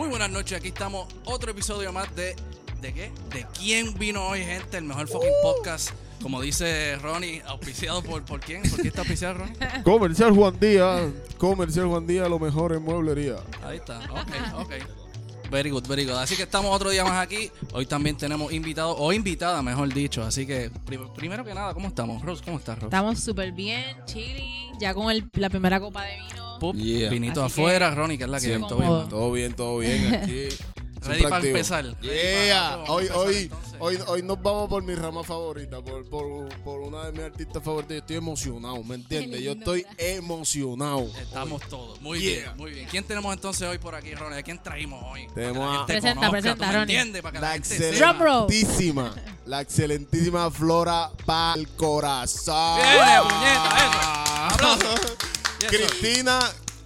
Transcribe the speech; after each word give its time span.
Muy 0.00 0.08
buenas 0.08 0.30
noches, 0.30 0.56
aquí 0.56 0.68
estamos. 0.68 1.06
Otro 1.26 1.50
episodio 1.50 1.92
más 1.92 2.16
de. 2.16 2.34
¿De 2.80 2.94
qué? 2.94 3.12
¿De 3.34 3.46
quién 3.58 3.92
vino 3.98 4.26
hoy, 4.28 4.42
gente? 4.42 4.78
El 4.78 4.84
mejor 4.84 5.06
fucking 5.06 5.28
podcast. 5.42 5.90
Como 6.22 6.40
dice 6.40 6.96
Ronnie, 6.96 7.42
auspiciado 7.46 8.02
por, 8.02 8.24
¿por 8.24 8.40
quién? 8.40 8.62
¿Por 8.62 8.80
qué 8.80 8.88
está 8.88 9.00
auspiciado 9.02 9.34
Ronnie? 9.34 9.56
Comercial 9.84 10.34
Juan 10.34 10.58
Díaz. 10.58 11.02
Comercial 11.36 11.84
Juan 11.88 12.06
Díaz, 12.06 12.30
lo 12.30 12.38
mejor 12.38 12.72
en 12.72 12.82
mueblería. 12.82 13.36
Ahí 13.62 13.76
está. 13.76 13.98
Ok, 14.10 14.30
ok. 14.54 15.50
Very 15.50 15.68
good, 15.68 15.86
very 15.86 16.06
good. 16.06 16.14
Así 16.14 16.34
que 16.34 16.44
estamos 16.44 16.74
otro 16.74 16.88
día 16.88 17.04
más 17.04 17.22
aquí. 17.22 17.50
Hoy 17.74 17.84
también 17.84 18.16
tenemos 18.16 18.50
invitado, 18.54 18.96
o 18.96 19.12
invitada, 19.12 19.60
mejor 19.60 19.92
dicho. 19.92 20.22
Así 20.22 20.46
que, 20.46 20.70
prim- 20.86 21.12
primero 21.14 21.44
que 21.44 21.52
nada, 21.52 21.74
¿cómo 21.74 21.88
estamos? 21.88 22.22
Rose, 22.22 22.42
¿cómo 22.42 22.56
estás, 22.56 22.76
Rose? 22.76 22.86
Estamos 22.86 23.20
súper 23.20 23.52
bien, 23.52 23.84
chilling, 24.06 24.78
ya 24.80 24.94
con 24.94 25.10
el- 25.10 25.28
la 25.34 25.50
primera 25.50 25.78
copa 25.78 26.04
de 26.04 26.14
vino. 26.16 26.39
Yeah. 26.74 27.10
Vinito 27.10 27.42
Así 27.44 27.54
que- 27.56 27.60
afuera, 27.62 27.94
Ronnie, 27.94 28.18
que 28.18 28.24
es 28.24 28.30
la 28.30 28.40
que 28.40 28.54
Sí, 28.56 28.62
todo 28.68 28.78
bien. 28.78 29.08
Todo 29.08 29.32
bien, 29.32 29.52
todo 29.54 29.78
bien 29.80 30.14
aquí. 30.14 30.48
Ready 31.02 31.22
para 31.22 31.46
empezar. 31.46 31.84
Ready 32.02 32.46
Yeah. 32.46 32.70
para- 32.76 32.92
Hoy, 32.92 33.08
hoy, 33.14 33.36
entonces. 33.44 33.76
hoy, 33.78 33.98
hoy 34.06 34.22
nos 34.22 34.42
vamos 34.42 34.68
por 34.68 34.82
mi 34.82 34.94
rama 34.94 35.24
favorita, 35.24 35.80
por, 35.80 36.04
por, 36.10 36.48
por 36.62 36.80
una 36.82 37.06
de 37.06 37.12
mis 37.12 37.22
artistas 37.22 37.62
favoritas. 37.64 37.94
Yo 37.94 37.98
estoy 38.00 38.16
emocionado, 38.16 38.84
¿me 38.84 38.96
entiendes? 38.96 39.40
Yo 39.40 39.52
estoy 39.52 39.86
emocionado. 39.96 41.10
Estamos 41.18 41.62
todos. 41.70 41.98
Muy 42.02 42.20
Yeah. 42.20 42.30
bien, 42.42 42.56
muy 42.58 42.70
bien. 42.72 42.88
¿Quién 42.90 43.04
tenemos 43.04 43.32
entonces 43.32 43.66
hoy 43.66 43.78
por 43.78 43.94
aquí, 43.94 44.14
Ronnie? 44.14 44.40
¿A 44.40 44.42
quién 44.42 44.62
traímos 44.62 45.02
hoy? 45.02 45.26
Tenemos 45.34 45.58
Para 45.58 45.70
que 45.70 45.76
la 45.76 45.82
a- 45.82 45.86
Presenta, 45.86 46.14
conozca, 46.16 46.30
presenta, 46.32 46.54
¿tú 46.54 46.60
me 46.72 46.78
Ronnie. 46.78 46.96
entiendes? 46.98 47.22
Para 47.22 47.32
que 47.32 47.40
la, 47.40 47.56
excelentísima, 47.56 49.14
la 49.46 49.60
excelentísima 49.62 50.50
Flora 50.50 51.10
pa'l 51.24 51.66
corazón. 51.76 52.76
Viene, 52.76 53.22
puñeta, 53.22 53.76
eso. 53.78 54.54
Aplausos. 54.54 55.16
Cristina, 55.68 56.40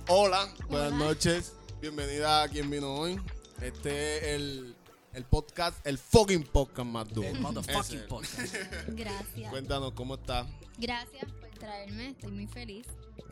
hola, 0.08 0.52
buenas 0.68 0.92
noches. 0.92 1.52
Bienvenida 1.80 2.42
a 2.42 2.48
quien 2.48 2.68
vino 2.68 2.94
hoy. 2.94 3.20
Este 3.60 4.18
es 4.18 4.22
el, 4.34 4.74
el 5.12 5.24
podcast, 5.24 5.86
el 5.86 5.96
fucking 5.96 6.44
podcast 6.44 6.88
más 6.88 7.08
duro. 7.08 7.28
El 7.28 7.40
motherfucking 7.40 8.06
podcast. 8.08 8.54
Gracias. 8.88 9.50
Cuéntanos 9.50 9.92
cómo 9.92 10.16
está. 10.16 10.46
Gracias 10.76 11.24
por 11.40 11.50
traerme, 11.50 12.10
estoy 12.10 12.32
muy 12.32 12.46
feliz. 12.46 12.86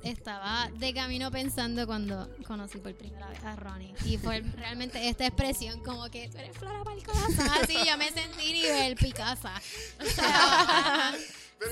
Estaba 0.05 0.71
de 0.77 0.95
camino 0.95 1.31
pensando 1.31 1.87
cuando 1.87 2.29
conocí 2.47 2.79
por 2.79 2.95
primera 2.95 3.29
vez 3.29 3.43
a 3.45 3.57
Ronnie. 3.57 3.95
Y 4.05 4.19
fue 4.19 4.41
realmente 4.57 5.09
esta 5.09 5.27
expresión 5.27 5.83
como 5.83 6.09
que 6.11 6.29
tú 6.29 6.39
eres 6.39 6.57
Flora 6.57 6.85
para 6.85 6.97
el 6.97 7.05
corazón. 7.05 7.49
Así 7.63 7.77
yo 7.87 7.97
me 7.99 8.11
sentí 8.11 8.53
nivel 8.53 8.97
Picasa. 8.97 9.61
O 10.01 10.05
sea, 10.09 11.15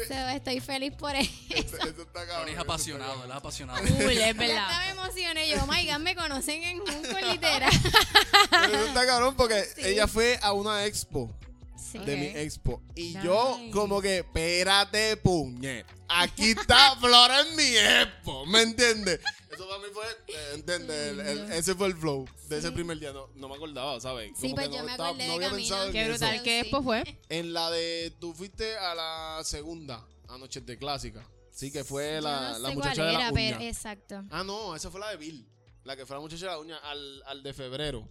so, 0.09 0.29
estoy 0.29 0.61
feliz 0.61 0.93
por 0.95 1.15
eso. 1.15 1.31
Eso 1.51 1.77
está 1.87 2.27
cabrón, 2.27 2.39
Ronnie 2.41 2.55
es 2.55 2.59
apasionado, 2.61 3.25
él 3.25 3.31
es 3.31 3.37
apasionado. 3.37 3.83
Uy, 3.83 4.13
es 4.15 4.19
Ya 4.19 4.33
verdad. 4.33 4.79
me 4.87 4.91
emocioné 4.91 5.49
yo, 5.49 5.67
my 5.67 5.87
God, 5.87 5.99
me 5.99 6.15
conocen 6.15 6.63
en 6.63 6.81
un 6.81 6.87
colitera. 7.13 7.69
Pero 8.51 8.65
eso 8.77 8.87
está 8.87 9.07
cabrón 9.07 9.35
porque 9.37 9.65
Sí. 9.75 9.83
ella 9.85 10.07
fue 10.07 10.39
a 10.43 10.53
una 10.53 10.85
expo. 10.87 11.35
Sí. 11.81 11.99
de 11.99 12.17
mi 12.17 12.27
expo. 12.27 12.83
Y 12.95 13.15
Nice. 13.15 13.21
yo, 13.25 13.59
como 13.73 14.01
que, 14.01 14.19
espérate, 14.19 15.17
puñet. 15.17 15.87
Aquí 16.09 16.51
está 16.51 16.97
Flora 17.01 17.41
en 17.41 17.57
mi 17.57 17.77
expo. 17.77 18.47
¿Me 18.47 18.63
entiendes? 18.63 19.21
Eso 19.51 19.69
para 19.69 19.81
mí 19.81 19.89
fue, 19.93 20.05
eh, 20.29 20.51
¿entiendes? 20.55 21.09
El- 21.09 21.21
el- 21.21 21.53
ese 21.53 21.75
fue 21.75 21.89
el 21.89 21.97
flow 21.97 22.27
de 22.49 22.59
ese 22.59 22.71
primer 22.73 22.99
día. 22.99 23.13
No, 23.13 23.29
no 23.35 23.49
me 23.49 23.55
acordaba, 23.57 24.01
¿sabes? 24.01 24.31
Sí, 24.37 24.43
Como 24.43 24.55
pues 24.57 24.69
que 24.69 24.75
yo 24.75 24.79
no 24.81 24.85
me 24.87 24.91
estaba- 24.93 25.09
acordé 25.11 25.27
no 25.27 25.33
de 25.33 25.37
había 25.37 25.49
camino. 25.51 25.69
pensado 25.69 25.87
en 25.87 25.93
Qué 25.93 26.01
eso. 26.03 26.11
brutal, 26.11 26.43
¿qué 26.43 26.61
expo 26.61 26.83
fue? 26.83 27.19
En 27.29 27.53
la 27.53 27.71
de, 27.71 28.13
tú 28.21 28.33
fuiste 28.35 28.77
a 28.79 28.95
la 28.95 29.41
segunda, 29.45 30.07
a 30.29 30.39
Noches 30.39 30.65
de 30.65 30.79
Clásica. 30.79 31.27
Sí, 31.53 31.71
que 31.73 31.85
fue 31.85 32.15
Yo 32.17 32.21
la, 32.23 32.53
no 32.53 32.59
la 32.61 32.69
sé 32.71 32.75
muchacha 32.75 32.95
cuál 32.95 33.07
de 33.09 33.13
la 33.13 33.19
era, 33.21 33.31
uña. 33.33 33.35
pero 33.35 33.61
exacto. 33.69 34.23
Ah, 34.31 34.43
no, 34.45 34.75
esa 34.77 34.91
fue 34.91 35.01
la 35.01 35.11
de 35.11 35.17
Bill. 35.17 35.47
La 35.85 35.97
que 35.97 36.07
fue 36.07 36.15
la 36.17 36.21
muchacha 36.21 36.47
de 36.47 36.53
la 36.53 36.59
uña 36.59 36.77
al, 36.79 37.23
al 37.27 37.43
de 37.43 37.53
febrero. 37.53 38.07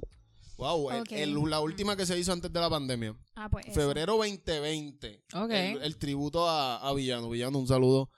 Wow, 0.60 0.92
el- 0.92 1.14
el- 1.14 1.50
la 1.50 1.60
última 1.62 1.96
que 1.96 2.06
se 2.06 2.18
hizo 2.20 2.32
antes 2.32 2.52
de 2.52 2.60
la 2.60 2.70
pandemia. 2.70 3.16
Ah, 3.36 3.50
pues 3.50 3.66
eso. 3.66 3.76
Febrero 3.76 4.18
2020. 4.18 5.24
Ok. 5.34 5.52
El, 5.52 5.82
el 5.84 5.98
tributo 5.98 6.48
a, 6.48 6.78
a 6.78 6.94
Villano. 6.94 7.30
Villano, 7.30 7.58
un 7.60 7.68
saludo. 7.68 8.10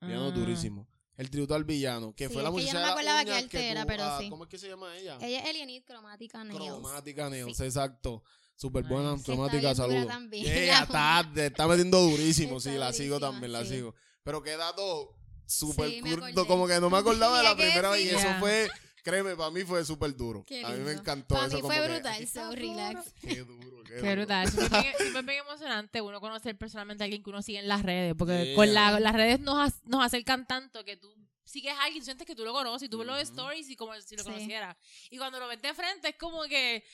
Villano 0.00 0.26
Ah. 0.28 0.30
durísimo. 0.30 0.88
El 1.16 1.28
tributo 1.28 1.54
al 1.54 1.64
villano. 1.64 2.14
Que 2.14 2.28
Sí, 2.28 2.32
fue 2.34 2.42
la 2.42 2.48
es 2.48 2.54
que 2.54 2.60
yo 2.62 2.66
muchacha 2.68 2.80
no 2.80 2.86
me 2.86 2.92
acordaba 2.92 3.24
que 3.48 3.68
era, 3.70 3.82
tú- 3.82 3.86
pero 3.88 4.04
ah, 4.04 4.18
sí. 4.18 4.30
¿Cómo 4.30 4.44
es 4.44 4.50
que 4.50 4.58
se 4.58 4.68
llama 4.68 4.96
ella? 4.96 5.18
Ella 5.20 5.40
es 5.40 5.46
Elianit 5.50 5.84
Cromática 5.86 6.42
Nails. 6.44 6.64
Cromática 6.64 7.28
Nails, 7.28 7.56
Sí. 7.58 7.64
exacto. 7.64 8.22
Súper 8.56 8.84
buena, 8.84 9.16
cromática, 9.22 9.74
saludos. 9.74 10.06
también. 10.06 10.44
Yeah, 10.44 10.82
está, 10.82 11.26
está 11.36 11.66
metiendo 11.66 11.98
durísimo, 12.00 12.56
Está 12.58 12.70
sí, 12.72 12.78
la 12.78 12.92
sigo 12.92 13.18
también, 13.20 13.52
la 13.52 13.64
sigo. 13.64 13.94
Pero 14.22 14.42
qué 14.42 14.56
dato 14.56 15.14
súper 15.46 16.00
curto, 16.02 16.46
como 16.46 16.66
que 16.66 16.78
no 16.80 16.88
me 16.90 16.98
acordaba 16.98 17.38
de 17.38 17.44
la 17.44 17.54
primera 17.56 17.90
vez 17.90 18.04
y 18.04 18.08
eso 18.14 18.28
fue, 18.38 18.68
créeme, 19.02 19.36
para 19.36 19.50
mí 19.50 19.62
fue 19.64 19.84
súper 19.84 20.14
duro. 20.16 20.44
A 20.64 20.68
mí 20.70 20.80
me 20.80 20.92
encantó 20.92 21.34
Para 21.34 21.46
eso. 21.46 21.56
mí 21.56 21.62
fue 21.62 21.74
que, 21.76 21.88
brutal, 21.88 22.12
aquí 22.14 22.26
so 22.26 22.50
relax. 22.52 23.12
Qué 23.20 23.40
duro, 23.44 23.82
qué, 23.84 23.94
Qué 23.94 24.00
duro. 24.00 24.12
brutal. 24.16 24.46
Es 24.48 25.12
bien, 25.26 25.38
emocionante 25.40 26.00
uno 26.00 26.20
conocer 26.20 26.56
personalmente 26.56 27.02
a 27.02 27.06
alguien 27.06 27.22
que 27.22 27.30
uno 27.30 27.42
sigue 27.42 27.58
en 27.58 27.68
las 27.68 27.82
redes. 27.82 28.14
Porque 28.16 28.44
Yeah. 28.46 28.54
con 28.56 28.72
la- 28.74 29.00
las 29.00 29.12
redes 29.14 29.40
nos, 29.40 29.72
nos 29.84 30.04
acercan 30.04 30.46
tanto 30.46 30.84
que 30.84 30.96
tú 30.96 31.12
sigues 31.44 31.74
a 31.74 31.82
alguien, 31.84 32.04
sientes 32.04 32.26
que 32.26 32.34
tú 32.36 32.44
lo 32.44 32.52
conoces 32.52 32.86
y 32.86 32.88
tú 32.88 32.98
ves 32.98 33.06
los 33.08 33.18
stories 33.20 33.68
y 33.68 33.76
como 33.76 33.92
si 34.00 34.16
lo 34.16 34.22
Sí. 34.22 34.30
conociera. 34.30 34.76
Y 35.10 35.18
cuando 35.18 35.40
lo 35.40 35.48
ves 35.48 35.60
de 35.60 35.74
frente 35.74 36.10
es 36.10 36.16
como 36.16 36.42
que. 36.44 36.84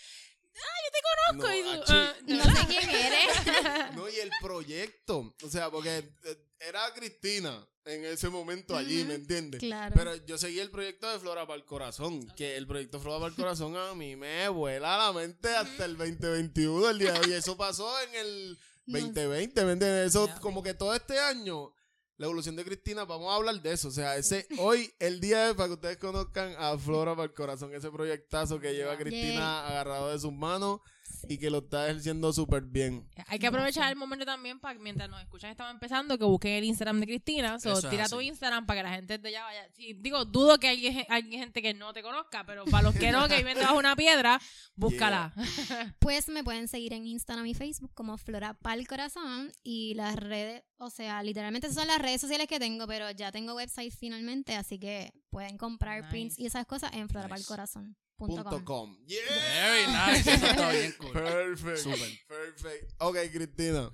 No, 0.55 1.37
conozco 1.37 1.55
y 1.55 1.63
tú, 1.63 1.83
ah, 1.89 2.15
No 2.27 2.45
sé 2.45 2.67
quién 2.67 2.89
eres. 2.89 3.27
No, 3.95 4.09
y 4.09 4.17
el 4.17 4.31
proyecto. 4.41 5.35
O 5.43 5.49
sea, 5.51 5.71
porque 5.71 5.99
eh, 6.25 6.37
era 6.61 6.81
Cristina 6.95 7.67
en 7.87 8.05
ese 8.05 8.29
momento 8.29 8.77
allí, 8.77 9.05
¿me 9.05 9.15
entiendes? 9.15 9.61
Claro. 9.61 9.95
Pero 9.97 10.17
yo 10.27 10.37
seguí 10.37 10.59
el 10.59 10.71
proyecto 10.71 11.11
de 11.11 11.19
Flora 11.21 11.47
para 11.47 11.57
el 11.57 11.65
Corazón. 11.65 12.27
Que 12.37 12.57
el 12.57 12.67
proyecto 12.67 13.01
Flora 13.01 13.19
para 13.21 13.31
el 13.31 13.37
Corazón 13.37 13.77
a 13.77 13.95
mí 13.95 14.17
me 14.17 14.49
vuela 14.49 14.99
la 14.99 15.13
mente 15.13 15.49
hasta 15.49 15.85
el 15.85 15.97
2021, 15.97 16.91
el 16.91 16.99
día 16.99 17.13
de 17.13 17.21
hoy. 17.21 17.33
Eso 17.33 17.57
pasó 17.57 17.89
en 18.01 18.15
el 18.15 18.59
No 18.87 18.99
2020, 18.99 19.65
¿me 19.65 19.73
entiendes? 19.73 20.09
Eso, 20.09 20.29
como 20.41 20.63
que 20.63 20.75
todo 20.75 20.95
este 20.95 21.19
año, 21.21 21.73
la 22.17 22.27
evolución 22.27 22.57
de 22.57 22.65
Cristina, 22.65 23.05
vamos 23.05 23.33
a 23.33 23.37
hablar 23.37 23.63
de 23.63 23.73
eso. 23.73 23.89
O 23.89 23.93
sea, 23.93 24.17
ese 24.17 24.49
hoy, 24.59 24.93
el 24.99 25.21
día 25.21 25.47
de 25.47 25.55
para 25.55 25.69
que 25.69 25.75
ustedes 25.75 25.97
conozcan 25.99 26.57
a 26.59 26.77
Flora 26.77 27.15
para 27.15 27.27
el 27.27 27.35
Corazón, 27.35 27.73
ese 27.73 27.91
proyectazo 27.91 28.59
que 28.59 28.75
lleva 28.75 28.97
Yeah. 28.97 28.99
Cristina 28.99 29.67
agarrado 29.69 30.11
de 30.11 30.19
sus 30.19 30.33
manos 30.33 30.81
y 31.29 31.39
que 31.39 31.51
lo 31.51 31.59
está 31.59 31.87
ejerciendo 31.87 32.33
súper 32.33 32.63
bien. 32.63 33.09
Hay 33.29 33.39
que 33.39 33.47
aprovechar 33.47 33.91
el 33.91 33.97
momento 33.97 34.25
también 34.25 34.59
para 34.59 34.75
que 34.75 34.81
mientras 34.83 35.09
nos 35.09 35.21
escuchan 35.21 35.51
estamos 35.51 35.73
empezando 35.73 36.19
que 36.19 36.25
busquen 36.25 36.53
el 36.53 36.65
Instagram 36.65 37.01
de 37.01 37.07
Cristina. 37.07 37.59
So, 37.59 37.81
tira 37.89 38.09
tu. 38.09 38.21
Instagram 38.21 38.67
para 38.67 38.81
que 38.81 38.89
la 38.89 38.95
gente 38.95 39.19
de 39.19 39.29
allá 39.29 39.45
vaya. 39.45 39.69
Sí, 39.75 39.95
digo, 39.95 40.25
dudo 40.25 40.59
que 40.59 40.69
hay, 40.69 41.07
hay 41.09 41.31
gente 41.31 41.63
que 41.63 41.75
no 41.75 41.93
te 41.93 42.03
conozca, 42.03 42.45
pero 42.45 42.65
para 42.65 42.83
los 42.83 42.95
que 42.95 43.13
no, 43.13 43.29
que 43.29 43.37
viven 43.37 43.55
debajo 43.55 43.75
de 43.75 43.81
una 43.81 43.97
piedra, 43.97 44.41
búscala. 44.75 45.33
Pues 45.99 46.29
me 46.29 46.45
pueden 46.45 46.69
seguir 46.69 46.93
en 46.93 47.07
Instagram 47.07 47.47
y 47.47 47.55
Facebook 47.55 47.93
como 47.95 48.17
Flora 48.17 48.55
Pal 48.55 48.87
Corazón 48.87 49.53
y 49.63 49.95
las 49.95 50.17
redes, 50.17 50.63
o 50.79 50.91
sea, 50.91 51.23
literalmente 51.23 51.67
esas 51.67 51.79
son 51.79 51.89
las 51.89 52.01
redes 52.01 52.21
sociales 52.21 52.47
que 52.47 52.59
tengo, 52.59 52.87
pero 52.87 53.11
ya 53.11 53.33
tengo 53.33 53.55
website 53.55 53.93
finalmente, 53.93 54.57
así 54.57 54.79
que 54.79 55.13
pueden 55.31 55.59
comprar 55.59 56.01
Nice. 56.01 56.11
prints 56.11 56.39
y 56.39 56.47
esas 56.47 56.67
cosas 56.67 56.93
en 56.93 57.09
florapalcorazón.com. 57.09 58.06
Punto 58.17 58.65
com. 58.65 58.97
Yeah. 59.07 59.21
Very 59.29 59.87
nice. 59.89 60.31
Eso 60.35 60.47
está 60.47 60.71
bien 60.71 60.95
cool. 60.99 61.13
Perfect. 61.13 61.77
Súper. 61.79 62.27
Perfect. 62.29 62.93
Ok, 62.99 63.17
Cristina. 63.33 63.91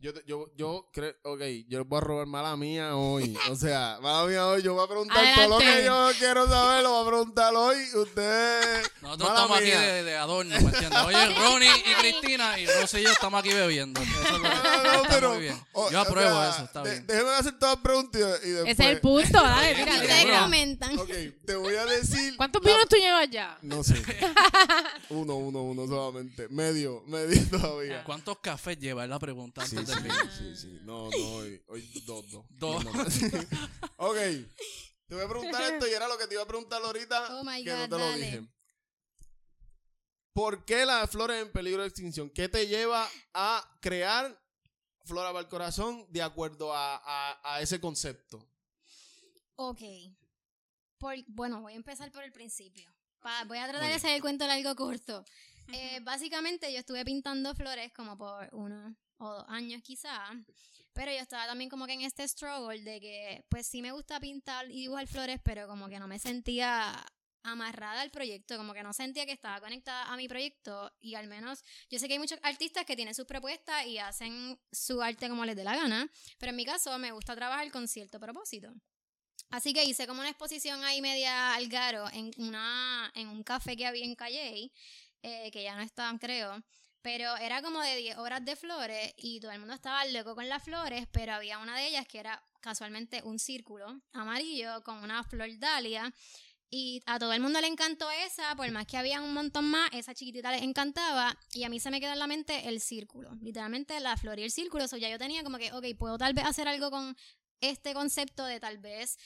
Yo, 0.00 0.12
te- 0.12 0.24
yo, 0.26 0.48
yo 0.56 0.90
creo, 0.92 1.14
ok, 1.22 1.40
yo 1.68 1.84
voy 1.84 1.98
a 1.98 2.00
robar 2.00 2.26
mala 2.26 2.56
mía 2.56 2.96
hoy. 2.96 3.38
O 3.48 3.54
sea, 3.54 3.98
mala 4.02 4.26
mía 4.26 4.48
hoy, 4.48 4.60
yo 4.60 4.74
voy 4.74 4.84
a 4.84 4.88
preguntar 4.88 5.24
todo 5.36 5.48
lo 5.48 5.58
que 5.58 5.64
Adelante. 5.68 6.12
yo 6.12 6.18
quiero 6.18 6.48
saber, 6.48 6.82
lo 6.82 6.90
voy 6.90 7.02
a 7.04 7.06
preguntar 7.08 7.54
hoy. 7.54 7.76
Usted. 7.94 8.82
Nosotros 9.00 9.28
mala 9.28 9.40
estamos 9.42 9.56
aquí 9.58 9.66
mía. 9.66 9.80
de, 9.80 10.02
de 10.02 10.16
adorno, 10.16 10.50
¿me 10.60 10.70
entiendes? 10.70 11.00
Oye, 11.04 11.34
Ronnie 11.36 11.70
y 11.86 11.94
Cristina 12.00 12.58
y 12.58 12.66
Rosy 12.66 12.98
y 12.98 13.02
yo 13.04 13.10
estamos 13.12 13.38
aquí 13.38 13.54
bebiendo. 13.54 14.02
Eso 14.02 14.10
es 14.24 14.30
lo 14.32 14.42
que- 14.42 14.48
No, 14.48 14.82
no, 14.92 15.01
o- 15.30 15.90
Yo 15.90 15.98
o 15.98 16.02
apruebo 16.02 16.30
sea, 16.40 16.50
eso, 16.50 16.64
está 16.64 16.82
de- 16.82 16.90
bien. 16.90 17.06
Déjeme 17.06 17.30
hacer 17.30 17.58
todas 17.58 17.74
las 17.76 17.82
preguntas 17.84 18.20
y, 18.20 18.46
y 18.46 18.50
después. 18.50 18.72
Ese 18.72 18.82
es 18.84 18.88
el 18.90 19.00
punto, 19.00 19.42
dale, 19.42 19.82
ustedes 19.82 20.22
tira. 20.24 20.42
comentan. 20.42 20.98
Ok, 20.98 21.10
te 21.46 21.54
voy 21.56 21.74
a 21.76 21.84
decir. 21.86 22.36
¿Cuántos 22.36 22.62
la- 22.64 22.70
vinos 22.70 22.88
tú 22.88 22.96
llevas 22.96 23.30
ya? 23.30 23.58
No 23.62 23.82
sé. 23.84 23.94
uno, 25.10 25.34
uno, 25.36 25.62
uno 25.62 25.86
solamente. 25.86 26.48
Medio, 26.48 27.02
medio 27.06 27.40
todavía. 27.50 28.04
¿Cuántos 28.04 28.38
cafés 28.40 28.78
lleva? 28.78 29.04
Es 29.04 29.10
la 29.10 29.18
pregunta 29.18 29.64
Sí, 29.66 29.76
antes 29.76 29.94
sí, 29.94 30.02
del 30.02 30.12
sí, 30.38 30.56
sí. 30.56 30.78
No, 30.84 31.08
no, 31.10 31.16
hoy, 31.36 31.62
hoy 31.68 32.02
dos, 32.06 32.30
dos. 32.30 32.44
Dos. 32.50 32.84
No 32.84 32.90
ok. 33.96 34.16
Te 35.08 35.14
voy 35.16 35.24
a 35.24 35.28
preguntar 35.28 35.62
esto 35.62 35.86
y 35.86 35.90
era 35.92 36.08
lo 36.08 36.16
que 36.16 36.26
te 36.26 36.34
iba 36.34 36.42
a 36.42 36.46
preguntar 36.46 36.80
ahorita 36.82 37.36
Oh 37.38 37.44
my 37.44 37.62
que 37.62 37.70
no 37.70 37.76
God, 37.76 37.84
te 37.84 37.90
lo 37.90 37.98
dale. 37.98 38.24
dije. 38.24 38.48
¿Por 40.34 40.64
qué 40.64 40.86
las 40.86 41.10
flores 41.10 41.42
en 41.42 41.52
peligro 41.52 41.82
de 41.82 41.88
extinción? 41.88 42.30
¿Qué 42.30 42.48
te 42.48 42.66
lleva 42.66 43.06
a 43.34 43.62
crear 43.82 44.40
Flora 45.04 45.28
para 45.30 45.40
el 45.40 45.48
Corazón 45.48 46.06
de 46.10 46.22
acuerdo 46.22 46.72
a, 46.74 46.96
a- 47.04 47.54
a 47.54 47.60
ese 47.60 47.80
concepto? 47.80 48.48
Ok. 49.56 49.80
Por, 50.98 51.14
bueno, 51.28 51.60
voy 51.60 51.72
a 51.72 51.76
empezar 51.76 52.10
por 52.12 52.22
el 52.24 52.32
principio. 52.32 52.92
Pa- 53.20 53.44
voy 53.44 53.58
a 53.58 53.68
tratar 53.68 53.88
de 53.88 53.94
hacer 53.94 54.10
el 54.14 54.20
cuento 54.20 54.46
largo 54.46 54.74
corto. 54.74 55.24
Eh, 55.72 56.00
básicamente 56.02 56.72
yo 56.72 56.80
estuve 56.80 57.04
pintando 57.04 57.54
flores 57.54 57.92
como 57.94 58.18
por 58.18 58.48
uno 58.52 58.96
o 59.18 59.28
dos 59.32 59.44
años 59.48 59.80
quizá. 59.80 60.18
Pero 60.92 61.12
yo 61.12 61.18
estaba 61.18 61.46
también 61.46 61.70
como 61.70 61.86
que 61.86 61.92
en 61.92 62.00
este 62.02 62.26
struggle 62.26 62.82
de 62.82 63.00
que 63.00 63.44
pues 63.48 63.68
sí 63.68 63.80
me 63.80 63.92
gusta 63.92 64.18
pintar 64.18 64.68
y 64.68 64.80
dibujar 64.80 65.06
flores, 65.06 65.40
pero 65.44 65.68
como 65.68 65.88
que 65.88 66.00
no 66.00 66.08
me 66.08 66.18
sentía 66.18 66.92
amarrada 67.44 68.00
al 68.00 68.10
proyecto, 68.10 68.56
como 68.56 68.72
que 68.72 68.82
no 68.82 68.92
sentía 68.92 69.26
que 69.26 69.32
estaba 69.32 69.60
conectada 69.60 70.12
a 70.12 70.16
mi 70.16 70.28
proyecto 70.28 70.92
y 71.00 71.14
al 71.14 71.26
menos 71.26 71.62
yo 71.90 71.98
sé 71.98 72.06
que 72.06 72.14
hay 72.14 72.18
muchos 72.18 72.38
artistas 72.42 72.84
que 72.84 72.96
tienen 72.96 73.14
sus 73.14 73.26
propuestas 73.26 73.86
y 73.86 73.98
hacen 73.98 74.58
su 74.70 75.02
arte 75.02 75.28
como 75.28 75.44
les 75.44 75.56
dé 75.56 75.64
la 75.64 75.76
gana, 75.76 76.10
pero 76.38 76.50
en 76.50 76.56
mi 76.56 76.64
caso 76.64 76.96
me 76.98 77.12
gusta 77.12 77.34
trabajar 77.34 77.70
con 77.70 77.88
cierto 77.88 78.18
propósito. 78.20 78.72
Así 79.50 79.74
que 79.74 79.84
hice 79.84 80.06
como 80.06 80.20
una 80.20 80.30
exposición 80.30 80.82
ahí 80.82 81.02
media 81.02 81.54
al 81.54 81.68
garo 81.68 82.08
en, 82.10 82.30
una, 82.38 83.12
en 83.14 83.28
un 83.28 83.42
café 83.42 83.76
que 83.76 83.86
había 83.86 84.04
en 84.04 84.14
Calle, 84.14 84.72
eh, 85.22 85.50
que 85.50 85.62
ya 85.62 85.76
no 85.76 85.82
estaban 85.82 86.18
creo, 86.18 86.62
pero 87.02 87.36
era 87.36 87.60
como 87.60 87.80
de 87.80 87.96
10 87.96 88.16
horas 88.18 88.44
de 88.44 88.56
flores 88.56 89.12
y 89.18 89.40
todo 89.40 89.50
el 89.50 89.58
mundo 89.58 89.74
estaba 89.74 90.04
loco 90.06 90.34
con 90.34 90.48
las 90.48 90.62
flores, 90.62 91.06
pero 91.12 91.34
había 91.34 91.58
una 91.58 91.76
de 91.76 91.88
ellas 91.88 92.06
que 92.06 92.20
era 92.20 92.42
casualmente 92.60 93.20
un 93.24 93.38
círculo 93.38 94.00
amarillo 94.12 94.82
con 94.84 95.02
una 95.02 95.22
flor 95.24 95.50
dalia 95.58 96.14
y 96.74 97.02
a 97.04 97.18
todo 97.18 97.34
el 97.34 97.42
mundo 97.42 97.60
le 97.60 97.66
encantó 97.66 98.10
esa, 98.10 98.56
por 98.56 98.70
más 98.70 98.86
que 98.86 98.96
había 98.96 99.20
un 99.20 99.34
montón 99.34 99.66
más, 99.66 99.90
esa 99.92 100.14
chiquitita 100.14 100.50
les 100.52 100.62
encantaba. 100.62 101.38
Y 101.52 101.64
a 101.64 101.68
mí 101.68 101.78
se 101.78 101.90
me 101.90 102.00
quedó 102.00 102.14
en 102.14 102.18
la 102.18 102.26
mente 102.26 102.66
el 102.66 102.80
círculo. 102.80 103.34
Literalmente 103.42 104.00
la 104.00 104.16
flor 104.16 104.38
y 104.38 104.44
el 104.44 104.50
círculo. 104.50 104.88
So 104.88 104.96
ya 104.96 105.10
yo 105.10 105.18
tenía 105.18 105.44
como 105.44 105.58
que, 105.58 105.70
ok, 105.70 105.84
puedo 105.98 106.16
tal 106.16 106.32
vez 106.32 106.46
hacer 106.46 106.68
algo 106.68 106.90
con 106.90 107.14
este 107.60 107.92
concepto 107.92 108.46
de 108.46 108.58
tal 108.58 108.78
vez 108.78 109.18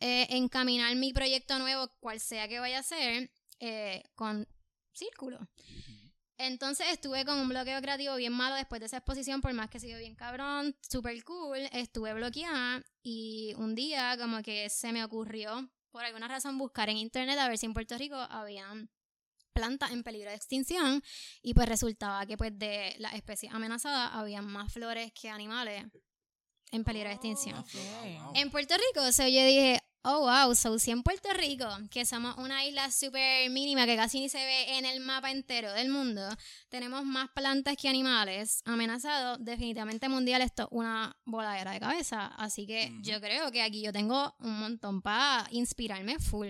eh, 0.00 0.28
encaminar 0.30 0.96
mi 0.96 1.12
proyecto 1.12 1.58
nuevo, 1.58 1.90
cual 2.00 2.20
sea 2.20 2.48
que 2.48 2.58
vaya 2.58 2.78
a 2.78 2.82
ser, 2.82 3.30
eh, 3.60 4.02
con 4.14 4.48
círculo. 4.94 5.46
Entonces 6.38 6.86
estuve 6.90 7.26
con 7.26 7.38
un 7.38 7.50
bloqueo 7.50 7.82
creativo 7.82 8.16
bien 8.16 8.32
malo 8.32 8.54
después 8.54 8.80
de 8.80 8.86
esa 8.86 8.96
exposición, 8.96 9.42
por 9.42 9.52
más 9.52 9.68
que 9.68 9.78
sido 9.78 9.98
bien 9.98 10.14
cabrón, 10.14 10.74
super 10.80 11.22
cool, 11.22 11.58
estuve 11.70 12.14
bloqueada 12.14 12.82
y 13.02 13.52
un 13.58 13.74
día 13.74 14.16
como 14.18 14.42
que 14.42 14.70
se 14.70 14.90
me 14.90 15.04
ocurrió 15.04 15.70
por 15.94 16.04
alguna 16.04 16.26
razón 16.26 16.58
buscar 16.58 16.90
en 16.90 16.96
internet 16.96 17.38
a 17.38 17.48
ver 17.48 17.56
si 17.56 17.66
en 17.66 17.72
Puerto 17.72 17.96
Rico 17.96 18.16
habían 18.16 18.90
plantas 19.52 19.92
en 19.92 20.02
peligro 20.02 20.28
de 20.28 20.34
extinción 20.34 21.00
y 21.40 21.54
pues 21.54 21.68
resultaba 21.68 22.26
que 22.26 22.36
pues 22.36 22.58
de 22.58 22.96
las 22.98 23.14
especies 23.14 23.52
amenazadas 23.54 24.10
había 24.12 24.42
más 24.42 24.72
flores 24.72 25.12
que 25.12 25.30
animales 25.30 25.84
en 26.72 26.82
peligro 26.82 27.10
de 27.10 27.14
extinción. 27.14 27.64
Oh, 28.24 28.32
En 28.34 28.50
Puerto 28.50 28.74
Rico, 28.74 29.06
o 29.06 29.12
sea, 29.12 29.28
yo 29.28 29.46
dije, 29.46 29.84
oh 30.04 30.20
wow, 30.20 30.54
so 30.54 30.78
si 30.78 30.90
en 30.90 31.02
Puerto 31.02 31.32
Rico, 31.32 31.66
que 31.90 32.04
somos 32.04 32.36
una 32.36 32.64
isla 32.64 32.90
súper 32.90 33.50
mínima 33.50 33.86
que 33.86 33.96
casi 33.96 34.20
ni 34.20 34.28
se 34.28 34.38
ve 34.38 34.76
en 34.76 34.84
el 34.84 35.00
mapa 35.00 35.30
entero 35.30 35.72
del 35.72 35.88
mundo, 35.88 36.22
tenemos 36.68 37.04
más 37.04 37.30
plantas 37.30 37.76
que 37.76 37.88
animales 37.88 38.62
amenazados, 38.66 39.38
definitivamente 39.42 40.08
mundial 40.08 40.42
esto 40.42 40.64
es 40.64 40.68
una 40.72 41.16
voladera 41.24 41.72
de 41.72 41.80
cabeza. 41.80 42.26
Así 42.36 42.66
que 42.66 42.92
yo 43.02 43.20
creo 43.20 43.50
que 43.50 43.62
aquí 43.62 43.82
yo 43.82 43.92
tengo 43.92 44.34
un 44.40 44.58
montón 44.58 45.00
para 45.00 45.46
inspirarme 45.50 46.18
full. 46.18 46.48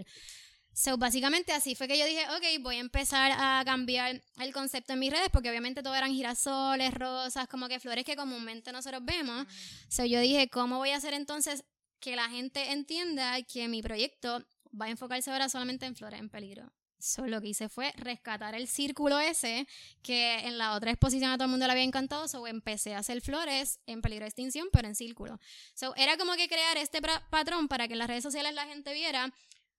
So, 0.76 0.98
básicamente 0.98 1.52
así 1.52 1.76
fue 1.76 1.86
que 1.86 1.96
yo 1.96 2.04
dije, 2.04 2.24
ok, 2.30 2.60
voy 2.60 2.76
a 2.76 2.80
empezar 2.80 3.30
a 3.36 3.62
cambiar 3.64 4.20
el 4.38 4.52
concepto 4.52 4.94
en 4.94 4.98
mis 4.98 5.12
redes, 5.12 5.28
porque 5.32 5.48
obviamente 5.48 5.84
todo 5.84 5.94
eran 5.94 6.12
girasoles, 6.12 6.92
rosas, 6.92 7.46
como 7.46 7.68
que 7.68 7.78
flores 7.78 8.04
que 8.04 8.16
comúnmente 8.16 8.72
nosotros 8.72 9.00
vemos. 9.04 9.46
So, 9.88 10.04
yo 10.04 10.18
dije, 10.18 10.48
¿cómo 10.48 10.78
voy 10.78 10.90
a 10.90 10.96
hacer 10.96 11.14
entonces 11.14 11.64
que 12.04 12.16
la 12.16 12.28
gente 12.28 12.70
entienda 12.70 13.42
que 13.44 13.66
mi 13.66 13.80
proyecto 13.80 14.44
va 14.78 14.86
a 14.86 14.90
enfocarse 14.90 15.30
ahora 15.30 15.48
solamente 15.48 15.86
en 15.86 15.96
flores 15.96 16.20
en 16.20 16.28
peligro? 16.28 16.70
So, 16.98 17.26
lo 17.26 17.40
que 17.40 17.48
hice 17.48 17.70
fue 17.70 17.92
rescatar 17.96 18.54
el 18.54 18.68
círculo 18.68 19.18
ese 19.18 19.66
que 20.02 20.40
en 20.40 20.58
la 20.58 20.74
otra 20.74 20.90
exposición 20.90 21.30
a 21.30 21.36
todo 21.36 21.46
el 21.46 21.50
mundo 21.50 21.66
le 21.66 21.72
había 21.72 21.84
encantado. 21.84 22.28
So, 22.28 22.46
empecé 22.46 22.94
a 22.94 22.98
hacer 22.98 23.22
flores 23.22 23.80
en 23.86 24.02
peligro 24.02 24.24
de 24.24 24.28
extinción, 24.28 24.68
pero 24.70 24.86
en 24.86 24.94
círculo. 24.94 25.40
So, 25.72 25.94
era 25.96 26.18
como 26.18 26.34
que 26.34 26.46
crear 26.46 26.76
este 26.76 27.00
patrón 27.30 27.68
para 27.68 27.88
que 27.88 27.94
en 27.94 28.00
las 28.00 28.08
redes 28.08 28.22
sociales 28.22 28.52
la 28.52 28.66
gente 28.66 28.92
viera 28.92 29.32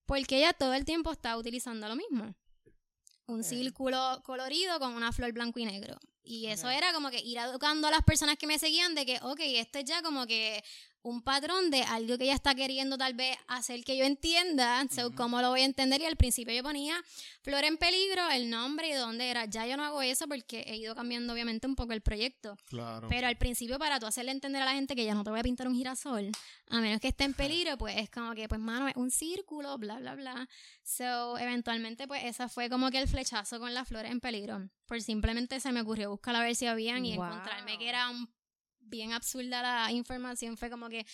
porque 0.08 0.38
ella 0.38 0.54
todo 0.54 0.74
el 0.74 0.84
tiempo 0.84 1.12
está 1.12 1.38
utilizando 1.38 1.88
lo 1.88 1.96
mismo. 1.96 2.34
Un 3.28 3.44
círculo 3.44 4.22
colorido 4.24 4.80
con 4.80 4.94
una 4.94 5.12
flor 5.12 5.32
blanco 5.32 5.60
y 5.60 5.66
negro. 5.66 6.00
Y 6.24 6.48
eso 6.48 6.70
era 6.72 6.92
como 6.92 7.12
que 7.12 7.20
ir 7.20 7.38
educando 7.38 7.88
a 7.88 7.92
las 7.92 8.04
personas 8.04 8.38
que 8.38 8.48
me 8.48 8.58
seguían 8.58 8.96
de 8.96 9.06
que, 9.06 9.20
ok, 9.22 9.40
este 9.42 9.80
es 9.80 9.86
ya 9.86 10.02
como 10.02 10.26
que 10.26 10.64
un 11.06 11.22
patrón 11.22 11.70
de 11.70 11.84
algo 11.84 12.18
que 12.18 12.24
ella 12.24 12.34
está 12.34 12.56
queriendo 12.56 12.98
tal 12.98 13.14
vez 13.14 13.38
hacer 13.48 13.84
que 13.84 13.96
yo 13.96 14.06
entienda, 14.06 14.86
so, 14.90 15.14
cómo 15.14 15.40
lo 15.40 15.50
voy 15.52 15.62
a 15.62 15.66
entender. 15.66 16.02
Y 16.02 16.06
al 16.06 16.16
principio 16.16 16.54
yo 16.54 16.64
ponía 16.64 16.96
Flor 17.42 17.64
en 17.64 17.78
peligro, 17.78 18.28
el 18.32 18.50
nombre 18.50 18.90
y 18.90 18.94
dónde 18.94 19.30
era. 19.30 19.46
Ya 19.46 19.68
yo 19.68 19.78
no 19.78 19.84
hago 19.86 20.02
eso 20.02 20.28
porque 20.28 20.64
he 20.68 20.78
ido 20.78 20.96
cambiando 20.96 21.32
obviamente 21.34 21.68
un 21.68 21.76
poco 21.76 21.94
el 21.94 22.02
proyecto. 22.02 22.58
Claro. 22.66 23.08
Pero 23.08 23.28
al 23.28 23.38
principio, 23.38 23.78
para 23.78 24.00
tú 24.00 24.08
hacerle 24.08 24.32
entender 24.32 24.64
a 24.64 24.66
la 24.66 24.74
gente 24.74 24.96
que 24.96 25.06
ya 25.06 25.14
no 25.14 25.24
te 25.24 25.30
voy 25.30 25.40
a 25.40 25.44
pintar 25.44 25.68
un 25.68 25.76
girasol, 25.76 26.32
a 26.70 26.82
menos 26.82 27.00
que 27.00 27.10
esté 27.10 27.24
en 27.24 27.36
peligro, 27.36 27.78
pues 27.78 27.96
es 27.98 28.10
como 28.10 28.34
que, 28.34 28.48
pues, 28.50 28.60
mano, 28.60 28.88
es 28.88 28.96
un 28.96 29.12
círculo, 29.12 29.78
bla, 29.78 30.00
bla, 30.00 30.16
bla. 30.16 30.50
So, 30.84 31.38
eventualmente, 31.38 32.08
pues, 32.08 32.24
esa 32.24 32.50
fue 32.50 32.68
como 32.70 32.90
que 32.90 32.98
el 33.00 33.08
flechazo 33.08 33.60
con 33.60 33.74
las 33.76 33.88
flores 33.88 34.12
en 34.12 34.20
peligro. 34.20 34.68
Por 34.88 35.02
simplemente 35.02 35.60
se 35.60 35.72
me 35.72 35.82
ocurrió 35.82 36.10
buscar 36.10 36.36
a 36.36 36.40
ver 36.42 36.56
si 36.56 36.66
habían 36.66 37.06
y 37.06 37.16
Wow. 37.16 37.26
encontrarme 37.26 37.78
que 37.78 37.90
era 37.90 38.10
un, 38.10 38.28
bien 38.86 39.14
absurda 39.14 39.62
la 39.62 39.92
información. 39.92 40.58
Fue 40.58 40.70
como 40.70 40.90
que, 40.90 41.06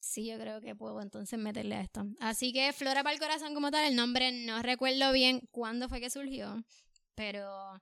sí, 0.00 0.26
yo 0.26 0.38
creo 0.38 0.60
que 0.60 0.74
puedo 0.74 1.00
entonces 1.00 1.38
meterle 1.38 1.76
a 1.76 1.80
esto. 1.82 2.06
Así 2.20 2.52
que 2.52 2.72
Flora 2.72 3.02
para 3.02 3.14
el 3.14 3.20
Corazón 3.20 3.54
como 3.54 3.70
tal, 3.70 3.84
el 3.84 3.96
nombre 3.96 4.32
no 4.32 4.62
recuerdo 4.62 5.12
bien 5.12 5.48
cuándo 5.50 5.88
fue 5.88 6.00
que 6.00 6.10
surgió, 6.10 6.62
pero 7.14 7.80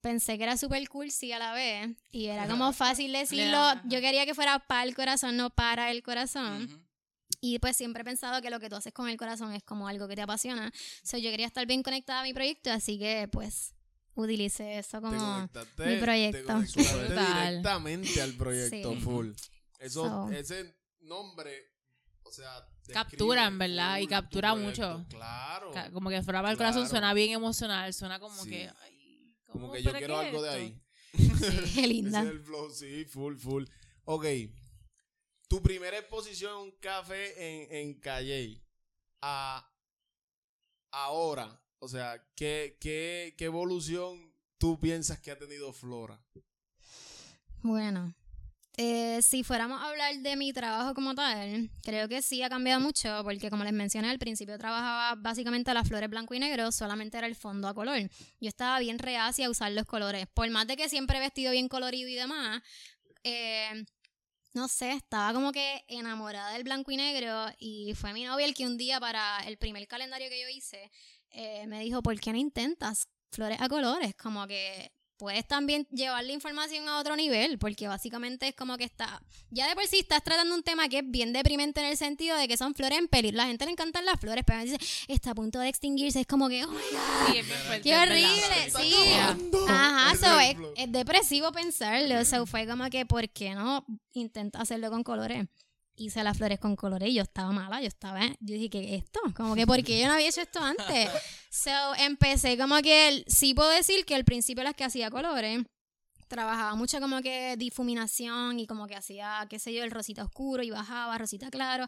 pensé 0.00 0.36
que 0.36 0.44
era 0.44 0.56
súper 0.56 0.86
cool, 0.88 1.10
sí, 1.10 1.32
a 1.32 1.38
la 1.38 1.52
vez. 1.54 1.96
Y 2.10 2.26
era 2.26 2.46
como 2.48 2.72
fácil 2.72 3.12
decirlo. 3.12 3.58
Yo 3.84 4.00
quería 4.00 4.26
que 4.26 4.34
fuera 4.34 4.58
para 4.58 4.82
el 4.82 4.94
corazón, 4.94 5.36
no 5.36 5.50
para 5.50 5.90
el 5.90 6.02
corazón. 6.02 6.86
Y 7.40 7.58
pues 7.58 7.76
siempre 7.76 8.02
he 8.02 8.04
pensado 8.04 8.40
que 8.40 8.50
lo 8.50 8.60
que 8.60 8.68
tú 8.68 8.76
haces 8.76 8.92
con 8.92 9.08
el 9.08 9.16
corazón 9.16 9.52
es 9.52 9.64
como 9.64 9.88
algo 9.88 10.06
que 10.06 10.14
te 10.14 10.22
apasiona. 10.22 10.72
So, 11.02 11.18
yo 11.18 11.30
quería 11.30 11.46
estar 11.46 11.66
bien 11.66 11.82
conectada 11.82 12.20
a 12.20 12.22
mi 12.22 12.32
proyecto, 12.32 12.70
así 12.70 12.98
que 12.98 13.28
pues 13.32 13.74
utilicé 14.14 14.78
eso 14.78 14.98
Te 14.98 15.06
como... 15.06 15.18
conectaste- 15.18 15.86
mi 15.86 16.00
proyecto. 16.00 16.60
te 16.74 16.82
directamente 16.82 18.22
al 18.22 18.32
proyecto 18.34 18.92
Sí. 18.94 19.00
full. 19.00 19.30
Eso, 19.78 20.04
So. 20.04 20.30
ese 20.32 20.76
nombre, 21.00 21.72
o 22.22 22.30
sea, 22.30 22.60
describe 22.86 22.94
Captura, 22.94 23.46
en 23.46 23.58
verdad, 23.58 23.98
y 23.98 24.06
captura 24.06 24.54
mucho. 24.54 25.04
Claro. 25.08 25.72
Como 25.92 26.08
que 26.10 26.22
fuera 26.22 26.40
para 26.40 26.52
el 26.52 26.56
corazón 26.58 26.88
suena 26.88 27.12
bien 27.14 27.30
emocional, 27.32 27.92
suena 27.94 28.18
como 28.20 28.42
Sí. 28.44 28.50
que. 28.50 28.70
ay, 28.80 29.36
Como 29.48 29.70
que 29.72 29.82
yo 29.82 29.90
¿Pero 29.92 29.98
quiero 29.98 30.18
algo 30.18 30.42
de 30.42 30.48
ahí. 30.50 30.82
Qué 31.74 31.86
linda. 31.86 32.20
Ese 32.20 32.28
es 32.28 32.34
el 32.36 32.42
flow, 32.42 32.70
sí, 32.70 33.04
full, 33.04 33.36
full. 33.36 33.64
Ok. 34.04 34.24
Tu 35.48 35.62
primera 35.62 35.98
exposición 35.98 36.52
en 36.52 36.58
un 36.58 36.70
café 36.78 37.34
en, 37.36 37.74
en 37.76 38.00
Calle. 38.00 38.62
A 39.20 39.68
ahora. 40.90 41.60
O 41.84 41.88
sea, 41.88 42.24
¿qué, 42.36 42.76
qué, 42.80 43.34
¿qué 43.36 43.46
evolución 43.46 44.32
tú 44.56 44.78
piensas 44.78 45.18
que 45.18 45.32
ha 45.32 45.36
tenido 45.36 45.72
Flora? 45.72 46.16
Bueno, 47.60 48.14
eh, 48.76 49.20
si 49.20 49.42
fuéramos 49.42 49.82
a 49.82 49.88
hablar 49.88 50.16
de 50.16 50.36
mi 50.36 50.52
trabajo 50.52 50.94
como 50.94 51.16
tal, 51.16 51.70
creo 51.82 52.08
que 52.08 52.22
sí 52.22 52.40
ha 52.40 52.48
cambiado 52.48 52.80
mucho, 52.80 53.22
porque 53.24 53.50
como 53.50 53.64
les 53.64 53.72
mencioné 53.72 54.10
al 54.10 54.20
principio 54.20 54.56
trabajaba 54.58 55.16
básicamente 55.20 55.74
las 55.74 55.88
flores 55.88 56.08
blanco 56.08 56.34
y 56.34 56.38
negro, 56.38 56.70
solamente 56.70 57.18
era 57.18 57.26
el 57.26 57.34
fondo 57.34 57.66
a 57.66 57.74
color. 57.74 57.98
Yo 58.40 58.48
estaba 58.48 58.78
bien 58.78 59.00
reacia 59.00 59.48
a 59.48 59.50
usar 59.50 59.72
los 59.72 59.84
colores, 59.84 60.28
por 60.32 60.48
más 60.50 60.68
de 60.68 60.76
que 60.76 60.88
siempre 60.88 61.18
he 61.18 61.20
vestido 61.20 61.50
bien 61.50 61.66
colorido 61.66 62.08
y 62.08 62.14
demás, 62.14 62.62
eh, 63.24 63.84
no 64.54 64.68
sé, 64.68 64.92
estaba 64.92 65.32
como 65.32 65.50
que 65.50 65.84
enamorada 65.88 66.52
del 66.52 66.62
blanco 66.62 66.92
y 66.92 66.96
negro 66.96 67.46
y 67.58 67.94
fue 67.94 68.12
mi 68.12 68.22
novia 68.22 68.46
el 68.46 68.54
que 68.54 68.66
un 68.66 68.76
día 68.76 69.00
para 69.00 69.40
el 69.48 69.58
primer 69.58 69.88
calendario 69.88 70.28
que 70.28 70.42
yo 70.42 70.48
hice 70.48 70.92
eh, 71.32 71.66
me 71.66 71.80
dijo, 71.80 72.02
¿por 72.02 72.18
qué 72.20 72.32
no 72.32 72.38
intentas 72.38 73.06
flores 73.32 73.60
a 73.60 73.68
colores? 73.68 74.14
Como 74.14 74.46
que 74.46 74.92
puedes 75.16 75.46
también 75.46 75.86
llevar 75.92 76.24
la 76.24 76.32
información 76.32 76.88
a 76.88 76.98
otro 76.98 77.14
nivel, 77.14 77.56
porque 77.56 77.86
básicamente 77.86 78.48
es 78.48 78.56
como 78.56 78.76
que 78.76 78.82
está, 78.82 79.22
ya 79.50 79.68
de 79.68 79.76
por 79.76 79.86
sí 79.86 80.00
estás 80.00 80.24
tratando 80.24 80.52
un 80.52 80.64
tema 80.64 80.88
que 80.88 80.98
es 80.98 81.04
bien 81.06 81.32
deprimente 81.32 81.78
en 81.80 81.86
el 81.86 81.96
sentido 81.96 82.36
de 82.36 82.48
que 82.48 82.56
son 82.56 82.74
flores 82.74 82.98
en 82.98 83.06
peligro. 83.06 83.36
La 83.36 83.46
gente 83.46 83.64
le 83.64 83.70
encantan 83.70 84.04
las 84.04 84.18
flores, 84.18 84.42
pero 84.44 84.58
a 84.58 84.64
veces 84.64 84.78
está 85.06 85.30
a 85.30 85.34
punto 85.36 85.60
de 85.60 85.68
extinguirse, 85.68 86.20
es 86.20 86.26
como 86.26 86.48
que, 86.48 86.64
oh 86.64 86.68
my 86.72 86.74
God, 86.74 87.34
Sí, 87.34 87.80
¡Qué 87.84 87.96
horrible! 87.96 88.66
Está 88.66 88.80
Sí. 88.80 88.94
acabando. 89.14 89.66
Ajá, 89.68 90.16
so, 90.16 90.40
es 90.40 90.56
es, 90.76 90.90
depresivo 90.90 91.52
pensarlo. 91.52 92.24
So, 92.24 92.44
fue 92.44 92.66
como 92.66 92.90
que, 92.90 93.06
¿por 93.06 93.28
qué 93.30 93.54
no 93.54 93.86
intenta 94.14 94.60
hacerlo 94.60 94.90
con 94.90 95.04
colores? 95.04 95.46
Hice 95.94 96.24
las 96.24 96.38
flores 96.38 96.58
con 96.58 96.74
colores 96.74 97.10
y 97.10 97.14
yo 97.14 97.22
estaba 97.22 97.52
mala, 97.52 97.80
yo 97.80 97.86
estaba, 97.88 98.20
yo 98.40 98.54
dije, 98.54 98.70
¿qué 98.70 98.94
es 98.96 99.04
esto? 99.04 99.20
Como 99.36 99.54
que, 99.54 99.66
¿por 99.66 99.82
qué 99.84 100.00
yo 100.00 100.06
no 100.06 100.14
había 100.14 100.28
hecho 100.28 100.40
esto 100.40 100.60
antes? 100.60 101.08
So, 101.50 101.70
empecé 101.98 102.56
como 102.56 102.80
que, 102.80 103.08
el- 103.08 103.24
sí 103.28 103.52
puedo 103.52 103.68
decir 103.68 104.06
que 104.06 104.14
al 104.14 104.24
principio 104.24 104.64
las 104.64 104.74
que 104.74 104.84
hacía 104.84 105.10
colores, 105.10 105.60
trabajaba 106.28 106.74
mucho 106.76 106.98
como 106.98 107.20
que 107.20 107.56
difuminación 107.58 108.58
y 108.58 108.66
como 108.66 108.86
que 108.86 108.96
hacía, 108.96 109.46
qué 109.50 109.58
sé 109.58 109.74
yo, 109.74 109.84
el 109.84 109.90
rosita 109.90 110.24
oscuro 110.24 110.62
y 110.62 110.70
bajaba, 110.70 111.18
rosita 111.18 111.50
claro. 111.50 111.84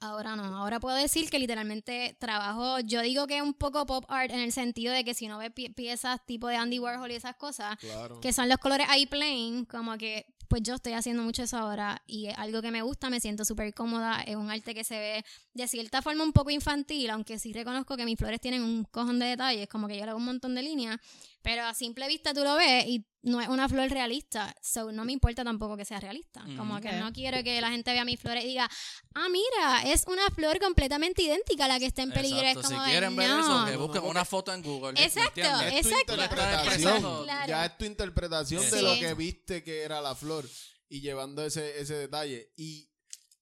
Ahora 0.00 0.34
no, 0.34 0.42
ahora 0.56 0.80
puedo 0.80 0.96
decir 0.96 1.28
que 1.30 1.38
literalmente 1.38 2.16
trabajo, 2.18 2.80
yo 2.80 3.02
digo 3.02 3.26
que 3.28 3.36
es 3.36 3.42
un 3.42 3.54
poco 3.54 3.84
pop 3.86 4.04
art 4.08 4.32
en 4.32 4.40
el 4.40 4.50
sentido 4.50 4.92
de 4.94 5.04
que 5.04 5.12
si 5.14 5.28
no 5.28 5.36
ves 5.38 5.50
pie- 5.54 5.72
piezas 5.74 6.24
tipo 6.26 6.48
de 6.48 6.56
Andy 6.56 6.78
Warhol 6.80 7.10
y 7.12 7.14
esas 7.14 7.36
cosas, 7.36 7.76
Claro. 7.76 8.18
que 8.20 8.32
son 8.32 8.48
los 8.48 8.58
colores 8.58 8.86
ahí 8.90 9.06
plain, 9.06 9.64
como 9.66 9.96
que 9.98 10.24
pues 10.52 10.62
yo 10.64 10.74
estoy 10.74 10.92
haciendo 10.92 11.22
mucho 11.22 11.44
eso 11.44 11.56
ahora 11.56 12.02
y 12.06 12.28
algo 12.36 12.60
que 12.60 12.70
me 12.70 12.82
gusta, 12.82 13.08
me 13.08 13.20
siento 13.20 13.42
súper 13.42 13.72
cómoda, 13.72 14.20
es 14.20 14.36
un 14.36 14.50
arte 14.50 14.74
que 14.74 14.84
se 14.84 14.98
ve 14.98 15.24
de 15.54 15.66
cierta 15.66 16.02
forma 16.02 16.24
un 16.24 16.34
poco 16.34 16.50
infantil, 16.50 17.08
aunque 17.08 17.38
sí 17.38 17.54
reconozco 17.54 17.96
que 17.96 18.04
mis 18.04 18.18
flores 18.18 18.38
tienen 18.38 18.62
un 18.62 18.84
cojón 18.84 19.18
de 19.18 19.28
detalles, 19.28 19.66
como 19.66 19.88
que 19.88 19.96
yo 19.96 20.04
le 20.04 20.10
hago 20.10 20.18
un 20.18 20.26
montón 20.26 20.54
de 20.54 20.62
líneas, 20.62 20.98
pero 21.42 21.64
a 21.64 21.74
simple 21.74 22.06
vista 22.08 22.32
tú 22.32 22.42
lo 22.44 22.54
ves 22.56 22.86
y 22.86 23.06
no 23.24 23.40
es 23.40 23.48
una 23.48 23.68
flor 23.68 23.88
realista, 23.88 24.52
so 24.62 24.90
no 24.90 25.04
me 25.04 25.12
importa 25.12 25.44
tampoco 25.44 25.76
que 25.76 25.84
sea 25.84 26.00
realista, 26.00 26.44
como 26.56 26.80
que 26.80 26.88
Ok. 26.88 26.94
no 26.94 27.12
quiero 27.12 27.42
que 27.44 27.60
la 27.60 27.70
gente 27.70 27.92
vea 27.92 28.04
mis 28.04 28.18
flores 28.18 28.42
y 28.44 28.48
diga, 28.48 28.68
ah, 29.14 29.28
mira, 29.28 29.82
es 29.92 30.04
una 30.08 30.28
flor 30.34 30.58
completamente 30.58 31.22
idéntica 31.22 31.66
a 31.66 31.68
la 31.68 31.78
que 31.78 31.86
está 31.86 32.02
en 32.02 32.10
peligro, 32.10 32.40
Exacto, 32.40 32.60
es 32.62 32.66
si 32.66 32.72
como 32.72 32.84
de, 32.84 32.90
quieren 32.90 33.14
ver 33.16 33.28
no. 33.30 33.40
eso, 33.40 33.70
que 33.70 33.76
busquen 33.76 34.02
una 34.04 34.24
foto 34.24 34.52
en 34.52 34.62
Google. 34.62 34.92
¿me 34.94 35.04
Exacto? 35.04 35.40
Es 35.40 35.86
exacto. 35.86 36.14
interpretación. 36.14 37.22
Claro. 37.24 37.48
Ya 37.48 37.64
es 37.66 37.78
tu 37.78 37.84
interpretación 37.84 38.62
de 38.62 38.70
Sí. 38.78 38.82
lo 38.84 38.94
que 38.94 39.14
viste 39.14 39.62
que 39.62 39.82
era 39.82 40.00
la 40.00 40.14
flor 40.16 40.48
y 40.88 41.00
llevando 41.00 41.44
ese, 41.44 41.80
ese 41.80 41.94
detalle. 41.94 42.52
Y 42.56 42.90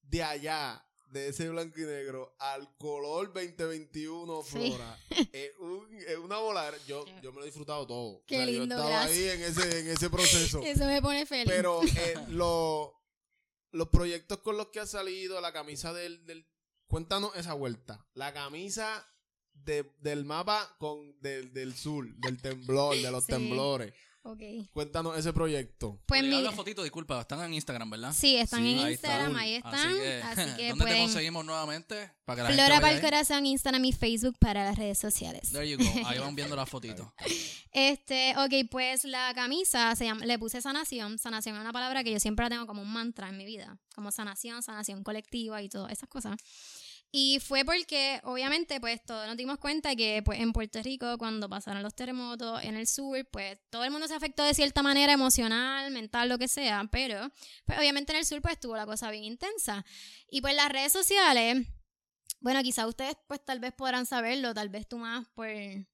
de 0.03 0.23
allá, 0.23 0.85
de 1.11 1.29
ese 1.29 1.49
blanco 1.49 1.81
y 1.81 1.85
negro, 1.85 2.35
al 2.39 2.77
color 2.79 3.33
2021 3.33 4.43
Sí. 4.43 4.51
Flora, 4.51 4.99
es, 5.33 5.51
un- 5.59 5.89
es 6.07 6.17
una 6.19 6.39
voladera. 6.39 6.77
Yo, 6.87 7.05
yo 7.23 7.33
me 7.33 7.39
lo 7.39 7.43
he 7.43 7.47
disfrutado 7.47 7.87
todo. 7.87 8.23
Qué 8.27 8.37
O 8.37 8.45
sea, 8.45 8.51
yo 8.55 8.63
estaba 8.63 8.89
gracias. 8.89 9.11
ahí 9.19 9.29
en 9.29 9.43
ese, 9.43 9.81
en 9.81 9.89
ese 9.89 10.11
proceso. 10.11 10.61
Eso 10.65 10.85
me 10.87 11.03
pone 11.03 11.27
feliz. 11.27 11.53
Pero 11.53 11.83
eh, 11.83 12.15
lo- 12.29 12.95
los 13.73 13.89
proyectos 13.89 14.39
con 14.39 14.57
los 14.57 14.69
que 14.69 14.81
ha 14.81 14.87
salido, 14.87 15.41
la 15.41 15.53
camisa 15.53 15.93
del, 15.93 16.25
del- 16.27 16.47
Cuéntanos 16.87 17.37
esa 17.37 17.55
vuelta. 17.55 18.05
La 18.15 18.33
camisa 18.33 19.07
de- 19.53 19.93
del 20.01 20.25
mapa 20.25 20.75
con 20.79 21.21
del, 21.21 21.53
del 21.53 21.75
sur, 21.77 22.05
del 22.17 22.41
temblor, 22.43 22.97
de 22.97 23.11
los 23.11 23.25
Sí. 23.25 23.33
temblores. 23.33 23.93
Ok. 24.23 24.41
Cuéntanos 24.73 25.17
ese 25.19 25.33
proyecto. 25.33 25.99
Pues 26.05 26.23
mira, 26.23 26.41
la 26.43 26.53
fotito, 26.53 26.83
disculpa, 26.83 27.21
están 27.23 27.41
en 27.43 27.55
Instagram, 27.55 27.89
¿verdad? 27.89 28.13
sí, 28.13 28.37
están 28.37 28.63
Sí, 28.63 28.73
en 28.73 28.79
ahí 28.85 28.93
está. 28.93 29.09
Instagram, 29.09 29.33
Cool. 29.33 29.41
ahí 29.41 29.55
están. 29.55 29.75
Así 29.75 29.95
que, 29.99 30.23
Así 30.23 30.35
que 30.57 30.69
¿dónde 30.69 30.85
te 30.85 30.91
pueden. 30.91 31.03
conseguimos 31.05 31.45
nuevamente? 31.47 32.13
Para 32.27 32.37
que 32.37 32.43
la 32.43 32.55
Flora 32.55 32.81
para 32.83 32.95
el 32.95 33.01
corazón, 33.01 33.47
Instagram 33.47 33.85
y 33.87 33.93
Facebook 33.93 34.37
para 34.39 34.65
las 34.65 34.77
redes 34.77 34.99
sociales. 34.99 35.51
There 35.53 35.69
you 35.69 35.79
go. 35.79 35.85
Ahí 36.07 36.19
van 36.21 36.35
viendo 36.35 36.55
la 36.55 36.67
fotito. 36.67 37.15
Este, 37.73 38.35
ok, 38.37 38.69
pues 38.71 39.05
la 39.05 39.33
camisa 39.35 39.95
se 39.97 40.05
llama, 40.05 40.27
le 40.27 40.39
puse 40.39 40.61
sanación. 40.61 41.19
Sanación 41.19 41.55
es 41.57 41.61
una 41.63 41.73
palabra 41.73 42.05
que 42.05 42.13
yo 42.13 42.21
siempre 42.21 42.45
la 42.45 42.51
tengo 42.51 42.67
como 42.67 42.83
un 42.83 42.93
mantra 42.93 43.29
en 43.31 43.39
mi 43.39 43.47
vida. 43.47 43.79
Como 43.95 44.13
sanación, 44.13 44.63
sanación 44.63 45.03
colectiva 45.03 45.63
y 45.63 45.69
todas 45.69 45.93
esas 45.93 46.09
cosas. 46.09 46.37
Y 47.13 47.41
fue 47.41 47.65
porque, 47.65 48.21
obviamente, 48.23 48.81
pues 48.81 49.05
todos 49.05 49.27
nos 49.27 49.37
dimos 49.37 49.59
cuenta 49.59 49.97
que 49.97 50.23
pues, 50.25 50.39
en 50.39 50.53
Puerto 50.53 50.81
Rico, 50.81 51.19
cuando 51.19 51.49
pasaron 51.49 51.83
los 51.83 51.95
terremotos 51.95 52.63
en 52.63 52.77
el 52.77 52.87
sur, 52.87 53.27
pues 53.33 53.59
todo 53.69 53.85
el 53.85 53.91
mundo 53.91 54.07
se 54.07 54.15
afectó 54.15 54.45
de 54.45 54.55
cierta 54.55 54.83
manera 54.83 55.13
emocional, 55.13 55.91
mental, 55.91 56.29
lo 56.29 56.39
que 56.39 56.47
sea. 56.47 56.89
Pero, 56.93 57.31
pues 57.65 57.79
obviamente 57.79 58.13
en 58.13 58.19
el 58.21 58.25
sur, 58.27 58.41
pues 58.41 58.55
estuvo 58.55 58.77
la 58.77 58.87
cosa 58.87 59.11
bien 59.11 59.25
intensa. 59.25 59.85
Y 60.31 60.41
pues 60.41 60.55
las 60.55 60.71
redes 60.71 60.93
sociales, 60.93 61.67
bueno, 62.41 62.63
quizá 62.63 62.87
ustedes, 62.87 63.17
pues 63.27 63.45
tal 63.45 63.59
vez 63.59 63.73
podrán 63.73 64.07
saberlo, 64.07 64.55
tal 64.55 64.69
vez 64.69 64.87
tú 64.87 64.99
más, 64.99 65.27
pues 65.35 65.85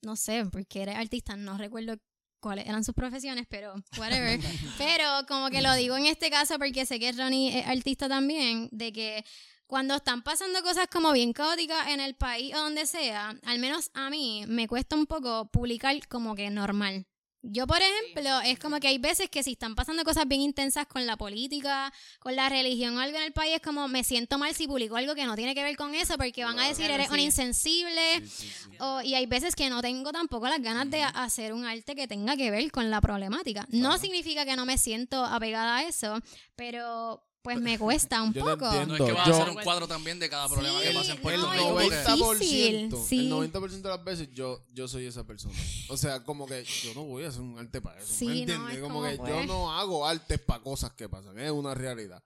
no 0.00 0.16
sé, 0.16 0.44
porque 0.46 0.82
eres 0.82 0.96
artista, 0.96 1.36
no 1.36 1.58
recuerdo 1.58 1.96
cuáles 2.40 2.66
eran 2.66 2.82
sus 2.82 2.94
profesiones, 2.94 3.46
pero 3.48 3.74
whatever. 3.98 4.40
pero 4.78 5.04
como 5.28 5.48
que 5.48 5.62
lo 5.62 5.74
digo 5.74 5.96
en 5.96 6.06
este 6.06 6.28
caso 6.28 6.58
porque 6.58 6.84
sé 6.86 6.98
que 6.98 7.12
Ronnie 7.12 7.60
es 7.60 7.66
artista 7.66 8.08
también, 8.08 8.68
de 8.72 8.92
que 8.92 9.24
cuando 9.72 9.94
están 9.94 10.20
pasando 10.22 10.62
cosas 10.62 10.86
como 10.92 11.12
bien 11.14 11.32
caóticas 11.32 11.88
en 11.88 11.98
el 12.00 12.14
país 12.14 12.54
o 12.54 12.58
donde 12.58 12.84
sea, 12.84 13.34
al 13.46 13.58
menos 13.58 13.90
a 13.94 14.10
mí 14.10 14.44
me 14.46 14.68
cuesta 14.68 14.96
un 14.96 15.06
poco 15.06 15.46
publicar 15.50 15.96
como 16.08 16.34
que 16.34 16.50
normal. 16.50 17.06
Yo, 17.40 17.66
por 17.66 17.78
ejemplo, 17.80 18.40
es 18.42 18.58
como 18.58 18.78
que 18.80 18.88
hay 18.88 18.98
veces 18.98 19.30
que 19.30 19.42
si 19.42 19.52
están 19.52 19.74
pasando 19.74 20.04
cosas 20.04 20.28
bien 20.28 20.42
intensas 20.42 20.86
con 20.86 21.06
la 21.06 21.16
política, 21.16 21.90
con 22.20 22.36
la 22.36 22.50
religión 22.50 22.98
o 22.98 23.00
algo 23.00 23.16
en 23.16 23.24
el 23.24 23.32
país, 23.32 23.54
es 23.54 23.62
como 23.62 23.88
me 23.88 24.04
siento 24.04 24.36
mal 24.36 24.54
si 24.54 24.66
publico 24.68 24.94
algo 24.96 25.14
que 25.14 25.24
no 25.24 25.36
tiene 25.36 25.54
que 25.54 25.62
ver 25.64 25.74
con 25.76 25.94
eso 25.94 26.18
porque 26.18 26.44
van 26.44 26.58
a 26.58 26.68
decir 26.68 26.90
eres 26.90 27.08
un 27.08 27.18
insensible. 27.24 28.20
Sí, 28.20 28.26
sí, 28.28 28.48
sí. 28.70 28.76
O- 28.78 29.00
y 29.00 29.14
hay 29.14 29.24
veces 29.24 29.56
que 29.56 29.70
no 29.70 29.80
tengo 29.80 30.12
tampoco 30.12 30.48
las 30.48 30.60
ganas 30.60 30.90
de 30.90 31.02
a- 31.02 31.08
hacer 31.08 31.54
un 31.54 31.64
arte 31.64 31.94
que 31.96 32.06
tenga 32.06 32.36
que 32.36 32.50
ver 32.50 32.70
con 32.70 32.90
la 32.90 33.00
problemática. 33.00 33.66
No 33.70 33.96
significa 33.98 34.44
que 34.44 34.54
no 34.54 34.66
me 34.66 34.76
siento 34.76 35.24
apegada 35.24 35.78
a 35.78 35.84
eso, 35.84 36.20
pero 36.56 37.24
pues 37.42 37.60
me 37.60 37.78
cuesta 37.78 38.22
un 38.22 38.32
Yo 38.32 38.44
poco. 38.44 38.66
entiendo. 38.66 38.96
No 38.98 39.04
es 39.04 39.10
que 39.10 39.12
vas 39.18 39.26
Yo- 39.26 39.34
a 39.34 39.42
hacer 39.42 39.56
un 39.56 39.62
cuadro 39.62 39.88
también 39.88 40.18
de 40.18 40.28
cada 40.30 40.48
problema 40.48 40.78
Sí, 40.80 40.88
que 40.88 40.94
pasa 40.94 41.10
en 41.10 41.16
no, 41.16 41.22
Puerto 41.22 41.46
y 41.54 41.58
Rico. 41.58 41.68
porque- 41.72 41.96
difícil, 41.96 42.88
90%, 42.90 43.04
sí. 43.08 43.18
el 43.18 43.30
90% 43.30 43.88
de 43.88 43.96
las 43.96 44.04
veces 44.04 44.28
yo, 44.32 44.64
yo 44.72 44.86
soy 44.88 45.06
esa 45.06 45.24
persona. 45.26 45.54
O 45.88 45.96
sea, 45.96 46.22
como 46.24 46.46
que 46.46 46.64
yo 46.64 46.94
no 46.94 47.04
voy 47.04 47.24
a 47.24 47.28
hacer 47.28 47.40
un 47.42 47.58
arte 47.58 47.80
para 47.80 47.98
eso. 48.00 48.12
Sí, 48.14 48.26
¿Me 48.26 48.34
no, 48.34 48.40
entiendes? 48.40 48.74
es 48.76 48.80
como, 48.82 48.94
como, 49.00 49.08
que 49.10 49.16
pues. 49.16 49.30
yo 49.32 49.44
no 49.46 49.72
hago 49.72 50.06
artes 50.06 50.38
para 50.40 50.62
cosas 50.62 50.92
que 50.92 51.08
pasan. 51.08 51.38
Es 51.38 51.50
una 51.50 51.74
realidad. 51.74 52.22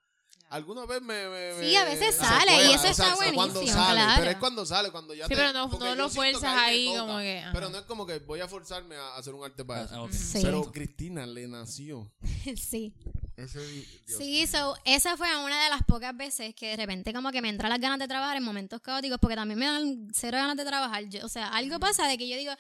Alguna 0.49 0.87
vez 0.87 1.03
me. 1.03 1.29
me- 1.29 1.59
Sí, 1.59 1.75
a 1.75 1.85
veces 1.85 2.15
sale, 2.15 2.53
y 2.53 2.73
eso 2.73 2.87
está 2.87 2.89
exacto, 2.91 3.17
Cuando 3.35 3.55
buenísimo, 3.55 3.83
sale, 3.85 4.01
claro. 4.01 4.15
pero 4.21 4.31
es 4.31 4.37
cuando 4.37 4.65
sale, 4.67 4.91
cuando 4.93 5.13
ya 5.13 5.25
Sí, 5.25 5.31
te- 5.31 5.35
pero 5.37 5.53
no- 5.53 5.67
no 5.67 5.95
lo 5.97 6.09
fuerzas 6.09 6.45
ahí 6.57 6.89
me 6.91 6.99
como 6.99 7.07
toca. 7.15 7.23
que, 7.23 7.39
ajá. 7.41 7.51
Pero 7.53 7.69
no 7.71 7.79
es 7.79 7.85
como 7.85 8.07
que 8.07 8.19
voy 8.21 8.39
a 8.41 8.47
forzarme 8.47 8.95
a 8.95 9.17
hacer 9.17 9.35
un 9.35 9.45
arte 9.45 9.65
para 9.65 9.83
eso. 9.87 9.95
Ah, 9.97 10.03
ok. 10.03 10.13
Sí. 10.13 10.39
Pero 10.43 10.71
Cristina 10.71 11.27
le 11.27 11.49
nació. 11.49 12.13
sí. 12.57 12.95
Ese, 13.37 13.61
Dios 13.61 14.19
Sí, 14.19 14.47
so, 14.47 14.75
esa 14.85 15.17
fue 15.17 15.29
una 15.45 15.63
de 15.65 15.71
las 15.71 15.83
pocas 15.85 16.17
veces 16.17 16.55
que 16.55 16.69
de 16.69 16.77
repente 16.77 17.13
como 17.13 17.31
que 17.31 17.43
me 17.43 17.49
entran 17.51 17.71
las 17.71 17.81
ganas 17.81 17.99
de 17.99 18.09
trabajar 18.09 18.37
en 18.37 18.43
momentos 18.43 18.81
caóticos 18.81 19.19
porque 19.21 19.37
también 19.37 19.59
me 19.59 19.67
dan 19.67 20.09
cero 20.15 20.39
ganas 20.39 20.57
de 20.57 20.65
trabajar. 20.65 21.05
Yo, 21.09 21.25
o 21.25 21.29
sea, 21.29 21.49
algo 21.49 21.79
pasa 21.79 22.09
de 22.09 22.17
que 22.17 22.29
yo 22.29 22.37
digo, 22.37 22.53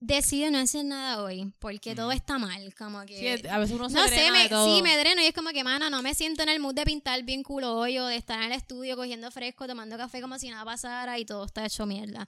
decido 0.00 0.50
no 0.50 0.58
hacer 0.58 0.84
nada 0.84 1.22
hoy 1.22 1.52
porque 1.58 1.94
todo 1.94 2.10
está 2.12 2.38
mal, 2.38 2.74
como 2.74 3.04
que... 3.04 3.38
Sí, 3.38 3.48
a 3.48 3.58
veces 3.58 3.76
uno 3.76 3.90
se 3.90 3.96
No 3.96 4.06
drena 4.06 4.16
sé, 4.16 4.24
de 4.24 4.30
me, 4.30 4.48
todo. 4.48 4.74
sí, 4.74 4.82
me 4.82 4.96
dreno 4.96 5.20
y 5.20 5.26
es 5.26 5.34
como 5.34 5.50
que, 5.50 5.62
mana, 5.62 5.90
no 5.90 6.00
me 6.00 6.14
siento 6.14 6.42
en 6.42 6.48
el 6.48 6.60
mood 6.60 6.74
de 6.74 6.84
pintar 6.84 7.22
bien 7.24 7.42
culo 7.42 7.76
hoy 7.76 7.98
o 7.98 8.06
de 8.06 8.16
estar 8.16 8.38
en 8.38 8.46
el 8.46 8.52
estudio 8.52 8.96
cogiendo 8.96 9.30
fresco, 9.30 9.66
tomando 9.66 9.98
café 9.98 10.20
como 10.22 10.38
si 10.38 10.48
nada 10.48 10.64
pasara 10.64 11.18
y 11.18 11.26
todo 11.26 11.44
está 11.44 11.66
hecho 11.66 11.84
mierda. 11.86 12.26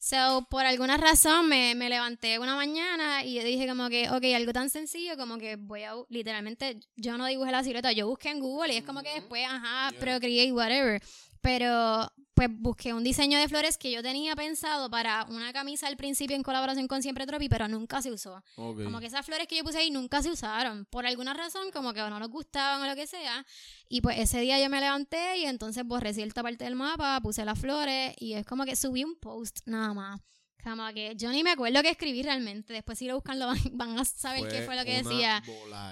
So, 0.00 0.46
por 0.48 0.64
alguna 0.64 0.96
razón 0.96 1.48
me, 1.48 1.74
me 1.74 1.88
levanté 1.88 2.38
una 2.38 2.54
mañana 2.54 3.24
y 3.24 3.34
yo 3.34 3.42
dije 3.42 3.66
como 3.66 3.88
que, 3.88 4.08
ok, 4.08 4.24
algo 4.36 4.52
tan 4.52 4.70
sencillo 4.70 5.16
como 5.16 5.38
que 5.38 5.56
voy 5.56 5.82
a, 5.82 5.94
literalmente, 6.08 6.78
yo 6.96 7.18
no 7.18 7.26
dibujé 7.26 7.50
la 7.50 7.64
silueta, 7.64 7.90
yo 7.92 8.06
busqué 8.06 8.30
en 8.30 8.38
Google 8.40 8.72
y 8.74 8.76
es 8.76 8.84
como 8.84 9.02
que 9.02 9.12
después, 9.14 9.44
ajá, 9.46 9.90
Yeah. 9.90 10.00
procreate, 10.00 10.52
whatever. 10.52 11.02
Pero, 11.40 12.12
pues 12.38 12.50
busqué 12.56 12.94
un 12.94 13.02
diseño 13.02 13.36
de 13.36 13.48
flores 13.48 13.76
que 13.76 13.90
yo 13.90 14.00
tenía 14.00 14.36
pensado 14.36 14.88
para 14.88 15.24
una 15.24 15.52
camisa 15.52 15.88
al 15.88 15.96
principio 15.96 16.36
en 16.36 16.44
colaboración 16.44 16.86
con 16.86 17.02
Siempre 17.02 17.26
Tropi, 17.26 17.48
pero 17.48 17.66
nunca 17.66 18.00
se 18.00 18.12
usó. 18.12 18.44
Ok. 18.54 18.84
Como 18.84 19.00
que 19.00 19.06
esas 19.06 19.26
flores 19.26 19.48
que 19.48 19.56
yo 19.56 19.64
puse 19.64 19.78
ahí 19.78 19.90
nunca 19.90 20.22
se 20.22 20.30
usaron. 20.30 20.84
Por 20.84 21.04
alguna 21.04 21.34
razón, 21.34 21.72
como 21.72 21.92
que 21.92 21.98
no 21.98 22.16
nos 22.20 22.28
gustaban 22.28 22.80
o 22.80 22.86
lo 22.86 22.94
que 22.94 23.08
sea. 23.08 23.44
Y 23.88 24.02
pues 24.02 24.20
ese 24.20 24.40
día 24.40 24.60
yo 24.60 24.70
me 24.70 24.78
levanté 24.78 25.38
y 25.38 25.46
entonces 25.46 25.84
borré 25.84 26.14
cierta 26.14 26.44
parte 26.44 26.62
del 26.62 26.76
mapa, 26.76 27.20
puse 27.20 27.44
las 27.44 27.58
flores 27.58 28.14
y 28.20 28.34
es 28.34 28.46
como 28.46 28.64
que 28.64 28.76
subí 28.76 29.02
un 29.02 29.16
post 29.16 29.58
nada 29.66 29.92
más. 29.92 30.20
Como 30.62 30.86
que 30.92 31.14
yo 31.16 31.32
ni 31.32 31.42
me 31.42 31.50
acuerdo 31.50 31.82
qué 31.82 31.90
escribí 31.90 32.22
realmente. 32.22 32.72
Después 32.72 33.00
si 33.00 33.08
lo 33.08 33.16
buscan 33.16 33.40
lo 33.40 33.46
van, 33.48 33.58
van 33.72 33.98
a 33.98 34.04
saber 34.04 34.48
qué 34.48 34.62
fue 34.62 34.76
lo 34.76 34.84
que 34.84 35.02
decía. 35.02 35.42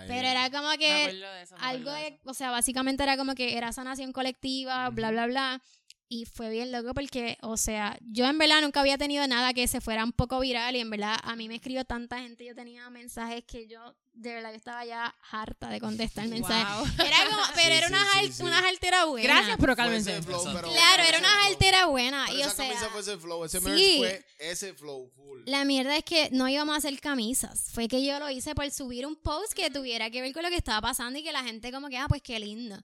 Pero 0.07 0.29
era 0.29 0.49
como 0.53 0.71
que 0.79 1.13
de 1.13 1.43
eso, 1.43 1.57
me 1.57 1.67
algo 1.67 1.91
de 1.91 2.21
o 2.25 2.35
sea, 2.35 2.53
básicamente 2.53 3.03
era 3.03 3.17
como 3.17 3.35
que 3.35 3.59
era 3.59 3.73
sanación 3.73 4.13
colectiva, 4.13 4.91
bla, 4.91 5.11
bla, 5.11 5.27
bla. 5.27 5.63
Y 6.09 6.25
fue 6.25 6.51
bien 6.51 6.71
loco 6.71 6.95
porque, 6.95 7.37
o 7.43 7.57
sea, 7.57 7.99
yo 8.01 8.27
en 8.27 8.39
verdad 8.39 8.61
nunca 8.63 8.79
había 8.81 8.97
tenido 8.97 9.27
nada 9.27 9.53
que 9.53 9.67
se 9.67 9.81
fuera 9.81 10.05
un 10.05 10.13
poco 10.13 10.39
viral 10.39 10.77
y 10.77 10.81
en 10.81 10.89
verdad 10.89 11.17
a 11.23 11.35
mí 11.35 11.49
me 11.49 11.57
escribió 11.57 11.85
tanta 11.85 12.21
gente, 12.21 12.45
yo 12.45 12.55
tenía 12.55 12.89
mensajes 12.91 13.43
que 13.45 13.67
yo 13.67 13.81
de 14.15 14.33
verdad 14.35 14.51
que 14.51 14.57
estaba 14.57 14.85
ya 14.85 15.15
harta 15.33 15.69
de 15.69 15.81
contestar 15.81 16.29
mensajes. 16.29 16.65
Wow. 16.97 17.07
Era 17.07 17.17
como, 17.29 17.43
pero 17.55 17.67
Sí, 17.67 17.73
era 17.73 17.89
una, 17.89 18.03
sí, 18.13 18.19
al- 18.21 18.33
sí. 18.33 18.43
una 18.45 18.59
altera 18.69 19.05
buena. 19.07 19.29
Gracias, 19.35 19.57
pero 19.61 19.77
cálmense. 19.77 20.23
flow, 20.23 20.45
pero- 20.55 20.71
Claro, 20.71 21.03
era 21.03 21.19
una 21.19 21.29
flow. 21.29 21.47
altera 21.49 21.87
buena. 21.87 22.25
Pero 22.29 22.39
Y 22.39 22.43
o 22.43 22.47
esa 22.47 22.57
camisa 22.57 22.81
sea, 22.81 22.89
fue 22.91 23.01
ese 23.01 23.19
flow, 23.19 23.45
ese 23.45 23.59
sí. 23.61 23.65
merch 23.67 23.97
fue 23.99 24.27
ese 24.39 24.75
flow 24.75 25.11
full. 25.11 25.43
La 25.45 25.65
mierda 25.65 25.97
es 25.97 26.05
que 26.05 26.29
no 26.31 26.49
íbamos 26.49 26.75
a 26.75 26.79
hacer 26.79 26.99
camisas. 27.01 27.69
Fue 27.75 27.89
que 27.89 28.03
yo 28.07 28.19
lo 28.21 28.31
hice 28.31 28.55
por 28.55 28.71
subir 28.71 29.05
un 29.07 29.17
post 29.17 29.53
que 29.53 29.71
tuviera 29.71 30.09
que 30.09 30.23
ver 30.23 30.33
con 30.33 30.45
lo 30.45 30.49
que 30.51 30.57
estaba 30.57 30.81
pasando 30.81 31.19
y 31.19 31.23
que 31.25 31.33
la 31.33 31.43
gente 31.43 31.71
como 31.73 31.89
que, 31.89 31.99
ah, 31.99 32.07
pues 32.09 32.23
qué 32.23 32.39
lindo. 32.39 32.79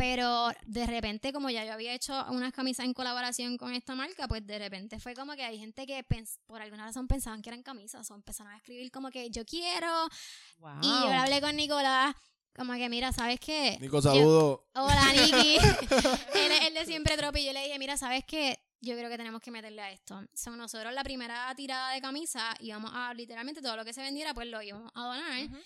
Pero 0.00 0.48
de 0.64 0.86
repente, 0.86 1.30
como 1.30 1.50
ya 1.50 1.62
yo 1.66 1.74
había 1.74 1.92
hecho 1.92 2.14
unas 2.30 2.54
camisas 2.54 2.86
en 2.86 2.94
colaboración 2.94 3.58
con 3.58 3.74
esta 3.74 3.94
marca, 3.94 4.26
pues 4.26 4.46
de 4.46 4.58
repente 4.58 4.98
fue 4.98 5.12
como 5.12 5.34
que 5.34 5.44
hay 5.44 5.58
gente 5.58 5.86
que 5.86 6.02
por 6.46 6.62
alguna 6.62 6.86
razón 6.86 7.06
pensaban 7.06 7.42
que 7.42 7.50
eran 7.50 7.62
camisas 7.62 8.10
o 8.10 8.14
empezaron 8.14 8.50
a 8.50 8.56
escribir 8.56 8.90
como 8.90 9.10
que 9.10 9.28
yo 9.28 9.44
quiero. 9.44 10.08
Wow. 10.56 10.78
Y 10.80 10.86
yo 10.86 11.06
le 11.06 11.16
hablé 11.16 11.42
con 11.42 11.54
Nicolás, 11.54 12.16
como 12.56 12.72
que 12.72 12.88
mira, 12.88 13.12
¿sabes 13.12 13.38
qué? 13.40 13.76
Nico, 13.78 13.98
Yo- 13.98 14.02
saludo. 14.02 14.66
Hola, 14.74 15.12
Niki. 15.12 15.56
él 16.34 16.52
es 16.52 16.66
el 16.68 16.72
de 16.72 16.86
siempre 16.86 17.18
tropi. 17.18 17.40
Y 17.40 17.44
yo 17.44 17.52
le 17.52 17.64
dije, 17.64 17.78
mira, 17.78 17.98
¿sabes 17.98 18.24
qué? 18.26 18.58
Yo 18.80 18.96
creo 18.96 19.10
que 19.10 19.18
tenemos 19.18 19.42
que 19.42 19.50
meterle 19.50 19.82
a 19.82 19.90
esto. 19.92 20.26
Son 20.32 20.56
nosotros 20.56 20.94
la 20.94 21.04
primera 21.04 21.54
tirada 21.54 21.92
de 21.92 22.00
camisa 22.00 22.54
íbamos 22.60 22.90
a 22.94 23.12
literalmente 23.12 23.60
todo 23.60 23.76
lo 23.76 23.84
que 23.84 23.92
se 23.92 24.00
vendiera, 24.00 24.32
pues 24.32 24.48
lo 24.48 24.62
íbamos 24.62 24.90
a 24.94 25.02
donar. 25.02 25.44
Ujú. 25.44 25.58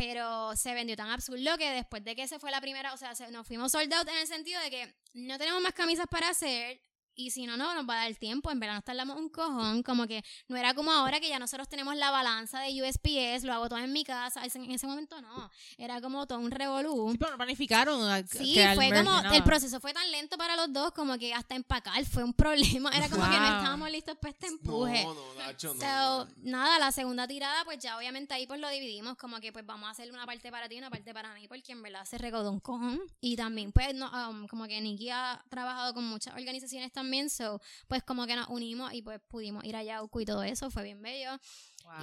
Pero 0.00 0.56
se 0.56 0.72
vendió 0.72 0.96
tan 0.96 1.10
absurdo 1.10 1.58
que 1.58 1.68
después 1.72 2.02
de 2.02 2.16
que 2.16 2.26
se 2.26 2.38
fue 2.38 2.50
la 2.50 2.58
primera, 2.62 2.94
o 2.94 2.96
sea, 2.96 3.14
se- 3.14 3.30
nos 3.30 3.46
fuimos 3.46 3.70
sold 3.70 3.92
out 3.92 4.08
en 4.08 4.16
el 4.16 4.26
sentido 4.26 4.58
de 4.62 4.70
que 4.70 4.94
no 5.12 5.36
tenemos 5.36 5.60
más 5.60 5.74
camisas 5.74 6.06
para 6.10 6.30
hacer. 6.30 6.80
Y 7.26 7.30
si 7.30 7.46
no, 7.46 7.56
no 7.56 7.74
nos 7.74 7.88
va 7.88 7.94
a 8.00 8.04
dar 8.04 8.14
tiempo. 8.16 8.50
En 8.50 8.60
verano 8.60 8.80
tardamos 8.82 9.16
un 9.18 9.28
cojón, 9.28 9.82
como 9.82 10.06
que 10.06 10.24
no 10.48 10.56
era 10.56 10.74
como 10.74 10.90
ahora 10.92 11.20
que 11.20 11.28
ya 11.28 11.38
nosotros 11.38 11.68
tenemos 11.68 11.96
la 11.96 12.10
balanza 12.10 12.60
de 12.60 12.82
USPS, 12.82 13.44
lo 13.44 13.52
hago 13.52 13.68
todo 13.68 13.78
en 13.78 13.92
mi 13.92 14.04
casa. 14.04 14.42
En 14.44 14.70
ese 14.70 14.86
momento 14.86 15.20
no, 15.20 15.50
era 15.78 16.00
como 16.00 16.26
todo 16.26 16.38
un 16.38 16.50
revolú. 16.50 17.10
Sí, 17.12 17.18
pero 17.18 17.30
no 17.32 17.36
planificaron. 17.36 18.02
a- 18.08 18.26
Sí, 18.26 18.56
fue 18.74 18.90
como, 18.92 19.32
el 19.32 19.42
proceso 19.44 19.80
fue 19.80 19.92
tan 19.92 20.10
lento 20.10 20.36
para 20.38 20.56
los 20.56 20.72
dos 20.72 20.92
como 20.92 21.18
que 21.18 21.32
hasta 21.34 21.54
empacar 21.54 22.04
fue 22.06 22.24
un 22.24 22.32
problema. 22.34 22.90
Era 22.90 23.08
como 23.08 23.22
que 23.24 23.36
no 23.36 23.46
Wow. 23.46 23.56
estábamos 23.58 23.90
listos 23.90 24.16
para 24.18 24.30
este 24.32 24.46
empuje. 24.46 25.02
No, 25.04 25.14
no, 25.14 25.34
Nacho, 25.38 25.74
no. 25.74 25.80
So, 25.80 26.28
nada, 26.42 26.78
la 26.78 26.92
segunda 26.92 27.26
tirada, 27.26 27.64
pues 27.64 27.78
ya 27.78 27.96
obviamente 27.96 28.34
ahí 28.34 28.46
pues 28.46 28.60
lo 28.60 28.68
dividimos, 28.68 29.16
como 29.16 29.40
que 29.40 29.52
pues 29.52 29.66
vamos 29.66 29.88
a 29.88 29.90
hacer 29.90 30.10
una 30.12 30.26
parte 30.26 30.50
para 30.50 30.68
ti 30.68 30.76
y 30.76 30.78
una 30.78 30.90
parte 30.90 31.12
para 31.12 31.34
mí, 31.34 31.48
porque 31.48 31.72
en 31.72 31.82
verdad 31.82 32.04
se 32.04 32.18
regodó 32.18 32.50
un 32.50 32.60
cojón. 32.60 33.00
Y 33.20 33.36
también, 33.36 33.72
pues, 33.72 33.94
no, 33.94 34.10
um, 34.30 34.46
como 34.48 34.66
que 34.66 34.80
Nikki 34.80 35.10
ha 35.10 35.42
trabajado 35.48 35.92
con 35.94 36.04
muchas 36.04 36.34
organizaciones 36.34 36.92
también, 36.92 37.09
so, 37.30 37.60
pues 37.88 38.02
como 38.02 38.26
que 38.26 38.36
nos 38.36 38.48
unimos 38.48 38.92
y 38.92 39.02
pues 39.02 39.20
pudimos 39.28 39.64
ir 39.64 39.74
a 39.76 40.02
Ucu 40.02 40.20
y 40.20 40.24
todo 40.24 40.42
eso, 40.42 40.70
fue 40.70 40.82
bien 40.84 41.00
bello. 41.02 41.30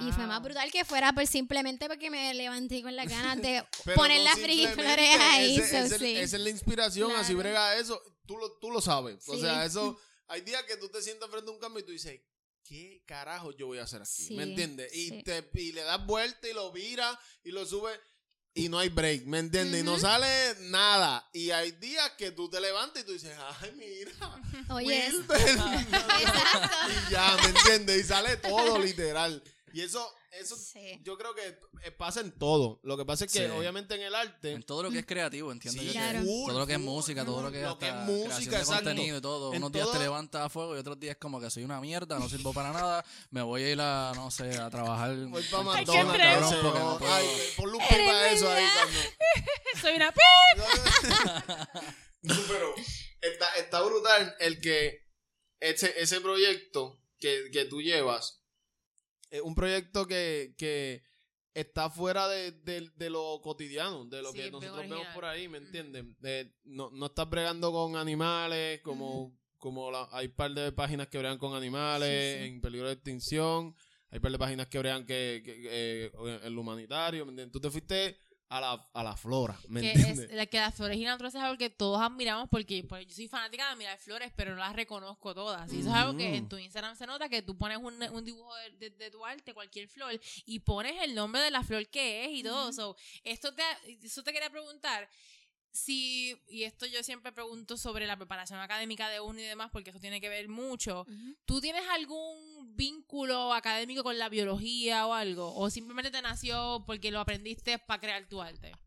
Y 0.00 0.12
fue 0.12 0.26
más 0.26 0.38
Wow. 0.40 0.44
brutal 0.44 0.70
que 0.70 0.84
fuera 0.84 1.12
pues 1.12 1.30
simplemente 1.30 1.88
porque 1.88 2.10
me 2.10 2.34
levanté 2.34 2.82
con 2.82 2.94
las 2.94 3.08
ganas 3.08 3.40
de 3.40 3.64
poner 3.94 4.20
las 4.22 4.34
frigiflores 4.38 5.16
ahí, 5.20 5.58
ese- 5.58 5.88
so, 5.88 5.94
ese- 5.94 5.98
sí. 5.98 6.16
Esa 6.16 6.36
es 6.36 6.42
la 6.42 6.50
inspiración, 6.50 7.10
así 7.12 7.32
Claro. 7.34 7.38
brega 7.38 7.76
eso. 7.76 8.00
Tú 8.26 8.36
lo, 8.36 8.52
tú 8.58 8.70
lo 8.70 8.80
sabes. 8.80 9.26
O 9.28 9.34
Sí. 9.34 9.40
sea, 9.40 9.64
eso. 9.64 9.98
Hay 10.28 10.42
días 10.42 10.62
que 10.64 10.76
tú 10.76 10.88
te 10.90 11.00
sientas 11.00 11.30
frente 11.30 11.50
a 11.50 11.54
un 11.54 11.58
cambio 11.60 11.80
y 11.80 11.86
tú 11.86 11.92
dices, 11.92 12.20
¿qué 12.64 13.02
carajo 13.06 13.52
yo 13.52 13.66
voy 13.68 13.78
a 13.78 13.84
hacer 13.84 14.02
aquí? 14.02 14.10
Sí, 14.24 14.34
¿Me 14.36 14.42
entiendes? 14.42 14.94
Y, 14.94 15.08
sí. 15.08 15.22
te, 15.22 15.48
y 15.54 15.72
le 15.72 15.82
das 15.82 16.04
vuelta 16.04 16.46
y 16.48 16.52
lo 16.52 16.70
viras 16.70 17.16
y 17.44 17.50
lo 17.50 17.64
subes 17.64 17.98
y 18.58 18.68
no 18.68 18.78
hay 18.80 18.88
break, 18.88 19.24
¿me 19.24 19.38
entiendes? 19.38 19.82
Y 19.82 19.84
no 19.84 20.00
sale 20.00 20.26
nada. 20.62 21.24
Y 21.32 21.52
hay 21.52 21.70
días 21.70 22.10
que 22.18 22.32
tú 22.32 22.50
te 22.50 22.60
levantas 22.60 23.02
y 23.02 23.06
tú 23.06 23.12
dices, 23.12 23.32
ay, 23.60 23.72
mira, 23.76 24.10
Oye, 24.70 25.08
Wilber. 25.12 25.40
y 27.08 27.12
ya, 27.12 27.36
¿me 27.40 27.50
entiendes? 27.50 28.00
Y 28.00 28.02
sale 28.04 28.36
todo 28.38 28.80
literal. 28.80 29.40
Y 29.72 29.82
eso, 29.82 30.12
eso 30.32 30.56
Sí. 30.56 31.00
yo 31.02 31.16
creo 31.16 31.34
que 31.34 31.58
eh, 31.82 31.90
pasa 31.90 32.20
en 32.20 32.32
todo. 32.32 32.80
Lo 32.82 32.96
que 32.96 33.04
pasa 33.04 33.24
es 33.24 33.32
que 33.32 33.46
Sí. 33.46 33.52
obviamente 33.52 33.94
en 33.94 34.02
el 34.02 34.14
arte... 34.14 34.52
En 34.52 34.62
todo 34.62 34.82
lo 34.82 34.90
que 34.90 34.98
es 35.00 35.06
creativo, 35.06 35.50
entiendo 35.52 35.80
Sí, 35.80 35.86
yo. 35.88 35.92
que 35.92 35.98
Claro. 35.98 36.18
full, 36.20 36.48
todo 36.50 36.58
lo 36.58 36.66
que 36.66 36.72
es 36.74 36.78
música, 36.80 37.24
todo 37.24 37.42
lo 37.42 37.50
que 37.50 37.58
es, 37.62 37.66
lo 37.66 37.78
que 37.78 37.86
es 37.86 37.92
hasta 37.92 38.04
música, 38.04 38.28
creación 38.28 38.50
de 38.50 38.56
exacto. 38.58 38.84
contenido 38.84 39.18
y 39.18 39.20
todo. 39.20 39.52
En 39.54 39.58
Unos 39.62 39.72
días 39.72 39.90
te 39.92 39.98
levantas 39.98 40.42
a 40.42 40.48
fuego 40.48 40.76
y 40.76 40.78
otros 40.80 40.98
días 41.00 41.16
como 41.18 41.40
que 41.40 41.50
soy 41.50 41.64
una 41.64 41.80
mierda, 41.80 42.18
no 42.18 42.28
sirvo 42.28 42.52
para 42.52 42.72
nada, 42.72 43.04
me 43.30 43.42
voy 43.42 43.62
a 43.62 43.70
ir 43.72 43.80
a, 43.80 44.12
no 44.14 44.30
sé, 44.30 44.56
a 44.58 44.68
trabajar. 44.70 45.14
Voy 45.26 45.42
para 45.44 45.72
Ay, 45.72 45.84
qué 45.84 45.92
McDonald's, 45.92 46.48
fresco. 46.48 46.50
cabrón, 46.50 46.62
Porque 46.62 46.78
no 46.80 46.98
puedo. 46.98 47.12
Ay, 47.14 47.26
ponle 47.56 47.76
un 47.76 47.82
pipa 47.88 48.10
a 48.12 48.30
eso 48.30 48.50
ahí, 48.50 48.66
Soy 49.80 49.94
una 49.94 50.12
No, 52.22 52.34
pero 52.48 52.74
está, 53.20 53.54
está 53.56 53.80
brutal 53.82 54.34
el 54.40 54.60
que 54.60 55.06
ese, 55.60 55.94
ese 56.00 56.20
proyecto 56.20 57.00
que, 57.18 57.50
que 57.52 57.64
tú 57.64 57.80
llevas 57.80 58.37
es 59.30 59.40
un 59.42 59.54
proyecto 59.54 60.06
que, 60.06 60.54
que 60.56 61.02
está 61.54 61.90
fuera 61.90 62.28
de, 62.28 62.52
de- 62.52 62.90
de 62.94 63.10
lo 63.10 63.40
cotidiano, 63.42 64.04
de 64.06 64.22
lo 64.22 64.32
Sí, 64.32 64.38
que 64.38 64.50
nosotros 64.50 64.78
original. 64.78 64.98
vemos 65.00 65.14
por 65.14 65.24
ahí, 65.24 65.48
¿me 65.48 65.58
entiendes? 65.58 66.04
De- 66.20 66.52
no, 66.64 66.90
no 66.90 67.06
estás 67.06 67.28
bregando 67.28 67.72
con 67.72 67.96
animales, 67.96 68.80
como, 68.82 69.36
como 69.58 69.90
la- 69.90 70.08
hay 70.12 70.28
par 70.28 70.52
de 70.52 70.70
páginas 70.72 71.08
que 71.08 71.18
bregan 71.18 71.38
con 71.38 71.54
animales 71.54 72.08
Sí, 72.36 72.42
sí. 72.42 72.48
en 72.48 72.60
peligro 72.60 72.86
de 72.86 72.92
extinción, 72.94 73.74
hay 74.10 74.20
par 74.20 74.30
de 74.32 74.38
páginas 74.38 74.68
que 74.68 74.78
bregan 74.78 75.04
que, 75.04 75.42
que- 75.44 75.60
que, 75.62 75.68
eh, 75.70 76.12
en 76.44 76.54
lo 76.54 76.60
humanitario, 76.60 77.24
¿me 77.26 77.30
entiendes? 77.32 77.52
Tú 77.52 77.60
te 77.60 77.70
fuiste 77.70 78.16
a 78.50 78.60
la, 78.60 78.88
a 78.94 79.02
la 79.02 79.14
flora, 79.16 79.58
¿me 79.68 79.80
que 79.82 79.92
entiendes? 79.92 80.30
es 80.30 80.34
la 80.34 80.46
que 80.46 80.58
las 80.58 80.74
flores 80.74 80.96
y 80.96 81.02
la 81.04 81.10
naturaleza 81.10 81.38
es 81.38 81.44
algo 81.44 81.58
que 81.58 81.68
todos 81.68 82.00
admiramos 82.00 82.48
porque 82.48 82.82
pues, 82.82 83.06
yo 83.06 83.14
soy 83.14 83.28
fanática 83.28 83.64
de 83.66 83.72
admirar 83.72 83.98
flores, 83.98 84.32
pero 84.34 84.52
no 84.52 84.56
las 84.56 84.74
reconozco 84.74 85.34
todas. 85.34 85.70
Y 85.72 85.80
eso 85.80 85.90
es 85.90 85.94
algo 85.94 86.16
que 86.16 86.26
Ujú. 86.28 86.34
en 86.36 86.48
tu 86.48 86.56
Instagram 86.56 86.96
se 86.96 87.06
nota 87.06 87.28
que 87.28 87.42
tú 87.42 87.58
pones 87.58 87.76
un, 87.76 88.02
un 88.02 88.24
dibujo 88.24 88.54
de, 88.56 88.70
de- 88.90 88.90
de 88.96 89.10
tu 89.10 89.24
arte, 89.24 89.52
cualquier 89.52 89.86
flor, 89.88 90.18
y 90.46 90.60
pones 90.60 90.94
el 91.02 91.14
nombre 91.14 91.42
de 91.42 91.50
la 91.50 91.62
flor 91.62 91.86
que 91.88 92.24
es 92.24 92.30
y 92.38 92.42
todo. 92.42 92.72
So, 92.72 92.96
esto 93.22 93.52
te, 93.54 93.62
eso 94.02 94.22
te 94.22 94.32
quería 94.32 94.48
preguntar. 94.50 95.08
Si, 95.70 96.34
y 96.48 96.64
esto 96.64 96.86
yo 96.86 97.02
siempre 97.02 97.30
pregunto 97.32 97.76
sobre 97.76 98.06
la 98.06 98.16
preparación 98.16 98.58
académica 98.60 99.08
de 99.08 99.20
uno 99.20 99.38
y 99.38 99.44
demás, 99.44 99.70
porque 99.72 99.90
eso 99.90 100.00
tiene 100.00 100.20
que 100.20 100.28
ver 100.28 100.48
mucho. 100.48 101.06
¿Tú 101.44 101.60
tienes 101.60 101.82
algún 101.90 102.74
vínculo 102.76 103.52
académico 103.52 104.02
con 104.02 104.18
la 104.18 104.28
biología 104.28 105.06
o 105.06 105.12
algo? 105.14 105.54
¿O 105.54 105.70
simplemente 105.70 106.10
te 106.10 106.22
nació 106.22 106.82
porque 106.86 107.10
lo 107.10 107.20
aprendiste 107.20 107.78
para 107.78 108.00
crear 108.00 108.26
tu 108.28 108.40
arte? 108.42 108.72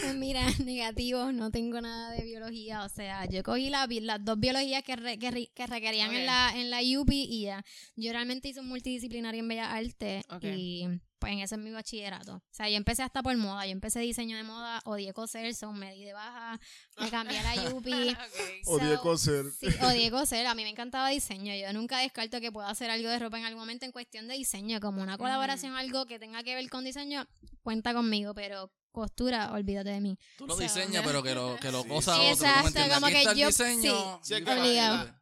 Pues 0.00 0.14
mira, 0.14 0.44
negativo, 0.64 1.32
no 1.32 1.50
tengo 1.50 1.80
nada 1.80 2.12
de 2.12 2.24
biología. 2.24 2.84
O 2.84 2.88
sea, 2.88 3.26
yo 3.26 3.42
cogí 3.42 3.70
la 3.70 3.86
las 3.88 4.24
dos 4.24 4.38
biologías 4.38 4.82
que, 4.82 4.96
re- 4.96 5.18
que, 5.18 5.30
re- 5.30 5.50
que 5.54 5.66
requerían 5.66 6.10
en 6.14 6.26
la 6.26 6.52
en 6.54 6.70
la 6.70 7.00
UPI 7.00 7.22
y 7.30 7.42
ya. 7.42 7.64
Yo 7.96 8.12
realmente 8.12 8.48
hice 8.48 8.60
un 8.60 8.68
multidisciplinario 8.68 9.40
en 9.40 9.48
Bellas 9.48 9.68
Artes 9.72 10.24
y 10.48 10.82
pues 11.22 11.32
en 11.34 11.38
eso 11.38 11.54
es 11.54 11.60
mi 11.60 11.70
bachillerato. 11.70 12.34
O 12.34 12.42
sea, 12.50 12.68
yo 12.68 12.76
empecé 12.76 13.04
hasta 13.04 13.22
por 13.22 13.36
moda. 13.36 13.64
Yo 13.64 13.70
empecé 13.70 14.00
diseño 14.00 14.36
de 14.36 14.42
moda, 14.42 14.80
odié 14.84 15.12
coser, 15.12 15.54
son 15.54 15.78
me 15.78 15.94
di 15.94 16.04
de 16.04 16.12
baja, 16.12 16.58
me 16.98 17.08
cambié 17.10 17.38
a 17.38 17.54
la 17.54 17.54
UPI. 17.74 18.10
Ok. 18.10 18.66
Odié 18.66 18.96
So, 18.96 19.00
coser. 19.02 19.44
Sí, 19.58 19.66
odié 19.82 20.10
coser. 20.10 20.46
A 20.48 20.54
mí 20.56 20.64
me 20.64 20.70
encantaba 20.70 21.08
diseño. 21.10 21.54
Yo 21.54 21.72
nunca 21.72 21.98
descarto 22.00 22.40
que 22.40 22.50
pueda 22.50 22.68
hacer 22.68 22.90
algo 22.90 23.08
de 23.08 23.20
ropa 23.20 23.38
en 23.38 23.44
algún 23.44 23.60
momento 23.60 23.86
en 23.86 23.92
cuestión 23.92 24.26
de 24.26 24.34
diseño. 24.34 24.80
Como 24.80 25.00
una 25.00 25.16
colaboración, 25.16 25.76
algo 25.76 26.06
que 26.06 26.18
tenga 26.18 26.42
que 26.42 26.56
ver 26.56 26.68
con 26.68 26.84
diseño, 26.84 27.24
cuenta 27.62 27.94
conmigo. 27.94 28.34
Pero 28.34 28.72
costura, 28.90 29.52
olvídate 29.52 29.90
de 29.90 30.00
mí. 30.00 30.18
Tú 30.36 30.46
lo 30.48 30.54
So, 30.56 30.60
diseñas, 30.62 31.02
pero 31.06 31.22
que 31.22 31.34
lo, 31.34 31.56
que 31.56 31.70
lo 31.70 31.82
Sí, 31.84 31.88
cosa 31.88 32.16
sí. 32.16 32.20
otro. 32.20 32.34
¿tú 32.34 32.42
me 32.42 32.68
Exacto, 32.68 32.94
como 32.94 33.06
que 33.06 33.24
yo- 33.36 33.46
diseño. 33.46 34.20
Sí, 34.22 34.34
es 34.34 34.40
y- 34.40 34.44
que 34.44 34.50
Obligado. 34.50 35.21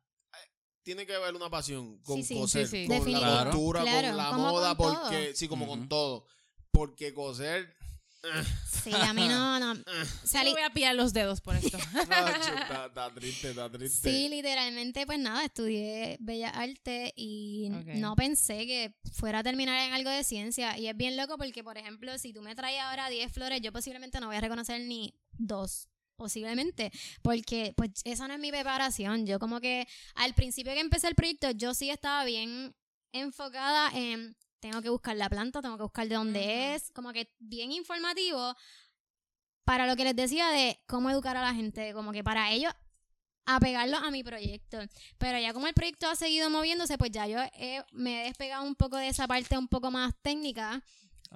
Tiene 0.83 1.07
que 1.07 1.15
haber 1.15 1.35
una 1.35 1.51
pasión 1.51 1.99
con 2.03 2.17
Sí, 2.19 2.25
sí. 2.25 2.35
coser, 2.35 2.67
Sí, 2.67 2.83
sí. 2.83 2.87
con 2.89 2.99
Definitivo. 2.99 3.27
la 3.31 3.43
cultura, 3.51 3.83
Claro, 3.83 4.09
con 4.09 4.17
la 4.17 4.31
como 4.31 4.49
moda, 4.51 4.75
con 4.77 4.95
porque 4.95 5.25
todo. 5.27 5.35
sí, 5.37 5.49
como 5.49 5.67
con 5.67 5.89
todo. 5.89 6.27
Porque 6.73 7.13
coser, 7.15 7.77
Sí, 8.85 8.91
a 8.93 9.15
mí 9.15 9.27
no, 9.29 9.59
no. 9.59 9.75
Yo 9.85 10.05
Salí- 10.27 10.53
voy 10.53 10.61
a 10.63 10.71
pillar 10.71 10.95
los 10.95 11.13
dedos 11.15 11.41
por 11.41 11.57
esto. 11.57 11.79
Está, 12.03 12.87
está 12.87 13.15
triste, 13.15 13.51
está 13.51 13.71
triste. 13.71 14.11
Sí, 14.11 14.29
literalmente, 14.29 15.07
pues 15.07 15.19
nada, 15.19 15.45
estudié 15.45 16.17
Bellas 16.21 16.53
Artes 16.55 17.13
y 17.17 17.69
no 17.71 18.17
pensé 18.17 18.67
que 18.67 18.95
fuera 19.13 19.39
a 19.39 19.43
terminar 19.43 19.87
en 19.87 19.95
algo 19.95 20.11
de 20.11 20.23
ciencia. 20.25 20.77
Y 20.79 20.89
es 20.89 20.97
bien 20.97 21.17
loco 21.17 21.37
porque, 21.39 21.65
por 21.65 21.79
ejemplo, 21.79 22.17
si 22.19 22.33
tú 22.35 22.43
me 22.43 22.55
traes 22.55 22.81
ahora 22.81 23.09
10 23.09 23.33
flores, 23.33 23.61
yo 23.63 23.73
posiblemente 23.73 24.21
no 24.21 24.27
voy 24.27 24.37
a 24.37 24.41
reconocer 24.43 24.81
ni 24.83 25.15
dos. 25.33 25.89
Posiblemente, 26.21 26.93
porque 27.23 27.73
pues 27.79 27.93
esa 28.05 28.29
no 28.29 28.35
es 28.35 28.41
mi 28.41 28.51
preparación. 28.51 29.25
Yo 29.27 29.39
como 29.39 29.59
que 29.59 29.89
al 30.17 30.35
principio 30.35 30.75
que 30.75 30.81
empecé 30.81 31.09
el 31.09 31.15
proyecto, 31.15 31.51
yo 31.53 31.73
sí 31.73 31.89
estaba 31.89 32.27
bien 32.27 32.75
enfocada 33.11 33.91
en 33.95 34.37
tengo 34.61 34.83
que 34.83 34.91
buscar 34.91 35.17
la 35.17 35.31
planta, 35.31 35.63
tengo 35.63 35.79
que 35.79 35.83
buscar 35.85 36.07
de 36.07 36.15
dónde 36.17 36.75
es, 36.75 36.91
como 36.93 37.15
que 37.15 37.33
bien 37.39 37.73
informativo 37.73 38.55
para 39.65 39.87
lo 39.87 39.97
que 39.97 40.05
les 40.05 40.15
decía 40.15 40.49
de 40.51 40.79
cómo 40.87 41.09
educar 41.09 41.39
a 41.39 41.43
la 41.43 41.55
gente, 41.55 41.95
como 41.95 42.13
que 42.13 42.23
para 42.23 42.53
ellos 42.53 42.75
apegarlo 43.47 43.97
a 43.97 44.11
mi 44.11 44.23
proyecto. 44.23 44.77
Pero 45.17 45.39
ya 45.39 45.55
como 45.55 45.69
el 45.69 45.75
proyecto 45.75 46.07
ha 46.07 46.17
seguido 46.17 46.51
moviéndose, 46.51 46.99
pues 46.99 47.13
ya 47.13 47.27
yo 47.27 47.39
he- 47.55 47.83
me 47.93 48.21
he 48.21 48.25
despegado 48.25 48.65
un 48.65 48.75
poco 48.75 48.99
de 48.99 49.09
esa 49.09 49.27
parte 49.27 49.57
un 49.57 49.69
poco 49.69 49.91
más 49.91 50.13
técnica 50.21 50.85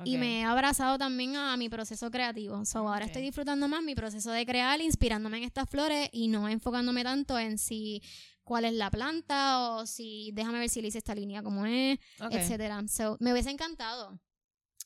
y 0.04 0.14
Ok. 0.16 0.20
me 0.20 0.40
he 0.40 0.44
abrazado 0.44 0.98
también 0.98 1.36
a 1.36 1.56
mi 1.56 1.68
proceso 1.68 2.10
creativo. 2.10 2.64
So, 2.64 2.78
ahora 2.80 3.04
Ok. 3.04 3.10
estoy 3.10 3.22
disfrutando 3.22 3.68
más 3.68 3.82
mi 3.82 3.94
proceso 3.94 4.30
de 4.32 4.44
crear, 4.44 4.80
inspirándome 4.80 5.38
en 5.38 5.44
estas 5.44 5.68
flores 5.68 6.08
y 6.12 6.28
no 6.28 6.48
enfocándome 6.48 7.04
tanto 7.04 7.38
en 7.38 7.58
si 7.58 8.02
cuál 8.42 8.64
es 8.64 8.74
la 8.74 8.90
planta 8.90 9.70
o 9.70 9.86
si 9.86 10.30
déjame 10.34 10.58
ver 10.58 10.68
si 10.68 10.82
le 10.82 10.88
hice 10.88 10.98
esta 10.98 11.14
línea 11.14 11.42
como 11.42 11.64
es, 11.66 11.98
Ok. 12.20 12.32
etcétera. 12.32 12.82
So, 12.88 13.16
me 13.20 13.32
hubiese 13.32 13.50
encantado 13.50 14.20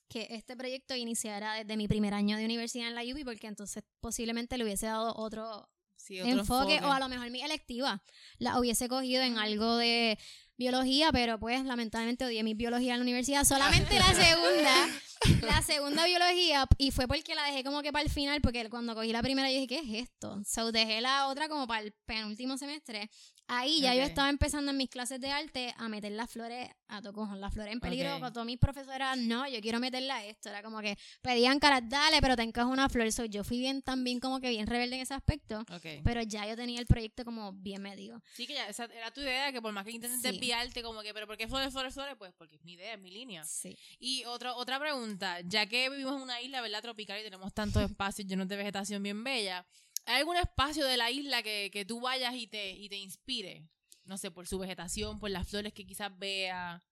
que 0.09 0.27
este 0.31 0.57
proyecto 0.57 0.94
iniciara 0.94 1.55
desde 1.55 1.77
mi 1.77 1.88
primer 1.88 2.14
año 2.14 2.37
de 2.37 2.44
universidad 2.44 2.88
en 2.88 2.94
la 2.94 3.03
UPI 3.03 3.25
porque 3.25 3.47
entonces 3.47 3.85
posiblemente 4.01 4.57
le 4.57 4.64
hubiese 4.64 4.87
dado 4.87 5.14
otro 5.16 5.68
Sí, 5.97 6.21
otro 6.21 6.38
enfoque, 6.40 6.81
o 6.83 6.92
a 6.92 7.01
lo 7.01 7.09
mejor 7.09 7.29
mi 7.31 7.42
electiva 7.42 8.03
la 8.38 8.59
hubiese 8.59 8.88
cogido 8.88 9.23
en 9.23 9.37
algo 9.37 9.77
de 9.77 10.18
biología, 10.59 11.11
pero 11.12 11.38
pues 11.38 11.64
lamentablemente 11.64 12.25
odié 12.25 12.42
mi 12.42 12.55
biología 12.55 12.94
en 12.94 12.99
la 12.99 13.03
universidad. 13.03 13.44
Solamente 13.44 13.99
la 13.99 14.12
segunda, 14.12 14.88
la 15.42 15.62
segunda 15.62 16.04
biología, 16.07 16.66
y 16.78 16.90
fue 16.90 17.07
porque 17.09 17.35
la 17.35 17.44
dejé 17.44 17.64
como 17.64 17.83
que 17.83 17.92
para 17.92 18.04
el 18.04 18.11
final, 18.11 18.40
porque 18.40 18.68
cuando 18.70 18.94
cogí 18.94 19.12
la 19.12 19.22
primera 19.22 19.48
yo 19.50 19.54
dije, 19.61 19.66
¿qué 19.66 19.78
es 19.78 20.09
esto? 20.09 20.40
So 20.44 20.72
dejé 20.72 21.00
la 21.00 21.28
otra 21.28 21.48
como 21.48 21.66
para 21.66 21.83
el 21.83 21.92
penúltimo 22.07 22.57
semestre. 22.57 23.11
Ahí 23.50 23.81
ya 23.81 23.94
yo 23.94 24.02
Ok. 24.02 24.09
estaba 24.09 24.28
empezando 24.28 24.72
en 24.72 24.76
mis 24.76 24.90
clases 24.90 25.18
de 25.22 25.31
arte 25.31 25.74
a 25.78 25.88
meter 25.88 26.12
las 26.12 26.31
flores 26.31 26.68
a 26.87 27.00
tocojón, 27.00 27.40
las 27.40 27.54
flores 27.54 27.72
en 27.72 27.81
peligro. 27.81 28.14
Ok. 28.16 28.20
Con 28.20 28.33
todas 28.35 28.44
mis 28.46 28.59
profesoras, 28.59 29.16
no, 29.16 29.48
yo 29.48 29.59
quiero 29.62 29.81
meterla 29.81 30.16
a 30.16 30.24
esto. 30.26 30.50
Era 30.50 30.62
como 30.62 30.81
que 30.83 30.98
pedían 31.22 31.59
caras, 31.59 31.81
dale, 31.88 32.20
pero 32.20 32.37
te 32.37 32.42
encajo 32.42 32.68
una 32.70 32.90
flor. 32.90 33.11
So, 33.11 33.24
yo 33.24 33.44
fui 33.44 33.59
bien 33.59 33.81
también 33.81 34.20
como 34.20 34.38
que 34.40 34.50
bien 34.50 34.66
rebelde 34.66 34.96
en 34.96 35.02
ese 35.02 35.14
aspecto. 35.14 35.61
Ok. 35.72 36.02
Pero 36.04 36.20
ya 36.22 36.46
yo 36.46 36.57
tenía 36.57 36.78
el 36.78 36.87
proyecto 36.87 37.24
como 37.24 37.54
bien 37.54 37.81
medido. 37.81 38.20
Sí, 38.35 38.46
que 38.46 38.52
ya, 38.52 38.68
esa 38.68 38.85
era 38.85 39.11
tu 39.12 39.22
idea, 39.22 39.50
que 39.50 39.62
por 39.62 39.72
más 39.72 39.87
que 39.87 39.92
intentes 39.92 40.20
Sí. 40.20 40.28
desviarte, 40.31 40.83
como 40.83 41.00
que, 41.00 41.14
pero 41.14 41.26
¿por 41.26 41.38
qué 41.38 41.48
flores, 41.48 41.72
flores, 41.72 41.94
flores? 41.94 42.16
Pues 42.18 42.35
porque 42.37 42.57
es 42.57 42.62
mi 42.64 42.74
idea, 42.74 42.92
es 42.94 43.00
mi 43.00 43.11
línea. 43.11 43.44
Sí. 43.44 43.78
Y 43.98 44.24
otra 44.26 44.54
otra 44.57 44.78
pregunta, 44.78 45.08
ya 45.47 45.66
que 45.66 45.88
vivimos 45.90 46.16
en 46.16 46.23
una 46.23 46.40
isla, 46.40 46.61
¿verdad? 46.61 46.83
Tropical 46.83 47.21
y 47.21 47.25
tenemos 47.25 47.55
tantos 47.55 47.83
espacios 47.90 48.27
llenos 48.29 48.49
de 48.49 48.57
vegetación 48.57 49.03
bien 49.03 49.23
bella, 49.23 49.66
¿Hay 50.09 50.21
algún 50.21 50.37
espacio 50.38 50.87
de 50.87 50.97
la 50.97 51.11
isla 51.11 51.42
que, 51.42 51.68
que 51.71 51.85
tú 51.85 52.01
vayas 52.01 52.35
y 52.35 52.47
te, 52.47 52.71
y 52.71 52.88
te 52.88 52.97
inspire? 52.97 53.68
No 54.07 54.16
sé, 54.16 54.31
por 54.31 54.47
su 54.47 54.59
vegetación, 54.59 55.18
por 55.18 55.29
las 55.29 55.47
flores 55.47 55.75
que 55.75 55.85
quizás 55.85 56.18
vea. 56.18 56.83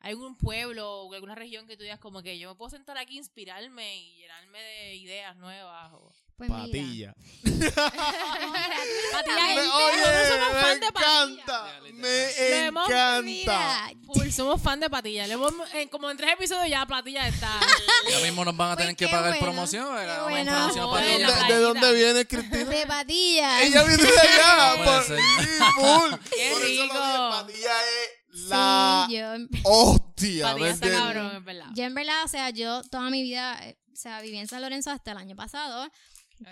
¿Hay 0.00 0.12
algún 0.12 0.36
pueblo 0.36 1.02
o 1.02 1.14
alguna 1.14 1.34
región 1.34 1.66
que 1.66 1.76
tú 1.76 1.82
digas 1.82 1.98
como 1.98 2.22
que 2.22 2.38
yo 2.38 2.50
me 2.50 2.54
puedo 2.54 2.70
sentar 2.70 2.96
aquí, 2.98 3.16
inspirarme 3.18 3.96
y 3.96 4.16
llenarme 4.18 4.60
de 4.62 4.94
ideas 4.96 5.36
nuevas? 5.36 5.92
O... 5.94 6.12
Pues 6.36 6.50
mira, 6.50 6.62
Patilla. 6.62 7.14
Patilla, 9.12 9.46
Me- 9.54 9.68
oye, 9.68 10.28
somos 10.28 10.52
me 10.54 10.60
fan 10.60 10.80
de 10.80 10.92
Patilla. 10.92 11.22
encanta. 11.22 11.80
Me 11.94 12.66
hemos- 12.66 12.88
encanta. 12.90 13.22
mira, 13.22 13.90
somos 14.32 14.62
fan 14.62 14.80
de 14.80 14.90
Patilla. 14.90 15.26
Le 15.26 15.34
hemos- 15.34 15.54
en- 15.74 15.88
como 15.88 16.10
en 16.10 16.16
tres 16.16 16.32
episodios 16.34 16.68
ya 16.68 16.84
Patilla 16.86 17.26
está. 17.28 17.58
Ya 18.10 18.20
mismo 18.20 18.44
nos 18.44 18.56
van 18.56 18.70
a 18.72 18.74
Pues 18.76 18.84
tener 18.86 18.96
que 18.96 19.08
pagar 19.08 19.30
bueno, 19.30 19.44
promoción. 19.44 19.88
bueno. 19.88 20.12
¿De, 20.28 20.44
Patilla. 20.44 20.44
la 20.44 20.60
dónde- 20.86 21.16
playita. 21.16 21.46
de 21.48 21.58
dónde 21.60 21.92
viene 21.94 22.26
Cristina? 22.26 22.64
de 22.64 22.86
patillas. 22.86 23.62
Ella 23.62 23.82
viene 23.84 24.02
de 24.04 24.18
allá. 24.20 24.84
Por- 24.84 25.02
ser. 25.04 25.18
sí, 25.18 25.64
full. 25.74 26.14
Qué 26.30 26.50
Por 26.52 26.62
eso 26.62 26.62
lo 26.62 26.66
dije. 26.66 26.88
Patilla 27.30 27.72
es 27.82 28.25
la 28.48 29.06
Sí, 29.08 29.16
yo, 29.16 29.24
hostia. 29.64 30.54
¿me 30.56 30.70
está 30.70 30.90
cabrón, 30.90 31.36
es 31.36 31.44
verdad. 31.44 31.66
yo 31.74 31.84
en 31.84 31.94
verdad, 31.94 32.24
o 32.24 32.28
sea, 32.28 32.50
yo 32.50 32.82
toda 32.84 33.10
mi 33.10 33.22
vida, 33.22 33.58
eh, 33.66 33.78
o 33.92 33.96
sea, 33.96 34.20
viví 34.20 34.36
en 34.38 34.46
San 34.48 34.62
Lorenzo 34.62 34.90
hasta 34.90 35.12
el 35.12 35.18
año 35.18 35.36
pasado, 35.36 35.88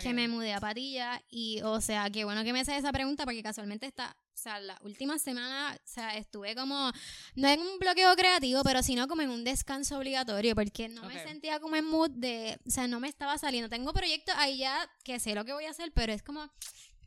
que 0.00 0.08
Ok. 0.08 0.14
me 0.14 0.28
mudé 0.28 0.54
a 0.54 0.60
Patilla 0.60 1.22
y, 1.28 1.60
o 1.62 1.80
sea, 1.80 2.08
qué 2.10 2.24
bueno 2.24 2.42
que 2.42 2.52
me 2.54 2.60
haces 2.60 2.76
esa 2.78 2.90
pregunta 2.92 3.24
porque 3.24 3.42
casualmente 3.42 3.84
está, 3.86 4.16
o 4.32 4.36
sea, 4.36 4.58
la 4.58 4.78
última 4.82 5.18
semana, 5.18 5.74
o 5.76 5.80
sea, 5.84 6.16
estuve 6.16 6.54
como, 6.56 6.90
no 7.34 7.48
en 7.48 7.60
un 7.60 7.78
bloqueo 7.78 8.16
creativo, 8.16 8.62
pero 8.64 8.82
sino 8.82 9.06
como 9.06 9.20
en 9.22 9.28
un 9.30 9.44
descanso 9.44 9.98
obligatorio 9.98 10.54
porque 10.54 10.88
no 10.88 11.02
Ok. 11.02 11.08
me 11.08 11.22
sentía 11.22 11.60
como 11.60 11.76
en 11.76 11.84
mood 11.84 12.10
de, 12.12 12.58
o 12.66 12.70
sea, 12.70 12.88
no 12.88 12.98
me 12.98 13.08
estaba 13.08 13.36
saliendo. 13.36 13.68
Tengo 13.68 13.92
proyectos 13.92 14.34
ahí 14.38 14.56
ya 14.58 14.90
que 15.04 15.20
sé 15.20 15.34
lo 15.34 15.44
que 15.44 15.52
voy 15.52 15.66
a 15.66 15.70
hacer, 15.70 15.92
pero 15.92 16.14
es 16.14 16.22
como, 16.22 16.50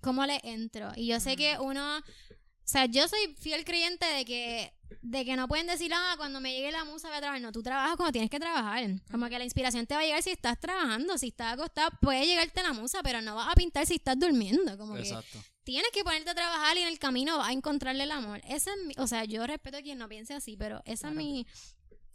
¿cómo 0.02 0.24
le 0.28 0.40
entro? 0.44 0.92
Y 0.96 1.08
yo 1.08 1.20
sé 1.20 1.36
que 1.36 1.58
uno, 1.60 2.02
o 2.68 2.70
sea, 2.70 2.86
yo 2.86 3.08
soy 3.08 3.34
fiel 3.40 3.64
creyente 3.64 4.06
de 4.06 4.26
que 4.26 4.74
de 5.02 5.24
que 5.26 5.36
no 5.36 5.48
pueden 5.48 5.68
decir, 5.68 5.92
ah, 5.94 6.16
cuando 6.18 6.40
me 6.42 6.54
llegue 6.54 6.72
la 6.72 6.84
musa 6.86 7.08
voy 7.10 7.18
a 7.18 7.20
trabajar. 7.22 7.42
No, 7.42 7.52
tú 7.52 7.62
trabajas 7.64 7.96
cuando 7.98 8.12
tienes 8.14 8.30
que 8.30 8.40
trabajar. 8.40 8.84
Como 9.12 9.28
que 9.30 9.38
la 9.38 9.44
inspiración 9.46 9.86
te 9.86 9.94
va 9.96 10.02
a 10.02 10.04
llegar 10.04 10.22
si 10.22 10.30
estás 10.32 10.60
trabajando. 10.60 11.18
Si 11.18 11.28
estás 11.28 11.54
acostado, 11.54 11.90
puede 12.02 12.26
llegarte 12.26 12.62
la 12.64 12.72
musa, 12.74 13.02
pero 13.04 13.22
no 13.22 13.36
vas 13.36 13.50
a 13.50 13.54
pintar 13.54 13.86
si 13.86 13.96
estás 13.96 14.18
durmiendo. 14.20 14.78
Como 14.78 14.96
que 14.96 15.02
Exacto. 15.02 15.40
tienes 15.64 15.92
que 15.92 16.04
ponerte 16.04 16.30
a 16.30 16.36
trabajar 16.36 16.78
y 16.78 16.82
en 16.82 16.88
el 16.88 17.00
camino 17.00 17.38
vas 17.38 17.50
a 17.50 17.52
encontrarle 17.54 18.04
el 18.04 18.12
amor. 18.12 18.42
Esa 18.48 18.72
es 18.74 18.78
mi- 18.86 18.94
o 18.98 19.08
sea, 19.08 19.26
yo 19.26 19.46
respeto 19.48 19.78
a 19.78 19.82
quien 19.82 19.98
no 19.98 20.08
piense 20.10 20.34
así, 20.34 20.56
pero 20.58 20.82
esa 20.86 21.10
es 21.10 21.16
mi, 21.16 21.46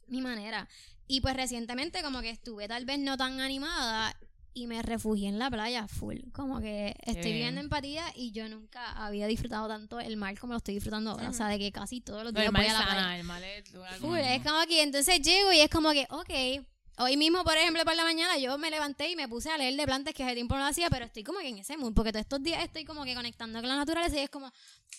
mi 0.06 0.20
manera. 0.22 0.66
Y 1.06 1.20
pues 1.20 1.34
recientemente 1.36 2.02
como 2.02 2.20
que 2.22 2.30
estuve 2.30 2.68
tal 2.68 2.84
vez 2.86 2.98
no 2.98 3.16
tan 3.18 3.40
animada 3.40 4.16
y 4.54 4.66
me 4.66 4.82
refugié 4.82 5.28
en 5.28 5.38
la 5.38 5.50
playa 5.50 5.88
full. 5.88 6.18
Como 6.32 6.60
que 6.60 6.94
estoy 7.02 7.32
viviendo 7.32 7.60
empatía 7.60 8.04
y 8.14 8.32
yo 8.32 8.48
nunca 8.48 8.92
había 8.92 9.26
disfrutado 9.26 9.68
tanto 9.68 10.00
el 10.00 10.16
mar 10.16 10.38
como 10.38 10.52
lo 10.52 10.58
estoy 10.58 10.74
disfrutando 10.74 11.12
ahora. 11.12 11.30
O 11.30 11.32
sea, 11.32 11.48
de 11.48 11.58
que 11.58 11.72
casi 11.72 12.00
todos 12.00 12.24
los 12.24 12.34
días 12.34 12.52
voy 12.52 12.66
a 12.66 12.72
la 12.72 12.84
playa. 12.84 13.18
el 13.18 13.24
mal 13.24 13.42
es 13.42 13.64
Full, 14.00 14.18
es 14.18 14.42
como 14.42 14.62
que 14.66 14.82
entonces 14.82 15.20
llego 15.20 15.52
y 15.52 15.60
es 15.60 15.70
como 15.70 15.90
que, 15.92 16.06
ok. 16.10 16.64
Hoy 16.98 17.16
mismo, 17.16 17.42
por 17.42 17.56
ejemplo, 17.56 17.82
por 17.84 17.96
la 17.96 18.04
mañana 18.04 18.36
yo 18.36 18.58
me 18.58 18.70
levanté 18.70 19.10
y 19.10 19.16
me 19.16 19.26
puse 19.26 19.50
a 19.50 19.56
leer 19.56 19.74
de 19.74 19.86
plantas 19.86 20.12
que 20.12 20.24
hace 20.24 20.34
tiempo 20.34 20.54
no 20.54 20.60
lo 20.60 20.66
hacía, 20.66 20.90
pero 20.90 21.06
estoy 21.06 21.24
como 21.24 21.38
que 21.38 21.48
en 21.48 21.58
ese 21.58 21.78
mood, 21.78 21.94
porque 21.94 22.12
todos 22.12 22.24
estos 22.24 22.42
días 22.42 22.62
estoy 22.62 22.84
como 22.84 23.04
que 23.04 23.14
conectando 23.14 23.60
con 23.60 23.68
la 23.68 23.76
naturaleza 23.76 24.16
y 24.16 24.24
es 24.24 24.30
como, 24.30 24.52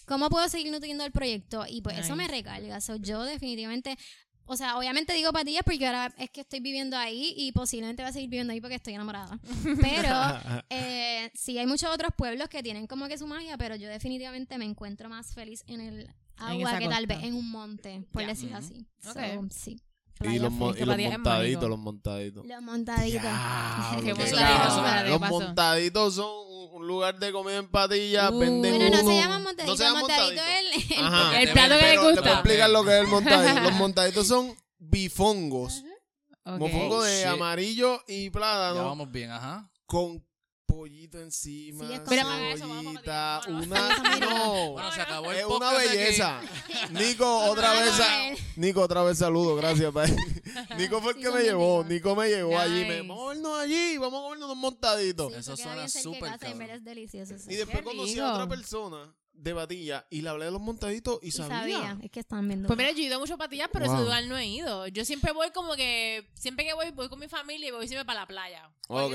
¿cómo 0.07 0.27
puedo 0.29 0.49
seguir 0.49 0.71
nutriendo 0.71 1.05
el 1.05 1.11
proyecto? 1.11 1.65
Y 1.69 1.81
pues 1.81 1.99
eso 1.99 2.15
me 2.15 2.27
recarga. 2.27 2.81
So, 2.81 2.95
yo 2.95 3.23
definitivamente, 3.23 3.95
o 4.45 4.57
sea, 4.57 4.77
obviamente 4.77 5.13
digo 5.13 5.31
patillas 5.31 5.63
porque 5.63 5.85
ahora 5.85 6.13
es 6.17 6.29
que 6.29 6.41
estoy 6.41 6.59
viviendo 6.59 6.97
ahí 6.97 7.33
y 7.37 7.51
posiblemente 7.51 8.03
voy 8.03 8.09
a 8.09 8.13
seguir 8.13 8.29
viviendo 8.29 8.53
ahí 8.53 8.61
porque 8.61 8.75
estoy 8.75 8.93
enamorada. 8.93 9.39
Pero 9.81 10.09
eh, 10.69 11.31
sí, 11.33 11.57
hay 11.57 11.65
muchos 11.65 11.89
otros 11.93 12.11
pueblos 12.15 12.49
que 12.49 12.61
tienen 12.61 12.87
como 12.87 13.07
que 13.07 13.17
su 13.17 13.27
magia, 13.27 13.57
pero 13.57 13.75
yo 13.75 13.87
definitivamente 13.87 14.57
me 14.57 14.65
encuentro 14.65 15.09
más 15.09 15.33
feliz 15.33 15.63
en 15.67 15.81
el 15.81 16.09
agua 16.37 16.77
que 16.79 16.87
tal 16.87 17.07
vez 17.07 17.23
en 17.23 17.35
un 17.35 17.49
monte, 17.49 18.05
por 18.11 18.25
decirlo 18.25 18.57
Ujú. 18.57 18.65
así. 18.65 18.87
Ok. 19.07 19.13
So, 19.13 19.47
sí. 19.49 19.81
Y 20.21 20.39
los, 20.39 20.51
mo- 20.51 20.73
y 20.75 20.85
montaditos, 20.85 21.69
los 21.69 21.79
montaditos. 21.79 22.45
Los 22.45 22.61
montaditos. 22.61 23.21
Diablo, 23.21 23.95
Qué 23.97 24.03
qué 24.05 24.13
bueno. 24.13 24.37
cabrón. 24.37 24.67
Espérate, 24.77 25.03
¿qué 25.05 25.09
Los 25.09 25.19
montaditos 25.29 26.15
son 26.15 26.31
un 26.73 26.87
lugar 26.87 27.19
de 27.19 27.31
comida 27.31 27.57
en 27.57 27.67
patilla. 27.69 28.29
Uh. 28.29 28.39
venden 28.39 28.77
Bueno, 28.77 28.95
no 28.95 29.01
uno- 29.01 29.09
se 29.11 29.17
llaman 29.17 29.43
montaditos, 29.43 29.67
no 29.67 29.75
se 29.77 29.83
llaman 29.83 30.01
montadito 30.01 30.41
es 30.41 30.91
el, 30.91 31.03
Ajá. 31.05 31.41
El 31.41 31.49
plato 31.51 31.69
que 31.75 31.81
le 31.81 31.91
le 31.91 31.97
voy 31.97 32.07
a 32.07 32.11
gusta. 32.11 32.31
explicar 32.33 32.69
lo 32.69 32.83
que 32.85 32.93
es 32.95 33.01
el 33.01 33.07
montadito. 33.07 33.59
Los 33.63 33.73
montaditos 33.73 34.27
son 34.27 34.55
bifongos. 34.79 35.83
Mofongo 36.45 37.03
de 37.03 37.17
Shit. 37.19 37.27
amarillo 37.27 38.01
y 38.07 38.25
Ya 38.25 38.31
plátano 38.31 38.85
vamos 38.85 39.11
bien, 39.11 39.31
ajá. 39.31 39.69
con 39.85 40.25
pollito 40.75 41.19
encima, 41.19 41.87
Sí, 41.87 41.93
cebollita, 42.05 43.41
una... 43.47 44.19
No, 44.19 44.71
Bueno, 44.73 44.91
se 44.91 45.01
acabó 45.01 45.31
el 45.31 45.37
es 45.39 45.45
una 45.45 45.73
belleza. 45.73 46.41
Nico, 46.91 47.45
otra 47.45 47.73
vez... 47.73 47.99
a. 47.99 48.35
Nico, 48.55 48.81
otra 48.81 49.03
vez 49.03 49.17
saludo, 49.17 49.55
gracias. 49.55 49.91
pa. 49.91 50.05
Nico 50.77 51.01
fue 51.01 51.13
el 51.13 51.19
que 51.19 51.31
me 51.31 51.41
llevó. 51.41 51.83
Nico 51.83 52.15
me 52.15 52.27
llevó 52.29 52.57
allí. 52.57 52.85
Me, 52.85 53.01
vamos 53.01 53.25
a 53.25 53.33
vernos 53.33 53.59
allí, 53.59 53.97
vamos 53.97 54.19
a 54.19 54.23
comernos 54.23 54.45
unos 54.45 54.57
montaditos. 54.57 55.31
Sí, 55.33 55.39
Eso 55.39 55.57
suena 55.57 55.87
súper 55.87 56.33
y 57.47 57.55
después 57.55 57.83
conocí 57.83 58.19
a 58.19 58.33
otra 58.33 58.47
persona 58.47 59.13
de 59.33 59.51
Batilla 59.53 60.05
y 60.09 60.21
le 60.21 60.29
hablé 60.29 60.45
de 60.45 60.51
los 60.51 60.61
montaditos 60.61 61.19
y, 61.21 61.27
Y 61.27 61.31
sabía. 61.31 61.77
sabía, 61.77 61.97
es 62.01 62.11
que 62.11 62.19
están 62.21 62.47
viendo. 62.47 62.67
Pues 62.67 62.77
mira, 62.77 62.91
yo 62.91 62.99
he 62.99 63.07
ido 63.07 63.19
mucho 63.19 63.33
a 63.33 63.37
patillas, 63.37 63.69
pero 63.73 63.85
ese 63.85 63.93
Wow. 63.95 64.03
lugar 64.03 64.23
no 64.25 64.37
he 64.37 64.45
ido. 64.45 64.87
Yo 64.87 65.03
siempre 65.05 65.31
voy 65.33 65.49
como 65.51 65.75
que, 65.75 66.29
siempre 66.35 66.65
que 66.65 66.73
voy, 66.73 66.91
voy 66.91 67.09
con 67.09 67.19
mi 67.19 67.27
familia 67.27 67.67
y 67.67 67.71
voy 67.71 67.87
siempre 67.87 68.05
para 68.05 68.21
la 68.21 68.27
playa. 68.27 68.71
Ok, 68.87 69.13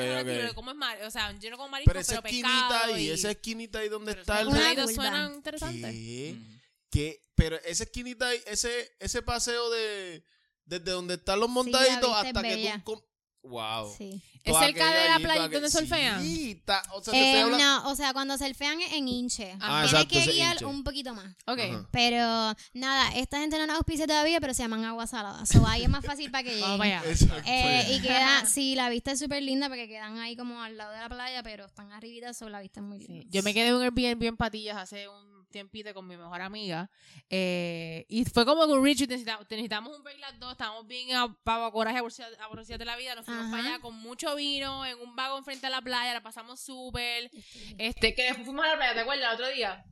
como 0.55 0.71
es 0.73 0.77
mar, 0.77 0.99
o 1.05 1.11
sea, 1.11 1.33
yo 1.39 1.51
no 1.51 1.57
como 1.57 1.69
marisco, 1.71 1.93
Pero 1.93 2.05
pero, 2.05 2.19
esa 2.19 2.27
esquinita 2.29 2.69
pescado 2.69 2.95
ahí, 2.95 3.07
y... 3.07 3.11
esa 3.11 3.31
esquinita 3.31 3.79
ahí 3.79 3.89
donde 3.89 4.13
pero 4.13 4.21
está 4.23 4.41
el... 4.41 4.49
Una 4.49 4.87
suenan 4.89 5.35
interesantes. 5.35 5.93
¿Qué? 5.95 6.37
Mm. 6.37 6.59
¿Qué? 6.91 7.23
Pero 7.35 7.57
esa 7.65 7.85
esquinita 7.85 8.29
ahí, 8.29 8.41
ese, 8.47 8.97
ese 8.99 9.23
paseo 9.23 9.71
de... 9.71 10.25
Desde 10.65 10.91
donde 10.91 11.15
están 11.15 11.41
los 11.41 11.49
montaditos 11.49 12.11
hasta 12.15 12.43
que 12.43 12.83
tú... 12.85 13.03
Wow. 13.49 13.95
Sí. 13.97 14.21
¿Es 14.45 14.57
cerca 14.57 14.91
de 14.91 15.09
la 15.11 15.19
playa 15.19 15.49
donde 15.49 15.69
surfean? 15.71 16.23
Sí, 16.23 16.53
está- 16.53 16.83
o 16.95 17.03
sea, 17.03 17.13
Eh, 17.15 17.45
no, 17.51 17.91
o 17.91 17.95
sea, 17.95 18.15
cuando 18.15 18.39
surfean 18.39 18.81
es 18.81 18.93
en 18.95 19.07
hinche. 19.07 19.53
Ah, 19.61 19.83
Tienes 19.87 19.93
exacto, 19.93 20.09
que 20.27 20.33
guiar 20.33 20.65
un 20.65 20.85
poquito 20.85 21.15
más. 21.15 21.27
Ok. 21.47 21.59
Ajá. 21.59 21.89
Pero 21.91 22.55
nada, 22.73 23.15
esta 23.17 23.41
gente 23.41 23.59
no 23.59 23.67
nos 23.67 23.77
auspicia 23.77 24.07
todavía, 24.07 24.41
pero 24.41 24.55
se 24.55 24.63
llaman 24.63 24.85
agua 24.87 25.07
salada. 25.07 25.45
So 25.45 25.67
ahí 25.67 25.83
es 25.83 25.89
más 25.91 26.03
fácil 26.05 26.31
para 26.31 26.45
que 26.45 26.51
lleguen. 26.51 26.63
Vamos 26.65 26.79
para 26.79 27.01
allá. 27.01 27.11
Exacto. 27.11 27.43
Eh, 27.47 27.87
y 27.95 28.01
queda, 28.01 28.47
sí, 28.47 28.75
la 28.75 28.89
vista 28.89 29.13
es 29.13 29.19
súper 29.19 29.43
linda 29.43 29.69
porque 29.69 29.87
quedan 29.87 30.17
ahí 30.19 30.35
como 30.35 30.63
al 30.63 30.79
lado 30.79 30.93
de 30.93 30.99
la 30.99 31.09
playa, 31.11 31.43
pero 31.43 31.67
están 31.67 31.93
arribitas, 31.93 32.37
so 32.39 32.49
la 32.49 32.61
vista 32.61 32.81
es 32.81 32.87
muy 32.87 32.99
linda. 33.01 33.23
Sí. 33.25 33.29
Yo 33.31 33.43
me 33.43 33.53
quedé 33.53 33.69
en 33.69 33.75
un 33.75 33.83
Airbnb 33.83 34.23
en 34.25 34.37
Patillas 34.39 34.79
hace 34.79 35.09
un 35.09 35.28
tiempito 35.49 35.93
con 35.95 36.07
mi 36.07 36.17
mejor 36.17 36.41
amiga. 36.41 36.91
eh, 37.31 38.05
y 38.09 38.25
fue 38.25 38.45
como 38.45 38.67
con 38.67 38.83
Richard, 38.85 39.09
necesitamos, 39.09 39.47
necesitamos 39.51 39.97
un 39.97 40.03
break 40.03 40.19
las 40.19 40.39
dos, 40.39 40.53
estábamos 40.53 40.87
bien 40.87 41.09
pavo 41.45 41.73
coraje, 41.73 41.99
aborrecidas 41.99 42.79
de 42.79 42.85
la 42.85 42.97
vida. 42.97 43.15
Nos 43.15 43.25
fuimos 43.25 43.45
Ajá. 43.47 43.51
para 43.57 43.65
allá 43.69 43.79
con 43.81 43.95
mucho 43.97 44.35
vino, 44.37 44.85
en 44.87 44.99
un 45.01 45.15
vagón 45.17 45.45
frente 45.45 45.67
a 45.67 45.71
la 45.71 45.81
playa, 45.83 46.13
la 46.15 46.23
pasamos 46.23 46.61
súper. 46.61 47.31
Este, 47.79 48.15
que 48.15 48.25
después 48.25 48.47
fuimos 48.47 48.65
a 48.65 48.69
la 48.69 48.77
playa, 48.77 48.95
¿te 48.95 49.01
acuerdas? 49.01 49.29
El 49.29 49.35
otro 49.35 49.49
día. 49.55 49.85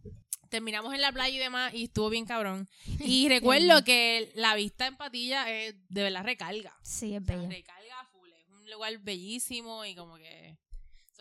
Terminamos 0.48 0.94
en 0.94 1.00
la 1.00 1.10
playa 1.10 1.34
y 1.34 1.38
demás, 1.38 1.74
y 1.74 1.84
estuvo 1.84 2.08
bien 2.08 2.24
cabrón. 2.24 2.68
Y 3.00 3.28
recuerdo 3.28 3.82
que 3.84 4.30
la 4.36 4.54
vista 4.54 4.86
en 4.86 4.96
Patilla 4.96 5.50
es 5.52 5.74
de 5.88 6.02
verdad 6.04 6.22
recarga. 6.22 6.72
Sí, 6.82 7.14
es 7.16 7.22
O 7.22 7.26
sea, 7.26 7.36
recarga 7.48 8.04
full. 8.12 8.28
Es 8.30 8.48
un 8.50 8.70
lugar 8.70 8.96
bellísimo 8.98 9.84
y 9.84 9.94
como 9.96 10.16
que. 10.16 10.56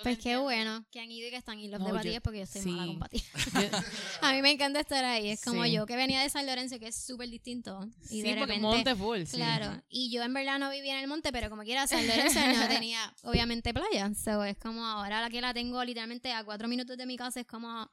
Pues 0.03 0.19
qué 0.19 0.37
bueno 0.37 0.85
que 0.91 0.99
han 0.99 1.09
ido 1.11 1.27
y 1.27 1.31
que 1.31 1.37
están 1.37 1.59
y 1.59 1.67
los 1.67 1.79
No, 1.79 1.87
de 1.87 1.93
patillas 1.93 2.21
porque 2.21 2.39
yo 2.39 2.43
estoy 2.43 2.61
mala 2.71 2.83
sí. 2.83 2.87
con 2.89 2.99
patillas. 2.99 3.29
A 4.21 4.33
mí 4.33 4.41
me 4.41 4.51
encanta 4.51 4.79
estar 4.79 5.03
ahí. 5.05 5.29
Es 5.29 5.41
como 5.43 5.63
Sí. 5.63 5.71
yo 5.71 5.85
que 5.85 5.95
venía 5.95 6.21
de 6.21 6.29
San 6.29 6.45
Lorenzo, 6.45 6.79
que 6.79 6.87
es 6.87 6.95
súper 6.95 7.29
distinto. 7.29 7.87
Y 8.03 8.07
sí, 8.07 8.21
de 8.23 8.29
porque 8.35 8.39
repente, 8.41 8.61
monte 8.61 8.95
full. 8.95 9.23
sí. 9.25 9.37
Claro, 9.37 9.81
y 9.89 10.11
yo 10.11 10.21
en 10.23 10.33
verdad 10.33 10.59
no 10.59 10.69
vivía 10.69 10.95
en 10.97 11.01
el 11.03 11.07
monte, 11.07 11.31
pero 11.31 11.49
como 11.49 11.63
quiera, 11.63 11.87
San 11.87 12.05
Lorenzo 12.07 12.39
no 12.39 12.67
tenía, 12.83 13.13
obviamente, 13.23 13.73
playa. 13.73 14.11
So, 14.15 14.43
es 14.43 14.57
como 14.57 14.85
ahora 14.85 15.21
la 15.21 15.29
que 15.29 15.41
la 15.41 15.53
tengo 15.53 15.83
literalmente 15.83 16.31
a 16.33 16.43
cuatro 16.43 16.67
minutos 16.67 16.97
de 16.97 17.05
mi 17.05 17.15
casa, 17.17 17.39
es 17.39 17.47
como 17.47 17.89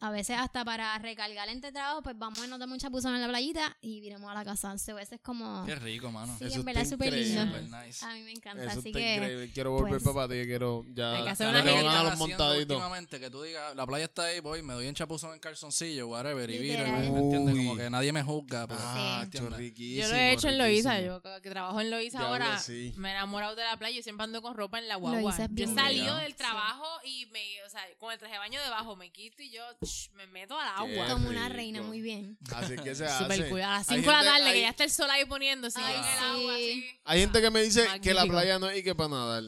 a 0.00 0.10
veces 0.10 0.36
hasta 0.38 0.64
para 0.64 0.96
recargar 0.98 1.48
entre 1.48 1.72
trabajo, 1.72 2.02
pues 2.02 2.16
vamos 2.18 2.38
a 2.40 2.46
nos 2.46 2.58
damos 2.58 2.74
un 2.74 2.78
chapuzón 2.80 3.14
en 3.14 3.20
la 3.22 3.28
playita 3.28 3.76
y 3.80 4.00
vinimos 4.00 4.30
a 4.30 4.34
la 4.34 4.44
casa. 4.44 4.76
So, 4.78 4.98
eso 4.98 5.14
es 5.14 5.20
como, 5.20 5.64
Qué 5.66 5.74
rico, 5.76 6.10
mano. 6.10 6.34
sí, 6.38 6.44
Eso 6.44 6.60
en 6.60 6.64
verdad 6.64 6.82
es 6.82 6.90
súper 6.90 7.12
lindo. 7.12 7.44
Nice. 7.84 8.04
A 8.04 8.14
mí 8.14 8.22
me 8.22 8.32
encanta, 8.32 8.64
Eso 8.64 8.80
así 8.80 8.92
que 8.92 9.14
increíble. 9.16 9.50
Quiero 9.52 9.72
volver 9.72 9.90
pues, 9.92 10.02
para 10.04 10.26
Patilla, 10.26 10.44
quiero... 10.44 10.84
Ya, 10.94 11.16
Hay 11.16 11.24
que 11.24 11.30
hacer 11.30 11.48
una 11.48 11.60
a 11.60 12.02
los 12.04 12.18
montaditos. 12.18 12.76
últimamente 12.76 13.20
que 13.20 13.30
tú 13.30 13.42
digas, 13.42 13.74
la 13.76 13.86
playa 13.86 14.04
está 14.06 14.24
ahí, 14.24 14.40
voy, 14.40 14.62
me 14.62 14.74
doy 14.74 14.86
en 14.86 14.94
chapuzón 14.94 15.34
en 15.34 15.40
calzoncillo, 15.40 16.06
whatever, 16.08 16.48
y 16.50 16.58
viro. 16.58 16.84
¿me 16.86 17.06
entiendes? 17.18 17.56
Como 17.56 17.76
que 17.76 17.90
nadie 17.90 18.12
me 18.12 18.22
juzga. 18.22 18.66
Pero, 18.66 18.80
Ah, 18.82 19.26
Sí. 19.30 19.38
riquísimo. 19.38 20.06
Yo 20.06 20.12
lo 20.12 20.16
he 20.16 20.32
hecho 20.32 20.48
en 20.48 20.58
Loiza, 20.58 21.00
yo 21.00 21.20
que 21.22 21.50
trabajo 21.50 21.80
en 21.80 21.90
Loiza 21.90 22.20
ahora, 22.20 22.58
sí. 22.58 22.92
me 22.96 23.08
he 23.08 23.12
enamorado 23.12 23.54
de 23.56 23.64
la 23.64 23.76
playa, 23.76 23.96
yo 23.96 24.02
siempre 24.02 24.24
ando 24.24 24.40
con 24.42 24.56
ropa 24.56 24.78
en 24.78 24.88
la 24.88 24.96
guagua. 24.96 25.36
Yo 25.50 25.64
he 25.64 25.74
salido 25.74 26.16
del 26.16 26.34
trabajo 26.34 26.86
y 27.04 27.26
me, 27.26 27.62
o 27.66 27.70
sea, 27.70 27.82
con 27.98 28.12
el 28.12 28.18
traje 28.18 28.34
de 28.34 28.38
baño 28.38 28.60
debajo 28.62 28.96
me 28.96 29.10
quito 29.10 29.42
y 29.42 29.50
yo 29.50 29.62
me 30.14 30.26
meto 30.28 30.58
al 30.58 30.86
Qué 30.86 31.00
agua. 31.00 31.14
como 31.14 31.28
una 31.28 31.44
rico. 31.48 31.56
reina, 31.56 31.82
muy 31.82 32.00
bien. 32.00 32.38
Así 32.54 32.76
que 32.76 32.94
se 32.94 33.06
hace. 33.06 33.48
Cool. 33.48 33.60
A 33.62 33.78
las 33.78 33.90
Hay 33.90 33.98
5 33.98 34.10
de 34.10 34.16
la 34.16 34.22
gente- 34.22 34.30
tarde, 34.32 34.44
hay- 34.48 34.54
que 34.54 34.60
ya 34.62 34.68
está 34.70 34.84
el 34.84 34.90
sol 34.90 35.10
ahí 35.10 35.24
poniéndose 35.24 35.78
Ay, 35.82 35.96
sí. 36.56 37.00
Hay 37.04 37.20
gente 37.20 37.40
que 37.40 37.50
me 37.50 37.62
dice 37.62 37.82
que 38.02 38.14
la 38.14 38.20
Magnífico. 38.22 38.28
playa 38.28 38.58
no 38.58 38.66
hay 38.66 38.82
que 38.82 38.94
para 38.94 39.08
nadar. 39.10 39.42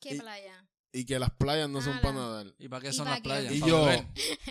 ¿Qué 0.00 0.14
Y- 0.14 0.18
playa? 0.20 0.64
Y 0.90 1.04
que 1.04 1.18
las 1.18 1.30
playas 1.30 1.68
no 1.68 1.82
son 1.82 1.94
Ah, 1.98 2.00
para 2.02 2.14
la- 2.14 2.20
nadar. 2.20 2.46
¿Y 2.58 2.68
para 2.68 2.80
qué 2.82 2.88
¿Y 2.88 2.92
son 2.94 3.04
pa' 3.04 3.10
las 3.10 3.18
qué? 3.18 3.24
playas? 3.24 3.52
Y 3.52 3.60
Para 3.60 3.70
yo-. 3.72 4.04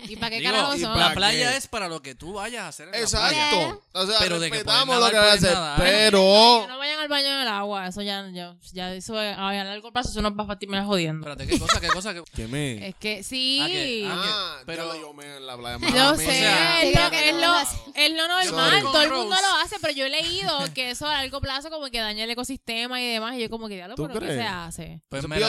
¿Y 0.08 0.16
para 0.16 0.30
qué 0.36 0.42
carajo 0.42 0.78
son? 0.78 0.98
la 0.98 1.12
playa 1.12 1.50
qué? 1.50 1.56
es 1.56 1.66
para 1.66 1.88
lo 1.88 2.00
que 2.00 2.14
tú 2.14 2.34
vayas 2.34 2.62
a 2.62 2.68
hacer 2.68 2.86
en 2.86 2.92
la 2.92 2.98
Exacto. 3.00 3.34
playa. 3.34 3.78
O 3.92 4.06
sea, 4.06 4.18
Pero 4.20 4.38
de 4.38 4.50
que 4.50 4.58
lo 4.58 5.10
que 5.10 5.16
a 5.16 5.32
hacer, 5.32 5.52
nadar. 5.52 5.78
pero... 5.80 6.60
Que 6.62 6.68
no 6.68 6.78
vayan 6.78 7.00
al 7.00 7.08
baño 7.08 7.26
en 7.26 7.40
el 7.40 7.48
agua, 7.48 7.88
eso 7.88 8.02
ya, 8.02 8.28
ya, 8.32 8.54
ya 8.72 8.94
eso 8.94 9.20
es- 9.20 9.36
a 9.36 9.52
largo 9.52 9.92
plazo 9.92 10.10
eso 10.10 10.22
nos 10.22 10.32
va 10.32 10.52
a 10.52 10.58
terminar 10.58 10.84
jodiendo. 10.86 11.28
Espérate, 11.28 11.50
¿qué 11.52 11.58
cosa? 11.58 11.80
¿Qué 11.80 11.88
cosa? 11.88 12.14
¿Qué 12.34 12.46
me? 12.48 12.88
Es 12.88 12.94
que 12.94 13.22
sí. 13.24 13.58
Ah, 13.60 13.66
que- 13.66 14.06
ah, 14.08 14.14
Ah, 14.60 14.62
pero- 14.64 14.94
yo 15.00 15.12
me 15.14 15.36
en 15.38 15.46
la 15.46 15.56
playa. 15.56 15.78
Yo 15.92 16.14
sé, 16.16 16.46
es, 16.46 16.84
lo, 16.86 16.92
creo 16.92 17.10
que 17.10 17.28
es 17.30 17.34
no 17.34 17.40
lo- 17.40 17.46
lo 17.48 17.52
hace. 17.54 17.76
es 17.96 18.12
lo 18.12 18.28
normal, 18.28 18.82
todo 18.82 19.02
el 19.02 19.10
mundo 19.10 19.34
lo 19.40 19.56
hace, 19.64 19.76
pero 19.80 19.92
yo 19.92 20.06
he 20.06 20.10
leído 20.10 20.56
que 20.74 20.90
eso 20.90 21.06
a 21.08 21.14
largo 21.14 21.40
plazo 21.40 21.68
como 21.70 21.86
que 21.90 21.98
daña 21.98 22.22
el 22.24 22.30
ecosistema 22.30 23.00
y 23.02 23.06
demás, 23.08 23.34
y 23.34 23.40
yo 23.40 23.50
como 23.50 23.66
que 23.68 23.74
diablo, 23.74 23.96
¿Tú 23.96 24.06
pero 24.06 24.20
¿qué 24.20 24.26
se 24.34 24.42
hace? 24.42 25.00
Pues 25.08 25.22
Yo 25.22 25.28
también 25.28 25.42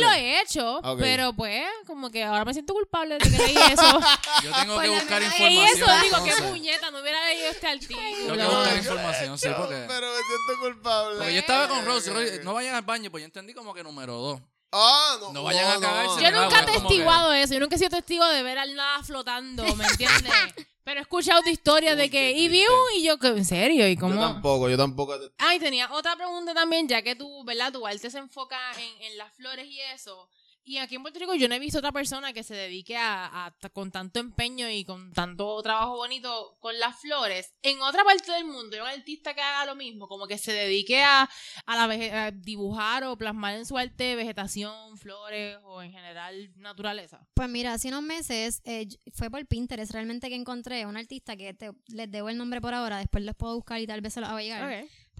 lo 0.00 0.06
Agradable. 0.06 0.19
He 0.20 0.40
hecho, 0.42 0.80
pero 0.98 1.32
pues 1.32 1.64
como 1.86 2.10
que 2.10 2.22
ahora 2.24 2.44
me 2.44 2.52
siento 2.52 2.72
culpable 2.72 3.18
de 3.18 3.20
que 3.20 3.38
leí 3.38 3.56
eso. 3.56 3.82
yo 4.42 4.52
tengo 4.52 4.74
Por 4.74 4.84
que 4.84 4.90
buscar 4.90 5.20
menos 5.20 5.38
y 5.38 5.44
información. 5.44 5.90
eso 5.90 6.02
digo, 6.02 6.24
qué 6.24 6.42
puñeta, 6.42 6.90
no 6.90 7.00
hubiera 7.00 7.24
leído 7.26 7.50
este 7.50 7.66
artículo. 7.66 8.00
Tengo 8.00 8.36
que 8.36 8.56
buscar 8.56 8.76
información, 8.76 9.38
sí, 9.38 9.48
porque... 9.56 9.84
Pero 9.88 10.06
me 10.08 10.22
siento 10.22 10.60
culpable. 10.62 11.16
Porque 11.18 11.34
yo 11.34 11.40
estaba 11.40 11.68
con 11.68 11.84
Rose, 11.84 12.12
Rose, 12.12 12.40
no 12.44 12.54
vayan 12.54 12.74
al 12.74 12.82
baño, 12.82 13.10
pues 13.10 13.22
yo 13.22 13.26
entendí 13.26 13.54
como 13.54 13.74
que 13.74 13.82
número 13.82 14.14
dos. 14.14 14.40
Ah, 14.72 15.16
no. 15.20 15.32
No 15.32 15.42
vayan 15.42 15.66
a 15.66 15.80
cagarse 15.80 16.22
Yo 16.22 16.30
nunca 16.30 16.60
he 16.60 16.66
testiguado 16.66 17.32
eso, 17.32 17.54
yo 17.54 17.60
nunca 17.60 17.74
he 17.74 17.78
sido 17.78 17.90
testigo 17.90 18.24
de 18.26 18.42
ver 18.42 18.58
al 18.58 18.74
nada 18.74 19.02
flotando, 19.02 19.64
¿me 19.74 19.84
entiendes? 19.84 20.32
Pero 20.90 20.98
he 20.98 21.02
escuchado 21.02 21.40
de 21.42 21.52
historias 21.52 21.96
de 21.96 22.10
que, 22.10 22.32
y 22.32 22.48
vi 22.48 22.62
un, 22.62 22.96
y 22.98 23.04
yo, 23.04 23.16
que 23.16 23.28
¿en 23.28 23.44
serio? 23.44 23.86
¿Y 23.86 23.94
Yo 23.94 24.00
cómo? 24.00 24.20
tampoco, 24.20 24.68
yo 24.68 24.76
tampoco. 24.76 25.16
Ah, 25.38 25.54
y 25.54 25.60
tenía 25.60 25.88
otra 25.92 26.16
pregunta 26.16 26.52
también, 26.52 26.88
ya 26.88 27.00
que 27.00 27.14
tú, 27.14 27.44
¿verdad? 27.44 27.72
Tu 27.72 27.86
arte 27.86 28.10
se 28.10 28.18
enfoca 28.18 28.58
en, 28.76 29.04
en 29.04 29.16
las 29.16 29.32
flores 29.34 29.68
y 29.68 29.78
eso. 29.94 30.28
Y 30.62 30.76
aquí 30.76 30.94
en 30.94 31.02
Puerto 31.02 31.18
Rico 31.18 31.34
yo 31.34 31.48
no 31.48 31.54
he 31.54 31.58
visto 31.58 31.78
otra 31.78 31.90
persona 31.90 32.32
que 32.32 32.42
se 32.44 32.54
dedique 32.54 32.96
a, 32.96 33.46
a- 33.46 33.68
con 33.70 33.90
tanto 33.90 34.20
empeño 34.20 34.68
y 34.70 34.84
con 34.84 35.12
tanto 35.12 35.60
trabajo 35.62 35.96
bonito 35.96 36.56
con 36.60 36.78
las 36.78 37.00
flores. 37.00 37.54
En 37.62 37.80
otra 37.82 38.04
parte 38.04 38.30
del 38.30 38.44
mundo, 38.44 38.76
hay 38.76 38.82
un 38.82 38.88
artista 39.00 39.34
que 39.34 39.40
haga 39.40 39.64
lo 39.66 39.74
mismo, 39.74 40.06
como 40.06 40.26
que 40.26 40.38
se 40.38 40.52
dedique 40.52 41.02
a, 41.02 41.28
a, 41.66 41.76
la 41.76 41.86
vege- 41.88 42.12
a 42.12 42.30
dibujar 42.30 43.04
o 43.04 43.16
plasmar 43.16 43.54
en 43.56 43.66
su 43.66 43.76
arte 43.78 44.14
vegetación, 44.16 44.96
flores 44.98 45.58
o 45.64 45.82
en 45.82 45.92
general 45.92 46.52
naturaleza. 46.56 47.26
Pues 47.34 47.48
mira, 47.48 47.72
hace 47.72 47.88
unos 47.88 48.02
meses 48.02 48.60
eh, 48.64 48.86
fue 49.12 49.30
por 49.30 49.44
Pinterest 49.46 49.90
realmente 49.92 50.28
que 50.28 50.34
encontré 50.36 50.84
un 50.86 50.96
artista 50.96 51.36
que 51.36 51.54
te- 51.54 51.72
les 51.88 52.10
debo 52.10 52.28
el 52.28 52.36
nombre 52.36 52.60
por 52.60 52.74
ahora, 52.74 52.98
después 52.98 53.24
los 53.24 53.34
puedo 53.34 53.56
buscar 53.56 53.80
y 53.80 53.86
tal 53.86 54.02
vez 54.02 54.12
se 54.14 54.20
los 54.20 54.28
haga 54.28 54.42
llegar. 54.42 54.62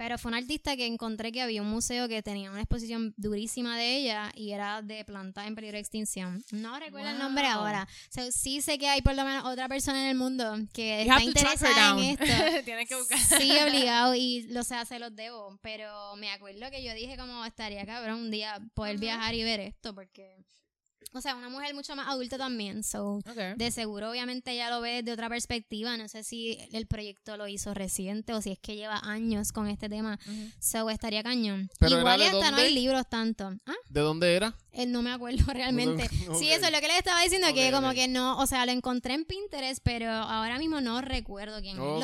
Pero 0.01 0.17
fue 0.17 0.31
un 0.31 0.35
artista 0.39 0.77
que 0.77 0.87
encontré 0.87 1.31
que 1.31 1.43
había 1.43 1.61
un 1.61 1.69
museo 1.69 2.09
que 2.09 2.23
tenía 2.23 2.51
una 2.51 2.61
exposición 2.63 3.13
durísima 3.19 3.77
de 3.77 3.97
ella 3.99 4.33
y 4.35 4.53
era 4.53 4.81
de 4.81 5.05
plantas 5.05 5.47
en 5.47 5.55
peligro 5.55 5.75
de 5.75 5.81
extinción. 5.81 6.43
No 6.53 6.79
recuerdo 6.79 7.11
el 7.11 7.19
nombre 7.19 7.43
Wow. 7.45 7.53
ahora. 7.53 7.87
So, 8.09 8.33
sí 8.33 8.63
sé 8.63 8.79
que 8.79 8.89
hay 8.89 9.03
por 9.03 9.15
lo 9.15 9.27
menos 9.27 9.45
otra 9.45 9.69
persona 9.69 10.03
en 10.05 10.09
el 10.09 10.17
mundo 10.17 10.57
que 10.73 11.05
You 11.05 11.11
está 11.13 11.23
interesada 11.23 11.91
en 11.91 11.99
esto. 11.99 12.25
Tienes 12.65 12.89
que 12.89 12.97
buscar. 12.97 13.19
Sí, 13.19 13.53
obligado 13.59 14.15
y 14.15 14.47
lo 14.49 14.65
sé, 14.65 14.75
se 14.87 14.99
los 14.99 15.15
debo. 15.15 15.59
Pero 15.61 16.17
me 16.17 16.31
acuerdo 16.31 16.71
que 16.71 16.83
yo 16.83 16.95
dije 16.95 17.19
como 17.19 17.45
estaría 17.45 17.85
cabrón 17.85 18.21
un 18.21 18.31
día 18.31 18.59
poder 18.73 18.95
Ujú. 18.95 19.03
viajar 19.03 19.35
y 19.35 19.45
ver 19.45 19.61
esto 19.61 19.95
porque... 19.95 20.35
O 21.13 21.21
sea, 21.21 21.35
una 21.35 21.49
mujer 21.49 21.75
mucho 21.75 21.97
más 21.97 22.07
adulta 22.09 22.39
también, 22.39 22.85
so... 22.85 23.21
De 23.57 23.71
seguro, 23.73 24.11
obviamente, 24.11 24.53
ella 24.53 24.71
lo 24.71 24.81
ve 24.81 25.03
de 25.03 25.13
otra 25.13 25.29
perspectiva. 25.29 25.97
No 25.97 26.07
sé 26.09 26.23
si 26.23 26.57
el 26.73 26.87
proyecto 26.87 27.37
lo 27.37 27.49
hizo 27.49 27.75
reciente 27.75 28.33
o 28.33 28.41
si 28.41 28.53
es 28.53 28.59
que 28.61 28.77
lleva 28.77 29.01
años 29.03 29.51
con 29.51 29.67
este 29.67 29.89
tema. 29.89 30.19
Ujú. 30.25 30.51
So, 30.61 30.89
estaría 30.91 31.23
cañón. 31.25 31.69
Pero 31.81 31.99
Igual 31.99 32.21
y 32.21 32.25
hasta 32.25 32.39
no 32.39 32.47
dónde? 32.47 32.63
hay 32.63 32.75
libros 32.75 33.09
tanto. 33.09 33.53
¿Ah? 33.67 33.75
¿De 33.89 34.01
dónde 34.01 34.35
era? 34.37 34.55
Eh, 34.73 34.87
no 34.87 35.03
me 35.03 35.11
acuerdo 35.11 35.45
realmente. 35.53 36.09
Sí, 36.39 36.49
eso 36.51 36.67
es 36.67 36.73
lo 36.73 36.81
que 36.81 36.87
les 36.87 36.99
estaba 36.99 37.23
diciendo, 37.23 37.49
que 37.55 37.69
Ok, 37.69 37.75
como 37.75 37.93
que 37.93 38.07
no, 38.07 38.39
o 38.39 38.47
sea, 38.47 38.65
lo 38.65 38.71
encontré 38.73 39.15
en 39.15 39.25
Pinterest, 39.25 39.81
pero 39.83 40.09
ahora 40.11 40.59
mismo 40.59 40.81
no 40.81 41.01
recuerdo 41.01 41.61
quién 41.61 41.77
Lo- 41.77 41.97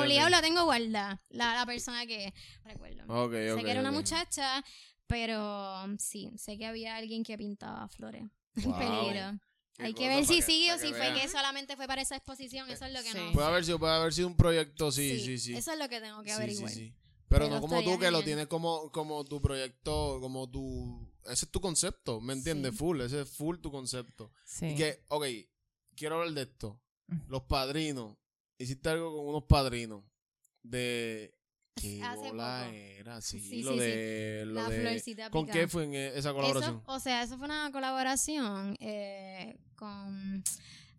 obligado 0.00 0.30
lo 0.30 0.40
tengo 0.40 0.64
guardada, 0.64 1.20
la, 1.28 1.54
la 1.56 1.66
persona 1.66 2.06
que 2.06 2.32
recuerdo. 2.64 3.04
Sé 3.56 3.62
que 3.64 3.70
era 3.70 3.80
una 3.80 3.92
muchacha, 3.92 4.64
pero 5.06 5.84
sí, 5.98 6.30
sé 6.36 6.58
que 6.58 6.66
había 6.66 6.96
alguien 6.96 7.22
que 7.24 7.36
pintaba 7.38 7.88
flores. 7.88 8.24
En 8.56 8.64
Wow. 8.70 8.78
peligro. 8.78 9.38
Qué 9.76 9.82
Hay 9.84 9.92
que 9.94 10.08
ver 10.08 10.24
si 10.24 10.40
sigue 10.40 10.72
o 10.72 10.78
si 10.78 10.88
fue 10.88 10.98
vean. 11.00 11.14
que 11.20 11.28
solamente 11.28 11.76
fue 11.76 11.86
para 11.86 12.00
esa 12.00 12.16
exposición. 12.16 12.70
Eso 12.70 12.86
es 12.86 12.92
lo 12.94 13.02
que 13.02 13.12
Sí. 13.12 13.18
no. 13.18 13.32
Puede 13.32 13.46
haber 13.46 13.64
sido, 13.64 13.78
puede 13.78 13.92
haber 13.94 14.14
sido 14.14 14.28
un 14.28 14.36
proyecto, 14.36 14.90
sí, 14.90 15.20
sí, 15.20 15.36
sí. 15.38 15.54
Eso 15.54 15.72
es 15.72 15.78
lo 15.78 15.86
que 15.90 16.00
tengo 16.00 16.22
que 16.22 16.30
Sí, 16.30 16.34
averiguar. 16.36 16.70
sí, 16.70 16.76
sí. 16.86 16.94
Pero, 17.28 17.44
Pero 17.46 17.54
no 17.56 17.60
como 17.60 17.82
tú 17.82 17.98
que 17.98 18.10
lo 18.10 18.22
tienes 18.22 18.46
como, 18.46 18.90
como 18.92 19.22
tu 19.24 19.42
proyecto, 19.42 20.18
como 20.22 20.48
tu... 20.48 21.06
Ese 21.24 21.44
es 21.44 21.50
tu 21.50 21.60
concepto, 21.60 22.20
¿me 22.20 22.32
entiendes? 22.32 22.72
Sí. 22.72 22.78
Full, 22.78 23.00
ese 23.02 23.20
es 23.22 23.28
full 23.30 23.58
tu 23.58 23.70
concepto. 23.70 24.32
Sí. 24.46 24.66
Y 24.68 24.74
que, 24.76 25.04
ok, 25.08 25.26
quiero 25.94 26.14
hablar 26.20 26.32
de 26.32 26.42
esto. 26.42 26.80
Mm. 27.08 27.16
Los 27.28 27.42
padrinos. 27.42 28.16
Hiciste 28.58 28.88
algo 28.88 29.14
con 29.14 29.26
unos 29.26 29.44
padrinos 29.44 30.02
de... 30.62 31.35
¿Qué 31.80 32.02
Hace 32.02 32.30
bola 32.30 32.62
poco. 32.66 32.76
era? 32.76 33.20
Sí, 33.20 33.38
Sí, 33.40 33.62
lo 33.62 33.72
sí, 33.72 33.78
sí. 33.78 33.84
de... 33.84 34.42
Lo 34.46 34.54
La 34.54 34.68
de 34.68 34.80
florcita 34.80 35.30
¿Con 35.30 35.44
picada. 35.46 35.60
qué 35.60 35.68
fue 35.68 35.84
en 35.84 35.94
e- 35.94 36.18
esa 36.18 36.32
colaboración? 36.32 36.76
Eso, 36.82 36.92
o 36.92 37.00
sea, 37.00 37.22
eso 37.22 37.36
fue 37.36 37.44
una 37.46 37.70
colaboración 37.72 38.76
eh, 38.80 39.56
con... 39.76 40.42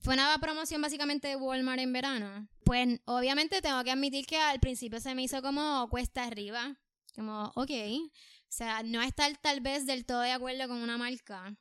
Fue 0.02 0.14
una 0.14 0.38
promoción 0.40 0.82
básicamente 0.82 1.28
de 1.28 1.36
Walmart 1.36 1.80
en 1.80 1.92
verano. 1.92 2.48
Pues 2.64 3.00
obviamente 3.06 3.62
tengo 3.62 3.84
que 3.84 3.92
admitir 3.92 4.26
que 4.26 4.38
al 4.38 4.60
principio 4.60 5.00
se 5.02 5.14
me 5.16 5.24
hizo 5.24 5.42
como 5.42 5.88
cuesta 5.90 6.24
arriba. 6.24 6.78
Como, 7.16 7.52
ok. 7.56 7.72
O 7.72 8.10
sea, 8.50 8.84
no 8.84 9.02
estar 9.02 9.36
tal 9.38 9.60
vez 9.62 9.86
del 9.86 10.06
todo 10.06 10.22
de 10.22 10.32
acuerdo 10.32 10.68
con 10.68 10.78
una 10.78 10.98
marca. 10.98 11.54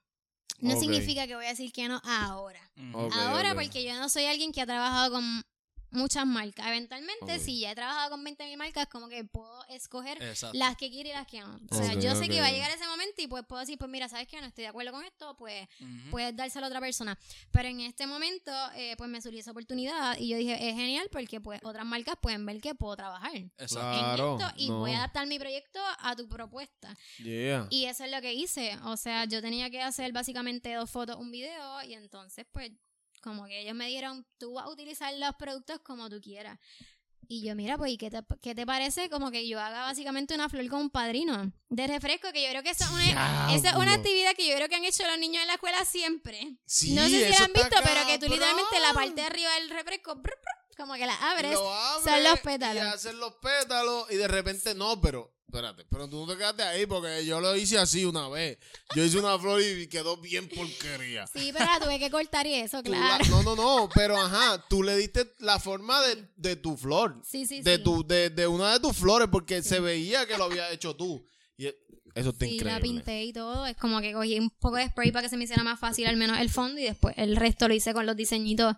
No 0.61 0.75
Ok. 0.75 0.81
significa 0.81 1.27
que 1.27 1.35
voy 1.35 1.47
a 1.47 1.51
decir 1.51 1.73
que 1.73 1.89
no 1.89 2.01
ahora. 2.05 2.61
Ujú. 2.77 2.99
Ok, 3.07 3.13
ahora 3.17 3.53
ok. 3.53 3.63
porque 3.63 3.83
yo 3.85 3.95
no 3.99 4.09
soy 4.09 4.27
alguien 4.27 4.53
que 4.53 4.61
ha 4.61 4.67
trabajado 4.67 5.11
con 5.13 5.43
muchas 5.91 6.27
marcas. 6.27 6.67
Eventualmente, 6.67 7.39
si 7.39 7.61
ya 7.61 7.73
he 7.73 7.75
trabajado 7.75 8.11
con 8.11 8.25
20.000 8.25 8.57
marcas, 8.57 8.87
como 8.87 9.09
que 9.09 9.25
puedo 9.25 9.65
escoger 9.69 10.23
Exacto. 10.23 10.57
las 10.59 10.77
que 10.77 10.91
quiero 10.91 11.09
y 11.09 11.13
las 11.13 11.27
que 11.27 11.41
no. 11.41 11.59
O 11.71 11.75
sea, 11.75 11.95
yo 11.95 12.15
sé 12.15 12.29
que 12.29 12.41
va 12.41 12.47
a 12.47 12.51
llegar 12.53 12.71
ese 12.71 12.87
momento 12.87 13.23
y 13.23 13.27
pues 13.27 13.45
puedo 13.47 13.61
decir, 13.61 13.79
pues 13.79 13.91
mira, 13.91 14.09
¿sabes 14.09 14.27
qué? 14.29 14.41
No 14.41 14.47
estoy 14.47 14.63
de 14.63 14.69
acuerdo 14.69 14.93
con 14.93 15.05
esto, 15.05 15.37
pues 15.37 15.67
puedes 16.11 16.35
dárselo 16.37 16.67
a 16.67 16.69
otra 16.69 16.81
persona. 16.81 17.19
Pero 17.51 17.69
en 17.69 17.81
este 17.81 18.07
momento, 18.07 18.53
eh, 18.75 18.95
pues 18.97 19.09
me 19.11 19.21
surgió 19.21 19.41
esa 19.41 19.51
oportunidad 19.51 20.19
y 20.19 20.29
yo 20.29 20.37
dije, 20.37 20.55
es 20.69 20.75
genial 20.75 21.09
porque 21.11 21.41
pues 21.41 21.61
otras 21.63 21.85
marcas 21.85 22.17
pueden 22.21 22.45
ver 22.47 22.61
que 22.61 22.75
puedo 22.75 22.97
trabajar 22.97 23.35
en 23.35 23.53
Exacto. 23.59 23.99
Claro, 23.99 24.39
esto 24.39 24.53
y 24.57 24.69
no. 24.69 24.81
voy 24.81 24.93
a 24.93 24.99
adaptar 24.99 25.27
mi 25.27 25.39
proyecto 25.39 25.81
a 25.99 26.15
tu 26.17 26.29
propuesta. 26.29 26.97
Yeah. 27.19 27.67
Y 27.71 27.85
eso 27.87 28.05
es 28.05 28.11
lo 28.11 28.21
que 28.21 28.35
hice. 28.35 28.77
O 28.85 28.97
sea, 28.97 29.25
yo 29.25 29.41
tenía 29.41 29.71
que 29.71 29.81
hacer 29.83 30.13
básicamente 30.13 30.73
dos 30.75 30.91
fotos, 30.91 31.17
un 31.17 31.31
video 31.31 31.83
y 31.83 31.95
entonces 31.95 32.47
pues 32.53 32.71
como 33.27 33.45
que 33.47 33.61
ellos 33.61 33.75
me 33.75 33.89
dieron, 33.89 34.25
tú 34.39 34.53
vas 34.53 34.67
a 34.67 34.71
utilizar 34.71 35.13
los 35.15 35.35
productos 35.35 35.81
como 35.81 36.09
tú 36.09 36.21
quieras. 36.21 36.61
Y 37.27 37.45
yo, 37.45 37.57
mira, 37.57 37.77
pues, 37.77 37.91
¿y 37.91 37.99
qué 37.99 38.09
te, 38.09 38.21
qué 38.41 38.55
te 38.55 38.65
parece? 38.65 39.11
Como 39.11 39.33
que 39.33 39.49
yo 39.49 39.59
haga 39.59 39.81
básicamente 39.81 40.33
una 40.37 40.49
flor 40.49 40.69
con 40.69 40.83
un 40.83 40.91
padrino 40.91 41.53
de 41.69 41.87
refresco, 41.89 42.31
que 42.33 42.45
yo 42.45 42.51
creo 42.51 42.63
que 42.63 42.71
eso 42.71 42.85
es 42.85 42.91
una, 42.91 43.53
esa 43.53 43.71
es 43.71 43.75
una 43.75 43.95
actividad 43.95 44.35
que 44.37 44.47
yo 44.47 44.55
creo 44.55 44.69
que 44.69 44.77
han 44.77 44.85
hecho 44.85 45.05
los 45.05 45.19
niños 45.19 45.43
en 45.43 45.49
la 45.49 45.55
escuela 45.55 45.85
siempre. 45.85 46.57
Sí, 46.67 46.95
no 46.95 47.03
sé 47.03 47.25
si 47.25 47.31
la 47.31 47.45
han 47.45 47.53
visto, 47.53 47.77
pero 47.83 48.07
que 48.07 48.19
tú 48.21 48.27
literalmente 48.29 48.79
la 48.81 48.93
parte 48.93 49.21
de 49.21 49.27
arriba 49.27 49.53
del 49.55 49.71
refresco, 49.71 50.15
brr, 50.15 50.23
brr, 50.23 50.66
como 50.77 50.95
que 50.95 51.07
la 51.07 51.15
abres. 51.31 51.53
Lo 51.55 51.73
abres 51.73 52.05
son 52.15 52.25
los 52.25 52.35
Y 52.35 52.43
pétalos. 52.43 52.83
hacen 52.95 53.19
los 53.19 53.35
pétalos 53.37 54.11
y 54.11 54.17
de 54.17 54.29
repente 54.29 54.75
no, 54.75 55.01
pero 55.01 55.33
espérate, 55.49 55.85
pero 55.89 56.09
tú 56.09 56.27
no 56.27 56.33
te 56.33 56.37
quedaste 56.39 56.63
ahí 56.65 56.87
porque 56.87 57.25
yo 57.25 57.41
lo 57.41 57.57
hice 57.57 57.79
así 57.79 58.05
una 58.05 58.29
vez. 58.29 58.59
Yo 58.95 59.05
hice 59.05 59.19
una 59.19 59.39
flor 59.39 59.63
y 59.63 59.87
quedó 59.89 60.17
bien 60.19 60.49
porquería. 60.49 61.27
Sí, 61.29 61.51
pero 61.53 61.65
la 61.65 61.81
tuve 61.81 61.99
que 61.99 62.11
cortar 62.11 62.47
y 62.47 62.55
eso, 62.55 62.79
la- 62.79 62.83
claro. 62.83 63.25
no, 63.31 63.43
no, 63.43 63.57
no, 63.57 63.89
pero 63.95 64.21
ajá, 64.21 64.65
tú 64.69 64.83
le 64.83 64.97
diste 64.97 65.33
la 65.39 65.59
forma 65.59 66.03
de, 66.03 66.29
de 66.37 66.57
tu 66.57 66.77
flor. 66.77 67.21
Sí, 67.25 67.47
sí, 67.47 67.63
de 67.63 67.77
sí. 67.77 67.83
tu 67.83 68.07
de, 68.07 68.31
de 68.31 68.47
una 68.47 68.73
de 68.73 68.81
tus 68.81 68.97
flores 68.97 69.29
porque 69.31 69.63
se 69.63 69.81
veía 69.81 70.27
que 70.27 70.37
lo 70.37 70.45
había 70.45 70.71
hecho 70.71 70.95
tú. 70.95 71.25
Y 71.57 71.67
e- 71.67 71.77
eso 72.15 72.31
está 72.31 72.45
Sí, 72.47 72.59
la 72.61 72.77
increíble. 72.77 72.81
pinté 72.83 73.25
y 73.25 73.33
todo. 73.33 73.67
Es 73.67 73.77
como 73.77 74.01
que 74.01 74.13
cogí 74.15 74.39
un 74.39 74.51
poco 74.51 74.77
de 74.77 74.89
spray 74.89 75.13
para 75.13 75.23
que 75.23 75.29
se 75.29 75.37
me 75.37 75.45
hiciera 75.45 75.63
más 75.63 75.79
fácil 75.79 76.07
al 76.07 76.17
menos 76.17 76.39
el 76.41 76.49
fondo 76.51 76.81
y 76.81 76.85
después 76.85 77.15
el 77.19 77.37
resto 77.37 77.69
lo 77.69 77.75
hice 77.75 77.93
con 77.95 78.05
los 78.07 78.17
diseñitos. 78.17 78.75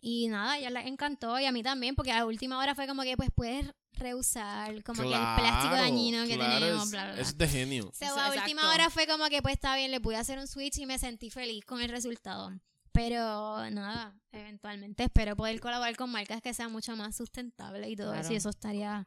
Y 0.00 0.28
nada, 0.28 0.52
a 0.52 0.58
ella 0.58 0.70
les 0.70 0.86
encantó 0.86 1.38
y 1.38 1.44
a 1.46 1.52
mí 1.52 1.62
también 1.62 1.94
porque 1.94 2.12
a 2.12 2.16
la 2.16 2.26
última 2.26 2.58
hora 2.58 2.74
fue 2.74 2.86
como 2.86 3.02
que 3.02 3.16
pues 3.16 3.30
puedes 3.34 3.66
reusar 3.92 4.82
como 4.84 5.02
que 5.02 5.08
el 5.08 5.12
plástico 5.12 5.70
Claro, 5.70 5.76
dañino 5.76 6.24
que 6.26 6.34
claro, 6.36 6.54
tenemos, 6.60 6.84
es- 6.84 6.90
bla, 6.90 7.04
bla, 7.04 7.12
bla. 7.14 7.22
Es 7.22 7.36
de 7.36 7.48
genio. 7.48 7.82
So, 7.92 8.04
Eso, 8.04 8.14
a 8.16 8.26
exacto. 8.28 8.40
última 8.42 8.70
hora 8.72 8.90
fue 8.90 9.06
como 9.06 9.26
que 9.28 9.42
pues 9.42 9.54
está 9.54 9.74
bien, 9.76 9.90
le 9.90 10.00
pude 10.00 10.16
hacer 10.16 10.38
un 10.38 10.46
switch 10.46 10.78
y 10.78 10.86
me 10.86 10.98
sentí 10.98 11.30
feliz 11.30 11.64
con 11.64 11.80
el 11.80 11.88
resultado. 11.90 12.52
Pero 12.92 13.68
nada, 13.70 14.14
eventualmente 14.32 15.04
espero 15.04 15.36
poder 15.36 15.60
colaborar 15.60 15.94
con 15.96 16.10
marcas 16.10 16.40
que 16.42 16.54
sean 16.54 16.72
mucho 16.72 16.96
más 16.96 17.16
sustentables 17.16 17.88
y 17.90 17.96
todo 17.96 18.08
Claro. 18.12 18.20
eso. 18.22 18.32
Y 18.32 18.36
eso 18.36 18.48
estaría 18.50 19.06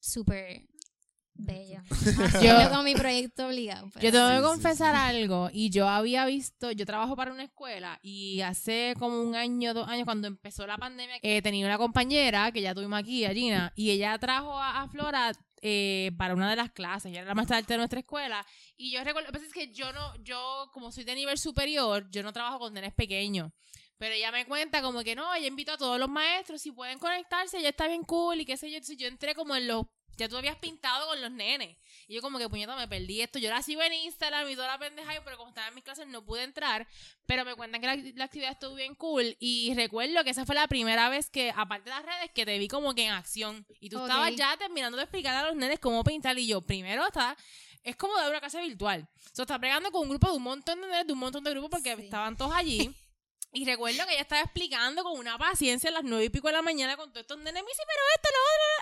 súper 0.00 0.66
Bello. 1.40 1.80
Yo- 2.42 2.70
con 2.70 2.84
mi 2.84 2.94
proyecto 2.94 3.46
obligado. 3.46 3.88
pero 3.94 4.04
Yo 4.04 4.10
tengo 4.12 4.26
Sí, 4.28 4.32
que 4.34 4.38
sí, 4.38 4.42
confesar 4.42 4.94
algo 4.96 5.48
y 5.52 5.70
yo 5.70 5.88
había 5.88 6.26
visto, 6.26 6.72
yo 6.72 6.84
trabajo 6.84 7.14
para 7.16 7.32
una 7.32 7.44
escuela 7.44 7.98
y 8.02 8.40
hace 8.40 8.94
como 8.98 9.22
un 9.22 9.34
año, 9.36 9.72
dos 9.72 9.88
años 9.88 10.04
cuando 10.04 10.26
empezó 10.28 10.66
la 10.66 10.76
pandemia, 10.76 11.16
eh, 11.22 11.40
tenía 11.40 11.64
una 11.66 11.78
compañera 11.78 12.50
que 12.50 12.60
ya 12.60 12.74
tuvimos 12.74 12.98
aquí, 12.98 13.24
a 13.24 13.32
Gina, 13.32 13.72
y 13.76 13.90
ella 13.90 14.18
trajo 14.18 14.58
a, 14.58 14.82
a 14.82 14.88
Flora 14.88 15.30
eh, 15.62 16.10
para 16.18 16.34
una 16.34 16.50
de 16.50 16.56
las 16.56 16.72
clases, 16.72 17.10
ella 17.10 17.20
era 17.20 17.28
la 17.28 17.34
maestra 17.36 17.56
de 17.56 17.60
arte 17.60 17.74
de 17.74 17.78
nuestra 17.78 18.00
escuela 18.00 18.44
y 18.76 18.90
yo 18.90 19.02
recuerdo, 19.04 19.30
pasa 19.32 19.46
es 19.46 19.52
que 19.52 19.72
yo 19.72 19.92
no, 19.92 20.16
yo 20.24 20.70
como 20.72 20.90
soy 20.90 21.04
de 21.04 21.14
nivel 21.14 21.38
superior, 21.38 22.08
yo 22.10 22.22
no 22.24 22.32
trabajo 22.32 22.58
con 22.58 22.74
nenes 22.74 22.92
pequeños. 22.94 23.52
Pero 23.96 24.14
ella 24.14 24.30
me 24.30 24.46
cuenta 24.46 24.80
como 24.80 25.02
que 25.02 25.16
no, 25.16 25.34
ella 25.34 25.48
invitó 25.48 25.72
a 25.72 25.76
todos 25.76 25.98
los 25.98 26.08
maestros, 26.08 26.62
si 26.62 26.70
pueden 26.70 27.00
conectarse, 27.00 27.58
ella 27.58 27.70
está 27.70 27.88
bien 27.88 28.04
cool 28.04 28.40
y 28.40 28.44
qué 28.44 28.56
sé 28.56 28.70
yo. 28.70 28.76
Entonces 28.76 28.96
yo 28.96 29.08
entré 29.08 29.34
como 29.34 29.56
en 29.56 29.66
los, 29.66 29.86
ya 30.18 30.28
tú 30.28 30.36
habías 30.36 30.56
pintado 30.56 31.06
con 31.06 31.20
los 31.22 31.30
nenes. 31.30 31.76
Y 32.06 32.14
yo 32.14 32.20
como 32.22 32.38
que, 32.38 32.48
puñeta, 32.48 32.76
me 32.76 32.88
perdí 32.88 33.20
esto. 33.22 33.38
Yo 33.38 33.48
la 33.50 33.62
sigo 33.62 33.82
en 33.82 33.92
Instagram 33.92 34.48
y 34.50 34.54
toda 34.54 34.66
la 34.68 34.78
pendeja, 34.78 35.12
pero 35.24 35.36
como 35.36 35.50
estaba 35.50 35.68
en 35.68 35.74
mis 35.74 35.84
clases 35.84 36.06
no 36.06 36.24
pude 36.24 36.42
entrar. 36.42 36.86
Pero 37.26 37.44
me 37.44 37.54
cuentan 37.54 37.80
que 37.80 37.86
la, 37.86 37.96
la 38.16 38.24
actividad 38.24 38.52
estuvo 38.52 38.74
bien 38.74 38.94
cool. 38.94 39.36
Y 39.38 39.72
recuerdo 39.74 40.24
que 40.24 40.30
esa 40.30 40.44
fue 40.44 40.54
la 40.54 40.66
primera 40.68 41.08
vez 41.08 41.30
que, 41.30 41.52
aparte 41.54 41.88
de 41.90 41.96
las 41.96 42.04
redes, 42.04 42.30
que 42.34 42.44
te 42.44 42.58
vi 42.58 42.68
como 42.68 42.94
que 42.94 43.04
en 43.06 43.12
acción. 43.12 43.66
Y 43.80 43.88
tú 43.90 44.00
estabas 44.00 44.34
ya 44.36 44.56
terminando 44.56 44.96
de 44.96 45.04
explicar 45.04 45.34
a 45.36 45.46
los 45.48 45.56
nenes 45.56 45.78
cómo 45.78 46.02
pintar. 46.04 46.38
Y 46.38 46.46
yo, 46.46 46.60
primero 46.60 47.06
está... 47.06 47.36
Es 47.84 47.96
como 47.96 48.18
de 48.18 48.28
una 48.28 48.40
clase 48.40 48.60
virtual. 48.60 49.08
O 49.14 49.34
sea, 49.34 49.44
está 49.44 49.58
pregando 49.58 49.90
con 49.92 50.02
un 50.02 50.08
grupo 50.10 50.28
de 50.30 50.36
un 50.36 50.42
montón 50.42 50.80
de 50.80 50.88
nenes, 50.88 51.06
de 51.06 51.12
un 51.12 51.18
montón 51.20 51.44
de 51.44 51.50
grupos, 51.52 51.70
porque 51.70 51.94
Sí. 51.96 52.02
estaban 52.02 52.36
todos 52.36 52.52
allí. 52.54 52.90
Y 53.50 53.64
recuerdo 53.64 54.04
que 54.06 54.12
ella 54.12 54.20
estaba 54.20 54.42
explicando 54.42 55.02
con 55.02 55.18
una 55.18 55.38
paciencia 55.38 55.88
a 55.88 55.92
las 55.94 56.04
nueve 56.04 56.26
y 56.26 56.28
pico 56.28 56.48
de 56.48 56.52
la 56.52 56.60
mañana 56.60 56.98
con 56.98 57.08
todos 57.10 57.22
estos 57.22 57.38
nenes. 57.38 57.54
Me 57.62 57.68
dice, 57.70 57.82
pero 57.86 58.00
esto, 58.14 58.28
lo 58.28 58.40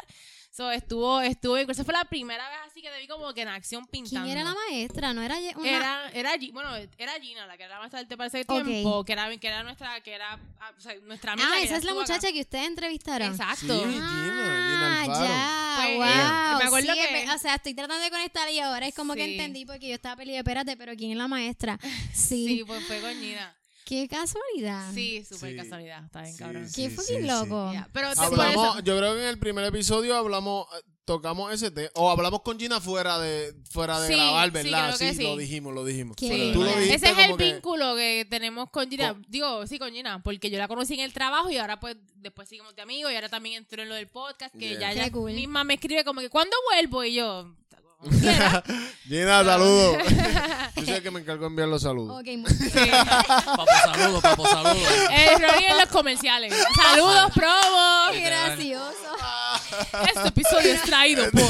otro. 0.08 0.14
So, 0.56 0.70
estuvo, 0.70 1.20
estuvo. 1.20 1.58
Esa 1.58 1.84
fue 1.84 1.92
la 1.92 2.06
primera 2.06 2.48
vez 2.48 2.58
así 2.66 2.80
que 2.80 2.88
te 2.88 2.98
vi 2.98 3.06
como 3.06 3.34
que 3.34 3.42
en 3.42 3.48
acción 3.48 3.86
pintando. 3.86 4.24
¿Quién 4.26 4.38
era 4.38 4.48
la 4.48 4.54
maestra? 4.54 5.12
¿No 5.12 5.20
era 5.20 5.36
una... 5.54 5.68
Era, 5.68 6.10
era, 6.14 6.32
bueno, 6.50 6.70
era 6.96 7.12
Gina, 7.20 7.46
la 7.46 7.58
que 7.58 7.64
era 7.64 7.74
la 7.74 7.80
maestra 7.80 7.98
del 7.98 8.08
te 8.08 8.16
parece 8.16 8.44
tiempo, 8.46 9.04
que 9.04 9.12
era, 9.12 9.36
que 9.36 9.46
era 9.48 9.62
nuestra, 9.62 10.00
que 10.00 10.14
era, 10.14 10.38
ah, 10.60 10.72
o 10.74 10.80
sea, 10.80 10.94
nuestra 11.02 11.32
amiga. 11.34 11.46
Ah, 11.52 11.60
esa 11.60 11.76
es 11.76 11.84
la 11.84 11.90
acá. 11.92 12.00
muchacha 12.00 12.32
que 12.32 12.40
ustedes 12.40 12.66
entrevistaron. 12.68 13.32
Exacto. 13.32 13.84
Sí. 13.84 13.92
Gina, 13.92 14.08
Gina 14.08 15.02
Alfaro. 15.02 15.26
Ah, 15.28 15.82
Pues, 15.84 15.98
ya, 15.98 15.98
wow. 15.98 16.04
eh, 16.06 16.58
me 16.58 16.64
acuerdo 16.64 16.92
Sí, 16.94 16.98
que- 17.00 17.30
o 17.30 17.38
sea, 17.38 17.54
estoy 17.56 17.74
tratando 17.74 18.02
de 18.04 18.10
conectar 18.10 18.50
y 18.50 18.58
ahora 18.60 18.86
es 18.86 18.94
como 18.94 19.12
que 19.14 19.24
entendí 19.32 19.66
porque 19.66 19.88
yo 19.88 19.94
estaba 19.94 20.16
peleando, 20.16 20.38
espérate, 20.40 20.74
pero 20.78 20.94
¿quién 20.96 21.10
es 21.10 21.18
la 21.18 21.28
maestra? 21.28 21.78
Sí, 22.14 22.46
Sí. 22.46 22.64
pues 22.66 22.82
fue 22.86 22.98
con 23.02 23.12
Gina. 23.12 23.54
Qué 23.86 24.08
casualidad. 24.08 24.92
Sí, 24.92 25.24
súper 25.24 25.52
Sí. 25.52 25.56
casualidad. 25.56 26.04
Está 26.04 26.22
bien, 26.22 26.32
Sí, 26.34 26.38
cabrón. 26.42 26.68
sí. 26.68 26.82
Qué 26.82 26.90
fucking 26.90 27.26
loco. 27.26 27.72
Ya, 27.72 27.88
Pero 27.92 28.08
Hablamos, 28.16 28.82
yo 28.82 28.98
creo 28.98 29.14
que 29.14 29.20
en 29.22 29.28
el 29.28 29.38
primer 29.38 29.64
episodio 29.64 30.16
hablamos, 30.16 30.66
eh, 30.76 30.82
tocamos 31.04 31.52
ese 31.52 31.70
tema, 31.70 31.88
o 31.94 32.10
hablamos 32.10 32.42
con 32.42 32.58
Gina 32.58 32.80
fuera 32.80 33.20
de, 33.20 33.54
fuera 33.70 34.00
de 34.00 34.08
Sí, 34.08 34.14
grabar, 34.14 34.48
sí, 34.48 34.50
¿verdad? 34.54 34.96
creo 34.96 34.98
que 35.10 35.14
sí. 35.16 35.22
lo 35.22 35.36
dijimos, 35.36 35.72
lo 35.72 35.84
dijimos. 35.84 36.16
Qué 36.16 36.28
Sí. 36.28 36.50
Tú 36.52 36.64
lo 36.64 36.66
dijiste 36.72 36.94
Ese 36.96 37.10
es 37.12 37.18
el 37.18 37.24
como 37.26 37.36
que- 37.36 37.52
vínculo 37.52 37.94
que 37.94 38.26
tenemos 38.28 38.70
con 38.70 38.90
Gina. 38.90 39.12
Con- 39.12 39.24
Digo, 39.28 39.64
sí, 39.68 39.78
con 39.78 39.92
Gina, 39.92 40.20
porque 40.24 40.50
yo 40.50 40.58
la 40.58 40.66
conocí 40.66 40.94
en 40.94 41.00
el 41.00 41.12
trabajo 41.12 41.48
y 41.48 41.56
ahora 41.58 41.78
pues 41.78 41.96
después 42.16 42.48
seguimos 42.48 42.74
de 42.74 42.82
amigos 42.82 43.12
y 43.12 43.14
ahora 43.14 43.28
también 43.28 43.54
entró 43.54 43.80
en 43.84 43.88
lo 43.88 43.94
del 43.94 44.08
podcast 44.08 44.52
que 44.58 44.70
Yeah. 44.70 44.80
ya 44.80 44.88
Qué 44.94 45.00
ella 45.02 45.12
cool. 45.12 45.30
misma 45.32 45.62
me 45.62 45.74
escribe 45.74 46.02
como 46.04 46.20
que 46.20 46.28
¿cuándo 46.28 46.56
vuelvo? 46.72 47.04
Y 47.04 47.14
yo, 47.14 47.54
"Cuando 47.98 48.18
quieras". 48.20 48.62
Gina, 49.08 49.44
saludos. 49.44 49.96
Yo 50.86 50.94
el 50.96 51.02
que 51.02 51.10
me 51.10 51.20
encargo 51.20 51.42
de 51.42 51.46
enviar 51.48 51.68
los 51.68 51.82
saludos. 51.82 52.20
Ok, 52.20 52.26
mu- 52.36 52.46
Sí. 52.48 52.90
Papo 53.26 53.66
saludos, 53.84 54.22
papo 54.22 54.46
saludos. 54.46 54.76
Eh, 55.10 55.30
Ronnie 55.40 55.68
en 55.70 55.78
los 55.78 55.88
comerciales. 55.88 56.54
Saludos, 56.82 57.32
promo. 57.34 58.06
qué 58.12 58.20
gracioso. 58.20 59.16
Este 60.14 60.28
episodio 60.28 60.74
es 60.74 60.82
traído 60.82 61.30
por... 61.30 61.42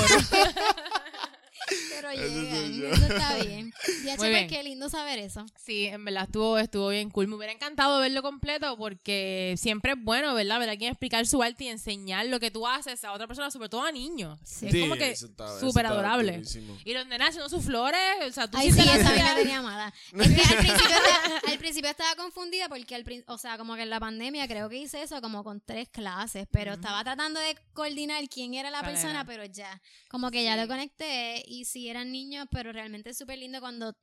Pero 1.96 2.12
llegan, 2.12 2.72
yo. 2.72 2.88
eso 2.88 3.06
está 3.06 3.34
bien. 3.36 3.72
Ya, 4.04 4.16
Muy 4.16 4.28
bien. 4.28 4.48
qué 4.48 4.62
lindo 4.62 4.88
saber 4.88 5.18
eso. 5.18 5.44
Sí, 5.56 5.86
en 5.86 6.04
verdad 6.04 6.24
estuvo, 6.24 6.58
estuvo 6.58 6.88
bien 6.90 7.10
cool. 7.10 7.26
Me 7.26 7.34
hubiera 7.36 7.52
encantado 7.52 7.98
verlo 8.00 8.22
completo 8.22 8.76
porque 8.76 9.54
siempre 9.58 9.92
es 9.92 9.98
bueno, 10.00 10.34
¿verdad? 10.34 10.60
Ver 10.60 10.68
a 10.68 10.72
alguien 10.72 10.92
explicar 10.92 11.26
su 11.26 11.42
arte 11.42 11.64
y 11.64 11.68
enseñar 11.68 12.26
lo 12.26 12.38
que 12.38 12.50
tú 12.50 12.66
haces 12.66 13.02
a 13.04 13.12
otra 13.12 13.26
persona, 13.26 13.50
sobre 13.50 13.68
todo 13.68 13.82
a 13.82 13.90
niños. 13.92 14.38
Sí. 14.44 14.66
Es 14.66 14.72
Sí, 14.72 14.80
como 14.80 14.94
que 14.94 15.10
eso 15.10 15.26
eso 15.26 15.60
súper 15.60 15.86
adorable. 15.86 16.42
Y 16.84 16.92
los 16.94 17.06
nenas 17.06 17.30
haciendo 17.30 17.48
sus 17.48 17.64
flores, 17.64 17.98
o 18.28 18.32
sea, 18.32 18.48
tú 18.48 18.58
Ay, 18.58 18.70
sí, 18.70 18.76
la 18.84 18.96
esa 18.96 19.08
a 19.08 19.12
mí 19.12 19.16
me 19.16 19.22
actividad- 19.22 19.34
tenía 19.36 19.62
mala. 19.62 19.92
Es 20.12 20.28
que 20.28 20.42
al 20.54 20.58
principio, 20.58 20.96
estaba, 20.96 21.38
al 21.52 21.58
principio 21.58 21.90
estaba 21.90 22.14
confundida 22.16 22.68
porque, 22.68 22.94
al 22.94 23.04
o 23.28 23.38
sea, 23.38 23.58
como 23.58 23.74
que 23.74 23.82
en 23.82 23.90
la 23.90 23.98
pandemia 24.00 24.46
creo 24.46 24.68
que 24.68 24.76
hice 24.78 25.02
eso 25.02 25.20
como 25.20 25.42
con 25.42 25.60
tres 25.60 25.88
clases, 25.88 26.46
pero 26.50 26.74
estaba 26.74 27.02
tratando 27.02 27.40
de 27.40 27.56
coordinar 27.72 28.22
quién 28.28 28.54
era 28.54 28.70
la 28.70 28.80
¿Cuál 28.80 28.92
persona, 28.92 29.24
pero 29.24 29.44
ya, 29.46 29.80
como 30.08 30.30
que 30.30 30.44
ya 30.44 30.54
Sí. 30.54 30.60
lo 30.60 30.68
conecté 30.68 31.42
y 31.46 31.64
sí 31.64 31.85
eran 31.88 32.12
niños, 32.12 32.46
pero 32.50 32.72
realmente 32.72 33.10
es 33.10 33.18
súper 33.18 33.38
lindo 33.38 33.60
cuando, 33.60 33.96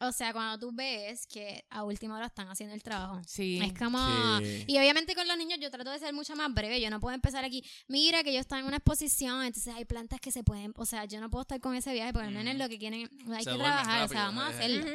o 0.00 0.12
sea, 0.12 0.32
cuando 0.32 0.58
tú 0.58 0.74
ves 0.74 1.26
que 1.26 1.64
a 1.68 1.84
última 1.84 2.16
hora 2.16 2.26
están 2.26 2.48
haciendo 2.48 2.74
el 2.74 2.82
trabajo. 2.82 3.20
Sí. 3.26 3.60
Es 3.62 3.74
como... 3.74 3.98
Sí. 4.38 4.64
Y 4.66 4.78
obviamente 4.78 5.14
con 5.14 5.28
los 5.28 5.36
niños 5.36 5.58
yo 5.60 5.70
trato 5.70 5.90
de 5.90 5.98
ser 5.98 6.14
mucho 6.14 6.34
más 6.36 6.52
breve. 6.54 6.80
Yo 6.80 6.88
no 6.90 7.00
puedo 7.00 7.14
empezar 7.14 7.44
aquí, 7.44 7.62
mira 7.86 8.22
que 8.22 8.32
yo 8.32 8.40
estoy 8.40 8.60
en 8.60 8.66
una 8.66 8.76
exposición, 8.78 9.44
entonces 9.44 9.74
hay 9.74 9.84
plantas 9.84 10.20
que 10.20 10.30
se 10.32 10.42
pueden... 10.42 10.72
O 10.76 10.86
sea, 10.86 11.04
yo 11.04 11.20
no 11.20 11.28
puedo 11.30 11.42
estar 11.42 11.60
con 11.60 11.74
ese 11.74 11.92
viaje 11.92 12.12
porque 12.12 12.26
los 12.30 12.34
nenes 12.34 12.56
lo 12.56 12.68
que 12.68 12.78
quieren... 12.78 13.08
Hay 13.32 13.44
Se 13.44 13.50
que 13.50 13.56
trabajar, 13.58 13.98
o 13.98 14.02
rápido, 14.02 14.08
sea, 14.08 14.24
vamos 14.24 14.44
a 14.44 14.48
hacerlo. 14.48 14.86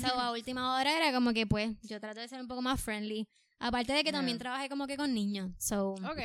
So, 0.00 0.20
a 0.20 0.32
última 0.32 0.76
hora 0.76 0.96
era 0.96 1.12
como 1.12 1.32
que 1.32 1.46
pues 1.46 1.72
yo 1.82 1.98
trato 2.00 2.20
de 2.20 2.28
ser 2.28 2.40
un 2.40 2.48
poco 2.48 2.62
más 2.62 2.80
friendly. 2.80 3.26
Aparte 3.58 3.92
de 3.92 4.02
que 4.02 4.10
también 4.10 4.38
Yeah. 4.38 4.42
trabajé 4.44 4.68
como 4.68 4.86
que 4.86 4.96
con 4.96 5.14
niños. 5.14 5.52
So, 5.58 5.92
Ok. 5.92 6.20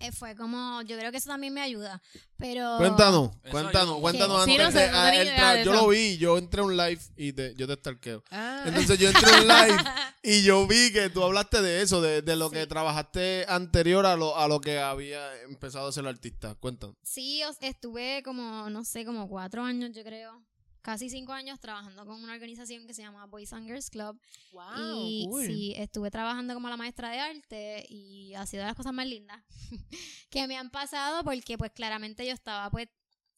Eh, 0.00 0.12
fue 0.12 0.34
como... 0.36 0.82
Yo 0.82 0.96
creo 0.98 1.10
que 1.10 1.18
eso 1.18 1.28
también 1.28 1.52
me 1.54 1.60
ayuda. 1.60 2.00
Pero... 2.36 2.76
Cuéntanos, 2.78 3.30
Eso 3.42 3.50
cuéntanos, 3.50 3.98
cuéntanos 4.00 4.44
Sí, 4.44 4.50
antes 4.52 4.66
no 4.66 4.72
sé, 4.72 4.86
de- 4.86 5.36
no 5.36 5.64
yo 5.64 5.72
lo 5.72 5.88
vi, 5.88 6.18
yo 6.18 6.36
entré 6.38 6.60
a 6.60 6.64
un 6.64 6.76
live 6.76 7.00
y 7.16 7.32
te- 7.32 7.54
yo 7.54 7.66
te 7.66 7.74
stalkeo. 7.74 8.22
Ah. 8.30 8.64
Entonces 8.66 8.98
yo 8.98 9.08
entré 9.08 9.30
a 9.30 9.40
un 9.40 9.46
live 9.48 9.84
y 10.22 10.42
yo 10.42 10.66
vi 10.66 10.92
que 10.92 11.10
tú 11.10 11.22
hablaste 11.22 11.62
de 11.62 11.82
eso, 11.82 12.00
de, 12.02 12.22
de 12.22 12.36
lo 12.36 12.50
que 12.50 12.66
trabajaste 12.66 13.46
anterior 13.48 14.06
a 14.06 14.16
lo, 14.16 14.36
a 14.36 14.48
lo 14.48 14.60
que 14.60 14.78
había 14.78 15.42
empezado 15.42 15.88
a 15.88 15.92
ser 15.92 16.06
artista. 16.06 16.54
Cuéntanos. 16.56 16.96
Sí, 17.02 17.42
estuve 17.60 18.22
como, 18.24 18.68
no 18.70 18.84
sé, 18.84 19.04
como 19.04 19.28
cuatro 19.28 19.62
años, 19.62 19.90
yo 19.94 20.02
creo. 20.02 20.42
Casi 20.84 21.08
cinco 21.08 21.32
años 21.32 21.58
trabajando 21.60 22.04
con 22.04 22.22
una 22.22 22.34
organización 22.34 22.86
que 22.86 22.92
se 22.92 23.00
llama 23.00 23.24
Boys 23.24 23.54
and 23.54 23.66
Girls 23.66 23.88
Club. 23.88 24.20
Wow, 24.52 25.08
y 25.08 25.26
cool. 25.30 25.46
sí, 25.46 25.74
estuve 25.78 26.10
trabajando 26.10 26.52
como 26.52 26.68
la 26.68 26.76
maestra 26.76 27.08
de 27.08 27.20
arte 27.20 27.86
y 27.88 28.34
ha 28.34 28.44
sido 28.44 28.64
de 28.64 28.66
las 28.66 28.76
cosas 28.76 28.92
más 28.92 29.06
lindas 29.06 29.42
que 30.30 30.46
me 30.46 30.58
han 30.58 30.68
pasado 30.68 31.24
porque 31.24 31.56
pues 31.56 31.70
claramente 31.70 32.26
yo 32.26 32.34
estaba 32.34 32.70
pues 32.70 32.88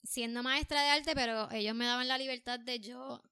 siendo 0.03 0.43
maestra 0.43 0.83
de 0.83 0.89
arte, 0.89 1.13
pero 1.15 1.49
ellos 1.53 1.73
me 1.77 1.87
daban 1.87 2.09
la 2.09 2.19
libertad 2.19 2.59
de 2.59 2.81
yo 2.81 3.23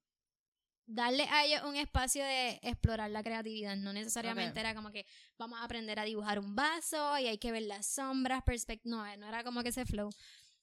darle 0.85 1.23
a 1.23 1.43
ellos 1.43 1.63
un 1.65 1.75
espacio 1.75 2.23
de 2.23 2.61
explorar 2.63 3.11
la 3.11 3.21
creatividad. 3.21 3.75
No 3.75 3.91
necesariamente 3.91 4.61
era 4.61 4.73
como 4.73 4.91
que 4.91 5.05
vamos 5.37 5.59
a 5.59 5.65
aprender 5.65 5.99
a 5.99 6.05
dibujar 6.05 6.39
un 6.39 6.55
vaso 6.55 7.19
y 7.19 7.27
hay 7.27 7.37
que 7.37 7.51
ver 7.51 7.63
las 7.63 7.85
sombras, 7.85 8.43
perspect 8.45 8.85
no, 8.85 9.03
no 9.17 9.27
era 9.27 9.43
como 9.43 9.61
que 9.61 9.69
ese 9.69 9.85
flow. 9.85 10.09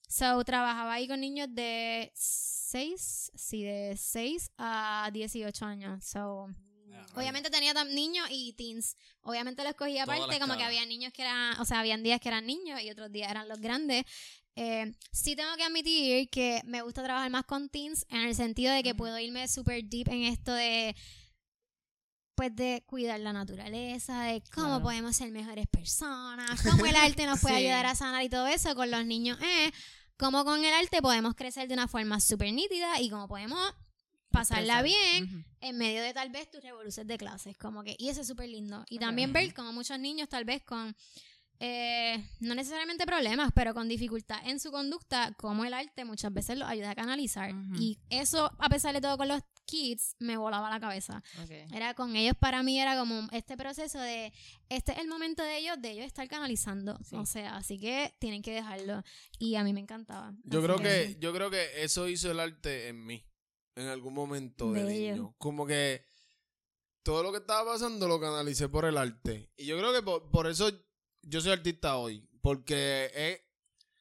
So, 0.09 0.43
trabajaba 0.43 0.95
ahí 0.95 1.07
con 1.07 1.21
niños 1.21 1.49
de 1.51 2.13
6, 2.73 3.33
sí, 3.35 3.63
de 3.63 3.95
6 3.97 4.51
a 4.59 5.11
18 5.13 5.65
años. 5.65 6.05
So, 6.05 6.49
Obviamente 7.15 7.51
tenía 7.51 7.75
tam- 7.75 7.93
niños 7.93 8.27
y 8.31 8.53
teens. 8.55 8.97
Obviamente 9.23 9.63
los 9.65 9.75
cogía 9.75 10.05
aparte, 10.05 10.23
como 10.23 10.55
que 10.55 10.63
escala. 10.63 10.67
había 10.67 10.87
niños 10.87 11.13
que 11.13 11.23
eran, 11.23 11.61
o 11.61 11.65
sea, 11.65 11.81
habían 11.81 12.03
días 12.03 12.21
que 12.21 12.29
eran 12.29 12.47
niños 12.47 12.81
y 12.83 12.91
otros 12.91 13.11
días 13.13 13.31
eran 13.31 13.49
los 13.49 13.61
grandes. 13.61 14.05
Eh, 14.57 14.93
sí 15.11 15.35
tengo 15.35 15.55
que 15.57 15.65
admitir 15.65 16.29
que 16.31 16.61
me 16.65 16.83
gusta 16.83 17.03
trabajar 17.03 17.31
más 17.31 17.45
con 17.45 17.69
teens 17.71 18.07
en 18.11 18.21
el 18.23 18.35
sentido 18.35 18.73
de 18.73 18.83
que 18.83 18.95
puedo 18.95 19.19
irme 19.19 19.49
súper 19.49 19.85
deep 19.85 20.09
en 20.09 20.25
esto 20.25 20.53
de 20.53 20.95
pues 22.35 22.55
de 22.57 22.83
cuidar 22.87 23.21
la 23.21 23.33
naturaleza, 23.33 24.23
de 24.25 24.43
cómo 24.55 24.67
Claro. 24.69 24.83
podemos 24.83 25.15
ser 25.17 25.31
mejores 25.31 25.67
personas, 25.69 26.63
cómo 26.63 26.87
el 26.87 26.97
arte 27.21 27.27
nos 27.27 27.41
puede 27.41 27.57
Sí. 27.57 27.61
ayudar 27.67 27.87
a 27.87 27.95
sanar 27.95 28.23
y 28.23 28.29
todo 28.31 28.47
eso 28.47 28.75
con 28.75 28.91
los 28.91 29.05
niños, 29.05 29.39
eh, 29.43 29.71
cómo 30.17 30.45
con 30.45 30.65
el 30.65 30.73
arte 30.73 31.03
podemos 31.03 31.35
crecer 31.35 31.69
de 31.69 31.75
una 31.75 31.89
forma 31.89 32.21
súper 32.21 32.53
nítida 32.53 33.01
y 33.01 33.11
cómo 33.11 33.29
podemos 33.29 33.75
pasarla 34.31 34.83
bien 34.83 35.45
en 35.61 35.79
medio 35.79 36.03
de 36.03 36.13
tal 36.13 36.31
vez 36.31 36.51
tus 36.51 36.63
revoluciones 36.63 37.07
de 37.07 37.19
clases, 37.19 37.57
como 37.59 37.85
que, 37.85 37.95
y 37.99 38.09
eso 38.09 38.23
es 38.23 38.27
súper 38.27 38.49
lindo. 38.49 38.85
Y 38.89 38.99
también 38.99 39.33
ver 39.33 39.53
como 39.55 39.73
muchos 39.73 39.99
niños 39.99 40.29
tal 40.29 40.45
vez 40.45 40.63
con, 40.65 40.97
eh, 41.61 42.27
no 42.41 42.55
necesariamente 42.55 43.07
problemas, 43.07 43.53
pero 43.55 43.75
con 43.75 43.89
dificultad 43.89 44.41
en 44.45 44.59
su 44.59 44.73
conducta, 44.73 45.33
como 45.37 45.65
el 45.65 45.75
arte 45.75 46.05
muchas 46.05 46.33
veces 46.33 46.59
los 46.59 46.69
ayuda 46.69 46.91
a 46.91 46.95
canalizar. 46.95 47.55
Y 47.79 47.99
eso, 48.11 48.51
a 48.59 48.69
pesar 48.69 48.95
de 48.95 49.01
todo 49.01 49.17
con 49.17 49.29
los 49.29 49.43
kids, 49.65 50.15
me 50.19 50.37
volaba 50.37 50.69
la 50.71 50.81
cabeza. 50.81 51.23
Era 51.73 51.95
con 51.95 52.15
ellos, 52.17 52.37
para 52.39 52.63
mí 52.63 52.81
era 52.81 52.99
como 52.99 53.29
este 53.33 53.57
proceso 53.57 53.99
de, 53.99 54.33
este 54.69 54.93
es 54.93 54.99
el 54.99 55.09
momento 55.09 55.43
de 55.43 55.59
ellos, 55.59 55.81
de 55.81 55.91
ellos 55.93 56.07
estar 56.07 56.29
canalizando. 56.29 56.99
Sí. 57.05 57.17
O 57.17 57.25
sea, 57.27 57.57
así 57.57 57.79
que 57.79 58.15
tienen 58.19 58.43
que 58.43 58.53
dejarlo. 58.53 59.03
Y 59.39 59.55
a 59.57 59.65
mí 59.65 59.73
me 59.73 59.81
encantaba. 59.81 60.35
Yo 60.45 60.59
Así 60.59 60.67
creo 60.67 60.79
que, 60.79 61.17
yo 61.21 61.33
creo 61.33 61.51
que 61.51 61.83
eso 61.83 62.09
hizo 62.09 62.31
el 62.31 62.41
arte 62.41 62.89
en 62.89 63.05
mí. 63.07 63.25
En 63.75 63.87
algún 63.87 64.13
momento 64.13 64.71
de 64.73 64.85
niño. 64.85 65.35
Como 65.39 65.67
que 65.67 66.05
todo 67.03 67.23
lo 67.23 67.33
que 67.33 67.39
estaba 67.39 67.73
pasando 67.73 68.07
lo 68.07 68.21
canalicé 68.21 68.69
por 68.69 68.85
el 68.85 68.97
arte. 68.99 69.51
Y 69.57 69.65
yo 69.67 69.79
creo 69.79 69.93
que 69.93 70.03
por, 70.03 70.29
por 70.31 70.47
eso 70.47 70.71
yo 71.23 71.41
soy 71.41 71.53
artista 71.53 71.97
hoy. 71.97 72.29
Porque 72.43 73.11
es 73.15 73.41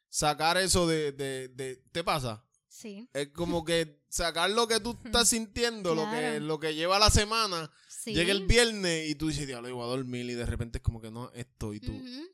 sacar 0.09 0.57
eso 0.57 0.87
de, 0.87 1.11
de, 1.13 1.47
de- 1.49 1.77
¿Te 1.91 2.03
pasa? 2.03 2.45
Sí, 2.67 3.07
Es 3.13 3.29
como 3.29 3.63
que 3.63 4.00
sacar 4.11 4.49
lo 4.51 4.67
que 4.67 4.79
tú 4.81 4.99
estás 5.05 5.29
sintiendo, 5.29 5.95
lo, 5.95 6.09
que, 6.11 6.39
lo 6.41 6.59
que 6.59 6.75
lleva 6.75 6.99
la 6.99 7.09
semana, 7.09 7.71
sí. 7.87 8.13
llega 8.13 8.33
el 8.33 8.45
viernes 8.45 9.09
y 9.09 9.15
tú 9.15 9.29
dices, 9.29 9.47
diablo, 9.47 9.69
yo 9.69 9.75
voy 9.77 9.85
a 9.85 9.87
dormir 9.87 10.29
y 10.29 10.33
de 10.33 10.45
repente 10.45 10.79
es 10.79 10.83
como 10.83 10.99
que 11.01 11.09
no, 11.09 11.31
esto 11.33 11.73
y 11.73 11.79
tú. 11.79 11.93
Ujú. 11.93 12.27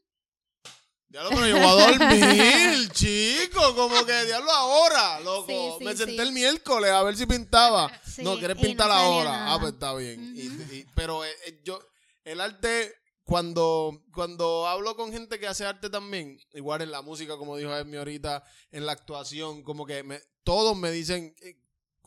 Diablo, 1.10 1.30
pero 1.30 1.48
yo 1.48 1.56
voy 1.58 1.66
a 1.66 1.88
dormir, 1.98 2.90
chico, 2.94 3.76
como 3.76 4.04
que 4.06 4.26
diablo 4.26 4.52
ahora, 4.52 5.20
loco. 5.22 5.46
Sí, 5.48 5.76
sí, 5.80 5.86
Me 5.86 5.96
senté 5.96 6.22
el 6.24 6.32
miércoles 6.34 6.92
a 6.92 7.04
ver 7.04 7.16
si 7.16 7.26
pintaba. 7.26 7.90
No, 8.18 8.40
¿quieres 8.40 8.58
no 8.58 8.64
pintar 8.64 8.90
salía 8.90 9.06
ahora? 9.06 9.32
nada. 9.32 9.54
Ah, 9.54 9.60
pues 9.60 9.74
está 9.74 9.94
bien. 9.94 10.34
Y- 10.36 10.84
pero 10.96 11.24
eh, 11.24 11.30
eh, 11.46 11.62
yo, 11.64 11.80
el 12.24 12.42
arte, 12.42 12.92
cuando, 13.24 14.04
cuando 14.12 14.68
hablo 14.68 14.96
con 14.96 15.12
gente 15.14 15.38
que 15.38 15.46
hace 15.48 15.64
arte 15.66 15.92
también, 15.92 16.40
igual 16.54 16.82
en 16.82 16.90
la 16.90 17.04
música, 17.04 17.38
como 17.38 17.56
dijo 17.56 17.74
Emi 17.78 17.98
ahorita, 17.98 18.44
en 18.72 18.88
la 18.88 18.94
actuación, 18.94 19.62
como 19.62 19.86
que 19.86 20.02
me, 20.02 20.20
todos 20.44 20.76
me 20.76 20.90
dicen, 20.90 21.36
eh, 21.42 21.58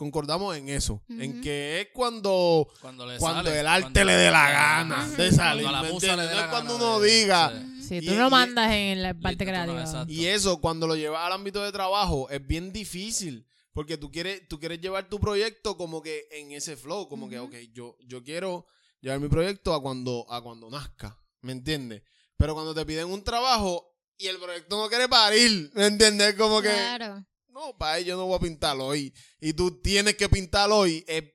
concordamos 0.00 0.56
en 0.56 0.70
eso, 0.70 1.02
en 1.10 1.42
que 1.42 1.82
es 1.82 1.88
cuando 1.92 2.66
Cuando, 2.80 3.04
le 3.06 3.18
cuando 3.18 3.44
sale, 3.50 3.60
el 3.60 3.66
arte 3.66 3.82
cuando- 3.82 4.04
le 4.04 4.12
dé 4.14 4.30
la 4.30 4.50
gana 4.50 5.06
de 5.06 5.30
salir, 5.30 5.62
Cuando 5.64 5.78
la 5.78 5.82
¿me 5.82 5.92
musa 5.92 6.16
le 6.16 6.22
dé 6.22 6.28
No 6.30 6.34
la 6.36 6.42
es 6.44 6.48
cuando 6.48 6.72
gana 6.74 6.86
uno 6.86 7.00
de- 7.00 7.10
diga, 7.10 7.62
sí. 7.86 7.98
Y- 7.98 8.06
tú 8.06 8.14
lo 8.14 8.30
mandas 8.30 8.72
en 8.72 9.02
la 9.02 9.12
parte 9.12 9.44
creativa. 9.44 10.06
Y 10.08 10.24
eso, 10.24 10.58
cuando 10.62 10.86
lo 10.86 10.96
llevas 10.96 11.26
al 11.26 11.32
ámbito 11.34 11.62
de 11.62 11.70
trabajo, 11.70 12.30
es 12.30 12.46
bien 12.46 12.72
difícil. 12.72 13.46
Porque 13.74 13.98
tú 13.98 14.10
quieres, 14.10 14.48
tú 14.48 14.58
quieres 14.58 14.80
llevar 14.80 15.08
tu 15.08 15.20
proyecto 15.20 15.76
como 15.76 16.00
que 16.02 16.26
en 16.32 16.50
ese 16.52 16.76
flow. 16.76 17.06
Como 17.08 17.28
que, 17.28 17.38
ok, 17.38 17.54
yo, 17.72 17.96
yo 18.00 18.22
quiero 18.24 18.66
llevar 19.00 19.20
mi 19.20 19.28
proyecto 19.28 19.74
a 19.74 19.82
cuando, 19.82 20.26
a 20.30 20.40
cuando 20.42 20.68
nazca. 20.70 21.16
¿Me 21.42 21.52
entiendes? 21.52 22.02
Pero 22.38 22.54
cuando 22.54 22.74
te 22.74 22.84
piden 22.86 23.06
un 23.08 23.22
trabajo 23.22 23.86
y 24.18 24.26
el 24.28 24.38
proyecto 24.38 24.76
no 24.76 24.88
quiere 24.88 25.08
parir, 25.08 25.70
¿me 25.74 25.86
entiendes? 25.86 26.34
Como 26.34 26.60
que, 26.62 26.68
Claro. 26.68 27.24
No, 27.52 27.76
para 27.76 27.98
ello 27.98 28.16
no 28.16 28.26
voy 28.26 28.36
a 28.36 28.40
pintarlo 28.40 28.86
hoy. 28.86 29.12
Y 29.40 29.52
tú 29.52 29.80
tienes 29.80 30.16
que 30.16 30.28
pintarlo 30.28 30.78
hoy. 30.78 31.04
eh, 31.08 31.34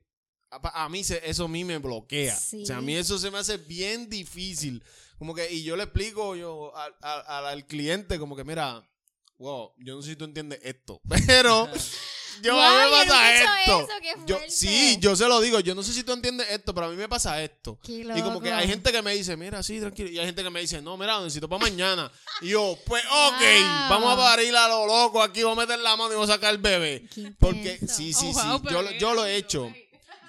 a, 0.52 0.86
a 0.86 0.90
mí 0.90 1.04
se- 1.04 1.28
eso 1.30 1.46
a 1.46 1.48
mí 1.48 1.64
me 1.64 1.78
bloquea. 1.78 2.36
Sí. 2.36 2.64
O 2.64 2.66
sea, 2.66 2.78
a 2.78 2.82
mí 2.82 2.96
eso 2.96 3.18
se 3.20 3.30
me 3.32 3.38
hace 3.40 3.58
bien 3.58 4.10
difícil. 4.10 4.84
Como 5.18 5.34
que, 5.34 5.52
y 5.52 5.64
yo 5.64 5.76
le 5.76 5.84
explico 5.84 6.36
yo 6.36 6.76
al, 6.76 6.94
al- 7.02 7.46
al 7.48 7.68
cliente, 7.68 8.20
como 8.20 8.36
que, 8.36 8.44
mira, 8.44 8.88
wow, 9.38 9.74
yo 9.80 9.96
no 9.96 10.02
sé 10.02 10.12
si 10.12 10.16
tú 10.16 10.26
entiendes 10.26 10.60
esto, 10.64 11.02
pero 11.28 11.70
yo 12.42 12.60
a 12.62 12.70
mí 12.70 12.76
me 12.92 12.92
pasa 13.06 13.34
esto. 13.34 13.80
eso, 13.82 14.26
yo, 14.26 14.40
sí, 14.48 14.98
yo 15.00 15.16
se 15.16 15.28
lo 15.28 15.40
digo, 15.42 15.60
yo 15.60 15.74
no 15.76 15.84
sé 15.84 15.94
si 15.94 16.04
tú 16.04 16.14
entiendes 16.14 16.48
esto, 16.50 16.74
pero 16.74 16.88
a 16.88 16.90
mí 16.90 16.96
me 16.96 17.08
pasa 17.10 17.42
esto. 17.44 17.80
Qué 17.84 17.94
Y 18.16 18.22
como 18.22 18.42
que 18.42 18.52
hay 18.52 18.68
gente 18.68 18.92
que 18.92 19.02
me 19.02 19.14
dice, 19.16 19.36
mira, 19.38 19.62
sí, 19.64 19.80
tranquilo. 19.80 20.10
Y 20.10 20.20
hay 20.20 20.26
gente 20.26 20.44
que 20.44 20.50
me 20.50 20.62
dice, 20.62 20.82
no, 20.82 20.98
mira, 20.98 21.18
lo 21.18 21.24
necesito 21.24 21.48
para 21.50 21.62
mañana. 21.62 22.12
Y 22.42 22.50
yo, 22.50 22.78
pues, 22.86 23.04
ok, 23.06 23.42
Wow. 23.42 23.90
vamos 23.90 24.14
a 24.14 24.18
parir 24.18 24.56
a 24.56 24.68
lo 24.68 24.86
loco 24.86 25.22
aquí, 25.22 25.44
vamos 25.44 25.58
a 25.60 25.62
meter 25.62 25.80
la 25.80 25.96
mano 25.96 26.12
y 26.12 26.16
vamos 26.16 26.30
a 26.30 26.34
sacar 26.34 26.52
el 26.54 26.60
bebé. 26.60 27.08
Qué 27.14 27.32
Porque, 27.40 27.74
intenso. 27.74 27.96
sí, 27.96 28.12
Oh, 28.16 28.20
sí, 28.20 28.26
wow, 28.34 28.60
sí, 28.60 28.68
yo, 28.72 28.92
yo 29.00 29.14
lo 29.14 29.26
he 29.26 29.36
hecho. 29.38 29.74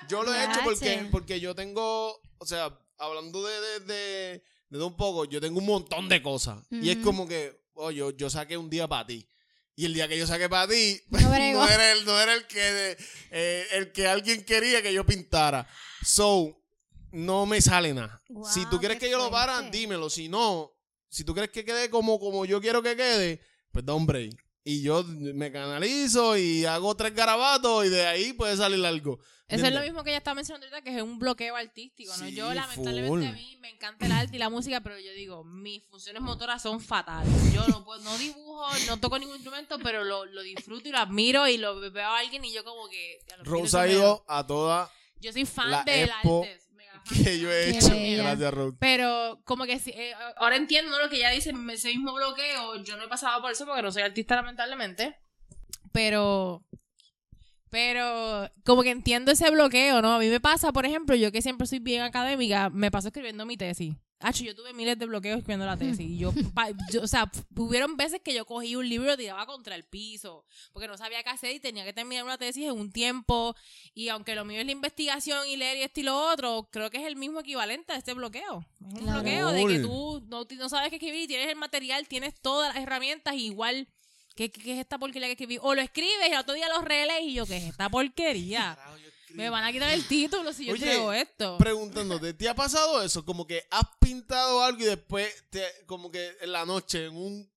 Yo 0.08 0.22
lo 0.22 0.32
he 0.32 0.44
hecho 0.44 0.60
porque, 0.62 1.08
porque 1.10 1.40
yo 1.40 1.54
tengo, 1.54 2.20
o 2.38 2.46
sea, 2.46 2.70
hablando 2.98 3.44
de, 3.44 3.60
de, 3.60 3.80
de, 3.80 4.44
de 4.70 4.82
un 4.84 4.96
poco, 4.96 5.24
yo 5.24 5.40
tengo 5.40 5.58
un 5.58 5.66
montón 5.66 6.08
de 6.08 6.22
cosas. 6.22 6.58
Y 6.70 6.90
es 6.90 6.98
como 6.98 7.26
que, 7.26 7.60
oh, 7.74 7.90
yo, 7.90 8.10
yo 8.12 8.30
saqué 8.30 8.56
un 8.56 8.70
día 8.70 8.86
para 8.86 9.06
ti. 9.06 9.28
Y 9.76 9.84
el 9.84 9.94
día 9.94 10.08
que 10.08 10.18
yo 10.18 10.26
saqué 10.26 10.48
para 10.48 10.66
ti, 10.66 11.00
No 11.10 11.34
era 11.34 11.92
el, 11.92 12.04
no 12.04 12.18
era 12.18 12.34
el 12.34 12.46
que 12.46 12.96
eh, 13.30 13.66
el 13.72 13.92
que 13.92 14.08
alguien 14.08 14.44
quería 14.44 14.82
que 14.82 14.92
yo 14.92 15.04
pintara. 15.04 15.68
So, 16.02 16.62
no 17.12 17.46
me 17.46 17.60
sale 17.60 17.92
nada. 17.92 18.22
Si 18.52 18.64
tú 18.70 18.78
quieres 18.78 18.98
que 18.98 19.10
yo 19.10 19.18
lo 19.18 19.30
para, 19.30 19.62
dímelo. 19.70 20.08
Si 20.08 20.28
no, 20.28 20.72
si 21.08 21.24
tú 21.24 21.34
crees 21.34 21.50
que 21.50 21.64
quede 21.64 21.90
como, 21.90 22.18
como 22.18 22.44
yo 22.44 22.60
quiero 22.60 22.82
que 22.82 22.96
quede, 22.96 23.40
pues 23.70 23.84
da 23.84 23.94
un 23.94 24.06
break. 24.06 24.45
Y 24.68 24.82
yo 24.82 25.04
me 25.04 25.52
canalizo 25.52 26.36
y 26.36 26.64
hago 26.64 26.96
tres 26.96 27.14
garabatos 27.14 27.86
y 27.86 27.88
de 27.88 28.04
ahí 28.04 28.32
puede 28.32 28.56
salir 28.56 28.84
algo. 28.84 29.20
Eso 29.46 29.64
es 29.64 29.72
lo 29.72 29.80
mismo 29.80 30.02
que 30.02 30.10
ella 30.10 30.18
estaba 30.18 30.34
mencionando 30.34 30.66
ahorita, 30.66 30.82
que 30.82 30.96
es 30.96 31.00
un 31.04 31.20
bloqueo 31.20 31.54
artístico, 31.54 32.10
¿no? 32.16 32.26
Sí, 32.26 32.34
yo, 32.34 32.52
lamentablemente, 32.52 33.08
full. 33.08 33.24
a 33.24 33.30
mí 33.30 33.58
me 33.60 33.70
encanta 33.70 34.06
el 34.06 34.10
arte 34.10 34.34
y 34.34 34.40
la 34.40 34.50
música, 34.50 34.80
pero 34.80 34.98
yo 34.98 35.12
digo, 35.12 35.44
mis 35.44 35.84
funciones 35.84 36.20
motoras 36.20 36.60
son 36.60 36.80
fatales. 36.80 37.30
Yo 37.54 37.64
no 37.68 37.84
puedo, 37.84 38.02
no 38.02 38.18
dibujo, 38.18 38.66
no 38.88 38.98
toco 38.98 39.20
ningún 39.20 39.36
instrumento, 39.36 39.78
pero 39.84 40.02
lo, 40.02 40.24
lo 40.24 40.42
disfruto 40.42 40.88
y 40.88 40.90
lo 40.90 40.98
admiro 40.98 41.46
y 41.46 41.58
lo 41.58 41.78
veo 41.78 42.08
a 42.08 42.18
alguien 42.18 42.44
y 42.44 42.52
yo 42.52 42.64
como 42.64 42.88
que... 42.88 43.20
pienso 43.44 43.78
ha 43.78 43.86
ido 43.86 44.24
a 44.26 44.44
toda 44.44 44.90
Yo 45.20 45.32
soy 45.32 45.44
fan 45.44 45.84
del 45.84 46.08
expo 46.08 46.42
arte. 46.42 46.65
que 47.24 47.38
yo 47.38 47.50
he 47.50 47.72
Qué 47.72 47.78
hecho. 47.78 47.90
bella. 47.90 48.22
Gracias, 48.22 48.54
Rose. 48.54 48.76
Pero 48.80 49.40
como 49.44 49.64
que 49.64 49.78
sí, 49.78 49.90
eh, 49.94 50.12
ahora 50.36 50.56
entiendo 50.56 50.98
lo 50.98 51.08
que 51.08 51.16
ella 51.16 51.30
dice, 51.30 51.52
ese 51.72 51.88
mismo 51.88 52.14
bloqueo, 52.14 52.82
yo 52.82 52.96
no 52.96 53.04
he 53.04 53.08
pasado 53.08 53.40
por 53.40 53.52
eso 53.52 53.64
porque 53.66 53.82
no 53.82 53.92
soy 53.92 54.02
artista 54.02 54.34
lamentablemente, 54.36 55.16
pero 55.92 56.64
pero 57.70 58.48
como 58.64 58.82
que 58.82 58.90
entiendo 58.90 59.32
ese 59.32 59.50
bloqueo, 59.50 60.00
¿no? 60.02 60.14
A 60.14 60.18
mí 60.18 60.28
me 60.28 60.40
pasa, 60.40 60.72
por 60.72 60.86
ejemplo, 60.86 61.14
yo 61.16 61.32
que 61.32 61.42
siempre 61.42 61.66
soy 61.66 61.78
bien 61.80 62.02
académica, 62.02 62.70
me 62.70 62.90
paso 62.90 63.08
escribiendo 63.08 63.44
mi 63.46 63.56
tesis. 63.56 63.94
Hacho, 64.18 64.44
yo 64.44 64.54
tuve 64.54 64.72
miles 64.72 64.98
de 64.98 65.04
bloqueos 65.04 65.36
escribiendo 65.36 65.66
la 65.66 65.76
tesis. 65.76 66.00
Y 66.08 66.16
yo, 66.16 66.32
pa- 66.54 66.70
yo, 66.90 67.02
o 67.02 67.06
sea, 67.06 67.30
hubieron 67.54 67.98
veces 67.98 68.20
que 68.24 68.32
yo 68.32 68.46
cogí 68.46 68.74
un 68.74 68.88
libro 68.88 69.08
y 69.08 69.10
lo 69.10 69.16
tiraba 69.18 69.44
contra 69.44 69.74
el 69.74 69.84
piso, 69.84 70.46
porque 70.72 70.88
no 70.88 70.96
sabía 70.96 71.22
qué 71.22 71.28
hacer 71.28 71.54
y 71.54 71.60
tenía 71.60 71.84
que 71.84 71.92
terminar 71.92 72.24
una 72.24 72.38
tesis 72.38 72.64
en 72.64 72.72
un 72.72 72.90
tiempo. 72.90 73.54
Y 73.92 74.08
aunque 74.08 74.34
lo 74.34 74.46
mío 74.46 74.60
es 74.60 74.64
la 74.66 74.72
investigación 74.72 75.46
y 75.48 75.56
leer 75.58 75.76
y 75.76 75.82
esto 75.82 76.00
y 76.00 76.04
lo 76.04 76.16
otro, 76.32 76.66
creo 76.72 76.88
que 76.88 76.96
es 76.96 77.04
el 77.06 77.16
mismo 77.16 77.40
equivalente 77.40 77.92
a 77.92 77.96
este 77.96 78.14
bloqueo. 78.14 78.64
Es 78.80 78.94
un 78.94 79.00
Claro. 79.00 79.20
bloqueo 79.20 79.52
de 79.52 79.66
que 79.66 79.78
tú 79.80 80.24
no, 80.28 80.46
no 80.50 80.68
sabes 80.70 80.88
qué 80.88 80.96
escribir 80.96 81.24
y 81.24 81.26
tienes 81.26 81.48
el 81.48 81.56
material, 81.56 82.08
tienes 82.08 82.40
todas 82.40 82.74
las 82.74 82.82
herramientas 82.82 83.34
y 83.34 83.44
igual... 83.46 83.86
¿Qué, 84.36 84.50
qué, 84.50 84.60
qué 84.60 84.72
es 84.74 84.78
esta 84.80 84.98
porquería 84.98 85.28
que 85.28 85.32
escribí? 85.32 85.58
O 85.62 85.74
lo 85.74 85.80
escribes 85.80 86.28
y 86.28 86.32
el 86.32 86.38
otro 86.38 86.54
día 86.54 86.68
lo 86.68 86.82
relees 86.82 87.22
y 87.22 87.34
yo, 87.34 87.46
¿qué 87.46 87.56
es 87.56 87.64
esta 87.64 87.88
porquería? 87.88 88.78
Me 89.30 89.50
van 89.50 89.64
a 89.64 89.72
quitar 89.72 89.90
el 89.90 90.06
título 90.06 90.52
si 90.52 90.66
yo 90.66 90.72
Oye, 90.72 90.84
entrego 90.84 91.12
esto. 91.12 91.58
Preguntándote, 91.58 92.32
¿te 92.32 92.48
ha 92.48 92.54
pasado 92.54 93.02
eso? 93.02 93.24
Como 93.24 93.46
que 93.46 93.66
has 93.70 93.84
pintado 94.00 94.62
algo 94.62 94.80
y 94.80 94.86
después, 94.86 95.30
te, 95.50 95.62
como 95.86 96.10
que 96.10 96.36
en 96.40 96.52
la 96.52 96.64
noche, 96.64 97.06
en 97.06 97.16
un. 97.16 97.50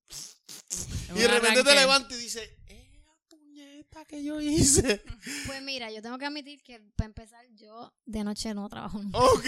En 1.10 1.18
y 1.18 1.20
de 1.22 1.28
repente 1.28 1.64
te 1.64 1.76
levantas 1.76 2.18
y 2.18 2.22
dices, 2.22 2.50
¡eh, 2.68 3.02
la 3.06 3.14
puñeta 3.30 4.04
que 4.06 4.24
yo 4.24 4.42
hice! 4.42 5.02
Pues 5.46 5.62
mira, 5.62 5.92
yo 5.92 6.02
tengo 6.02 6.18
que 6.18 6.26
admitir 6.26 6.62
que 6.64 6.82
para 6.96 7.08
empezar, 7.08 7.46
yo 7.52 7.94
de 8.06 8.24
noche 8.24 8.54
no 8.54 8.68
trabajo 8.68 9.02
nunca. 9.02 9.18
ok. 9.18 9.46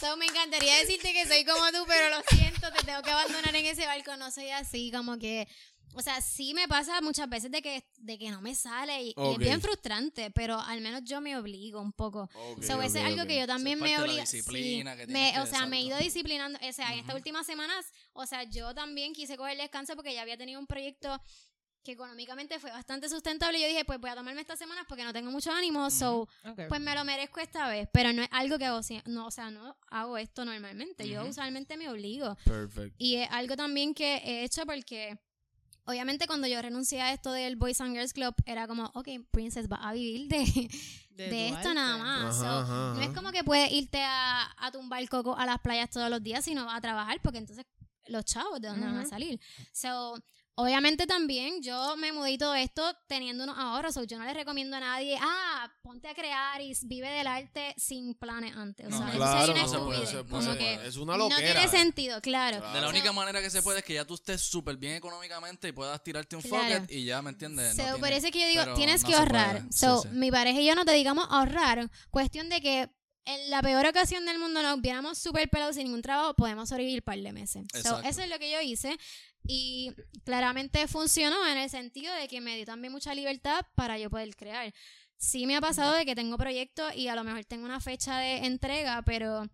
So, 0.00 0.16
me 0.16 0.26
encantaría 0.26 0.76
decirte 0.78 1.12
que 1.12 1.26
soy 1.26 1.44
como 1.44 1.70
tú, 1.72 1.84
pero 1.86 2.10
lo 2.10 2.22
siento, 2.36 2.70
te 2.72 2.84
tengo 2.84 3.00
que 3.02 3.10
abandonar 3.10 3.54
en 3.54 3.64
ese 3.64 3.86
barco. 3.86 4.16
No 4.16 4.30
soy 4.30 4.50
así, 4.50 4.90
como 4.92 5.18
que. 5.18 5.48
O 5.96 6.02
sea, 6.02 6.20
sí 6.20 6.52
me 6.54 6.68
pasa 6.68 7.00
muchas 7.00 7.28
veces 7.28 7.50
de 7.50 7.62
que, 7.62 7.82
de 7.96 8.18
que 8.18 8.30
no 8.30 8.40
me 8.42 8.54
sale 8.54 9.02
y, 9.02 9.14
es 9.16 9.38
bien 9.38 9.60
frustrante, 9.60 10.30
pero 10.30 10.60
al 10.60 10.80
menos 10.80 11.02
yo 11.04 11.20
me 11.20 11.36
obligo 11.36 11.80
un 11.80 11.92
poco. 11.92 12.28
Ok, 12.34 12.62
So, 12.62 12.80
eso 12.82 12.90
ok, 12.90 12.96
es 12.96 13.04
algo 13.04 13.26
que 13.26 13.38
yo 13.38 13.46
también 13.46 13.80
me 13.80 13.98
obligo. 13.98 14.26
sí, 14.26 14.42
me- 15.08 15.40
o 15.40 15.46
sea, 15.46 15.66
me 15.66 15.78
he 15.78 15.82
ido 15.82 15.98
disciplinando. 15.98 16.58
O 16.62 16.72
sea, 16.72 16.92
en 16.92 17.00
estas 17.00 17.14
últimas 17.14 17.46
semanas, 17.46 17.86
o 18.12 18.26
sea, 18.26 18.44
yo 18.44 18.74
también 18.74 19.12
quise 19.14 19.36
coger 19.36 19.56
descanso 19.56 19.94
porque 19.96 20.12
ya 20.14 20.22
había 20.22 20.36
tenido 20.36 20.60
un 20.60 20.66
proyecto 20.66 21.20
que 21.82 21.92
económicamente 21.92 22.58
fue 22.58 22.72
bastante 22.72 23.08
sustentable 23.08 23.58
y 23.58 23.62
yo 23.62 23.68
dije, 23.68 23.84
pues 23.84 24.00
voy 24.00 24.10
a 24.10 24.16
tomarme 24.16 24.40
estas 24.40 24.58
semanas 24.58 24.84
porque 24.88 25.04
no 25.04 25.12
tengo 25.12 25.30
mucho 25.30 25.52
ánimo, 25.52 25.88
so 25.88 26.28
pues 26.68 26.80
me 26.80 26.92
lo 26.96 27.04
merezco 27.04 27.38
esta 27.38 27.68
vez, 27.68 27.88
pero 27.92 28.12
no 28.12 28.22
es 28.22 28.28
algo 28.32 28.58
que 28.58 28.64
hago, 28.64 28.80
no, 29.04 29.26
o 29.28 29.30
sea, 29.30 29.52
no 29.52 29.76
hago 29.88 30.18
esto 30.18 30.44
normalmente, 30.44 31.08
yo 31.08 31.24
usualmente 31.24 31.76
me 31.76 31.88
obligo. 31.88 32.36
Perfecto. 32.44 32.96
Y 32.98 33.14
es 33.16 33.28
algo 33.30 33.54
también 33.54 33.94
que 33.94 34.16
he 34.16 34.42
hecho 34.42 34.66
porque, 34.66 35.16
obviamente 35.86 36.26
cuando 36.26 36.46
yo 36.46 36.60
renuncié 36.60 37.00
a 37.00 37.12
esto 37.12 37.32
del 37.32 37.56
Boys 37.56 37.80
and 37.80 37.94
Girls 37.94 38.12
Club, 38.12 38.34
era 38.44 38.66
como, 38.68 38.90
ok, 38.94 39.08
Princess 39.30 39.68
va 39.70 39.76
a 39.76 39.92
vivir 39.92 40.28
de, 40.28 40.68
de, 41.28 41.46
esto 41.48 41.56
arte. 41.68 41.74
nada 41.74 41.98
más. 41.98 42.24
Ajá, 42.24 42.32
So, 42.32 42.46
ajá, 42.46 42.94
No 42.96 43.00
es 43.00 43.10
como 43.10 43.32
que 43.32 43.42
puedes 43.44 43.72
irte 43.72 44.02
a, 44.02 44.54
a 44.58 44.70
tumbar 44.70 45.08
coco 45.08 45.36
a 45.36 45.46
las 45.46 45.60
playas 45.60 45.90
todos 45.90 46.10
los 46.10 46.22
días, 46.22 46.44
sino 46.44 46.70
a 46.70 46.80
trabajar, 46.80 47.20
porque 47.22 47.38
entonces 47.38 47.64
los 48.08 48.24
chavos, 48.24 48.60
¿de 48.60 48.68
dónde 48.68 48.86
van 48.86 48.98
a 48.98 49.06
salir? 49.06 49.40
So, 49.72 50.14
Obviamente 50.58 51.06
también 51.06 51.62
yo 51.62 51.96
me 51.98 52.12
mudé 52.12 52.32
y 52.32 52.38
todo 52.38 52.54
esto 52.54 52.82
teniendo 53.06 53.44
unos 53.44 53.58
ahorros, 53.58 53.92
so, 53.92 54.04
yo 54.04 54.18
no 54.18 54.24
le 54.24 54.32
recomiendo 54.32 54.74
a 54.76 54.80
nadie, 54.80 55.18
ah, 55.20 55.70
ponte 55.82 56.08
a 56.08 56.14
crear 56.14 56.58
y 56.62 56.72
vive 56.84 57.10
del 57.10 57.26
arte 57.26 57.74
sin 57.76 58.14
planes 58.14 58.56
antes. 58.56 58.86
O 58.86 58.88
No, 58.90 58.96
sea, 58.98 59.08
eso 59.08 59.16
Claro, 59.18 59.46
no 59.48 59.52
una 59.52 59.68
se 59.68 59.78
puede, 59.78 60.06
se 60.06 60.16
Como 60.24 60.28
puede. 60.40 60.58
que 60.58 60.86
Es 60.86 60.96
una 60.96 61.12
no 61.18 61.28
loquera. 61.28 61.52
tiene 61.60 61.68
sentido, 61.68 62.22
claro. 62.22 62.56
Claro. 62.58 62.72
De 62.74 62.80
la 62.80 62.86
So, 62.86 62.90
única 62.90 63.12
manera 63.12 63.42
que 63.42 63.50
se 63.50 63.62
puede 63.62 63.80
es 63.80 63.84
que 63.84 63.92
ya 63.94 64.06
tú 64.06 64.14
estés 64.14 64.40
súper 64.40 64.78
bien 64.78 64.94
económicamente 64.94 65.68
y 65.68 65.72
puedas 65.72 66.02
tirarte 66.02 66.36
un 66.36 66.42
Claro. 66.42 66.74
fuck 66.80 66.84
it 66.84 66.90
y 66.90 67.04
ya, 67.04 67.20
¿me 67.20 67.30
entiendes? 67.30 67.76
So, 67.76 67.82
No 67.82 67.96
tiene- 67.98 68.16
es 68.16 68.24
que 68.32 68.40
yo 68.40 68.46
digo, 68.62 68.74
tienes 68.74 69.02
no 69.02 69.08
que 69.10 69.14
ahorrar. 69.14 69.56
puede. 69.58 69.72
Sí, 69.72 69.78
So, 69.78 70.02
sí. 70.04 70.08
mi 70.12 70.30
pareja 70.30 70.58
y 70.58 70.64
yo 70.66 70.74
nos 70.74 70.86
dedicamos 70.86 71.26
a 71.30 71.40
ahorrar. 71.40 71.90
Cuestión 72.10 72.48
de 72.48 72.62
que 72.62 72.88
en 73.26 73.50
la 73.50 73.60
peor 73.60 73.84
ocasión 73.84 74.24
del 74.24 74.38
mundo 74.38 74.62
nos 74.62 74.80
viéramos 74.80 75.18
súper 75.18 75.50
pelados 75.50 75.74
sin 75.74 75.84
ningún 75.84 76.00
trabajo, 76.00 76.32
podemos 76.34 76.68
sobrevivir 76.70 77.00
un 77.00 77.04
par 77.04 77.18
de 77.18 77.32
meses. 77.32 77.66
So, 77.72 77.78
Exacto. 77.78 78.08
eso 78.08 78.22
es 78.22 78.30
lo 78.30 78.38
que 78.38 78.50
yo 78.50 78.60
hice. 78.62 78.96
Y 79.48 79.92
claramente 80.24 80.88
funcionó 80.88 81.46
en 81.46 81.58
el 81.58 81.70
sentido 81.70 82.12
de 82.14 82.28
que 82.28 82.40
me 82.40 82.56
dio 82.56 82.66
también 82.66 82.92
mucha 82.92 83.14
libertad 83.14 83.64
para 83.74 83.98
yo 83.98 84.10
poder 84.10 84.34
crear. 84.36 84.72
Sí 85.16 85.46
me 85.46 85.56
ha 85.56 85.60
pasado 85.60 85.94
de 85.94 86.04
que 86.04 86.14
tengo 86.14 86.36
proyectos 86.36 86.94
y 86.94 87.08
a 87.08 87.14
lo 87.14 87.24
mejor 87.24 87.44
tengo 87.44 87.64
una 87.64 87.80
fecha 87.80 88.18
de 88.18 88.46
entrega, 88.46 89.02
pero 89.02 89.46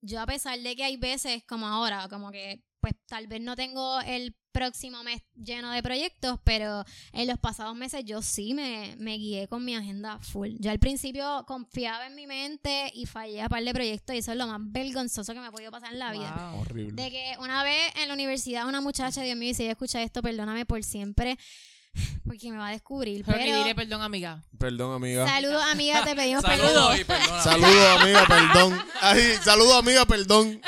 yo 0.00 0.20
a 0.20 0.26
pesar 0.26 0.58
de 0.58 0.76
que 0.76 0.84
hay 0.84 0.96
veces 0.96 1.42
como 1.44 1.66
ahora, 1.66 2.08
como 2.08 2.30
que 2.30 2.62
pues 2.80 2.94
tal 3.06 3.26
vez 3.26 3.40
no 3.40 3.56
tengo 3.56 4.00
el 4.00 4.34
próximo 4.52 5.02
mes 5.04 5.22
lleno 5.34 5.70
de 5.70 5.82
proyectos, 5.82 6.40
pero 6.44 6.84
en 7.12 7.28
los 7.28 7.38
pasados 7.38 7.76
meses 7.76 8.04
yo 8.04 8.20
sí 8.22 8.52
me, 8.54 8.96
me 8.98 9.16
guié 9.16 9.48
con 9.48 9.64
mi 9.64 9.74
agenda 9.74 10.18
full. 10.18 10.50
Yo 10.58 10.70
al 10.70 10.78
principio 10.78 11.44
confiaba 11.46 12.06
en 12.06 12.14
mi 12.14 12.26
mente 12.26 12.90
y 12.94 13.06
fallé 13.06 13.42
a 13.42 13.48
par 13.48 13.62
de 13.62 13.72
proyectos 13.72 14.14
y 14.14 14.18
eso 14.18 14.32
es 14.32 14.38
lo 14.38 14.46
más 14.46 14.60
vergonzoso 14.60 15.32
que 15.32 15.40
me 15.40 15.46
ha 15.46 15.52
podido 15.52 15.70
pasar 15.70 15.92
en 15.92 15.98
la 15.98 16.12
vida. 16.12 16.50
Wow. 16.52 16.60
Horrible. 16.62 17.02
De 17.02 17.10
que 17.10 17.34
una 17.40 17.62
vez 17.62 17.92
en 17.96 18.08
la 18.08 18.14
universidad 18.14 18.66
una 18.66 18.80
muchacha, 18.80 19.22
Dios 19.22 19.36
mío, 19.36 19.54
si 19.54 19.62
ella 19.62 19.72
escucha 19.72 20.02
esto, 20.02 20.22
perdóname 20.22 20.66
por 20.66 20.82
siempre, 20.82 21.38
porque 22.24 22.50
me 22.50 22.58
va 22.58 22.68
a 22.68 22.72
descubrir. 22.72 23.24
Pero 23.24 23.38
que 23.38 23.44
Pero, 23.44 23.58
diré 23.58 23.74
perdón, 23.74 24.02
amiga. 24.02 24.44
Perdón, 24.58 24.94
amiga. 24.94 25.26
saludos, 25.26 25.62
amiga, 25.64 26.04
te 26.04 26.14
pedimos 26.14 26.44
perdón. 26.44 26.96
Saludos 27.42 28.00
amiga, 28.00 28.26
perdón. 28.26 28.82
Ay, 29.00 29.22
saludos, 29.42 29.78
amiga, 29.78 30.04
perdón. 30.06 30.60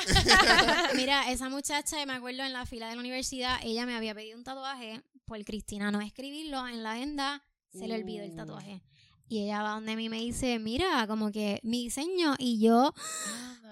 Mira, 0.96 1.30
esa 1.30 1.48
muchacha, 1.48 2.04
me 2.04 2.14
acuerdo 2.14 2.42
en 2.42 2.52
la 2.52 2.66
fila 2.66 2.88
de 2.88 2.94
la 2.96 3.00
universidad, 3.00 3.60
ella 3.62 3.86
me 3.86 3.94
había 3.94 4.14
pedido 4.14 4.36
un 4.36 4.44
tatuaje 4.44 5.02
por 5.24 5.42
Cristina 5.44 5.90
no 5.90 6.00
escribirlo 6.00 6.66
en 6.68 6.82
la 6.82 6.92
agenda, 6.92 7.42
se 7.72 7.86
le 7.86 7.94
olvidó 7.94 8.24
el 8.24 8.34
tatuaje. 8.34 8.82
Y 9.28 9.44
ella 9.44 9.62
va 9.62 9.70
donde 9.70 9.96
mí 9.96 10.08
me 10.08 10.18
dice, 10.18 10.58
mira, 10.58 11.06
como 11.06 11.32
que 11.32 11.58
mi 11.62 11.84
diseño 11.84 12.34
y 12.38 12.60
yo 12.60 12.92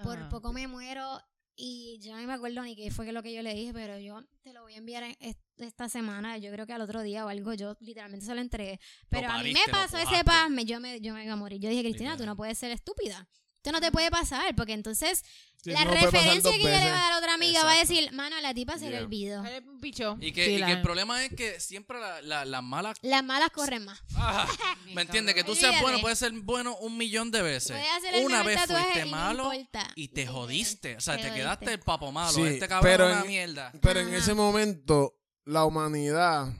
por 0.01 0.29
poco 0.29 0.53
me 0.53 0.67
muero 0.67 1.21
y 1.63 1.99
yo 1.99 2.15
no 2.15 2.25
me 2.25 2.33
acuerdo 2.33 2.63
ni 2.63 2.75
qué 2.75 2.89
fue 2.89 3.11
lo 3.11 3.21
que 3.21 3.33
yo 3.33 3.41
le 3.43 3.53
dije, 3.53 3.71
pero 3.73 3.99
yo 3.99 4.21
te 4.41 4.51
lo 4.51 4.63
voy 4.63 4.73
a 4.73 4.77
enviar 4.77 5.03
en 5.03 5.15
est- 5.19 5.39
esta 5.57 5.87
semana, 5.89 6.37
yo 6.39 6.51
creo 6.51 6.65
que 6.65 6.73
al 6.73 6.81
otro 6.81 7.03
día 7.03 7.23
o 7.25 7.29
algo, 7.29 7.53
yo 7.53 7.75
literalmente 7.79 8.25
se 8.25 8.33
lo 8.33 8.41
entregué. 8.41 8.79
Pero 9.09 9.27
a 9.29 9.37
mí 9.43 9.53
me 9.53 9.59
pasó 9.71 9.97
ese 9.97 10.23
pasme, 10.25 10.65
yo 10.65 10.79
me, 10.79 10.99
yo 11.01 11.13
me 11.13 11.23
iba 11.23 11.33
a 11.33 11.35
morir. 11.35 11.59
Yo 11.61 11.69
dije, 11.69 11.83
Cristina, 11.83 12.13
tú 12.17 12.25
no 12.25 12.35
puedes 12.35 12.57
ser 12.57 12.71
estúpida. 12.71 13.29
Esto 13.63 13.71
no 13.71 13.79
te 13.79 13.91
puede 13.91 14.09
pasar, 14.09 14.55
porque 14.55 14.73
entonces 14.73 15.23
Sí, 15.63 15.69
la 15.69 15.85
no 15.85 15.91
referencia 15.91 16.49
que 16.51 16.57
ella 16.61 16.83
le 16.83 16.89
va 16.89 16.97
a 16.97 17.01
dar 17.03 17.11
a 17.13 17.17
otra 17.19 17.35
amiga 17.35 17.63
va 17.63 17.73
a 17.73 17.77
decir, 17.77 18.11
mano, 18.11 18.35
a 18.35 18.41
la 18.41 18.55
tipa 18.55 18.79
se 18.79 18.85
le 18.85 18.93
Yeah. 18.93 19.01
olvidó. 19.01 19.45
Eres 19.45 19.61
un 19.67 19.79
bicho. 19.79 20.17
Y 20.19 20.31
que, 20.31 20.45
Sí, 20.45 20.51
y 20.53 20.57
la- 20.57 20.65
que 20.65 20.71
el 20.73 20.81
problema 20.81 21.23
es 21.23 21.31
que 21.35 21.59
siempre 21.59 21.99
la- 21.99 22.23
la- 22.23 22.43
las 22.45 22.63
malas 22.63 22.97
Las 23.03 23.23
malas 23.23 23.51
corren 23.51 23.85
más. 23.85 24.01
¿Me 24.95 25.03
entiendes? 25.03 25.35
Que 25.35 25.43
tú 25.43 25.53
seas 25.53 25.79
bueno, 25.79 25.99
puedes 26.01 26.17
ser 26.17 26.31
bueno 26.31 26.75
un 26.77 26.97
millón 26.97 27.29
de 27.29 27.43
veces. 27.43 27.77
Hacer 27.97 28.25
Una 28.25 28.41
vez 28.41 28.59
fuiste 28.65 29.05
malo 29.05 29.51
y 29.93 30.07
te 30.07 30.25
jodiste. 30.25 30.95
O 30.97 31.01
sea, 31.01 31.17
Te 31.17 31.31
quedaste 31.31 31.71
el 31.73 31.79
papo 31.81 32.11
malo. 32.11 32.31
Sí, 32.33 32.41
este 32.41 32.67
cabrón 32.67 32.91
pero 32.91 33.05
es 33.09 33.11
una 33.13 33.21
en- 33.21 33.27
mierda. 33.27 33.71
Pero 33.79 33.99
en 33.99 34.11
ese 34.15 34.33
momento, 34.33 35.13
la 35.45 35.65
humanidad. 35.65 36.51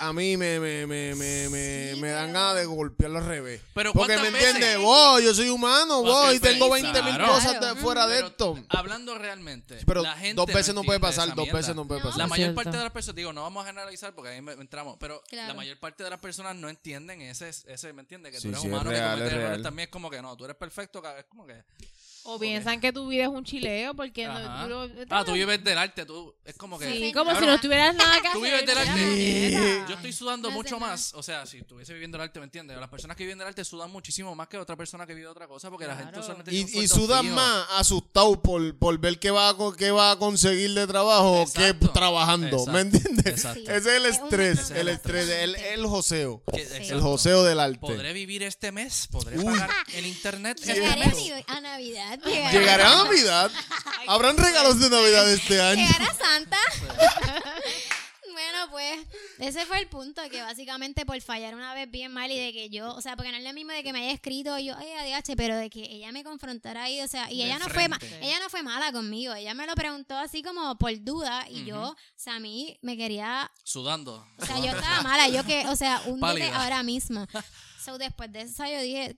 A 0.00 0.12
mí 0.14 0.36
me, 0.36 0.58
me, 0.58 0.86
me, 0.86 1.14
me, 1.14 1.48
me, 1.50 1.94
Sí, 1.94 2.00
me 2.00 2.10
dan 2.10 2.32
ganas 2.32 2.54
de 2.56 2.64
golpearlo 2.64 3.18
al 3.18 3.26
revés. 3.26 3.60
Pero 3.74 3.92
Porque 3.92 4.14
¿cuántas 4.14 4.32
me 4.32 4.38
entiendes, 4.38 4.64
veces? 4.68 4.82
vos, 4.82 5.22
yo 5.22 5.34
soy 5.34 5.48
humano, 5.50 5.98
Porque, 6.02 6.10
vos, 6.10 6.34
y 6.34 6.40
tengo 6.40 6.70
20 6.70 7.02
mil 7.02 7.14
claro. 7.16 7.32
cosas 7.34 7.60
de 7.60 7.80
fuera 7.80 8.06
de 8.06 8.20
esto. 8.20 8.58
Hablando 8.70 9.16
realmente, 9.18 9.78
Pero 9.86 10.02
la 10.02 10.14
gente 10.16 10.34
dos 10.34 10.46
veces 10.46 10.74
no, 10.74 10.82
puede 10.84 11.00
pasar, 11.00 11.34
dos 11.34 11.52
veces 11.52 11.76
no 11.76 11.86
puede 11.86 12.00
pasar. 12.00 12.18
La 12.18 12.26
mayor 12.26 12.54
parte 12.54 12.76
de 12.76 12.82
las 12.82 12.92
personas, 12.92 13.16
digo, 13.16 13.32
no 13.32 13.42
vamos 13.42 13.62
a 13.62 13.66
generalizar 13.66 14.14
porque 14.14 14.30
ahí 14.30 14.40
me- 14.42 14.52
entramos, 14.52 14.96
pero 14.98 15.22
Claro. 15.28 15.48
la 15.48 15.54
mayor 15.54 15.78
parte 15.78 16.02
de 16.02 16.10
las 16.10 16.18
personas 16.20 16.56
no 16.56 16.68
entienden 16.68 17.20
ese, 17.20 17.48
ese 17.48 17.92
¿me 17.92 18.00
entiendes? 18.00 18.32
Que 18.32 18.38
Sí, 18.40 18.44
tú 18.44 18.48
eres 18.48 18.60
sí, 18.62 18.66
es 18.66 18.72
humano, 18.72 18.90
real, 18.90 19.18
que 19.18 19.24
es 19.24 19.30
cometes 19.30 19.44
errores 19.44 19.62
también 19.62 19.84
es 19.86 19.90
como 19.92 20.10
que 20.10 20.22
no, 20.22 20.36
tú 20.36 20.44
eres 20.44 20.56
perfecto, 20.56 21.02
es 21.18 21.24
como 21.26 21.46
que... 21.46 21.62
O 22.24 22.38
piensan 22.38 22.80
que 22.80 22.92
tu 22.92 23.08
vida 23.08 23.22
es 23.24 23.28
un 23.30 23.44
chileo 23.44 23.94
porque 23.94 24.26
no, 24.26 24.34
tú 24.62 24.68
lo- 24.68 24.88
Ah, 25.08 25.24
tú 25.24 25.32
vives 25.32 25.64
del 25.64 25.78
arte, 25.78 26.04
tú, 26.04 26.34
es 26.44 26.54
como 26.54 26.78
que... 26.78 26.90
Sí, 26.90 26.98
Sí, 27.00 27.12
como 27.12 27.34
si 27.34 27.46
no 27.46 27.58
tuvieras 27.60 27.94
nada 27.94 28.12
que 28.20 28.28
hacer. 28.28 28.32
Tú 28.32 28.40
vives 28.42 28.66
del 28.66 28.78
arte. 28.78 29.84
Yo 29.88 29.94
estoy 29.94 30.12
sudando 30.12 30.50
No 30.50 30.54
mucho 30.54 30.78
nada. 30.78 30.92
más. 30.92 31.14
O 31.14 31.22
sea, 31.22 31.46
si 31.46 31.58
estuviese 31.58 31.92
viviendo 31.94 32.18
el 32.18 32.22
arte, 32.22 32.38
¿me 32.38 32.44
entiendes? 32.44 32.76
Las 32.78 32.90
personas 32.90 33.16
que 33.16 33.24
viven 33.24 33.38
del 33.38 33.48
arte 33.48 33.64
sudan 33.64 33.90
muchísimo 33.90 34.34
más 34.34 34.48
que 34.48 34.58
otra 34.58 34.76
persona 34.76 35.06
que 35.06 35.14
vive 35.14 35.28
otra 35.28 35.48
cosa 35.48 35.70
porque 35.70 35.86
la 35.86 35.94
gente 35.96 36.10
Claro. 36.12 36.20
usualmente 36.22 36.54
Y, 36.54 36.60
y 36.84 36.88
sudan 36.88 37.30
más 37.34 37.66
asustado 37.76 38.40
por, 38.42 38.76
por 38.78 38.98
ver 38.98 39.18
qué 39.18 39.30
va, 39.30 39.48
a, 39.50 39.54
co- 39.54 39.72
qué 39.72 39.90
va 39.90 40.10
a 40.12 40.16
conseguir 40.16 40.74
de 40.74 40.86
trabajo 40.86 41.40
Exacto. 41.42 41.86
que 41.86 41.92
trabajando. 41.92 42.48
Exacto. 42.48 42.72
¿Me 42.72 42.80
entiendes? 42.80 43.26
Exacto. 43.26 43.60
Ese 43.62 43.76
es 43.76 43.86
el 43.86 44.06
estrés, 44.06 44.70
el 44.72 44.88
estrés, 44.88 45.28
el, 45.28 45.54
el 45.56 45.86
joseo. 45.86 46.42
Sí. 46.52 46.60
El 46.90 47.00
joseo 47.00 47.44
del 47.44 47.60
arte. 47.60 47.78
¿Podré 47.78 48.12
vivir 48.12 48.42
este 48.42 48.72
mes? 48.72 49.08
¿Podré 49.10 49.38
Uy. 49.38 49.44
pagar 49.44 49.70
el 49.94 50.06
internet 50.06 50.58
este 50.60 50.74
Llegaré 50.74 51.06
mes? 51.06 51.16
A 51.46 51.60
Navidad. 51.60 52.09
Llegará 52.16 52.92
a 52.92 53.04
Navidad. 53.04 53.50
Habrán 54.08 54.36
regalos 54.36 54.78
de 54.80 54.90
Navidad 54.90 55.30
este 55.30 55.60
año. 55.60 55.86
Llegará 55.86 56.14
Santa. 56.14 56.58
bueno, 58.32 58.70
pues 58.70 58.98
ese 59.38 59.66
fue 59.66 59.78
el 59.80 59.88
punto, 59.88 60.22
que 60.30 60.40
básicamente 60.42 61.04
por 61.04 61.20
fallar 61.20 61.54
una 61.54 61.74
vez 61.74 61.90
bien 61.90 62.12
mal 62.12 62.30
y 62.30 62.38
de 62.38 62.52
que 62.52 62.70
yo, 62.70 62.94
o 62.94 63.00
sea, 63.00 63.16
porque 63.16 63.30
no 63.32 63.38
es 63.38 63.44
lo 63.44 63.52
mismo 63.52 63.72
de 63.72 63.82
que 63.82 63.92
me 63.92 64.00
haya 64.02 64.12
escrito 64.12 64.56
y 64.58 64.66
yo, 64.66 64.74
ay, 64.78 65.12
ADH, 65.12 65.34
pero 65.36 65.56
de 65.56 65.68
que 65.68 65.80
ella 65.82 66.12
me 66.12 66.22
confrontara 66.24 66.84
ahí, 66.84 67.00
o 67.00 67.08
sea, 67.08 67.30
y 67.30 67.38
De 67.38 67.44
ella 67.44 67.58
no 67.58 67.68
fue 67.68 67.88
ma- 67.88 67.98
ella 68.20 68.38
no 68.40 68.48
fue 68.48 68.62
mala 68.62 68.92
conmigo, 68.92 69.34
ella 69.34 69.52
me 69.54 69.66
lo 69.66 69.74
preguntó 69.74 70.16
así 70.16 70.42
como 70.42 70.76
por 70.78 70.92
duda 71.02 71.46
y 71.48 71.64
yo, 71.64 71.80
Ujú. 71.80 71.90
o 71.90 71.96
sea, 72.16 72.36
a 72.36 72.40
mí 72.40 72.78
me 72.82 72.96
quería 72.96 73.50
Sudando. 73.64 74.26
o 74.38 74.46
sea, 74.46 74.58
yo 74.58 74.66
estaba 74.76 75.02
mala, 75.02 75.28
yo 75.28 75.44
que, 75.44 75.66
o 75.68 75.76
sea, 75.76 76.00
un 76.06 76.22
ahora 76.24 76.82
mismo. 76.82 77.26
So, 77.82 77.96
después 77.96 78.30
de 78.30 78.42
eso 78.42 78.62
yo 78.66 78.78
dije, 78.82 79.16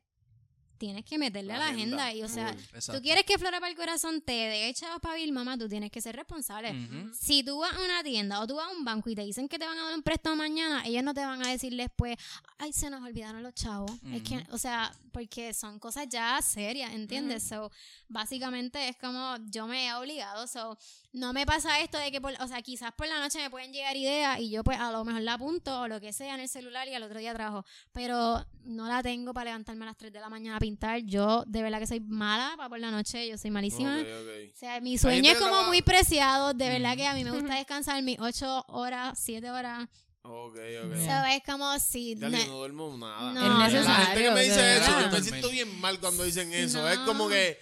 tienes 0.83 1.05
que 1.05 1.17
meterle 1.17 1.53
a 1.53 1.59
la 1.59 1.69
agenda. 1.69 2.13
Y, 2.13 2.25
o 2.25 2.29
sea, 2.29 2.57
tú 2.87 3.01
quieres 3.01 3.23
que 3.23 3.39
Flora 3.39 3.61
para 3.61 3.71
el 3.71 3.77
Corazón 3.77 4.21
te 4.21 4.33
dé 4.33 4.75
chavos 4.75 5.01
para 5.01 5.15
vivir, 5.15 5.33
mamá, 5.33 5.57
tú 5.57 5.69
tienes 5.69 5.93
que 5.93 6.01
ser 6.01 6.17
responsable. 6.17 6.75
Si 7.15 7.45
tú 7.45 7.61
vas 7.61 7.73
a 7.77 7.85
una 7.85 8.03
tienda 8.03 8.41
o 8.41 8.49
tú 8.49 8.57
vas 8.57 8.67
a 8.67 8.77
un 8.77 8.85
banco 8.85 9.09
y 9.09 9.15
te 9.15 9.23
dicen 9.23 9.49
que 9.49 9.61
te 9.61 9.65
van 9.65 9.79
a 9.79 9.85
dar 9.85 9.95
un 9.95 10.03
préstamo 10.03 10.35
mañana, 10.35 10.83
ellos 10.85 11.05
no 11.05 11.15
te 11.15 11.25
van 11.25 11.41
a 11.47 11.51
decir 11.51 11.73
después, 11.77 12.17
ay, 12.59 12.73
se 12.73 12.91
nos 12.91 13.01
olvidaron 13.05 13.45
los 13.45 13.55
chavos. 13.55 13.93
Es 14.13 14.23
que, 14.23 14.45
o 14.51 14.59
sea, 14.59 14.93
porque 15.13 15.55
son 15.55 15.79
cosas 15.79 16.09
ya 16.09 16.43
serias, 16.43 16.93
¿entiendes? 16.93 17.45
So, 17.45 17.71
básicamente 18.09 18.89
es 18.89 18.97
como 18.97 19.37
yo 19.51 19.69
me 19.69 19.87
he 19.87 19.95
obligado, 19.95 20.49
so, 20.49 20.77
no 21.13 21.33
me 21.33 21.47
pasa 21.47 21.79
esto 21.79 21.99
de 21.99 22.11
que, 22.11 22.21
por, 22.21 22.33
o 22.41 22.49
sea, 22.49 22.61
quizás 22.63 22.93
por 22.93 23.07
la 23.07 23.21
noche 23.21 23.39
me 23.39 23.51
pueden 23.51 23.73
llegar 23.73 23.97
ideas 23.97 24.41
y 24.41 24.51
yo 24.51 24.65
pues 24.65 24.81
a 24.81 24.91
lo 24.91 25.05
mejor 25.05 25.23
la 25.23 25.35
apunto 25.35 25.83
o 25.83 25.87
lo 25.89 26.01
que 26.01 26.13
sea 26.13 26.35
en 26.35 26.41
el 26.41 26.49
celular 26.49 26.89
y 26.89 26.95
al 26.95 27.05
otro 27.05 27.21
día 27.21 27.35
trabajo, 27.35 27.65
pero 27.93 28.45
no 28.65 28.89
la 28.89 29.03
tengo 29.03 29.33
para 29.33 29.51
levantarme 29.51 29.85
a 29.85 29.89
las 29.89 29.97
3 29.97 30.13
de 30.13 30.21
la 30.21 30.29
mañana 30.29 30.57
a 30.57 30.61
pintar. 30.61 30.72
Yo 31.05 31.45
de 31.47 31.63
verdad 31.63 31.79
que 31.79 31.87
soy 31.87 32.01
mala 32.01 32.55
para 32.57 32.69
por 32.69 32.79
la 32.79 32.91
noche, 32.91 33.29
yo 33.29 33.39
soy 33.39 33.51
malísima. 33.51 33.99
O 34.01 34.57
sea, 34.59 34.81
mi 34.81 34.99
sueño 34.99 35.31
es 35.33 35.39
como 35.39 35.65
muy 35.65 35.83
preciado, 35.83 36.55
de 36.55 36.69
verdad 36.69 36.97
que 36.97 37.07
a 37.07 37.15
mí 37.15 37.25
me 37.25 37.31
gusta 37.31 37.55
descansar 37.57 38.03
mis 38.03 38.19
8 38.21 38.65
horas, 38.69 39.19
7 39.21 39.51
horas. 39.51 39.89
Ok, 40.25 40.57
ok. 40.85 40.95
So, 41.05 41.25
es 41.35 41.43
como 41.45 41.79
si... 41.81 42.15
Dale, 42.15 42.39
ne- 42.39 42.47
no 42.47 42.59
duermo 42.59 42.97
nada. 42.97 43.33
No, 43.33 43.59
la 43.59 43.67
necesario, 43.69 44.07
gente 44.07 44.23
que 44.23 44.31
me 44.31 44.43
dice 44.45 44.61
de 44.63 44.77
eso, 44.79 45.01
yo 45.01 45.11
me 45.11 45.21
siento 45.21 45.49
bien 45.51 45.81
mal 45.81 45.99
cuando 45.99 46.23
dicen 46.23 46.53
eso. 46.53 46.81
No. 46.81 46.89
Es 46.89 46.99
como 47.01 47.29
que 47.29 47.59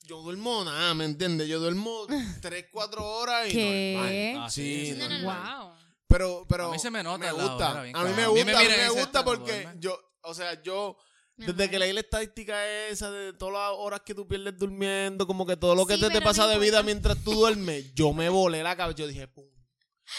yo 0.00 0.22
duermo 0.22 0.64
nada, 0.64 0.94
¿me 0.94 1.04
entiendes? 1.04 1.46
Yo 1.48 1.60
duermo 1.60 2.06
3, 2.40 2.66
4 2.72 3.04
horas 3.06 3.48
y 3.48 3.52
¿Qué? 3.52 3.94
normal. 4.32 4.44
Ah, 4.46 4.50
sí, 4.50 4.86
sí, 4.86 4.92
No, 4.92 5.08
no, 5.08 5.08
no. 5.10 5.18
normal. 5.24 5.58
Wow. 5.66 5.72
Pero, 6.08 6.46
pero 6.48 6.68
A 6.68 6.72
mí 6.72 6.78
se 6.78 6.90
me 6.90 7.02
nota 7.02 7.18
me 7.18 7.26
la 7.26 7.32
gusta. 7.32 7.70
hora, 7.72 7.82
bien 7.82 7.96
a 7.96 8.02
mí 8.04 8.10
me 8.10 8.14
cabrón. 8.14 8.34
A 8.34 8.34
mí 8.34 8.44
me 8.44 8.44
gusta, 8.44 8.58
a 8.58 8.62
mí 8.62 8.68
me 8.68 8.88
gusta 8.88 9.02
"Esta 9.02 9.18
no 9.18 9.24
porque 9.24 9.52
duerme". 9.62 9.80
yo, 9.80 9.98
o 10.22 10.32
sea, 10.34 10.62
yo 10.62 10.96
desde 11.36 11.68
que 11.70 11.78
leí 11.78 11.92
la 11.92 12.00
estadística 12.00 12.68
esa 12.88 13.10
de 13.10 13.32
todas 13.32 13.54
las 13.54 13.70
horas 13.78 14.00
que 14.04 14.14
tú 14.14 14.26
pierdes 14.26 14.56
durmiendo, 14.58 15.26
como 15.26 15.44
que 15.46 15.56
todo 15.56 15.74
lo 15.74 15.86
que 15.86 15.94
Sí, 15.96 16.00
te, 16.00 16.10
te 16.10 16.20
pasa 16.20 16.42
no 16.42 16.48
de 16.48 16.58
vida 16.58 16.82
mientras 16.82 17.18
tú 17.24 17.32
duermes, 17.32 17.92
yo 17.94 18.12
me 18.12 18.28
volé 18.28 18.62
la 18.62 18.76
cabeza. 18.76 18.98
Yo 18.98 19.06
dije, 19.08 19.26
pum, 19.28 19.44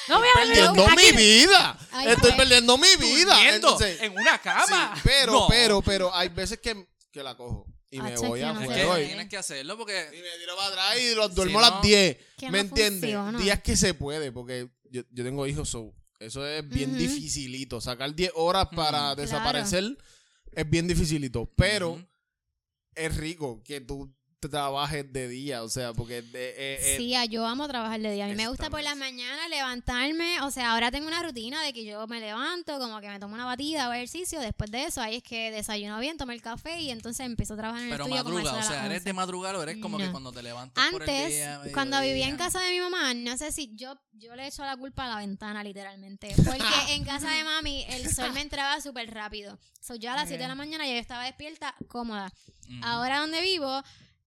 No 0.10 0.20
voy 0.20 0.28
a 0.28 0.40
perdiendo 0.40 0.88
mi 0.90 1.12
vida. 1.18 1.78
Ay, 1.92 2.08
Estoy 2.10 2.32
perdiendo 2.34 2.78
mi 2.78 2.96
vida. 3.00 3.56
Entonces, 3.56 4.02
en 4.02 4.12
una 4.18 4.38
cama. 4.40 4.94
Sí, 4.96 5.02
pero, 5.04 5.32
No. 5.32 5.48
pero, 5.48 5.82
pero 5.82 6.14
hay 6.14 6.30
veces 6.30 6.60
que, 6.60 6.88
que 7.12 7.24
la 7.24 7.36
cojo 7.38 7.66
y 7.90 8.02
me 8.02 8.16
voy 8.18 8.42
que 8.42 8.84
puede. 8.86 9.06
tienes 9.06 9.30
que 9.30 9.38
hacerlo 9.38 9.76
Y 9.76 9.78
porque 9.78 9.94
me 10.12 10.40
tiro 10.40 10.56
para 10.58 10.68
atrás 10.68 11.00
y 11.00 11.16
los 11.16 11.34
duermo 11.34 11.60
a 11.60 11.70
las 11.70 11.82
10. 11.82 12.18
Que 12.38 12.50
¿Me 12.50 12.58
no 12.64 12.70
entiendes? 12.70 13.16
Días 13.42 13.62
que 13.62 13.78
se 13.78 13.94
puede, 13.94 14.34
porque 14.34 14.70
yo, 14.90 15.04
yo 15.12 15.24
tengo 15.24 15.48
hijos, 15.48 15.70
so, 15.70 15.94
eso 16.20 16.46
es 16.46 16.68
bien 16.68 16.90
Ujú. 16.90 17.00
dificilito. 17.00 17.80
Sacar 17.80 18.14
10 18.14 18.32
horas 18.36 18.68
para 18.76 19.14
Ujú. 19.14 19.22
desaparecer 19.22 19.98
es 20.56 20.70
bien 20.70 20.88
dificilito. 20.88 21.52
Pero 21.56 21.92
Ujú. 21.92 22.06
es 22.96 23.18
rico 23.18 23.62
que 23.64 23.82
tú 23.82 24.14
trabajes 24.50 25.12
de 25.12 25.28
día, 25.28 25.64
o 25.64 25.70
sea, 25.70 25.94
porque 25.94 26.22
de, 26.22 26.50
eh, 26.50 26.78
eh, 26.82 26.96
Sí, 26.98 27.16
ah, 27.16 27.26
yo 27.26 27.46
amo 27.46 27.68
trabajar 27.68 28.00
de 28.00 28.12
día. 28.12 28.26
A 28.26 28.28
mí 28.28 28.36
me 28.36 28.48
gusta 28.48 28.70
por 28.70 28.82
las 28.82 28.96
mañanas 28.98 29.50
levantarme. 29.50 30.42
O 30.42 30.52
sea, 30.52 30.72
ahora 30.72 30.92
tengo 30.92 31.08
una 31.08 31.22
rutina 31.24 31.62
de 31.64 31.74
que 31.74 31.86
yo 31.86 32.06
me 32.08 32.20
levanto, 32.20 32.80
como 32.80 33.00
que 33.02 33.10
me 33.10 33.20
tomo 33.20 33.36
una 33.36 33.46
batida 33.46 33.90
o 33.90 33.94
ejercicio. 33.94 34.40
Después 34.40 34.72
de 34.72 34.86
eso, 34.86 35.02
ahí 35.02 35.18
es 35.18 35.24
que 35.24 35.52
desayuno 35.52 36.00
bien, 36.00 36.18
tomo 36.18 36.32
el 36.32 36.42
café 36.42 36.80
y 36.80 36.92
entonces 36.92 37.26
empiezo 37.26 37.54
a 37.56 37.58
trabajar 37.58 37.82
en 37.84 37.88
el 37.88 37.94
pero 37.94 38.06
estudio 38.06 38.24
como 38.24 38.36
madruga, 38.36 38.60
o 38.60 38.64
sea, 38.64 38.86
eres 38.86 39.04
de 39.04 39.12
11. 39.12 39.14
madrugada 39.14 39.60
o 39.60 39.64
eres 39.64 39.78
como 39.78 39.98
que 39.98 40.10
cuando 40.12 40.32
te 40.32 40.44
levantas 40.44 40.92
por 40.92 41.04
el 41.04 41.10
Antes, 41.10 41.30
día, 41.30 41.62
cuando 41.74 42.02
vivía 42.02 42.28
en 42.28 42.38
casa 42.38 42.60
de 42.62 42.72
mi 42.72 42.80
mamá, 42.80 43.14
no 43.14 43.38
sé 43.38 43.52
si 43.52 43.72
yo, 43.76 43.96
yo 44.14 44.36
le 44.36 44.48
echo 44.48 44.64
la 44.64 44.78
culpa 44.78 45.06
a 45.06 45.10
la 45.10 45.18
ventana, 45.18 45.64
literalmente. 45.64 46.34
Porque 46.46 46.94
en 46.94 47.04
casa 47.04 47.30
de 47.32 47.44
mami 47.44 47.86
el 47.90 48.14
sol 48.14 48.32
me 48.34 48.42
entraba 48.42 48.80
súper 48.82 49.14
rápido. 49.14 49.58
So, 49.80 49.96
yo 49.96 50.12
a 50.12 50.16
las 50.16 50.28
7 50.28 50.42
de 50.42 50.48
la 50.48 50.56
mañana 50.56 50.86
ya 50.86 50.94
yo 50.94 51.00
estaba 51.00 51.24
despierta, 51.24 51.76
cómoda. 51.88 52.32
Ahora 52.82 53.20
donde 53.20 53.42
vivo, 53.42 53.84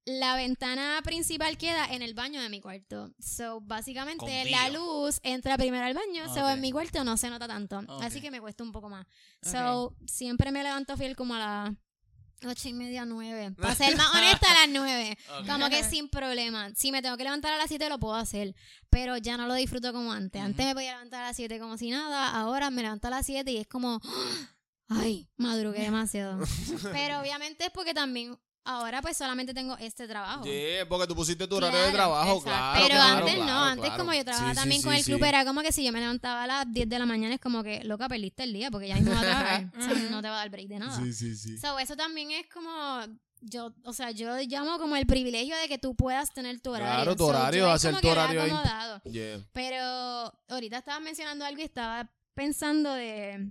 la 0.08 0.36
ventana 0.36 1.00
principal 1.04 1.56
queda 1.58 1.86
en 1.86 2.02
el 2.02 2.14
baño 2.14 2.40
de 2.40 2.48
mi 2.48 2.60
cuarto. 2.60 3.12
So, 3.18 3.60
básicamente 3.60 4.50
la 4.50 4.70
luz 4.70 5.20
entra 5.22 5.56
primero 5.56 5.84
al 5.84 5.94
baño. 5.94 6.32
So, 6.34 6.44
Ok. 6.44 6.52
en 6.52 6.60
mi 6.60 6.72
cuarto 6.72 7.04
no 7.04 7.16
se 7.16 7.30
nota 7.30 7.46
tanto. 7.46 7.84
Así 8.00 8.20
que 8.20 8.30
me 8.30 8.40
cuesta 8.40 8.62
un 8.64 8.72
poco 8.72 8.88
más. 8.88 9.06
So, 9.42 9.94
siempre 10.06 10.50
me 10.50 10.62
levanto 10.62 10.96
fiel 10.96 11.16
como 11.16 11.34
a 11.34 11.38
las 11.38 11.74
Ocho 12.46 12.68
y 12.68 12.72
media, 12.72 13.04
nueve. 13.04 13.50
Para 13.60 13.74
ser 13.74 13.96
más 13.96 14.06
honesta, 14.14 14.46
a 14.48 14.54
las 14.60 14.68
nueve. 14.68 15.18
Como 15.48 15.68
que 15.68 15.82
sin 15.90 16.08
problema. 16.08 16.70
Si 16.76 16.92
me 16.92 17.02
tengo 17.02 17.16
que 17.16 17.24
levantar 17.24 17.52
a 17.52 17.58
las 17.58 17.66
siete, 17.66 17.88
lo 17.88 17.98
puedo 17.98 18.14
hacer. 18.14 18.54
Pero 18.90 19.16
ya 19.16 19.36
no 19.36 19.48
lo 19.48 19.54
disfruto 19.54 19.92
como 19.92 20.12
antes. 20.12 20.40
Antes 20.40 20.64
me 20.64 20.72
podía 20.72 20.92
levantar 20.92 21.24
a 21.24 21.28
las 21.28 21.36
siete 21.36 21.58
como 21.58 21.76
si 21.76 21.90
nada. 21.90 22.30
Ahora 22.30 22.70
me 22.70 22.82
levanto 22.82 23.08
a 23.08 23.10
las 23.10 23.26
siete 23.26 23.50
y 23.50 23.56
es 23.56 23.66
como... 23.66 24.00
Ay, 24.88 25.28
madrugué 25.36 25.80
demasiado. 25.80 26.38
Pero 26.92 27.20
obviamente 27.20 27.64
es 27.66 27.70
porque 27.70 27.92
también... 27.92 28.38
Ahora 28.70 29.00
pues 29.00 29.16
solamente 29.16 29.54
tengo 29.54 29.78
este 29.78 30.06
trabajo. 30.06 30.44
Yeah, 30.44 30.86
porque 30.86 31.06
tú 31.06 31.14
pusiste 31.16 31.46
tu 31.48 31.56
horario 31.56 31.78
de 31.78 31.84
Claro, 31.90 31.96
trabajo, 31.96 32.36
exacto. 32.36 32.50
claro. 32.50 32.74
Pero 32.82 32.94
claro, 32.94 33.16
antes 33.18 33.38
no, 33.38 33.44
claro, 33.44 33.60
antes 33.64 33.84
claro. 33.86 33.98
como 33.98 34.12
yo 34.14 34.24
trabajaba 34.24 34.50
Sí, 34.50 34.54
sí, 34.54 34.60
también 34.60 34.82
con 34.82 34.92
sí, 34.92 34.98
el 34.98 35.04
club, 35.06 35.18
sí. 35.22 35.28
era 35.28 35.44
como 35.46 35.60
que 35.62 35.72
si 35.72 35.84
yo 35.84 35.92
me 35.92 36.00
levantaba 36.00 36.42
a 36.42 36.46
las 36.46 36.72
10 36.72 36.88
de 36.88 36.98
la 36.98 37.06
mañana 37.06 37.34
es 37.34 37.40
como 37.40 37.62
que, 37.62 37.82
loca, 37.84 38.08
perdiste 38.08 38.42
el 38.42 38.52
día 38.52 38.70
porque 38.70 38.88
ya 38.88 38.96
mismo 38.96 39.12
va 39.12 39.20
a 39.20 39.22
trabajar. 39.22 39.72
O 39.78 39.82
sea, 39.82 39.94
no 40.10 40.20
te 40.22 40.28
va 40.28 40.34
a 40.34 40.38
dar 40.40 40.50
break 40.50 40.68
de 40.68 40.78
nada. 40.80 40.96
Sí, 41.02 41.12
sí, 41.14 41.34
sí. 41.34 41.56
So, 41.58 41.78
eso 41.78 41.96
también 41.96 42.30
es 42.30 42.46
como, 42.52 43.00
yo, 43.40 43.72
o 43.84 43.92
sea, 43.94 44.10
yo 44.10 44.36
llamo 44.46 44.78
como 44.78 44.96
el 44.96 45.06
privilegio 45.06 45.56
de 45.56 45.66
que 45.68 45.78
tú 45.78 45.94
puedas 45.96 46.34
tener 46.34 46.60
tu 46.60 46.70
horario. 46.72 46.94
Claro, 46.94 47.16
tu 47.16 47.24
So, 47.24 47.30
horario, 47.30 47.66
es 47.68 47.72
hacer 47.74 47.98
tu 48.02 48.08
horario 48.08 48.42
ahí. 48.42 48.50
acomodado. 48.50 49.00
Yeah. 49.04 49.38
Pero 49.52 49.80
ahorita 50.48 50.76
estabas 50.78 51.00
mencionando 51.00 51.44
algo 51.46 51.60
y 51.62 51.64
estaba 51.64 52.10
pensando 52.34 52.92
de, 52.92 53.50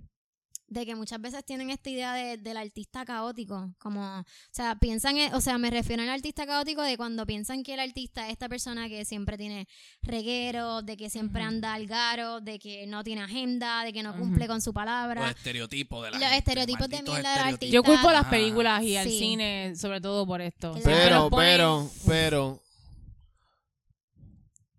de 0.70 0.84
que 0.84 0.94
muchas 0.94 1.18
veces 1.20 1.42
tienen 1.46 1.70
esta 1.70 1.88
idea 1.88 2.12
de- 2.12 2.36
del 2.36 2.58
artista 2.58 3.04
caótico, 3.06 3.74
como, 3.78 4.18
o 4.20 4.24
sea, 4.50 4.76
piensan, 4.76 5.16
en- 5.16 5.32
o 5.34 5.40
sea, 5.40 5.56
me 5.56 5.70
refiero 5.70 6.02
al 6.02 6.10
artista 6.10 6.44
caótico 6.46 6.82
de 6.82 6.98
cuando 6.98 7.24
piensan 7.24 7.62
que 7.62 7.72
el 7.72 7.80
artista 7.80 8.26
es 8.26 8.32
esta 8.32 8.50
persona 8.50 8.86
que 8.88 9.06
siempre 9.06 9.38
tiene 9.38 9.66
reguero, 10.02 10.82
de 10.82 10.98
que 10.98 11.08
siempre 11.08 11.42
anda 11.42 11.72
al 11.72 11.86
garo, 11.86 12.40
de 12.42 12.58
que 12.58 12.86
no 12.86 13.02
tiene 13.02 13.22
agenda, 13.22 13.82
de 13.82 13.94
que 13.94 14.02
no 14.02 14.14
cumple 14.14 14.46
con 14.46 14.60
su 14.60 14.68
Los 14.70 14.74
palabra. 14.74 15.30
estereotipos 15.30 16.04
de 16.04 16.10
la 16.10 16.18
Los 16.18 16.22
gente, 16.28 16.38
estereotipos 16.38 16.88
de 16.88 16.96
malditos 16.96 17.14
mierda 17.14 17.30
del 17.30 17.38
estereotipos. 17.54 17.72
Yo 17.72 17.82
culpo 17.82 18.08
a 18.08 18.12
las 18.12 18.24
películas 18.26 18.82
y 18.82 18.96
al 18.98 19.08
sí. 19.08 19.18
cine, 19.18 19.72
sobre 19.74 20.02
todo 20.02 20.26
por 20.26 20.42
esto. 20.42 20.74
Pero, 20.84 21.16
los 21.16 21.30
ponen- 21.30 21.38
pero, 21.46 21.90
pero. 22.06 22.62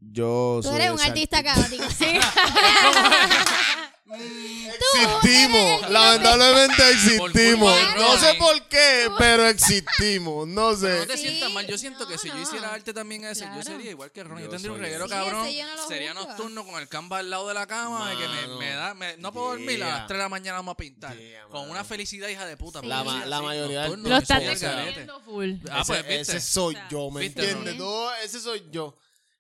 Yo 0.01 0.59
Tú 0.61 0.69
soy 0.69 0.75
eres 0.77 0.91
un 0.91 1.01
artista 1.01 1.41
caótico. 1.43 1.83
Sí. 1.89 2.05
Existimos, 4.12 5.89
lamentablemente 5.89 6.89
existimos. 6.91 7.78
No 7.97 8.18
sé 8.18 8.34
por 8.36 8.62
qué, 8.64 9.07
pero 9.18 9.47
existimos. 9.47 10.47
No 10.47 10.76
sé. 10.76 10.99
no 10.99 11.07
te 11.07 11.18
sientas 11.18 11.51
mal. 11.51 11.68
Yo 11.68 11.78
siento 11.78 12.07
que 12.07 12.18
si 12.18 12.30
yo 12.30 12.38
hiciera 12.38 12.74
arte 12.74 12.93
también 12.93 13.26
ese, 13.26 13.45
yo 13.55 13.62
sería 13.62 13.91
igual 13.91 14.12
que 14.12 14.24
Ron. 14.24 14.41
Yo, 14.41 14.49
tendría 14.49 14.72
un 14.72 14.80
reguero 14.80 15.07
cabrón. 15.07 15.47
Sería 15.88 16.14
nocturno 16.14 16.66
con 16.66 16.82
el 16.82 16.88
canvas 16.88 17.20
al 17.20 17.30
lado 17.30 17.47
de 17.47 17.53
la 17.53 17.68
cama. 17.68 18.12
que 18.18 18.28
me, 18.57 18.70
da, 18.72 18.93
me- 18.93 19.18
no 19.18 19.32
puedo 19.32 19.49
dormir 19.49 19.84
a 19.84 19.88
las 19.88 20.07
3 20.07 20.18
de 20.18 20.24
la 20.24 20.30
mañana 20.30 20.57
vamos 20.57 20.74
a 20.74 20.78
pintar. 20.78 21.16
Con 21.49 21.70
una 21.70 21.84
felicidad 21.84 22.28
hija 22.30 22.45
de 22.45 22.57
puta. 22.57 22.82
La 22.82 23.41
mayoría 23.41 23.88
Lo 23.88 24.18
estás 24.18 24.41
defendiendo 24.41 25.20
full. 25.22 25.53
Ah, 25.70 25.84
pues, 25.86 26.03
ese, 26.07 26.39
soy 26.39 26.78
yo, 26.89 27.12
¿me 27.12 27.22
¿viste, 27.22 27.49
entiendes? 27.51 27.82
ese 28.24 28.39
soy 28.39 28.64
yo. 28.72 28.95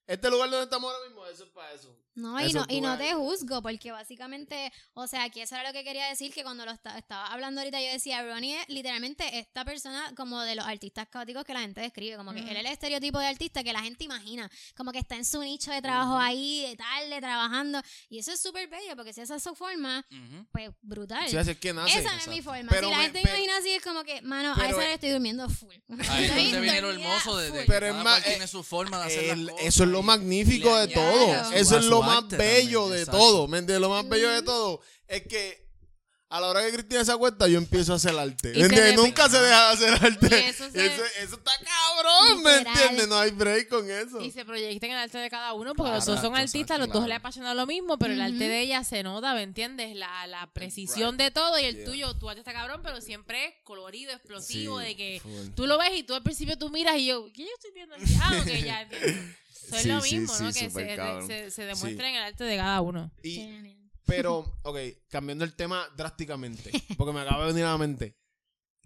Este 0.05 0.29
lugar 0.29 0.49
donde 0.49 0.63
estamos 0.63 0.91
ahora 0.91 1.05
mismo, 1.07 1.25
eso 1.27 1.43
es 1.43 1.49
para 1.49 1.71
eso. 1.73 1.95
No, 2.19 2.39
y 2.45 2.53
no, 2.53 2.65
y 2.67 2.81
no 2.81 2.97
te 2.97 3.13
juzgo, 3.13 3.61
porque 3.61 3.91
básicamente, 3.91 4.71
o 4.93 5.07
sea, 5.07 5.29
que 5.29 5.43
eso 5.43 5.55
era 5.55 5.67
lo 5.67 5.73
que 5.73 5.83
quería 5.83 6.07
decir, 6.07 6.33
que 6.33 6.43
cuando 6.43 6.65
lo 6.65 6.71
esta- 6.71 6.97
estaba 6.97 7.27
hablando 7.27 7.61
ahorita, 7.61 7.79
yo 7.81 7.91
decía, 7.91 8.21
Ronnie 8.23 8.59
es 8.61 8.69
literalmente 8.69 9.39
esta 9.39 9.63
persona 9.63 10.11
como 10.15 10.41
de 10.41 10.55
los 10.55 10.65
artistas 10.65 11.07
caóticos 11.09 11.45
que 11.45 11.53
la 11.53 11.61
gente 11.61 11.81
describe, 11.81 12.17
como 12.17 12.33
que 12.33 12.41
Ujú. 12.41 12.49
él 12.49 12.57
es 12.57 12.65
el 12.65 12.71
estereotipo 12.71 13.19
de 13.19 13.27
artista 13.27 13.63
que 13.63 13.71
la 13.73 13.81
gente 13.81 14.03
imagina, 14.03 14.49
como 14.75 14.91
que 14.91 14.99
está 14.99 15.15
en 15.15 15.25
su 15.25 15.41
nicho 15.41 15.71
de 15.71 15.81
trabajo 15.81 16.17
ahí, 16.17 16.65
de 16.67 16.75
tarde, 16.75 17.19
trabajando, 17.19 17.81
y 18.09 18.19
eso 18.19 18.31
es 18.33 18.41
súper 18.41 18.67
bello, 18.67 18.95
porque 18.95 19.13
si 19.13 19.21
esa 19.21 19.35
es 19.37 19.43
su 19.43 19.55
forma, 19.55 20.05
Ujú. 20.11 20.45
pues 20.51 20.69
brutal. 20.81 21.27
Si 21.29 21.37
es 21.37 21.57
que 21.57 21.73
nace. 21.73 21.99
esa 21.99 22.11
no 22.13 22.19
es 22.21 22.27
mi 22.27 22.41
forma. 22.41 22.69
Pero 22.69 22.87
si 22.87 22.91
la 22.91 22.97
me- 22.97 23.03
gente 23.03 23.19
pero- 23.23 23.35
imagina 23.37 23.57
así, 23.57 23.69
es 23.71 23.83
como 23.83 24.03
que, 24.03 24.21
mano, 24.21 24.51
a 24.53 24.55
esa 24.57 24.67
es- 24.69 24.75
hora 24.75 24.93
estoy 24.93 25.09
durmiendo 25.11 25.49
full. 25.49 25.73
Ahí 26.09 26.25
es 26.25 26.35
donde 26.35 26.59
viene 26.61 26.81
lo 26.81 26.91
hermoso 26.91 27.37
de, 27.37 27.51
de 27.51 27.63
Pero 27.65 27.85
es 27.87 27.91
cada 27.93 28.03
más, 28.03 28.13
cual 28.19 28.23
tiene 28.31 28.43
eh, 28.45 28.47
su 28.47 28.63
forma 28.63 28.99
de 28.99 29.05
hacer 29.05 29.23
El- 29.25 29.45
las 29.45 29.53
cosas. 29.53 29.67
eso 29.67 29.83
es 29.83 29.89
lo 29.89 30.01
magnífico 30.03 30.75
de 30.77 30.87
todo. 30.89 31.51
Eso 31.53 31.77
es 31.77 31.85
lo 31.85 32.01
más 32.15 32.27
bello 32.29 32.81
también, 32.81 32.91
de 32.91 32.99
exacto. 33.01 33.19
todo. 33.19 33.47
¿Me 33.47 33.57
entiendes? 33.59 33.81
Lo 33.81 33.89
más 33.89 34.07
bello 34.07 34.29
de 34.31 34.41
todo 34.41 34.81
es 35.07 35.23
que 35.27 35.68
a 36.31 36.39
la 36.39 36.47
hora 36.47 36.61
que 36.63 36.71
Cristina 36.73 37.03
se 37.03 37.11
acuesta, 37.11 37.47
yo 37.47 37.57
empiezo 37.57 37.91
a 37.93 37.95
hacer 37.95 38.15
arte. 38.17 38.53
¿Me 38.53 38.61
entiendes? 38.61 38.95
Nunca 38.95 39.27
se 39.27 39.39
deja 39.39 39.67
de 39.67 39.73
hacer 39.73 39.93
arte. 40.05 40.27
Y 40.29 40.49
eso 40.49 40.69
se- 40.69 40.85
Eso, 40.85 41.03
eso 41.21 41.35
está 41.37 41.51
cabrón, 41.63 42.43
¿me 42.43 42.55
entiendes? 42.57 43.07
No 43.07 43.17
hay 43.17 43.31
break 43.31 43.67
con 43.67 43.89
eso. 43.89 44.21
Y 44.21 44.29
se 44.31 44.45
proyecta 44.45 44.85
en 44.85 44.91
el 44.91 44.97
arte 44.99 45.17
de 45.17 45.29
cada 45.29 45.53
uno, 45.53 45.73
porque 45.73 45.91
los 45.91 46.05
dos 46.05 46.21
son 46.21 46.35
artistas, 46.35 46.61
exacto, 46.77 46.85
los 46.85 46.93
dos 46.93 47.07
le 47.07 47.15
apasiona 47.15 47.53
lo 47.55 47.65
mismo, 47.65 47.97
pero 47.97 48.13
el 48.13 48.21
arte 48.21 48.47
de 48.47 48.61
ella 48.61 48.83
se 48.83 49.01
nota, 49.01 49.33
¿me 49.33 49.41
entiendes? 49.41 49.95
La, 49.95 50.27
la 50.27 50.45
precisión 50.53 51.17
de 51.17 51.31
todo 51.31 51.57
y 51.59 51.65
el 51.65 51.75
Yeah. 51.77 51.85
tuyo, 51.85 52.13
tu 52.15 52.29
arte 52.29 52.41
está 52.41 52.53
cabrón, 52.53 52.81
pero 52.83 53.01
siempre 53.01 53.45
es 53.47 53.53
colorido, 53.63 54.11
explosivo, 54.13 54.79
Sí, 54.81 54.85
de 54.85 54.95
que 54.95 55.19
full. 55.23 55.49
tú 55.55 55.65
lo 55.65 55.77
ves 55.79 55.91
y 55.97 56.03
tú 56.03 56.13
al 56.13 56.21
principio 56.23 56.57
tú 56.59 56.69
miras 56.69 56.97
y 56.97 57.07
yo, 57.07 57.25
¿qué 57.33 57.43
yo 57.43 57.49
estoy 57.55 57.71
viendo 57.73 57.95
aquí? 57.95 58.05
Ah, 58.21 58.37
ok, 58.41 58.47
ya 58.63 58.81
entiendo. 58.83 59.07
Eso 59.51 59.75
es 59.75 59.81
Sí, 59.83 59.87
lo 59.89 60.01
sí, 60.01 60.15
mismo, 60.19 60.33
¿no? 60.39 60.51
sí, 60.51 60.59
Que 60.59 60.69
se, 60.69 60.95
cabrón. 60.95 61.27
se, 61.27 61.51
se 61.51 61.63
demuestra 61.63 62.09
en 62.09 62.15
el 62.15 62.23
arte 62.23 62.43
de 62.43 62.55
cada 62.57 62.81
uno. 62.81 63.11
Y, 63.23 63.35
Genial. 63.35 63.78
Pero, 64.09 64.45
ok, 64.63 64.77
cambiando 65.07 65.43
el 65.45 65.55
tema 65.55 65.87
drásticamente, 65.95 66.71
porque 66.97 67.13
me 67.13 67.21
acaba 67.21 67.41
de 67.45 67.53
venir 67.53 67.65
a 67.65 67.71
la 67.71 67.77
mente. 67.77 68.17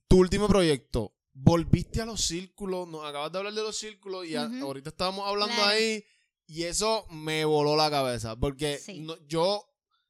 Tu 0.07 0.17
último 0.17 0.47
proyecto, 0.47 1.15
volviste 1.31 2.01
a 2.01 2.05
los 2.05 2.21
círculos, 2.21 2.87
nos 2.87 3.03
acabas 3.05 3.31
de 3.31 3.37
hablar 3.39 3.53
de 3.53 3.63
los 3.63 3.75
círculos 3.77 4.25
y 4.27 4.35
a- 4.35 4.49
ahorita 4.61 4.89
estábamos 4.89 5.27
hablando 5.27 5.55
Claro. 5.55 5.69
ahí 5.71 6.03
y 6.45 6.63
eso 6.63 7.05
me 7.09 7.45
voló 7.45 7.75
la 7.75 7.89
cabeza, 7.89 8.35
porque 8.35 8.77
Sí. 8.77 8.99
no- 8.99 9.17
yo 9.27 9.65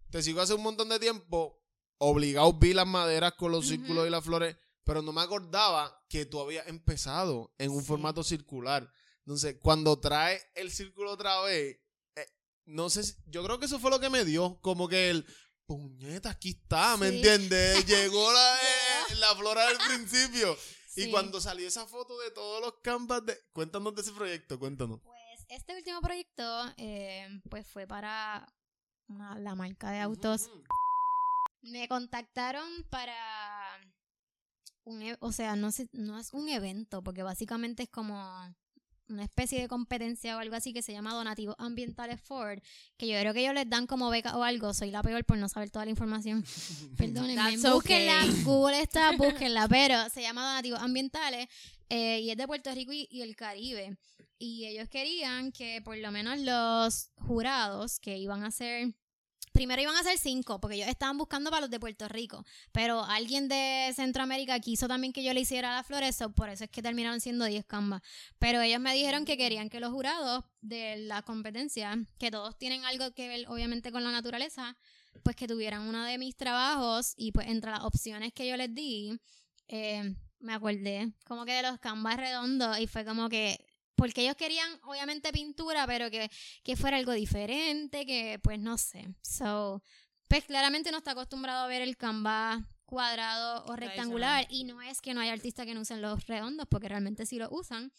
te 0.09 0.21
sigo 0.21 0.41
hace 0.41 0.53
un 0.53 0.63
montón 0.63 0.89
de 0.89 0.99
tiempo, 0.99 1.61
obligado 1.99 2.51
vi 2.53 2.73
las 2.73 2.87
maderas 2.87 3.33
con 3.33 3.51
los 3.51 3.67
círculos 3.67 4.05
y 4.05 4.09
las 4.09 4.23
flores, 4.25 4.57
pero 4.83 5.01
no 5.01 5.13
me 5.13 5.21
acordaba 5.21 6.03
que 6.09 6.25
tú 6.25 6.41
habías 6.41 6.67
empezado 6.67 7.53
en 7.57 7.71
un 7.71 7.79
Sí. 7.81 7.87
formato 7.87 8.23
circular. 8.23 8.91
Entonces, 9.19 9.55
cuando 9.61 9.97
trae 9.99 10.41
el 10.55 10.69
círculo 10.71 11.11
otra 11.13 11.39
vez, 11.43 11.77
no 12.65 12.89
sé, 12.89 13.03
si- 13.03 13.15
yo 13.27 13.43
creo 13.43 13.59
que 13.59 13.65
eso 13.65 13.79
fue 13.79 13.91
lo 13.91 13.99
que 13.99 14.09
me 14.09 14.25
dio, 14.25 14.59
como 14.61 14.87
que 14.87 15.09
el 15.09 15.25
puñeta, 15.65 16.29
aquí 16.31 16.49
está, 16.49 16.97
¿me 16.97 17.09
Sí. 17.09 17.15
entiendes? 17.17 17.85
Llegó 17.85 18.31
la, 18.31 18.55
eh, 19.11 19.15
la 19.15 19.35
flora 19.35 19.65
del 19.67 19.77
principio. 19.87 20.57
Y 20.95 21.09
cuando 21.09 21.41
salió 21.41 21.67
esa 21.67 21.87
foto 21.87 22.19
de 22.19 22.29
todos 22.29 22.61
los 22.61 22.75
canvas 22.83 23.25
de... 23.25 23.35
Cuéntanos 23.51 23.95
de 23.95 24.01
ese 24.01 24.11
proyecto, 24.11 24.59
cuéntanos. 24.59 24.99
Pues 25.01 25.45
este 25.49 25.75
último 25.75 25.99
proyecto, 26.01 26.43
eh, 26.77 27.27
pues 27.49 27.67
fue 27.67 27.87
para 27.87 28.45
una- 29.07 29.39
la 29.39 29.55
marca 29.55 29.89
de 29.89 29.99
autos. 30.01 30.51
Me 31.61 31.87
contactaron 31.87 32.69
para 32.91 33.15
un, 34.83 35.01
e- 35.01 35.17
o 35.19 35.31
sea, 35.31 35.55
no 35.55 35.71
sé, 35.71 35.89
no 35.93 36.19
es 36.19 36.31
un 36.33 36.47
evento, 36.49 37.01
porque 37.01 37.23
básicamente 37.23 37.83
es 37.83 37.89
como 37.89 38.53
una 39.09 39.23
especie 39.23 39.61
de 39.61 39.67
competencia 39.67 40.35
o 40.35 40.39
algo 40.39 40.55
así 40.55 40.73
que 40.73 40.81
se 40.81 40.91
llama 40.91 41.13
Donativos 41.13 41.55
Ambientales 41.57 42.21
Ford, 42.21 42.59
que 42.97 43.07
yo 43.07 43.19
creo 43.19 43.33
que 43.33 43.41
ellos 43.41 43.53
les 43.53 43.69
dan 43.69 43.87
como 43.87 44.09
beca 44.09 44.37
o 44.37 44.43
algo, 44.43 44.73
soy 44.73 44.91
la 44.91 45.01
peor 45.03 45.25
por 45.25 45.37
no 45.37 45.49
saber 45.49 45.69
toda 45.69 45.85
la 45.85 45.91
información. 45.91 46.43
Perdónenme, 46.97 47.35
That's 47.35 47.71
búsquenla, 47.71 48.25
okay. 48.25 48.43
Google 48.43 48.81
está, 48.81 49.11
búsquenla, 49.11 49.67
pero 49.67 50.09
se 50.09 50.21
llama 50.21 50.45
Donativos 50.47 50.79
Ambientales 50.79 51.47
eh, 51.89 52.21
y 52.21 52.31
es 52.31 52.37
de 52.37 52.47
Puerto 52.47 52.73
Rico 52.73 52.93
y, 52.93 53.07
y 53.11 53.21
el 53.21 53.35
Caribe. 53.35 53.97
Y 54.39 54.65
ellos 54.65 54.89
querían 54.89 55.51
que 55.51 55.81
por 55.81 55.97
lo 55.97 56.11
menos 56.11 56.39
los 56.39 57.11
jurados 57.15 57.99
que 57.99 58.17
iban 58.17 58.43
a 58.43 58.51
ser 58.51 58.93
Primero 59.53 59.83
iban 59.83 59.95
a 59.95 60.03
ser 60.03 60.17
cinco, 60.17 60.59
porque 60.59 60.77
ellos 60.77 60.87
estaban 60.87 61.17
buscando 61.17 61.51
para 61.51 61.61
los 61.61 61.69
de 61.69 61.79
Puerto 61.79 62.07
Rico. 62.09 62.43
Pero 62.71 63.03
alguien 63.03 63.47
de 63.47 63.93
Centroamérica 63.95 64.59
quiso 64.59 64.87
también 64.87 65.13
que 65.13 65.23
yo 65.23 65.31
le 65.31 65.41
hiciera 65.41 65.75
las 65.75 65.85
flores, 65.85 66.15
so 66.15 66.31
por 66.31 66.49
eso 66.49 66.63
es 66.63 66.71
que 66.71 66.81
terminaron 66.81 67.21
siendo 67.21 67.45
10 67.45 67.63
canvas. 67.65 68.01
Pero 68.39 68.61
ellos 68.61 68.79
me 68.79 68.93
dijeron 68.95 69.25
que 69.25 69.37
querían 69.37 69.69
que 69.69 69.79
los 69.79 69.91
jurados 69.91 70.43
de 70.61 70.97
la 70.97 71.21
competencia, 71.21 71.95
que 72.17 72.31
todos 72.31 72.57
tienen 72.57 72.83
algo 72.83 73.13
que 73.13 73.27
ver 73.27 73.45
obviamente 73.47 73.91
con 73.91 74.03
la 74.03 74.11
naturaleza, 74.11 74.75
pues 75.21 75.35
que 75.35 75.47
tuvieran 75.47 75.83
uno 75.83 76.03
de 76.03 76.17
mis 76.17 76.35
trabajos 76.35 77.13
y 77.15 77.31
pues 77.31 77.47
entre 77.47 77.69
las 77.69 77.81
opciones 77.81 78.33
que 78.33 78.47
yo 78.47 78.57
les 78.57 78.73
di, 78.73 79.19
eh, 79.67 80.15
me 80.39 80.53
acordé 80.53 81.13
como 81.25 81.45
que 81.45 81.53
de 81.53 81.61
los 81.61 81.79
canvas 81.79 82.17
redondos 82.17 82.79
y 82.79 82.87
fue 82.87 83.05
como 83.05 83.29
que 83.29 83.63
porque 83.95 84.21
ellos 84.21 84.35
querían 84.35 84.69
obviamente 84.83 85.31
pintura, 85.31 85.85
pero 85.87 86.09
que, 86.09 86.29
que 86.63 86.75
fuera 86.75 86.97
algo 86.97 87.13
diferente, 87.13 88.05
que 88.05 88.39
pues 88.41 88.59
no 88.59 88.77
sé. 88.77 89.07
So, 89.21 89.81
pues 90.27 90.45
claramente 90.45 90.91
no 90.91 90.97
está 90.97 91.11
acostumbrado 91.11 91.63
a 91.63 91.67
ver 91.67 91.81
el 91.81 91.97
canvas 91.97 92.63
cuadrado 92.85 93.65
o 93.65 93.75
rectangular 93.75 94.45
y 94.49 94.65
no 94.65 94.81
es 94.81 95.01
que 95.01 95.13
no 95.13 95.21
haya 95.21 95.33
artistas 95.33 95.65
que 95.65 95.73
no 95.73 95.81
usen 95.81 96.01
los 96.01 96.27
redondos, 96.27 96.67
porque 96.69 96.89
realmente 96.89 97.25
sí 97.25 97.39
lo 97.39 97.49
usan, 97.49 97.91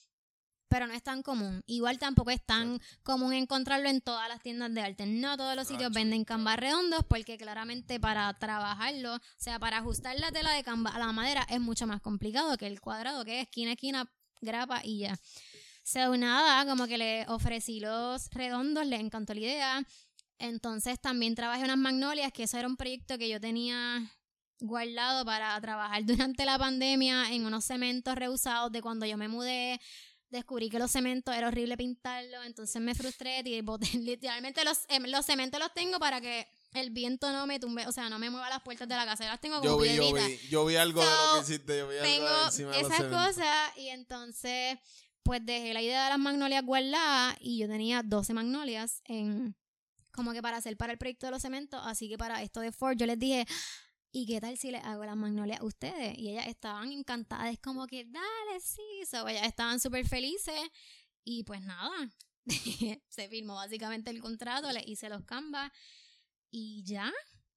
pero 0.68 0.86
no 0.86 0.94
es 0.94 1.02
tan 1.02 1.22
común. 1.22 1.62
Igual 1.66 1.98
tampoco 1.98 2.30
es 2.30 2.44
tan 2.44 2.80
común 3.02 3.32
encontrarlo 3.32 3.88
en 3.88 4.00
todas 4.00 4.28
las 4.28 4.40
tiendas 4.40 4.72
de 4.72 4.80
arte. 4.80 5.06
No 5.06 5.36
todos 5.36 5.56
los 5.56 5.66
sitios 5.66 5.90
Gacho, 5.90 6.00
venden 6.00 6.24
canvas 6.24 6.56
redondos 6.56 7.04
porque 7.08 7.36
claramente 7.38 8.00
para 8.00 8.32
trabajarlo, 8.38 9.16
o 9.16 9.20
sea, 9.36 9.58
para 9.58 9.78
ajustar 9.78 10.18
la 10.18 10.32
tela 10.32 10.52
de 10.52 10.64
canvas 10.64 10.94
a 10.94 10.98
la 10.98 11.12
madera 11.12 11.46
es 11.50 11.60
mucho 11.60 11.86
más 11.86 12.00
complicado 12.00 12.56
que 12.56 12.66
el 12.66 12.80
cuadrado, 12.80 13.24
que 13.24 13.40
es 13.40 13.46
esquina 13.46 13.70
a 13.70 13.74
esquina, 13.74 14.12
grapa 14.40 14.80
y 14.84 14.98
ya. 14.98 15.18
So, 15.84 16.16
nada, 16.16 16.64
como 16.64 16.86
que 16.86 16.96
le 16.96 17.26
ofrecí 17.28 17.78
los 17.78 18.30
redondos, 18.30 18.86
le 18.86 18.96
encantó 18.96 19.34
la 19.34 19.40
idea. 19.40 19.86
Entonces 20.38 20.98
también 20.98 21.34
trabajé 21.34 21.62
unas 21.62 21.76
magnolias, 21.76 22.32
que 22.32 22.44
eso 22.44 22.58
era 22.58 22.66
un 22.66 22.76
proyecto 22.76 23.18
que 23.18 23.28
yo 23.28 23.38
tenía 23.38 24.10
guardado 24.60 25.26
para 25.26 25.60
trabajar 25.60 26.04
durante 26.06 26.44
la 26.46 26.58
pandemia 26.58 27.32
en 27.32 27.44
unos 27.44 27.66
cementos 27.66 28.14
reusados 28.14 28.72
de 28.72 28.80
cuando 28.80 29.04
yo 29.04 29.18
me 29.18 29.28
mudé. 29.28 29.78
Descubrí 30.30 30.70
que 30.70 30.78
los 30.78 30.90
cementos 30.90 31.34
era 31.34 31.48
horrible 31.48 31.76
pintarlos, 31.76 32.44
entonces 32.46 32.80
me 32.80 32.94
frustré 32.94 33.42
y 33.44 33.60
boté, 33.60 33.86
literalmente 33.98 34.64
los, 34.64 34.78
em, 34.88 35.04
los 35.04 35.24
cementos 35.24 35.60
los 35.60 35.72
tengo 35.74 36.00
para 36.00 36.20
que 36.20 36.48
el 36.72 36.90
viento 36.90 37.30
no 37.30 37.46
me 37.46 37.60
tumbe, 37.60 37.86
o 37.86 37.92
sea, 37.92 38.08
no 38.08 38.18
me 38.18 38.30
mueva 38.30 38.48
las 38.48 38.62
puertas 38.62 38.88
de 38.88 38.96
la 38.96 39.04
casa, 39.04 39.26
las 39.26 39.40
tengo 39.40 39.60
como 39.60 39.66
Yo 39.66 39.78
vi, 39.78 39.94
yo 39.94 40.12
vi, 40.12 40.38
yo 40.48 40.66
vi 40.66 40.76
algo 40.76 41.02
de 41.02 41.06
lo 41.06 41.34
que 41.34 41.52
hiciste, 41.52 41.78
yo 41.78 41.88
vi 41.88 41.98
algo 41.98 42.28
de 42.38 42.44
encima 42.46 42.70
de 42.72 42.82
los 42.82 42.86
esas 42.86 42.96
cementos. 42.96 43.26
cosas 43.26 43.76
y 43.76 43.88
entonces 43.90 44.78
pues 45.24 45.44
dejé 45.44 45.74
la 45.74 45.82
idea 45.82 46.04
de 46.04 46.10
las 46.10 46.18
magnolias 46.18 46.64
guardadas 46.64 47.36
y 47.40 47.58
yo 47.58 47.66
tenía 47.66 48.02
12 48.02 48.34
magnolias 48.34 49.02
en 49.06 49.56
como 50.12 50.32
que 50.32 50.42
para 50.42 50.58
hacer 50.58 50.76
para 50.76 50.92
el 50.92 50.98
proyecto 50.98 51.26
de 51.26 51.32
los 51.32 51.42
cementos, 51.42 51.80
así 51.84 52.08
que 52.08 52.16
para 52.16 52.42
esto 52.42 52.60
de 52.60 52.70
Ford 52.70 52.96
yo 52.96 53.06
les 53.06 53.18
dije, 53.18 53.46
¿y 54.12 54.26
qué 54.26 54.40
tal 54.40 54.56
si 54.56 54.70
les 54.70 54.84
hago 54.84 55.04
las 55.04 55.16
magnolias 55.16 55.60
a 55.60 55.64
ustedes? 55.64 56.16
Y 56.16 56.30
ellas 56.30 56.46
estaban 56.46 56.92
encantadas, 56.92 57.58
como 57.58 57.86
que, 57.86 58.04
dale, 58.04 58.60
sí, 58.60 58.82
so, 59.10 59.26
ellas 59.26 59.46
estaban 59.46 59.80
súper 59.80 60.06
felices 60.06 60.60
y 61.24 61.42
pues 61.42 61.62
nada, 61.62 61.90
se 63.08 63.28
firmó 63.28 63.54
básicamente 63.54 64.10
el 64.10 64.20
contrato, 64.20 64.70
les 64.70 64.86
hice 64.86 65.08
los 65.08 65.24
canvas 65.24 65.72
y 66.50 66.84
ya. 66.84 67.12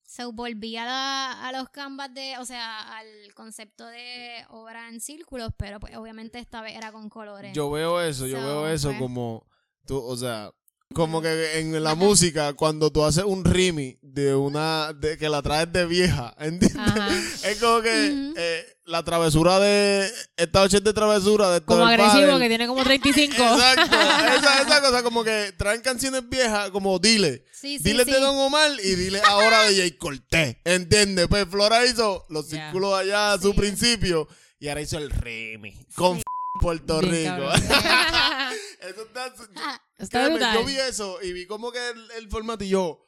So, 0.10 0.32
volví 0.32 0.78
a, 0.78 0.86
la- 0.86 1.48
a 1.48 1.52
los 1.52 1.68
canvas 1.70 2.14
de, 2.14 2.38
o 2.40 2.46
sea, 2.46 2.98
al 2.98 3.34
concepto 3.34 3.86
de 3.88 4.46
obra 4.50 4.88
en 4.88 5.02
círculos, 5.02 5.52
pero 5.58 5.82
pues 5.82 5.98
obviamente 5.98 6.40
esta 6.40 6.62
vez 6.62 6.78
era 6.78 6.94
con 6.94 7.10
colores. 7.10 7.52
Yo 7.54 7.70
veo 7.70 8.00
eso, 8.02 8.26
yo 8.26 8.38
veo 8.38 8.68
eso 8.70 8.88
pues. 8.88 9.00
como 9.02 9.46
tú, 9.86 10.02
o 10.02 10.16
sea, 10.16 10.52
como 10.94 11.22
que 11.22 11.60
en 11.60 11.84
la 11.84 11.96
música 11.96 12.54
cuando 12.54 12.92
tú 12.92 13.04
haces 13.04 13.24
un 13.24 13.44
rimi 13.46 14.00
de 14.02 14.34
una 14.34 14.94
de 14.94 15.18
que 15.18 15.30
la 15.30 15.42
traes 15.42 15.72
de 15.72 15.86
vieja, 15.86 16.34
¿entiendes? 16.40 17.44
Es 17.44 17.60
como 17.60 17.82
que 17.82 18.32
eh, 18.36 18.66
la 18.86 19.04
travesura 19.04 19.60
de 19.60 20.10
esta 20.38 20.62
noche 20.62 20.80
de 20.80 20.94
travesura 20.94 21.52
de 21.52 21.62
Como 21.62 21.86
agresivo, 21.86 22.28
padre. 22.32 22.40
que 22.40 22.50
tiene 22.50 22.68
como 22.68 22.84
35. 22.84 23.34
Exacto, 23.38 23.96
esa, 24.38 24.62
esa 24.62 24.82
cosa 24.82 25.04
como 25.04 25.24
que 25.24 25.54
traen 25.58 25.82
canciones 25.82 26.28
viejas 26.28 26.70
como 26.72 26.98
Dile. 27.00 27.44
sí, 27.52 27.78
sí, 27.78 27.84
Dile 27.84 28.06
sí. 28.06 28.12
de 28.12 28.20
Don 28.20 28.36
Omar 28.38 28.72
y 28.84 28.96
dile 28.96 29.22
ahora 29.26 29.64
de 29.64 29.76
Jay 29.76 29.92
Cortés. 29.92 30.58
¿Entiendes? 30.64 31.28
Pues 31.28 31.46
Flora 31.50 31.86
hizo 31.86 32.26
los 32.30 32.48
círculos 32.48 32.98
allá 32.98 33.34
a 33.34 33.40
su 33.40 33.54
principio 33.54 34.28
y 34.60 34.70
ahora 34.70 34.82
hizo 34.82 34.98
el 34.98 35.12
remi 35.12 35.78
con 35.96 36.22
Puerto 36.60 37.00
Bien 37.02 37.36
Rico. 37.38 37.52
eso 38.82 39.02
está. 39.04 39.34
Está 39.98 40.20
créeme, 40.20 40.36
brutal. 40.36 40.56
yo 40.60 40.66
vi 40.66 40.76
eso 40.78 41.20
y 41.24 41.34
vi 41.34 41.46
como 41.48 41.72
que 41.72 41.90
el, 41.90 42.12
el 42.12 42.30
formato 42.30 42.64
y 42.64 42.70
yo. 42.70 43.04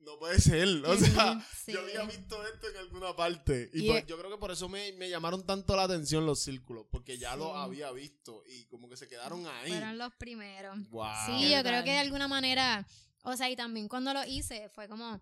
No 0.00 0.18
puede 0.18 0.40
ser. 0.40 0.66
O 0.84 0.96
sea, 0.96 1.46
Sí. 1.64 1.72
yo 1.72 1.80
había 1.80 2.02
visto 2.04 2.44
esto 2.46 2.68
en 2.70 2.76
alguna 2.78 3.14
parte. 3.14 3.70
Y, 3.72 3.84
Y 3.84 3.88
pues, 3.88 4.02
es- 4.02 4.08
yo 4.08 4.18
creo 4.18 4.30
que 4.30 4.36
por 4.38 4.50
eso 4.50 4.68
me, 4.68 4.92
me 4.94 5.08
llamaron 5.08 5.46
tanto 5.46 5.76
la 5.76 5.84
atención 5.84 6.26
los 6.26 6.40
círculos. 6.40 6.86
Porque 6.90 7.18
ya 7.18 7.32
Sí. 7.34 7.38
lo 7.38 7.56
había 7.56 7.92
visto 7.92 8.42
y 8.48 8.64
como 8.64 8.88
que 8.88 8.96
se 8.96 9.06
quedaron 9.06 9.46
ahí. 9.46 9.70
Fueron 9.70 9.98
los 9.98 10.12
primeros. 10.16 10.76
Wow. 10.90 11.06
Sí, 11.26 11.50
yo 11.50 11.62
creo 11.62 11.84
que 11.84 11.90
de 11.90 11.98
alguna 11.98 12.26
manera, 12.26 12.84
o 13.22 13.36
sea, 13.36 13.48
y 13.48 13.54
también 13.54 13.86
cuando 13.86 14.12
lo 14.12 14.24
hice 14.24 14.68
fue 14.70 14.88
como, 14.88 15.20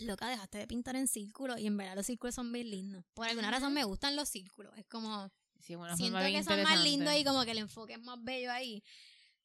loca, 0.00 0.28
dejaste 0.28 0.58
de 0.58 0.66
pintar 0.66 0.94
en 0.96 1.08
círculos 1.08 1.58
y 1.58 1.66
en 1.66 1.76
verdad 1.78 1.94
los 1.96 2.04
círculos 2.04 2.34
son 2.34 2.52
bien 2.52 2.70
lindos. 2.70 3.02
Por 3.14 3.26
alguna 3.26 3.50
razón 3.50 3.72
me 3.72 3.84
gustan 3.84 4.14
los 4.14 4.28
círculos, 4.28 4.76
es 4.76 4.84
como, 4.88 5.30
Sí, 5.60 5.74
una 5.74 5.96
siento 5.96 6.18
que 6.20 6.44
son 6.44 6.62
más 6.64 6.80
lindos 6.82 7.14
y 7.16 7.24
como 7.24 7.44
que 7.46 7.52
el 7.52 7.58
enfoque 7.58 7.94
es 7.94 8.00
más 8.00 8.22
bello 8.22 8.52
ahí. 8.52 8.84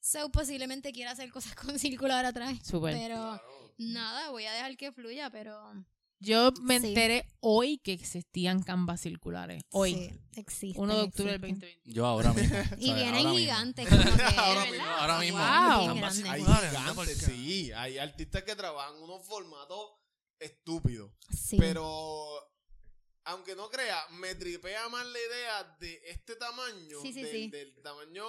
So, 0.02 0.30
posiblemente 0.32 0.92
quiera 0.92 1.12
hacer 1.12 1.32
cosas 1.32 1.56
con 1.56 1.78
círculo 1.80 2.14
ahora 2.14 2.30
atrás. 2.30 2.58
Súper. 2.64 2.94
Pero 2.96 3.40
nada, 3.78 4.30
voy 4.32 4.46
a 4.46 4.54
dejar 4.54 4.76
que 4.78 4.92
fluya, 4.92 5.30
pero 5.30 5.74
Yo 6.20 6.52
me 6.62 6.80
Sí. 6.80 6.88
enteré 6.90 7.26
hoy 7.40 7.80
que 7.80 7.94
existían 7.94 8.62
canvas 8.62 9.02
circulares. 9.02 9.64
Hoy. 9.72 9.94
sí, 9.96 10.12
existen. 10.36 10.82
1 10.84 10.96
de 10.96 11.02
octubre 11.04 11.32
del 11.32 11.44
existen. 11.44 11.70
2020. 11.70 11.92
Yo 11.94 12.06
ahora 12.06 12.34
mismo. 12.34 12.56
Y 12.80 12.88
¿sabes? 12.88 13.04
vienen 13.04 13.32
gigantes, 13.36 13.88
como 13.90 14.04
que, 14.04 14.24
Ahora 14.38 14.66
mismo, 14.66 14.86
ahora 14.86 15.20
mismo. 15.20 15.38
Wow. 15.40 16.06
Hay 16.30 16.44
gigantes, 16.44 17.18
sí. 17.18 17.72
Hay 17.72 17.98
artistas 17.98 18.44
que 18.44 18.56
trabajan 18.56 19.02
unos 19.02 19.26
formatos 19.26 19.94
estúpidos. 20.40 21.12
Sí. 21.36 21.58
Pero, 21.60 21.86
aunque 23.24 23.56
no 23.56 23.70
crea, 23.70 24.00
me 24.12 24.36
tripea 24.36 24.90
más 24.90 25.06
la 25.06 25.20
idea 25.20 25.78
de 25.80 26.02
este 26.06 26.36
tamaño. 26.36 27.02
Sí, 27.02 27.14
sí, 27.14 27.22
del, 27.24 27.32
sí. 27.32 27.50
del 27.50 27.82
tamaño 27.82 28.24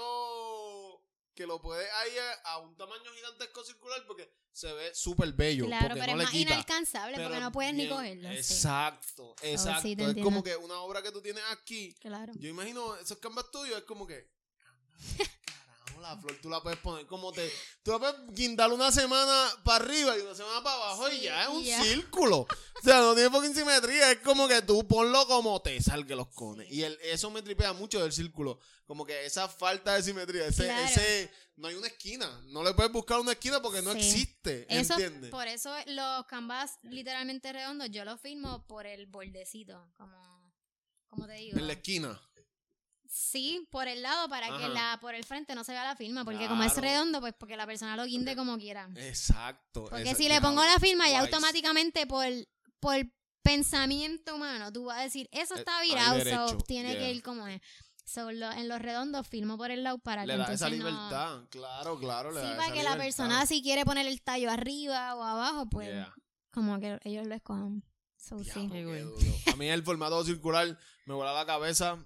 que 1.35 1.47
lo 1.47 1.61
puede 1.61 1.91
ahí 1.91 2.12
a, 2.18 2.33
a 2.53 2.59
un 2.59 2.76
tamaño 2.76 3.11
gigantesco 3.14 3.64
circular 3.64 4.05
porque 4.07 4.30
se 4.53 4.72
ve 4.72 4.95
súper 4.95 5.33
bello. 5.33 5.64
Claro, 5.66 5.89
porque 5.89 6.01
pero 6.01 6.12
no 6.12 6.12
es 6.12 6.18
le 6.18 6.24
más 6.24 6.33
quita. 6.33 6.53
inalcanzable 6.53 7.18
porque 7.22 7.41
no 7.41 7.53
puedes 7.53 7.74
ni 7.74 7.89
cogerlo. 7.89 8.28
sí. 8.30 8.37
Exacto, 8.37 9.35
exacto. 9.43 9.83
sí, 9.83 9.97
te 9.97 10.03
es 10.03 10.09
entiendo. 10.11 10.30
como 10.30 10.43
que 10.43 10.57
una 10.57 10.74
obra 10.80 11.03
que 11.03 11.11
tú 11.11 11.22
tienes 11.22 11.43
aquí. 11.51 11.95
Claro. 12.01 12.33
Yo 12.37 12.49
imagino 12.49 12.95
esos 12.97 13.18
canvas 13.18 13.51
tuyos, 13.51 13.78
es 13.78 13.85
como 13.85 14.07
que. 14.07 14.30
La 16.03 16.16
flor 16.18 16.36
tú 16.42 16.50
la 16.50 16.61
puedes 16.62 16.78
poner 16.80 17.07
como 17.07 17.32
te. 17.32 17.50
Tú 17.82 17.92
la 17.92 17.98
puedes 18.00 18.16
guindar 18.34 18.72
una 18.72 18.90
semana 18.90 19.48
para 19.64 19.84
arriba 19.84 20.18
y 20.18 20.20
una 20.20 20.34
semana 20.34 20.62
para 20.62 20.76
abajo 20.76 21.09
y 21.11 21.20
ya 21.20 21.44
es 21.44 21.48
un 21.48 21.64
círculo. 21.64 22.38
O 22.40 22.82
sea, 22.84 23.00
no 23.00 23.14
tiene 23.14 23.30
poca 23.30 23.46
simetría. 23.55 24.11
Es 24.11 24.18
como 24.18 24.48
que 24.48 24.61
tú 24.62 24.86
ponlo 24.86 25.26
como 25.28 25.62
te 25.62 25.80
salga 25.80 26.16
los 26.16 26.28
cones. 26.28 26.70
Y 26.70 26.82
el, 26.82 26.98
eso 27.03 27.30
me 27.30 27.40
tripea 27.42 27.72
mucho 27.72 28.03
del 28.03 28.12
círculo. 28.12 28.59
Como 28.84 29.07
que 29.07 29.24
esa 29.24 29.48
falta 29.48 29.94
de 29.94 30.03
simetría. 30.03 30.46
Ese, 30.46 30.64
Claro. 30.64 30.84
ese. 30.84 31.30
No 31.57 31.68
hay 31.68 31.76
una 31.76 31.86
esquina. 31.86 32.40
No 32.46 32.64
le 32.64 32.74
puedes 32.74 32.90
buscar 32.90 33.20
una 33.20 33.32
esquina 33.32 33.62
porque 33.62 33.80
no 33.80 33.92
Sí. 33.92 33.98
existe. 33.98 34.66
Eso, 34.68 34.94
¿Entiendes? 34.94 35.30
por 35.30 35.46
eso 35.46 35.72
los 35.86 36.26
canvas 36.26 36.78
literalmente 36.82 37.53
redondos 37.53 37.88
yo 37.90 38.05
los 38.05 38.20
firmo 38.20 38.66
por 38.66 38.86
el 38.86 39.07
bordecito, 39.07 39.88
como, 39.96 40.53
como 41.09 41.26
te 41.26 41.34
digo. 41.34 41.59
En 41.59 41.66
la 41.68 41.74
esquina. 41.74 42.20
Sí, 43.14 43.68
por 43.70 43.88
el 43.88 44.00
lado 44.00 44.26
para 44.30 44.46
que 44.56 44.68
la 44.70 44.96
por 44.98 45.14
el 45.14 45.22
frente 45.24 45.54
no 45.54 45.64
se 45.64 45.72
vea 45.72 45.84
la 45.84 45.94
firma, 45.96 46.24
porque 46.24 46.48
como 46.48 46.62
es 46.62 46.74
redondo, 46.78 47.20
pues 47.20 47.34
porque 47.38 47.58
la 47.58 47.66
persona 47.66 47.94
lo 47.94 48.04
guinde 48.06 48.34
como 48.34 48.56
quiera. 48.56 48.88
Exacto. 48.96 49.84
Porque 49.90 50.14
si 50.14 50.28
le 50.30 50.40
pongo 50.40 50.64
la 50.64 50.78
firma 50.78 51.08
ya 51.10 51.20
automáticamente 51.20 52.06
por 52.06 52.24
por 52.80 52.96
pensamiento 53.42 54.34
humano, 54.36 54.72
tú 54.72 54.84
vas 54.86 54.98
a 55.00 55.02
decir, 55.02 55.28
eso 55.30 55.56
Eh, 55.56 55.58
está 55.58 55.82
virado, 55.82 56.48
so, 56.48 56.56
tiene 56.66 56.92
yeah. 56.92 57.00
que 57.00 57.12
ir 57.12 57.22
como 57.22 57.46
es. 57.48 57.60
So, 58.06 58.32
lo- 58.32 58.50
en 58.52 58.66
los 58.68 58.80
redondos 58.80 59.28
firmo 59.28 59.58
por 59.58 59.70
el 59.70 59.82
lado 59.84 59.98
para 59.98 60.24
Le 60.24 60.32
que 60.32 60.38
da 60.38 60.44
entonces 60.44 60.66
esa 60.66 60.70
no- 60.70 60.76
libertad. 60.76 61.44
Claro, 61.50 61.98
claro. 61.98 62.30
Le 62.32 62.40
Sí, 62.40 62.46
da 62.46 62.52
para 62.56 62.64
esa 62.68 62.74
que 62.74 62.82
la 62.82 62.96
persona 62.96 63.44
si 63.46 63.62
quiere 63.62 63.84
poner 63.84 64.06
el 64.06 64.22
tallo 64.22 64.50
arriba 64.50 65.14
o 65.16 65.22
abajo, 65.22 65.68
pues 65.68 65.88
Yeah. 65.88 66.14
como 66.50 66.80
que 66.80 66.98
ellos 67.04 67.26
lo 67.26 67.34
escojan. 67.34 67.84
So, 68.16 68.42
sí. 68.42 68.70
A 69.52 69.56
mí 69.56 69.68
el 69.68 69.82
formato 69.82 70.24
circular 70.24 70.78
me 71.04 71.14
volaba 71.14 71.40
la 71.40 71.46
cabeza 71.46 71.98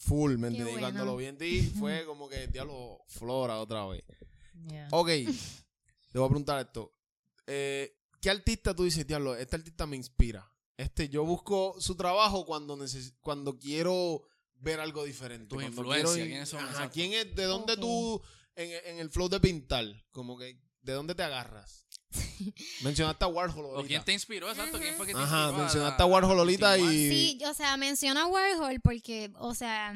full, 0.00 0.36
¿me 0.38 0.48
entiendes? 0.48 0.76
Y 0.76 0.78
cuando 0.80 1.04
lo 1.04 1.16
vi 1.16 1.26
en 1.26 1.38
ti 1.38 1.60
fue 1.78 2.04
como 2.06 2.28
que, 2.28 2.46
diablo, 2.48 3.04
flora 3.06 3.60
otra 3.60 3.86
vez. 3.86 4.02
Yeah. 4.68 4.88
Ok, 4.90 5.08
te 6.10 6.18
voy 6.18 6.24
a 6.26 6.28
preguntar 6.28 6.66
esto. 6.66 6.92
Eh, 7.46 7.96
¿Qué 8.20 8.30
artista 8.30 8.74
tú 8.74 8.84
dices, 8.84 9.06
diablo, 9.06 9.34
este 9.36 9.56
artista 9.56 9.86
me 9.86 9.96
inspira? 9.96 10.46
Este, 10.76 11.08
yo 11.08 11.24
busco 11.24 11.76
su 11.78 11.94
trabajo 11.94 12.44
cuando, 12.46 12.76
neces 12.76 13.14
cuando 13.20 13.58
quiero 13.58 14.22
ver 14.54 14.80
algo 14.80 15.04
diferente. 15.04 15.46
Tus 15.48 15.56
cuando 15.62 15.80
influencias, 15.82 16.14
quiero- 16.14 16.28
¿quiénes 16.30 16.48
son? 16.48 16.60
Ajá, 16.60 16.70
Exacto. 16.70 16.92
¿quién 16.94 17.12
es, 17.12 17.34
de 17.34 17.44
dónde 17.44 17.76
tú, 17.76 18.20
en, 18.56 18.70
en 18.86 18.98
el 18.98 19.10
flow 19.10 19.28
de 19.28 19.40
pintar, 19.40 19.84
como 20.10 20.36
que, 20.38 20.60
de 20.82 20.92
dónde 20.92 21.14
te 21.14 21.22
agarras? 21.22 21.86
Mencionaste 22.82 23.24
a 23.24 23.28
Warhol 23.28 23.64
¿O 23.66 23.68
ahorita. 23.76 23.88
quién 23.88 24.04
te 24.04 24.12
inspiró? 24.12 24.48
Exacto. 24.50 24.78
¿Quién 24.78 24.94
fue 24.96 25.06
que 25.06 25.12
te 25.14 25.18
Ajá, 25.18 25.42
inspiró? 25.44 25.56
a- 25.56 25.62
mencionaste 25.64 26.02
a 26.02 26.06
Warhol 26.06 26.38
ahorita 26.38 26.78
y... 26.78 26.82
Sí, 27.10 27.38
o 27.44 27.54
sea, 27.54 27.76
menciona 27.76 28.26
Warhol 28.26 28.80
porque, 28.80 29.30
o 29.38 29.54
sea, 29.54 29.94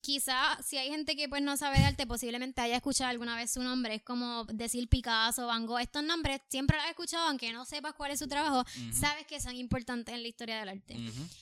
quizá 0.00 0.58
si 0.62 0.78
hay 0.78 0.88
gente 0.90 1.14
que 1.14 1.28
pues 1.28 1.42
no 1.42 1.56
sabe 1.56 1.78
de 1.78 1.84
arte, 1.84 2.06
posiblemente 2.06 2.60
haya 2.60 2.76
escuchado 2.76 3.10
alguna 3.10 3.36
vez 3.36 3.50
su 3.52 3.62
nombre. 3.62 3.94
Es 3.96 4.02
como 4.02 4.44
decir 4.46 4.88
Picasso, 4.88 5.46
Van 5.46 5.66
Gogh. 5.66 5.78
Estos 5.80 6.02
nombres 6.02 6.40
siempre 6.48 6.76
los 6.76 6.84
has 6.84 6.90
escuchado, 6.90 7.28
aunque 7.28 7.52
no 7.52 7.64
sepas 7.64 7.94
cuál 7.94 8.12
es 8.12 8.18
su 8.18 8.26
trabajo, 8.28 8.64
sabes 8.92 9.26
que 9.26 9.40
son 9.40 9.54
importantes 9.56 10.14
en 10.14 10.22
la 10.22 10.28
historia 10.28 10.58
del 10.60 10.70
arte. 10.70 10.96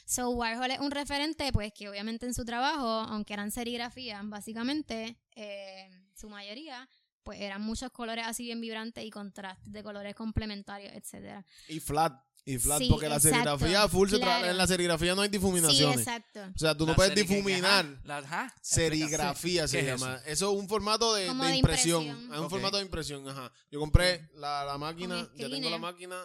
So, 0.07 0.31
Warhol 0.31 0.71
es 0.73 0.81
un 0.81 0.91
referente, 0.91 1.53
pues 1.53 1.73
que 1.73 1.89
obviamente 1.89 2.27
en 2.27 2.35
su 2.35 2.45
trabajo, 2.45 2.87
aunque 2.87 3.33
eran 3.35 3.51
serigrafías, 3.51 4.29
básicamente, 4.29 5.17
eh, 5.37 5.89
su 6.15 6.29
mayoría, 6.29 6.87
pues 7.31 7.41
eran 7.43 7.63
muchos 7.63 7.91
colores 7.93 8.25
así 8.27 8.43
bien 8.43 8.61
vibrantes 8.61 9.05
y 9.05 9.11
contrastes 9.11 9.73
de 9.73 9.83
colores 9.85 10.15
complementarios, 10.17 10.93
etcétera. 10.95 11.47
Y 11.69 11.79
flat. 11.79 12.13
Y 12.45 12.59
flat, 12.59 12.79
Sí, 12.79 12.89
porque 12.91 13.09
la 13.09 13.21
serigrafía 13.21 13.87
full 13.87 14.09
se 14.09 14.17
tra- 14.19 14.49
en 14.49 14.57
la 14.57 14.67
serigrafía 14.67 15.15
no 15.15 15.21
hay 15.23 15.29
Sí, 15.29 15.33
difuminaciones. 15.33 15.99
exacto. 16.01 16.41
o 16.55 16.59
sea, 16.59 16.75
tú 16.77 16.87
no 16.87 16.97
puedes 16.97 17.15
difuminar. 17.15 17.85
ajá, 17.85 18.01
la- 18.03 18.17
ajá, 18.19 18.55
Serigrafía 18.63 19.69
se 19.69 19.79
¿Qué 19.81 19.93
es 19.93 20.01
llama. 20.01 20.17
Eso? 20.27 20.51
es 20.53 20.59
un 20.61 20.69
formato 20.69 21.15
de, 21.15 21.27
Como 21.29 21.45
de 21.45 21.51
de 21.51 21.57
impresión. 21.59 22.03
impresión. 22.03 22.35
Es 22.35 22.41
un 22.41 22.51
formato 22.51 22.77
de 22.79 22.83
impresión, 22.83 23.29
ajá. 23.29 23.53
Yo 23.71 23.79
compré 23.79 24.29
la, 24.35 24.65
la 24.65 24.79
máquina, 24.79 25.29
ya 25.37 25.49
tengo 25.49 25.71
la 25.71 25.79
máquina. 25.79 26.17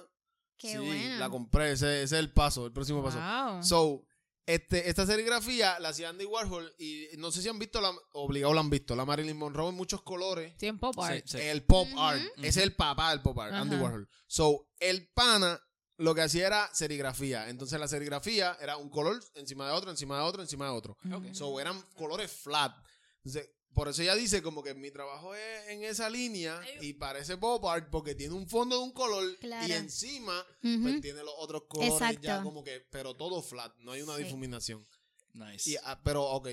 Qué 0.57 0.71
sí, 0.71 0.77
buena. 0.77 1.19
la 1.19 1.29
compré. 1.29 1.73
Ese, 1.73 1.97
ese 2.03 2.03
es 2.03 2.11
el 2.13 2.31
paso, 2.31 2.65
el 2.65 2.71
próximo 2.71 3.03
paso. 3.03 3.19
Wow. 3.19 3.61
So, 3.63 4.05
este, 4.45 4.89
esta 4.89 5.05
serigrafía 5.05 5.79
la 5.79 5.89
hacía 5.89 6.09
Andy 6.09 6.25
Warhol 6.25 6.73
y 6.77 7.07
no 7.17 7.31
sé 7.31 7.41
si 7.41 7.49
han 7.49 7.57
visto, 7.57 7.81
la, 7.81 7.91
obligado 8.13 8.53
la 8.53 8.61
han 8.61 8.69
visto, 8.69 8.95
la 8.95 9.05
Marilyn 9.05 9.37
Monroe 9.37 9.69
en 9.69 9.75
muchos 9.75 10.01
colores. 10.03 10.53
Sí, 10.57 10.67
en 10.67 10.77
pop 10.77 10.97
art. 10.99 11.23
Sí, 11.25 11.37
sí. 11.37 11.43
El 11.43 11.63
pop 11.63 11.87
art. 11.97 12.21
Es 12.41 12.57
el 12.57 12.75
papá 12.75 13.09
del 13.11 13.21
pop 13.21 13.39
art, 13.39 13.53
Andy. 13.53 13.75
Warhol. 13.75 14.07
So, 14.27 14.69
el 14.79 15.07
pana 15.13 15.59
lo 15.97 16.13
que 16.13 16.21
hacía 16.21 16.47
era 16.47 16.69
serigrafía. 16.73 17.49
Entonces 17.49 17.79
la 17.79 17.87
serigrafía 17.87 18.57
era 18.61 18.77
un 18.77 18.89
color 18.89 19.23
encima 19.35 19.67
de 19.67 19.73
otro, 19.73 19.91
encima 19.91 20.17
de 20.17 20.23
otro, 20.23 20.41
encima 20.41 20.65
de 20.65 20.71
otro. 20.71 20.97
So 21.31 21.59
eran 21.59 21.81
colores 21.95 22.31
flat. 22.31 22.75
Entonces, 23.23 23.49
por 23.75 23.87
eso 23.89 24.01
ella 24.01 24.15
dice 24.15 24.41
como 24.41 24.63
que 24.63 24.73
mi 24.73 24.89
trabajo 24.89 25.35
es 25.35 25.67
en 25.69 25.83
esa 25.83 26.09
línea 26.09 26.59
y 26.81 26.93
parece 26.93 27.37
pop 27.37 27.63
art 27.65 27.89
porque 27.91 28.15
tiene 28.15 28.33
un 28.33 28.47
fondo 28.49 28.77
de 28.77 28.83
un 28.83 28.91
color 28.91 29.37
Claro. 29.39 29.67
y 29.67 29.71
encima 29.73 30.43
pues 30.61 31.01
tiene 31.01 31.19
los 31.23 31.33
otros 31.37 31.63
colores 31.67 31.93
Exacto. 31.93 32.21
ya 32.21 32.41
como 32.41 32.63
que, 32.63 32.79
pero 32.89 33.13
todo 33.13 33.41
flat, 33.43 33.75
no 33.79 33.91
hay 33.91 34.01
una 34.01 34.15
Sí. 34.17 34.23
difuminación. 34.23 34.87
Nice. 35.33 35.69
Y, 35.69 35.75
ah, 35.83 35.99
pero, 36.03 36.23
ok, 36.23 36.47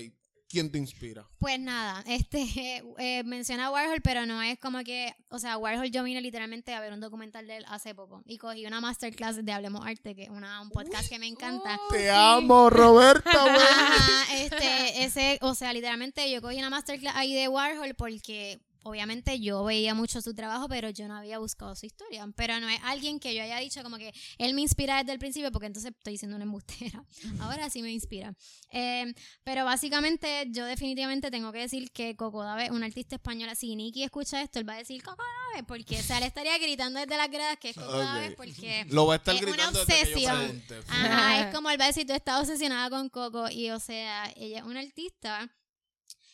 ¿quién 0.53 0.71
te 0.71 0.77
inspira? 0.77 1.27
Pues 1.39 1.59
nada, 1.59 2.03
este 2.07 2.83
eh, 2.99 3.23
menciona 3.23 3.65
a 3.65 3.71
Warhol, 3.71 4.01
pero 4.01 4.27
no 4.27 4.39
es 4.43 4.59
como 4.59 4.83
que, 4.83 5.15
o 5.29 5.39
sea, 5.39 5.57
Warhol 5.57 5.89
yo 5.89 6.03
vine 6.03 6.21
literalmente 6.21 6.75
a 6.75 6.79
ver 6.79 6.93
un 6.93 6.99
documental 6.99 7.47
de 7.47 7.57
él 7.57 7.65
hace 7.67 7.95
poco 7.95 8.21
y 8.27 8.37
cogí 8.37 8.67
una 8.67 8.79
masterclass 8.79 9.43
de 9.43 9.51
Hablemos 9.51 9.83
Arte, 9.85 10.13
que 10.15 10.23
es 10.23 10.29
una, 10.29 10.61
un 10.61 10.69
podcast 10.69 11.09
que 11.09 11.17
me 11.17 11.25
encanta. 11.25 11.79
Oh, 11.81 11.91
Te 11.91 12.03
sí. 12.03 12.07
amo, 12.11 12.69
Roberta. 12.69 13.31
Ajá, 13.31 14.35
este, 14.35 15.03
ese, 15.03 15.39
o 15.41 15.55
sea, 15.55 15.73
literalmente 15.73 16.29
yo 16.31 16.39
cogí 16.39 16.59
una 16.59 16.69
masterclass 16.69 17.15
ahí 17.15 17.33
de 17.33 17.47
Warhol 17.47 17.95
porque 17.95 18.59
obviamente 18.83 19.39
yo 19.39 19.63
veía 19.63 19.93
mucho 19.93 20.21
su 20.21 20.33
trabajo, 20.33 20.67
pero 20.67 20.89
yo 20.89 21.07
no 21.07 21.15
había 21.15 21.39
buscado 21.39 21.75
su 21.75 21.85
historia. 21.85 22.27
Pero 22.35 22.59
no 22.59 22.69
es 22.69 22.79
alguien 22.83 23.19
que 23.19 23.33
yo 23.33 23.43
haya 23.43 23.57
dicho 23.59 23.83
como 23.83 23.97
que 23.97 24.13
él 24.37 24.53
me 24.53 24.61
inspira 24.61 24.99
desde 24.99 25.13
el 25.13 25.19
principio, 25.19 25.51
porque 25.51 25.67
entonces 25.67 25.93
estoy 25.95 26.13
diciendo 26.13 26.35
una 26.35 26.45
embustera. 26.45 27.03
Ahora 27.39 27.69
sí 27.69 27.81
me 27.81 27.91
inspira. 27.91 28.33
Eh, 28.71 29.13
pero 29.43 29.65
básicamente 29.65 30.47
yo 30.49 30.65
definitivamente 30.65 31.31
tengo 31.31 31.51
que 31.51 31.59
decir 31.59 31.91
que 31.91 32.15
Coco 32.15 32.43
Dave 32.43 32.65
es 32.65 32.71
una 32.71 32.85
artista 32.85 33.15
española. 33.15 33.55
Si 33.55 33.75
Nicky 33.75 34.03
escucha 34.03 34.41
esto, 34.41 34.59
él 34.59 34.67
va 34.67 34.73
a 34.73 34.77
decir 34.77 35.01
Coco 35.03 35.23
Dave, 35.51 35.63
porque 35.63 35.99
o 35.99 36.03
sea, 36.03 36.19
le 36.19 36.27
estaría 36.27 36.57
gritando 36.57 36.99
desde 36.99 37.17
las 37.17 37.29
gradas 37.29 37.57
que 37.57 37.69
es 37.69 37.75
Coco. 37.75 37.97
Dave, 37.97 38.31
porque... 38.31 38.85
Lo 38.89 39.05
va 39.05 39.13
a 39.13 39.17
estar 39.17 39.35
Es 39.35 39.41
una 39.41 39.51
gritando 39.51 39.79
desde 39.85 40.13
que 40.13 40.21
yo 40.21 40.31
obsesión. 40.31 40.63
Ajá, 40.89 41.41
es 41.41 41.55
como 41.55 41.69
él 41.69 41.79
va 41.79 41.85
a 41.85 41.87
decir, 41.87 42.05
tú 42.05 42.13
estás 42.13 42.41
obsesionada 42.41 42.89
con 42.89 43.09
Coco 43.09 43.49
y 43.49 43.69
o 43.71 43.79
sea, 43.79 44.31
ella 44.35 44.59
es 44.59 44.63
una 44.63 44.79
artista 44.79 45.49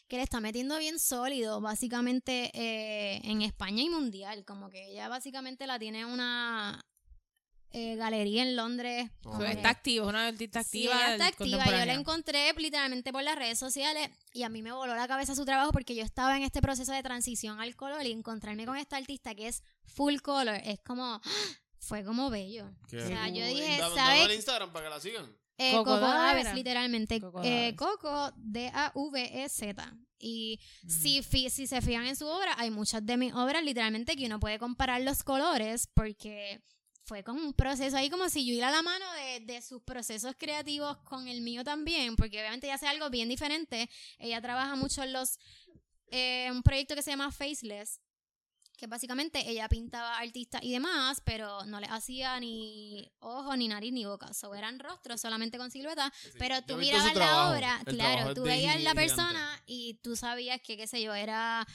que 0.09 0.17
le 0.17 0.23
está 0.23 0.41
metiendo 0.41 0.77
bien 0.79 0.99
sólido, 0.99 1.61
básicamente 1.61 2.51
eh, 2.53 3.21
en 3.23 3.41
España 3.43 3.83
y 3.83 3.89
mundial, 3.89 4.43
como 4.43 4.69
que 4.69 4.91
ella 4.91 5.07
básicamente 5.07 5.67
la 5.67 5.79
tiene 5.79 6.05
una 6.05 6.81
eh, 7.71 7.95
galería 7.95 8.41
en 8.41 8.55
Londres. 8.55 9.11
Oh. 9.23 9.41
Está 9.43 9.69
activa, 9.69 10.03
es 10.05 10.09
una 10.09 10.27
artista 10.27 10.63
Sí, 10.63 10.87
activa. 10.87 10.95
ella 11.05 11.11
está 11.13 11.27
activa. 11.27 11.65
Yo 11.65 11.85
la 11.85 11.93
encontré 11.93 12.51
literalmente 12.57 13.11
por 13.13 13.21
las 13.21 13.35
redes 13.35 13.59
sociales 13.59 14.09
y 14.33 14.41
a 14.43 14.49
mí 14.49 14.63
me 14.63 14.71
voló 14.71 14.95
la 14.95 15.07
cabeza 15.07 15.35
su 15.35 15.45
trabajo 15.45 15.71
porque 15.71 15.93
yo 15.95 16.03
estaba 16.03 16.35
en 16.35 16.41
este 16.43 16.61
proceso 16.61 16.91
de 16.91 17.03
transición 17.03 17.59
al 17.61 17.75
color 17.75 18.03
y 18.05 18.11
encontrarme 18.11 18.65
con 18.65 18.75
esta 18.77 18.97
artista 18.97 19.35
que 19.35 19.47
es 19.47 19.61
full 19.85 20.17
color 20.21 20.55
es 20.63 20.79
como 20.83 21.21
fue 21.79 22.03
como 22.03 22.29
bello. 22.31 22.71
Qué 22.89 22.97
o 22.97 23.07
sea, 23.07 23.27
yo 23.29 23.45
dije, 23.45 23.77
Dame- 23.77 23.95
¿sabes? 23.95 24.19
dame 24.19 24.23
el 24.25 24.31
Instagram 24.33 24.73
para 24.73 24.85
que 24.85 24.89
la 24.89 24.99
sigan. 24.99 25.38
Eh, 25.61 25.71
Coco 25.73 25.91
Coco, 25.95 25.99
Daves. 25.99 26.53
Literalmente. 26.55 27.19
Coco 27.19 27.41
Eh, 27.43 27.49
Daves. 27.49 27.75
Coco, 27.75 28.31
D-A-V-E-Z. 28.37 29.93
Y 30.21 30.59
Mm. 30.83 30.89
si, 30.89 31.23
si 31.49 31.67
se 31.67 31.81
fijan 31.81 32.05
en 32.07 32.15
su 32.15 32.25
obra, 32.27 32.53
hay 32.57 32.71
muchas 32.71 33.05
de 33.05 33.17
mis 33.17 33.33
obras 33.33 33.63
literalmente 33.63 34.15
que 34.15 34.25
uno 34.25 34.39
puede 34.39 34.59
comparar 34.59 35.01
los 35.01 35.23
colores 35.23 35.87
porque 35.93 36.61
fue 37.05 37.23
como 37.23 37.41
un 37.41 37.53
proceso 37.53 37.97
ahí 37.97 38.09
como 38.09 38.29
si 38.29 38.45
yo 38.45 38.53
iba 38.53 38.67
a 38.67 38.71
la 38.71 38.81
mano 38.81 39.05
de, 39.13 39.39
de 39.39 39.61
sus 39.61 39.81
procesos 39.81 40.35
creativos 40.37 40.97
con 40.99 41.27
el 41.27 41.41
mío 41.41 41.63
también, 41.63 42.15
porque 42.15 42.39
obviamente 42.39 42.67
ella 42.67 42.75
hace 42.75 42.87
algo 42.87 43.09
bien 43.09 43.29
diferente. 43.29 43.89
Ella 44.19 44.41
trabaja 44.41 44.75
mucho 44.75 45.03
en 45.03 45.13
los... 45.13 45.39
eh, 46.11 46.49
un 46.51 46.63
proyecto 46.63 46.95
que 46.95 47.01
se 47.01 47.11
llama 47.11 47.31
Faceless, 47.31 47.99
que 48.79 48.87
básicamente 48.87 49.49
ella 49.49 49.67
pintaba 49.67 50.17
artistas 50.17 50.63
y 50.63 50.71
demás, 50.71 51.21
pero 51.25 51.65
no 51.65 51.79
le 51.81 51.87
hacía 51.87 52.39
ni 52.39 53.11
ojos, 53.19 53.57
ni 53.57 53.67
nariz, 53.67 53.91
ni 53.91 54.05
boca. 54.05 54.33
So, 54.33 54.55
eran 54.55 54.79
rostros 54.79 55.19
solamente 55.19 55.57
con 55.57 55.69
silueta, 55.69 56.11
pero 56.37 56.61
tú 56.61 56.77
mirabas 56.77 57.07
la 57.07 57.13
trabajo. 57.13 57.55
obra, 57.55 57.81
claro, 57.85 58.33
tú 58.33 58.43
veías 58.43 58.81
la 58.81 58.95
persona 58.95 59.61
y 59.65 59.95
tú 59.95 60.15
sabías 60.15 60.61
que, 60.61 60.77
qué 60.77 60.87
sé 60.87 61.01
yo, 61.01 61.13
era, 61.13 61.67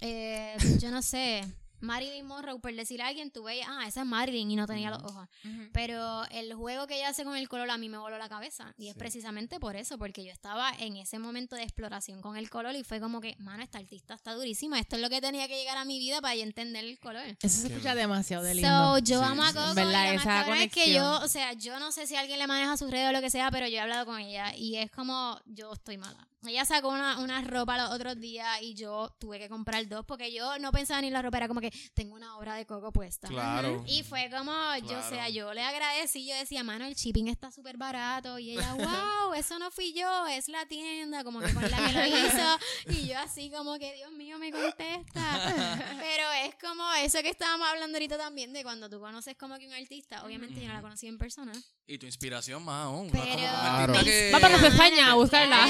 eh, 0.00 0.56
yo 0.78 0.90
no 0.92 1.02
sé, 1.02 1.42
Marilyn 1.82 2.24
Monroe, 2.26 2.58
por 2.60 2.72
decir 2.74 3.02
a 3.02 3.08
alguien, 3.08 3.30
tú 3.30 3.42
veías, 3.42 3.66
ah, 3.70 3.86
esa 3.86 4.00
es 4.00 4.06
Marilyn 4.06 4.50
y 4.50 4.56
no 4.56 4.66
tenía 4.66 4.90
los 4.90 5.02
ojos. 5.02 5.28
Pero 5.72 6.24
el 6.30 6.54
juego 6.54 6.86
que 6.86 6.96
ella 6.96 7.08
hace 7.08 7.24
con 7.24 7.36
el 7.36 7.48
color 7.48 7.70
a 7.70 7.76
mí 7.76 7.88
me 7.88 7.98
voló 7.98 8.18
la 8.18 8.28
cabeza. 8.28 8.74
Y 8.78 8.88
es 8.88 8.94
precisamente 8.94 9.58
por 9.60 9.76
eso, 9.76 9.98
porque 9.98 10.24
yo 10.24 10.32
estaba 10.32 10.70
en 10.78 10.96
ese 10.96 11.18
momento 11.18 11.56
de 11.56 11.62
exploración 11.62 12.20
con 12.22 12.36
el 12.36 12.48
color 12.50 12.74
y 12.76 12.84
fue 12.84 13.00
como 13.00 13.20
que, 13.20 13.34
mano, 13.38 13.62
esta 13.62 13.78
artista 13.78 14.14
está 14.14 14.34
durísima. 14.34 14.78
Esto 14.78 14.96
es 14.96 15.02
lo 15.02 15.10
que 15.10 15.20
tenía 15.20 15.48
que 15.48 15.56
llegar 15.56 15.76
a 15.76 15.84
mi 15.84 15.98
vida 15.98 16.20
para 16.20 16.36
yo 16.36 16.42
entender 16.42 16.84
el 16.84 16.98
color. 16.98 17.24
Eso 17.42 17.60
se 17.62 17.66
escucha 17.68 17.94
demasiado 17.94 18.44
de 18.44 18.54
lindo. 18.54 18.68
So, 18.68 18.98
yo 18.98 19.18
Sí, 19.18 19.24
amo 19.28 19.42
a. 19.42 19.52
Coco 19.52 19.72
y 19.72 19.74
verdad, 19.74 20.14
más 20.14 20.22
esa 20.22 20.62
es 20.62 20.72
que 20.72 20.92
yo, 20.92 21.20
o 21.20 21.28
sea, 21.28 21.52
yo 21.54 21.78
no 21.80 21.92
sé 21.92 22.06
si 22.06 22.16
alguien 22.16 22.38
le 22.38 22.46
maneja 22.46 22.76
sus 22.76 22.90
redes 22.90 23.08
o 23.08 23.12
lo 23.12 23.20
que 23.20 23.30
sea, 23.30 23.50
pero 23.50 23.66
yo 23.66 23.76
he 23.76 23.80
hablado 23.80 24.06
con 24.06 24.18
ella 24.20 24.54
y 24.56 24.76
es 24.76 24.90
como, 24.90 25.38
yo 25.46 25.72
estoy 25.72 25.98
mala. 25.98 26.28
Ella 26.44 26.64
sacó 26.64 26.88
una, 26.88 27.18
una 27.18 27.40
ropa 27.42 27.78
los 27.78 27.90
otros 27.92 28.18
días 28.18 28.60
y 28.62 28.74
yo 28.74 29.14
tuve 29.20 29.38
que 29.38 29.48
comprar 29.48 29.86
dos 29.88 30.04
porque 30.04 30.32
yo 30.32 30.58
no 30.58 30.72
pensaba 30.72 31.00
ni 31.00 31.06
en 31.06 31.12
la 31.12 31.22
ropa, 31.22 31.36
era 31.36 31.46
como 31.46 31.60
que 31.60 31.70
tengo 31.94 32.14
una 32.16 32.36
obra 32.36 32.56
de 32.56 32.66
Coco 32.66 32.90
puesta. 32.92 33.28
Claro. 33.28 33.84
Y 33.86 34.02
fue 34.02 34.28
como, 34.28 34.52
yo, 34.88 34.98
o 34.98 35.08
sea, 35.08 35.28
yo 35.28 35.54
le 35.54 35.62
agradecí, 35.62 36.26
yo 36.26 36.34
decía, 36.34 36.64
mano, 36.64 36.84
el 36.84 36.94
shipping 36.94 37.28
está 37.28 37.52
súper 37.52 37.76
barato. 37.76 38.40
Y 38.40 38.52
ella, 38.58 38.74
wow, 38.74 39.34
eso 39.34 39.58
no 39.60 39.70
fui 39.70 39.92
yo, 39.92 40.26
es 40.26 40.48
la 40.48 40.66
tienda, 40.66 41.22
como 41.22 41.38
que 41.40 41.54
con 41.54 41.70
la 41.70 41.76
que 41.76 41.92
lo 41.92 42.06
hizo. 42.26 42.58
Y 42.88 43.06
yo 43.06 43.18
así 43.20 43.48
como 43.50 43.78
que, 43.78 43.94
Dios 43.94 44.10
mío, 44.12 44.36
me 44.38 44.50
contesta. 44.50 45.96
Pero 46.00 46.24
es 46.44 46.54
como 46.60 46.92
eso 46.94 47.22
que 47.22 47.28
estábamos 47.28 47.68
hablando 47.68 47.96
ahorita 47.96 48.18
también, 48.18 48.52
de 48.52 48.64
cuando 48.64 48.90
tú 48.90 48.98
conoces 49.00 49.36
como 49.36 49.56
que 49.58 49.66
un 49.68 49.74
artista, 49.74 50.24
obviamente 50.24 50.60
yo 50.60 50.66
no 50.66 50.74
la 50.74 50.82
conocí 50.82 51.06
en 51.06 51.18
persona. 51.18 51.52
Y 51.86 51.98
tu 51.98 52.06
inspiración 52.06 52.64
más 52.64 52.86
aún. 52.86 53.10
Pero- 53.10 53.24
Como 53.24 53.36
Claro. 53.36 53.92
que- 54.04 54.30
Va 54.32 54.40
para 54.40 54.58
pestañas 54.58 55.08
a 55.08 55.14
buscarla. 55.14 55.66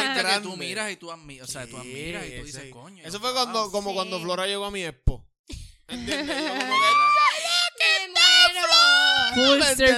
Gente 0.00 0.22
que 0.24 0.40
tú 0.40 0.56
miras 0.56 0.92
y 0.92 0.96
tú 0.96 1.10
admiras, 1.10 1.48
o 1.48 1.52
sea, 1.52 1.66
tú 1.66 1.76
admiras 1.76 2.26
y 2.26 2.38
tú 2.38 2.44
dices, 2.44 2.62
sí. 2.64 2.70
coño. 2.70 3.02
Eso 3.04 3.20
fue 3.20 3.32
cuando, 3.32 3.70
como 3.70 3.90
Sí. 3.90 3.94
cuando 3.96 4.20
Flora 4.20 4.46
llegó 4.46 4.64
a 4.64 4.70
mi 4.70 4.84
expo. 4.84 5.26
¿Entiendes? 5.88 6.36
Yo 6.36 6.54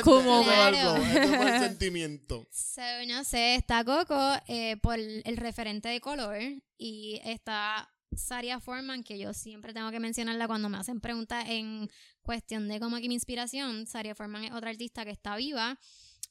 como. 0.02 0.44
Full 0.44 0.52
el 0.52 0.72
Claro. 0.72 0.96
sentimiento. 1.60 2.48
So, 2.50 2.80
no 3.06 3.24
sé, 3.24 3.54
está 3.56 3.84
Coco 3.84 4.18
eh, 4.48 4.76
por 4.78 4.98
el 4.98 5.36
referente 5.36 5.88
de 5.88 6.00
color 6.00 6.36
y 6.78 7.20
está 7.24 7.88
Saria 8.16 8.60
Foreman, 8.60 9.02
que 9.02 9.18
yo 9.18 9.34
siempre 9.34 9.74
tengo 9.74 9.90
que 9.90 10.00
mencionarla 10.00 10.46
cuando 10.46 10.68
me 10.68 10.78
hacen 10.78 11.00
preguntas 11.00 11.44
en 11.48 11.90
cuestión 12.22 12.68
de 12.68 12.80
como 12.80 12.96
que 12.96 13.08
mi 13.08 13.14
inspiración. 13.14 13.86
Saria 13.86 14.14
Foreman 14.14 14.44
es 14.44 14.52
otra 14.52 14.70
artista 14.70 15.04
que 15.04 15.10
está 15.10 15.36
viva, 15.36 15.78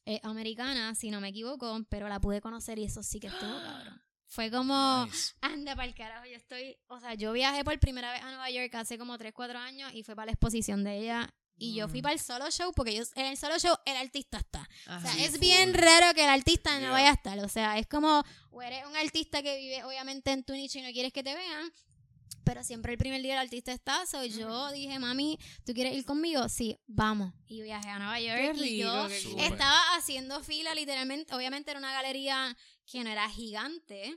es 0.05 0.23
americana, 0.23 0.95
si 0.95 1.09
no 1.11 1.19
me 1.21 1.29
equivoco, 1.29 1.79
pero 1.89 2.07
la 2.07 2.19
pude 2.19 2.41
conocer 2.41 2.79
y 2.79 2.85
eso 2.85 3.03
sí 3.03 3.19
que 3.19 3.27
estuvo 3.27 3.49
cabrón. 3.63 4.01
Fue 4.27 4.49
como, 4.51 5.05
Nice. 5.05 5.33
anda 5.41 5.75
para 5.75 5.87
el 5.87 5.95
carajo, 5.95 6.25
yo 6.25 6.35
estoy, 6.35 6.77
o 6.87 6.99
sea, 6.99 7.13
yo 7.13 7.31
viajé 7.33 7.63
por 7.63 7.79
primera 7.79 8.11
vez 8.11 8.21
a 8.21 8.25
Nueva 8.27 8.49
York 8.49 8.73
hace 8.75 8.97
como 8.97 9.17
3, 9.17 9.31
4 9.33 9.59
años 9.59 9.91
y 9.93 10.03
fue 10.03 10.15
para 10.15 10.27
la 10.27 10.31
exposición 10.33 10.83
de 10.83 10.97
ella. 10.99 11.33
Y 11.57 11.73
yo 11.73 11.87
fui 11.87 11.99
Mm. 11.99 12.03
para 12.03 12.13
el 12.15 12.19
solo 12.19 12.51
show 12.51 12.73
porque 12.75 12.93
yo, 12.93 13.03
en 13.15 13.27
el 13.27 13.37
solo 13.37 13.57
show 13.59 13.73
el 13.85 13.95
artista 13.95 14.39
está. 14.39 14.67
O 14.87 14.91
Ajá. 14.91 15.01
sea, 15.07 15.13
Sí, 15.13 15.23
es 15.23 15.39
bien 15.39 15.73
raro 15.73 16.13
que 16.13 16.23
el 16.25 16.29
artista 16.29 16.73
no 16.73 16.79
Yeah. 16.81 16.91
vaya 16.91 17.09
a 17.11 17.13
estar. 17.13 17.39
O 17.39 17.47
sea, 17.47 17.77
es 17.79 17.87
como, 17.87 18.23
o 18.51 18.61
eres 18.61 18.85
un 18.85 18.95
artista 18.97 19.41
que 19.41 19.57
vive 19.57 19.81
obviamente 19.85 20.31
en 20.33 20.43
tu 20.43 20.51
nicho 20.51 20.79
y 20.79 20.81
no 20.81 20.91
quieres 20.91 21.13
que 21.13 21.23
te 21.23 21.33
vean, 21.33 21.71
pero 22.45 22.63
siempre 22.63 22.93
el 22.93 22.97
primer 22.97 23.21
día 23.21 23.33
el 23.33 23.39
artista 23.39 23.73
está. 23.73 24.05
So, 24.05 24.23
yo 24.23 24.71
dije, 24.71 24.99
mami, 24.99 25.37
¿tú 25.65 25.73
quieres 25.73 25.95
ir 25.95 26.05
conmigo? 26.05 26.47
Sí, 26.47 26.79
vamos. 26.85 27.33
Y 27.47 27.61
viajé 27.63 27.89
a 27.89 27.97
Nueva 27.97 28.19
York 28.19 28.55
Qué 28.57 28.67
y 28.67 28.77
yo 28.77 29.07
rico, 29.07 29.39
estaba 29.39 29.95
haciendo 29.97 30.41
fila 30.43 30.75
literalmente. 30.75 31.33
Obviamente 31.33 31.71
era 31.71 31.79
una 31.79 31.91
galería 31.91 32.55
que 32.85 33.03
no 33.03 33.09
era 33.09 33.29
gigante. 33.29 34.15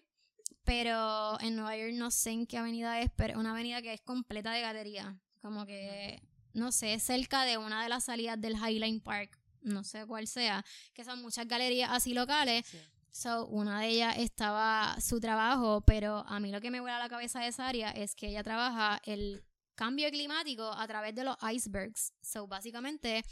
Pero 0.64 1.40
en 1.40 1.56
Nueva 1.56 1.76
York 1.78 1.94
no 1.94 2.11
sé 2.11 2.30
en 2.30 2.46
qué 2.46 2.59
avenida 2.59 3.00
es, 3.00 3.11
pero 3.16 3.40
una 3.40 3.52
avenida 3.52 3.80
que 3.80 3.94
es 3.94 4.02
completa 4.02 4.52
de 4.52 4.61
galería. 4.61 5.18
Como 5.40 5.64
que, 5.64 6.22
no 6.52 6.72
sé, 6.72 7.00
cerca 7.00 7.44
de 7.44 7.56
una 7.56 7.82
de 7.82 7.88
las 7.88 8.04
salidas 8.04 8.38
del 8.38 8.56
Highline 8.56 9.00
Park. 9.00 9.40
No 9.62 9.82
sé 9.82 10.04
cuál 10.04 10.26
sea. 10.26 10.62
Que 10.92 11.04
son 11.04 11.22
muchas 11.22 11.48
galerías 11.48 11.90
así 11.90 12.12
locales. 12.12 12.66
Sí. 12.66 12.78
So, 13.19 13.47
una 13.47 13.81
de 13.81 13.89
ellas 13.89 14.14
estaba 14.16 14.97
su 15.01 15.19
trabajo, 15.19 15.81
pero 15.81 16.19
a 16.29 16.39
mí 16.39 16.53
lo 16.53 16.61
que 16.61 16.71
me 16.71 16.79
vuela 16.79 17.01
la 17.01 17.09
cabeza 17.09 17.41
de 17.41 17.49
esa 17.49 17.66
área 17.66 17.91
es 17.91 18.14
que 18.14 18.29
ella 18.29 18.45
trabaja 18.45 19.03
el 19.05 19.43
cambio 19.75 20.09
climático 20.11 20.62
a 20.62 20.87
través 20.87 21.16
de 21.16 21.25
los 21.25 21.37
icebergs. 21.53 22.12
So, 22.23 22.47
básicamente, 22.47 23.25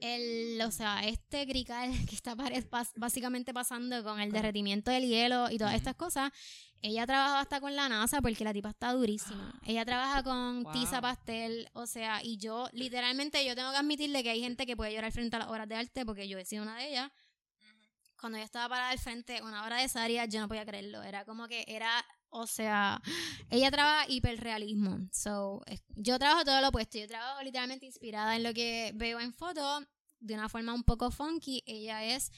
el, 0.00 0.60
o 0.64 0.70
sea, 0.70 1.00
este 1.04 1.46
grical 1.46 1.90
que 2.08 2.14
está 2.14 2.36
básicamente 2.94 3.52
pasando 3.52 4.04
con 4.04 4.20
el 4.20 4.30
derretimiento 4.30 4.92
del 4.92 5.08
hielo 5.08 5.50
y 5.50 5.58
todas 5.58 5.74
estas 5.74 5.96
cosas, 5.96 6.30
ella 6.80 7.04
trabaja 7.04 7.40
hasta 7.40 7.60
con 7.60 7.74
la 7.74 7.88
NASA 7.88 8.20
porque 8.22 8.44
la 8.44 8.52
tipa 8.52 8.70
está 8.70 8.92
durísima. 8.92 9.52
Ella 9.66 9.84
trabaja 9.84 10.22
con 10.22 10.62
Wow. 10.62 10.72
tiza 10.72 11.00
pastel, 11.00 11.68
o 11.72 11.88
sea, 11.88 12.22
y 12.22 12.36
yo 12.36 12.68
literalmente 12.72 13.44
yo 13.44 13.56
tengo 13.56 13.72
que 13.72 13.78
admitirle 13.78 14.22
que 14.22 14.30
hay 14.30 14.42
gente 14.42 14.64
que 14.64 14.76
puede 14.76 14.94
llorar 14.94 15.10
frente 15.10 15.34
a 15.34 15.40
las 15.40 15.48
obras 15.48 15.68
de 15.68 15.74
arte 15.74 16.06
porque 16.06 16.28
yo 16.28 16.38
he 16.38 16.44
sido 16.44 16.62
una 16.62 16.76
de 16.76 16.90
ellas. 16.90 17.10
Cuando 18.20 18.38
yo 18.38 18.44
estaba 18.44 18.68
parada 18.68 18.90
al 18.90 18.98
frente, 18.98 19.40
una 19.42 19.64
obra 19.64 19.80
de 19.80 19.88
Saria, 19.88 20.24
yo 20.26 20.40
no 20.40 20.48
podía 20.48 20.66
creerlo. 20.66 21.02
Era 21.02 21.24
como 21.24 21.46
que 21.48 21.64
era, 21.68 22.04
o 22.30 22.46
sea, 22.46 23.00
ella 23.50 23.70
trabaja 23.70 24.06
hiperrealismo. 24.08 24.98
So, 25.12 25.62
yo 25.96 26.18
trabajo 26.18 26.44
todo 26.44 26.60
lo 26.60 26.68
opuesto. 26.68 26.98
Yo 26.98 27.06
trabajo 27.06 27.42
literalmente 27.42 27.86
inspirada 27.86 28.34
en 28.36 28.42
lo 28.42 28.52
que 28.52 28.92
veo 28.94 29.20
en 29.20 29.32
fotos 29.32 29.84
de 30.20 30.34
una 30.34 30.48
forma 30.48 30.74
un 30.74 30.82
poco 30.82 31.12
funky, 31.12 31.62
ella 31.64 32.02
es 32.02 32.32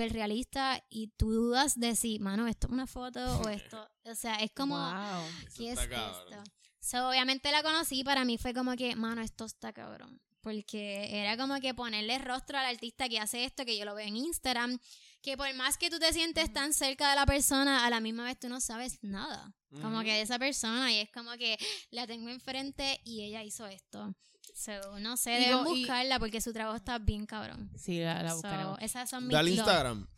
hiperrealista 0.00 0.82
y 0.88 1.08
tú 1.16 1.32
dudas 1.32 1.78
de 1.78 1.94
si, 1.94 2.18
mano, 2.18 2.48
esto 2.48 2.66
es 2.66 2.72
una 2.72 2.86
foto 2.88 3.20
o 3.40 3.48
esto, 3.48 3.88
o 4.04 4.14
sea, 4.16 4.34
es 4.36 4.50
como, 4.52 4.74
Wow. 4.76 5.24
¿qué 5.56 5.70
es 5.70 5.78
está 5.78 5.88
cabrón. 5.88 6.32
esto? 6.32 6.52
So, 6.80 7.08
obviamente 7.08 7.52
la 7.52 7.62
conocí, 7.62 8.02
para 8.02 8.24
mí 8.24 8.38
fue 8.38 8.54
como 8.54 8.74
que, 8.74 8.96
mano, 8.96 9.20
esto 9.22 9.44
está 9.44 9.72
cabrón. 9.72 10.20
Porque 10.40 11.20
era 11.20 11.36
como 11.36 11.60
que 11.60 11.74
ponerle 11.74 12.18
rostro 12.18 12.56
al 12.58 12.64
artista 12.64 13.10
que 13.10 13.20
hace 13.20 13.44
esto, 13.44 13.66
que 13.66 13.76
yo 13.76 13.84
lo 13.84 13.94
veo 13.94 14.06
en 14.08 14.16
Instagram, 14.16 14.80
que 15.22 15.36
por 15.36 15.52
más 15.54 15.76
que 15.78 15.90
tú 15.90 15.98
te 15.98 16.12
sientes 16.12 16.52
tan 16.52 16.72
cerca 16.72 17.10
de 17.10 17.16
la 17.16 17.26
persona, 17.26 17.84
a 17.86 17.90
la 17.90 18.00
misma 18.00 18.24
vez 18.24 18.38
tú 18.38 18.48
no 18.48 18.60
sabes 18.60 18.98
nada. 19.02 19.52
Como 19.80 20.00
que 20.00 20.12
de 20.14 20.22
esa 20.22 20.38
persona, 20.38 20.92
y 20.92 20.96
es 20.98 21.10
como 21.12 21.30
que 21.36 21.56
la 21.90 22.06
tengo 22.06 22.28
enfrente 22.30 23.00
y 23.04 23.22
ella 23.22 23.42
hizo 23.44 23.66
esto. 23.66 24.12
So, 24.54 24.98
no 24.98 25.16
sé, 25.16 25.38
Y 25.40 25.44
deben 25.44 25.60
y- 25.60 25.80
buscarla 25.80 26.18
porque 26.18 26.40
su 26.40 26.52
trabajo 26.52 26.76
está 26.76 26.98
bien 26.98 27.24
cabrón. 27.26 27.70
Sí, 27.78 28.00
la, 28.00 28.20
la 28.22 28.30
So, 28.30 28.36
buscaremos. 28.36 28.78
esas 28.80 29.08
son 29.08 29.24
mis 29.28 29.32
Dale. 29.34 29.50
Instagram. 29.52 30.08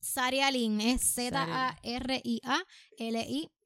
Saria 0.00 0.50
Lin 0.50 0.80
es 0.80 1.02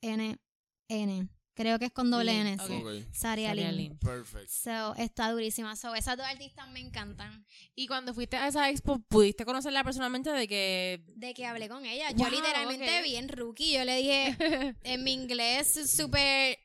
Z-A-R-I-A-L-I-N-N. 0.05 1.29
Creo 1.55 1.79
que 1.79 1.87
es 1.87 1.93
con 1.93 2.11
doble 2.11 2.33
Lin, 2.33 2.47
N. 2.49 2.59
sí. 2.67 2.73
ok. 2.75 2.87
Ok. 2.87 3.15
Saria 3.15 3.55
Lin. 3.55 3.77
Lin. 3.77 3.99
Perfect. 3.99 4.49
So, 4.49 4.95
está 4.97 5.31
durísima. 5.31 5.77
So, 5.77 5.95
esas 5.95 6.17
dos 6.17 6.27
artistas 6.27 6.69
me 6.69 6.81
encantan. 6.81 7.47
Y 7.77 7.87
cuando 7.87 8.13
fuiste 8.13 8.37
a 8.37 8.49
esa 8.49 8.69
expo, 8.71 8.99
¿pudiste 9.09 9.45
conocerla 9.45 9.85
personalmente 9.85 10.31
de 10.31 10.49
que... 10.49 11.05
De 11.15 11.33
que 11.33 11.47
hablé 11.47 11.69
con 11.69 11.87
ella. 11.87 12.11
Yo 12.11 12.29
literalmente 12.29 12.99
ok. 12.99 13.05
bien 13.05 13.29
rookie. 13.29 13.73
Yo 13.73 13.85
le 13.85 13.97
dije 13.97 14.75
en 14.83 15.05
mi 15.05 15.13
inglés 15.13 15.81
súper 15.91 16.59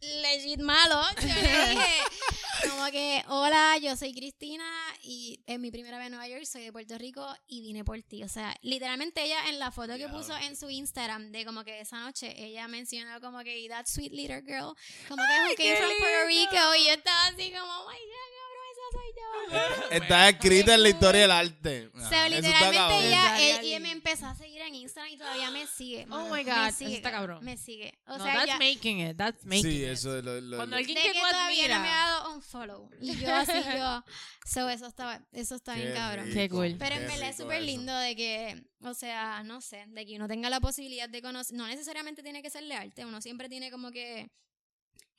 legit 0.00 0.60
malo. 0.60 1.00
Yo 1.20 1.26
le 1.26 1.34
dije 1.70 1.84
como 2.68 2.90
que, 2.90 3.24
hola, 3.28 3.78
yo 3.78 3.96
soy 3.96 4.12
Cristina 4.12 4.64
y 5.02 5.40
es 5.46 5.58
mi 5.58 5.70
primera 5.70 5.98
vez 5.98 6.06
en 6.06 6.12
Nueva 6.12 6.28
York, 6.28 6.44
soy 6.44 6.62
de 6.62 6.72
Puerto 6.72 6.98
Rico 6.98 7.26
y 7.48 7.60
vine 7.60 7.84
por 7.84 8.00
ti. 8.02 8.22
O 8.22 8.28
sea, 8.28 8.56
literalmente 8.62 9.22
ella 9.22 9.48
en 9.48 9.58
la 9.58 9.70
foto 9.70 9.96
que 9.96 10.08
puso 10.08 10.36
en 10.36 10.56
su 10.56 10.68
Instagram 10.68 11.32
de 11.32 11.44
como 11.44 11.64
que 11.64 11.80
esa 11.80 12.00
noche, 12.00 12.34
ella 12.36 12.68
mencionó 12.68 13.20
como 13.20 13.40
que 13.40 13.66
that 13.68 13.86
sweet 13.86 14.12
little 14.12 14.42
girl, 14.42 14.74
como 15.08 15.22
que 15.22 15.50
who 15.50 15.56
came 15.56 15.76
from 15.76 15.90
Puerto. 15.98 16.26
Rico 16.26 16.74
y 16.76 16.84
yo 16.86 16.92
estaba 16.92 17.26
así 17.26 17.50
como, 17.50 17.72
oh 17.72 17.88
my 17.88 17.96
god, 17.96 18.49
soy 18.92 19.02
yo. 19.16 19.90
Está 19.90 20.28
escrita 20.28 20.74
en 20.74 20.82
la 20.82 20.88
historia 20.88 21.22
del 21.22 21.30
arte. 21.30 21.90
O 21.94 22.08
sea, 22.08 22.26
Eso 22.26 22.36
está 22.36 22.48
literalmente 22.48 22.76
cabrón. 22.76 23.02
ella, 23.04 23.62
y 23.62 23.70
Lin. 23.70 23.82
me 23.82 23.90
empezó 23.90 24.26
a 24.26 24.34
seguir 24.34 24.62
en 24.62 24.74
Instagram 24.76 25.12
y 25.12 25.16
todavía 25.18 25.50
me 25.50 25.66
sigue. 25.66 26.06
Oh 26.10 26.24
my 26.26 26.44
Me 26.44 26.44
God, 26.44 26.66
eso 26.68 26.78
sigue, 26.78 26.94
está 26.96 27.10
cabrón. 27.10 27.44
Me 27.44 27.56
sigue. 27.56 27.98
O 28.06 28.16
no, 28.18 28.24
sea, 28.24 28.34
that's 28.34 28.46
ya, 28.46 28.58
making 28.58 29.00
it, 29.00 29.16
that's 29.16 29.44
making 29.44 29.64
Sí, 29.70 29.82
it. 29.82 29.88
eso 29.90 30.16
es 30.18 30.24
lo, 30.24 30.40
lo- 30.40 30.56
Cuando 30.58 30.76
alguien 30.76 30.94
de 30.96 31.02
que 31.02 31.12
que 31.12 31.18
todavía 31.20 31.68
no 31.76 31.80
me 31.82 31.88
ha 31.88 32.06
dado 32.10 32.34
un 32.34 32.42
follow. 32.42 32.90
Y 33.00 33.16
yo 33.16 33.34
así, 33.34 33.52
yo. 33.76 34.04
So, 34.46 34.68
eso 34.68 34.86
está, 34.86 35.24
eso 35.32 35.54
está 35.56 35.74
bien 35.74 35.92
cabrón. 35.94 36.26
rico, 36.26 36.36
Qué 36.38 36.48
cool. 36.48 36.76
Pero 36.78 36.96
en 36.96 37.06
verdad 37.08 37.28
es 37.30 37.36
súper 37.36 37.56
eso. 37.58 37.66
lindo 37.66 37.94
de 37.96 38.16
que, 38.16 38.62
o 38.82 38.94
sea, 38.94 39.42
no 39.42 39.60
sé, 39.60 39.84
de 39.88 40.06
que 40.06 40.16
uno 40.16 40.28
tenga 40.28 40.48
la 40.50 40.60
posibilidad 40.60 41.08
de 41.08 41.22
conocer, 41.22 41.56
no 41.56 41.66
necesariamente 41.66 42.22
tiene 42.22 42.42
que 42.42 42.50
ser 42.50 42.64
de 42.64 42.74
arte, 42.74 43.04
uno 43.04 43.20
siempre 43.20 43.48
tiene 43.48 43.70
como 43.70 43.90
que 43.90 44.30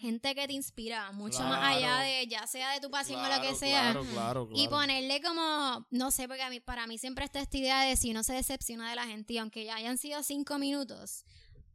gente 0.02 0.36
que 0.36 0.48
te 0.48 0.54
inspira 0.54 1.12
mucho 1.12 1.40
más 1.44 1.64
allá 1.64 2.00
de, 2.00 2.28
ya 2.28 2.46
sea 2.48 2.72
de 2.74 2.82
tu 2.82 2.90
pasión 2.90 3.24
o 3.24 3.30
lo 3.30 3.42
que 3.42 3.56
sea. 3.56 3.92
Claro, 3.92 4.04
claro, 4.12 4.50
Y 4.54 4.68
claro. 4.68 4.70
ponerle 4.72 5.22
como, 5.22 5.88
no 5.92 6.12
sé, 6.12 6.28
porque 6.28 6.42
a 6.44 6.50
mí, 6.50 6.60
para 6.60 6.88
mí 6.88 6.98
siempre 6.98 7.24
está 7.24 7.40
esta 7.40 7.58
idea 7.58 7.82
de 7.84 7.96
si 7.96 8.12
uno 8.12 8.24
se 8.24 8.34
decepciona 8.34 8.90
de 8.90 8.96
la 8.96 9.06
gente 9.06 9.34
y 9.34 9.38
aunque 9.38 9.64
ya 9.66 9.76
hayan 9.76 9.98
sido 9.98 10.22
cinco 10.24 10.58
minutos, 10.58 11.24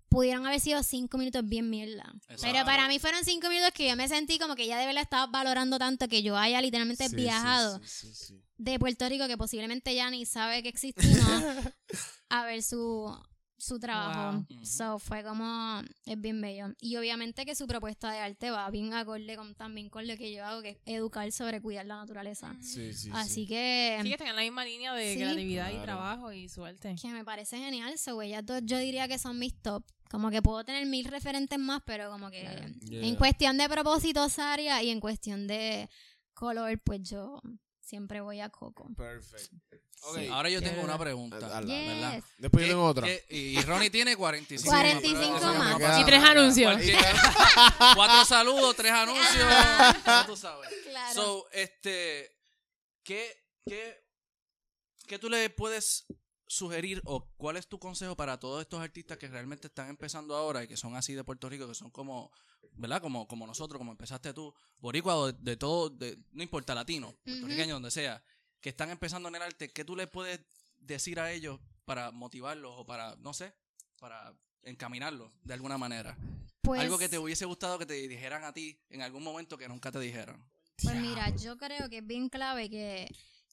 pudieron 0.08 0.46
haber 0.46 0.60
sido 0.60 0.82
cinco 0.82 1.18
minutos 1.18 1.46
bien 1.46 1.68
mierda. 1.70 2.04
Exacto. 2.28 2.42
Pero 2.42 2.64
para 2.64 2.88
mí 2.88 2.98
fueron 2.98 3.24
cinco 3.24 3.48
minutos 3.48 3.70
que 3.72 3.88
yo 3.88 3.96
me 3.96 4.08
sentí 4.08 4.38
como 4.38 4.54
que 4.56 4.66
ya 4.66 4.78
de 4.78 4.86
verdad 4.86 5.02
estaba 5.02 5.26
valorando 5.26 5.78
tanto 5.78 6.08
que 6.08 6.22
yo 6.22 6.36
haya 6.36 6.60
literalmente 6.60 7.08
Sí, 7.08 7.16
viajado 7.16 7.80
sí, 7.84 8.08
sí, 8.08 8.14
sí. 8.14 8.42
de 8.56 8.78
Puerto 8.78 9.08
Rico, 9.08 9.26
que 9.26 9.36
posiblemente 9.36 9.94
ya 9.94 10.10
ni 10.10 10.24
sabe 10.26 10.62
que 10.62 10.68
existimos, 10.68 11.04
a 12.28 12.44
ver 12.44 12.62
su, 12.62 13.14
su 13.66 13.78
trabajo. 13.78 14.44
Wow. 14.48 14.64
So 14.64 14.98
fue 14.98 15.22
como, 15.24 15.82
es 16.06 16.20
bien 16.20 16.40
bello. 16.40 16.68
Y 16.80 16.96
obviamente 16.96 17.44
que 17.44 17.54
su 17.54 17.66
propuesta 17.66 18.10
de 18.12 18.18
arte 18.18 18.50
va 18.50 18.70
bien 18.70 18.94
acorde 18.94 19.36
con, 19.36 19.54
también 19.54 19.88
con 19.90 20.06
lo 20.06 20.16
que 20.16 20.32
yo 20.32 20.44
hago, 20.44 20.62
que 20.62 20.70
es 20.70 20.78
educar 20.86 21.30
sobre 21.32 21.60
cuidar 21.60 21.86
la 21.86 21.96
naturaleza. 21.96 22.54
Sí, 22.60 22.92
sí, 22.94 23.10
Así 23.12 23.34
sí. 23.42 23.46
que, 23.46 23.98
Sí, 24.02 24.08
que 24.08 24.14
están 24.14 24.28
en 24.28 24.36
la 24.36 24.42
misma 24.42 24.64
línea 24.64 24.94
de 24.94 25.12
Sí. 25.14 25.18
creatividad 25.20 25.70
y 25.72 25.82
trabajo 25.82 26.32
y 26.32 26.48
suerte. 26.48 26.94
que 27.00 27.08
me 27.08 27.24
parece 27.24 27.58
genial. 27.58 27.98
So, 27.98 28.20
ellas 28.22 28.44
dos 28.46 28.60
yo 28.64 28.78
diría 28.78 29.08
que 29.08 29.18
son 29.18 29.38
mis 29.38 29.54
top. 29.60 29.84
Como 30.10 30.30
que 30.30 30.40
puedo 30.40 30.62
tener 30.64 30.86
mil 30.86 31.04
referentes 31.06 31.58
más, 31.58 31.82
pero 31.84 32.10
como 32.10 32.30
que 32.30 32.42
Yeah. 32.82 33.02
en 33.06 33.16
cuestión 33.16 33.58
de 33.58 33.68
propósito, 33.68 34.28
Saria, 34.28 34.80
y 34.82 34.90
en 34.90 35.00
cuestión 35.00 35.46
de 35.48 35.90
color, 36.32 36.78
pues 36.84 37.02
yo 37.02 37.40
siempre 37.86 38.20
voy 38.20 38.40
a 38.40 38.48
Coco. 38.50 38.88
Perfect. 38.96 39.52
Ok. 40.02 40.18
Ahora 40.30 40.50
yo 40.50 40.60
tengo 40.60 40.82
una 40.82 40.96
verdad. 40.96 40.98
pregunta. 41.04 41.38
Después 41.38 41.62
yo 42.38 42.50
¿Qué- 42.50 42.66
tengo 42.68 42.84
otra. 42.84 43.08
y 43.30 43.60
Ronnie 43.62 43.90
tiene 43.90 44.16
45 44.16 44.70
45 44.70 45.20
pero 45.22 45.36
eso 45.36 45.52
no 45.52 45.58
más. 45.58 45.78
me 45.78 45.84
pasa 45.84 46.00
Y 46.00 46.04
tres 46.04 46.22
anuncios. 46.22 46.76
Cuatro 47.94 48.24
saludos, 48.24 48.76
tres 48.76 48.92
anuncios. 48.92 49.46
tú 50.26 50.36
sabes. 50.36 50.68
Claro. 50.88 51.14
So, 51.14 51.48
este, 51.52 52.30
¿qué, 53.02 53.44
qué, 53.66 54.04
qué 55.06 55.18
tú 55.18 55.28
le 55.30 55.48
puedes 55.50 56.06
sugerir 56.46 57.00
o 57.04 57.26
cuál 57.36 57.56
es 57.56 57.66
tu 57.66 57.78
consejo 57.78 58.16
para 58.16 58.38
todos 58.38 58.62
estos 58.62 58.80
artistas 58.80 59.18
que 59.18 59.28
realmente 59.28 59.66
están 59.66 59.88
empezando 59.88 60.36
ahora 60.36 60.62
y 60.62 60.68
que 60.68 60.76
son 60.76 60.94
así 60.96 61.14
de 61.14 61.24
Puerto 61.24 61.48
Rico, 61.48 61.66
que 61.66 61.74
son 61.74 61.90
como, 61.90 62.30
¿verdad? 62.72 63.00
Como, 63.00 63.26
como 63.26 63.46
nosotros, 63.46 63.78
como 63.78 63.92
empezaste 63.92 64.32
tú, 64.32 64.54
boricua 64.78 65.16
o 65.16 65.32
de, 65.32 65.38
de 65.40 65.56
todo, 65.56 65.90
de, 65.90 66.18
no 66.32 66.42
importa, 66.42 66.74
latino, 66.74 67.14
puertorriqueño, 67.24 67.74
donde 67.74 67.90
sea, 67.90 68.22
que 68.60 68.70
están 68.70 68.90
empezando 68.90 69.28
en 69.28 69.36
el 69.36 69.42
arte, 69.42 69.72
¿qué 69.72 69.84
tú 69.84 69.96
le 69.96 70.06
puedes 70.06 70.40
decir 70.78 71.20
a 71.20 71.32
ellos 71.32 71.60
para 71.84 72.10
motivarlos 72.10 72.72
o 72.76 72.86
para, 72.86 73.16
no 73.16 73.32
sé, 73.32 73.52
para 73.98 74.34
encaminarlos 74.62 75.32
de 75.42 75.54
alguna 75.54 75.78
manera? 75.78 76.16
Pues, 76.62 76.80
Algo 76.80 76.98
que 76.98 77.08
te 77.08 77.18
hubiese 77.18 77.44
gustado 77.44 77.78
que 77.78 77.86
te 77.86 77.94
dijeran 77.94 78.44
a 78.44 78.52
ti 78.52 78.78
en 78.90 79.02
algún 79.02 79.22
momento 79.22 79.56
que 79.56 79.68
nunca 79.68 79.92
te 79.92 80.00
dijeran. 80.00 80.44
Pues 80.82 80.96
mira, 80.96 81.34
yo 81.36 81.56
creo 81.56 81.88
que 81.88 81.98
es 81.98 82.06
bien 82.06 82.28
clave 82.28 82.68
que, 82.68 83.08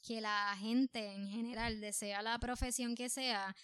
que 0.06 0.22
la 0.22 0.56
gente 0.60 1.14
en 1.14 1.30
general, 1.30 1.80
de 1.80 1.93
sea 1.93 2.22
la 2.22 2.38
profesión 2.39 2.95
que 2.95 3.10
sea, 3.10 3.56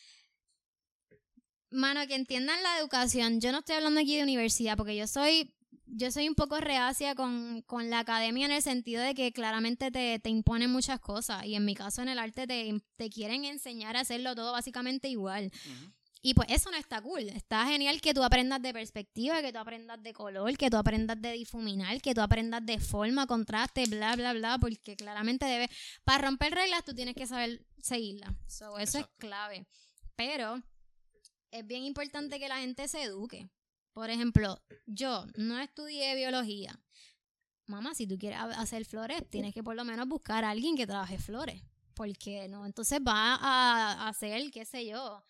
mano, 1.70 2.06
que 2.08 2.16
entiendan 2.16 2.62
la 2.64 2.80
educación. 2.80 3.42
Yo 3.42 3.52
no 3.52 3.60
estoy 3.60 3.76
hablando 3.76 4.00
aquí 4.00 4.16
de 4.16 4.24
universidad, 4.24 4.78
porque 4.78 4.96
yo 4.96 5.06
soy, 5.06 5.54
yo 5.86 6.12
soy 6.12 6.28
un 6.28 6.36
poco 6.36 6.60
reacia 6.60 7.14
con, 7.16 7.62
con 7.64 7.90
la 7.90 8.00
academia 8.00 8.46
en 8.46 8.54
el 8.54 8.62
sentido 8.62 9.04
de 9.04 9.14
que 9.14 9.32
claramente 9.32 9.92
te, 9.92 10.20
te 10.20 10.30
imponen 10.30 10.72
muchas 10.72 11.00
cosas. 11.00 11.46
Y 11.46 11.56
en 11.56 11.66
mi 11.66 11.76
caso, 11.76 12.02
en 12.02 12.10
el 12.10 12.20
arte, 12.20 12.48
te, 12.48 12.74
te 12.96 13.10
quieren 13.10 13.46
enseñar 13.46 13.98
a 13.98 14.02
hacerlo 14.02 14.34
todo 14.36 14.52
básicamente 14.52 15.10
igual. 15.10 15.52
Y 16.22 16.34
pues 16.34 16.49
eso 16.51 16.70
no 16.70 16.76
está 16.78 17.01
cool. 17.01 17.30
Está 17.30 17.65
genial 17.65 18.01
que 18.01 18.13
tú 18.13 18.22
aprendas 18.24 18.61
de 18.61 18.74
perspectiva, 18.74 19.41
que 19.41 19.53
tú 19.53 19.59
aprendas 19.59 20.03
de 20.03 20.11
color, 20.13 20.57
que 20.57 20.70
tú 20.70 20.76
aprendas 20.76 21.22
de 21.22 21.32
difuminar, 21.32 22.01
que 22.01 22.13
tú 22.13 22.20
aprendas 22.22 22.65
de 22.65 22.78
forma, 22.80 23.26
contraste, 23.26 23.86
bla, 23.86 24.15
bla, 24.17 24.34
bla, 24.34 24.57
porque 24.59 24.97
claramente 24.97 25.45
debe, 25.45 25.70
para 26.03 26.26
romper 26.28 26.53
reglas 26.53 26.84
tú 26.84 26.93
tienes 26.93 27.15
que 27.15 27.26
saber 27.26 27.65
seguirlas. 27.82 28.32
So, 28.47 28.78
eso 28.80 28.97
Exacto. 28.97 29.13
es 29.13 29.20
clave. 29.20 29.67
Pero 30.17 30.61
es 31.51 31.65
bien 31.65 31.84
importante 31.86 32.38
que 32.38 32.49
la 32.49 32.57
gente 32.59 32.88
se 32.89 33.03
eduque. 33.03 33.49
Por 33.93 34.09
ejemplo, 34.09 34.61
yo 34.86 35.26
no 35.38 35.57
estudié 35.59 36.15
biología. 36.15 36.78
Mamá, 37.65 37.95
si 37.95 38.07
tú 38.07 38.17
quieres 38.17 38.39
ha- 38.39 38.59
hacer 38.59 38.84
flores, 38.84 39.24
tienes 39.30 39.53
que 39.53 39.63
por 39.63 39.76
lo 39.76 39.86
menos 39.86 40.05
buscar 40.07 40.43
a 40.43 40.49
alguien 40.49 40.76
que 40.76 40.86
trabaje 40.86 41.17
flores. 41.17 41.61
Porque 41.93 42.47
no, 42.49 42.65
entonces 42.65 42.99
va 42.99 43.36
a 43.36 44.07
hacer, 44.09 44.51
qué 44.51 44.65
sé 44.65 44.86
yo, 44.86 45.24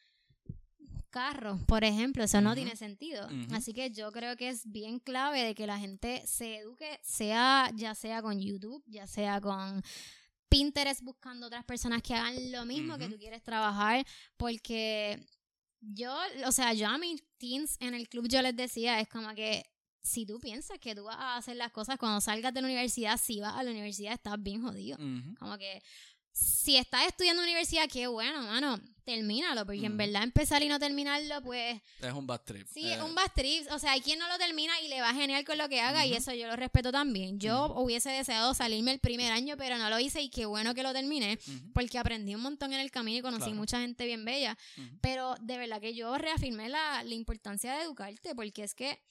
carros, 1.10 1.64
por 1.64 1.84
ejemplo. 1.84 2.24
Eso 2.24 2.42
no 2.42 2.56
tiene 2.56 2.76
sentido. 2.76 3.28
Así 3.52 3.74
que 3.74 3.92
yo 3.92 4.12
creo 4.12 4.36
que 4.36 4.50
es 4.50 4.70
bien 4.70 5.00
clave 5.00 5.44
de 5.44 5.56
que 5.56 5.68
la 5.68 5.80
gente 5.80 6.22
se 6.26 6.58
eduque, 6.58 7.00
sea 7.04 7.72
ya 7.76 7.96
sea 7.96 8.22
con 8.22 8.40
YouTube, 8.40 8.84
ya 8.88 9.08
sea 9.08 9.42
con 9.42 9.82
Pinterest 10.50 11.02
buscando 11.04 11.48
otras 11.48 11.64
personas 11.66 12.02
que 12.02 12.16
hagan 12.16 12.52
lo 12.52 12.66
mismo 12.66 12.98
que 12.98 13.08
tú 13.08 13.18
quieres 13.18 13.44
trabajar, 13.44 14.06
porque 14.38 15.24
yo, 15.80 16.16
o 16.46 16.52
sea, 16.52 16.74
yo 16.74 16.88
a 16.88 16.98
mis 16.98 17.24
teens 17.38 17.78
en 17.80 17.94
el 17.94 18.10
club 18.10 18.28
yo 18.28 18.42
les 18.42 18.56
decía, 18.56 19.00
es 19.00 19.08
como 19.08 19.34
que 19.36 19.64
si 20.02 20.26
tú 20.26 20.40
piensas 20.40 20.80
que 20.80 20.96
tú 20.96 21.04
vas 21.04 21.18
a 21.18 21.38
hacer 21.38 21.56
las 21.56 21.72
cosas 21.72 21.98
cuando 21.98 22.22
salgas 22.22 22.54
de 22.54 22.62
la 22.62 22.68
universidad, 22.68 23.18
si 23.18 23.40
vas 23.40 23.56
a 23.56 23.64
la 23.64 23.72
universidad 23.72 24.14
estás 24.14 24.42
bien 24.42 24.62
jodido. 24.62 24.98
Como 25.38 25.58
que 25.58 25.82
si 26.32 26.78
estás 26.78 27.08
estudiando 27.08 27.42
en 27.42 27.48
universidad, 27.50 27.90
qué 27.90 28.08
bueno, 28.08 28.42
mano, 28.44 28.80
termínalo, 29.04 29.66
porque 29.66 29.86
en 29.86 29.94
Ujú. 29.94 29.98
verdad 29.98 30.24
empezar 30.24 30.62
y 30.64 30.68
no 30.68 30.78
terminarlo, 30.80 31.42
pues 31.42 31.82
Es 32.00 32.14
un 32.14 32.28
bad 32.28 32.42
trip. 32.42 32.68
Sí, 32.72 32.88
Eh, 32.88 32.94
es 32.94 33.02
un 33.02 33.16
bad 33.16 33.32
trip. 33.36 33.66
O 33.72 33.80
sea, 33.80 33.94
hay 33.94 34.02
quien 34.02 34.20
no 34.20 34.28
lo 34.30 34.38
termina 34.38 34.80
y 34.82 34.88
le 34.88 35.02
va 35.02 35.14
genial 35.14 35.44
con 35.44 35.58
lo 35.58 35.68
que 35.68 35.82
haga 35.82 36.06
y 36.06 36.14
eso 36.14 36.32
yo 36.34 36.48
lo 36.48 36.56
respeto 36.56 36.92
también. 36.92 37.40
Yo 37.40 37.74
hubiese 37.76 38.10
deseado 38.12 38.54
salirme 38.54 38.92
el 38.92 39.00
primer 39.00 39.32
año, 39.34 39.56
pero 39.58 39.78
no 39.78 39.90
lo 39.90 40.00
hice 40.00 40.22
y 40.22 40.30
qué 40.30 40.46
bueno 40.46 40.74
que 40.76 40.84
lo 40.84 40.94
terminé 40.94 41.40
porque 41.74 41.98
aprendí 41.98 42.36
un 42.36 42.42
montón 42.42 42.72
en 42.72 42.80
el 42.80 42.92
camino 42.92 43.18
y 43.18 43.22
conocí 43.22 43.46
Claro. 43.46 43.56
mucha 43.56 43.80
gente 43.82 44.06
bien 44.06 44.24
bella. 44.24 44.58
Pero 45.02 45.36
de 45.42 45.58
verdad 45.58 45.82
que 45.82 45.94
yo 45.96 46.18
reafirmé 46.18 46.70
la, 46.70 47.04
la 47.04 47.14
importancia 47.16 47.74
de 47.76 47.84
educarte 47.84 48.36
porque 48.36 48.64
es 48.64 48.76
que 48.76 49.02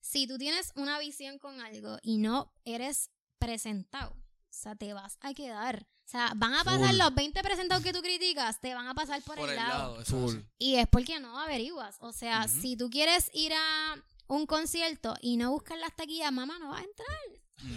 si 0.00 0.26
tú 0.26 0.38
tienes 0.38 0.72
una 0.76 0.98
visión 0.98 1.38
con 1.38 1.60
algo 1.60 1.98
y 2.02 2.16
no 2.16 2.50
eres 2.64 3.10
presentado, 3.38 4.16
O 4.50 4.52
sea, 4.60 4.74
te 4.74 4.92
vas 4.92 5.18
a 5.20 5.34
quedar. 5.34 5.86
O 6.04 6.10
sea, 6.10 6.32
van 6.36 6.54
a 6.54 6.64
pasar 6.64 6.88
Full. 6.88 6.96
los 6.98 7.14
20 7.14 7.42
presentados 7.42 7.84
que 7.84 7.92
tú 7.92 8.00
criticas, 8.00 8.60
te 8.60 8.74
van 8.74 8.86
a 8.88 8.94
pasar 8.94 9.22
por, 9.22 9.36
Por 9.36 9.44
el, 9.44 9.50
el 9.50 9.56
lado. 9.56 9.78
lado. 9.78 10.00
eso 10.00 10.16
es 10.16 10.22
Full. 10.32 10.36
así. 10.38 10.46
Y 10.58 10.74
es 10.76 10.86
porque 10.88 11.20
no 11.20 11.38
averiguas. 11.38 11.96
O 12.00 12.12
sea, 12.12 12.48
si 12.48 12.76
tú 12.76 12.88
quieres 12.88 13.30
ir 13.34 13.52
a 13.52 13.94
un 14.26 14.46
concierto 14.46 15.14
y 15.20 15.36
no 15.36 15.50
buscar 15.50 15.78
las 15.78 15.94
taquillas, 15.94 16.32
mamá 16.32 16.58
no 16.58 16.70
va 16.70 16.78
a 16.78 16.82
entrar. 16.84 17.18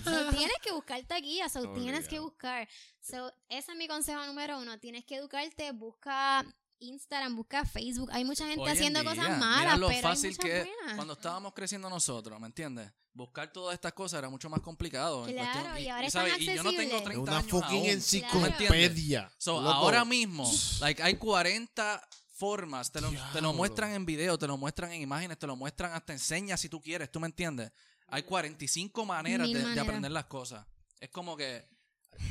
So, 0.04 0.30
tienes 0.30 0.58
que 0.62 0.72
buscar 0.72 1.04
taquillas, 1.06 1.52
so, 1.52 1.74
tienes 1.74 2.08
que 2.08 2.20
buscar. 2.20 2.68
So, 3.02 3.34
ese 3.50 3.72
es 3.72 3.78
mi 3.78 3.88
consejo 3.88 4.24
número 4.26 4.60
uno. 4.60 4.80
Tienes 4.80 5.04
que 5.06 5.16
educarte, 5.16 5.72
busca 5.72 6.46
Instagram, 6.82 7.36
busca 7.36 7.66
Facebook. 7.66 8.10
Hay 8.12 8.26
mucha 8.26 8.46
gente 8.46 8.62
Hoy 8.62 8.68
en 8.70 8.74
haciendo 8.74 9.00
día, 9.02 9.10
cosas 9.10 9.26
mira 9.26 9.38
malas, 9.38 9.80
lo 9.80 9.88
pero 9.88 10.02
fácil 10.02 10.32
hay 10.32 10.36
que 10.36 10.64
buenas. 10.64 10.96
cuando 10.96 11.14
estábamos 11.14 11.54
creciendo 11.54 11.90
nosotros, 11.90 12.40
¿me 12.40 12.48
entiendes? 12.48 12.92
Buscar 13.14 13.52
todas 13.52 13.74
estas 13.74 13.94
cosas 13.94 14.20
era 14.20 14.30
mucho 14.30 14.50
más 14.50 14.62
complicado. 14.62 15.28
en 15.28 15.34
Claro, 15.36 15.52
cuestión- 15.62 15.78
y 15.86 15.90
ahora 15.90 16.08
es 16.08 16.14
tan 16.14 16.28
¿sabes? 16.28 16.42
Y 16.42 16.46
yo 16.46 16.64
no 16.64 16.72
tengo 16.72 16.96
accesible. 16.98 17.04
30 17.04 17.12
Es 17.14 17.18
una 17.18 17.38
años 17.38 17.52
fucking 17.52 17.78
aún. 17.80 17.90
enciclopedia. 17.90 19.32
So, 19.38 19.60
ahora 19.60 20.06
mismo, 20.06 20.50
like, 20.80 21.02
hay 21.04 21.16
40 21.16 22.08
formas, 22.36 22.92
te 22.92 23.02
lo, 23.02 23.12
te 23.34 23.42
lo 23.42 23.54
muestran 23.54 23.92
en 23.92 24.06
video, 24.06 24.38
te 24.38 24.48
lo 24.48 24.58
muestran 24.58 24.92
en 24.94 25.02
imágenes, 25.02 25.38
te 25.38 25.46
lo 25.46 25.56
muestran 25.56 25.94
hasta 25.94 26.14
enseñas 26.14 26.60
si 26.60 26.70
tú 26.70 26.82
quieres, 26.82 27.12
¿tú 27.12 27.20
me 27.20 27.28
entiendes? 27.28 27.72
Hay 28.08 28.24
45 28.24 29.06
maneras 29.06 29.48
de, 29.48 29.54
de 29.54 29.64
maneras. 29.64 29.84
aprender 29.86 30.12
las 30.12 30.26
cosas. 30.26 30.66
Es 31.00 31.10
como 31.10 31.38
que, 31.38 31.68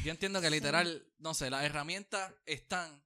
yo 0.05 0.11
entiendo 0.11 0.40
que 0.40 0.51
literal, 0.51 1.07
no 1.18 1.32
sé, 1.34 1.48
las 1.51 1.62
herramientas 1.64 2.32
están, 2.46 3.03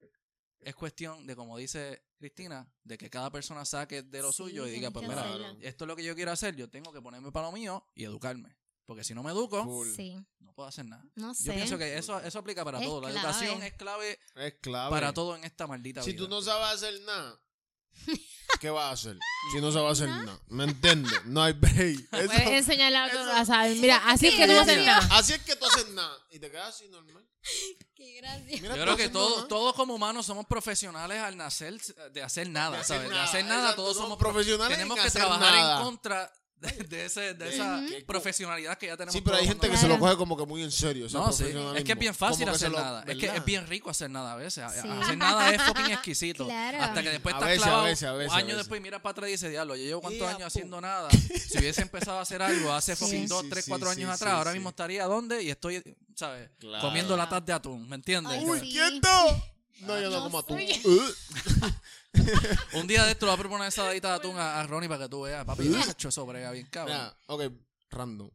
es 0.65 0.75
cuestión 0.75 1.27
de, 1.27 1.37
como 1.37 1.57
dice 1.59 2.03
Cristina, 2.19 2.67
de 2.83 2.97
que 2.99 3.11
cada 3.11 3.31
persona 3.31 3.65
saque 3.65 4.03
de 4.03 4.23
lo 4.23 4.31
Sí, 4.33 4.39
suyo 4.39 4.67
y 4.67 4.71
diga, 4.73 4.91
pues 4.91 5.03
que 5.05 5.09
mira, 5.11 5.23
hacerlo. 5.25 5.57
esto 5.61 5.85
es 5.85 5.89
lo 5.89 5.97
que 5.97 6.05
yo 6.05 6.15
quiero 6.15 6.33
hacer, 6.33 6.57
yo 6.57 6.69
tengo 6.71 6.93
que 6.93 7.01
ponerme 7.03 7.31
para 7.33 7.47
lo 7.47 7.53
mío 7.53 7.87
y 7.95 8.05
educarme. 8.05 8.57
Porque 8.87 9.03
si 9.05 9.15
no 9.15 9.23
me 9.23 9.31
educo, 9.31 9.65
Full. 9.65 9.89
No 10.41 10.53
puedo 10.53 10.69
hacer 10.69 10.85
nada. 10.85 11.03
no 11.15 11.33
sé. 11.35 11.45
Yo 11.45 11.55
pienso 11.55 11.79
que 11.79 11.97
eso, 11.97 12.21
eso 12.21 12.39
aplica 12.39 12.65
para 12.65 12.79
Es 12.81 12.87
todo. 12.87 13.01
La 13.01 13.11
clave. 13.11 13.21
educación 13.29 13.63
es 13.63 13.73
clave 13.75 14.19
Es 14.35 14.55
clave. 14.61 14.91
para 14.91 15.13
todo 15.15 15.35
en 15.37 15.45
esta 15.45 15.67
maldita 15.67 16.03
Si 16.03 16.13
vida. 16.13 16.23
tú 16.25 16.29
no 16.29 16.43
sabes 16.43 16.83
hacer 16.83 17.01
nada, 17.03 17.41
¿qué 18.61 18.71
vas 18.71 18.85
a 18.85 18.91
hacer? 18.93 19.19
Si 19.53 19.61
no 19.61 19.71
sabes 19.73 19.93
hacer 19.93 20.09
nada. 20.09 20.39
¿Me 20.49 20.65
entiendes? 20.65 21.13
No 21.27 21.43
hay 21.43 21.53
break. 21.53 21.99
Eso- 22.13 22.27
Puedes 22.27 22.47
enseñarle 22.49 22.99
a 22.99 23.07
otro 23.07 23.21
eso- 23.21 23.33
a 23.33 23.45
saber. 23.45 23.77
Mira, 23.77 23.97
así 24.09 24.27
es 24.29 24.35
que 24.35 24.47
tú 24.47 24.53
no 24.53 24.61
haces 24.61 24.87
nada. 24.87 25.09
Así 25.13 25.33
es 25.33 25.43
que 25.43 25.57
tú 25.57 25.67
haces 25.67 25.89
nada. 25.91 26.17
Y 26.31 26.39
te 26.39 26.51
quedas 26.51 26.75
así 26.75 26.89
normal. 26.89 27.25
Qué 27.95 28.15
gracia. 28.21 28.59
Mira, 28.61 28.77
Yo 28.77 28.83
creo 28.83 28.97
que 28.97 29.09
todos, 29.09 29.37
nada. 29.37 29.49
todos 29.49 29.75
como 29.75 29.95
humanos 29.95 30.27
somos 30.27 30.47
profesionales 30.47 31.21
al 31.21 31.37
nacer 31.37 31.79
de 32.13 32.23
hacer 32.23 32.49
nada, 32.49 32.77
De 32.77 32.83
hacer 32.83 32.97
¿sabes? 32.97 33.11
nada, 33.11 33.23
de 33.23 33.29
hacer 33.29 33.45
nada, 33.45 33.61
exacto, 33.63 33.83
todos 33.83 33.95
somos 33.97 34.09
somos 34.09 34.19
pro- 34.19 34.33
profesionales 34.33 34.77
Tenemos 34.77 34.97
en 34.97 35.03
que 35.03 35.09
hacer 35.09 35.21
trabajar 35.23 35.53
nada. 35.55 35.77
en 35.79 35.85
contra 35.85 36.33
de, 36.65 36.85
de 36.89 37.05
ese, 37.07 37.35
de 37.35 37.55
esa 37.55 37.83
profesionalidad 38.07 38.77
que 38.79 38.87
ya 38.87 38.97
tenemos. 38.97 39.13
Sí, 39.15 39.21
pero 39.21 39.37
hay 39.37 39.47
gente 39.47 39.69
que 39.69 39.77
se 39.77 39.89
lo 39.89 39.99
coge 39.99 40.17
como 40.17 40.37
que 40.37 40.47
muy 40.47 40.63
en 40.63 40.73
serio. 40.73 41.07
No, 41.13 41.33
sí. 41.33 41.45
Es 41.77 41.85
que 41.85 41.93
es 41.93 41.99
bien 41.99 42.15
fácil 42.15 42.49
hacer 42.49 42.71
lo- 42.71 42.79
nada. 42.81 43.05
Es 43.07 43.17
que 43.19 43.27
es 43.27 43.45
bien 43.45 43.67
rico 43.67 43.91
hacer 43.91 44.11
nada 44.11 44.33
a 44.33 44.37
veces. 44.37 44.65
A- 44.65 44.71
Sí. 44.71 44.89
Hacer 44.89 45.17
nada 45.19 45.51
es 45.55 45.63
fucking 45.63 45.91
exquisito. 45.93 46.45
Claro. 46.47 46.83
Hasta 46.83 47.03
que 47.03 47.11
después 47.11 47.35
A 47.35 47.39
estás 47.39 47.49
veces, 47.49 47.63
a 47.63 47.67
clavado. 47.67 47.85
veces, 47.85 48.09
a 48.09 48.13
veces, 48.13 48.33
a 48.33 48.37
años 48.37 48.47
veces. 48.49 48.59
después 48.59 48.83
miras 48.83 49.01
para 49.01 49.11
atrás 49.13 49.29
y 49.29 49.33
dices, 49.33 49.51
diablo, 49.51 49.77
yo 49.77 49.83
llevo 49.85 50.01
cuántos 50.01 50.29
años 50.29 50.47
haciendo 50.47 50.81
nada. 50.81 51.09
Si 51.55 51.59
hubiese 51.59 51.83
empezado 51.83 52.19
a 52.19 52.23
hacer 52.23 52.43
algo 52.43 52.73
hace 52.73 52.97
Sí. 52.97 53.05
fucking 53.05 53.29
dos, 53.29 53.43
Sí, 53.43 53.49
tres, 53.51 53.65
sí, 53.65 53.71
cuatro 53.71 53.93
sí, 53.93 54.01
años 54.01 54.11
sí, 54.11 54.15
atrás, 54.25 54.35
ahora 54.39 54.53
mismo 54.53 54.71
estaría 54.71 55.05
donde 55.05 55.43
y 55.43 55.51
estoy, 55.51 55.83
¿sabes? 56.15 56.51
Claro. 56.59 56.83
Comiendo 56.87 57.17
latas 57.17 57.45
de 57.47 57.53
atún, 57.53 57.89
¿me 57.89 57.95
entiendes? 57.97 58.43
¡Uy, 58.45 58.61
quieto! 58.61 59.09
No, 59.81 60.01
yo 60.01 60.09
no, 60.11 60.17
No 60.19 60.23
como 60.25 60.43
tú. 60.45 60.57
sé. 60.57 60.81
Un 62.79 62.87
día 62.87 63.05
de 63.05 63.13
esto 63.13 63.27
le 63.27 63.31
voy 63.33 63.39
a 63.39 63.41
proponer 63.43 63.69
esa 63.69 63.85
dadita 63.85 64.09
de 64.11 64.15
atún 64.17 64.37
a, 64.37 64.61
a 64.61 64.67
Ronnie 64.67 64.89
para 64.89 65.05
que 65.05 65.09
tú 65.11 65.23
veas. 65.23 65.45
Papi, 65.45 65.67
¿Eh? 65.67 65.81
hecho 65.91 66.09
eso 66.09 66.25
brega 66.27 66.51
bien 66.53 66.67
cabrón. 66.71 66.97
Mira, 66.97 67.17
ok, 67.27 67.43
random. 67.91 68.31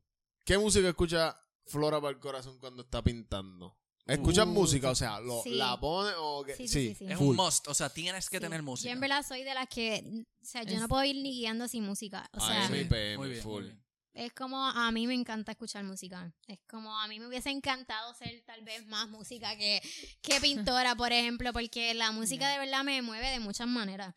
¿Qué 0.45 0.57
música 0.57 0.89
escucha 0.89 1.39
Flora 1.65 2.01
para 2.01 2.11
el 2.11 2.19
corazón 2.19 2.57
cuando 2.59 2.83
está 2.83 3.01
pintando? 3.03 3.77
¿Escuchas 4.05 4.45
Uh, 4.47 4.49
música? 4.49 4.89
O 4.89 4.95
sea, 4.95 5.19
¿lo, 5.19 5.41
sí. 5.43 5.51
¿la 5.51 5.79
pone 5.79 6.11
o 6.17 6.43
qué? 6.43 6.55
Sí, 6.55 6.67
sí, 6.67 6.89
sí, 6.89 6.95
sí. 6.95 7.05
Es 7.11 7.17
full. 7.17 7.27
un 7.29 7.35
must, 7.35 7.67
o 7.67 7.73
sea, 7.75 7.89
tienes 7.89 8.27
que 8.29 8.37
Sí. 8.37 8.41
tener 8.41 8.59
Yo 8.61 8.65
música. 8.65 8.91
en 8.91 8.99
verdad 8.99 9.23
soy 9.25 9.43
de 9.43 9.53
las 9.53 9.67
que, 9.69 10.25
o 10.41 10.45
sea, 10.45 10.63
yo 10.63 10.73
Es- 10.75 10.81
no 10.81 10.87
puedo 10.87 11.03
ir 11.03 11.15
ni 11.17 11.31
guiando 11.31 11.67
sin 11.67 11.83
música. 11.85 12.27
O 12.33 12.39
sea, 12.39 12.67
Sí, 12.67 12.85
PM, 12.85 13.17
muy 13.17 13.29
bien, 13.29 13.43
full. 13.43 13.53
muy 13.63 13.71
bien. 13.71 13.83
Es 14.19 14.33
como 14.33 14.61
a 14.61 14.91
mí 14.91 15.07
me 15.07 15.13
encanta 15.13 15.53
escuchar 15.53 15.85
música. 15.85 16.29
Es 16.45 16.59
como 16.67 16.93
a 16.99 17.07
mí 17.07 17.19
me 17.21 17.27
hubiese 17.27 17.49
encantado 17.51 18.13
ser 18.13 18.41
tal 18.45 18.61
vez 18.63 18.85
más 18.85 19.07
música 19.07 19.55
que, 19.55 19.81
que 20.21 20.41
pintora, 20.41 20.93
por 20.93 21.13
ejemplo, 21.13 21.53
porque 21.53 21.93
la 21.93 22.11
música 22.11 22.49
de 22.49 22.57
verdad 22.57 22.83
me 22.83 23.01
mueve 23.01 23.29
de 23.29 23.39
muchas 23.39 23.67
maneras. 23.67 24.13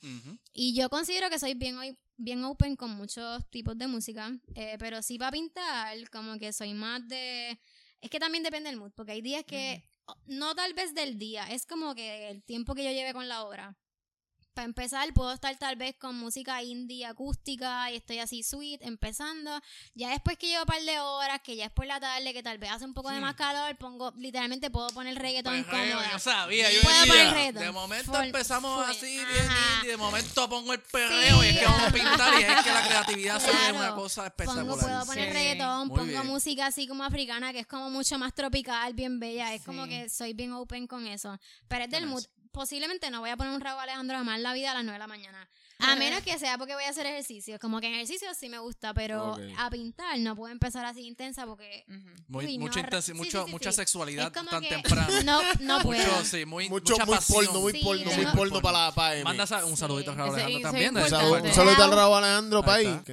Y 0.52 0.74
yo 0.74 0.90
considero 0.90 1.30
que 1.30 1.38
soy 1.38 1.54
bien, 1.54 1.76
bien 2.16 2.42
open 2.44 2.74
con 2.74 2.90
muchos 2.90 3.48
tipos 3.50 3.78
de 3.78 3.86
música, 3.86 4.32
eh, 4.56 4.76
pero 4.80 5.02
sí 5.02 5.18
para 5.18 5.30
pintar, 5.30 5.96
como 6.10 6.36
que 6.36 6.52
soy 6.52 6.74
más 6.74 7.06
de... 7.06 7.60
Es 8.00 8.10
que 8.10 8.18
también 8.18 8.42
depende 8.42 8.70
del 8.70 8.80
mood, 8.80 8.90
porque 8.96 9.12
hay 9.12 9.22
días 9.22 9.44
que, 9.44 9.84
no 10.26 10.56
tal 10.56 10.74
vez 10.74 10.94
del 10.94 11.16
día, 11.16 11.44
es 11.44 11.64
como 11.64 11.94
que 11.94 12.28
el 12.28 12.42
tiempo 12.42 12.74
que 12.74 12.82
yo 12.82 12.90
lleve 12.90 13.12
con 13.12 13.28
la 13.28 13.44
obra. 13.44 13.76
Para 14.54 14.66
empezar, 14.66 15.10
puedo 15.14 15.32
estar 15.32 15.56
tal 15.56 15.76
vez 15.76 15.94
con 15.98 16.14
música 16.18 16.62
indie 16.62 17.06
acústica 17.06 17.90
y 17.90 17.96
estoy 17.96 18.18
así 18.18 18.42
sweet, 18.42 18.82
empezando. 18.82 19.50
Ya 19.94 20.10
después 20.10 20.36
que 20.36 20.46
llevo 20.48 20.62
un 20.62 20.66
par 20.66 20.82
de 20.82 21.00
horas, 21.00 21.40
que 21.42 21.56
ya 21.56 21.64
es 21.64 21.70
por 21.70 21.86
la 21.86 21.98
tarde, 21.98 22.34
que 22.34 22.42
tal 22.42 22.58
vez 22.58 22.70
hace 22.70 22.84
un 22.84 22.92
poco 22.92 23.08
de 23.10 23.18
más 23.20 23.34
calor, 23.34 23.74
pongo, 23.78 24.12
literalmente 24.18 24.70
puedo 24.70 24.88
poner 24.88 25.16
reggaetón 25.18 25.64
Perreo, 25.64 25.96
cómoda. 25.96 26.12
yo 26.12 26.18
sabía, 26.18 26.70
yo 26.70 26.82
Puedo 26.82 26.96
decía, 26.98 27.12
poner 27.14 27.32
reggaetón. 27.32 27.62
de 27.62 27.72
momento 27.72 28.12
Full, 28.12 28.24
empezamos 28.26 28.82
full. 28.86 28.90
así, 28.94 29.16
bien 29.24 29.48
indie, 29.78 29.90
de 29.92 29.96
momento 29.96 30.48
pongo 30.50 30.72
el 30.74 30.80
perreo 30.82 31.42
y 31.44 31.46
es 31.48 31.58
que 31.58 31.64
vamos 31.64 31.82
a 31.82 31.90
pintar 31.90 32.40
y 32.40 32.42
es 32.42 32.62
que 32.62 32.70
la 32.70 32.86
creatividad 32.88 33.40
se 33.40 33.46
ve 33.46 33.52
Claro. 33.52 33.76
una 33.76 33.94
cosa 33.94 34.26
espectacular. 34.26 34.66
Pongo, 34.66 34.78
puedo 34.80 35.06
poner 35.06 35.28
Sí. 35.28 35.32
reggaetón, 35.32 35.88
Muy 35.88 35.96
pongo 35.98 36.10
bien. 36.10 36.26
música 36.26 36.66
así 36.66 36.86
como 36.86 37.04
africana, 37.04 37.52
que 37.54 37.60
es 37.60 37.66
como 37.66 37.88
mucho 37.88 38.18
más 38.18 38.34
tropical, 38.34 38.92
bien 38.92 39.18
bella. 39.18 39.54
Es 39.54 39.62
como 39.64 39.84
Sí. 39.84 39.88
que 39.90 40.08
soy 40.10 40.34
bien 40.34 40.52
open 40.52 40.86
con 40.86 41.06
eso. 41.06 41.38
Pero 41.68 41.84
es 41.84 41.90
del 41.90 42.06
mood. 42.06 42.22
Posiblemente 42.52 43.10
no 43.10 43.20
voy 43.20 43.30
a 43.30 43.36
poner 43.36 43.54
un 43.54 43.60
Raúl 43.60 43.80
Alejandro 43.80 44.18
Amar 44.18 44.38
la 44.38 44.52
vida 44.52 44.70
a 44.70 44.74
las 44.74 44.84
9 44.84 44.92
de 44.92 44.98
la 44.98 45.06
mañana. 45.06 45.48
A 45.82 45.96
menos 45.96 46.22
que 46.22 46.38
sea 46.38 46.58
porque 46.58 46.74
voy 46.74 46.84
a 46.84 46.88
hacer 46.90 47.06
ejercicio. 47.06 47.58
Como 47.58 47.80
que 47.80 47.86
en 47.88 47.94
ejercicio 47.94 48.28
sí 48.38 48.48
me 48.48 48.58
gusta, 48.58 48.94
pero 48.94 49.36
a 49.58 49.70
pintar 49.70 50.18
no 50.18 50.36
puedo 50.36 50.52
empezar 50.52 50.84
así 50.84 51.06
intensa 51.06 51.46
porque 51.46 51.84
Ujú. 51.88 51.98
Muy, 52.28 52.46
Uy, 52.46 52.58
no, 52.58 52.64
mucha, 52.66 53.02
sí, 53.02 53.12
mucho- 53.12 53.40
sí, 53.40 53.46
sí, 53.46 53.50
mucha 53.52 53.72
sí. 53.72 53.76
sexualidad 53.76 54.26
Es 54.28 54.32
como 54.38 54.50
tan 54.50 54.62
que- 54.62 54.68
temprano. 54.68 55.06
no, 55.24 55.40
no 55.60 55.80
puedo. 55.82 56.02
Mucho, 56.02 56.24
sí, 56.24 56.44
muy, 56.46 56.68
Mucho, 56.68 56.94
mucha 56.94 57.04
muy 57.06 57.18
porno, 57.28 57.60
muy 57.60 57.72
Sí, 57.72 57.80
porno, 57.84 58.10
muy 58.12 58.26
porno 58.26 58.62
para 58.62 58.90
la. 58.92 59.24
Manda 59.24 59.44
un 59.64 59.70
Sí. 59.70 59.76
saludito 59.76 60.12
a 60.12 60.14
Raúl 60.14 60.34
Alejandro 60.34 60.62
también. 60.62 60.96
Un 60.96 61.08
saludo 61.52 61.84
al 61.84 61.92
Raúl 61.92 62.16
Alejandro 62.24 62.62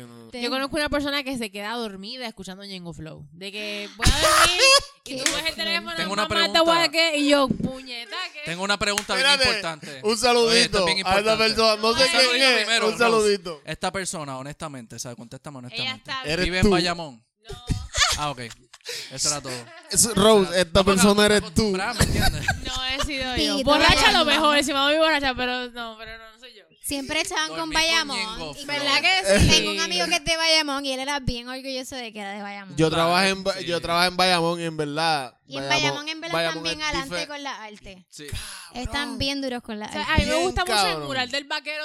no- 0.06 0.30
Te- 0.30 0.42
Yo 0.42 0.50
conozco 0.52 0.76
una 0.76 0.90
persona 0.90 1.24
que 1.24 1.38
se 1.38 1.50
queda 1.52 1.74
dormida 1.74 2.28
escuchando 2.28 2.64
Ñengo 2.64 2.94
Flow. 2.94 3.26
De 3.32 3.52
que 3.52 3.90
voy 3.98 4.06
a 4.08 4.20
dormir 4.20 4.62
y 5.06 5.18
tú 5.18 5.32
ves 5.34 5.46
el 5.50 5.56
teléfono, 5.56 5.96
Tengo 5.96 6.14
una 6.14 6.28
pregunta. 6.28 6.60
a 6.60 6.64
y 7.18 7.30
yo, 7.30 7.48
puñeta, 7.48 8.16
¿qué? 8.34 8.42
Tengo 8.46 8.64
una 8.64 8.78
pregunta 8.78 9.16
bien 9.16 9.28
importante. 9.34 10.02
Un 10.04 10.18
saludito 10.18 10.86
a 10.86 11.18
esta 11.20 11.38
persona. 11.38 11.76
No 11.78 11.94
sé 11.94 12.08
quién 12.12 12.22
saludito 12.22 12.46
es. 12.46 12.59
Primero, 12.66 12.86
un 12.88 12.92
Rose. 12.94 13.04
saludito. 13.04 13.62
Esta 13.66 13.92
persona, 13.92 14.38
honestamente, 14.38 14.98
¿sabes? 15.00 15.18
Contéstame 15.18 15.60
Ella 15.60 15.68
honestamente. 15.68 16.12
está... 16.12 16.24
Eres 16.24 16.46
Vive 16.46 16.62
tú. 16.62 16.68
en 16.68 16.72
Bayamón. 16.72 17.24
No. 17.50 17.58
Ah, 18.18 18.32
ok. 18.32 18.40
Eso 19.12 19.30
era 19.30 19.42
todo. 19.42 19.54
Es- 19.92 20.16
Rose, 20.16 20.62
esta 20.62 20.84
persona 20.84 21.26
eres 21.26 21.40
tú. 21.42 21.46
acostumbrada, 21.48 21.94
¿me 21.94 22.04
entiendes? 22.06 22.46
No 22.66 22.86
he 22.86 23.06
sido 23.06 23.36
yo. 23.38 23.64
Borracha 23.64 24.10
a 24.10 24.12
lo 24.14 24.26
mejor, 24.26 24.64
si 24.64 24.74
me 24.74 24.80
voy 24.80 24.98
borracha, 24.98 25.34
pero 25.36 25.70
no, 25.70 25.96
pero 25.98 26.18
no, 26.18 26.32
no 26.34 26.40
soy 26.40 26.54
yo. 26.56 26.64
Siempre 26.90 27.22
echaban 27.22 27.48
con 27.50 27.58
Dormí 27.58 27.76
con 27.76 27.82
Bayamón. 27.82 28.36
Flow. 28.36 28.66
¿Verdad 28.66 29.02
que 29.02 29.40
sí? 29.40 29.48
Tengo 29.48 29.72
un 29.72 29.80
amigo 29.80 30.06
que 30.08 30.16
es 30.16 30.26
de 30.26 30.36
Bayamón 30.38 30.86
y 30.86 30.92
él 30.92 31.00
era 31.00 31.20
bien 31.20 31.48
orgulloso 31.48 31.96
de 31.96 32.12
que 32.12 32.20
era 32.20 32.34
de 32.34 32.42
Bayamón. 32.42 32.76
Yo 32.76 32.90
Claro, 32.90 33.04
trabajé 33.06 33.30
en, 33.30 33.44
sí. 33.60 33.66
yo 33.66 33.80
trabajé 33.82 34.08
en 34.10 34.18
Bayamón 34.18 34.60
y 34.60 34.64
en 34.66 34.76
verdad. 34.78 35.38
y 35.48 35.58
en 35.58 35.70
Bayamón 35.70 36.10
en 36.10 36.20
verdad 36.22 36.34
Bayamón 36.34 36.66
están 36.68 36.78
bien 36.78 36.82
adelante 36.88 37.16
dife- 37.16 37.28
con 37.28 37.44
la 37.44 37.64
arte. 37.64 38.06
Sí. 38.10 38.26
Están 38.74 39.18
bien 39.18 39.42
duros 39.42 39.64
con 39.64 39.80
la 39.80 39.86
O 39.88 39.92
sea, 39.92 40.02
arte. 40.02 40.14
a 40.14 40.26
mí 40.26 40.32
me 40.32 40.36
gusta 40.44 40.62
mucho 40.66 40.74
el 40.78 40.84
cabrón. 40.84 41.08
mural 41.08 41.32
del 41.32 41.44
vaquero 41.46 41.84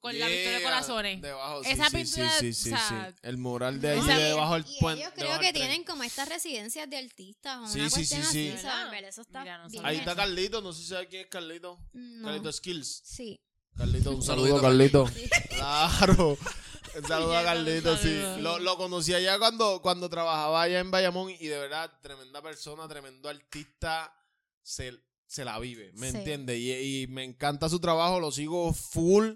con 0.00 0.18
la 0.18 0.26
victoria 0.26 0.50
de 0.52 0.58
Yeah, 0.58 0.62
corazones. 0.68 1.22
debajo, 1.22 1.62
sí, 1.64 1.70
Esa 1.70 1.90
sí, 1.90 1.96
pintura, 1.96 2.30
sí, 2.40 2.52
sí, 2.52 2.62
sí, 2.64 2.72
o 2.72 2.76
sea, 2.76 3.10
sí. 3.12 3.16
El 3.22 3.36
mural 3.38 3.80
de 3.80 3.98
esa- 3.98 4.16
de 4.16 4.22
debajo 4.24 4.54
del 4.54 4.64
puente. 4.80 5.02
ellos 5.02 5.12
creo 5.16 5.38
que 5.38 5.52
tienen 5.52 5.84
como 5.84 6.02
estas 6.02 6.28
residencias 6.28 6.88
de 6.90 6.96
artistas 6.98 7.58
o 7.58 7.66
Sí, 7.68 7.80
una 7.80 7.90
sí, 7.90 8.04
sí, 8.04 8.14
así. 8.16 8.48
eso 8.48 9.20
está 9.22 9.40
Mira, 9.40 9.58
no 9.58 9.68
bien 9.68 9.84
Ahí 9.86 9.98
está. 9.98 10.14
Carlito, 10.16 10.60
no 10.60 10.72
sé 10.72 10.82
si 10.82 10.88
sabe 10.88 11.08
quién 11.08 11.22
es 11.22 11.28
Carlito. 11.28 11.78
No. 11.92 12.24
Carlito 12.26 12.52
Skills. 12.52 13.02
Sí. 13.04 13.40
Carlito, 13.76 14.10
un 14.10 14.16
Un 14.16 14.22
saludo, 14.22 14.60
Carlito. 14.60 15.08
Claro. 15.50 16.36
Un 16.96 17.04
saludo 17.06 17.36
a 17.36 17.42
Carlito, 17.44 17.92
un 17.92 17.98
sí. 17.98 18.22
Lo, 18.40 18.58
lo 18.58 18.78
conocí 18.78 19.12
allá 19.12 19.38
cuando, 19.38 19.82
cuando 19.82 20.08
trabajaba 20.08 20.62
allá 20.62 20.78
en 20.80 20.90
Bayamón 20.90 21.30
y 21.30 21.46
de 21.46 21.58
verdad, 21.58 21.92
tremenda 22.00 22.40
persona, 22.40 22.88
tremendo 22.88 23.28
artista. 23.28 24.10
Se, 24.62 24.94
se 25.26 25.44
la 25.44 25.58
vive, 25.58 25.92
¿me 25.96 26.10
Sí. 26.10 26.16
entiendes? 26.16 26.56
Y, 26.58 27.02
y 27.02 27.06
me 27.08 27.22
encanta 27.22 27.68
su 27.68 27.80
trabajo, 27.80 28.18
lo 28.18 28.32
sigo 28.32 28.72
full 28.72 29.32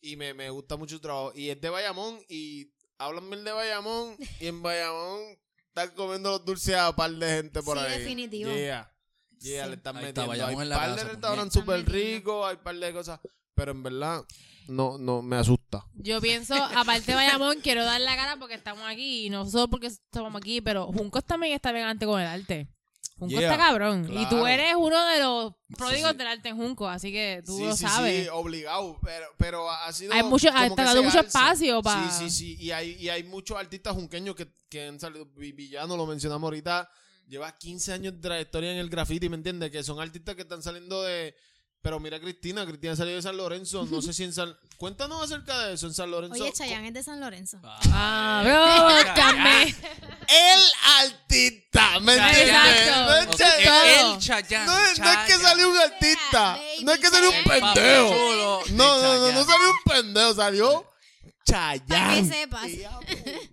y 0.00 0.16
me, 0.16 0.34
me 0.34 0.50
gusta 0.50 0.74
mucho 0.76 0.96
su 0.96 1.00
trabajo. 1.00 1.30
Y 1.36 1.50
es 1.50 1.60
de 1.60 1.70
Bayamón 1.70 2.18
y 2.28 2.72
hablan 2.98 3.30
bien 3.30 3.44
de 3.44 3.52
Bayamón 3.52 4.16
y 4.40 4.48
en 4.48 4.60
Bayamón 4.60 5.20
están 5.68 5.90
comiendo 5.90 6.30
los 6.32 6.44
dulces 6.44 6.74
a 6.74 6.90
un 6.90 6.96
par 6.96 7.12
de 7.12 7.28
gente 7.28 7.62
por 7.62 7.78
Sí, 7.78 7.84
ahí. 7.84 7.98
definitivo. 8.00 8.50
Yeah. 8.50 8.92
Yeah, 9.38 9.64
Sí. 9.64 9.70
le 9.70 9.76
están 9.76 9.96
Ahí 9.98 10.06
metiendo. 10.06 10.32
Hay 10.32 10.38
la 10.66 10.76
par 10.76 10.90
de 10.90 10.96
casa, 10.96 11.08
restaurantes 11.08 11.54
súper 11.54 11.88
ricos, 11.88 12.44
hay 12.44 12.56
par 12.56 12.74
de 12.74 12.92
cosas. 12.92 13.20
Pero 13.54 13.72
en 13.72 13.82
verdad, 13.82 14.22
no, 14.68 14.98
no, 14.98 15.22
me 15.22 15.36
asusta. 15.36 15.84
Yo 15.94 16.20
pienso, 16.20 16.54
aparte 16.76 17.06
de 17.12 17.14
Bayamón, 17.14 17.60
quiero 17.62 17.84
dar 17.84 18.00
la 18.00 18.16
cara 18.16 18.36
porque 18.38 18.54
estamos 18.54 18.82
aquí 18.86 19.26
y 19.26 19.30
no 19.30 19.48
solo 19.48 19.68
porque 19.68 19.86
estamos 19.88 20.34
aquí, 20.36 20.60
pero 20.60 20.86
Juncos 20.86 21.24
también 21.24 21.52
está 21.54 21.70
bien 21.72 21.84
adelante 21.84 22.06
con 22.06 22.20
el 22.20 22.26
arte. 22.26 22.68
Junco 23.16 23.38
Yeah, 23.38 23.52
está 23.52 23.56
cabrón. 23.56 24.10
Y 24.12 24.28
tú 24.28 24.44
eres 24.44 24.74
uno 24.76 25.00
de 25.06 25.20
los 25.20 25.52
pródigos 25.78 26.10
sí. 26.10 26.16
del 26.16 26.26
arte 26.26 26.48
en 26.48 26.56
Junco, 26.56 26.88
así 26.88 27.12
que 27.12 27.44
tú 27.46 27.56
sí, 27.58 27.64
lo 27.64 27.76
sabes. 27.76 28.24
Sí, 28.24 28.28
obligado, 28.32 28.98
pero, 29.04 29.26
pero 29.38 29.70
ha 29.70 29.92
sido 29.92 30.12
Hay 30.12 30.24
mucho- 30.24 30.48
ha- 30.52 30.68
dado 30.68 31.00
mucho 31.04 31.20
alza. 31.20 31.28
espacio 31.28 31.80
pa- 31.80 32.10
Sí, 32.10 32.24
sí, 32.24 32.30
sí, 32.30 32.56
y 32.64 32.72
hay, 32.72 32.96
y 32.98 33.08
hay 33.10 33.22
muchos 33.22 33.56
artistas 33.56 33.94
junqueños 33.94 34.34
que, 34.34 34.48
que 34.68 34.88
han 34.88 34.98
salido, 34.98 35.26
Vi- 35.36 35.52
Villano 35.52 35.96
lo 35.96 36.06
mencionamos 36.06 36.42
ahorita, 36.48 36.90
lleva 37.28 37.56
15 37.56 37.92
años 37.92 38.14
de 38.14 38.20
trayectoria 38.20 38.72
en 38.72 38.78
el 38.78 38.90
graffiti, 38.90 39.28
¿me 39.28 39.36
entiendes? 39.36 39.70
Que 39.70 39.84
son 39.84 40.00
artistas 40.00 40.34
que 40.34 40.42
están 40.42 40.62
saliendo 40.64 41.00
de... 41.04 41.36
Pero 41.84 42.00
mira 42.00 42.18
Cristina, 42.18 42.64
Cristina 42.64 42.96
salió 42.96 43.14
de 43.14 43.20
San 43.20 43.36
Lorenzo, 43.36 43.86
no 43.90 44.00
sé 44.00 44.14
si 44.14 44.24
en 44.24 44.32
San... 44.32 44.56
Cuéntanos 44.78 45.22
acerca 45.22 45.66
de 45.66 45.74
eso, 45.74 45.86
en 45.86 45.92
San 45.92 46.10
Lorenzo. 46.10 46.42
Oye, 46.42 46.50
Chayanne 46.50 46.88
es 46.88 46.94
de 46.94 47.02
San 47.02 47.20
Lorenzo. 47.20 47.60
Ah, 47.62 49.02
brócame. 49.04 49.64
El 50.26 50.62
artista, 51.02 52.00
¿me 52.00 52.14
entiendes? 52.14 52.88
El 54.00 54.18
Chayanne. 54.18 54.64
No 54.64 54.78
es, 54.86 54.98
no 54.98 55.12
es 55.12 55.18
que 55.26 55.32
salió 55.34 55.70
un 55.70 55.76
artista, 55.76 56.58
no 56.84 56.92
es 56.92 56.98
que 57.00 57.08
salió 57.10 57.28
un 57.28 57.44
pendejo. 57.44 58.62
No, 58.70 59.02
no, 59.02 59.18
no, 59.18 59.32
no 59.32 59.44
salió 59.44 59.70
un 59.70 59.82
pendejo, 59.84 60.34
salió 60.36 60.90
Chayanne. 61.44 61.86
Para 61.86 62.14
que 62.14 62.24
sepas. 62.24 62.66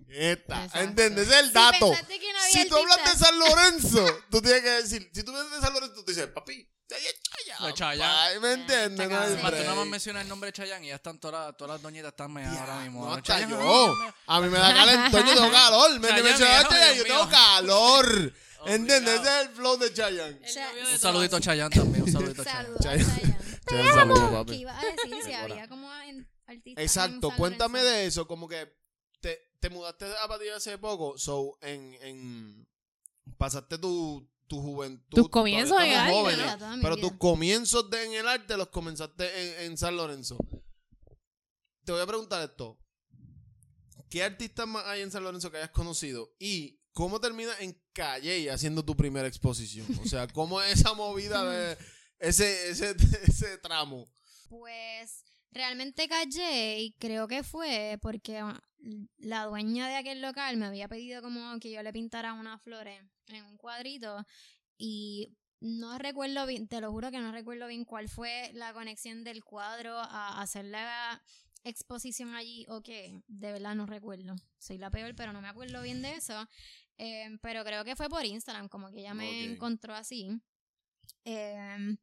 Es 0.07 1.31
el 1.31 1.51
dato. 1.51 1.89
pensaste 1.89 2.17
que 2.17 2.31
no 2.31 2.39
había 2.39 2.63
Si 2.63 2.69
tú 2.69 2.77
hablas 2.77 3.11
de. 3.11 3.25
San 3.25 3.37
Lorenzo, 3.37 4.05
tú 4.31 4.41
tienes 4.41 4.61
que 4.61 4.69
decir, 4.69 5.11
si 5.13 5.21
tú 5.21 5.33
vienes 5.33 5.51
de 5.51 5.59
San 5.59 5.73
Lorenzo, 5.73 5.95
tú 5.95 6.05
dices, 6.07 6.27
papi, 6.27 6.65
Chayanne. 6.97 7.67
De 7.67 7.73
Chayanne. 7.73 8.03
Ay, 8.19 8.39
¿Me 8.39 8.53
entiendes? 8.53 9.09
No 9.09 9.15
hay 9.15 9.21
Chayanne. 9.27 9.41
Más 9.43 9.51
tú 9.51 9.57
nada 9.57 9.65
más 9.69 9.75
break. 9.75 9.89
mencionas 9.91 10.21
el 10.23 10.29
nombre 10.29 10.47
de 10.47 10.53
Chayanne 10.53 10.85
y 10.85 10.89
ya 10.89 10.95
están 10.95 11.19
todas 11.19 11.47
las, 11.47 11.57
todas 11.57 11.73
las 11.75 11.81
doñitas 11.81 12.09
están 12.11 12.31
meadas 12.33 12.57
ahora 12.59 12.79
mismo. 12.81 13.07
No, 13.07 13.21
Chayanne, 13.21 13.51
yo. 13.53 13.95
A 14.27 14.41
mí 14.41 14.49
me 14.49 14.57
da 14.59 14.73
calentón, 14.73 15.25
yo 15.25 15.33
tengo 15.35 15.51
calor. 15.51 15.99
Me 15.99 16.07
Chayanne, 16.07 16.23
mencionaste 16.29 16.69
Chayanne, 16.69 16.97
yo 16.97 17.03
Dios 17.03 17.07
tengo 17.07 17.25
mío. 17.27 17.37
calor. 17.37 18.33
¿Entiendes? 18.65 19.19
Ese 19.21 19.23
es 19.41 19.47
el 19.47 19.49
flow 19.55 19.77
de 19.77 19.93
Chayanne. 19.93 20.39
El 20.45 20.55
novio 20.55 20.85
de 20.87 20.91
Un 20.93 20.99
saludito 20.99 21.35
a. 21.37 21.41
Chayanne 21.41 21.75
también, 21.75 22.03
un 22.03 22.11
saludito 22.11 22.41
a 22.43 22.45
Chayanne. 22.45 22.63
Saludos 22.67 22.81
Chayanne. 22.83 23.05
Chayanne. 23.05 23.59
Chayanne, 23.69 23.91
saludos, 23.93 24.29
¿Qué 24.29 24.35
papi. 24.35 24.53
iba 24.55 24.79
a 24.79 24.83
decir 24.85 25.15
si 25.25 25.33
había 25.33 25.67
como 25.67 25.91
en- 26.03 26.29
artistas 26.45 26.77
en 26.77 26.83
Exacto, 26.83 27.29
San 27.29 27.37
cuéntame 27.37 27.79
Lorenzo? 27.79 27.97
de 27.97 28.05
eso, 28.07 28.27
como 28.27 28.47
que 28.47 28.71
te, 29.19 29.39
te 29.59 29.69
mudaste 29.69 30.05
a 30.21 30.27
Patilla 30.27 30.57
hace 30.57 30.77
poco, 30.77 31.17
so 31.17 31.57
en, 31.61 31.95
en 32.01 32.67
pasaste 33.37 33.77
tu, 33.79 34.29
tu 34.51 34.61
juventud. 34.61 35.15
Tus 35.15 35.29
comienzos 35.29 35.79
en 35.79 35.91
el 35.91 35.95
arte, 35.95 36.13
jóvenes, 36.13 36.45
¿no? 36.45 36.57
Toda 36.57 36.75
mi 36.75 36.83
pero 36.83 36.97
tus 36.97 37.13
comienzos 37.13 37.89
de, 37.89 38.03
en 38.03 38.13
el 38.15 38.27
arte 38.27 38.57
los 38.57 38.67
comenzaste 38.67 39.63
en, 39.63 39.71
en 39.71 39.77
San 39.77 39.95
Lorenzo. 39.95 40.37
Te 41.85 41.93
voy 41.93 42.01
a 42.01 42.05
preguntar 42.05 42.43
esto. 42.43 42.77
¿Qué 44.09 44.23
artistas 44.23 44.67
más 44.67 44.85
hay 44.87 45.03
en 45.03 45.11
San 45.11 45.23
Lorenzo 45.23 45.49
que 45.49 45.57
hayas 45.57 45.69
conocido? 45.69 46.35
Y 46.37 46.81
¿cómo 46.91 47.21
terminas 47.21 47.61
en 47.61 47.81
Calle 47.93 48.51
haciendo 48.51 48.83
tu 48.83 48.97
primera 48.97 49.25
exposición? 49.25 49.87
O 50.03 50.05
sea, 50.05 50.27
¿cómo 50.27 50.61
es 50.61 50.81
esa 50.81 50.93
movida 50.93 51.49
de 51.49 51.77
ese, 52.19 52.71
ese, 52.71 52.93
ese 53.23 53.57
tramo? 53.59 54.11
Pues 54.49 55.23
realmente 55.51 56.07
callé 56.07 56.79
y 56.79 56.91
creo 56.93 57.27
que 57.27 57.43
fue 57.43 57.97
porque 58.01 58.37
ah, 58.37 58.61
la 59.17 59.45
dueña 59.45 59.87
de 59.87 59.95
aquel 59.95 60.21
local 60.21 60.57
me 60.57 60.65
había 60.65 60.87
pedido 60.87 61.21
como 61.21 61.59
que 61.59 61.71
yo 61.71 61.83
le 61.83 61.93
pintara 61.93 62.33
unas 62.33 62.61
flores 62.61 63.01
en 63.27 63.45
un 63.45 63.57
cuadrito 63.57 64.25
y 64.77 65.35
no 65.59 65.97
recuerdo 65.99 66.47
bien, 66.47 66.67
te 66.67 66.81
lo 66.81 66.91
juro 66.91 67.11
que 67.11 67.19
no 67.19 67.31
recuerdo 67.31 67.67
bien 67.67 67.85
cuál 67.85 68.09
fue 68.09 68.51
la 68.53 68.73
conexión 68.73 69.23
del 69.23 69.43
cuadro 69.43 69.97
a 69.97 70.41
hacer 70.41 70.65
la 70.65 71.21
exposición 71.63 72.33
allí 72.33 72.65
o 72.67 72.81
qué, 72.81 73.21
de 73.27 73.51
verdad 73.51 73.75
no 73.75 73.85
recuerdo. 73.85 74.35
Soy 74.57 74.77
la 74.77 74.89
peor, 74.89 75.13
pero 75.15 75.33
no 75.33 75.41
me 75.41 75.49
acuerdo 75.49 75.81
bien 75.81 76.01
de 76.01 76.13
eso. 76.15 76.47
Eh, 76.97 77.37
pero 77.41 77.63
creo 77.63 77.83
que 77.83 77.95
fue 77.95 78.09
por 78.09 78.25
Instagram, 78.25 78.69
como 78.69 78.89
que 78.91 78.99
ella 78.99 79.13
me 79.13 79.45
encontró 79.45 79.93
así. 79.93 80.29
Eh, 81.25 81.95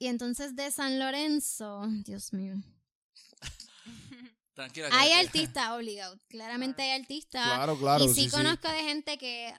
y 0.00 0.06
entonces 0.08 0.56
de 0.56 0.70
San 0.72 0.98
Lorenzo, 0.98 1.86
Dios 2.04 2.32
mío. 2.32 2.54
Tranquila. 4.54 4.88
Hay 4.92 5.12
artistas 5.12 5.70
obligados, 5.70 6.18
claramente 6.28 6.82
hay 6.82 7.00
artistas. 7.00 7.44
Claro, 7.44 7.78
claro. 7.78 8.04
y 8.04 8.08
sí, 8.08 8.14
sí, 8.14 8.30
sí. 8.30 8.36
conozco 8.36 8.68
de 8.68 8.82
gente 8.82 9.16
que 9.18 9.54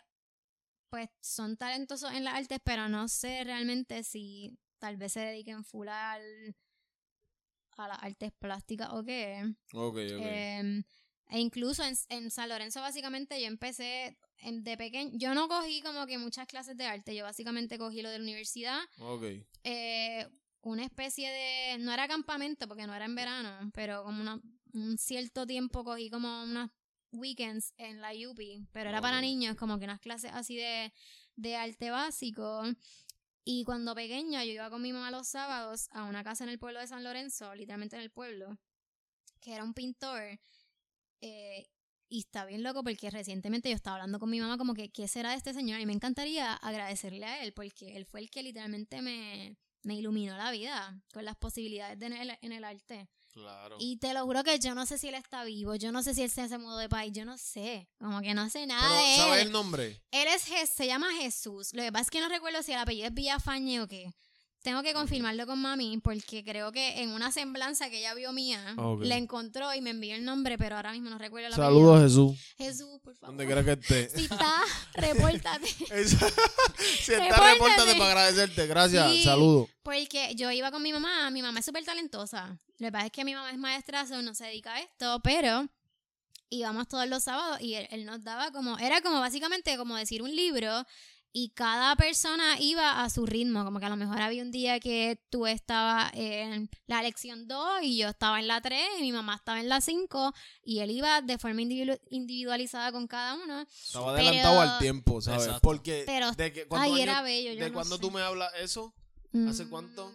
pues 0.90 1.10
son 1.22 1.56
talentosos 1.56 2.12
en 2.12 2.24
las 2.26 2.34
artes, 2.36 2.60
pero 2.64 2.90
no 2.90 3.08
sé 3.08 3.44
realmente 3.46 4.04
si 4.04 4.58
tal 4.80 4.98
vez 4.98 5.14
se 5.14 5.22
dediquen 5.22 5.64
full 5.64 5.88
al- 5.88 6.56
a 7.78 7.88
las 7.88 8.00
artes 8.04 8.32
plásticas 8.38 8.90
o 8.92 9.04
qué. 9.04 9.42
Ok, 9.74 9.96
ok. 9.96 10.00
Eh, 10.02 10.84
e 11.32 11.40
incluso 11.40 11.84
en, 11.84 11.96
en 12.10 12.30
San 12.30 12.48
Lorenzo 12.50 12.80
básicamente 12.82 13.42
yo 13.42 13.48
empecé 13.48 14.18
en- 14.38 14.64
de 14.64 14.78
pequeño, 14.78 15.12
yo 15.18 15.34
no 15.34 15.48
cogí 15.48 15.82
como 15.82 16.06
que 16.06 16.18
muchas 16.20 16.46
clases 16.46 16.78
de 16.78 16.86
arte, 16.86 17.16
yo 17.16 17.24
básicamente 17.24 17.78
cogí 17.80 18.02
lo 18.04 18.10
de 18.12 18.20
la 18.20 18.24
universidad, 18.24 18.80
ok. 19.00 19.24
eh, 19.64 20.28
una 20.64 20.84
especie 20.84 21.32
de, 21.32 21.78
no 21.80 21.92
era 21.92 22.08
campamento 22.08 22.68
porque 22.68 22.86
no 22.86 22.94
era 22.94 23.06
en 23.06 23.16
verano, 23.16 23.72
pero 23.74 24.04
como 24.04 24.22
una- 24.22 24.40
un 24.74 24.98
cierto 25.00 25.48
tiempo 25.48 25.84
cogí 25.84 26.10
como 26.12 26.44
unas 26.44 26.70
weekends 27.14 27.74
en 27.78 28.00
la 28.00 28.12
UPI, 28.14 28.68
pero 28.72 28.90
era 28.90 29.02
para 29.02 29.20
niños, 29.22 29.56
como 29.58 29.78
que 29.80 29.86
unas 29.86 30.00
clases 30.00 30.32
así 30.34 30.56
de, 30.56 30.94
de 31.36 31.56
arte 31.56 31.90
básico. 31.92 32.64
Y 33.44 33.64
cuando 33.64 33.96
pequeña 33.96 34.46
yo 34.46 34.52
iba 34.52 34.70
con 34.70 34.82
mi 34.82 34.94
mamá 34.94 35.10
los 35.12 35.28
sábados 35.28 35.88
a 35.92 36.04
una 36.04 36.24
casa 36.24 36.44
en 36.44 36.52
el 36.52 36.60
pueblo 36.60 36.80
de 36.80 36.88
San 36.88 37.04
Lorenzo, 37.04 37.54
literalmente 37.56 37.96
en 37.96 38.04
el 38.04 38.12
pueblo, 38.12 38.58
que 39.42 39.54
era 39.54 39.64
un 39.64 39.74
pintor. 39.74 40.40
Eh, 41.22 41.68
y 42.10 42.20
está 42.20 42.46
bien 42.46 42.62
loco 42.62 42.84
porque 42.84 43.10
recientemente 43.10 43.70
yo 43.70 43.76
estaba 43.76 43.96
hablando 43.96 44.20
con 44.20 44.30
mi 44.30 44.40
mamá 44.40 44.58
como 44.58 44.74
que, 44.74 44.90
¿qué 44.90 45.08
será 45.08 45.32
de 45.32 45.38
este 45.38 45.54
señor? 45.54 45.80
Y 45.80 45.86
me 45.86 45.94
encantaría 45.94 46.54
agradecerle 46.54 47.26
a 47.26 47.44
él 47.44 47.54
porque 47.54 47.96
él 47.96 48.06
fue 48.06 48.20
el 48.20 48.30
que 48.30 48.44
literalmente 48.44 49.02
me, 49.02 49.56
me 49.84 49.96
iluminó 49.96 50.36
la 50.36 50.52
vida 50.52 51.02
con 51.14 51.24
las 51.24 51.38
posibilidades 51.38 51.98
de 52.00 52.08
en, 52.08 52.14
el, 52.14 52.38
en 52.42 52.52
el 52.52 52.64
arte. 52.66 53.08
Claro. 53.32 53.78
Y 53.80 53.96
te 53.96 54.14
lo 54.14 54.26
juro 54.26 54.44
que 54.44 54.60
yo 54.60 54.76
no 54.76 54.86
sé 54.86 54.98
si 54.98 55.08
él 55.08 55.16
está 55.16 55.46
vivo, 55.46 55.76
yo 55.76 55.94
no 55.94 56.04
sé 56.04 56.14
si 56.14 56.22
él 56.22 56.30
se, 56.30 56.50
se 56.50 56.58
mudó 56.58 56.78
de 56.78 56.90
país, 56.90 57.14
yo 57.14 57.24
no 57.24 57.38
sé, 57.38 57.88
como 57.98 58.20
que 58.20 58.34
no 58.34 58.50
sé 58.50 58.68
nada 58.68 58.90
Pero, 58.90 59.08
de 59.10 59.16
¿sabes 59.16 59.42
él. 59.42 59.48
el 59.48 59.54
nombre? 59.54 60.02
Él 60.12 60.28
es, 60.28 60.70
se 60.70 60.86
llama 60.86 61.08
Jesús. 61.14 61.74
Lo 61.74 61.82
que 61.82 61.94
pasa 61.94 62.04
es 62.04 62.10
que 62.10 62.20
no 62.20 62.28
recuerdo 62.28 62.62
si 62.62 62.74
el 62.74 62.80
apellido 62.80 63.08
es 63.08 63.14
Villafañe 63.14 63.80
o 63.80 63.88
qué. 63.88 64.12
Tengo 64.64 64.84
que 64.84 64.94
confirmarlo 64.94 65.48
con 65.48 65.58
mami 65.60 65.98
porque 65.98 66.44
creo 66.44 66.72
que 66.72 67.02
en 67.02 67.10
una 67.10 67.32
semblanza 67.32 67.90
que 67.90 67.98
ella 67.98 68.14
vio 68.14 68.32
mía, 68.32 68.76
Ok. 68.78 69.02
le 69.04 69.16
encontró 69.16 69.74
y 69.74 69.82
me 69.82 69.90
envió 69.90 70.14
el 70.14 70.24
nombre, 70.24 70.56
pero 70.60 70.76
ahora 70.76 70.92
mismo 70.92 71.10
no 71.10 71.18
recuerdo 71.18 71.48
el 71.48 71.54
Saludos. 71.56 72.02
Jesús. 72.04 72.40
Jesús, 72.58 73.00
por 73.04 73.16
favor. 73.16 73.36
Donde 73.36 73.46
quiera 73.48 73.64
que 73.64 73.72
esté. 73.72 74.10
Si 74.16 74.24
está, 74.26 74.62
repórtate. 74.94 75.68
Si 75.88 77.12
está, 77.12 77.20
Repórtate. 77.24 77.54
repórtate 77.54 77.92
para 77.96 78.06
agradecerte. 78.12 78.68
Gracias. 78.68 79.12
Sí. 79.12 79.24
Saludos. 79.24 79.70
Porque 79.82 80.36
yo 80.36 80.52
iba 80.52 80.70
con 80.72 80.84
mi 80.84 80.94
mamá, 80.94 81.32
mi 81.32 81.42
mamá 81.42 81.60
es 81.60 81.66
súper 81.66 81.84
talentosa. 81.84 82.60
Lo 82.78 82.88
que 82.88 82.92
pasa 82.92 83.06
es 83.08 83.12
que 83.12 83.26
mi 83.26 83.34
mamá 83.34 83.50
es 83.52 83.58
maestra, 83.58 84.06
so 84.06 84.22
no 84.22 84.36
se 84.36 84.46
dedica 84.46 84.74
a 84.76 84.80
esto, 84.82 85.20
pero 85.24 85.68
íbamos 86.50 86.88
todos 86.88 87.08
los 87.08 87.24
sábados 87.24 87.62
y 87.62 87.76
él, 87.76 87.88
él 87.92 88.06
nos 88.06 88.24
daba 88.24 88.52
como, 88.52 88.78
era 88.78 89.02
como 89.02 89.20
básicamente 89.20 89.76
como 89.78 89.96
decir 89.96 90.22
un 90.22 90.36
libro 90.36 90.86
y 91.34 91.52
cada 91.52 91.96
persona 91.96 92.60
iba 92.60 93.04
a 93.04 93.10
su 93.10 93.26
ritmo, 93.26 93.64
como 93.64 93.80
que 93.80 93.86
a 93.86 93.90
lo 93.90 93.96
mejor 93.96 94.22
había 94.22 94.42
un 94.44 94.52
día 94.52 94.80
que 94.80 95.20
tú 95.30 95.48
estabas 95.48 96.12
en 96.14 96.70
la 96.88 97.02
lección 97.02 97.48
2 97.48 97.84
y 97.84 97.98
yo 97.98 98.10
estaba 98.10 98.40
en 98.40 98.48
la 98.48 98.60
3 98.62 98.82
y 99.00 99.02
mi 99.02 99.12
mamá 99.12 99.36
estaba 99.36 99.60
en 99.60 99.70
la 99.70 99.80
5 99.82 100.34
y 100.64 100.80
él 100.80 100.92
iba 100.92 101.22
de 101.22 101.38
forma 101.38 101.62
individu- 101.62 102.00
individualizada 102.10 102.92
con 102.92 103.08
cada 103.08 103.36
uno. 103.36 103.62
Estaba 103.62 104.14
Pero- 104.16 104.28
adelantado 104.28 104.62
al 104.62 104.80
tiempo, 104.80 105.22
¿sabes? 105.22 105.44
Exacto. 105.44 105.62
Porque. 105.62 106.04
Pero- 106.06 106.32
de 106.34 106.52
que, 106.54 106.68
¿cuántos 106.68 106.96
Ay, 106.96 107.02
era 107.02 107.22
bello, 107.22 107.54
yo 107.54 107.64
¿De 107.64 107.70
no 107.70 107.74
cuándo 107.76 107.96
sé. 107.96 108.02
tú 108.02 108.12
me 108.12 108.22
hablas 108.22 108.52
eso? 108.60 108.94
¿Hace 109.48 109.66
Mm, 109.66 109.70
cuánto? 109.70 110.12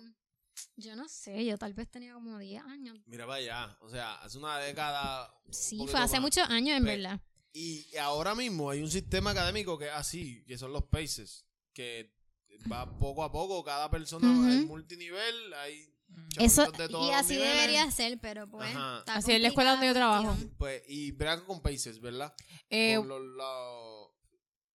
Yo 0.77 0.95
no 0.97 1.09
sé, 1.09 1.45
yo 1.45 1.57
tal 1.57 1.73
vez 1.73 1.91
tenía 1.91 2.13
como 2.15 2.39
10 2.39 2.63
años. 2.65 2.99
Mira 3.07 3.27
para 3.27 3.39
allá. 3.39 3.79
O 3.81 3.89
sea, 3.89 4.17
hace 4.17 4.37
una 4.39 4.59
década. 4.59 5.33
un 5.47 5.53
Sí, 5.55 5.79
fue 5.87 5.99
hace 6.01 6.15
más. 6.17 6.23
muchos 6.23 6.49
años, 6.51 6.77
en 6.77 6.85
Pe- 6.85 6.97
verdad. 6.97 7.21
Y 7.59 7.97
ahora 7.97 8.35
mismo 8.35 8.69
hay 8.69 8.83
un 8.83 8.91
sistema 8.91 9.31
académico 9.31 9.79
que 9.79 9.87
es 9.87 9.93
así, 9.95 10.45
que 10.47 10.59
son 10.59 10.75
los 10.75 10.85
paces, 10.85 11.47
que 11.73 12.13
va 12.71 12.99
poco 12.99 13.25
a 13.25 13.33
poco, 13.33 13.65
cada 13.65 13.89
persona 13.91 14.31
Ujú. 14.31 14.45
hay 14.47 14.67
multinivel, 14.67 15.55
hay 15.55 15.91
Eso, 16.39 16.65
chamaquitos 16.65 16.79
de 16.79 16.89
todos 16.91 17.09
y 17.09 17.13
así 17.15 17.33
niveles. 17.33 17.55
debería 17.55 17.91
ser, 17.91 18.19
pero 18.21 18.47
pues. 18.51 18.71
Así 19.07 19.33
es 19.33 19.41
la 19.41 19.49
escuela 19.49 19.71
donde 19.71 19.87
yo 19.87 19.95
trabajo. 19.95 20.37
Pues, 20.59 20.83
y 20.87 21.13
bregan 21.13 21.47
con 21.47 21.63
paces, 21.63 21.99
¿verdad? 21.99 22.35
Eh, 22.69 22.97
Con 22.99 23.09
los, 23.09 23.23
los, 23.23 24.11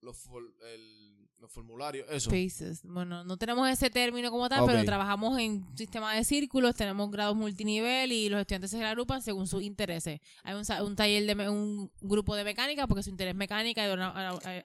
los, 0.02 0.18
el- 0.66 1.01
los 1.42 1.52
formularios, 1.52 2.08
eso. 2.12 2.30
Spaces. 2.30 2.82
Bueno, 2.84 3.24
no 3.24 3.36
tenemos 3.36 3.68
ese 3.68 3.90
término 3.90 4.30
como 4.30 4.48
tal, 4.48 4.62
Ok. 4.62 4.70
pero 4.70 4.86
trabajamos 4.86 5.40
en 5.40 5.66
sistema 5.76 6.14
de 6.14 6.24
círculos, 6.24 6.76
tenemos 6.76 7.10
grados 7.10 7.36
multinivel 7.36 8.12
y 8.12 8.30
los 8.30 8.40
estudiantes 8.42 8.70
se 8.70 8.84
agrupan 8.86 9.24
según 9.24 9.48
sus 9.48 9.64
intereses. 9.64 10.20
Hay 10.44 10.54
un, 10.54 10.64
un 10.86 10.96
taller 10.96 11.26
de 11.36 11.50
un 11.50 11.90
grupo 12.00 12.36
de 12.36 12.44
mecánica 12.44 12.86
porque 12.86 13.02
su 13.02 13.10
interés 13.10 13.32
es 13.32 13.38
mecánica 13.38 13.84
y 13.88 13.92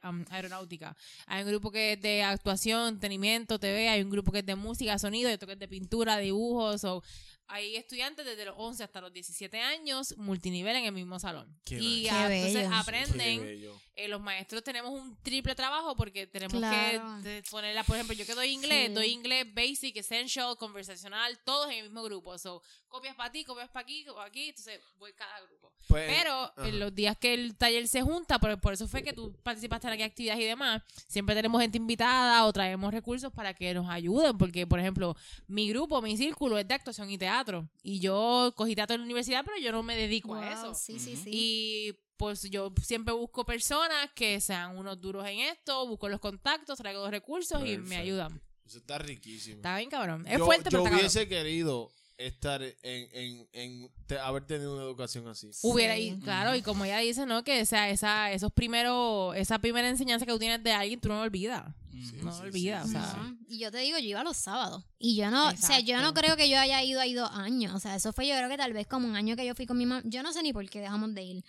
am- 0.02 0.24
aeronáutica. 0.30 0.94
Hay 1.26 1.44
un 1.44 1.48
grupo 1.48 1.70
que 1.70 1.94
es 1.94 2.02
de 2.02 2.22
actuación, 2.22 2.88
entretenimiento, 2.88 3.58
TV, 3.58 3.88
hay 3.88 4.02
un 4.02 4.10
grupo 4.10 4.30
que 4.30 4.40
es 4.40 4.46
de 4.46 4.54
música, 4.54 4.98
sonido, 4.98 5.28
hay 5.28 5.34
otro 5.36 5.46
que 5.46 5.54
es 5.54 5.58
de 5.58 5.68
pintura, 5.68 6.18
dibujos 6.18 6.84
o 6.84 7.02
hay 7.48 7.76
estudiantes 7.76 8.24
desde 8.26 8.44
los 8.44 8.54
11 8.58 8.82
hasta 8.84 9.00
los 9.00 9.12
17 9.12 9.60
años, 9.60 10.14
multinivel 10.16 10.74
en 10.76 10.84
el 10.86 10.92
mismo 10.92 11.18
salón. 11.18 11.56
Qué 11.64 11.76
y 11.80 12.02
Qué 12.02 12.08
entonces 12.08 12.54
bello. 12.54 12.74
aprenden. 12.74 13.38
Qué 13.40 13.44
bello. 13.46 13.80
eh, 13.94 14.08
los 14.08 14.20
maestros 14.20 14.62
tenemos 14.64 14.90
un 14.92 15.16
triple 15.22 15.54
trabajo 15.54 15.96
porque 15.96 16.26
tenemos 16.26 16.56
Claro. 16.58 17.22
que 17.22 17.42
ponerla, 17.50 17.82
por 17.84 17.96
ejemplo, 17.96 18.14
yo 18.14 18.26
que 18.26 18.34
doy 18.34 18.48
inglés, 18.48 18.88
Sí. 18.88 18.94
doy 18.94 19.06
inglés 19.06 19.46
basic, 19.54 19.96
essential, 19.96 20.56
conversacional, 20.56 21.38
todos 21.44 21.70
en 21.70 21.78
el 21.78 21.82
mismo 21.84 22.02
grupo. 22.02 22.36
So, 22.38 22.62
copias 22.88 23.14
para 23.14 23.30
ti, 23.30 23.44
copias 23.44 23.68
para 23.68 23.82
aquí, 23.84 24.04
copias 24.04 24.26
aquí, 24.26 24.48
entonces 24.48 24.80
voy 24.98 25.12
cada 25.12 25.40
grupo. 25.42 25.72
Pues, 25.88 26.10
Pero 26.12 26.52
en 26.66 26.80
los 26.80 26.92
días 26.94 27.16
que 27.16 27.32
el 27.32 27.56
taller 27.56 27.86
se 27.86 28.02
junta, 28.02 28.38
por, 28.40 28.60
por 28.60 28.72
eso 28.72 28.88
fue 28.88 29.02
que 29.04 29.12
tú 29.12 29.32
participaste 29.44 29.86
en 29.86 29.92
aquí 29.94 30.02
actividades 30.02 30.42
y 30.42 30.46
demás, 30.46 30.82
siempre 31.06 31.34
tenemos 31.34 31.60
gente 31.60 31.78
invitada 31.78 32.44
o 32.44 32.52
traemos 32.52 32.92
recursos 32.92 33.32
para 33.32 33.54
que 33.54 33.72
nos 33.72 33.88
ayuden, 33.88 34.36
porque 34.36 34.66
por 34.66 34.80
ejemplo, 34.80 35.14
mi 35.46 35.68
grupo, 35.68 36.02
mi 36.02 36.16
círculo 36.16 36.58
es 36.58 36.66
de 36.66 36.74
actuación 36.74 37.08
y 37.10 37.16
teatro, 37.18 37.35
y 37.82 38.00
yo 38.00 38.52
cogí 38.56 38.74
teatro 38.74 38.94
en 38.94 39.00
la 39.00 39.04
universidad, 39.04 39.44
pero 39.44 39.58
yo 39.58 39.72
no 39.72 39.82
me 39.82 39.96
dedico 39.96 40.34
a 40.34 40.52
eso. 40.52 40.74
Sí, 40.74 40.98
sí, 40.98 41.14
Ujú. 41.14 41.22
sí. 41.24 41.30
Y 41.32 41.94
pues 42.16 42.42
yo 42.50 42.72
siempre 42.82 43.12
busco 43.12 43.44
personas 43.44 44.10
que 44.14 44.40
sean 44.40 44.76
unos 44.78 45.00
duros 45.00 45.26
en 45.26 45.40
esto, 45.40 45.86
busco 45.86 46.08
los 46.08 46.20
contactos, 46.20 46.78
traigo 46.78 47.02
los 47.02 47.10
recursos 47.10 47.64
y 47.66 47.76
me 47.78 47.96
ayudan. 47.96 48.40
Eso 48.64 48.78
está 48.78 48.98
riquísimo. 48.98 49.56
Está 49.56 49.76
bien, 49.76 49.90
cabrón. 49.90 50.26
Es 50.26 50.38
yo 50.38 50.44
fuerte, 50.46 50.64
yo 50.64 50.70
pero 50.70 50.78
está 50.84 50.90
cabrón. 50.90 51.00
hubiese 51.00 51.28
querido 51.28 51.90
estar 52.18 52.62
en, 52.62 52.74
en, 52.82 53.48
en 53.52 53.90
te- 54.06 54.18
haber 54.18 54.46
tenido 54.46 54.74
una 54.74 54.84
educación 54.84 55.26
así. 55.28 55.50
Hubiera 55.62 55.98
ido, 55.98 56.18
claro, 56.20 56.54
y 56.56 56.62
como 56.62 56.84
ella 56.84 56.98
dice, 56.98 57.26
¿no? 57.26 57.44
Que 57.44 57.62
o 57.62 57.66
sea, 57.66 57.90
esa, 57.90 58.32
esos 58.32 58.52
primeros, 58.52 59.36
esa 59.36 59.58
primera 59.58 59.88
enseñanza 59.88 60.24
que 60.26 60.32
tú 60.32 60.38
tienes 60.38 60.62
de 60.62 60.72
alguien, 60.72 61.00
tú 61.00 61.08
no 61.08 61.16
lo 61.16 61.22
olvidas. 61.22 61.64
Ujú. 61.92 62.24
No 62.24 62.32
sí, 62.32 62.42
olvidas, 62.42 62.88
sí, 62.90 62.96
o 62.96 63.00
sea. 63.00 63.34
Y 63.48 63.58
yo 63.58 63.70
te 63.70 63.78
digo, 63.78 63.98
yo 63.98 64.04
iba 64.08 64.22
los 64.24 64.36
sábados. 64.36 64.84
Y 64.98 65.16
yo 65.16 65.30
no, 65.30 65.48
o 65.48 65.56
sea, 65.56 65.80
yo 65.80 66.00
no 66.00 66.12
creo 66.14 66.36
que 66.36 66.48
yo 66.48 66.58
haya 66.58 66.82
ido 66.82 67.00
ahí 67.00 67.14
dos 67.14 67.30
años. 67.32 67.74
O 67.74 67.80
sea, 67.80 67.96
eso 67.96 68.12
fue 68.12 68.26
yo 68.26 68.34
creo 68.36 68.48
que 68.48 68.56
tal 68.58 68.72
vez 68.72 68.86
como 68.86 69.08
un 69.08 69.16
año 69.16 69.34
que 69.36 69.46
yo 69.46 69.54
fui 69.54 69.66
con 69.66 69.78
mi 69.78 69.86
mamá. 69.86 70.02
Yo 70.04 70.22
no 70.22 70.32
sé 70.32 70.42
ni 70.42 70.52
por 70.52 70.68
qué 70.68 70.80
dejamos 70.80 71.14
de 71.14 71.22
ir. 71.22 71.44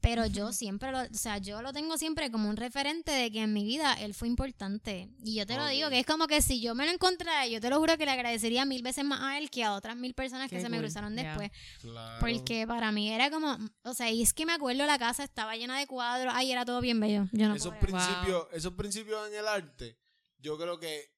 Pero 0.00 0.26
yo 0.26 0.52
siempre 0.52 0.92
lo, 0.92 1.00
o 1.00 1.14
sea, 1.14 1.38
yo 1.38 1.62
lo 1.62 1.72
tengo 1.72 1.98
siempre 1.98 2.30
como 2.30 2.48
un 2.48 2.56
referente 2.56 3.10
de 3.10 3.30
que 3.30 3.42
en 3.42 3.52
mi 3.52 3.64
vida 3.64 3.94
él 3.94 4.14
fue 4.14 4.28
importante. 4.28 5.08
Y 5.24 5.34
yo 5.34 5.46
te 5.46 5.56
lo 5.56 5.66
digo, 5.66 5.88
que 5.90 6.00
es 6.00 6.06
como 6.06 6.26
que 6.26 6.42
si 6.42 6.60
yo 6.60 6.74
me 6.74 6.86
lo 6.86 6.92
encontrara, 6.92 7.46
yo 7.46 7.60
te 7.60 7.70
lo 7.70 7.78
juro 7.78 7.96
que 7.98 8.04
le 8.04 8.12
agradecería 8.12 8.64
mil 8.64 8.82
veces 8.82 9.04
más 9.04 9.20
a 9.20 9.38
él 9.38 9.50
que 9.50 9.64
a 9.64 9.74
otras 9.74 9.96
mil 9.96 10.14
personas 10.14 10.50
que 10.50 10.60
se 10.60 10.68
me 10.68 10.78
cruzaron 10.78 11.16
después. 11.16 11.50
Claro. 11.80 12.18
Porque 12.20 12.66
para 12.66 12.92
mí 12.92 13.10
era 13.10 13.30
como, 13.30 13.58
o 13.82 13.94
sea, 13.94 14.10
y 14.10 14.22
es 14.22 14.32
que 14.32 14.46
me 14.46 14.52
acuerdo 14.52 14.86
la 14.86 14.98
casa 14.98 15.24
estaba 15.24 15.56
llena 15.56 15.78
de 15.78 15.86
cuadros, 15.86 16.32
ay, 16.36 16.52
era 16.52 16.64
todo 16.64 16.80
bien 16.80 17.00
bello. 17.00 17.26
Yo 17.32 17.48
no 17.48 17.54
esos 17.54 17.74
principios, 17.74 18.46
esos 18.52 18.74
principios 18.74 19.28
en 19.28 19.34
el 19.34 19.48
arte, 19.48 19.98
yo 20.38 20.56
creo 20.58 20.78
que 20.78 21.16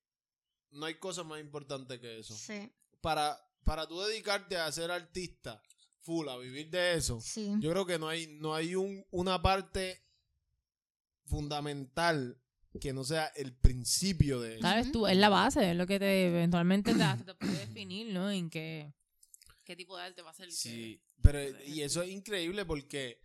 no 0.70 0.86
hay 0.86 0.94
cosa 0.94 1.24
más 1.24 1.40
importante 1.40 2.00
que 2.00 2.20
eso. 2.20 2.34
Sí, 2.36 2.70
Para, 3.00 3.38
para 3.64 3.86
tú 3.86 4.00
dedicarte 4.00 4.56
a 4.56 4.70
ser 4.72 4.90
artista, 4.90 5.62
full, 6.02 6.28
a 6.28 6.36
vivir 6.38 6.70
de 6.70 6.94
eso, 6.94 7.20
sí. 7.20 7.52
yo 7.60 7.70
creo 7.70 7.84
que 7.86 7.98
no 7.98 8.08
hay, 8.08 8.26
no 8.40 8.54
hay 8.54 8.74
un, 8.74 9.04
una 9.10 9.40
parte 9.42 10.02
fundamental 11.26 12.38
que 12.80 12.92
no 12.92 13.04
sea 13.04 13.26
el 13.36 13.54
principio 13.56 14.40
de 14.40 14.54
eso. 14.54 14.62
¿Sabes? 14.62 14.92
Tú, 14.92 15.06
es 15.06 15.16
la 15.16 15.28
base, 15.28 15.70
es 15.70 15.76
lo 15.76 15.86
que 15.86 15.98
te 15.98 16.28
eventualmente 16.28 16.94
te, 16.94 17.24
te 17.24 17.34
puede 17.34 17.58
definir, 17.66 18.12
¿no? 18.12 18.30
En 18.30 18.48
qué, 18.50 18.92
qué 19.64 19.74
tipo 19.74 19.96
de 19.96 20.04
arte 20.04 20.22
va 20.22 20.30
a 20.30 20.34
ser. 20.34 20.44
el 20.46 20.50
que- 20.52 20.56
Sí, 20.56 21.02
pero 21.22 21.40
y 21.66 21.82
eso 21.82 22.02
es 22.02 22.10
increíble 22.10 22.64
porque 22.64 23.20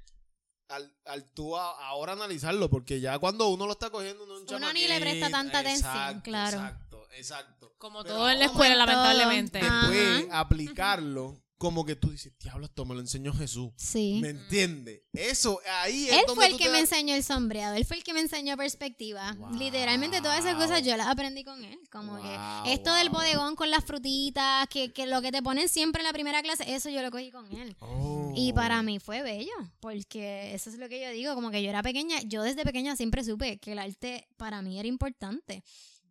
al, 0.70 0.92
al 1.06 1.32
tú 1.34 1.56
a- 1.56 1.88
ahora 1.88 2.14
analizarlo, 2.14 2.70
porque 2.70 3.00
ya 3.00 3.20
cuando 3.20 3.50
uno 3.50 3.66
lo 3.68 3.74
está 3.74 3.90
cogiendo, 3.92 4.24
uno, 4.24 4.38
es 4.38 4.50
un 4.50 4.56
Uno 4.56 4.74
ni 4.74 4.88
le 4.88 5.00
presta 5.00 5.30
tanta 5.30 5.60
atención, 5.60 5.92
exacto, 5.92 6.22
claro. 6.24 6.58
Exacto, 6.58 7.08
exacto. 7.12 7.76
Como 7.78 8.02
Pero 8.04 8.16
todo 8.16 8.30
en 8.32 8.40
la 8.40 8.46
escuela, 8.46 8.76
lamentablemente. 8.76 9.60
todo. 9.60 9.70
Ajá. 9.70 9.90
Después 9.92 10.28
aplicarlo, 10.32 11.43
como 11.64 11.86
que 11.86 11.96
tú 11.96 12.12
dices, 12.12 12.34
diablo, 12.40 12.66
esto 12.66 12.84
me 12.84 12.94
lo 12.94 13.00
enseñó 13.00 13.32
Jesús. 13.34 13.72
Sí. 13.78 14.20
¿Me 14.22 14.32
entiendes? 14.32 15.00
Eso, 15.14 15.62
ahí 15.82 16.10
es 16.10 16.12
Él 16.18 16.24
donde 16.28 16.36
fue 16.36 16.46
el 16.48 16.52
tú 16.52 16.58
que 16.58 16.66
me 16.66 16.72
das- 16.72 16.82
enseñó 16.92 17.16
el 17.16 17.24
sombreado, 17.24 17.76
él 17.76 17.86
fue 17.86 17.96
el 17.96 18.04
que 18.04 18.14
me 18.14 18.20
enseñó 18.20 18.58
perspectiva. 18.58 19.34
Wow. 19.40 19.54
Literalmente 19.58 20.20
todas 20.20 20.40
esas 20.40 20.56
cosas 20.56 20.84
yo 20.84 20.98
las 20.98 21.08
aprendí 21.08 21.46
con 21.46 21.64
él. 21.64 21.80
Como 21.90 22.18
Wow, 22.18 22.24
que 22.66 22.74
esto 22.74 22.94
del 22.94 23.10
bodegón 23.10 23.56
con 23.56 23.72
las 23.72 23.86
frutitas, 23.86 24.68
que, 24.68 24.92
que 24.92 25.06
lo 25.08 25.22
que 25.22 25.32
te 25.32 25.42
ponen 25.42 25.70
siempre 25.70 26.02
en 26.02 26.08
la 26.08 26.14
primera 26.14 26.42
clase, 26.44 26.66
eso 26.74 26.90
yo 26.90 27.02
lo 27.02 27.10
cogí 27.12 27.32
con 27.32 27.50
él. 27.56 27.76
Oh. 27.80 28.34
Y 28.36 28.52
para 28.52 28.84
mí 28.84 29.00
fue 29.00 29.22
bello, 29.22 29.54
porque 29.80 30.54
eso 30.54 30.70
es 30.70 30.78
lo 30.78 30.90
que 30.90 31.02
yo 31.02 31.10
digo, 31.12 31.34
como 31.36 31.50
que 31.50 31.64
yo 31.64 31.70
era 31.70 31.82
pequeña, 31.82 32.20
yo 32.24 32.44
desde 32.44 32.64
pequeña 32.66 32.96
siempre 32.98 33.24
supe 33.24 33.58
que 33.60 33.72
el 33.72 33.80
arte 33.80 34.28
para 34.38 34.62
mí 34.62 34.78
era 34.80 34.88
importante. 34.90 35.64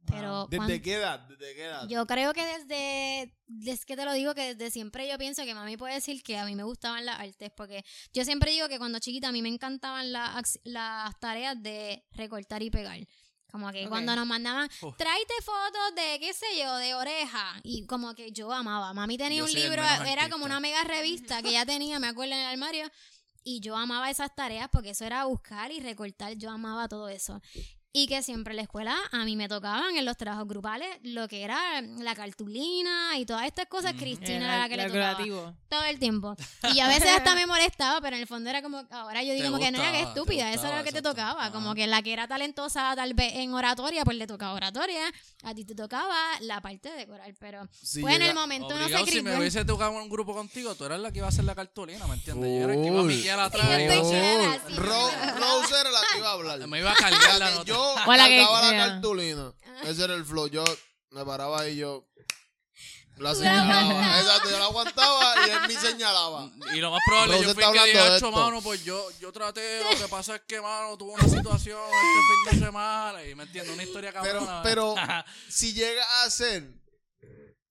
Pero 0.06 0.46
¿Desde 0.50 0.56
cuan- 0.66 0.80
qué 0.82 0.94
edad? 0.94 1.20
¿Desde 1.28 1.54
qué 1.54 1.64
edad? 1.64 1.88
yo 1.88 2.06
creo 2.06 2.32
que 2.32 2.44
desde, 2.44 3.34
es 3.70 3.84
que 3.84 3.96
te 3.96 4.04
lo 4.04 4.12
digo, 4.12 4.34
que 4.34 4.54
desde 4.54 4.70
siempre 4.70 5.08
yo 5.08 5.16
pienso 5.18 5.44
que 5.44 5.54
mami 5.54 5.76
puede 5.76 5.94
decir 5.94 6.22
que 6.22 6.38
a 6.38 6.44
mí 6.44 6.54
me 6.56 6.64
gustaban 6.64 7.06
las 7.06 7.20
artes, 7.20 7.50
porque 7.56 7.84
yo 8.12 8.24
siempre 8.24 8.50
digo 8.50 8.68
que 8.68 8.78
cuando 8.78 8.98
chiquita 8.98 9.28
a 9.28 9.32
mí 9.32 9.42
me 9.42 9.48
encantaban 9.48 10.12
las, 10.12 10.58
las 10.64 11.18
tareas 11.20 11.62
de 11.62 12.04
recortar 12.12 12.62
y 12.62 12.70
pegar. 12.70 12.98
Como 13.50 13.70
que 13.70 13.86
cuando 13.86 14.16
nos 14.16 14.26
mandaban, 14.26 14.66
tráete 14.96 15.34
fotos 15.44 15.94
de, 15.94 16.18
qué 16.20 16.32
sé 16.32 16.46
yo, 16.58 16.74
de 16.78 16.94
oreja. 16.94 17.60
Y 17.62 17.84
como 17.86 18.14
que 18.14 18.32
yo 18.32 18.50
amaba. 18.50 18.94
Mami 18.94 19.18
tenía 19.18 19.40
Yo 19.40 19.44
un 19.44 19.52
libro, 19.52 19.82
era 19.82 19.96
artista. 19.96 20.30
como 20.30 20.46
una 20.46 20.58
mega 20.58 20.82
revista 20.84 21.42
que 21.42 21.50
ella 21.50 21.66
tenía, 21.66 21.98
me 21.98 22.08
acuerdo, 22.08 22.32
en 22.32 22.40
el 22.40 22.46
armario. 22.46 22.90
Y 23.44 23.60
yo 23.60 23.76
amaba 23.76 24.08
esas 24.08 24.34
tareas 24.34 24.68
porque 24.72 24.90
eso 24.90 25.04
era 25.04 25.26
buscar 25.26 25.70
y 25.70 25.80
recortar. 25.80 26.32
Yo 26.34 26.50
amaba 26.50 26.88
todo 26.88 27.10
eso. 27.10 27.42
Y 27.94 28.06
que 28.06 28.22
siempre 28.22 28.52
en 28.52 28.56
la 28.56 28.62
escuela 28.62 28.96
a 29.12 29.24
mí 29.26 29.36
me 29.36 29.48
tocaban 29.48 29.94
en 29.96 30.06
los 30.06 30.16
trabajos 30.16 30.48
grupales 30.48 30.88
lo 31.02 31.28
que 31.28 31.42
era 31.42 31.82
la 31.82 32.14
cartulina 32.14 33.18
y 33.18 33.26
todas 33.26 33.44
estas 33.46 33.66
cosas. 33.66 33.92
Ujú. 33.92 34.00
Cristina 34.00 34.36
Era 34.36 34.46
era 34.54 34.58
la 34.60 34.68
que 34.70 34.76
le 34.78 34.86
tocaba 34.86 35.14
creativo. 35.16 35.54
todo 35.68 35.84
el 35.84 35.98
tiempo. 35.98 36.34
Y 36.74 36.80
a 36.80 36.88
veces 36.88 37.10
hasta 37.10 37.34
me 37.34 37.46
molestaba, 37.46 38.00
pero 38.00 38.16
en 38.16 38.22
el 38.22 38.28
fondo 38.28 38.48
era 38.48 38.62
como, 38.62 38.82
ahora 38.90 39.22
yo 39.22 39.34
digo 39.34 39.44
Te 39.44 39.50
como 39.50 39.58
que 39.62 39.70
no 39.72 39.78
era 39.78 39.92
que 39.92 39.98
gustaba, 39.98 40.14
te 40.14 40.20
estúpida, 40.20 40.44
eso 40.48 40.52
gustaba, 40.52 40.68
era 40.74 40.78
lo 40.78 40.84
que 40.84 40.92
te 40.92 40.98
exacto. 41.00 41.20
tocaba. 41.20 41.42
Ajá. 41.42 41.52
Como 41.52 41.74
que 41.74 41.86
la 41.86 42.02
que 42.02 42.12
era 42.14 42.26
talentosa 42.26 42.94
tal 42.96 43.12
vez 43.12 43.34
en 43.34 43.52
oratoria, 43.52 44.04
pues 44.06 44.16
le 44.16 44.26
tocaba 44.26 44.54
oratoria, 44.54 45.12
a 45.42 45.54
ti 45.54 45.64
te 45.66 45.74
tocaba 45.74 46.16
la 46.40 46.62
parte 46.62 46.88
de 46.90 46.96
decorar, 46.96 47.34
pero 47.38 47.68
Si 47.82 48.00
pues 48.00 48.16
en 48.16 48.22
el 48.22 48.34
momento 48.34 48.68
uno 48.68 48.78
se 48.78 48.84
Obligado, 48.94 49.06
si 49.06 49.20
me 49.22 49.36
hubiese 49.38 49.64
tocado 49.66 49.90
en 49.92 49.96
un 49.98 50.08
grupo 50.08 50.32
contigo, 50.32 50.74
tú 50.74 50.86
eras 50.86 50.98
la 51.00 51.12
que 51.12 51.18
iba 51.18 51.26
a 51.26 51.28
hacer 51.28 51.44
la 51.44 51.54
cartulina, 51.54 52.06
¿me 52.06 52.14
entiendes? 52.14 52.50
Yo 52.58 52.64
era 52.64 52.74
el 52.74 52.80
que 52.80 52.86
iba 53.26 53.42
a 53.42 53.44
atrás. 53.44 53.66
Sí, 53.76 53.86
yo 53.86 54.02
no 54.02 54.08
sé. 54.10 54.60
Ro- 54.76 55.10
Rose 55.36 55.74
era 55.80 55.90
la 55.90 56.00
que 56.12 56.18
iba 56.18 56.28
a 56.28 56.32
hablar. 56.32 56.66
Me 56.68 56.78
iba 56.78 56.90
a 56.92 56.94
cargar 56.94 57.38
la 57.38 57.50
nota. 57.50 57.64
yo 57.64 57.81
O 58.06 58.14
la 58.14 58.28
que- 58.28 58.36
la 58.42 58.70
yeah. 58.70 58.88
cartulina. 58.88 59.52
Ese 59.84 60.04
era 60.04 60.14
el 60.14 60.24
flow. 60.24 60.46
Yo 60.48 60.64
me 61.10 61.24
paraba 61.24 61.60
ahí 61.60 61.72
y 61.74 61.76
yo 61.78 62.06
la 63.18 63.34
señalaba. 63.34 64.20
Exacto, 64.20 64.50
yo 64.50 64.58
la 64.58 64.64
aguantaba 64.64 65.46
y 65.46 65.50
él 65.50 65.58
me 65.68 65.74
señalaba. 65.80 66.50
Y 66.74 66.78
lo 66.78 66.90
más 66.90 67.00
probable, 67.06 67.40
yo 67.42 67.54
fui 67.54 67.62
que 67.72 67.84
dije, 67.84 68.30
mano, 68.30 68.62
pues 68.62 68.84
yo, 68.84 69.10
yo 69.20 69.32
traté, 69.32 69.82
lo 69.84 69.98
que 69.98 70.08
pasa 70.08 70.36
es 70.36 70.42
que, 70.46 70.60
mano, 70.60 70.96
tuvo 70.96 71.12
una 71.12 71.28
situación 71.28 71.78
este 71.90 72.50
fin 72.50 72.60
de 72.60 72.66
semana, 72.66 73.24
y 73.24 73.34
me 73.34 73.44
entiendo, 73.44 73.72
una 73.74 73.82
historia 73.82 74.12
Pero, 74.22 74.40
cabrona. 74.40 74.62
pero 74.62 74.94
si 75.48 75.72
llega 75.74 76.04
a 76.24 76.30
ser 76.30 76.72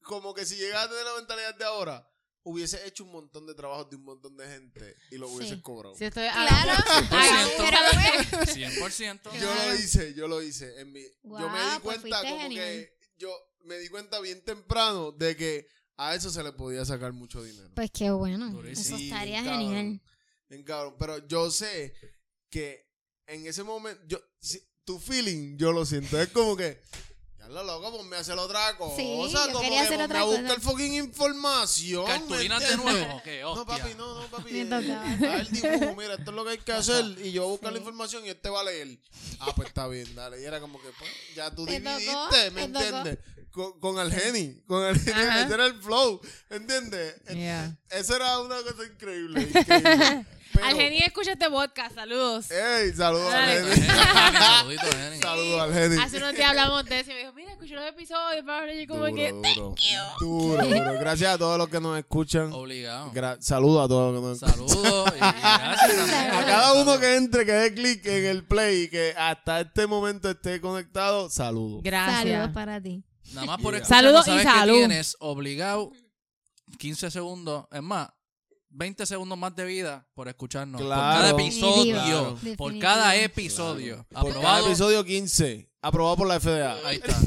como 0.03 0.33
que 0.33 0.45
si 0.45 0.55
llega 0.55 0.81
a 0.83 0.89
tener 0.89 1.03
la 1.05 1.13
mentalidad 1.15 1.55
de 1.55 1.65
ahora, 1.65 2.07
hubiese 2.43 2.85
hecho 2.87 3.03
un 3.03 3.11
montón 3.11 3.45
de 3.45 3.53
trabajos 3.53 3.89
de 3.89 3.95
un 3.97 4.03
montón 4.03 4.35
de 4.37 4.47
gente 4.47 4.95
y 5.11 5.17
lo 5.17 5.29
hubiese 5.29 5.55
Sí. 5.55 5.61
cobrado. 5.61 5.95
Si 5.95 6.05
estoy 6.05 6.27
Claro, 6.29 6.71
hagamos- 6.71 7.51
pero 7.57 7.77
bueno. 7.93 8.45
100%. 8.53 9.21
Yo 9.39 9.53
lo 9.53 9.75
hice, 9.75 10.13
yo 10.13 10.27
lo 10.27 10.41
hice. 10.41 10.79
En 10.81 10.91
mi, 10.91 11.01
yo 11.23 11.49
me 11.49 11.59
di 11.59 11.79
pues 11.83 11.99
cuenta 11.99 12.21
como 12.21 12.39
genial. 12.41 12.65
que 12.65 12.97
yo 13.17 13.31
me 13.65 13.77
di 13.77 13.89
cuenta 13.89 14.19
bien 14.19 14.43
temprano 14.43 15.11
de 15.11 15.35
que 15.35 15.67
a 15.97 16.15
eso 16.15 16.31
se 16.31 16.41
le 16.43 16.51
podía 16.53 16.83
sacar 16.83 17.13
mucho 17.13 17.43
dinero. 17.43 17.69
Pues 17.75 17.91
qué 17.91 18.09
bueno, 18.09 18.49
Durísimo. 18.49 18.81
eso 18.95 18.97
Sí, 18.97 19.05
estaría 19.09 19.41
bien 19.41 19.51
genial. 19.53 19.73
cabrón. 19.75 20.01
Bien 20.49 20.63
cabrón. 20.63 20.95
Pero 20.97 21.27
yo 21.27 21.51
sé 21.51 21.93
que 22.49 22.89
en 23.27 23.45
ese 23.45 23.63
momento, 23.63 24.01
yo, 24.07 24.19
si- 24.39 24.67
tu 24.83 24.99
feeling, 24.99 25.57
yo 25.57 25.71
lo 25.71 25.85
siento. 25.85 26.19
Es 26.19 26.29
como 26.29 26.57
que, 26.57 26.81
ya 27.41 27.49
lo 27.49 27.63
loco, 27.63 27.91
pues 27.91 28.05
me 28.05 28.15
hace 28.17 28.35
la 28.35 28.43
otra 28.43 28.77
cosa. 28.77 28.95
Sí, 28.95 29.17
yo 29.31 29.45
como 29.47 29.59
quería 29.61 29.79
que 29.81 29.85
hacer 29.87 29.97
ponme 29.99 30.03
otra 30.05 30.19
a 30.19 30.23
cosa. 30.23 30.41
buscar 30.41 30.61
fucking 30.61 30.93
información. 30.93 32.03
¿me 32.05 32.09
¿Cartulinas 32.11 32.59
de 32.61 32.71
entiendes? 32.73 32.77
nuevo? 33.07 33.21
No, 33.41 33.51
Hostia. 33.51 33.65
papi, 33.77 33.93
no, 33.95 34.21
no, 34.21 34.27
papi. 34.27 34.59
Eh, 34.59 34.65
da 34.65 34.77
el 35.39 35.49
dibujo, 35.51 35.95
mira, 35.97 36.13
esto 36.15 36.29
es 36.31 36.35
lo 36.35 36.43
que 36.45 36.49
hay 36.51 36.57
que 36.59 36.71
hacer. 36.71 37.05
Y 37.23 37.31
yo 37.31 37.41
voy 37.43 37.49
a 37.49 37.51
buscar 37.51 37.71
la 37.73 37.77
Sí. 37.79 37.81
información 37.81 38.25
y 38.25 38.29
este 38.29 38.49
va 38.49 38.61
a 38.61 38.63
leer. 38.63 38.97
Ah, 39.39 39.53
pues 39.55 39.67
está 39.69 39.87
bien, 39.87 40.13
dale. 40.15 40.41
Y 40.41 40.45
era 40.45 40.59
como 40.59 40.81
que, 40.81 40.89
pues, 40.97 41.09
ya 41.35 41.49
tú 41.53 41.65
Te 41.65 41.79
tocó, 41.79 41.97
dividiste, 41.97 42.51
¿me 42.51 42.61
te 42.61 42.67
tocó. 42.73 42.85
entiendes? 42.85 43.17
Con, 43.51 43.79
con 43.81 43.99
el 43.99 44.13
geni, 44.13 44.61
con 44.65 44.81
el 44.85 44.97
geni, 44.97 45.19
Ajá. 45.19 45.41
ese 45.43 45.53
era 45.55 45.65
el 45.65 45.81
flow, 45.81 46.21
¿entiendes? 46.49 47.15
Yeah. 47.33 47.75
Eso 47.89 48.15
era 48.15 48.39
una 48.39 48.61
cosa 48.61 48.85
increíble. 48.85 49.41
increíble. 49.53 50.25
Pero, 50.61 50.79
Al 50.79 50.93
escucha 50.93 51.31
este 51.33 51.49
podcast, 51.49 51.95
saludos. 51.95 52.51
¡Ey! 52.51 52.91
Saludos 52.93 53.33
al 53.33 53.45
Geni. 53.73 53.87
Saludito, 53.87 54.83
Jenny. 54.97 55.17
Saludos 55.21 55.61
al 55.61 55.73
Geni. 55.73 55.97
Hace 56.01 56.17
unos 56.17 56.33
días 56.35 56.49
hablamos 56.49 56.85
de 56.85 56.99
eso 56.99 57.11
y 57.11 57.13
me 57.13 57.19
dijo, 57.21 57.33
mira, 57.33 57.51
escuché 57.51 57.73
los 57.75 57.85
episodios, 57.87 58.43
y 58.73 58.79
yo 58.81 58.87
como 58.87 58.99
Duro, 59.07 59.15
que... 59.15 59.31
duro. 59.31 59.75
Duro, 60.19 60.65
duro. 60.65 60.93
Gracias 60.99 61.33
a 61.33 61.37
todos 61.37 61.57
los 61.57 61.69
que 61.69 61.79
nos 61.79 61.97
escuchan. 61.97 62.53
Obligado. 62.53 63.11
Gra- 63.11 63.41
Saludos 63.41 63.85
a 63.85 63.87
todos 63.87 64.13
los 64.13 64.21
que 64.21 64.27
nos 64.27 64.41
escuchan. 64.43 64.69
Saludos. 64.69 65.13
A 65.21 66.43
cada 66.45 66.73
uno 66.81 66.99
que 66.99 67.15
entre, 67.15 67.45
que 67.45 67.51
dé 67.51 67.73
clic 67.73 68.05
en 68.05 68.25
el 68.25 68.43
play 68.43 68.83
y 68.83 68.89
que 68.89 69.13
hasta 69.17 69.61
este 69.61 69.87
momento 69.87 70.29
esté 70.29 70.61
conectado, 70.61 71.29
saludos. 71.29 71.81
Gracias. 71.83 72.21
Saludos 72.23 72.49
para 72.53 72.81
ti. 72.81 73.03
Nada 73.33 73.47
más 73.47 73.61
por 73.61 73.73
Yeah. 73.73 73.81
escuchar, 73.83 74.03
Saludos 74.03 74.27
y 74.27 74.29
sabes 74.31 74.45
que 74.45 74.51
salud. 74.51 74.73
tienes 74.77 75.15
obligado 75.19 75.91
15 76.77 77.11
segundos, 77.11 77.65
es 77.71 77.81
más, 77.81 78.09
20 78.71 79.05
segundos 79.05 79.37
más 79.37 79.55
de 79.55 79.65
vida 79.65 80.07
por 80.13 80.27
escucharnos. 80.27 80.81
Claro. 80.81 81.01
Por 81.01 81.11
cada 81.11 81.29
episodio. 81.29 81.93
Claro. 81.95 82.37
Por 82.57 82.79
cada 82.79 83.15
episodio. 83.15 83.97
Por 84.09 84.19
cada 84.19 84.29
Aprobado. 84.29 84.65
episodio 84.67 85.03
15. 85.05 85.69
Aprobado 85.81 86.15
por 86.17 86.27
la 86.27 86.39
FDA. 86.39 86.77
Ahí 86.87 86.97
está. 86.97 87.17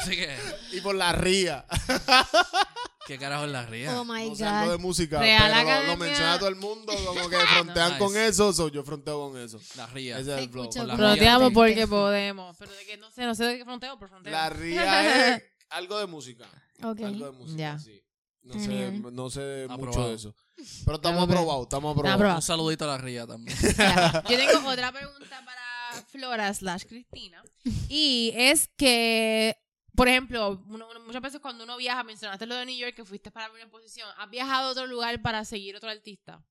Así 0.00 0.10
que, 0.16 0.36
Y 0.72 0.80
por 0.80 0.94
la 0.94 1.12
RIA. 1.12 1.64
¿qué 3.06 3.18
carajo 3.18 3.44
es 3.46 3.50
la 3.50 3.66
ría? 3.66 4.00
Oh 4.00 4.04
my 4.04 4.28
No 4.30 4.34
sé, 4.36 4.44
algo 4.46 4.70
de 4.70 4.76
God. 4.76 4.82
música. 4.82 5.18
Real 5.18 5.42
pero 5.42 5.54
lo- 5.56 5.64
lo, 5.64 5.70
Academia- 5.70 5.96
menciona 5.96 6.38
todo 6.38 6.48
el 6.48 6.56
mundo. 6.56 6.92
Como 7.04 7.28
que 7.28 7.36
frontean 7.54 7.88
Nice. 7.88 7.98
con 7.98 8.16
eso. 8.16 8.52
so 8.52 8.68
yo 8.68 8.84
fronteo 8.84 9.28
con 9.30 9.40
eso. 9.40 9.60
La 9.76 9.86
ría. 9.88 10.18
Ese 10.18 10.32
es 10.34 10.38
el 10.42 10.50
flow. 10.50 10.70
Fronteamos 10.72 11.52
porque 11.52 11.86
podemos. 11.88 12.56
Pero 12.58 12.72
de 12.72 12.84
que 12.86 12.96
no 12.96 13.10
sé, 13.10 13.24
no 13.26 13.34
sé 13.34 13.44
de 13.44 13.58
qué 13.58 13.64
fronteo, 13.64 13.98
pero 13.98 14.08
fronteo. 14.08 14.32
La 14.32 14.48
RIA 14.50 15.34
es 15.36 15.42
algo 15.70 15.98
de 15.98 16.06
música. 16.06 16.44
Ok. 16.84 17.00
Algo 17.00 17.26
de 17.26 17.32
música, 17.32 17.58
Ya. 17.58 17.78
sí. 17.78 18.01
No 18.42 18.54
sé, 18.58 18.90
no 19.12 19.30
sé 19.30 19.66
mucho 19.78 20.08
de 20.08 20.14
eso. 20.14 20.34
Pero 20.84 20.96
estamos 20.96 21.22
aprobados, 21.24 21.62
estamos 21.62 21.92
aprobados. 21.92 22.14
aprobado. 22.16 22.36
Un 22.38 22.42
saludito 22.42 22.84
a 22.84 22.88
la 22.88 22.98
ría 22.98 23.26
también. 23.26 23.56
Yo 24.28 24.36
tengo 24.36 24.68
otra 24.68 24.90
pregunta 24.92 25.42
para 25.44 26.02
Flora 26.08 26.52
slash 26.52 26.84
Cristina. 26.88 27.42
Y 27.88 28.32
es 28.34 28.68
que, 28.76 29.56
por 29.94 30.08
ejemplo, 30.08 30.60
uno- 30.66 30.88
uno- 30.90 31.00
muchas 31.06 31.22
veces 31.22 31.40
cuando 31.40 31.62
uno 31.64 31.76
viaja, 31.76 32.02
mencionaste 32.02 32.46
lo 32.46 32.56
de 32.56 32.66
New 32.66 32.76
York, 32.76 32.94
que 32.96 33.04
fuiste 33.04 33.30
para 33.30 33.50
una 33.50 33.62
exposición, 33.62 34.08
¿has 34.18 34.28
viajado 34.28 34.68
a 34.68 34.72
otro 34.72 34.86
lugar 34.86 35.22
para 35.22 35.44
seguir 35.44 35.76
otro 35.76 35.88
artista? 35.90 36.42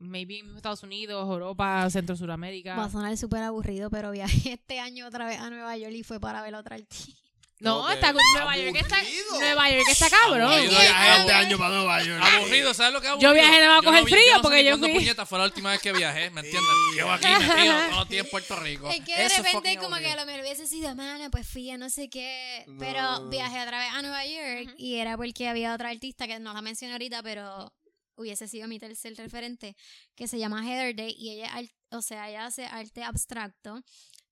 Maybe 0.00 0.38
en 0.38 0.56
Estados 0.56 0.82
Unidos, 0.82 1.28
Europa, 1.28 1.88
Centro 1.90 2.16
Suramérica. 2.16 2.74
Va 2.74 2.84
a 2.86 2.90
sonar 2.90 3.16
súper 3.18 3.42
aburrido, 3.42 3.90
pero 3.90 4.10
viajé 4.10 4.54
este 4.54 4.80
año 4.80 5.06
otra 5.06 5.26
vez 5.26 5.38
a 5.38 5.50
Nueva 5.50 5.76
York 5.76 5.92
y 5.94 6.02
fue 6.02 6.18
para 6.18 6.40
ver 6.42 6.54
a 6.54 6.60
otra 6.60 6.76
artista. 6.76 7.29
No, 7.60 7.90
está 7.90 8.12
Nueva 8.12 8.56
York 8.56 8.76
está. 8.76 8.96
Nueva 9.38 9.70
York 9.70 9.84
está 9.88 10.10
cabrón. 10.10 10.42
Aburrido. 10.50 10.72
Yo 10.72 10.78
viajé 10.80 11.20
este 11.20 11.32
año 11.32 11.58
para 11.58 11.74
Nueva 11.74 12.02
York. 12.02 12.22
Aburrido, 12.22 12.74
¿sabes 12.74 12.92
lo 12.92 13.00
que 13.00 13.08
aburrido? 13.08 13.30
Yo 13.30 13.34
viajé 13.34 13.66
más 13.68 13.78
a 13.80 13.82
coger 13.84 14.02
no 14.02 14.08
frío 14.08 14.34
no 14.36 14.42
porque 14.42 14.64
yo 14.64 14.78
fui- 14.78 14.92
puñeta 14.94 15.26
fue 15.26 15.38
la 15.38 15.44
última 15.44 15.70
vez 15.70 15.80
que 15.80 15.92
viajé, 15.92 16.30
¿me 16.30 16.40
entiendes? 16.40 16.70
Llevo 16.94 17.10
aquí 17.12 17.26
metido 17.28 17.74
todo 17.90 18.02
el 18.02 18.08
tiempo 18.08 18.28
en 18.28 18.30
Puerto 18.30 18.56
Rico. 18.56 18.90
Es 18.90 19.00
que 19.04 19.14
de 19.16 19.26
Eso 19.26 19.42
repente 19.42 19.76
como 19.76 19.96
que 19.96 20.10
a 20.10 20.16
lo 20.16 20.26
mejor 20.26 20.40
hubiese 20.40 20.66
sido, 20.66 20.94
mana, 20.94 21.28
pues 21.30 21.46
fui 21.46 21.70
a 21.70 21.76
no 21.78 21.90
sé 21.90 22.08
qué. 22.08 22.64
No. 22.66 22.78
Pero 22.78 23.28
viajé 23.28 23.60
otra 23.62 23.78
vez 23.78 23.88
a 23.92 24.02
Nueva 24.02 24.24
York 24.26 24.74
y 24.78 24.96
era 24.96 25.16
porque 25.16 25.48
había 25.48 25.74
otra 25.74 25.90
artista 25.90 26.26
que 26.26 26.38
no 26.38 26.52
la 26.54 26.62
mencioné 26.62 26.92
ahorita, 26.94 27.22
pero 27.22 27.72
hubiese 28.16 28.48
sido 28.48 28.68
mi 28.68 28.78
tercer 28.78 29.14
referente, 29.16 29.76
que 30.14 30.28
se 30.28 30.38
llama 30.38 30.62
Heather 30.66 30.94
Day 30.94 31.14
y 31.18 31.30
ella, 31.30 31.50
o 31.90 32.02
sea, 32.02 32.28
ella 32.28 32.46
hace 32.46 32.64
arte 32.66 33.02
abstracto. 33.02 33.80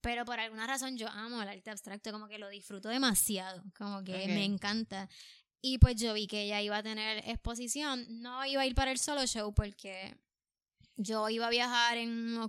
Pero 0.09 0.25
por 0.25 0.41
alguna 0.41 0.67
razón 0.67 0.97
yo 0.97 1.07
amo 1.09 1.43
el 1.43 1.49
arte 1.49 1.69
abstracto, 1.71 2.11
como 2.13 2.29
que 2.29 2.39
lo 2.39 2.49
disfruto 2.49 2.89
demasiado, 2.89 3.63
como 3.77 4.03
que 4.03 4.13
me 4.35 4.45
encanta. 4.47 5.07
Y 5.61 5.77
pues 5.77 5.97
yo 5.97 6.15
vi 6.15 6.27
que 6.27 6.45
ella 6.45 6.63
iba 6.63 6.79
a 6.79 6.83
tener 6.83 7.19
exposición, 7.29 8.07
no 8.23 8.43
iba 8.47 8.63
a 8.63 8.67
ir 8.67 8.75
para 8.75 8.91
el 8.91 8.99
solo 8.99 9.27
show 9.27 9.53
porque 9.53 10.17
yo 10.97 11.29
iba 11.29 11.47
a 11.47 11.51
viajar 11.51 11.99
en, 11.99 12.41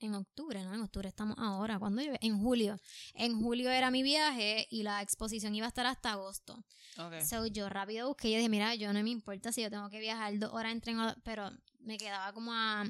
en 0.00 0.14
octubre, 0.14 0.62
¿no? 0.62 0.74
En 0.74 0.82
octubre 0.82 1.08
estamos 1.08 1.36
ahora. 1.38 1.78
¿Cuándo 1.78 2.02
yo? 2.02 2.12
En 2.20 2.38
julio. 2.38 2.78
En 3.14 3.40
julio 3.40 3.70
era 3.70 3.90
mi 3.90 4.02
viaje 4.02 4.66
y 4.70 4.82
la 4.82 5.00
exposición 5.00 5.54
iba 5.54 5.64
a 5.64 5.68
estar 5.68 5.86
hasta 5.86 6.12
agosto. 6.12 6.62
Ok. 6.98 7.20
So 7.22 7.46
yo 7.46 7.70
rápido 7.70 8.08
busqué 8.08 8.28
y 8.28 8.36
dije, 8.36 8.50
mira, 8.50 8.74
yo 8.74 8.92
no 8.92 9.02
me 9.02 9.08
importa 9.08 9.52
si 9.52 9.62
yo 9.62 9.70
tengo 9.70 9.88
que 9.88 10.00
viajar 10.00 10.38
dos 10.38 10.52
horas 10.52 10.72
en 10.72 10.80
tren, 10.82 11.00
o- 11.00 11.16
pero 11.24 11.50
me 11.80 11.96
quedaba 11.96 12.32
como 12.34 12.52
a 12.52 12.84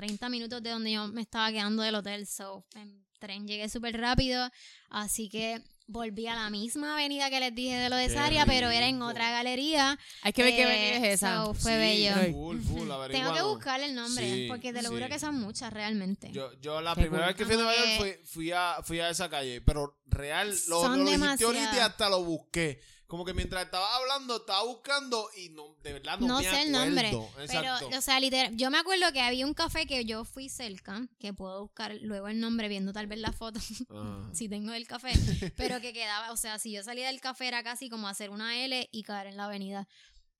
30 0.00 0.28
minutos 0.30 0.62
de 0.62 0.70
donde 0.70 0.92
yo 0.92 1.08
me 1.08 1.20
estaba 1.20 1.50
quedando 1.52 1.82
del 1.82 1.94
hotel. 1.94 2.26
So 2.26 2.64
en 2.74 3.04
tren 3.18 3.46
llegué 3.46 3.68
súper 3.68 3.98
rápido, 4.00 4.50
así 4.88 5.28
que 5.28 5.60
volví 5.86 6.26
a 6.28 6.34
la 6.36 6.48
misma 6.50 6.92
avenida 6.94 7.28
que 7.30 7.40
les 7.40 7.54
dije 7.54 7.76
de 7.76 7.90
lo 7.90 7.96
de 7.96 8.06
Qué 8.06 8.14
Saria, 8.14 8.46
pero 8.46 8.70
era 8.70 8.86
en 8.86 9.02
otra 9.02 9.30
galería. 9.32 9.98
Hay 10.22 10.32
que 10.32 10.42
ver 10.44 10.54
qué 10.54 10.62
Eh, 10.62 10.64
avenida 10.64 11.08
es 11.08 11.14
esa. 11.14 11.44
so, 11.44 11.52
fue 11.52 11.72
Sí, 11.72 11.78
bello. 11.78 12.32
Full, 12.32 12.60
full, 12.60 12.88
Tengo 13.10 13.34
que 13.34 13.42
buscarle 13.42 13.86
el 13.86 13.94
nombre, 13.94 14.24
Sí, 14.34 14.46
porque 14.48 14.72
te 14.72 14.82
lo 14.82 14.88
sí. 14.88 14.94
juro 14.94 15.08
que 15.08 15.18
son 15.18 15.34
muchas 15.38 15.70
realmente. 15.72 16.30
Yo, 16.32 16.52
yo 16.60 16.80
la 16.80 16.94
Qué 16.94 17.02
primera 17.02 17.24
cool. 17.24 17.34
vez 17.34 17.36
que 17.36 17.44
fui 17.44 17.54
a 17.54 17.56
Nueva 17.58 17.74
York 17.76 17.98
fui, 17.98 18.24
fui, 18.24 18.52
a, 18.52 18.76
fui 18.84 19.00
a 19.00 19.10
esa 19.10 19.28
calle, 19.28 19.60
pero 19.60 19.98
real, 20.06 20.48
lo, 20.68 20.82
lo 20.82 20.94
dijiste 20.94 21.10
demasiadas. 21.10 21.42
ahorita 21.56 21.76
y 21.76 21.80
hasta 21.80 22.08
lo 22.08 22.24
busqué. 22.24 22.80
Como 23.10 23.24
que 23.24 23.34
mientras 23.34 23.64
estaba 23.64 23.96
hablando, 23.96 24.36
estaba 24.36 24.62
buscando 24.62 25.28
y 25.36 25.48
no, 25.48 25.74
de 25.82 25.94
verdad 25.94 26.16
no, 26.20 26.28
No 26.28 26.38
me 26.38 26.44
sé 26.44 26.62
el 26.62 26.72
acuerdo. 26.72 26.84
nombre, 26.86 27.08
Exacto. 27.44 27.86
Pero, 27.88 27.98
o 27.98 28.00
sea, 28.00 28.20
literal, 28.20 28.56
yo 28.56 28.70
me 28.70 28.78
acuerdo 28.78 29.12
que 29.12 29.20
había 29.20 29.44
un 29.44 29.52
café 29.52 29.84
que 29.84 30.04
yo 30.04 30.24
fui 30.24 30.48
cerca, 30.48 31.08
que 31.18 31.32
puedo 31.34 31.60
buscar 31.62 31.92
luego 32.02 32.28
el 32.28 32.38
nombre 32.38 32.68
viendo 32.68 32.92
tal 32.92 33.08
vez 33.08 33.18
la 33.18 33.32
foto, 33.32 33.58
Ajá. 33.58 34.30
si 34.32 34.48
tengo 34.48 34.72
el 34.72 34.86
café, 34.86 35.10
pero 35.56 35.80
que 35.80 35.92
quedaba, 35.92 36.30
o 36.30 36.36
sea, 36.36 36.60
si 36.60 36.70
yo 36.70 36.84
salía 36.84 37.08
del 37.08 37.20
café 37.20 37.48
era 37.48 37.64
casi 37.64 37.90
como 37.90 38.06
hacer 38.06 38.30
una 38.30 38.56
L 38.64 38.88
y 38.92 39.02
caer 39.02 39.26
en 39.26 39.36
la 39.36 39.46
avenida. 39.46 39.88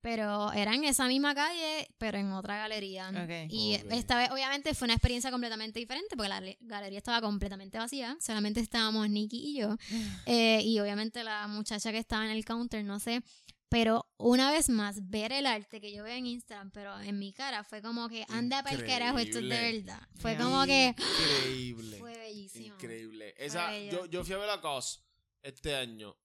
Pero 0.03 0.51
era 0.53 0.75
en 0.75 0.85
esa 0.85 1.07
misma 1.09 1.35
calle, 1.35 1.89
pero 1.99 2.17
en 2.19 2.33
otra 2.33 2.57
galería. 2.57 3.11
Ok. 3.11 3.51
Y 3.53 3.77
Ok. 3.77 3.93
esta 3.93 4.17
vez, 4.17 4.31
obviamente, 4.31 4.75
fue 4.75 4.87
una 4.87 4.95
experiencia 4.95 5.31
completamente 5.31 5.79
diferente, 5.79 6.17
porque 6.17 6.29
la 6.31 6.41
le- 6.41 6.57
galería 6.61 6.99
estaba 6.99 7.21
completamente 7.21 7.77
vacía. 7.79 8.17
Solamente 8.21 8.61
estábamos 8.61 9.09
Nikki 9.11 9.39
y 9.51 9.59
yo. 9.61 9.77
Eh, 10.27 10.63
y 10.65 10.79
obviamente 10.81 11.23
la 11.25 11.47
muchacha 11.49 11.93
que 11.93 11.99
estaba 11.99 12.25
en 12.25 12.31
el 12.31 12.45
counter, 12.45 12.85
no 12.85 12.99
sé. 12.99 13.23
Pero 13.69 14.05
una 14.17 14.51
vez 14.51 14.69
más, 14.69 15.11
ver 15.11 15.31
el 15.33 15.47
arte 15.47 15.81
que 15.81 15.93
yo 15.93 16.03
veo 16.03 16.15
en 16.17 16.27
Instagram, 16.27 16.71
pero 16.73 16.99
en 17.01 17.19
mi 17.21 17.33
cara, 17.33 17.63
fue 17.63 17.81
como 17.83 18.09
que 18.09 18.25
anda 18.29 18.63
para 18.65 18.75
el 18.77 18.85
carajo, 18.85 19.19
esto 19.21 19.39
es 19.39 19.49
de 19.49 19.73
verdad. 19.73 20.01
Fue 20.17 20.37
como 20.37 20.65
que 20.67 20.93
Increíble. 21.45 21.99
fue 21.99 22.17
bellísimo. 22.19 22.75
Increíble. 22.75 23.35
Esa, 23.37 23.71
bello. 23.71 23.93
yo, 23.93 24.07
yo 24.07 24.25
fui 24.25 24.35
a 24.35 24.39
ver 24.39 24.49
la 24.49 24.61
COS 24.61 25.05
este 25.43 25.77
año. 25.77 26.17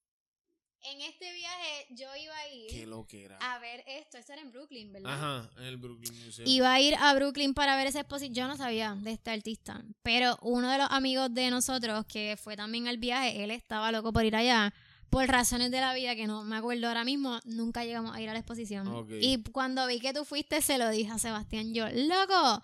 En 0.92 1.02
este 1.02 1.34
viaje 1.34 1.88
yo 1.92 2.08
iba 2.16 2.38
a 2.38 2.48
ir 2.54 2.68
Qué 2.70 2.86
lo 2.86 3.08
que 3.08 3.26
era. 3.26 3.38
a 3.38 3.60
ver 3.60 3.84
esto. 3.88 4.18
Esto 4.18 4.34
era 4.34 4.42
en 4.42 4.52
Brooklyn, 4.52 4.94
¿verdad? 4.94 5.14
Ajá, 5.14 5.50
en 5.58 5.64
el 5.66 5.78
Brooklyn 5.78 6.14
Museum. 6.26 6.48
Iba 6.48 6.74
a 6.74 6.80
ir 6.80 6.96
a 6.96 7.14
Brooklyn 7.14 7.54
para 7.54 7.76
ver 7.76 7.88
esa 7.88 8.02
exposición. 8.02 8.34
Yo 8.36 8.48
no 8.48 8.56
sabía 8.58 8.96
de 8.96 9.12
este 9.12 9.32
artista. 9.32 9.84
Pero 10.04 10.38
uno 10.42 10.72
de 10.72 10.78
los 10.78 10.88
amigos 10.92 11.34
de 11.34 11.50
nosotros 11.50 12.06
que 12.06 12.38
fue 12.42 12.56
también 12.56 12.88
al 12.88 12.98
viaje, 12.98 13.44
él 13.44 13.52
estaba 13.52 13.92
loco 13.92 14.14
por 14.14 14.24
ir 14.26 14.36
allá. 14.36 14.74
Por 15.10 15.28
razones 15.28 15.72
de 15.72 15.80
la 15.80 15.94
vida 15.94 16.16
que 16.16 16.28
no 16.28 16.44
me 16.44 16.58
acuerdo 16.58 16.88
ahora 16.88 17.06
mismo, 17.06 17.40
nunca 17.46 17.86
llegamos 17.86 18.14
a 18.16 18.22
ir 18.22 18.28
a 18.30 18.34
la 18.34 18.40
exposición. 18.40 19.08
Y 19.22 19.44
cuando 19.44 19.88
vi 19.88 20.00
que 20.00 20.14
tú 20.14 20.26
fuiste, 20.26 20.62
se 20.62 20.78
lo 20.78 20.90
dije 20.90 21.12
a 21.12 21.20
Sebastián. 21.20 21.74
Yo, 21.74 21.86
loco, 21.90 22.62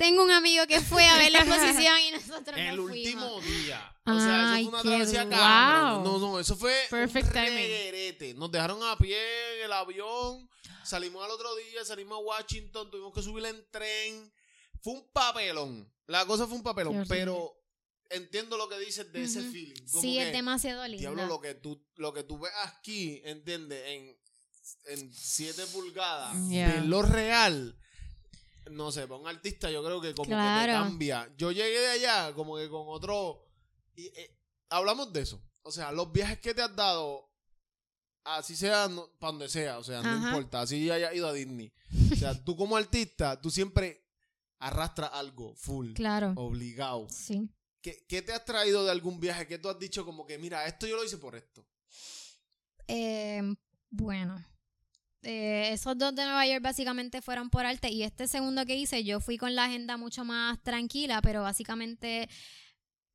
tengo 0.00 0.22
un 0.24 0.30
amigo 0.30 0.66
que 0.66 0.80
fue 0.80 1.04
a 1.06 1.16
ver 1.18 1.30
la 1.30 1.38
exposición 1.44 1.94
y 2.08 2.10
nosotros 2.12 2.56
el 2.58 2.76
no 2.76 2.82
último 2.84 3.38
fuimos. 3.40 3.44
día. 3.44 3.96
O 4.06 4.18
sea, 4.18 4.52
Ay, 4.54 4.62
eso 4.62 4.70
fue 4.70 4.80
una 4.80 4.90
travesía 4.90 5.22
wow. 5.24 5.30
cabrón. 5.30 6.04
No, 6.04 6.18
no, 6.18 6.40
eso 6.40 6.56
fue 6.56 6.74
Perfect 6.88 7.26
un 7.28 7.32
timing. 7.34 7.54
reguerete. 7.54 8.34
Nos 8.34 8.50
dejaron 8.50 8.82
a 8.82 8.96
pie 8.96 9.18
en 9.58 9.64
el 9.66 9.72
avión. 9.72 10.48
Salimos 10.82 11.22
al 11.22 11.30
otro 11.30 11.54
día, 11.56 11.84
salimos 11.84 12.16
a 12.16 12.20
Washington, 12.22 12.90
tuvimos 12.90 13.12
que 13.14 13.22
subir 13.22 13.44
en 13.44 13.62
tren. 13.70 14.32
Fue 14.82 14.94
un 14.94 15.06
papelón. 15.12 15.92
La 16.06 16.24
cosa 16.24 16.46
fue 16.46 16.56
un 16.56 16.62
Qué 16.62 16.64
papelón, 16.64 16.96
horrible. 16.96 17.16
pero 17.16 17.52
entiendo 18.08 18.56
lo 18.56 18.68
que 18.70 18.78
dices 18.78 19.12
de 19.12 19.22
ese 19.22 19.42
feeling. 19.42 19.86
Como 19.90 20.00
Sí, 20.00 20.14
que, 20.14 20.26
es 20.28 20.32
demasiado 20.32 20.82
lindo. 20.88 20.98
Diablo, 21.00 21.26
lo 21.26 21.40
que 21.40 21.54
tú, 21.54 21.86
lo 21.96 22.12
que 22.14 22.24
tú 22.24 22.38
ves 22.38 22.50
aquí, 22.64 23.20
¿entiendes? 23.24 23.80
En, 23.86 24.18
en 24.86 25.12
7 25.14 25.66
pulgadas, 25.66 26.34
Yeah. 26.48 26.68
verlo 26.68 27.02
real. 27.02 27.76
No 28.70 28.92
sé, 28.92 29.06
para 29.06 29.20
un 29.20 29.26
artista 29.28 29.70
yo 29.70 29.82
creo 29.84 30.00
que 30.00 30.14
como 30.14 30.28
que 30.28 30.34
te 30.34 30.72
cambia. 30.72 31.32
Yo 31.36 31.52
llegué 31.52 31.80
de 31.80 31.88
allá 31.88 32.32
como 32.34 32.56
que 32.56 32.68
con 32.68 32.84
otro... 32.88 33.46
Y, 33.96 34.06
eh, 34.06 34.38
hablamos 34.68 35.12
de 35.12 35.20
eso. 35.22 35.42
O 35.62 35.70
sea, 35.72 35.92
los 35.92 36.10
viajes 36.12 36.38
que 36.40 36.54
te 36.54 36.62
has 36.62 36.74
dado, 36.74 37.30
así 38.24 38.56
sea 38.56 38.88
para 39.18 39.32
donde 39.32 39.48
sea, 39.48 39.78
o 39.78 39.84
sea, 39.84 40.02
no 40.02 40.28
importa, 40.28 40.62
así 40.62 40.90
haya 40.90 41.12
ido 41.12 41.28
a 41.28 41.32
Disney. 41.32 41.72
O 42.12 42.16
sea, 42.16 42.42
tú 42.44 42.56
como 42.56 42.76
artista, 42.76 43.40
tú 43.40 43.50
siempre 43.50 44.06
arrastras 44.58 45.10
algo 45.12 45.54
full, 45.56 45.92
Claro. 45.92 46.32
obligado. 46.36 47.08
Sí. 47.10 47.50
¿Qué, 47.82 48.04
qué 48.08 48.22
te 48.22 48.32
has 48.32 48.44
traído 48.44 48.84
de 48.84 48.90
algún 48.90 49.20
viaje 49.20 49.46
que 49.46 49.58
tú 49.58 49.68
has 49.68 49.78
dicho 49.78 50.04
como 50.04 50.26
que, 50.26 50.38
mira, 50.38 50.66
esto 50.66 50.86
yo 50.86 50.96
lo 50.96 51.04
hice 51.04 51.18
por 51.18 51.34
esto? 51.34 51.66
Eh, 52.88 53.42
bueno. 53.90 54.44
Eh, 55.22 55.70
esos 55.72 55.98
dos 55.98 56.14
de 56.14 56.24
Nueva 56.24 56.46
York 56.46 56.62
básicamente 56.62 57.20
fueron 57.20 57.50
por 57.50 57.66
arte 57.66 57.90
y 57.90 58.02
este 58.04 58.26
segundo 58.26 58.64
que 58.64 58.74
hice 58.76 59.04
yo 59.04 59.20
fui 59.20 59.36
con 59.36 59.54
la 59.54 59.64
agenda 59.66 59.96
mucho 59.98 60.24
más 60.24 60.58
tranquila, 60.62 61.20
pero 61.22 61.42
básicamente 61.42 62.28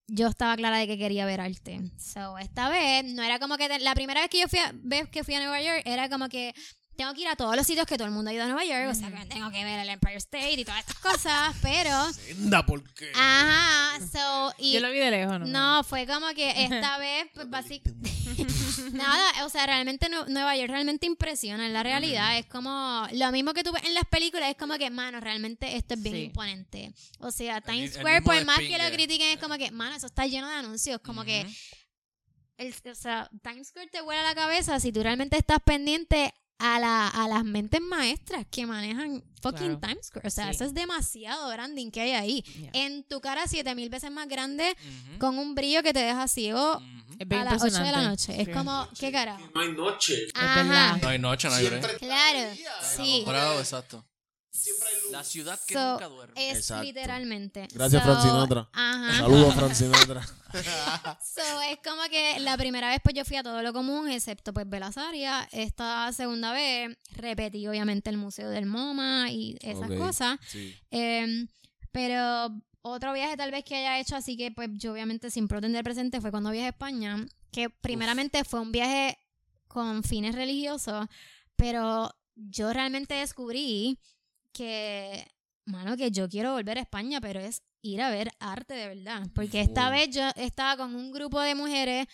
yo 0.08 0.28
estaba 0.28 0.56
clara 0.56 0.78
de 0.78 0.86
que 0.86 1.00
quería 1.00 1.26
ver 1.26 1.42
arte. 1.42 1.82
So, 1.98 2.38
esta 2.38 2.70
vez 2.70 3.06
no 3.06 3.24
era 3.24 3.40
como 3.40 3.58
que 3.58 3.68
te- 3.68 3.80
la 3.80 3.96
primera 3.96 4.22
vez 4.22 4.30
que 4.30 4.40
yo 4.42 4.48
fui 4.48 4.60
a, 4.60 4.72
vez 4.76 5.10
que 5.10 5.24
fui 5.24 5.34
a 5.34 5.40
Nueva 5.40 5.60
York 5.64 5.82
era 5.86 6.08
como 6.08 6.30
que 6.30 6.54
tengo 6.96 7.14
que 7.14 7.22
ir 7.22 7.28
a 7.28 7.36
todos 7.36 7.56
los 7.58 7.66
sitios 7.68 7.86
que 7.88 7.98
todo 7.98 8.08
el 8.08 8.14
mundo 8.14 8.30
ha 8.30 8.34
ido 8.34 8.44
a 8.44 8.48
Nueva 8.48 8.64
York, 8.64 8.88
o 8.90 8.94
sea, 8.94 9.10
que 9.12 9.26
tengo 9.26 9.50
que 9.52 9.64
ver 9.66 9.80
el 9.80 9.90
Empire 9.90 10.16
State 10.16 10.54
y 10.62 10.64
todas 10.64 10.80
estas 10.82 11.00
cosas, 11.00 11.56
pero 11.62 12.14
Senda, 12.14 12.66
¿por 12.66 12.84
qué? 12.94 13.12
ajá, 13.16 14.00
so 14.14 14.54
y 14.60 14.74
Yo 14.74 14.80
lo 14.80 14.92
vi 14.92 15.00
de 15.00 15.12
lejos, 15.12 15.40
¿no? 15.42 15.46
no, 15.48 15.84
fue 15.84 16.06
como 16.08 16.28
que 16.36 16.52
esta 16.66 16.98
vez, 17.00 17.26
pues 17.34 17.50
básicamente. 17.50 18.12
Nada, 18.94 19.46
o 19.46 19.50
sea, 19.50 19.66
realmente 19.66 20.10
Nu- 20.10 20.26
Nueva 20.28 20.56
York 20.56 20.70
realmente 20.70 21.06
impresiona 21.06 21.66
en 21.66 21.74
la 21.74 21.84
realidad. 21.84 22.38
Es 22.38 22.46
como 22.46 23.08
lo 23.14 23.32
mismo 23.32 23.54
que 23.54 23.64
tú 23.64 23.72
ves 23.72 23.84
en 23.86 23.94
las 23.94 24.06
películas, 24.06 24.50
es 24.50 24.58
como 24.58 24.78
que, 24.78 24.90
mano, 24.90 25.20
realmente 25.20 25.76
esto 25.76 25.94
es 25.96 26.02
bien 26.04 26.16
Sí. 26.16 26.22
imponente. 26.24 26.94
O 27.20 27.32
sea, 27.32 27.58
El 27.58 27.64
Times 27.64 27.96
el 27.96 28.00
Square, 28.02 28.20
mismo 28.22 28.34
por 28.34 28.46
más 28.46 28.60
que 28.60 28.78
lo 28.78 28.90
critiquen, 28.92 29.30
es 29.30 29.40
como 29.40 29.58
que, 29.58 29.72
mano, 29.72 29.96
eso 29.96 30.08
está 30.08 30.26
lleno 30.28 30.48
de 30.48 30.56
anuncios. 30.56 31.00
Como 31.02 31.24
que 31.24 31.46
el, 32.58 32.74
o 32.90 32.96
sea, 32.96 33.30
Times 33.44 33.68
Square 33.68 33.88
te 33.90 34.02
vuela 34.02 34.24
la 34.24 34.36
cabeza 34.36 34.80
si 34.80 34.92
tú 34.92 35.04
realmente 35.04 35.38
estás 35.38 35.60
pendiente 35.66 36.34
a, 36.60 36.80
la, 36.80 37.08
a 37.08 37.28
las 37.28 37.44
mentes 37.44 37.82
maestras 37.82 38.46
que 38.50 38.66
manejan 38.66 39.24
fucking 39.42 39.78
Claro. 39.78 39.80
Times 39.80 40.06
Square. 40.08 40.28
O 40.28 40.32
sea, 40.32 40.46
Sí. 40.46 40.52
eso 40.56 40.64
es 40.66 40.74
demasiado 40.74 41.50
branding 41.52 41.92
que 41.92 42.02
hay 42.02 42.12
ahí. 42.12 42.42
Yeah. 42.42 42.72
En 42.74 43.04
tu 43.04 43.20
cara 43.22 43.48
siete 43.48 43.76
mil 43.76 43.90
veces 43.90 44.10
más 44.12 44.28
grande, 44.28 44.76
con 45.20 45.38
un 45.38 45.54
brillo 45.56 45.84
que 45.84 45.94
te 45.94 46.00
deja 46.00 46.28
ciego. 46.28 46.82
Es 47.20 47.32
a 47.32 47.44
las 47.44 47.62
8 47.64 47.84
de 47.84 47.92
la 47.92 48.02
noche. 48.04 48.42
Es 48.42 48.48
Sí. 48.48 48.52
como, 48.54 48.88
¿qué 49.00 49.12
carajo? 49.12 49.42
No 49.54 49.62
hay 49.62 49.72
noche. 49.74 50.16
Ajá. 50.34 50.64
verdad. 50.64 50.98
No 51.02 51.08
hay 51.10 51.20
noche, 51.20 51.48
no 51.50 51.56
hay. 51.56 51.68
Siempre 51.68 51.96
Claro, 51.98 52.56
sí. 52.96 53.24
Bravo, 53.26 53.60
exacto. 53.60 54.06
Siempre 54.56 54.88
hay 54.88 55.02
luz. 55.02 55.12
La 55.12 55.24
ciudad 55.24 55.60
que 55.68 55.74
So, 55.74 55.92
nunca 55.92 56.08
duerme. 56.08 56.50
Es 56.50 56.58
Exacto. 56.58 56.84
literalmente. 56.84 57.68
Gracias, 57.74 58.04
So. 58.04 58.70
Ajá. 58.72 59.18
Saludos, 59.18 59.54
Frank 59.56 59.74
Sinatra. 59.74 60.26
So, 61.22 61.62
es 61.70 61.80
como 61.84 62.02
que 62.10 62.40
la 62.40 62.56
primera 62.56 62.88
vez 62.88 63.00
pues 63.04 63.14
yo 63.14 63.26
fui 63.26 63.36
a 63.36 63.44
todo 63.44 63.62
lo 63.62 63.74
común, 63.74 64.10
excepto 64.10 64.54
pues 64.54 64.70
Belazaria. 64.70 65.46
Esta 65.52 66.14
segunda 66.14 66.54
vez 66.54 66.98
repetí 67.18 67.68
obviamente 67.68 68.10
el 68.10 68.16
Museo 68.18 68.50
del 68.50 68.66
MoMA 68.66 69.30
y 69.32 69.58
esas 69.60 69.92
cosas. 69.92 70.40
Sí. 70.48 70.74
Em, 70.92 71.50
pero 71.92 72.50
otro 72.82 73.12
viaje 73.12 73.36
tal 73.36 73.52
vez 73.52 73.66
que 73.66 73.76
haya 73.76 74.00
hecho, 74.00 74.16
así 74.16 74.38
que 74.38 74.52
pues 74.52 74.70
yo 74.74 74.94
obviamente 74.94 75.30
sin 75.30 75.50
pretender 75.50 75.84
presente, 75.84 76.22
fue 76.22 76.32
cuando 76.32 76.52
viajé 76.52 76.68
a 76.68 76.70
España, 76.70 77.26
que 77.52 77.70
primeramente 77.70 78.46
fue 78.46 78.62
un 78.62 78.72
viaje 78.72 79.18
con 79.68 80.04
fines 80.04 80.36
religiosos, 80.36 81.08
pero 81.58 82.16
yo 82.36 82.72
realmente 82.72 83.16
descubrí 83.16 84.00
que, 84.56 85.28
mano, 85.66 85.98
que 85.98 86.12
yo 86.12 86.30
quiero 86.30 86.54
volver 86.54 86.78
a 86.78 86.82
España, 86.82 87.20
pero 87.20 87.40
es 87.42 87.62
ir 87.82 88.02
a 88.02 88.10
ver 88.10 88.32
arte 88.40 88.74
de 88.74 88.96
verdad, 88.96 89.28
porque 89.36 89.62
esta 89.62 89.90
vez 89.90 90.10
yo 90.10 90.24
estaba 90.38 90.78
con 90.78 90.96
un 90.96 91.12
grupo 91.12 91.40
de 91.42 91.54
mujeres 91.54 92.08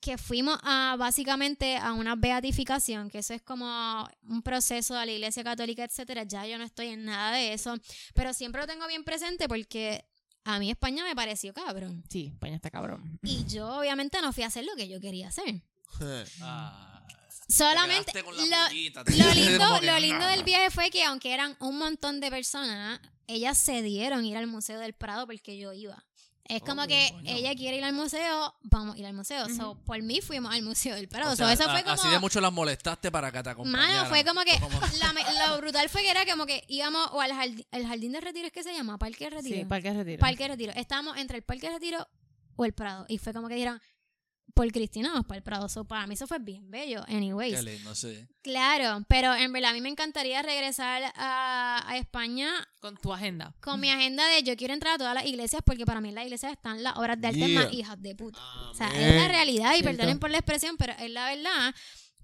que 0.00 0.16
fuimos 0.16 0.58
a 0.62 0.96
básicamente 0.98 1.76
a 1.76 1.92
una 1.92 2.16
beatificación, 2.16 3.10
que 3.10 3.18
eso 3.18 3.34
es 3.34 3.42
como 3.42 4.08
un 4.22 4.42
proceso 4.42 4.94
de 4.94 5.06
la 5.06 5.12
iglesia 5.12 5.44
católica, 5.44 5.84
etcétera. 5.84 6.22
Ya 6.22 6.46
yo 6.46 6.56
no 6.56 6.64
estoy 6.64 6.88
en 6.88 7.04
nada 7.04 7.36
de 7.36 7.52
eso, 7.52 7.76
pero 8.14 8.32
siempre 8.32 8.62
lo 8.62 8.66
tengo 8.66 8.86
bien 8.86 9.04
presente 9.04 9.46
porque 9.46 10.06
a 10.44 10.58
mí 10.58 10.70
España 10.70 11.04
me 11.04 11.14
pareció 11.14 11.52
cabrón. 11.52 12.02
Sí, 12.08 12.30
España 12.32 12.56
está 12.56 12.70
cabrón. 12.70 13.18
Y 13.22 13.44
yo 13.44 13.68
obviamente 13.78 14.22
no 14.22 14.32
fui 14.32 14.44
a 14.44 14.46
hacer 14.46 14.64
lo 14.64 14.74
que 14.76 14.88
yo 14.88 15.00
quería 15.00 15.28
hacer. 15.28 15.62
Ah, 16.40 16.99
Solamente 17.50 18.12
lo, 18.22 18.32
lo 18.32 19.34
lindo, 19.34 19.80
lo 19.82 19.98
lindo 19.98 20.26
del 20.26 20.44
viaje 20.44 20.70
fue 20.70 20.90
que 20.90 21.04
aunque 21.04 21.32
eran 21.34 21.56
un 21.60 21.78
montón 21.78 22.20
de 22.20 22.30
personas, 22.30 23.00
ellas 23.26 23.58
se 23.58 23.82
dieron 23.82 24.24
ir 24.24 24.36
al 24.36 24.46
Museo 24.46 24.78
del 24.78 24.92
Prado 24.94 25.26
porque 25.26 25.58
yo 25.58 25.72
iba. 25.72 26.04
Es 26.44 26.62
como 26.62 26.82
Oh, 26.82 26.86
que 26.88 27.10
coño. 27.12 27.30
ella 27.30 27.54
quiere 27.54 27.76
ir 27.76 27.84
al 27.84 27.92
museo, 27.92 28.52
vamos 28.62 28.96
a 28.96 28.98
ir 28.98 29.06
al 29.06 29.12
museo. 29.14 29.48
So, 29.50 29.76
por 29.84 30.02
mí 30.02 30.20
fuimos 30.20 30.52
al 30.52 30.62
Museo 30.62 30.96
del 30.96 31.06
Prado. 31.06 31.28
O 31.32 31.36
So, 31.36 31.44
sea, 31.44 31.52
eso 31.52 31.62
fue 31.70 31.78
a- 31.78 31.82
como... 31.84 31.94
Así 31.94 32.08
de 32.08 32.18
mucho 32.18 32.40
las 32.40 32.52
molestaste 32.52 33.08
para 33.12 33.30
que 33.30 33.40
te 33.40 33.50
acompañaran. 33.50 33.94
Mano, 33.94 34.08
fue 34.08 34.24
como 34.24 34.40
que 34.42 34.58
Como- 34.58 34.80
la 34.80 35.12
lo 35.48 35.58
brutal 35.58 35.88
fue 35.88 36.02
que 36.02 36.10
era 36.10 36.26
como 36.26 36.46
que 36.46 36.64
íbamos 36.66 37.08
o 37.12 37.20
al 37.20 37.32
jardín, 37.32 37.64
el 37.70 37.86
jardín 37.86 38.10
de 38.12 38.20
retiro 38.20 38.48
es 38.48 38.52
que 38.52 38.64
se 38.64 38.72
llama, 38.72 38.98
Parque 38.98 39.24
de 39.26 39.30
Retiro. 39.30 39.56
Sí, 39.58 39.64
Parque 39.64 39.92
Retiro. 39.94 40.18
Parque 40.18 40.42
de 40.42 40.48
Retiro. 40.48 40.72
Estábamos 40.74 41.16
entre 41.18 41.36
el 41.36 41.44
Parque 41.44 41.68
de 41.68 41.74
Retiro 41.74 42.08
o 42.56 42.64
el 42.64 42.72
Prado. 42.72 43.06
Y 43.08 43.18
fue 43.18 43.32
como 43.32 43.46
que 43.46 43.54
dijeron, 43.54 43.80
por 44.54 44.70
Cristina 44.72 45.10
vamos 45.10 45.26
para 45.26 45.38
el 45.38 45.42
Prado. 45.42 45.68
So, 45.68 45.84
para 45.84 46.06
mí 46.06 46.14
eso 46.14 46.26
fue 46.26 46.38
bien 46.38 46.70
bello. 46.70 47.02
Anyways. 47.08 47.56
Qué 47.56 47.62
lindo, 47.62 47.94
sí. 47.94 48.26
Claro, 48.42 49.04
pero 49.08 49.34
en 49.34 49.52
verdad 49.52 49.70
a 49.70 49.74
mí 49.74 49.80
me 49.80 49.88
encantaría 49.90 50.42
regresar 50.42 51.02
a, 51.14 51.82
a 51.86 51.96
España 51.98 52.50
Con 52.80 52.96
tu 52.96 53.12
agenda. 53.12 53.54
con 53.60 53.78
mi 53.80 53.90
agenda 53.90 54.26
de 54.28 54.42
yo 54.42 54.56
quiero 54.56 54.72
entrar 54.74 54.94
a 54.94 54.98
todas 54.98 55.14
las 55.14 55.26
iglesias 55.26 55.62
porque 55.64 55.84
para 55.84 56.00
mí 56.00 56.08
en 56.08 56.14
las 56.14 56.24
iglesias 56.24 56.52
están 56.52 56.82
las 56.82 56.96
obras 56.96 57.20
de 57.20 57.26
arte 57.28 57.38
Yeah. 57.40 57.48
más 57.64 57.72
hijas 57.72 58.00
de 58.00 58.14
puta. 58.14 58.40
O 58.70 58.74
sea, 58.74 58.88
es 58.88 59.14
la 59.16 59.28
realidad 59.28 59.74
y 59.78 59.82
perdonen 59.82 60.18
por 60.18 60.30
la 60.30 60.38
expresión, 60.38 60.76
pero 60.76 60.92
es 60.98 61.10
la 61.10 61.26
verdad 61.34 61.74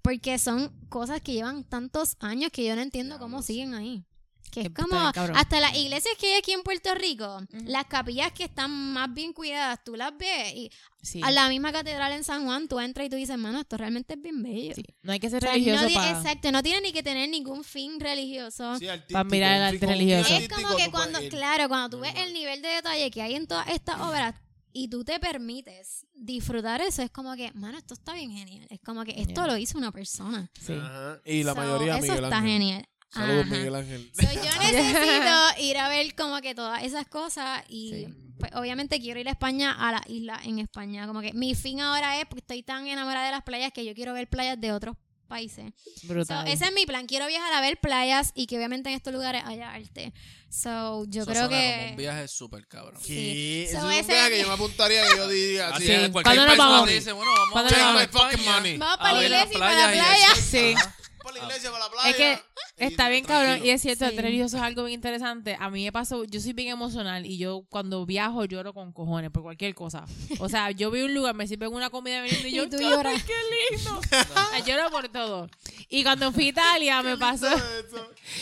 porque 0.01 0.39
son 0.39 0.71
cosas 0.89 1.21
que 1.21 1.33
llevan 1.33 1.63
tantos 1.65 2.15
años 2.19 2.49
que 2.51 2.63
yo 2.65 2.75
no 2.75 2.81
entiendo 2.81 3.19
cómo 3.19 3.41
siguen 3.41 3.73
ahí. 3.73 4.05
Que 4.51 4.61
es 4.61 4.65
Está 4.67 4.83
como, 4.83 4.97
hasta 5.35 5.59
las 5.59 5.75
iglesias 5.75 6.15
que 6.19 6.27
hay 6.33 6.39
aquí 6.39 6.51
en 6.53 6.63
Puerto 6.63 6.95
Rico, 6.95 7.39
las 7.65 7.85
capillas 7.85 8.31
que 8.31 8.45
están 8.45 8.71
más 8.71 9.13
bien 9.13 9.33
cuidadas, 9.33 9.83
tú 9.83 9.95
las 9.95 10.17
ves 10.17 10.53
y 10.55 10.71
Sí. 11.01 11.21
a 11.23 11.31
la 11.31 11.47
misma 11.47 11.71
catedral 11.71 12.11
en 12.11 12.23
San 12.23 12.43
Juan, 12.45 12.67
tú 12.67 12.79
entras 12.79 13.05
y 13.07 13.09
tú 13.09 13.15
dices, 13.15 13.37
mano, 13.37 13.59
esto 13.61 13.77
realmente 13.77 14.15
es 14.15 14.21
bien 14.21 14.41
bello. 14.43 14.73
sí. 14.75 14.83
No 15.03 15.11
hay 15.13 15.19
que 15.19 15.29
ser 15.29 15.37
O 15.37 15.41
sea, 15.41 15.51
religioso 15.53 15.87
no 15.87 15.93
para... 15.93 16.11
Exacto, 16.11 16.51
no 16.51 16.63
tiene 16.63 16.81
ni 16.81 16.91
que 16.91 17.03
tener 17.03 17.29
ningún 17.29 17.63
fin 17.63 17.99
religioso. 17.99 18.77
Sí, 18.77 18.87
Para 19.11 19.23
mirar 19.23 19.55
el 19.57 19.63
arte 19.75 19.85
religioso. 19.85 20.33
Es 20.33 20.49
como 20.49 20.75
que 20.75 20.89
cuando, 20.91 21.19
claro, 21.29 21.67
cuando 21.69 21.95
tú 21.97 22.01
ves 22.01 22.13
el 22.17 22.33
nivel 22.33 22.61
de 22.61 22.67
detalle 22.69 23.09
que 23.11 23.21
hay 23.21 23.35
en 23.35 23.47
todas 23.47 23.67
estas 23.69 23.99
obras 24.01 24.35
y 24.73 24.89
tú 24.89 25.03
te 25.05 25.19
permites 25.19 26.05
disfrutar 26.13 26.81
eso, 26.81 27.01
es 27.03 27.09
como 27.11 27.35
que, 27.35 27.51
mano, 27.53 27.77
esto 27.77 27.93
está 27.93 28.13
bien 28.13 28.31
genial. 28.31 28.67
Es 28.69 28.79
como 28.81 29.03
que 29.05 29.11
esto 29.11 29.33
Yeah. 29.43 29.47
lo 29.47 29.57
hizo 29.57 29.77
una 29.77 29.91
persona. 29.91 30.51
Sí. 30.59 30.73
Ajá. 30.73 31.21
Y 31.25 31.43
la 31.43 31.53
So, 31.53 31.57
mayoría 31.59 31.93
Eso 31.97 32.01
Miguel 32.01 32.23
está 32.25 32.37
Ángel. 32.37 32.51
genial. 32.51 32.89
Saludos, 33.09 33.45
Ajá. 33.45 33.55
Miguel 33.55 33.75
Ángel. 33.75 34.11
So, 34.13 34.21
yo 34.21 34.51
necesito 34.61 35.61
ir 35.61 35.77
a 35.77 35.89
ver 35.89 36.15
como 36.15 36.41
que 36.41 36.53
todas 36.55 36.83
esas 36.83 37.07
cosas 37.07 37.63
y 37.69 37.89
Sí. 37.91 38.07
pues, 38.39 38.51
obviamente 38.55 38.99
quiero 38.99 39.19
ir 39.19 39.27
a 39.27 39.31
España, 39.31 39.71
a 39.71 39.91
la 39.91 40.03
isla 40.07 40.39
en 40.43 40.59
España. 40.59 41.07
Como 41.07 41.21
que 41.21 41.33
mi 41.33 41.55
fin 41.55 41.79
ahora 41.81 42.19
es, 42.19 42.25
porque 42.25 42.41
estoy 42.41 42.63
tan 42.63 42.87
enamorada 42.87 43.25
de 43.25 43.31
las 43.31 43.43
playas 43.43 43.71
que 43.71 43.85
yo 43.85 43.93
quiero 43.95 44.13
ver 44.13 44.27
playas 44.27 44.59
de 44.59 44.71
otros 44.71 44.95
países. 45.27 45.71
So, 46.01 46.07
Brutal. 46.07 46.47
ese 46.47 46.65
es 46.65 46.73
mi 46.73 46.85
plan. 46.85 47.05
Quiero 47.05 47.27
viajar 47.27 47.53
a 47.53 47.59
ver 47.61 47.77
playas 47.81 48.31
y 48.33 48.45
que 48.47 48.55
obviamente 48.57 48.89
en 48.89 48.95
estos 48.95 49.13
lugares 49.13 49.43
haya 49.45 49.71
arte. 49.73 50.13
So, 50.49 51.03
yo 51.07 51.23
Eso 51.23 51.31
creo 51.31 51.47
suena 51.47 51.49
que... 51.61 51.75
como 51.79 51.89
un 51.91 51.97
viaje 51.97 52.27
súper 52.29 52.67
cabrón. 52.67 53.01
Sí. 53.03 53.67
So, 53.71 53.77
es 53.77 53.83
un 53.83 53.91
ese- 53.91 54.11
viaje 54.13 54.29
que 54.31 54.41
yo 54.41 54.47
me 54.47 54.53
apuntaría 54.53 55.01
que 55.09 55.17
yo 55.17 55.27
diría. 55.27 55.67
Así 55.69 55.85
sí, 55.85 55.91
es, 55.91 56.05
Sí. 56.05 56.11
cualquier 56.11 56.45
te 56.85 56.93
dice, 56.93 57.11
bueno, 57.11 57.31
vamos 57.31 57.51
¿Cuándo 57.51 57.75
a 57.75 57.79
vamos? 57.79 58.07
fucking 58.11 58.45
money. 58.45 58.77
Vamos 58.77 58.95
a 58.95 58.99
para 58.99 59.13
la 59.13 59.23
iglesia 59.23 59.49
y 59.55 59.59
para 59.59 59.87
la 59.87 59.91
playa. 59.93 60.35
Sí. 60.35 60.73
Ajá. 60.77 60.95
Por 61.27 61.37
la 61.37 61.43
iglesia, 61.45 61.71
para 61.71 61.83
la 61.85 61.91
playa. 61.91 62.09
Es 62.09 62.15
que 62.15 62.85
está 62.85 63.09
bien 63.09 63.25
cabrón 63.25 63.65
y 63.65 63.69
es 63.71 63.81
cierto, 63.81 64.05
el 64.05 64.11
Sí. 64.11 64.15
arte 64.17 64.27
religioso 64.27 64.57
es 64.57 64.63
algo 64.63 64.83
bien 64.85 64.95
interesante. 64.95 65.57
A 65.59 65.69
mí 65.69 65.83
me 65.83 65.91
pasó, 65.91 66.23
yo 66.23 66.39
soy 66.39 66.53
bien 66.53 66.69
emocional 66.69 67.25
y 67.25 67.37
yo 67.37 67.63
cuando 67.69 68.05
viajo 68.05 68.45
lloro 68.45 68.73
con 68.73 68.93
cojones 68.93 69.29
por 69.31 69.43
cualquier 69.43 69.75
cosa. 69.75 70.05
O 70.39 70.47
sea, 70.47 70.71
yo 70.71 70.89
veo 70.91 71.05
un 71.05 71.13
lugar, 71.13 71.35
me 71.35 71.47
sirven 71.47 71.73
una 71.73 71.89
comida 71.89 72.21
veniendo 72.21 72.47
y 72.47 72.51
yo, 72.51 72.63
Y 72.63 72.69
tú 72.69 72.77
"Ay, 72.79 72.89
lloras. 72.89 73.23
qué 73.23 73.33
lindo. 73.77 74.01
Ah, 74.35 74.59
lloro 74.65 74.89
por 74.89 75.09
todo. 75.09 75.49
Y 75.89 76.03
cuando 76.03 76.31
fui 76.31 76.45
a 76.45 76.49
Italia 76.49 77.01
me 77.03 77.17
pasó... 77.17 77.47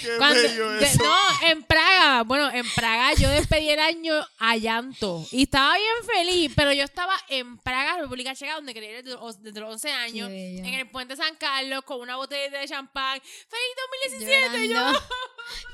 Qué 0.01 0.09
Cuando- 0.17 0.41
bello 0.41 0.69
de- 0.71 0.85
eso. 0.85 1.03
no, 1.03 1.47
en 1.47 1.63
Praga, 1.63 2.23
bueno, 2.23 2.49
en 2.51 2.65
Praga 2.75 3.13
yo 3.15 3.29
despedí 3.29 3.69
el 3.69 3.79
año 3.79 4.13
a 4.39 4.57
llanto 4.57 5.25
y 5.31 5.43
estaba 5.43 5.73
bien 5.75 6.17
feliz, 6.25 6.51
pero 6.55 6.73
yo 6.73 6.83
estaba 6.83 7.13
en 7.29 7.57
Praga, 7.59 7.97
República 8.01 8.35
Checa, 8.35 8.55
donde 8.55 8.73
quería 8.73 8.91
ir 8.99 9.03
desde 9.03 9.17
los 9.19 9.41
desde 9.41 9.59
los 9.59 9.71
11 9.73 9.91
años, 9.91 10.29
en 10.31 10.65
el 10.65 10.89
puente 10.89 11.15
San 11.15 11.35
Carlos 11.35 11.83
con 11.85 11.99
una 12.01 12.15
botella 12.17 12.43
de 12.43 12.67
champán. 12.75 13.19
¡Feliz 13.21 14.19
2017! 14.19 14.65
Y 14.65 14.69
yo. 14.69 14.91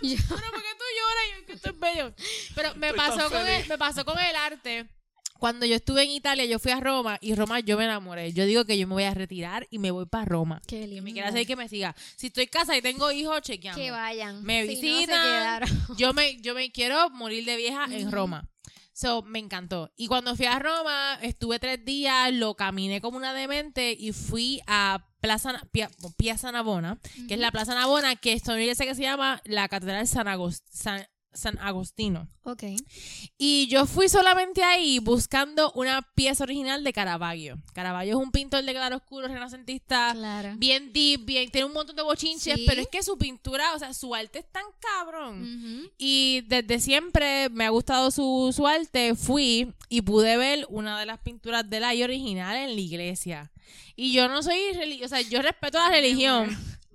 Yo- 0.02 0.24
pero 0.30 0.52
¿por 0.52 0.62
qué 0.62 0.70
tú 0.78 0.86
lloras? 0.98 1.24
Y 1.28 1.40
yo, 1.42 1.46
que 1.48 1.54
esto 1.54 1.70
es 1.70 1.80
bello. 1.80 2.14
Pero 2.56 2.76
me 2.76 2.88
Estoy 2.90 2.98
pasó, 3.08 3.30
con 3.30 3.48
el, 3.48 3.68
me 3.68 3.78
pasó 3.78 4.06
con 4.06 4.20
el 4.20 4.36
arte. 4.36 4.90
Cuando 5.40 5.66
yo 5.66 5.76
estuve 5.76 6.04
en 6.04 6.12
Italia, 6.12 6.46
yo 6.46 6.60
fui 6.60 6.72
a 6.72 6.80
Roma 6.80 7.18
y 7.20 7.34
Roma 7.34 7.60
yo 7.62 7.76
me 7.76 7.86
enamoré. 7.86 8.32
Yo 8.32 8.46
digo 8.46 8.64
que 8.66 8.78
yo 8.78 8.86
me 8.88 8.94
voy 8.94 9.06
a 9.06 9.14
retirar 9.16 9.66
y 9.72 9.80
me 9.80 9.90
voy 9.90 10.06
para 10.06 10.24
Roma. 10.26 10.62
Qué 10.68 10.82
Que 10.82 10.88
lindo. 10.88 11.02
me 11.04 11.14
quiera 11.14 11.30
hacer 11.30 11.48
que 11.48 11.56
me 11.56 11.68
siga. 11.68 11.96
Si 12.16 12.28
estoy 12.28 12.46
casada 12.46 12.78
y 12.78 12.82
tengo 12.84 13.12
hijos, 13.12 13.42
chequeamos. 13.42 13.82
Que 13.82 13.90
vayan. 13.90 14.44
Me 14.44 14.62
Si 14.68 14.76
no, 14.76 14.80
se 14.82 14.82
visitan. 14.88 15.64
Yo 15.98 16.14
me, 16.14 16.40
yo 16.42 16.54
me 16.54 16.72
quiero 16.72 17.10
morir 17.10 17.44
de 17.46 17.56
vieja 17.56 17.86
en. 17.90 18.12
Roma. 18.12 18.48
So, 18.94 19.24
me 19.24 19.40
encantó. 19.40 19.92
Y 19.98 20.06
cuando 20.06 20.36
fui 20.36 20.46
a 20.46 20.60
Roma, 20.60 21.18
estuve 21.24 21.58
tres 21.58 21.84
días, 21.84 22.32
lo 22.34 22.54
caminé 22.56 23.02
como 23.02 23.18
una 23.18 23.34
demente 23.34 23.96
y 23.98 24.12
fui 24.12 24.62
a 24.68 25.08
Plaza, 25.22 25.54
Pia- 25.72 25.90
Piazza 26.18 26.52
Navona, 26.52 26.98
que 27.28 27.36
es 27.36 27.40
la 27.40 27.52
Plaza 27.52 27.76
Navona, 27.76 28.16
que 28.16 28.34
es 28.34 28.44
una 28.48 28.60
iglesia 28.60 28.86
que 28.88 28.96
se 28.96 29.04
llama 29.04 29.40
la 29.46 29.70
Catedral 29.70 30.08
San, 30.08 30.28
Agos- 30.28 30.64
San, 30.72 31.06
San 31.34 31.58
Agostino. 31.60 32.28
Ok. 32.44 32.64
Y 33.38 33.68
yo 33.68 33.86
fui 33.86 34.10
solamente 34.10 34.64
ahí 34.64 35.00
buscando 35.00 35.72
una 35.74 36.02
pieza 36.16 36.44
original 36.44 36.84
de 36.84 36.92
Caravaggio. 36.94 37.58
Caravaggio 37.74 38.18
es 38.20 38.24
un 38.26 38.32
pintor 38.32 38.64
de 38.64 38.74
claroscuro 38.74 39.28
renacentista 39.28 40.12
Claro. 40.14 40.54
bien 40.58 40.92
deep, 40.92 41.26
bien, 41.26 41.50
tiene 41.52 41.66
un 41.66 41.74
montón 41.74 41.96
de 41.96 42.02
bochinches, 42.02 42.56
Sí. 42.56 42.66
pero 42.68 42.82
es 42.82 42.88
que 42.88 43.02
su 43.04 43.18
pintura, 43.18 43.74
o 43.76 43.80
sea, 43.80 43.94
su 43.94 44.14
arte 44.14 44.40
es 44.40 44.52
tan 44.52 44.64
cabrón. 44.80 45.90
Y 45.98 46.42
desde 46.48 46.80
siempre 46.80 47.50
me 47.50 47.66
ha 47.66 47.70
gustado 47.70 48.12
su, 48.12 48.52
su 48.56 48.68
arte. 48.68 49.16
Fui 49.16 49.74
y 49.90 50.02
pude 50.02 50.36
ver 50.38 50.66
una 50.70 51.00
de 51.00 51.06
las 51.06 51.20
pinturas 51.20 51.70
de 51.70 51.80
la 51.80 51.90
original 51.92 52.56
en 52.58 52.76
la 52.76 52.82
iglesia. 52.82 53.52
Y 53.96 54.14
yo 54.14 54.28
no 54.28 54.42
soy 54.42 54.60
religiosa, 54.74 55.16
o 55.18 55.20
sea, 55.20 55.30
yo 55.30 55.42
respeto 55.42 55.78
la 55.78 55.90
religión. 55.90 56.50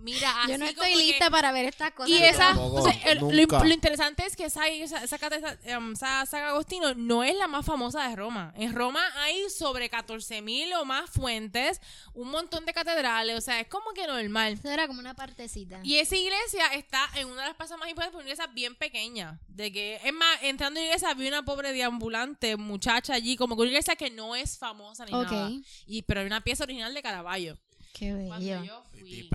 Mira, 0.07 0.43
así 0.43 0.53
Yo 0.53 0.59
no 0.59 0.67
como 0.67 0.71
estoy 0.85 0.93
que- 0.93 0.99
lista 0.99 1.31
para 1.31 1.51
ver 1.53 1.65
estas 1.67 1.91
cosas. 1.93 2.11
Y 2.11 2.23
esa, 2.23 2.49
tampoco, 2.51 2.77
o 2.77 2.83
sea, 2.83 2.93
el- 3.11 3.19
lo, 3.19 3.31
nunca. 3.33 3.65
lo 3.65 3.75
interesante 3.75 4.25
es 4.25 4.37
que 4.37 4.45
esa, 4.45 4.69
esa, 4.69 5.03
esa, 5.03 5.19
cata- 5.19 5.37
esa, 5.37 5.59
em, 5.65 5.93
esa 5.93 6.25
saga 6.27 6.51
Agostino 6.51 6.95
no 6.95 7.25
es 7.25 7.35
la 7.37 7.49
más 7.49 7.67
famosa 7.67 8.09
de 8.09 8.15
Roma. 8.15 8.55
En 8.57 8.73
Roma 8.75 9.03
hay 9.17 9.51
sobre 9.51 9.91
14.000 9.91 10.73
o 10.75 10.85
más 10.85 11.11
fuentes, 11.11 11.81
un 12.15 12.31
montón 12.31 12.65
de 12.67 12.73
catedrales, 12.73 13.37
o 13.37 13.41
sea, 13.41 13.61
es 13.61 13.67
como 13.67 13.91
que 13.93 14.07
normal. 14.07 14.53
Eso 14.55 14.71
era 14.71 14.87
como 14.87 15.01
una 15.01 15.15
partecita. 15.15 15.81
Y 15.83 15.97
esa 15.97 16.15
iglesia 16.17 16.67
está 16.75 17.09
en 17.17 17.27
una 17.29 17.43
de 17.43 17.49
las 17.49 17.57
plazas 17.57 17.77
más 17.79 17.89
importantes, 17.89 18.13
pero 18.17 18.23
una 18.25 18.33
iglesia 18.33 18.47
bien 18.55 18.77
pequeña. 18.77 19.41
De 19.49 19.73
que, 19.73 20.01
es 20.05 20.13
más, 20.13 20.39
entrando 20.43 20.79
en 20.79 20.85
la 20.87 20.91
iglesia 20.95 21.13
vi 21.15 21.27
una 21.27 21.45
pobre 21.45 21.73
deambulante 21.73 22.57
muchacha 22.57 23.15
allí, 23.15 23.37
como 23.37 23.57
que 23.57 23.63
una 23.63 23.71
iglesia 23.71 23.97
que 23.97 24.11
no 24.11 24.37
es 24.37 24.57
famosa 24.57 25.05
ni 25.05 25.13
Ok. 25.13 25.31
nada. 25.33 25.51
Y, 25.87 26.03
pero 26.03 26.21
hay 26.21 26.27
una 26.27 26.43
pieza 26.43 26.63
original 26.65 26.95
de 26.95 27.03
Caravaggio. 27.03 27.59
Qué 27.93 28.13
Cuando 28.29 28.47
bello. 28.47 28.63
yo 28.65 28.85
fui. 28.91 29.29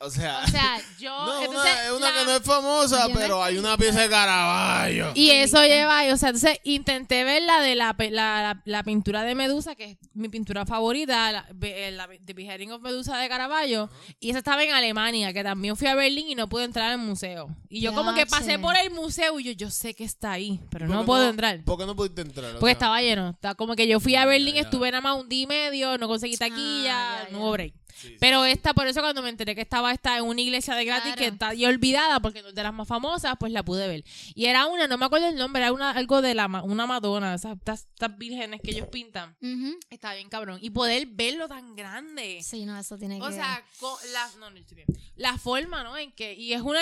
O 0.00 0.10
sea, 0.10 0.42
O 0.44 0.48
sea, 0.48 0.76
yo. 1.00 1.10
no, 1.10 1.40
entonces, 1.42 1.72
una, 1.72 1.84
es 1.86 1.90
una 1.90 2.10
la- 2.12 2.18
que 2.20 2.24
no 2.24 2.32
es 2.36 2.42
famosa, 2.42 3.08
pero 3.12 3.42
hay 3.42 3.58
una 3.58 3.76
pieza 3.76 4.00
de 4.02 4.08
Caravaggio. 4.08 5.10
Y 5.14 5.30
eso 5.30 5.60
lleva, 5.64 6.02
o 6.12 6.16
sea, 6.16 6.28
entonces 6.28 6.58
intenté 6.62 7.24
ver 7.24 7.42
la 7.42 7.60
de 7.60 7.74
la, 7.74 7.96
la, 7.98 8.10
la- 8.10 8.62
la 8.64 8.82
pintura 8.84 9.24
de 9.24 9.34
Medusa, 9.34 9.74
que 9.74 9.84
es 9.92 9.96
mi 10.14 10.28
pintura 10.28 10.64
favorita, 10.66 11.32
la, 11.32 11.46
eh, 11.62 11.90
la 11.90 12.08
The 12.24 12.32
Beheading 12.32 12.70
of 12.70 12.80
Medusa 12.80 13.18
de 13.18 13.28
Caravaggio, 13.28 13.90
y 14.20 14.30
esa 14.30 14.38
estaba 14.38 14.62
en 14.62 14.70
Alemania, 14.72 15.32
que 15.32 15.42
también 15.42 15.76
fui 15.76 15.88
a 15.88 15.96
Berlín 15.96 16.28
y 16.28 16.34
no 16.36 16.48
pude 16.48 16.64
entrar 16.64 16.92
al 16.92 16.98
museo. 16.98 17.48
Y 17.68 17.80
yo 17.80 17.92
como 17.92 18.14
que 18.14 18.24
pasé 18.26 18.58
por 18.60 18.76
el 18.76 18.90
museo 18.92 19.40
y 19.40 19.44
yo, 19.44 19.52
yo 19.52 19.70
sé 19.70 19.94
que 19.94 20.04
está 20.04 20.30
ahí, 20.32 20.60
pero 20.70 20.86
¿Por 20.86 20.94
no 20.94 21.04
puedo 21.04 21.28
entrar. 21.28 21.64
¿Por 21.64 21.76
qué 21.76 21.86
no 21.86 21.96
pudiste 21.96 22.20
entrar? 22.22 22.52
Porque 22.52 22.66
sea, 22.66 22.72
estaba 22.72 23.00
lleno. 23.02 23.30
Está 23.30 23.56
como 23.56 23.74
que 23.74 23.88
yo 23.88 23.98
fui 23.98 24.14
a 24.14 24.24
Berlín, 24.26 24.54
ya. 24.54 24.60
estuve 24.60 24.90
nada 24.92 25.00
más 25.00 25.16
un 25.20 25.28
día 25.28 25.42
y 25.42 25.46
medio, 25.48 25.98
no 25.98 26.06
conseguí 26.06 26.36
taquilla, 26.36 27.22
Ah, 27.22 27.24
ya, 27.24 27.28
no 27.32 27.40
hubo 27.40 27.50
break. 27.52 27.74
Sí. 28.00 28.16
Pero 28.20 28.44
esta, 28.44 28.74
por 28.74 28.86
eso 28.86 29.00
cuando 29.00 29.22
me 29.22 29.28
enteré 29.28 29.54
que 29.54 29.60
estaba 29.60 29.92
esta 29.92 30.16
en 30.18 30.24
una 30.24 30.40
iglesia 30.40 30.74
de 30.74 30.84
gratis 30.84 31.04
Claro. 31.14 31.18
que 31.18 31.26
está 31.26 31.48
ahí 31.48 31.64
olvidada 31.66 32.20
porque 32.20 32.42
no 32.42 32.48
es 32.48 32.54
de 32.54 32.62
las 32.62 32.72
más 32.72 32.86
famosas, 32.88 33.34
pues 33.38 33.52
la 33.52 33.62
pude 33.64 33.86
ver. 33.88 34.04
Y 34.34 34.46
era 34.46 34.66
una, 34.66 34.86
no 34.86 34.98
me 34.98 35.06
acuerdo 35.06 35.28
el 35.28 35.36
nombre, 35.36 35.62
era 35.62 35.72
una, 35.72 35.90
algo 35.90 36.22
de 36.22 36.34
la 36.34 36.48
ma- 36.48 36.62
una 36.62 36.86
Madonna, 36.86 37.34
esas, 37.34 37.56
estas, 37.56 37.86
estas 37.92 38.16
vírgenes 38.18 38.60
que 38.62 38.70
ellos 38.70 38.88
pintan. 38.88 39.36
Ujú. 39.42 39.78
Está 39.90 40.14
bien 40.14 40.28
cabrón. 40.28 40.58
Y 40.62 40.70
poder 40.70 41.06
verlo 41.06 41.48
tan 41.48 41.74
grande. 41.76 42.40
Sí, 42.42 42.64
no, 42.64 42.78
eso 42.78 42.96
tiene 42.98 43.18
que 43.18 43.24
O 43.24 43.32
sea, 43.32 43.62
co- 43.80 43.98
la, 44.12 44.28
no, 44.38 44.50
no, 44.50 44.56
estoy 44.56 44.76
bien. 44.76 44.88
La 45.16 45.36
forma, 45.38 45.82
¿no? 45.82 45.96
En 45.96 46.12
que, 46.12 46.34
y 46.34 46.52
es 46.52 46.60
un 46.60 46.76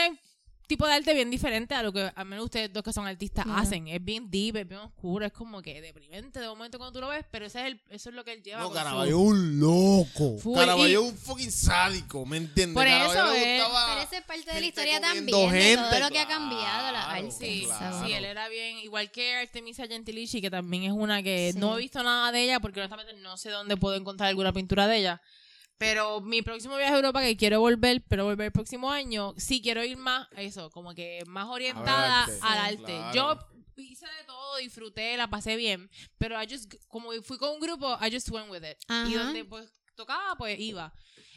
tipo 0.67 0.87
de 0.87 0.95
arte 0.95 1.15
bien 1.15 1.31
diferente 1.31 1.75
a 1.75 1.83
lo 1.83 1.93
que 1.93 2.11
al 2.15 2.25
menos 2.27 2.45
ustedes 2.47 2.73
dos 2.73 2.83
que 2.83 2.93
son 2.93 3.07
artistas 3.07 3.45
Claro. 3.45 3.61
hacen. 3.61 3.87
Es 3.89 4.05
bien 4.05 4.31
deep, 4.31 4.57
es 4.57 4.69
bien 4.69 4.81
oscuro, 4.81 5.25
es 5.25 5.33
como 5.33 5.63
que 5.63 5.81
deprimente 5.81 6.41
de 6.41 6.49
momento 6.49 6.79
cuando 6.79 6.93
tú 6.99 7.01
lo 7.01 7.09
ves, 7.11 7.25
pero 7.31 7.47
ese 7.47 7.61
es 7.61 7.67
el, 7.67 7.81
eso 7.91 8.09
es 8.11 8.15
lo 8.17 8.25
que 8.25 8.33
él 8.33 8.43
lleva. 8.43 8.61
No, 8.63 8.69
su- 8.69 8.75
Caravaggio 8.75 9.17
es 9.17 9.23
un 9.23 9.61
loco. 9.61 10.39
Full, 10.39 10.59
y- 10.89 10.93
es 10.93 10.99
un 10.99 11.17
fucking 11.17 11.53
sádico, 11.53 12.27
¿me 12.27 12.39
entiendes? 12.39 12.75
Por 12.75 12.85
Caravaggio 12.85 13.23
eso 13.25 13.33
es- 13.33 13.63
gustaba 13.63 13.87
Pero 13.89 14.01
esa 14.03 14.19
es 14.19 14.25
parte 14.25 14.41
de 14.41 14.47
la 14.47 14.53
gente 14.55 14.67
historia 14.69 15.01
también, 15.01 15.27
de 15.27 15.33
todo 15.33 15.51
gente, 15.51 16.01
lo 16.01 16.09
que 16.11 16.19
ha 16.19 16.27
cambiado 16.29 16.93
la 16.93 17.05
claro, 17.05 17.11
arte. 17.27 17.31
Sí, 17.31 17.63
claro. 17.67 18.05
sí, 18.07 18.13
él 18.13 18.25
era 18.25 18.49
bien, 18.49 18.79
igual 18.79 19.11
que 19.11 19.37
Artemisia 19.37 19.87
Gentilici, 19.87 20.41
que 20.41 20.51
también 20.51 20.83
es 20.85 20.93
una 20.93 21.23
que 21.23 21.51
Sí. 21.53 21.59
no 21.59 21.77
he 21.77 21.81
visto 21.81 22.03
nada 22.03 22.33
de 22.33 22.43
ella, 22.43 22.61
porque 22.61 22.81
honestamente 22.81 23.13
no 23.23 23.37
sé 23.37 23.51
dónde 23.51 23.77
puedo 23.77 23.95
encontrar 23.97 24.29
alguna 24.29 24.53
pintura 24.53 24.87
de 24.89 24.97
ella. 24.99 25.23
Pero 25.79 26.21
mi 26.23 26.41
próximo 26.43 26.77
viaje 26.77 26.93
a 26.95 26.97
Europa, 26.97 27.21
que 27.21 27.37
quiero 27.37 27.61
volver, 27.61 28.03
pero 28.09 28.25
volver 28.25 28.47
el 28.47 28.53
próximo 28.53 28.91
año, 28.91 29.35
sí 29.37 29.61
quiero 29.61 29.85
ir 29.85 29.97
más 29.99 30.27
eso, 30.37 30.71
como 30.71 30.95
que 30.95 31.23
más 31.27 31.47
orientada 31.49 32.25
arte. 32.25 32.39
al 32.41 32.77
Sí, 32.77 32.83
arte. 32.83 32.93
claro. 33.13 33.15
Yo 33.15 33.39
hice 33.83 34.07
de 34.07 34.25
todo, 34.27 34.57
disfruté, 34.57 35.17
la 35.19 35.29
pasé 35.29 35.55
bien, 35.57 35.91
pero 36.17 36.43
I 36.43 36.47
just, 36.51 36.73
como 36.89 37.13
fui 37.23 37.37
con 37.37 37.51
un 37.51 37.61
grupo, 37.61 37.99
I 38.01 38.11
just 38.11 38.31
went 38.31 38.51
with 38.51 38.63
it. 38.65 38.79
Y 38.89 39.15
Ajá. 39.15 39.25
donde 39.25 39.45
pues 39.45 39.71
tocaba, 39.95 40.35
pues 40.37 40.59
iba. 40.59 40.95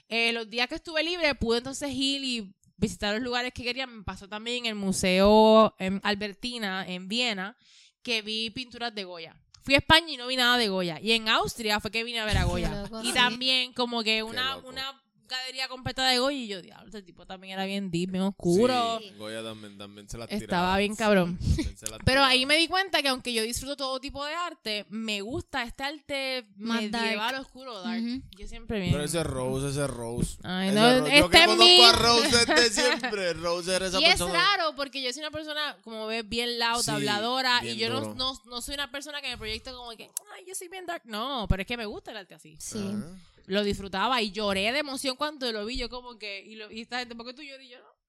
Eh, 0.08 0.32
los 0.32 0.50
días 0.50 0.70
que 0.70 0.76
estuve 0.76 1.04
libre, 1.04 1.36
pude 1.36 1.58
entonces 1.58 1.92
ir 1.94 2.24
y 2.24 2.56
visitar 2.78 3.14
los 3.14 3.22
lugares 3.24 3.52
que 3.54 3.64
quería. 3.64 3.86
Me 3.88 4.04
pasó 4.04 4.30
también 4.30 4.60
en 4.60 4.66
el 4.68 4.76
Museo 4.76 5.76
em, 5.80 6.00
Albertina 6.02 6.86
en 6.88 7.10
Viena, 7.10 7.58
que 8.02 8.22
vi 8.22 8.50
pinturas 8.52 8.96
de 8.96 9.04
Goya. 9.04 9.36
Fui 9.62 9.76
a 9.76 9.80
España 9.80 10.12
y 10.14 10.18
no 10.18 10.28
vi 10.28 10.36
nada 10.36 10.58
de 10.58 10.70
Goya. 10.70 11.00
Y 11.02 11.12
en 11.12 11.30
Austria 11.30 11.80
fue 11.80 11.92
que 11.92 12.04
vine 12.04 12.20
a 12.20 12.26
ver 12.26 12.38
a 12.38 12.46
Goya. 12.46 12.84
loco, 12.84 13.02
y 13.04 13.08
sí. 13.08 13.14
también 13.14 13.74
como 13.74 14.04
que 14.04 14.24
una, 14.24 14.58
una 14.58 15.02
galería 15.30 15.68
completa 15.68 16.06
de 16.08 16.20
Goya 16.20 16.38
y 16.38 16.48
yo, 16.48 16.62
diablo, 16.62 16.88
este 16.88 17.02
tipo 17.04 17.26
también 17.26 17.54
era 17.54 17.66
bien 17.66 17.90
deep, 17.92 18.12
bien 18.12 18.24
oscuro. 18.24 19.00
Sí, 19.00 19.12
Goya 19.18 19.44
también, 19.44 19.78
también 19.78 20.10
se 20.10 20.18
la 20.18 20.26
Estaba 20.26 20.40
tiraba. 20.40 20.78
bien 20.78 20.96
cabrón. 20.96 21.40
Pero 22.06 22.24
ahí 22.24 22.46
me 22.46 22.58
di 22.58 22.68
cuenta 22.68 23.02
que 23.02 23.08
aunque 23.08 23.34
yo 23.34 23.44
disfruto 23.44 23.76
todo 23.78 24.00
tipo 24.00 24.26
de 24.26 24.34
arte, 24.34 24.86
me 24.90 25.22
gusta 25.22 25.64
este 25.64 25.84
arte 25.84 26.46
Más 26.58 26.82
medieval, 26.82 27.18
dark. 27.34 27.42
oscuro, 27.42 27.82
dark. 27.82 28.04
Yo 28.38 28.48
siempre 28.48 28.80
bien. 28.80 28.92
Pero 28.92 29.04
ese 29.06 29.24
Rose, 29.24 29.70
ese 29.70 29.88
Rose. 29.88 30.38
Ay, 30.44 30.70
Ese 30.70 30.76
no, 30.80 31.00
Rose. 31.00 31.00
Yo 31.00 31.08
este 31.26 31.30
que 31.30 31.38
es 31.38 31.46
conozco 31.48 31.64
mi- 31.64 31.84
a 31.84 31.92
Rose 31.94 32.46
desde 32.46 32.70
siempre. 32.72 33.34
Rose 33.34 33.76
era 33.76 33.86
esa 33.88 34.00
y 34.02 34.04
es 34.06 34.10
persona. 34.10 34.34
raro 34.34 34.76
porque 34.76 35.02
yo 35.02 35.12
soy 35.14 35.22
una 35.22 35.32
persona, 35.32 35.78
como 35.84 36.08
ves, 36.08 36.28
bien 36.28 36.60
loud, 36.60 36.82
Sí, 36.82 36.92
habladora, 36.92 37.60
y 37.64 37.76
bien 37.76 37.78
yo 37.78 37.90
no, 37.90 38.14
no, 38.16 38.34
no 38.46 38.62
soy 38.62 38.74
una 38.76 38.92
persona 38.92 39.22
que 39.22 39.30
me 39.30 39.38
proyecto 39.38 39.76
como 39.76 39.92
que, 39.92 40.10
ay, 40.36 40.46
yo 40.48 40.56
soy 40.56 40.68
bien 40.68 40.86
dark. 40.86 41.04
No, 41.06 41.46
pero 41.50 41.62
es 41.62 41.68
que 41.68 41.78
me 41.78 41.86
gusta 41.86 42.12
el 42.12 42.18
arte 42.18 42.36
así. 42.36 42.56
Sí. 42.60 42.78
Ajá. 42.80 43.06
Lo 43.50 43.64
disfrutaba 43.64 44.22
y 44.22 44.32
lloré 44.32 44.72
de 44.72 44.80
emoción 44.80 45.16
cuando 45.16 45.52
lo 45.52 45.66
vi. 45.66 45.76
Yo 45.78 45.90
como 45.90 46.18
que, 46.18 46.42
y, 46.46 46.56
lo, 46.56 46.72
y 46.72 46.82
esta 46.82 47.00
gente, 47.00 47.16
¿por 47.16 47.26
qué 47.26 47.34
tú 47.34 47.42
lloras? 47.42 47.66
Y 47.66 47.70
yo 47.70 47.78
no. 47.80 48.00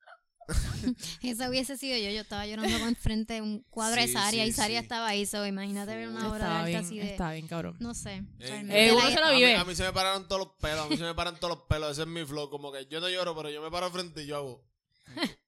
Esa 1.22 1.48
hubiese 1.48 1.76
sido 1.76 1.96
yo. 1.96 2.10
Yo 2.10 2.20
estaba 2.22 2.46
llorando 2.46 2.78
con 2.80 2.94
frente 2.96 3.38
a 3.38 3.42
un 3.42 3.62
cuadro 3.70 4.00
de 4.02 4.08
Saria 4.08 4.44
sí, 4.44 4.50
y 4.50 4.52
Saria 4.52 4.80
sí. 4.80 4.84
estaba 4.84 5.08
ahí. 5.08 5.24
So, 5.26 5.46
imagínate 5.46 5.94
ver 5.96 6.08
una 6.08 6.28
obra 6.30 6.46
de 6.48 6.54
arte 6.54 6.70
bien, 6.70 6.84
así 6.84 6.98
de. 6.98 7.10
estaba 7.12 7.32
bien, 7.32 7.46
cabrón. 7.48 7.76
No 7.80 7.94
sé. 7.94 8.22
Eh, 8.40 8.64
Eh, 8.68 8.86
la- 8.88 8.94
uno 8.94 9.10
se 9.10 9.20
lo 9.20 9.26
A 9.26 9.30
mí, 9.32 9.36
vive. 9.36 9.56
a 9.56 9.64
mí 9.64 9.74
se 9.74 9.82
me 9.84 9.92
pararon 9.92 10.26
todos 10.28 10.46
los 10.46 10.54
pelos, 10.60 10.80
a 10.86 10.88
mí 10.88 10.96
se 10.96 11.04
me 11.04 11.14
paran 11.14 11.36
todos 11.40 11.56
los 11.56 11.66
pelos, 11.66 11.92
ese 11.92 12.02
es 12.02 12.08
mi 12.08 12.24
flow, 12.24 12.50
como 12.50 12.72
que 12.72 12.86
yo 12.86 13.00
no 13.00 13.08
lloro, 13.08 13.34
pero 13.36 13.48
yo 13.50 13.62
me 13.62 13.70
paro 13.70 13.90
frente 13.90 14.22
y 14.22 14.26
yo 14.26 14.36
hago. 14.36 14.64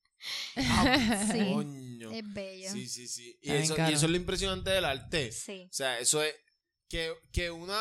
Ah, 0.57 1.27
Sí. 1.33 1.53
coño. 1.53 2.11
Es 2.13 2.33
bello. 2.33 2.71
Sí, 2.73 2.87
sí, 2.89 3.09
sí. 3.09 3.37
Y 3.43 3.51
Está 3.51 3.75
eso, 3.75 3.91
y 3.91 3.95
eso 3.95 4.05
es 4.07 4.11
lo 4.13 4.17
impresionante 4.17 4.71
del 4.71 4.85
arte. 4.85 5.33
Sí. 5.33 5.67
O 5.69 5.73
sea, 5.73 5.99
eso 5.99 6.23
es 6.23 6.33
que, 6.89 7.13
que 7.33 7.51
una 7.51 7.77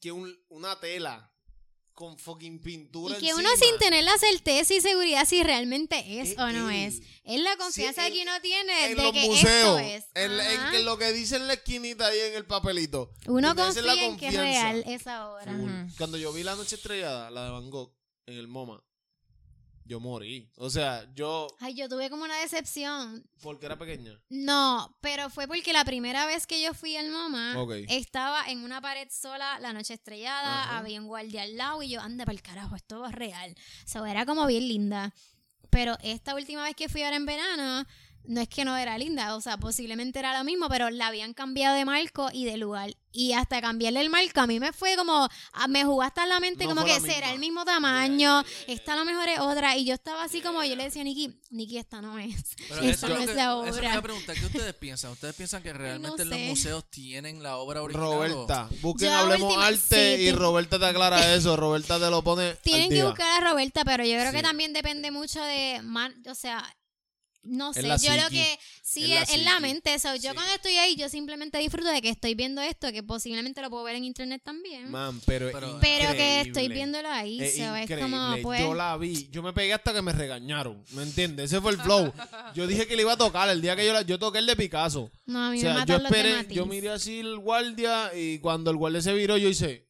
que 0.00 0.12
un- 0.12 0.36
una 0.50 0.78
tela 0.78 1.32
con 1.94 2.18
fucking 2.18 2.60
pintura 2.60 3.16
Y 3.16 3.20
que 3.20 3.34
uno 3.34 3.48
sin 3.56 3.78
tener 3.78 4.02
la 4.04 4.18
certeza 4.18 4.74
y 4.74 4.80
seguridad 4.80 5.24
si 5.26 5.42
realmente 5.44 6.20
es 6.20 6.30
Es 6.30 6.38
o 6.38 6.50
no 6.50 6.68
él. 6.70 6.86
es. 6.88 7.02
Es 7.24 7.40
la 7.40 7.56
confianza 7.56 8.04
Sí, 8.06 8.12
que 8.12 8.22
en- 8.22 8.28
uno 8.28 8.40
tiene 8.42 8.84
en 8.86 8.96
de 8.96 9.02
los 9.02 9.12
que 9.12 9.26
museos, 9.26 9.46
esto 9.46 9.78
es. 9.78 10.04
en, 10.14 10.70
que 10.72 10.82
lo 10.82 10.98
que 10.98 11.12
dice 11.12 11.36
en 11.36 11.46
la 11.46 11.54
esquinita 11.54 12.06
ahí 12.08 12.18
en 12.18 12.34
el 12.34 12.46
papelito. 12.46 13.12
Uno 13.26 13.54
la 13.54 13.54
confía 13.54 14.04
en 14.04 14.16
que 14.18 14.28
es 14.28 14.34
real 14.34 14.84
esa 14.86 15.30
obra. 15.30 15.86
Cuando 15.96 16.18
yo 16.18 16.32
vi 16.32 16.42
La 16.42 16.56
Noche 16.56 16.74
Estrellada, 16.76 17.30
la 17.30 17.44
de 17.44 17.50
Van 17.50 17.70
Gogh, 17.70 17.94
en 18.26 18.38
el 18.38 18.48
MoMA, 18.48 18.82
yo 19.84 20.00
morí. 20.00 20.50
O 20.56 20.70
sea, 20.70 21.06
yo, 21.14 21.46
Ay, 21.60 21.74
yo 21.74 21.88
tuve 21.88 22.08
como 22.10 22.24
una 22.24 22.38
decepción. 22.40 23.24
porque 23.42 23.66
era 23.66 23.78
pequeña. 23.78 24.18
No, 24.30 24.96
pero 25.00 25.28
fue 25.30 25.46
porque 25.46 25.72
la 25.72 25.84
primera 25.84 26.26
vez 26.26 26.46
que 26.46 26.62
yo 26.62 26.72
fui 26.74 26.96
al 26.96 27.10
MoMA 27.10 27.60
Ok. 27.60 27.72
estaba 27.88 28.48
en 28.50 28.60
una 28.64 28.80
pared 28.80 29.08
sola, 29.10 29.58
la 29.60 29.72
noche 29.72 29.94
estrellada, 29.94 30.62
Ajá. 30.64 30.78
había 30.78 31.00
un 31.00 31.06
guardia 31.06 31.42
al 31.42 31.56
lado 31.56 31.82
y 31.82 31.90
yo, 31.90 32.00
anda 32.00 32.24
para 32.24 32.34
el 32.36 32.42
carajo, 32.42 32.76
esto 32.76 33.04
es 33.06 33.12
real. 33.12 33.54
O 33.84 33.88
sea, 33.88 34.10
era 34.10 34.24
como 34.26 34.46
bien 34.46 34.66
linda. 34.68 35.12
Pero 35.70 35.96
esta 36.02 36.34
última 36.36 36.62
vez 36.62 36.76
que 36.76 36.88
fui 36.88 37.02
ahora 37.02 37.16
en 37.16 37.26
verano, 37.26 37.84
no 38.26 38.40
es 38.40 38.48
que 38.48 38.64
no 38.64 38.76
era 38.76 38.96
linda, 38.98 39.34
o 39.36 39.40
sea, 39.40 39.56
posiblemente 39.58 40.18
era 40.18 40.36
lo 40.38 40.44
mismo, 40.44 40.68
pero 40.68 40.90
la 40.90 41.08
habían 41.08 41.34
cambiado 41.34 41.76
de 41.76 41.84
marco 41.84 42.28
y 42.32 42.44
de 42.44 42.56
lugar. 42.56 42.90
Y 43.16 43.32
hasta 43.32 43.60
cambiarle 43.60 44.00
el 44.00 44.10
marco, 44.10 44.40
a 44.40 44.46
mí 44.48 44.58
me 44.58 44.72
fue 44.72 44.96
como, 44.96 45.28
ah, 45.52 45.68
me 45.68 45.84
jugó 45.84 46.02
hasta 46.02 46.24
en 46.24 46.30
la 46.30 46.40
mente 46.40 46.64
No 46.64 46.70
como 46.74 46.84
que 46.84 46.98
será 47.00 47.30
el 47.32 47.38
mismo 47.38 47.64
tamaño, 47.64 48.42
esta 48.66 48.94
a 48.94 48.96
lo 48.96 49.04
mejor 49.04 49.28
es 49.28 49.38
otra. 49.38 49.76
Y 49.76 49.84
yo 49.84 49.94
estaba 49.94 50.24
así 50.24 50.40
como, 50.40 50.64
yo 50.64 50.74
le 50.74 50.82
decía 50.84 51.02
a 51.02 51.04
Nikki, 51.04 51.32
Nikki, 51.50 51.78
esta 51.78 52.00
no 52.00 52.18
es. 52.18 52.56
Pero 52.68 52.80
esta 52.82 53.08
no 53.08 53.16
es 53.18 53.28
es 53.30 53.36
la 53.36 53.56
obra. 53.56 53.94
a 53.94 54.02
preguntar, 54.02 54.34
¿qué 54.34 54.46
ustedes 54.46 54.74
piensan? 54.74 55.12
¿Ustedes 55.12 55.34
piensan 55.36 55.62
que 55.62 55.72
realmente 55.72 56.22
en 56.22 56.30
los 56.30 56.38
museos 56.40 56.90
tienen 56.90 57.40
la 57.40 57.58
obra 57.58 57.82
original? 57.82 58.08
Roberta, 58.14 58.68
busquen 58.80 59.08
Yo 59.10 59.14
Hablemos 59.16 59.48
última- 59.48 59.66
Arte 59.68 60.16
sí, 60.16 60.22
y 60.24 60.32
Roberta 60.32 60.78
te 60.80 60.86
aclara 60.86 61.34
eso. 61.34 61.56
Roberta 61.56 62.00
te 62.00 62.10
lo 62.10 62.24
pone. 62.24 62.54
Tienen 62.64 62.84
al 62.84 62.88
que 62.98 63.04
buscar 63.04 63.42
a 63.42 63.48
Roberta, 63.48 63.84
pero 63.84 64.02
yo 64.04 64.14
creo 64.18 64.30
Sí. 64.32 64.36
que 64.38 64.42
también 64.42 64.72
depende 64.72 65.12
mucho 65.12 65.40
de, 65.40 65.80
man- 65.84 66.20
o 66.28 66.34
sea, 66.34 66.64
no 67.44 67.72
sé, 67.72 67.82
yo 67.82 68.16
lo 68.16 68.28
que 68.30 68.58
sí 68.82 69.04
Es 69.04 69.08
la 69.10 69.22
es, 69.22 69.30
es 69.30 69.44
la 69.44 69.60
mente, 69.60 69.98
so, 69.98 70.14
yo 70.16 70.30
Sí. 70.30 70.34
cuando 70.34 70.52
estoy 70.54 70.74
ahí 70.76 70.96
yo 70.96 71.08
simplemente 71.08 71.58
disfruto 71.58 71.88
de 71.88 72.00
que 72.02 72.08
estoy 72.08 72.34
viendo 72.34 72.60
esto, 72.62 72.90
que 72.92 73.02
posiblemente 73.02 73.60
lo 73.62 73.70
puedo 73.70 73.84
ver 73.84 73.96
en 73.96 74.04
internet 74.04 74.42
también, 74.44 74.90
Man, 74.90 75.20
pero, 75.26 75.50
Pero- 75.52 75.78
pero 75.80 76.12
que 76.12 76.40
estoy 76.42 76.68
viéndolo 76.68 77.08
ahí, 77.10 77.40
Es 77.42 77.56
so, 77.56 77.74
es 77.76 77.90
como 78.00 78.36
pues 78.42 78.60
Yo 78.60 78.74
la 78.74 78.96
vi. 78.96 79.28
Yo 79.30 79.42
me 79.42 79.52
pegué 79.52 79.72
hasta 79.74 79.92
que 79.92 80.02
me 80.02 80.12
regañaron. 80.12 80.82
¿Me 80.92 81.02
entiendes? 81.02 81.52
Ese 81.52 81.60
fue 81.60 81.72
el 81.72 81.78
flow. 81.78 82.12
Yo 82.54 82.66
dije 82.66 82.86
que 82.86 82.96
le 82.96 83.02
iba 83.02 83.12
a 83.12 83.16
tocar 83.16 83.48
el 83.48 83.60
día 83.60 83.74
que 83.76 83.84
yo 83.86 83.92
la, 83.92 84.02
yo 84.02 84.18
toqué 84.18 84.38
el 84.38 84.46
de 84.46 84.56
Picasso. 84.56 85.10
no, 85.26 85.44
a 85.46 85.50
mí 85.50 85.58
O 85.58 85.60
me 85.60 85.60
sea, 85.60 85.72
yo 85.72 85.78
matan 85.80 86.02
los 86.04 86.12
de 86.12 86.18
esperé, 86.18 86.54
yo 86.54 86.66
miré 86.66 86.90
así 86.90 87.20
el 87.20 87.38
guardia 87.38 88.10
y 88.14 88.38
cuando 88.38 88.70
el 88.70 88.76
guardia 88.76 89.02
se 89.02 89.12
viró 89.12 89.36
yo 89.36 89.48
hice 89.48 89.86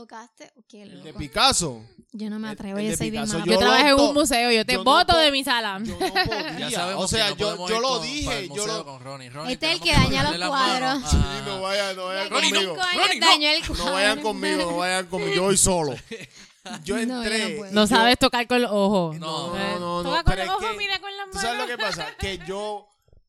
¿Tocaste? 0.00 0.52
Qué 0.68 0.82
el 0.82 0.90
de 1.02 1.08
loco. 1.08 1.18
Picasso. 1.18 1.82
Yo 2.12 2.28
no 2.28 2.38
me 2.38 2.48
el- 2.48 2.52
atrevo, 2.52 2.78
el 2.78 2.90
yo 2.90 2.96
soy 2.98 3.10
Picasso, 3.10 3.32
mala. 3.38 3.46
Yo 3.46 3.52
Yo 3.52 3.58
trabajé 3.58 3.88
en 3.88 3.94
un 4.00 4.12
museo, 4.12 4.50
yo 4.52 4.66
te 4.66 4.74
yo 4.74 4.84
voto 4.84 5.16
de 5.16 5.30
mi 5.30 5.42
sala. 5.42 5.78
Yo 5.82 5.92
no 5.92 5.98
podía. 5.98 6.58
Ya 6.58 6.70
sabemos 6.70 7.04
o 7.04 7.08
sea, 7.08 7.28
que 7.34 7.42
no 7.42 7.56
yo, 7.56 7.68
yo 7.68 7.80
lo 7.80 7.98
dije. 8.00 8.38
el 8.40 8.48
Yo 8.52 8.66
lo, 8.66 8.84
con 8.84 9.00
Ronnie. 9.02 9.30
Ronnie, 9.30 9.54
Este 9.54 9.68
es 9.68 9.72
el 9.76 9.80
que 9.80 9.92
daña 9.94 10.22
los 10.36 10.48
cuadros. 10.50 11.10
Sí, 11.10 11.16
no 11.46 11.62
vayan, 11.62 11.96
no 11.96 12.02
conmigo. 12.02 12.28
Ronnie, 12.30 13.20
no. 13.20 13.26
dañó 13.26 13.48
el 13.48 13.60
No 13.62 13.66
cuadro. 13.74 13.92
vayan 13.94 14.20
conmigo, 14.20 14.70
no 14.70 14.76
vayan 14.76 15.06
conmigo. 15.06 15.32
Yo 15.34 15.42
voy 15.44 15.56
solo. 15.56 15.94
yo 15.94 15.96
No, 16.66 16.82
yo 16.84 17.06
no 17.06 17.22
entré. 17.22 17.58
No 17.72 17.80
yo- 17.82 17.86
sabes 17.86 18.18
tocar 18.18 18.46
con 18.46 18.60
los 18.60 18.70
ojos. 18.70 19.18
No, 19.18 19.54
No, 19.56 19.78
no, 19.78 20.02
no, 20.02 20.10
Toca 20.10 20.24
con 20.24 20.34
pero 20.34 20.44
los 20.44 20.54
es 20.56 20.60
ojos, 20.62 20.70
que- 20.72 20.76
mira 20.76 20.98
con 21.00 21.16
las 21.16 21.26
¿Tú 21.30 21.36
manos. 21.36 21.42
sabes 21.42 21.58
lo 21.58 21.66
que 21.66 21.78
pasa? 21.82 22.06
Que 22.18 22.38
yo, 22.46 22.86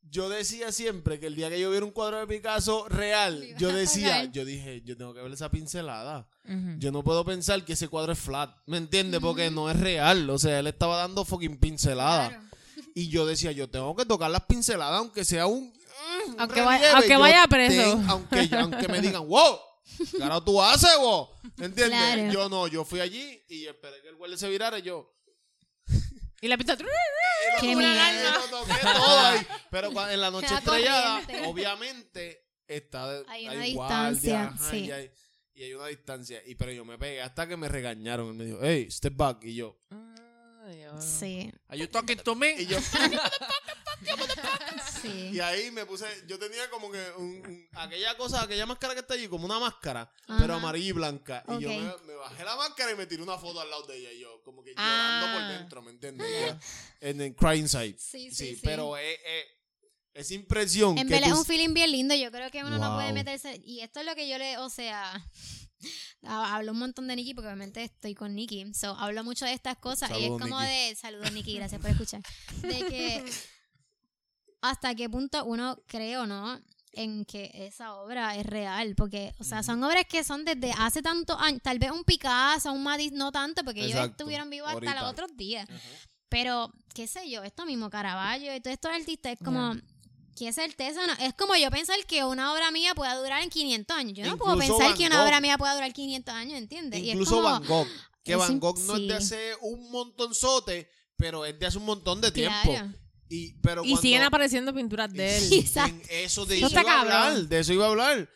yo 0.10 0.30
decía 0.30 0.72
siempre 0.72 1.20
que 1.20 1.28
el 1.28 1.36
día 1.36 1.50
que 1.50 1.60
yo 1.60 1.70
viera 1.72 1.86
un 1.86 1.92
cuadro 1.92 2.20
de 2.20 2.28
Picasso 2.28 2.88
real, 2.90 3.44
yo 3.58 3.72
decía, 3.72 4.26
yo 4.26 4.46
dije, 4.46 4.82
yo 4.86 4.96
tengo 4.98 5.14
que 5.14 5.22
ver 5.22 5.32
esa 5.32 5.50
pincelada. 5.52 6.28
Yo 6.80 6.92
no 6.92 7.04
puedo 7.04 7.26
pensar 7.26 7.64
que 7.66 7.74
ese 7.74 7.88
cuadro 7.90 8.14
es 8.14 8.20
flat, 8.20 8.56
¿me 8.68 8.78
entiendes? 8.78 9.20
Porque 9.20 9.50
no 9.52 9.70
es 9.70 9.80
real. 9.80 10.30
O 10.30 10.38
sea, 10.40 10.60
él 10.60 10.68
estaba 10.68 10.98
dando 10.98 11.26
fucking 11.26 11.58
pincelada. 11.58 12.30
Claro. 12.30 12.44
Y 12.96 13.10
yo 13.10 13.26
decía, 13.26 13.52
yo 13.52 13.70
tengo 13.70 13.96
que 13.96 14.06
tocar 14.06 14.32
las 14.32 14.46
pinceladas, 14.46 15.00
aunque 15.00 15.24
sea 15.26 15.46
un. 15.46 15.66
mm, 15.68 16.32
un 16.32 16.40
Aunque 16.42 16.62
vaya- 16.62 16.96
aunque 16.98 17.18
vaya 17.18 17.48
preso. 17.48 17.94
ten- 17.98 18.10
aunque, 18.10 18.50
aunque 18.58 18.88
me 18.88 19.02
digan, 19.02 19.28
wow, 19.28 19.58
claro, 20.16 20.42
tú 20.42 20.62
haces, 20.62 20.90
wow. 21.00 21.28
¿Entiendes? 21.60 21.90
Claro. 21.90 22.32
Yo 22.32 22.50
no, 22.50 22.68
yo 22.68 22.86
fui 22.86 23.00
allí 23.00 23.42
y 23.50 23.66
esperé 23.66 24.02
que 24.02 24.10
el 24.10 24.16
guardia 24.16 24.38
se 24.38 24.48
virara 24.50 24.80
y 24.80 24.84
yo. 24.84 25.12
Y 26.42 26.48
la 26.48 26.58
pista. 26.58 26.78
Qué. 26.78 26.84
Lo 27.74 28.42
toqué 28.50 28.74
todo 28.84 29.20
ahí. 29.20 29.48
Pero 29.72 30.10
en 30.10 30.22
la 30.22 30.32
noche 30.32 30.48
Queda 30.48 30.58
estrellada, 30.60 31.20
corriente. 31.22 31.48
obviamente, 31.48 32.46
está 32.68 33.12
de- 33.12 33.26
Hay 33.28 33.48
una 33.48 33.54
guardia, 33.74 34.10
distancia, 34.10 34.44
ajá, 34.46 34.70
sí. 34.72 34.78
Y 34.86 34.92
hay, 34.92 35.12
y 35.56 35.64
hay 35.64 35.74
una 35.74 35.88
distancia. 35.88 36.42
Y 36.46 36.56
pero 36.56 36.72
yo 36.72 36.86
me 36.86 36.98
pegué 36.98 37.22
hasta 37.22 37.48
que 37.48 37.58
me 37.58 37.68
regañaron. 37.68 38.28
Él 38.30 38.34
me 38.36 38.46
dijo, 38.46 38.60
hey, 38.62 38.88
step 38.92 39.14
back. 39.16 39.44
Y 39.44 39.56
yo, 39.56 39.80
Sí, 41.00 41.52
Are 41.70 41.80
you 41.80 41.88
talking 41.88 42.18
to 42.18 42.36
me? 42.36 42.52
y 42.62 42.66
yo, 42.68 42.78
sí. 45.02 45.32
y 45.34 45.40
ahí 45.40 45.72
me 45.72 45.86
puse, 45.86 46.06
yo 46.28 46.38
tenía 46.40 46.70
como 46.70 46.92
que 46.92 47.04
un- 47.18 47.46
un- 47.46 47.68
aquella 47.74 48.16
cosa, 48.18 48.42
aquella 48.44 48.66
máscara 48.66 48.94
que 48.94 49.02
está 49.02 49.14
allí, 49.16 49.28
como 49.28 49.46
una 49.46 49.60
máscara, 49.60 50.12
Ajá. 50.28 50.40
pero 50.40 50.56
amarilla 50.56 50.90
y 50.90 50.92
blanca. 50.92 51.44
Y 51.48 51.62
yo 51.64 51.70
Ok. 51.70 52.02
me, 52.02 52.08
me 52.08 52.14
bajé 52.16 52.44
la 52.44 52.56
máscara 52.56 52.92
y 52.92 52.96
me 52.96 53.06
tiré 53.06 53.22
una 53.24 53.38
foto 53.38 53.60
al 53.60 53.70
lado 53.70 53.86
de 53.88 53.98
ella. 53.98 54.12
Y 54.12 54.20
yo, 54.22 54.42
como 54.44 54.64
que 54.64 54.74
Ah. 54.76 55.20
llorando 55.22 55.40
por 55.40 55.58
dentro, 55.60 55.82
¿me 55.82 55.92
entiendes? 55.92 56.28
Ya, 56.48 56.60
En 57.10 57.22
el 57.22 57.36
crying 57.36 57.68
side. 57.68 57.96
Sí, 57.98 58.30
sí, 58.30 58.36
Sí, 58.36 58.56
sí. 58.56 58.62
pero 58.64 58.98
es, 58.98 59.18
es- 59.26 59.46
esa 60.14 60.34
impresión 60.34 60.98
En 60.98 61.08
que 61.08 61.14
verdad 61.14 61.28
tú- 61.28 61.34
es 61.34 61.40
un 61.40 61.46
feeling 61.46 61.74
bien 61.76 61.92
lindo. 61.92 62.16
Yo 62.16 62.32
creo 62.32 62.50
que 62.50 62.64
uno 62.64 62.78
no 62.80 62.96
puede 62.96 63.08
Wow. 63.10 63.14
meterse. 63.16 63.62
Y 63.64 63.82
esto 63.82 64.00
es 64.00 64.06
lo 64.06 64.16
que 64.16 64.28
yo 64.28 64.38
le. 64.40 64.58
O 64.58 64.70
sea. 64.70 65.14
ha- 66.24 66.56
Hablo 66.56 66.72
un 66.72 66.80
montón 66.80 67.08
de 67.08 67.16
Nikki 67.16 67.36
porque 67.36 67.46
obviamente 67.50 67.84
estoy 67.84 68.16
con 68.16 68.34
Nikki. 68.34 68.74
So, 68.74 68.96
hablo 68.98 69.24
mucho 69.24 69.46
de 69.46 69.54
estas 69.54 69.78
cosas. 69.78 70.10
y 70.10 70.14
Saludos, 70.14 70.42
es 70.42 70.42
como 70.42 70.60
Nikki. 70.60 70.72
de. 70.74 70.96
Saludos, 70.96 71.32
Nikki. 71.34 71.56
Gracias 71.56 71.80
por 71.80 71.92
escuchar. 71.92 72.22
De 72.64 72.80
que. 72.88 73.24
Hasta 74.62 74.96
qué 74.96 75.10
punto 75.10 75.44
uno 75.46 75.78
cree 75.88 76.18
o 76.18 76.26
no 76.26 76.60
en 76.94 77.26
que 77.26 77.52
esa 77.54 77.96
obra 77.96 78.36
es 78.36 78.46
real. 78.46 78.96
Porque, 78.96 79.34
o 79.40 79.44
sea, 79.44 79.62
son 79.64 79.84
obras 79.84 80.06
que 80.10 80.24
son 80.24 80.44
desde 80.46 80.72
hace 80.80 81.02
tantos 81.02 81.38
años. 81.40 81.62
Tal 81.64 81.78
vez 81.80 81.92
un 81.92 82.04
Picasso, 82.04 82.72
un 82.74 82.82
Matisse, 82.84 83.14
no 83.14 83.32
tanto, 83.32 83.64
porque 83.64 83.86
ellos 83.86 84.00
estuvieron 84.06 84.50
vivos 84.50 84.68
hasta 84.70 84.76
ahorita. 84.78 85.02
los 85.02 85.12
otros 85.12 85.38
días. 85.38 85.68
Pero, 86.30 86.74
qué 86.94 87.08
sé 87.08 87.30
yo, 87.30 87.44
esto 87.44 87.66
mismo, 87.66 87.90
Caravaggio 87.90 88.54
y 88.56 88.60
todos 88.60 88.74
estos 88.74 88.92
artistas, 88.92 89.34
es 89.34 89.40
como, 89.46 89.76
Ya. 89.76 89.82
qué 90.36 90.52
certeza, 90.52 91.06
no- 91.08 91.14
es 91.26 91.34
como 91.36 91.56
yo 91.56 91.70
pensar 91.72 91.96
que 92.06 92.26
una 92.26 92.52
obra 92.52 92.70
mía 92.72 92.94
pueda 92.96 93.16
durar 93.16 93.42
en 93.44 93.50
500 93.50 93.96
años. 93.96 94.18
Yo 94.18 94.26
no 94.26 94.38
puedo 94.38 94.58
pensar 94.58 94.78
Van 94.90 94.98
que 94.98 95.06
una 95.08 95.18
Gogh. 95.20 95.26
obra 95.28 95.40
mía 95.40 95.58
pueda 95.58 95.74
durar 95.76 95.94
500 95.94 96.34
años, 96.34 96.58
¿entiendes? 96.58 97.00
Y 97.02 97.10
es 97.10 97.14
Incluso 97.14 97.36
como- 97.38 97.50
Van 97.50 97.64
Gogh. 97.66 97.88
Que 98.24 98.36
Van 98.36 98.60
Gogh 98.60 98.78
no 98.80 98.96
es 98.98 99.08
de 99.08 99.14
hace 99.14 99.56
un 99.62 99.90
montonzote, 99.90 100.90
pero 101.16 101.46
es 101.46 101.58
de 101.58 101.66
hace 101.66 101.78
un 101.78 101.86
montón 101.86 102.20
de 102.20 102.32
tiempo. 102.32 102.72
Claro. 102.72 102.92
Y, 103.30 103.54
pero 103.62 103.84
Y 103.84 103.90
cuando- 103.90 104.02
siguen 104.02 104.24
apareciendo 104.24 104.74
pinturas 104.74 105.12
de 105.12 105.38
él. 105.38 105.44
En 105.76 106.02
eso 106.10 106.46
de 106.46 106.58
Eso 106.60 106.70
iba 106.80 106.94
a 106.94 107.02
hablar. 107.02 107.38
De 107.48 107.60
eso 107.60 107.74
iba 107.74 107.86
a 107.86 107.90
hablar. 107.90 108.30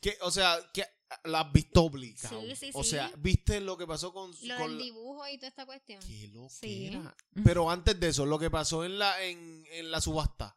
Que, 0.00 0.16
o 0.22 0.30
sea, 0.30 0.56
que 0.72 0.84
las 1.24 1.46
has 1.46 1.52
visto 1.52 1.82
obligado. 1.84 2.40
Sí, 2.42 2.56
sí, 2.56 2.70
O 2.74 2.84
sí. 2.84 2.90
sea, 2.90 3.10
viste 3.18 3.60
lo 3.60 3.76
que 3.76 3.86
pasó 3.86 4.12
con, 4.12 4.30
Lo 4.42 4.56
con 4.56 4.68
del 4.68 4.78
la- 4.78 4.84
dibujo 4.84 5.28
y 5.28 5.36
toda 5.38 5.48
esta 5.48 5.66
cuestión. 5.66 6.00
Qué 6.00 6.30
Sí. 6.50 6.90
loquera. 6.90 7.16
Pero 7.44 7.70
antes 7.70 7.98
de 7.98 8.08
eso, 8.08 8.24
lo 8.26 8.38
que 8.38 8.50
pasó 8.50 8.84
en 8.84 8.98
la, 8.98 9.22
en, 9.24 9.64
en 9.72 9.90
la 9.90 10.00
subasta 10.00 10.56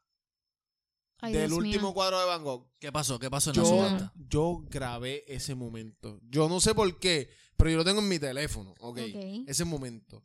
Ay, 1.19 1.33
del 1.33 1.49
Dios 1.49 1.57
último 1.59 1.87
mío. 1.89 1.93
cuadro 1.93 2.19
de 2.19 2.25
Van 2.25 2.43
Gogh. 2.43 2.67
¿Qué 2.79 2.91
pasó? 2.91 3.19
¿Qué 3.19 3.29
pasó 3.29 3.51
en 3.51 3.57
la 3.57 3.65
subasta? 3.65 4.13
yo 4.15 4.63
grabé 4.69 5.23
ese 5.27 5.53
momento. 5.55 6.19
Yo 6.29 6.49
no 6.49 6.59
sé 6.59 6.73
por 6.73 6.99
qué, 6.99 7.29
pero 7.57 7.69
yo 7.69 7.77
lo 7.77 7.85
tengo 7.85 7.99
en 8.01 8.09
mi 8.09 8.19
teléfono. 8.19 8.71
Ok. 8.79 8.99
Ok. 8.99 9.45
Ese 9.47 9.65
momento. 9.65 10.23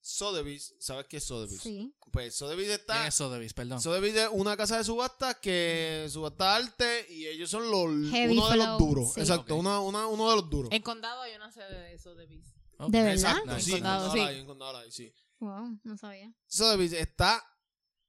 Sotheby's, 0.00 0.74
¿sabes 0.78 1.06
qué 1.06 1.18
es 1.18 1.24
Sotheby's? 1.24 1.60
Sí. 1.60 1.94
Pues 2.12 2.34
Sotheby's 2.34 2.66
¿Quién 2.68 2.80
está. 2.80 3.06
es 3.06 3.14
Sotheby's? 3.14 3.52
Perdón. 3.52 3.80
Sotheby's 3.80 4.14
es 4.14 4.28
una 4.32 4.56
casa 4.56 4.78
de 4.78 4.84
subastas 4.84 5.36
que 5.36 6.06
subasta 6.10 6.56
arte 6.56 7.06
y 7.10 7.26
ellos 7.26 7.50
son 7.50 7.70
los 7.70 8.10
Heavy 8.10 8.32
uno 8.38 8.48
de 8.50 8.56
los 8.56 8.78
duros. 8.78 9.12
sí. 9.14 9.20
Exacto, 9.20 9.56
una, 9.56 9.80
una- 9.80 10.06
uno 10.06 10.30
de 10.30 10.36
los 10.36 10.48
duros. 10.48 10.70
En 10.72 10.82
Condado 10.82 11.20
hay 11.22 11.34
una 11.34 11.50
sede 11.52 11.78
de 11.78 11.94
eso, 11.94 12.14
de 12.14 12.26
Bis. 12.26 12.46
Ok. 12.78 12.90
¿De 12.90 13.02
verdad? 13.02 13.38
Exacto, 13.38 13.60
sí, 13.60 13.70
En 13.72 13.76
Condado, 13.78 14.04
sí. 14.04 14.08
Condado 14.10 14.28
hay, 14.28 14.38
en 14.40 14.46
Condado 14.46 14.78
hay, 14.78 14.90
sí. 14.92 15.12
Wow, 15.40 15.78
no 15.84 15.96
sabía. 15.98 16.32
Sotheby's 16.46 16.92
está 16.92 17.44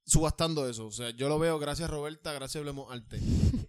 subastando 0.06 0.68
eso. 0.68 0.86
O 0.86 0.92
sea, 0.92 1.10
yo 1.10 1.28
lo 1.28 1.38
veo, 1.38 1.58
gracias 1.58 1.90
Roberta, 1.90 2.32
gracias 2.32 2.60
Hablemos 2.60 2.90
Arte. 2.92 3.20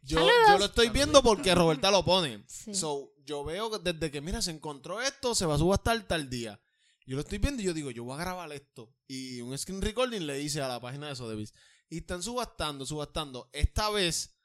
Yo, 0.03 0.19
yo 0.47 0.57
lo 0.57 0.65
estoy 0.65 0.89
viendo 0.89 1.21
porque 1.21 1.53
Roberta 1.53 1.91
lo 1.91 2.03
pone. 2.03 2.43
Sí. 2.47 2.73
So, 2.73 3.13
yo 3.23 3.43
veo 3.43 3.69
que 3.69 3.93
desde 3.93 4.09
que, 4.11 4.19
mira, 4.21 4.41
se 4.41 4.51
encontró 4.51 4.99
esto, 5.01 5.35
se 5.35 5.45
va 5.45 5.55
a 5.55 5.57
subastar 5.59 6.01
tal 6.07 6.29
día. 6.29 6.59
Yo 7.05 7.15
lo 7.15 7.21
estoy 7.21 7.39
viendo 7.39 7.61
y 7.61 7.65
yo 7.65 7.73
digo, 7.73 7.91
yo 7.91 8.03
voy 8.03 8.15
a 8.15 8.23
grabar 8.23 8.51
esto. 8.51 8.93
Y 9.07 9.41
un 9.41 9.57
screen 9.57 9.81
recording 9.81 10.21
le 10.25 10.35
dice 10.37 10.61
a 10.61 10.67
la 10.67 10.79
página 10.79 11.07
de 11.09 11.15
Sotheby's. 11.15 11.53
Y 11.89 11.97
están 11.97 12.23
subastando, 12.23 12.85
subastando. 12.85 13.49
Esta 13.53 13.89
vez 13.89 14.37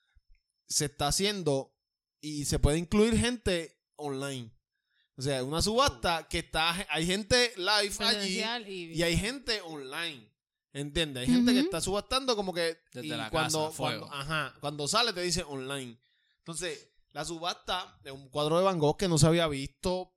se 0.66 0.87
está 0.87 1.09
haciendo 1.09 1.74
y 2.20 2.45
se 2.47 2.59
puede 2.59 2.78
incluir 2.78 3.16
gente 3.19 3.78
online. 3.97 4.51
O 5.16 5.23
sea, 5.23 5.45
una 5.45 5.62
subasta 5.62 6.27
que 6.28 6.41
está, 6.41 6.87
hay 6.91 7.07
gente 7.07 7.53
live 7.57 7.95
allí 8.19 8.41
y, 8.66 8.93
y 8.99 9.03
hay 9.03 9.16
gente 9.16 9.61
online. 9.62 10.31
¿Entiendes? 10.73 11.23
Hay 11.23 11.35
gente 11.35 11.53
que 11.55 11.61
está 11.61 11.81
subastando 11.81 12.37
como 12.37 12.53
que. 12.53 12.78
Desde 12.93 13.07
y 13.07 13.11
la 13.11 13.31
cuando, 13.31 13.66
casa, 13.66 13.77
fuego. 13.77 14.09
cuando- 14.09 14.15
ajá, 14.15 14.55
cuando 14.61 14.89
sale 14.89 15.12
te 15.15 15.23
dice 15.23 15.43
online. 15.43 15.99
Entonces, 16.39 16.91
la 17.12 17.24
subasta 17.24 17.99
de 18.03 18.11
un 18.11 18.28
cuadro 18.28 18.59
de 18.59 18.65
Van 18.65 18.78
Gogh 18.78 18.99
que 18.99 19.09
no 19.09 19.16
se 19.16 19.27
había 19.27 19.49
visto 19.49 20.12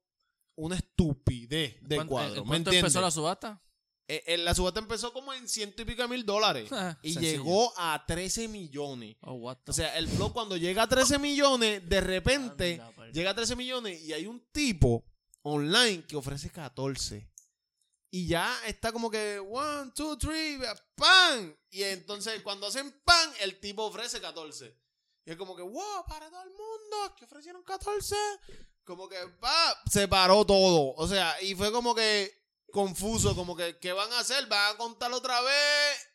una 0.60 0.76
estupidez 0.76 1.76
de 1.82 1.96
¿Cuánto- 1.96 2.10
cuadro. 2.10 2.28
¿en 2.36 2.42
¿Me 2.42 2.48
¿Cuánto 2.48 2.70
entiendes? 2.70 2.78
empezó 2.94 3.00
la 3.00 3.10
subasta? 3.10 3.62
Eh, 4.08 4.24
eh, 4.26 4.38
la 4.38 4.54
subasta 4.54 4.80
empezó 4.80 5.12
como 5.12 5.32
en 5.32 5.48
ciento 5.48 5.82
y 5.82 5.84
pico 5.84 6.02
de 6.02 6.08
mil 6.08 6.24
dólares. 6.26 6.68
Ah, 6.72 6.98
y 7.02 7.12
sencillo. 7.14 7.32
llegó 7.44 7.72
a 7.76 8.04
13 8.06 8.48
millones. 8.48 9.16
Oh, 9.20 9.34
what 9.34 9.58
O 9.68 9.72
sea, 9.72 9.96
el 9.96 10.08
flow 10.08 10.32
cuando 10.32 10.56
llega 10.56 10.82
a 10.82 10.88
13 10.88 11.18
millones, 11.18 11.88
de 11.88 12.00
repente 12.00 12.78
pal- 12.96 13.12
llega 13.12 13.30
a 13.30 13.34
13 13.34 13.54
millones 13.56 14.00
y 14.02 14.12
hay 14.12 14.26
un 14.26 14.40
tipo 14.52 15.04
online 15.42 16.04
que 16.06 16.16
ofrece 16.16 16.50
14. 16.50 17.28
Y 18.12 18.26
ya 18.26 18.52
está 18.66 18.90
como 18.92 19.08
que, 19.08 19.38
one, 19.38 19.92
two, 19.94 20.18
three, 20.18 20.58
¡pam! 20.96 21.54
Y 21.70 21.84
entonces 21.84 22.42
cuando 22.42 22.66
hacen 22.66 22.90
pan, 23.04 23.30
el 23.40 23.60
tipo 23.60 23.84
ofrece 23.84 24.20
14. 24.20 24.76
Y 25.24 25.30
es 25.30 25.36
como 25.36 25.54
que, 25.54 25.62
wow, 25.62 26.04
para 26.08 26.28
todo 26.28 26.42
el 26.42 26.48
mundo, 26.50 27.14
que 27.16 27.26
ofrecieron 27.26 27.62
14. 27.62 28.16
Como 28.90 29.08
que, 29.08 29.16
pa, 29.40 29.80
se 29.88 30.08
paró 30.08 30.44
todo. 30.44 30.94
O 30.96 31.06
sea, 31.06 31.40
y 31.42 31.54
fue 31.54 31.70
como 31.70 31.94
que 31.94 32.28
confuso, 32.72 33.36
como 33.36 33.54
que, 33.54 33.78
¿qué 33.78 33.92
van 33.92 34.12
a 34.12 34.18
hacer? 34.18 34.48
¿Van 34.48 34.74
a 34.74 34.76
contar 34.76 35.12
otra 35.12 35.40
vez? 35.40 36.08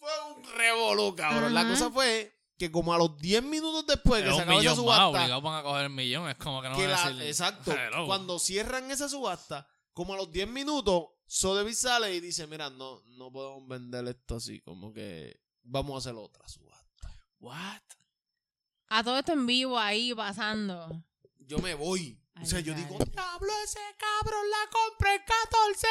Fue 0.00 0.10
un 0.34 0.42
revolú, 0.56 1.14
cabrón. 1.14 1.54
La 1.54 1.68
cosa 1.68 1.88
fue 1.88 2.36
que 2.58 2.72
como 2.72 2.92
a 2.92 2.98
los 2.98 3.16
10 3.16 3.44
minutos 3.44 3.86
después 3.86 4.24
que 4.24 4.30
se 4.30 4.34
un 4.34 4.40
acabó 4.40 4.58
esa 4.60 4.70
más, 4.70 4.76
subasta, 4.76 5.06
obligados 5.06 5.42
van 5.44 5.54
a 5.60 5.62
coger 5.62 5.84
el 5.84 5.90
millón. 5.90 6.28
Es 6.28 6.34
como 6.34 6.60
que 6.60 6.68
no 6.68 6.76
que 6.76 6.86
van 6.88 6.98
a 6.98 7.04
la- 7.04 7.10
decir... 7.12 7.28
exacto. 7.28 7.72
Hello. 7.72 8.06
Cuando 8.06 8.40
cierran 8.40 8.90
esa 8.90 9.08
subasta, 9.08 9.68
como 9.92 10.14
a 10.14 10.16
los 10.16 10.32
10 10.32 10.48
minutos, 10.48 11.04
Sotheby's 11.26 11.78
sale 11.78 12.12
y 12.12 12.18
dice, 12.20 12.48
mira, 12.48 12.70
no, 12.70 13.02
no 13.06 13.30
podemos 13.30 13.68
vender 13.68 14.08
esto 14.08 14.34
así, 14.36 14.60
como 14.62 14.92
que 14.92 15.40
vamos 15.62 15.94
a 15.94 15.98
hacer 15.98 16.18
otra 16.20 16.48
subasta. 16.48 17.22
What? 17.38 17.82
A 18.88 19.04
todo 19.04 19.18
esto 19.18 19.32
en 19.32 19.46
vivo 19.46 19.78
ahí 19.78 20.12
pasando. 20.12 21.04
Yo 21.48 21.58
me 21.60 21.74
voy. 21.74 22.20
o 22.42 22.44
sea, 22.44 22.60
yo 22.60 22.74
digo, 22.74 22.98
diablo, 23.10 23.52
ese 23.64 23.80
cabrón 23.96 24.44
la 24.50 24.70
compré 24.70 25.14
en 25.14 25.22
14 25.24 25.86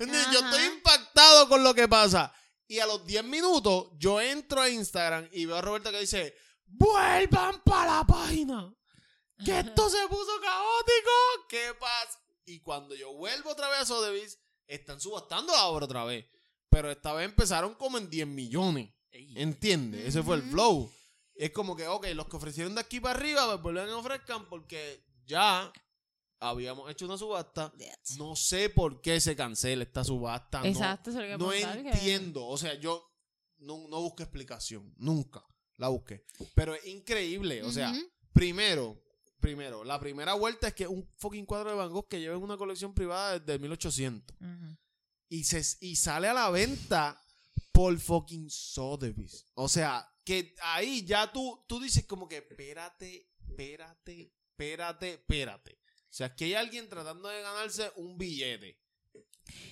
millones. 0.00 0.26
Yo 0.32 0.40
estoy 0.40 0.64
impactado 0.64 1.48
con 1.50 1.62
lo 1.62 1.74
que 1.74 1.86
pasa. 1.86 2.32
Y 2.66 2.78
a 2.78 2.86
los 2.86 3.04
10 3.04 3.24
minutos, 3.24 3.88
yo 3.98 4.20
entro 4.20 4.62
a 4.62 4.68
Instagram 4.70 5.28
y 5.32 5.44
veo 5.44 5.56
a 5.56 5.60
Roberta 5.60 5.90
que 5.90 6.00
dice, 6.00 6.34
vuelvan 6.66 7.60
para 7.64 7.98
la 7.98 8.06
página. 8.06 8.72
Que 9.44 9.58
esto 9.58 9.90
se 9.90 10.06
puso 10.08 10.40
caótico. 10.40 11.46
¿Qué 11.48 11.74
pasa? 11.78 12.18
Y 12.44 12.60
cuando 12.60 12.94
yo 12.94 13.12
vuelvo 13.12 13.50
otra 13.50 13.68
vez 13.68 13.80
a 13.80 13.86
Sotheby's, 13.86 14.38
están 14.66 15.00
subastando 15.00 15.52
la 15.52 15.66
obra 15.66 15.84
otra 15.84 16.04
vez. 16.04 16.26
Pero 16.70 16.90
esta 16.90 17.12
vez 17.12 17.26
empezaron 17.26 17.74
como 17.74 17.98
en 17.98 18.08
10 18.08 18.26
millones. 18.28 18.90
¿Entiendes? 19.10 20.06
Ese 20.06 20.22
fue 20.22 20.36
el 20.36 20.42
flow. 20.42 20.90
Es 21.42 21.52
como 21.52 21.74
que, 21.74 21.86
ok, 21.88 22.06
los 22.14 22.26
que 22.28 22.36
ofrecieron 22.36 22.74
de 22.74 22.82
aquí 22.82 23.00
para 23.00 23.18
arriba, 23.18 23.46
pues 23.46 23.62
vuelven 23.62 23.88
a 23.88 23.96
ofrezcan 23.96 24.46
porque 24.48 25.02
ya 25.26 25.72
habíamos 26.38 26.90
hecho 26.90 27.06
una 27.06 27.16
subasta. 27.16 27.72
No 28.18 28.36
sé 28.36 28.68
por 28.68 29.00
qué 29.00 29.20
se 29.20 29.34
cancela 29.34 29.82
esta 29.82 30.04
subasta. 30.04 30.60
no- 30.60 30.66
Exacto, 30.66 31.10
eso 31.10 31.20
es 31.20 31.30
lo 31.30 31.38
que 31.38 31.44
No, 31.44 31.50
que- 31.50 31.88
entiendo. 31.88 32.46
O 32.46 32.58
sea, 32.58 32.74
yo 32.74 33.02
no, 33.58 33.88
no 33.88 34.02
busqué 34.02 34.22
explicación. 34.24 34.92
Nunca 34.98 35.42
la 35.76 35.88
busqué. 35.88 36.24
Pero 36.54 36.74
es 36.74 36.84
increíble. 36.86 37.62
O 37.62 37.72
sea, 37.72 37.90
primero, 38.34 39.02
primero, 39.40 39.82
la 39.82 39.98
primera 39.98 40.34
vuelta 40.34 40.68
es 40.68 40.74
que 40.74 40.86
un 40.86 41.08
fucking 41.16 41.46
cuadro 41.46 41.70
de 41.70 41.76
Van 41.76 41.90
Gogh 41.90 42.06
que 42.06 42.20
lleva 42.20 42.36
en 42.36 42.42
una 42.42 42.58
colección 42.58 42.92
privada 42.92 43.38
desde 43.38 43.58
1800 43.58 44.36
Ujú. 44.40 44.76
y, 45.30 45.44
se, 45.44 45.62
y 45.80 45.96
sale 45.96 46.28
a 46.28 46.34
la 46.34 46.50
venta 46.50 47.18
por 47.72 47.98
fucking 47.98 48.50
Sotheby's. 48.50 49.46
O 49.54 49.68
sea, 49.68 50.06
que 50.24 50.54
ahí 50.62 51.04
ya 51.04 51.32
tú, 51.32 51.64
tú 51.68 51.80
dices 51.80 52.04
como 52.06 52.28
que 52.28 52.38
espérate, 52.38 53.28
espérate, 53.48 54.32
espérate, 54.50 55.12
espérate. 55.14 55.78
O 55.82 56.12
sea, 56.12 56.34
que 56.34 56.44
hay 56.46 56.54
alguien 56.54 56.88
tratando 56.88 57.28
de 57.28 57.40
ganarse 57.42 57.90
un 57.96 58.16
billete. 58.18 58.78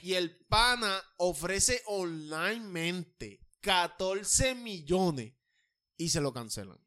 Y 0.03 0.15
el 0.15 0.37
pana 0.47 1.01
ofrece 1.19 1.83
onlinemente 1.87 3.41
14 3.61 4.55
millones 4.55 5.35
y 5.97 6.09
se 6.09 6.20
lo 6.20 6.33
cancelan. 6.33 6.79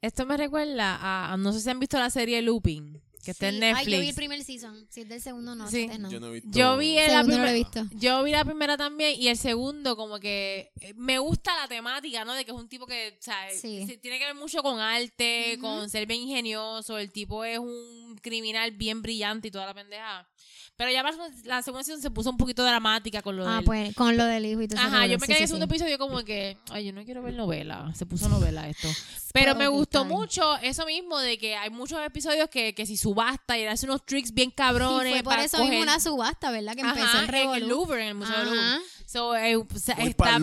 Esto 0.00 0.26
me 0.26 0.36
recuerda 0.36 0.96
a, 0.96 1.32
a- 1.32 1.36
no 1.36 1.52
sé 1.52 1.60
si 1.60 1.70
han 1.70 1.78
visto 1.80 1.98
la 1.98 2.10
serie 2.10 2.42
Looping, 2.42 3.00
que 3.24 3.30
está 3.32 3.48
en 3.48 3.54
Sí. 3.54 3.60
Netflix. 3.60 3.86
Ay, 3.88 3.92
yo 3.94 4.00
vi 4.00 4.08
el 4.08 4.14
primer 4.14 4.44
season. 4.44 4.86
Si 4.90 5.00
es 5.00 5.08
del 5.08 5.20
segundo, 5.22 5.54
no. 5.54 5.68
Sí. 5.70 5.82
este 5.84 5.98
no. 5.98 6.10
Yo 6.10 6.20
no 6.20 6.28
he 6.28 6.32
visto. 6.32 6.48
Yo 6.52 6.76
vi 6.76 6.98
el- 6.98 7.12
la 7.12 7.18
Segundo 7.20 7.38
no 7.38 7.42
lo 7.44 7.48
he 7.48 7.52
primera- 7.64 7.82
visto. 7.82 7.96
Yo 7.98 8.22
vi 8.22 8.30
la 8.30 8.44
primera 8.44 8.76
también 8.76 9.20
y 9.20 9.28
el 9.28 9.36
segundo 9.38 9.96
como 9.96 10.20
que 10.20 10.70
eh, 10.80 10.94
me 10.94 11.18
gusta 11.18 11.54
la 11.56 11.66
temática, 11.68 12.24
¿no? 12.24 12.34
De 12.34 12.44
que 12.44 12.50
es 12.50 12.56
un 12.56 12.68
tipo 12.68 12.86
que, 12.86 13.16
o 13.18 13.22
sea, 13.22 13.36
Sí. 13.50 13.86
se- 13.86 13.96
tiene 13.98 14.18
que 14.18 14.26
ver 14.26 14.34
mucho 14.34 14.62
con 14.62 14.78
arte, 14.78 15.54
Ujú. 15.54 15.62
con 15.62 15.90
ser 15.90 16.06
bien 16.06 16.20
ingenioso, 16.22 16.98
el 16.98 17.10
tipo 17.10 17.44
es 17.44 17.58
un 17.58 18.16
criminal 18.22 18.70
bien 18.72 19.02
brillante 19.02 19.48
y 19.48 19.50
toda 19.50 19.66
la 19.66 19.74
pendeja. 19.74 20.28
Pero 20.76 20.90
ya 20.90 21.04
más 21.04 21.14
la 21.44 21.62
segunda 21.62 21.84
season 21.84 22.02
se 22.02 22.10
puso 22.10 22.30
un 22.30 22.36
poquito 22.36 22.64
dramática 22.64 23.22
con 23.22 23.36
lo 23.36 23.46
Ah, 23.48 23.56
del- 23.56 23.64
pues 23.64 23.94
con 23.94 24.16
lo 24.16 24.24
del 24.24 24.44
hijo 24.44 24.60
y 24.60 24.66
todo 24.66 24.78
eso. 24.80 24.88
Ajá, 24.88 25.06
yo 25.06 25.18
me 25.18 25.26
Sí, 25.26 25.26
quedé 25.26 25.32
en 25.34 25.36
sí, 25.38 25.42
el 25.44 25.48
segundo 25.48 25.66
sí. 25.66 25.70
episodio 25.76 25.98
como 25.98 26.24
que, 26.24 26.56
ay, 26.70 26.86
yo 26.86 26.92
no 26.92 27.04
quiero 27.04 27.22
ver 27.22 27.34
novela. 27.34 27.92
Se 27.94 28.06
puso 28.06 28.28
novela 28.28 28.68
esto. 28.68 28.88
Pero 29.32 29.54
me 29.54 29.66
gustó 29.68 30.04
mucho 30.04 30.56
eso 30.58 30.84
mismo 30.86 31.18
de 31.18 31.38
que 31.38 31.54
hay 31.56 31.70
muchos 31.70 31.98
episodios 32.04 32.48
que, 32.50 32.74
que 32.74 32.86
si 32.86 32.96
subasta 32.96 33.56
y 33.58 33.64
hace 33.66 33.86
unos 33.86 34.04
tricks 34.04 34.32
bien 34.34 34.50
cabrones. 34.50 35.12
fue 35.12 35.22
por 35.22 35.32
para 35.32 35.44
eso 35.44 35.58
coger- 35.58 35.70
mismo 35.70 35.82
una 35.82 36.00
subasta, 36.00 36.50
¿verdad? 36.50 36.74
Que 36.74 36.80
empezó 36.82 37.04
Ajá, 37.06 37.24
el 37.24 37.34
en 37.34 37.50
el. 37.54 37.68
Louvre, 37.68 38.02
en 38.02 38.08
el 38.08 38.14
Museo 38.14 38.36
del 38.38 38.46
Louvre. 38.46 38.80
So, 39.06 39.36
eh, 39.36 39.54
o 39.56 39.66
sea, 39.76 39.94
está, 39.96 40.38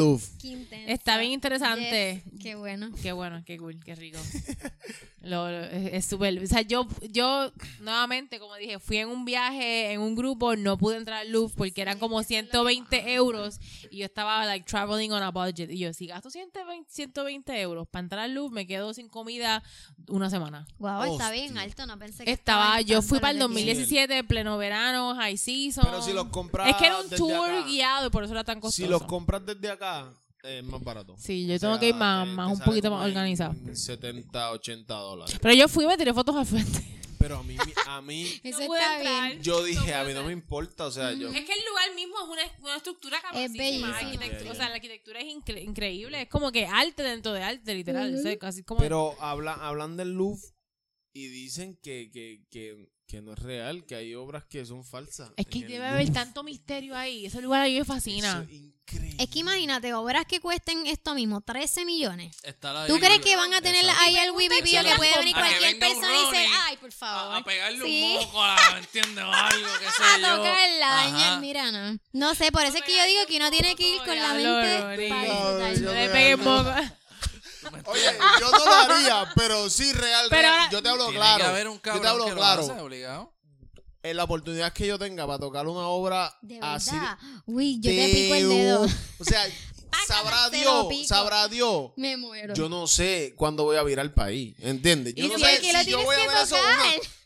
está 0.88 1.18
bien 1.18 1.32
interesante. 1.34 2.24
Yes, 2.32 2.40
Qué 2.41 2.56
bueno. 2.56 2.90
Qué 3.02 3.12
bueno, 3.12 3.44
qué 3.45 3.58
cool, 3.58 3.78
qué 3.84 3.95
rico. 3.95 4.18
Lo- 5.24 5.52
lo- 5.52 5.64
es 5.66 5.94
es 5.94 6.06
súper. 6.06 6.41
O 6.41 6.48
sea, 6.48 6.62
yo, 6.62 6.88
yo, 7.10 7.52
nuevamente, 7.80 8.40
como 8.40 8.56
dije, 8.56 8.80
fui 8.80 8.98
en 8.98 9.10
un 9.10 9.24
viaje, 9.26 9.91
en 9.91 10.02
un 10.02 10.16
grupo, 10.22 10.56
no 10.56 10.77
pude 10.77 10.98
entrar 10.98 11.22
al 11.22 11.31
Louvre 11.31 11.53
porque 11.57 11.81
eran 11.81 11.99
como 11.99 12.22
120 12.23 13.14
euros 13.14 13.60
y 13.89 13.98
yo 13.98 14.06
estaba, 14.06 14.45
like, 14.45 14.65
traveling 14.65 15.11
on 15.11 15.23
a 15.23 15.31
budget. 15.31 15.69
Y 15.72 15.80
yo, 15.80 15.93
si 15.93 16.07
gasto 16.07 16.30
120, 16.30 16.89
120 16.91 17.61
euros 17.61 17.88
para 17.88 18.03
entrar 18.03 18.23
al 18.23 18.34
Louvre, 18.34 18.53
me 18.56 18.68
quedo 18.68 18.93
sin 18.93 19.10
comida 19.10 19.64
una 20.07 20.30
semana. 20.30 20.65
Wow, 20.80 21.03
está 21.03 21.10
Hostia. 21.27 21.31
bien 21.31 21.57
alto, 21.57 21.85
no 21.85 21.98
pensé 21.99 22.23
que 22.23 22.31
Estaba, 22.31 22.80
estaba 22.80 22.81
yo 22.81 23.02
fui 23.02 23.19
para 23.19 23.31
el 23.31 23.38
que 23.39 23.45
tiene. 23.48 23.72
2017, 23.76 24.23
pleno 24.26 24.57
verano, 24.57 25.15
high 25.15 25.38
season. 25.38 25.84
Pero 25.85 26.02
si 26.02 26.14
los 26.14 26.27
compras. 26.27 26.69
Es 26.69 26.76
que 26.76 26.85
era 26.85 26.99
un 26.99 27.10
tour 27.10 27.49
acá, 27.49 27.65
guiado 27.65 28.07
y 28.07 28.10
por 28.10 28.23
eso 28.23 28.34
era 28.34 28.43
tan 28.43 28.60
costoso. 28.60 28.84
Si 28.84 28.88
los 28.88 29.03
compras 29.03 29.45
desde 29.45 29.69
acá, 29.72 30.11
es 30.43 30.64
más 30.64 30.84
barato. 30.84 31.15
Sí, 31.18 31.45
yo 31.45 31.56
O 31.56 31.60
tengo 31.60 31.73
sea, 31.73 31.80
que 31.80 31.89
ir 31.89 31.95
más, 31.95 32.27
más 32.27 32.52
un 32.52 32.60
poquito 32.60 32.89
más 32.89 33.02
en 33.06 33.10
organizado. 33.11 33.53
70, 33.73 34.52
80 34.52 34.93
dólares. 34.95 35.38
Pero 35.41 35.53
yo 35.53 35.68
fui 35.68 35.85
y 35.85 35.88
me 35.88 35.98
tiré 35.98 36.14
fotos 36.14 36.35
al 36.35 36.45
frente. 36.45 37.01
Pero 37.22 37.38
a 37.38 37.43
mí, 37.43 37.56
a 37.88 38.02
mí 38.02 38.39
Eso 38.43 38.60
No 38.61 38.65
pude 38.68 38.80
está 38.80 38.98
entrar. 38.98 39.30
bien. 39.30 39.43
yo 39.43 39.64
dije, 39.64 39.93
a 39.93 40.03
mí 40.03 40.14
no 40.14 40.23
me 40.23 40.34
importa, 40.34 40.85
o 40.85 40.91
sea, 40.91 41.14
yo... 41.14 41.30
Es 41.30 41.45
que 41.45 41.53
el 41.53 41.65
lugar 41.69 41.95
mismo 41.95 42.15
es 42.18 42.27
una, 42.30 42.41
una 42.65 42.76
estructura 42.77 43.18
Es 43.34 43.52
arquitectura, 43.52 44.52
O 44.52 44.56
sea, 44.56 44.69
la 44.69 44.76
arquitectura 44.76 45.19
es 45.19 45.27
incre- 45.27 45.64
increíble. 45.64 46.22
Es 46.23 46.30
como 46.30 46.52
que 46.52 46.65
arte 46.65 47.03
dentro 47.03 47.34
de 47.34 47.43
arte, 47.43 47.73
literal. 47.76 48.15
O 48.15 48.22
sea, 48.22 48.38
casi 48.38 48.64
como. 48.64 48.80
Pero 48.81 49.15
habla, 49.22 49.53
hablan 49.53 49.98
del 49.98 50.14
Louvre 50.14 50.41
y 51.14 51.27
dicen 51.27 51.77
que, 51.81 52.10
que, 52.11 52.43
que, 52.49 52.88
que 53.12 53.22
no 53.22 53.34
es 53.34 53.40
real, 53.40 53.84
que 53.86 53.96
hay 53.96 54.16
obras 54.16 54.46
que 54.46 54.66
son 54.66 54.86
falsas. 54.86 55.32
es 55.36 55.46
que 55.46 55.66
debe 55.66 55.86
haber 55.86 56.14
tanto 56.14 56.44
misterio 56.44 56.96
ahí. 56.96 57.26
Ese 57.26 57.42
lugar 57.42 57.62
a 57.62 57.66
mí 57.66 57.78
me 57.78 57.84
fascina. 57.84 58.30
Eso 58.32 58.42
es 58.44 58.52
increíble. 58.54 59.22
Es 59.22 59.30
que 59.30 59.40
imagínate, 59.40 59.94
obras 59.94 60.26
que 60.26 60.40
cuesten 60.40 60.88
esto 60.88 61.14
mismo, 61.14 61.42
13 61.42 61.84
millones. 61.84 62.38
Está 62.44 62.72
la 62.72 62.88
¿Tú 62.88 62.98
crees 63.00 63.20
que 63.20 63.36
van 63.36 63.54
a 63.54 63.62
tener 63.62 63.84
Exacto. 63.84 64.02
ahí 64.06 64.16
el 64.18 64.32
Wibipillo 64.32 64.80
Eso 64.80 64.90
que 64.90 64.96
puede 64.96 65.18
venir 65.18 65.34
cualquier 65.36 65.74
un 65.74 65.80
persona 65.82 66.08
y 66.08 66.26
decir, 66.32 66.50
ay, 66.62 66.78
por 66.78 66.92
favor? 66.94 67.34
A, 67.36 67.38
a 67.38 67.44
pegarle 67.44 67.86
Sí. 67.86 68.16
un 68.18 68.24
moco 68.26 68.42
a, 68.44 68.58
¿me 68.74 68.80
entiendes? 68.80 69.24
O 69.26 69.32
algo, 69.34 69.68
qué 69.80 69.86
sé 69.86 70.04
A 70.16 70.18
yo. 70.20 70.38
tocarla, 70.38 71.38
mira, 71.42 71.72
no. 71.72 72.00
No 72.14 72.34
sé, 72.36 72.50
por 72.54 72.64
eso 72.64 72.78
es 72.78 72.84
que 72.84 72.96
yo 72.96 73.06
digo 73.06 73.26
que 73.28 73.36
uno 73.38 73.52
tiene 73.52 73.76
que 73.76 73.96
ir 73.96 73.98
con 74.04 74.16
la 74.16 74.34
mente 74.34 75.10
para 75.10 75.72
le 75.74 76.10
pegues 76.10 76.38
daño. 76.38 76.64
moco. 76.64 76.70
Oye, 77.86 78.18
yo 78.40 78.52
no 78.52 78.66
lo 78.66 78.74
haría, 78.74 79.32
pero 79.36 79.70
sí, 79.70 79.92
real, 79.94 80.28
Pero 80.30 80.42
real. 80.42 80.54
ahora- 80.60 80.72
Yo 80.72 80.84
te 80.84 80.90
hablo 80.90 81.04
Tiene 81.06 81.20
claro. 81.20 81.38
que 81.44 81.50
haber 81.50 81.68
un 81.68 81.82
yo 81.82 82.02
te 82.02 82.08
hablo 82.08 82.26
que 82.26 82.32
lo 82.32 82.38
claro. 82.38 82.62
hace, 82.64 82.72
obligado. 82.82 83.34
En 84.04 84.18
la 84.18 84.24
oportunidad 84.24 84.74
que 84.74 84.88
yo 84.88 84.98
tenga 84.98 85.28
para 85.28 85.38
tocar 85.40 85.68
una 85.68 85.88
obra 85.88 86.36
De 86.42 86.58
así. 86.62 86.92
verdad. 86.92 87.18
Uy, 87.46 87.80
yo 87.82 87.92
te 87.92 88.10
pico 88.14 88.34
el 88.36 88.50
dedo. 88.50 88.88
O 89.20 89.24
sea, 89.24 89.44
sabrá 90.08 90.46
lo 90.46 90.50
Dios, 90.90 91.08
sabrá 91.08 91.48
Dios. 91.48 91.92
Me 91.98 92.18
muero. 92.18 92.54
Yo 92.56 92.68
no 92.68 92.88
sé 92.88 93.34
cuándo 93.38 93.64
voy 93.64 93.78
a 93.78 93.84
virar 93.84 94.04
el 94.06 94.12
país, 94.14 94.56
¿entiendes? 94.60 95.14
Yo 95.16 95.26
Y 95.26 95.28
no 95.28 95.36
si 95.36 95.44
sé 95.44 95.54
es 95.54 95.60
que 95.62 95.74
lo 95.74 95.80
si 95.84 95.90
yo 95.92 96.04
voy 96.04 96.16
a 96.16 96.20
ver 96.28 96.38
eso 96.44 96.56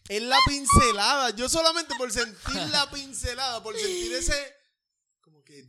Es 0.09 0.21
la 0.21 0.37
pincelada. 0.45 1.29
Yo 1.29 1.47
solamente 1.47 1.95
por 1.97 2.11
sentir 2.11 2.55
la 2.71 2.89
pincelada, 2.91 3.63
por 3.63 3.77
sentir 3.77 4.11
ese. 4.13 4.33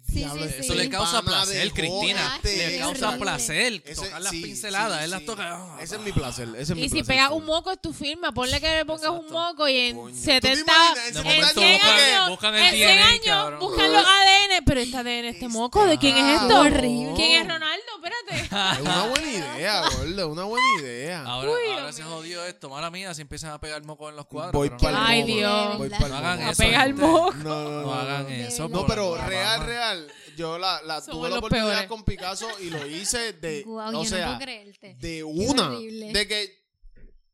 Sí, 0.07 0.25
sí, 0.25 0.55
Eso 0.61 0.75
le 0.75 0.89
causa 0.89 1.23
pana 1.23 1.43
placer, 1.45 1.73
Cristina. 1.73 2.41
Le 2.43 2.79
causa 2.79 3.09
horrible. 3.09 3.25
placer 3.25 3.83
Ese- 3.85 4.05
tocar 4.07 4.21
las 4.23 4.31
sí, 4.33 4.43
pinceladas. 4.43 4.99
sí, 4.99 5.05
Él 5.05 5.11
las 5.11 5.21
sí. 5.21 5.27
toca. 5.27 5.77
Ese 5.81 5.95
es 5.97 6.01
mi 6.01 6.13
placer. 6.13 6.49
Ese 6.57 6.61
es 6.61 6.71
mi 6.71 6.81
Y 6.81 6.85
si 6.85 6.91
placer 6.97 7.07
pegas 7.07 7.31
un 7.33 7.45
moco 7.45 7.71
es 7.71 7.81
tu 7.81 7.93
firma, 7.93 8.33
ponle 8.33 8.61
que 8.61 8.69
le 8.77 8.85
pongas 8.85 9.11
un 9.11 9.31
moco 9.31 9.69
y 9.69 9.77
en 9.79 9.97
Coño. 9.97 10.15
¿Tú 10.15 10.21
te 10.21 10.23
70, 10.41 10.61
imaginas? 10.61 10.97
En 10.97 11.15
De 11.15 11.19
en 11.21 11.25
70 11.25 11.25
momento 11.37 11.61
100 11.61 11.73
buscan- 11.81 12.01
años, 12.01 12.29
buscan 12.31 12.55
el 12.55 12.63
en 12.63 12.71
100 12.75 12.89
DNA, 12.89 13.07
años 13.09 13.25
cabrón. 13.27 13.61
buscan 13.61 13.93
los 13.93 14.05
ADN, 14.07 14.63
pero 14.65 14.81
este 14.81 14.97
ADN, 14.97 15.25
este 15.29 15.49
moco, 15.49 15.87
¿de 15.87 15.99
quién 15.99 16.17
es 16.17 16.41
esto? 16.43 16.61
horrible. 16.61 17.13
¿Quién 17.17 17.33
es 17.43 17.49
Ronaldo? 17.53 17.83
Espérate. 17.97 18.47
Es 18.77 18.81
una 18.81 19.03
buena 19.09 19.31
idea, 19.31 19.81
gordo. 19.83 20.21
Es 20.21 20.27
una 20.27 20.45
buena 20.45 20.67
idea. 20.81 21.23
Ahora, 21.25 21.51
Uy, 21.51 21.57
ahora 21.71 21.83
Dios 21.85 21.97
se 21.97 22.03
mío. 22.05 22.13
jodió 22.13 22.45
esto. 22.45 22.69
Mala 22.71 22.91
mía, 22.91 23.13
si 23.15 23.23
empiezan 23.23 23.51
a 23.51 23.61
pegar 23.61 23.83
moco 23.85 24.09
en 24.09 24.17
los 24.17 24.27
cuadros. 24.27 24.53
Voy 24.53 24.69
pero 24.71 24.79
no 24.81 24.83
para 24.83 25.01
lo 25.01 25.07
Ay. 25.07 25.23
Dios. 25.25 25.79
Voy 25.79 25.89
No 25.89 25.99
pa'l 25.99 26.09
No 26.11 26.17
hagan 26.17 26.39
moco. 26.39 26.49
A 26.49 26.53
eso. 26.53 26.63
gente. 26.63 26.93
moco. 26.95 27.33
No, 27.35 27.63
no, 27.65 27.71
no. 27.71 27.83
No 27.83 27.95
hagan 27.95 28.31
eso. 28.33 28.69
No, 28.69 28.79
por 28.79 28.87
pero 28.87 29.17
la 29.17 29.27
real, 29.27 29.59
mamá. 29.61 29.67
Real. 29.77 30.13
Yo 30.37 30.59
la, 30.59 30.81
la 30.83 31.01
Somos 31.01 31.19
tuve 31.19 31.23
la 31.29 31.37
los 31.37 31.39
oportunidad 31.39 31.69
peores. 31.71 31.89
con 31.89 32.05
Picasso 32.05 32.49
y 32.61 32.71
lo 32.71 32.87
hice 32.87 33.33
de. 33.35 33.63
Guau, 33.67 33.89
o 33.89 33.93
yo 33.93 33.99
no 33.99 34.05
sea, 34.05 34.27
puedo 34.27 34.39
creerte. 34.41 34.95
de 34.99 35.25
una. 35.25 35.71
horrible. 35.71 36.13
De 36.13 36.29
que 36.29 36.67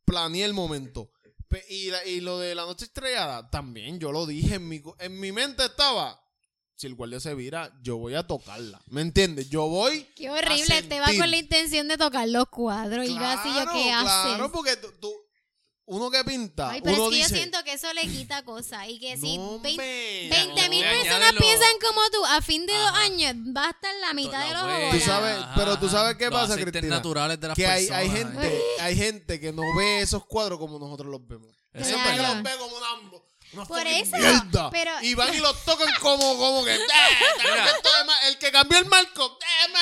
planeé 0.04 0.44
el 0.44 0.54
momento. 0.54 1.10
Pe- 1.48 1.64
Y, 1.68 1.90
la- 1.90 2.04
y 2.06 2.20
lo 2.20 2.38
de 2.38 2.54
la 2.54 2.62
noche 2.62 2.84
estrellada, 2.86 3.48
también 3.50 3.98
yo 4.00 4.10
lo 4.12 4.26
dije. 4.26 4.54
En 4.56 4.68
mi, 4.68 4.82
en 4.98 5.20
mi 5.20 5.32
mente 5.32 5.64
estaba. 5.64 6.18
Si 6.74 6.86
el 6.88 6.94
guardia 6.94 7.20
se 7.20 7.34
vira, 7.34 7.70
yo 7.82 7.96
voy 7.98 8.14
a 8.14 8.26
tocarla. 8.26 8.80
¿Me 8.86 9.02
entiendes? 9.02 9.48
Yo 9.50 9.68
voy. 9.68 10.04
Qué 10.16 10.30
horrible, 10.30 10.74
a 10.74 10.82
te 10.82 10.98
va 10.98 11.06
sentir. 11.06 11.20
con 11.20 11.30
la 11.30 11.36
intención 11.36 11.86
de 11.86 11.96
tocar 11.98 12.26
los 12.28 12.46
cuadros 12.48 13.06
y 13.06 13.14
yo 13.14 13.20
así 13.24 13.48
yo 13.54 13.66
qué 13.72 13.82
Claro, 13.84 14.08
haces. 14.44 14.50
porque 14.52 14.76
tú, 14.78 14.88
tú- 15.00 15.14
uno 15.84 16.10
que 16.10 16.24
pinta, 16.24 16.70
Ay, 16.70 16.80
pero 16.82 16.96
uno 16.96 17.04
es 17.06 17.10
que 17.10 17.16
dice. 17.16 17.28
yo 17.30 17.36
siento 17.36 17.64
que 17.64 17.72
eso 17.72 17.92
le 17.92 18.02
quita 18.02 18.44
cosas 18.44 18.86
y 18.88 18.98
que 19.00 19.16
si 19.16 19.36
"No, 19.36 19.58
20 19.58 19.68
hombre, 19.70 20.28
20 20.30 20.68
mil 20.68 20.84
personas 20.84 21.32
piensan 21.38 21.72
como 21.80 22.00
tú, 22.10 22.24
a 22.26 22.40
fin 22.40 22.64
de 22.66 22.72
dos 22.72 22.88
Ajá. 22.88 23.00
años 23.02 23.34
va 23.56 23.66
a 23.66 23.70
estar 23.70 23.94
la 24.00 24.14
mitad 24.14 24.46
de 24.46 24.54
los 24.54 24.62
huella. 24.64 24.90
Tú 24.92 25.00
sabes, 25.00 25.36
pero 25.56 25.78
tú 25.78 25.88
sabes 25.88 26.16
qué 26.16 26.24
Los 26.26 26.34
pasa, 26.34 26.52
aceites 26.54 26.72
Cristina? 26.72 26.96
naturales 26.96 27.40
de 27.40 27.48
las 27.48 27.56
que 27.56 27.66
hay, 27.66 27.86
personas. 27.86 28.00
hay 28.00 28.08
¿eh? 28.08 28.10
gente, 28.12 28.62
hay 28.80 28.96
gente 28.96 29.40
que 29.40 29.52
no 29.52 29.62
ve 29.76 30.00
esos 30.00 30.24
cuadros 30.24 30.58
como 30.58 30.78
nosotros 30.78 31.10
los 31.10 31.26
vemos. 31.26 31.48
Eso 31.72 31.96
es 31.96 32.16
los 32.18 32.42
ve 32.42 32.50
como 32.58 32.76
una, 32.76 33.10
Por 33.68 33.86
eso, 33.86 34.16
mierda. 34.16 34.70
pero- 34.70 34.90
Y 35.02 35.14
van 35.14 35.34
y 35.34 35.38
los 35.38 35.56
tocan 35.64 35.92
como, 36.00 36.36
como 36.38 36.64
que. 36.64 36.74
"Eh, 36.74 36.78
de 36.78 38.28
el 38.28 38.38
que 38.38 38.50
cambió 38.50 38.78
el 38.78 38.86
marco, 38.86 39.38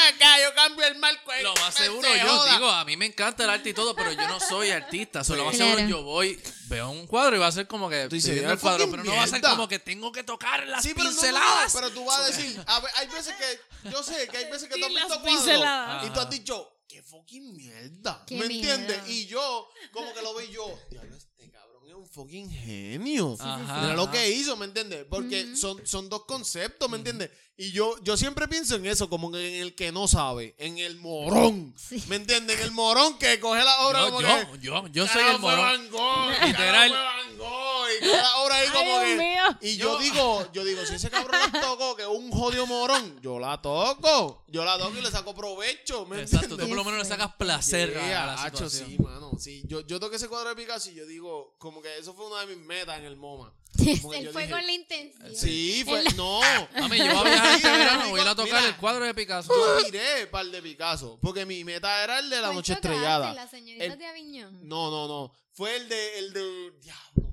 acá, 0.08 0.40
yo 0.40 0.54
cambio 0.54 0.86
el 0.86 0.96
marco. 0.96 1.32
eh, 1.32 1.42
Lo 1.42 1.54
más 1.54 1.74
seguro, 1.74 2.08
se 2.12 2.18
yo 2.18 2.26
joda". 2.26 2.52
digo, 2.52 2.70
a 2.70 2.84
mí 2.84 2.96
me 2.96 3.06
encanta 3.06 3.44
el 3.44 3.50
arte 3.50 3.70
y 3.70 3.74
todo, 3.74 3.94
pero 3.94 4.12
yo 4.12 4.26
no 4.28 4.40
soy 4.40 4.70
artista. 4.70 5.22
So, 5.24 5.36
lo 5.36 5.44
más 5.44 5.56
Claro. 5.56 5.76
seguro, 5.76 5.88
yo 5.88 6.02
voy, 6.02 6.40
veo 6.66 6.90
un 6.90 7.06
cuadro 7.06 7.36
y 7.36 7.38
va 7.38 7.46
a 7.46 7.52
ser 7.52 7.66
como 7.66 7.88
que 7.88 8.08
Tú 8.08 8.14
dices, 8.16 8.30
estoy 8.30 8.34
viendo 8.40 8.50
"Ah, 8.50 8.54
el 8.54 8.60
cuadro, 8.60 8.90
pero 8.90 9.04
no 9.04 9.14
va 9.16 9.22
a 9.22 9.26
ser 9.26 9.34
mierda". 9.40 9.50
como 9.50 9.68
que 9.68 9.78
tengo 9.78 10.12
que 10.12 10.22
tocar 10.24 10.66
las 10.66 10.82
Sí, 10.82 10.92
pero 10.94 11.04
no, 11.04 11.10
no, 11.10 11.16
no, 11.16 11.20
pinceladas. 11.22 11.72
pero 11.72 11.90
tú 11.90 12.04
vas 12.04 12.18
a 12.20 12.26
decir, 12.26 12.62
a 12.66 12.80
ver, 12.80 12.90
hay 12.96 13.06
veces 13.08 13.34
que, 13.36 13.90
yo 13.90 14.02
sé 14.02 14.26
que 14.28 14.36
hay 14.36 14.50
veces 14.50 14.68
que 14.68 14.78
tú 14.78 14.84
has 14.84 14.90
visto 14.90 15.20
cuadros 15.20 16.06
y 16.06 16.10
tú 16.10 16.20
has 16.20 16.30
dicho, 16.30 16.72
qué 16.88 17.02
fucking 17.02 17.54
mierda, 17.56 18.24
Qué 18.26 18.36
¿me 18.36 18.46
entiendes? 18.46 19.08
Y 19.08 19.26
yo, 19.26 19.68
como 19.92 20.12
que 20.12 20.22
lo 20.22 20.34
veo 20.34 20.48
yo, 20.50 20.78
diablo, 20.90 21.16
este 21.16 21.50
cabrón 21.50 21.82
es 21.86 21.89
un 22.00 22.08
fucking 22.08 22.50
genio. 22.50 23.36
Ajá, 23.38 23.80
Mira 23.82 23.94
lo 23.94 24.10
que 24.10 24.30
hizo, 24.30 24.56
¿me 24.56 24.64
entiendes? 24.64 25.04
Porque 25.08 25.44
Ujú. 25.44 25.56
son, 25.56 25.86
son 25.86 26.08
dos 26.08 26.24
conceptos, 26.24 26.88
¿me 26.88 26.96
entiendes? 26.96 27.30
Y 27.56 27.72
yo, 27.72 27.94
yo 28.02 28.16
siempre 28.16 28.48
pienso 28.48 28.76
en 28.76 28.86
eso, 28.86 29.10
como 29.10 29.30
que 29.30 29.56
en 29.56 29.62
el 29.62 29.74
que 29.74 29.92
no 29.92 30.08
sabe, 30.08 30.54
en 30.56 30.78
el 30.78 30.96
morón, 30.96 31.74
Sí. 31.76 32.02
¿me 32.08 32.16
entiendes? 32.16 32.56
En 32.58 32.64
el 32.64 32.70
morón 32.70 33.18
que 33.18 33.38
coge 33.38 33.62
la 33.62 33.80
obra 33.82 34.00
Yo, 34.00 34.06
como 34.06 34.20
yo, 34.22 34.28
que... 34.28 34.58
yo, 34.60 34.86
yo 34.88 35.06
soy 35.06 35.16
"Carajo, 35.22 35.34
el 35.34 35.40
fue 35.40 35.50
morón. 35.56 35.64
Van 35.64 35.90
Gogh, 35.90 36.46
Literal. 36.46 36.90
Van 36.90 37.36
Gogh", 37.38 37.86
y 38.00 38.06
cada 38.06 38.36
obra 38.38 38.56
ahí 38.56 38.68
como 38.68 38.98
Ay, 38.98 39.04
que... 39.04 39.06
Dios 39.06 39.18
mío. 39.18 39.58
Y 39.60 39.76
yo, 39.76 39.98
digo, 39.98 40.52
yo 40.54 40.64
digo, 40.64 40.86
si 40.86 40.94
ese 40.94 41.10
cabrón 41.10 41.38
la 41.52 41.60
tocó, 41.60 41.96
que 41.96 42.02
es 42.02 42.08
un 42.08 42.30
jodido 42.30 42.66
morón, 42.66 43.20
yo 43.20 43.38
la 43.38 43.60
toco. 43.60 44.42
Yo 44.50 44.64
la 44.64 44.76
toco 44.78 44.96
y 44.98 45.00
le 45.00 45.10
saco 45.10 45.34
provecho, 45.34 46.06
¿me 46.06 46.20
Exacto, 46.22 46.48
tú 46.48 46.54
entiendes? 46.54 46.68
por 46.68 46.76
lo 46.78 46.84
menos 46.84 46.98
le 47.00 47.04
sacas 47.04 47.34
placer 47.36 47.96
a- 47.96 48.02
a 48.04 48.06
Yeah, 48.08 48.26
la 48.26 48.42
hacho, 48.42 48.68
situación. 48.68 48.90
sí, 48.90 48.98
mano. 49.02 49.30
Sí, 49.38 49.62
yo, 49.66 49.80
yo 49.86 50.00
toqué 50.00 50.16
ese 50.16 50.28
cuadro 50.28 50.48
de 50.50 50.56
Picasso 50.56 50.90
y 50.90 50.94
yo 50.94 51.06
digo, 51.06 51.54
como 51.58 51.80
que 51.80 51.96
eso 51.98 52.12
fue 52.14 52.26
una 52.26 52.40
de 52.44 52.54
mis 52.56 52.64
metas 52.66 52.98
en 52.98 53.04
el 53.04 53.16
MoMA. 53.16 53.54
Él 53.78 53.98
fue 54.00 54.18
dije, 54.18 54.50
con 54.50 54.66
la 54.66 54.72
intención. 54.72 55.34
Sí, 55.36 55.82
fue. 55.84 56.02
No. 56.16 56.40
Mami, 56.80 56.98
yo 56.98 57.04
voy 57.04 57.16
a 57.16 57.22
viajar 57.30 57.56
este 57.56 57.70
verano, 57.70 58.02
yo 58.04 58.10
voy 58.10 58.20
a 58.20 58.22
ir 58.24 58.28
a 58.28 58.34
tocar 58.34 58.52
mira, 58.60 58.66
el 58.68 58.76
cuadro 58.76 59.04
de 59.04 59.14
Picasso. 59.14 59.52
Yo 59.54 59.84
tiré 59.86 60.26
par 60.26 60.44
de 60.46 60.60
Picasso. 60.60 61.18
Porque 61.22 61.46
mi 61.46 61.62
meta 61.64 62.02
era 62.02 62.18
el 62.18 62.28
de 62.28 62.36
la 62.36 62.42
¿Cuál 62.48 62.56
noche 62.56 62.72
estrellada. 62.74 63.32
Las 63.32 63.50
señoritas 63.50 63.92
El- 63.92 63.98
de 63.98 64.06
Aviñón. 64.06 64.68
No, 64.68 64.90
no, 64.90 65.06
no. 65.08 65.32
Fue 65.52 65.76
el 65.76 65.88
de. 65.88 66.18
El 66.18 66.32
de. 66.32 66.72
Diablo. 66.82 67.32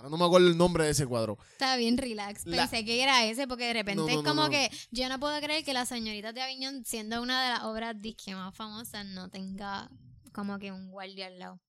Ahora 0.00 0.08
no 0.08 0.16
me 0.16 0.24
acuerdo 0.24 0.48
el 0.48 0.56
nombre 0.56 0.84
de 0.84 0.90
ese 0.92 1.06
cuadro. 1.06 1.36
Está 1.52 1.76
bien, 1.76 1.98
relax. 1.98 2.46
La- 2.46 2.56
Pensé 2.66 2.86
que 2.86 3.02
era 3.02 3.26
ese 3.26 3.46
porque 3.46 3.64
de 3.66 3.74
repente 3.74 4.00
No, 4.00 4.06
no, 4.06 4.20
es 4.20 4.26
como 4.26 4.44
no. 4.44 4.48
que 4.50 4.70
yo 4.90 5.08
no 5.10 5.20
puedo 5.20 5.38
creer 5.42 5.62
que 5.62 5.74
las 5.74 5.90
señoritas 5.90 6.32
de 6.34 6.40
Aviñón, 6.40 6.86
siendo 6.86 7.20
una 7.20 7.44
de 7.44 7.50
las 7.50 7.64
obras 7.64 7.94
disque 8.00 8.34
más 8.34 8.54
famosas, 8.56 9.04
no 9.04 9.28
tenga 9.28 9.90
como 10.32 10.58
que 10.58 10.72
un 10.72 10.90
guardia 10.90 11.26
al 11.26 11.38
lado. 11.38 11.60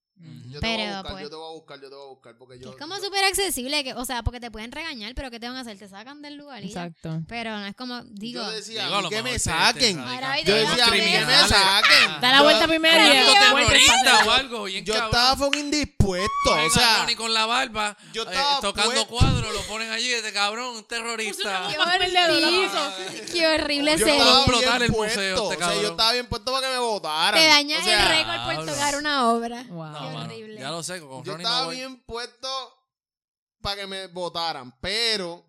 Yo 0.52 0.60
te 0.60 0.68
voy 0.68 0.81
a 0.81 0.95
buscar, 0.98 1.11
pues, 1.11 1.23
yo 1.23 1.30
te 1.30 1.35
voy 1.35 1.48
a 1.48 1.53
buscar, 1.53 1.81
yo 1.81 1.89
te 1.89 1.95
voy 1.95 2.03
a 2.06 2.10
buscar. 2.10 2.35
Porque 2.38 2.57
Que 2.60 2.65
yo. 2.65 2.72
es 2.72 2.77
como 2.77 2.98
yo- 2.98 3.03
súper 3.03 3.23
accesible, 3.23 3.84
que, 3.84 3.93
o 3.93 4.06
sea, 4.06 4.22
porque 4.23 4.39
te 4.39 4.52
pueden 4.52 4.72
regañar, 4.72 5.14
pero 5.15 5.31
¿qué 5.31 5.39
te 5.39 5.48
van 5.48 5.56
a 5.57 5.61
hacer? 5.61 5.77
Te 5.77 5.88
sacan 5.88 6.22
del 6.22 6.35
lugar 6.35 6.64
y 6.64 6.69
ya. 6.69 6.85
Exacto. 6.85 7.22
Pero 7.27 7.57
no 7.57 7.65
es 7.65 7.76
como, 7.76 8.02
digo, 8.03 8.41
yo 8.43 8.52
decía, 8.52 8.84
Digo, 8.85 8.95
a 8.95 8.99
a 8.99 9.02
mí 9.02 9.03
lo 9.03 9.10
que 9.10 9.23
me 9.23 9.39
saquen. 9.39 9.98
Yo 10.45 10.56
decía, 10.56 10.85
a 10.85 10.91
mí 10.91 10.99
que 10.99 11.26
me 11.26 11.48
saquen. 11.48 12.22
Da 12.22 12.31
la 12.31 12.41
vuelta 12.43 12.68
primero 12.68 12.98
y 13.02 13.18
yo- 13.26 13.31
o 14.27 14.31
algo, 14.31 14.68
estaba 14.68 15.35
fucking 15.38 15.72
dispuesto. 15.72 16.30
Ponen 16.43 16.68
O 16.68 16.69
sea, 16.69 16.98
Ronnie 17.02 17.15
con 17.15 17.34
la 17.34 17.45
barba, 17.45 17.95
yo 18.14 18.23
eh, 18.23 18.26
estaba 18.30 18.60
tocando 18.60 19.07
cuadros, 19.07 19.53
lo 19.53 19.61
ponen 19.64 19.91
allí, 19.91 20.11
este 20.11 20.34
cabrón, 20.34 20.76
un 20.76 20.84
terrorista. 20.84 21.68
qué 21.72 21.77
horrible, 21.80 22.19
qué 23.31 23.48
horrible 23.48 23.98
yo 23.98 24.07
explotar 24.07 24.80
bien 24.80 24.81
el 24.84 24.91
puesto. 24.91 25.19
museo, 25.19 25.35
este 25.35 25.39
O 25.45 25.49
sea, 25.49 25.57
cabrón. 25.57 25.81
yo 25.84 25.89
estaba 25.91 26.11
bien 26.14 26.27
puesto 26.27 26.52
para 26.52 26.68
que 26.68 26.73
me 26.73 26.80
votaran. 26.80 27.39
Te 27.39 27.48
dañas 27.48 27.88
el 27.88 28.07
récord 28.07 28.56
por 28.56 28.65
tocar 28.65 28.95
una 28.98 29.30
obra. 29.30 29.64
Wow. 29.69 30.10
Mano, 30.13 30.33
ya 30.33 30.69
lo 30.71 30.83
sé, 30.83 30.99
con 31.01 31.23
Yo 31.23 31.31
Ronnie 31.33 31.43
no 31.43 31.49
estaba 31.49 31.65
voy. 31.65 31.75
bien 31.75 32.01
puesto 32.03 32.47
para 33.61 33.75
que 33.81 33.88
me 33.88 34.07
votaran, 34.07 34.75
pero 34.81 35.45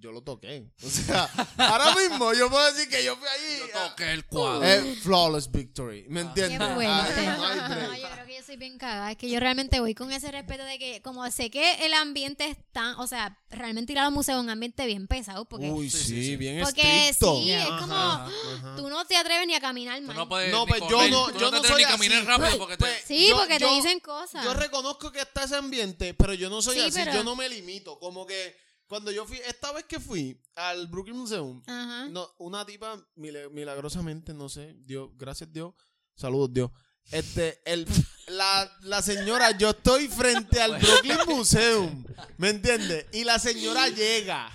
yo 0.00 0.12
lo 0.12 0.22
toqué. 0.22 0.64
O 0.84 0.88
sea, 0.90 1.28
ahora 1.58 1.94
mismo 1.94 2.32
yo 2.32 2.48
puedo 2.50 2.72
decir 2.72 2.88
que 2.88 3.04
yo 3.04 3.16
fui 3.16 3.28
allí. 3.28 3.58
Yo 3.72 3.88
toqué 3.88 4.12
el 4.12 4.24
cuadro. 4.26 4.64
Eh, 4.66 4.96
flawless 5.02 5.50
victory, 5.50 6.06
¿me 6.08 6.20
Qué 6.22 6.26
entiendes? 6.26 6.74
fuerte. 6.74 7.26
Ah, 7.26 7.68
no 7.68 7.96
yo 7.96 8.08
creo 8.10 8.26
que 8.26 8.36
yo 8.36 8.42
soy 8.44 8.56
bien 8.56 8.78
cagada. 8.78 9.10
Es 9.12 9.16
que 9.16 9.28
yo 9.30 9.38
realmente 9.40 9.78
voy 9.80 9.94
con 9.94 10.10
ese 10.12 10.30
respeto 10.30 10.64
de 10.64 10.78
que, 10.78 11.02
como 11.02 11.28
sé 11.30 11.50
que 11.50 11.84
el 11.86 11.92
ambiente 11.94 12.46
es 12.48 12.56
tan, 12.72 12.94
o 12.98 13.06
sea, 13.06 13.38
realmente 13.50 13.92
ir 13.92 13.98
a 13.98 14.04
los 14.04 14.12
museos 14.12 14.38
es 14.38 14.42
un 14.44 14.50
ambiente 14.50 14.86
bien 14.86 15.06
pesado. 15.06 15.44
Porque, 15.44 15.70
Uy, 15.70 15.90
Sí, 15.90 15.98
sí, 15.98 16.24
sí, 16.24 16.36
bien 16.36 16.62
porque 16.62 17.08
estricto. 17.10 17.36
sí, 17.42 17.52
es 17.52 17.64
como, 17.66 17.94
ajá. 17.94 18.74
tú 18.76 18.88
no 18.88 19.04
te 19.04 19.16
atreves 19.16 19.46
ni 19.46 19.54
a 19.54 19.60
caminar 19.60 19.98
Tú 20.00 20.06
mal. 20.06 20.16
no 20.16 20.28
puedes 20.28 20.50
No, 20.50 20.66
pues 20.66 20.80
yo 20.88 21.08
no- 21.08 21.26
tú 21.26 21.38
yo 21.38 21.50
te 21.50 21.56
no 21.56 21.58
atreves 21.58 21.68
soy 21.70 21.84
ni 21.84 21.90
caminar 21.90 22.18
así. 22.18 22.26
rápido 22.26 22.58
porque 22.58 22.76
te... 22.76 22.84
Pues, 22.84 23.04
sí, 23.06 23.28
yo- 23.28 23.36
porque 23.36 23.58
yo- 23.58 23.68
te 23.68 23.74
dicen 23.74 24.00
cosas. 24.00 24.44
Yo 24.44 24.54
reconozco 24.54 25.12
que 25.12 25.20
está 25.20 25.44
ese 25.44 25.56
ambiente, 25.56 26.14
pero 26.14 26.34
yo 26.34 26.48
no 26.50 26.62
soy 26.62 26.76
Sí, 26.76 26.80
así, 26.82 26.92
pero- 26.94 27.12
yo 27.12 27.24
no 27.24 27.36
me 27.36 27.48
limito. 27.48 27.98
Como 27.98 28.26
que 28.26 28.56
cuando 28.90 29.12
yo 29.12 29.24
fui, 29.24 29.38
esta 29.46 29.70
vez 29.70 29.84
que 29.84 30.00
fui 30.00 30.36
al 30.56 30.88
Brooklyn 30.88 31.16
Museum, 31.16 31.62
Ajá. 31.68 32.08
no, 32.08 32.28
una 32.38 32.66
tipa 32.66 33.00
milagrosamente, 33.14 34.34
no 34.34 34.48
sé, 34.48 34.74
Dios, 34.80 35.10
gracias 35.16 35.52
Dios, 35.52 35.72
saludos 36.16 36.52
Dios. 36.52 36.70
Este, 37.12 37.60
el, 37.64 37.86
la, 38.26 38.68
la 38.82 39.00
señora, 39.00 39.52
yo 39.52 39.70
estoy 39.70 40.08
frente 40.08 40.60
al 40.60 40.76
Brooklyn 40.78 41.18
Museum, 41.28 42.04
¿me 42.36 42.48
entiendes? 42.50 43.06
Y 43.12 43.22
la 43.22 43.38
señora 43.38 43.88
llega 43.88 44.50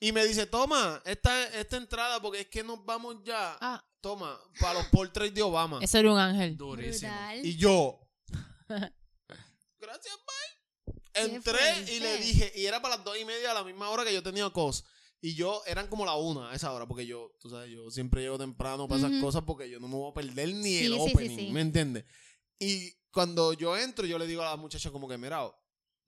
y 0.00 0.12
me 0.12 0.24
dice, 0.24 0.46
toma, 0.46 1.02
esta, 1.04 1.46
esta 1.58 1.76
entrada, 1.76 2.22
porque 2.22 2.40
es 2.40 2.46
que 2.48 2.64
nos 2.64 2.82
vamos 2.86 3.16
ya, 3.22 3.56
Ah, 3.60 3.84
toma, 4.00 4.40
para 4.60 4.78
los 4.80 4.86
portraits 4.88 5.34
de 5.34 5.42
Obama. 5.42 5.78
eso 5.82 5.98
era 5.98 6.10
un 6.10 6.18
ángel. 6.18 6.56
Durísimo. 6.56 7.12
Brutal. 7.12 7.44
Y 7.46 7.56
yo, 7.56 8.00
gracias, 8.68 10.14
bye. 10.26 10.53
Entré 11.14 11.92
y 11.92 12.00
le 12.00 12.18
dije, 12.18 12.52
y 12.54 12.66
era 12.66 12.82
para 12.82 12.96
las 12.96 13.04
dos 13.04 13.18
y 13.18 13.24
media 13.24 13.52
a 13.52 13.54
la 13.54 13.64
misma 13.64 13.88
hora 13.90 14.04
que 14.04 14.12
yo 14.12 14.22
tenía 14.22 14.48
cos. 14.50 14.84
Y 15.20 15.34
yo, 15.34 15.62
eran 15.66 15.86
como 15.88 16.04
la 16.04 16.16
una 16.16 16.50
a 16.50 16.54
esa 16.54 16.70
hora, 16.72 16.86
porque 16.86 17.06
yo, 17.06 17.34
tú 17.40 17.48
sabes, 17.48 17.70
yo 17.70 17.90
siempre 17.90 18.20
llego 18.20 18.36
temprano 18.36 18.86
para 18.86 19.06
esas 19.06 19.20
cosas 19.22 19.42
porque 19.46 19.70
yo 19.70 19.80
no 19.80 19.88
me 19.88 19.94
voy 19.94 20.10
a 20.10 20.14
perder 20.14 20.52
ni 20.54 20.78
Sí, 20.78 20.84
el 20.84 20.92
sí, 20.92 20.98
sí, 21.06 21.12
opening, 21.12 21.38
sí. 21.38 21.50
¿me 21.50 21.60
entiendes? 21.62 22.04
Y 22.58 22.92
cuando 23.10 23.54
yo 23.54 23.76
entro, 23.76 24.04
yo 24.04 24.18
le 24.18 24.26
digo 24.26 24.42
a 24.42 24.50
la 24.50 24.56
muchacha 24.56 24.90
como 24.90 25.08
que, 25.08 25.16
mira, 25.16 25.50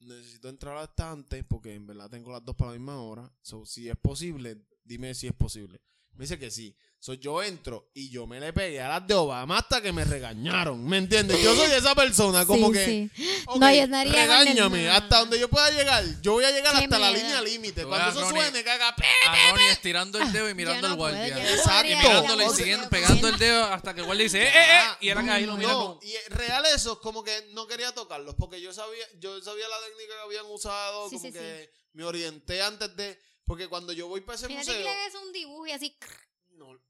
necesito 0.01 0.51
entrar 0.51 0.77
hasta 0.77 1.11
antes 1.11 1.45
porque 1.49 1.73
en 1.75 1.87
verdad 1.87 2.11
tengo 2.11 2.31
las 2.31 2.45
dos 2.45 2.57
para 2.57 2.73
la 2.73 2.79
misma 2.79 3.01
hora. 3.01 3.33
So, 3.41 3.65
si 3.65 3.89
es 3.89 3.97
posible, 3.97 4.59
dime 4.85 5.15
si 5.15 5.29
es 5.29 5.33
posible. 5.33 5.81
Me 6.13 6.25
dice 6.25 6.39
que 6.39 6.51
sí. 6.51 6.77
So, 7.07 7.15
yo 7.15 7.41
entro 7.41 7.89
y 7.95 8.11
yo 8.11 8.27
me 8.27 8.41
le 8.41 8.53
pegué 8.53 8.81
a 8.81 8.89
las 8.89 9.07
de 9.07 9.15
Obama 9.15 9.59
hasta 9.59 9.81
que 9.81 9.93
me 9.93 10.05
regañaron. 10.05 10.85
¿Me 10.85 10.97
entiendes? 10.99 11.41
Yo 11.41 11.55
soy 11.55 11.71
esa 11.71 11.95
persona 11.95 12.45
como 12.45 12.67
Sí, 12.67 12.73
que. 12.73 12.85
sí. 12.85 13.11
ok, 13.47 13.57
No, 13.59 13.73
yo 13.73 13.87
regáñame 13.87 14.91
hasta 14.91 15.21
donde 15.21 15.39
yo 15.39 15.49
pueda 15.49 15.71
llegar. 15.71 16.03
Yo 16.21 16.33
voy 16.33 16.45
a 16.45 16.51
llegar 16.51 16.75
Qué 16.77 16.83
hasta 16.83 16.99
la 16.99 17.13
miedo. 17.13 17.23
línea 17.23 17.41
límite. 17.43 17.85
Cuando 17.85 18.09
eso 18.11 18.29
Ronnie- 18.29 18.43
suene, 18.43 18.65
caga. 18.65 18.97
¡pe! 18.97 19.05
A 19.29 19.51
Ronnie 19.53 19.71
estirando 19.71 20.19
el 20.21 20.33
dedo 20.33 20.51
y 20.51 20.55
mirando 20.55 20.89
no 20.89 20.95
al 20.95 20.99
puedo, 20.99 21.15
guardia. 21.15 21.37
no 21.37 21.49
Exacto. 21.49 21.87
Y 21.87 21.95
mirándole 21.95 22.43
y 22.43 22.47
o 22.49 22.51
sea, 22.51 22.65
siguen 22.65 22.89
pegando 22.89 23.29
el 23.29 23.39
dedo 23.39 23.65
hasta 23.67 23.95
que 23.95 24.01
el 24.01 24.07
guardia 24.07 24.25
dice, 24.25 24.43
¡eh, 24.43 24.49
eh, 24.49 24.81
eh! 24.81 24.89
Y 25.03 25.09
eran 25.09 25.31
ahí, 25.31 25.47
lo 25.47 25.57
miran 25.57 25.75
No, 25.75 26.01
y 26.03 26.13
es 26.13 26.29
real 26.31 26.65
eso, 26.75 27.01
como 27.01 27.23
que 27.23 27.51
no 27.53 27.69
quería 27.69 27.95
tocarlos, 27.95 28.35
porque 28.35 28.61
yo 28.61 28.73
sabía, 28.73 29.07
yo 29.21 29.41
sabía 29.43 29.69
la 29.69 29.77
técnica 29.87 30.13
que 30.13 30.23
habían 30.25 30.47
usado, 30.47 31.09
Sí, 31.09 31.19
como 31.19 31.27
sí, 31.29 31.33
que 31.33 31.71
me 31.93 32.03
orienté 32.03 32.63
antes 32.63 32.97
de, 32.97 33.17
porque 33.45 33.69
cuando 33.69 33.93
yo 33.93 34.09
voy 34.09 34.23
para 34.23 34.35
ese 34.37 34.49
Fíjate 34.49 34.67
que 34.67 34.73
museo, 34.79 34.85
le 34.85 34.91
hagas 34.91 35.15
un 35.25 35.33
dibujo 35.33 35.67
y 35.69 35.71
así, 35.71 35.97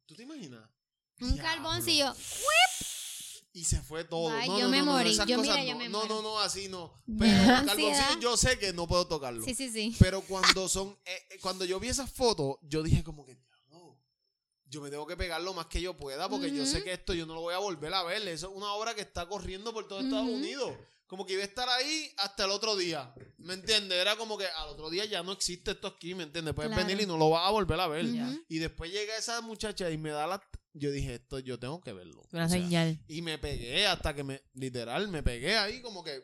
¿tú 0.06 0.14
te 0.14 0.22
imaginas? 0.24 0.68
un 1.20 1.32
Diablo. 1.34 1.42
carboncillo. 1.42 2.14
Y 3.52 3.64
se 3.64 3.80
fue 3.80 4.04
todo. 4.04 4.28
Ay, 4.30 4.48
no, 4.50 4.58
yo 4.58 4.64
no, 4.64 4.70
me 4.70 4.78
no, 4.80 4.84
morí. 4.92 5.12
esas 5.12 5.26
Yo, 5.26 5.38
cosas 5.38 5.54
mira, 5.56 5.64
yo 5.66 5.72
no. 5.72 5.78
me 5.78 5.88
no, 5.88 6.04
no, 6.06 6.20
no, 6.20 6.38
así 6.40 6.68
no. 6.68 7.02
Pero 7.18 7.54
ansiedad. 7.54 8.18
yo 8.20 8.36
sé 8.36 8.58
que 8.58 8.74
no 8.74 8.86
puedo 8.86 9.06
tocarlo. 9.06 9.42
Sí, 9.42 9.54
sí, 9.54 9.70
sí. 9.70 9.96
Pero 9.98 10.20
cuando 10.20 10.68
son, 10.68 10.90
eh, 11.06 11.26
eh, 11.30 11.38
cuando 11.40 11.64
yo 11.64 11.80
vi 11.80 11.88
esas 11.88 12.10
fotos, 12.12 12.56
yo 12.60 12.82
dije 12.82 13.02
como 13.02 13.24
que, 13.24 13.34
no, 13.68 13.98
yo 14.66 14.82
me 14.82 14.90
tengo 14.90 15.06
que 15.06 15.16
pegar 15.16 15.40
lo 15.40 15.54
más 15.54 15.66
que 15.66 15.80
yo 15.80 15.96
pueda 15.96 16.28
porque 16.28 16.52
yo 16.54 16.66
sé 16.66 16.84
que 16.84 16.92
esto 16.92 17.14
yo 17.14 17.24
no 17.24 17.34
lo 17.34 17.40
voy 17.40 17.54
a 17.54 17.58
volver 17.58 17.94
a 17.94 18.02
ver. 18.02 18.28
Eso 18.28 18.50
es 18.50 18.54
una 18.54 18.74
obra 18.74 18.94
que 18.94 19.00
está 19.00 19.26
corriendo 19.26 19.72
por 19.72 19.88
todo 19.88 20.00
Estados 20.00 20.26
Ujú. 20.26 20.36
Unidos. 20.36 20.72
Como 21.06 21.24
que 21.24 21.34
iba 21.34 21.42
a 21.42 21.46
estar 21.46 21.68
ahí 21.68 22.12
hasta 22.16 22.44
el 22.46 22.50
otro 22.50 22.76
día. 22.76 23.14
¿Me 23.38 23.54
entiendes? 23.54 23.96
Era 23.98 24.16
como 24.16 24.36
que 24.36 24.46
al 24.46 24.68
otro 24.70 24.90
día 24.90 25.04
ya 25.04 25.22
no 25.22 25.32
existe 25.32 25.70
esto 25.72 25.86
aquí, 25.86 26.14
¿me 26.14 26.24
entiendes? 26.24 26.52
Puedes 26.54 26.72
Claro. 26.72 26.86
venir 26.86 27.02
y 27.02 27.06
no 27.06 27.16
lo 27.16 27.30
vas 27.30 27.46
a 27.46 27.50
volver 27.50 27.78
a 27.78 27.86
ver. 27.86 28.04
Y 28.48 28.58
después 28.58 28.90
llega 28.90 29.16
esa 29.16 29.40
muchacha 29.40 29.90
y 29.90 29.98
me 29.98 30.10
da 30.10 30.26
la... 30.26 30.42
Yo 30.72 30.90
dije, 30.90 31.14
esto 31.14 31.38
yo 31.38 31.58
tengo 31.58 31.80
que 31.80 31.92
verlo. 31.92 32.22
Una 32.32 32.46
O 32.46 32.48
sea, 32.48 32.58
señal. 32.60 32.98
y 33.08 33.22
me 33.22 33.38
pegué 33.38 33.86
hasta 33.86 34.14
que 34.14 34.24
me, 34.24 34.42
literal, 34.54 35.08
me 35.08 35.22
pegué 35.22 35.56
ahí 35.56 35.80
como 35.80 36.02
que, 36.04 36.22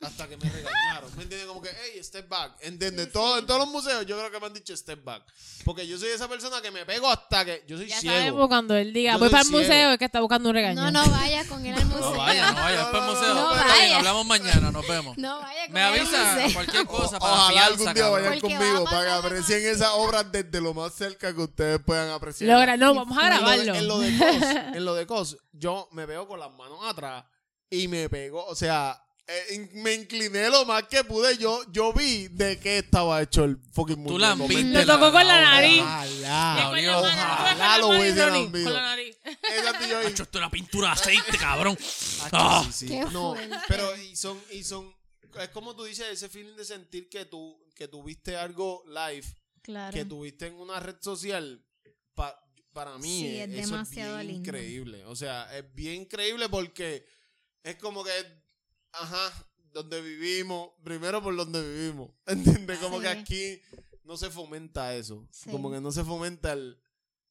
hasta 0.00 0.28
que 0.28 0.36
me 0.36 0.48
regañaron. 0.50 1.10
¿Me 1.16 1.22
entiendes? 1.22 1.48
Como 1.48 1.62
que, 1.62 1.70
hey, 1.70 2.02
step 2.04 2.28
back. 2.28 2.52
¿Entiendes? 2.60 3.06
Sí, 3.06 3.12
Todo, 3.12 3.34
sí. 3.34 3.40
En 3.40 3.46
todos 3.46 3.60
los 3.60 3.68
museos 3.70 4.04
yo 4.06 4.18
creo 4.18 4.30
que 4.30 4.38
me 4.38 4.46
han 4.46 4.52
dicho 4.52 4.76
step 4.76 5.02
back. 5.02 5.22
Porque 5.64 5.86
yo 5.86 5.98
soy 5.98 6.10
esa 6.10 6.28
persona 6.28 6.60
que 6.60 6.70
me 6.70 6.84
pego 6.84 7.08
hasta 7.08 7.44
que, 7.44 7.64
yo 7.66 7.76
soy 7.78 7.86
Ya 7.88 7.98
ciego. 8.00 8.16
sabemos 8.16 8.48
cuando 8.48 8.76
él 8.76 8.92
diga, 8.92 9.14
Yo 9.14 9.18
voy 9.20 9.30
para 9.30 9.40
el 9.42 9.46
ciego. 9.48 9.62
museo, 9.62 9.92
es 9.92 9.98
que 9.98 10.04
está 10.04 10.20
buscando 10.20 10.50
un 10.50 10.54
regaño. 10.54 10.82
No, 10.82 10.90
no 10.90 11.10
vayas 11.10 11.46
con 11.46 11.64
él 11.64 11.74
al 11.74 11.86
museo. 11.86 12.10
No 12.10 12.16
vaya, 12.18 12.50
no 12.50 12.54
vaya, 12.54 12.82
No, 12.82 12.92
no, 13.00 13.12
museo. 13.14 13.34
no 13.34 13.50
Está 13.52 13.64
bien, 13.64 13.78
vaya. 13.78 13.96
hablamos 13.98 14.26
mañana, 14.26 14.70
nos 14.70 14.86
vemos. 14.86 15.16
No 15.18 15.40
vayas 15.40 15.64
con 15.64 15.72
Me 15.72 15.82
avisa 15.82 16.32
museo. 16.34 16.52
cualquier 16.52 16.86
cosa 16.86 17.16
O- 17.16 17.20
para 17.20 17.32
Ojalá 17.32 17.48
fianza, 17.52 17.66
algún 17.72 17.94
día 17.94 18.08
vayan 18.08 18.32
va 18.36 18.40
conmigo 18.40 18.84
para 18.84 19.04
que 19.04 19.10
aprecien 19.12 19.66
esas 19.66 19.88
obras 19.94 20.30
desde 20.30 20.60
lo 20.60 20.74
más 20.74 20.92
cerca 20.94 21.34
que 21.34 21.40
ustedes 21.40 21.80
puedan 21.84 22.10
apreciar. 22.10 22.50
Logra, 22.50 22.76
no, 22.76 22.94
vamos 22.94 23.16
a 23.16 23.26
En 23.26 23.42
lo 23.42 23.50
de- 23.50 23.64
grabarlo. 23.64 23.74
En 23.74 23.88
lo 23.88 23.98
de 23.98 24.18
cos, 24.18 24.42
en 24.76 24.84
lo 24.84 24.94
de 24.94 25.06
cos, 25.06 25.36
yo 25.52 25.88
me 25.92 26.04
veo 26.04 26.28
con 26.28 26.38
las 26.38 26.52
manos 26.52 26.80
atrás 26.84 27.24
y 27.70 27.88
me 27.88 28.08
pego, 28.10 28.44
o 28.44 28.54
sea, 28.54 29.02
eh, 29.28 29.68
me 29.74 29.94
incliné 29.94 30.48
lo 30.50 30.64
más 30.64 30.84
que 30.84 31.02
pude. 31.04 31.36
Yo, 31.38 31.60
yo 31.72 31.92
vi 31.92 32.28
de 32.28 32.58
qué 32.60 32.78
estaba 32.78 33.20
hecho 33.22 33.44
el 33.44 33.58
fucking 33.72 33.98
muñeco. 33.98 34.46
Tú. 34.46 34.52
Lo 34.58 34.86
tocó 34.86 35.10
con 35.12 35.26
la 35.26 35.40
nariz. 35.40 35.80
Ojalá. 35.82 36.54
La 36.58 36.68
olió. 36.70 36.98
Ojalá 36.98 37.78
lo 37.78 37.88
hubiese 37.88 38.22
Con 38.64 38.72
la 38.72 38.82
nariz. 38.82 39.16
Exacto, 39.24 39.86
yo 39.86 40.00
esto 40.00 40.38
era 40.38 40.50
pintura 40.50 40.88
de 40.88 40.92
aceite, 40.94 41.36
cabrón. 41.38 41.76
Ah. 42.32 42.64
sí, 42.66 42.72
sí. 42.72 42.88
Qué 42.88 43.00
No, 43.12 43.34
fuerte. 43.34 43.56
pero 43.68 43.96
y 43.96 44.16
son, 44.16 44.40
y 44.50 44.64
son, 44.64 44.94
es 45.40 45.48
como 45.50 45.74
tú 45.76 45.84
dices, 45.84 46.06
ese 46.10 46.28
feeling 46.28 46.56
de 46.56 46.64
sentir 46.64 47.08
que 47.08 47.24
tú, 47.26 47.58
que 47.74 47.88
tuviste 47.88 48.36
algo 48.36 48.82
live, 48.86 49.26
Claro. 49.62 49.92
que 49.94 50.04
tuviste 50.04 50.46
en 50.46 50.54
una 50.54 50.78
red 50.80 50.96
social, 51.00 51.64
pa- 52.14 52.38
para 52.72 52.96
mí 52.98 53.20
Sí, 53.20 53.36
es 53.38 53.48
eso 53.50 53.70
demasiado 53.72 54.18
es 54.18 54.22
bien 54.26 54.34
lindo. 54.36 54.48
increíble. 54.50 55.04
O 55.06 55.14
sea, 55.16 55.48
es 55.56 55.64
bien 55.74 56.02
increíble 56.02 56.48
porque 56.48 57.06
es 57.62 57.76
como 57.76 58.02
que, 58.04 58.12
ajá, 59.00 59.48
donde 59.72 60.00
vivimos, 60.00 60.70
primero 60.82 61.22
por 61.22 61.36
donde 61.36 61.62
vivimos, 61.62 62.10
¿entiendes? 62.26 62.78
Como 62.78 63.00
que 63.00 63.08
aquí 63.08 63.60
no 64.04 64.16
se 64.16 64.30
fomenta 64.30 64.94
eso. 64.94 65.26
Sí. 65.30 65.50
Como 65.50 65.70
que 65.70 65.80
no 65.80 65.92
se 65.92 66.04
fomenta 66.04 66.52
el, 66.52 66.78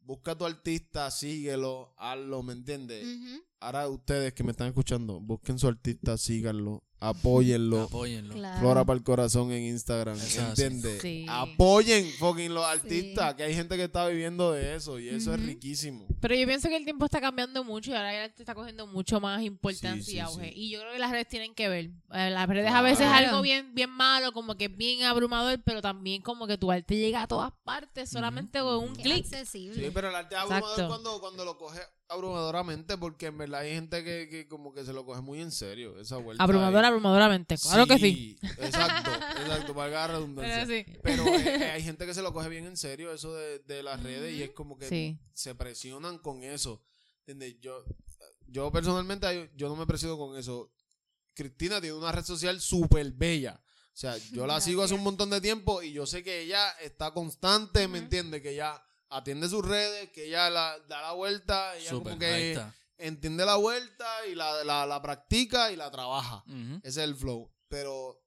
busca 0.05 0.31
a 0.31 0.37
tu 0.37 0.45
artista, 0.45 1.09
síguelo, 1.09 1.93
hazlo, 1.97 2.43
¿me 2.43 2.53
entiendes? 2.53 3.05
Ahora 3.59 3.87
ustedes 3.89 4.33
que 4.33 4.43
me 4.43 4.51
están 4.51 4.67
escuchando, 4.67 5.19
busquen 5.19 5.57
su 5.57 5.67
artista, 5.67 6.17
síganlo, 6.17 6.83
apóyenlo. 7.09 7.83
Apóyenlo. 7.83 8.33
Claro. 8.33 8.59
Flora 8.59 8.85
para 8.85 8.97
el 8.97 9.03
corazón 9.03 9.51
en 9.51 9.63
Instagram, 9.63 10.15
es. 10.17 10.37
¿entiendes? 10.37 11.01
Sí. 11.01 11.25
Apoyen 11.29 12.09
fucking 12.19 12.53
los 12.53 12.65
artistas, 12.65 13.35
que 13.35 13.43
hay 13.43 13.53
gente 13.53 13.75
que 13.77 13.83
está 13.85 14.07
viviendo 14.07 14.51
de 14.51 14.75
eso 14.75 14.99
y 14.99 15.09
eso 15.09 15.33
es 15.33 15.39
riquísimo. 15.45 16.07
Pero 16.19 16.35
yo 16.35 16.45
pienso 16.47 16.67
que 16.69 16.77
el 16.77 16.83
tiempo 16.83 17.05
está 17.05 17.21
cambiando 17.21 17.63
mucho 17.63 17.91
y 17.91 17.93
ahora 17.93 18.13
ya 18.27 18.33
te 18.33 18.41
está 18.43 18.55
cogiendo 18.55 18.87
mucho 18.87 19.19
más 19.19 19.41
importancia 19.43 20.03
Sí, 20.03 20.11
sí, 20.11 20.17
y 20.17 20.19
auge. 20.19 20.49
sí. 20.49 20.53
Y 20.55 20.69
yo 20.71 20.79
creo 20.81 20.93
que 20.93 20.99
las 20.99 21.11
redes 21.11 21.27
tienen 21.27 21.53
que 21.53 21.69
ver. 21.69 21.85
Eh, 22.13 22.29
Las 22.29 22.47
redes 22.47 22.71
a 22.71 22.81
veces 22.81 23.01
es 23.07 23.11
algo 23.13 23.41
bien, 23.41 23.73
bien 23.75 23.89
malo, 23.89 24.31
como 24.31 24.55
que 24.55 24.67
bien 24.67 25.03
abrumador, 25.03 25.61
pero 25.63 25.81
también 25.81 26.21
como 26.21 26.47
que 26.47 26.57
tu 26.57 26.71
arte 26.71 26.95
llega 26.95 27.21
a 27.23 27.27
todas 27.27 27.51
partes 27.63 28.09
solamente 28.09 28.59
con 28.59 28.83
un 28.83 28.95
clic. 28.95 29.25
Sí, 29.45 29.69
pero 29.93 30.09
el 30.09 30.15
arte 30.15 30.35
es 30.35 30.41
abrumador 30.41 30.87
cuando, 30.87 31.19
cuando 31.19 31.45
lo 31.45 31.57
coge 31.57 31.79
abrumadoramente, 32.09 32.97
porque 32.97 33.27
en 33.27 33.37
verdad 33.37 33.61
hay 33.61 33.73
gente 33.73 34.03
que, 34.03 34.27
que 34.29 34.47
como 34.47 34.73
que 34.73 34.85
se 34.85 34.93
lo 34.93 35.05
coge 35.05 35.21
muy 35.21 35.41
en 35.41 35.51
serio, 35.51 35.99
esa 35.99 36.17
vuelta. 36.17 36.43
Abrumador, 36.43 36.83
ahí. 36.83 36.87
abrumadoramente. 36.89 37.57
Claro 37.57 37.87
que 37.87 37.97
sí. 37.99 38.37
Exacto, 38.59 39.11
exacto, 39.41 39.73
valga 39.73 40.01
la 40.01 40.07
redundancia. 40.13 40.65
Pero 40.65 40.67
sí. 40.85 40.99
Pero 41.03 41.27
eh, 41.27 41.55
eh, 41.65 41.71
hay 41.71 41.83
gente 41.83 42.05
que 42.05 42.13
se 42.13 42.21
lo 42.21 42.33
coge 42.33 42.49
bien 42.49 42.65
en 42.65 42.77
serio 42.77 43.11
eso 43.13 43.33
de, 43.33 43.59
de 43.59 43.83
las 43.83 44.01
redes 44.03 44.33
y 44.37 44.43
es 44.43 44.51
como 44.51 44.77
que 44.77 44.87
Sí. 44.87 45.19
se 45.33 45.55
presionan 45.55 46.19
con 46.19 46.43
eso. 46.43 46.81
¿Entiendes? 47.25 47.59
Yo, 47.59 47.83
yo 48.47 48.71
personalmente 48.71 49.51
yo, 49.55 49.67
no 49.69 49.75
me 49.75 49.87
presiono 49.87 50.17
con 50.17 50.37
eso. 50.37 50.71
Cristina 51.33 51.81
tiene 51.81 51.95
una 51.97 52.11
red 52.11 52.23
social 52.23 52.61
súper 52.61 53.11
bella. 53.11 53.59
O 53.93 53.97
sea, 53.97 54.15
yo 54.31 54.45
la 54.45 54.61
sigo 54.61 54.83
hace 54.83 54.93
un 54.93 55.03
montón 55.03 55.29
de 55.31 55.41
tiempo 55.41 55.81
y 55.81 55.91
yo 55.91 56.05
sé 56.05 56.23
que 56.23 56.41
ella 56.41 56.69
está 56.81 57.11
constante, 57.13 57.87
¿me 57.87 57.97
Ujú. 57.97 58.03
entiende? 58.03 58.41
Que 58.41 58.51
ella 58.51 58.81
atiende 59.09 59.47
sus 59.49 59.65
redes, 59.65 60.09
que 60.11 60.25
ella 60.25 60.49
la, 60.49 60.79
da 60.87 61.01
la 61.01 61.11
vuelta, 61.13 61.75
ella 61.77 61.91
como 61.91 62.17
que 62.17 62.59
entiende 62.97 63.45
la 63.45 63.55
vuelta 63.55 64.07
y 64.27 64.35
la, 64.35 64.63
la, 64.63 64.85
la 64.85 65.01
practica 65.01 65.71
y 65.71 65.75
la 65.75 65.91
trabaja. 65.91 66.43
Ese 66.83 67.01
es 67.01 67.07
el 67.09 67.15
flow. 67.15 67.51
Pero 67.67 68.21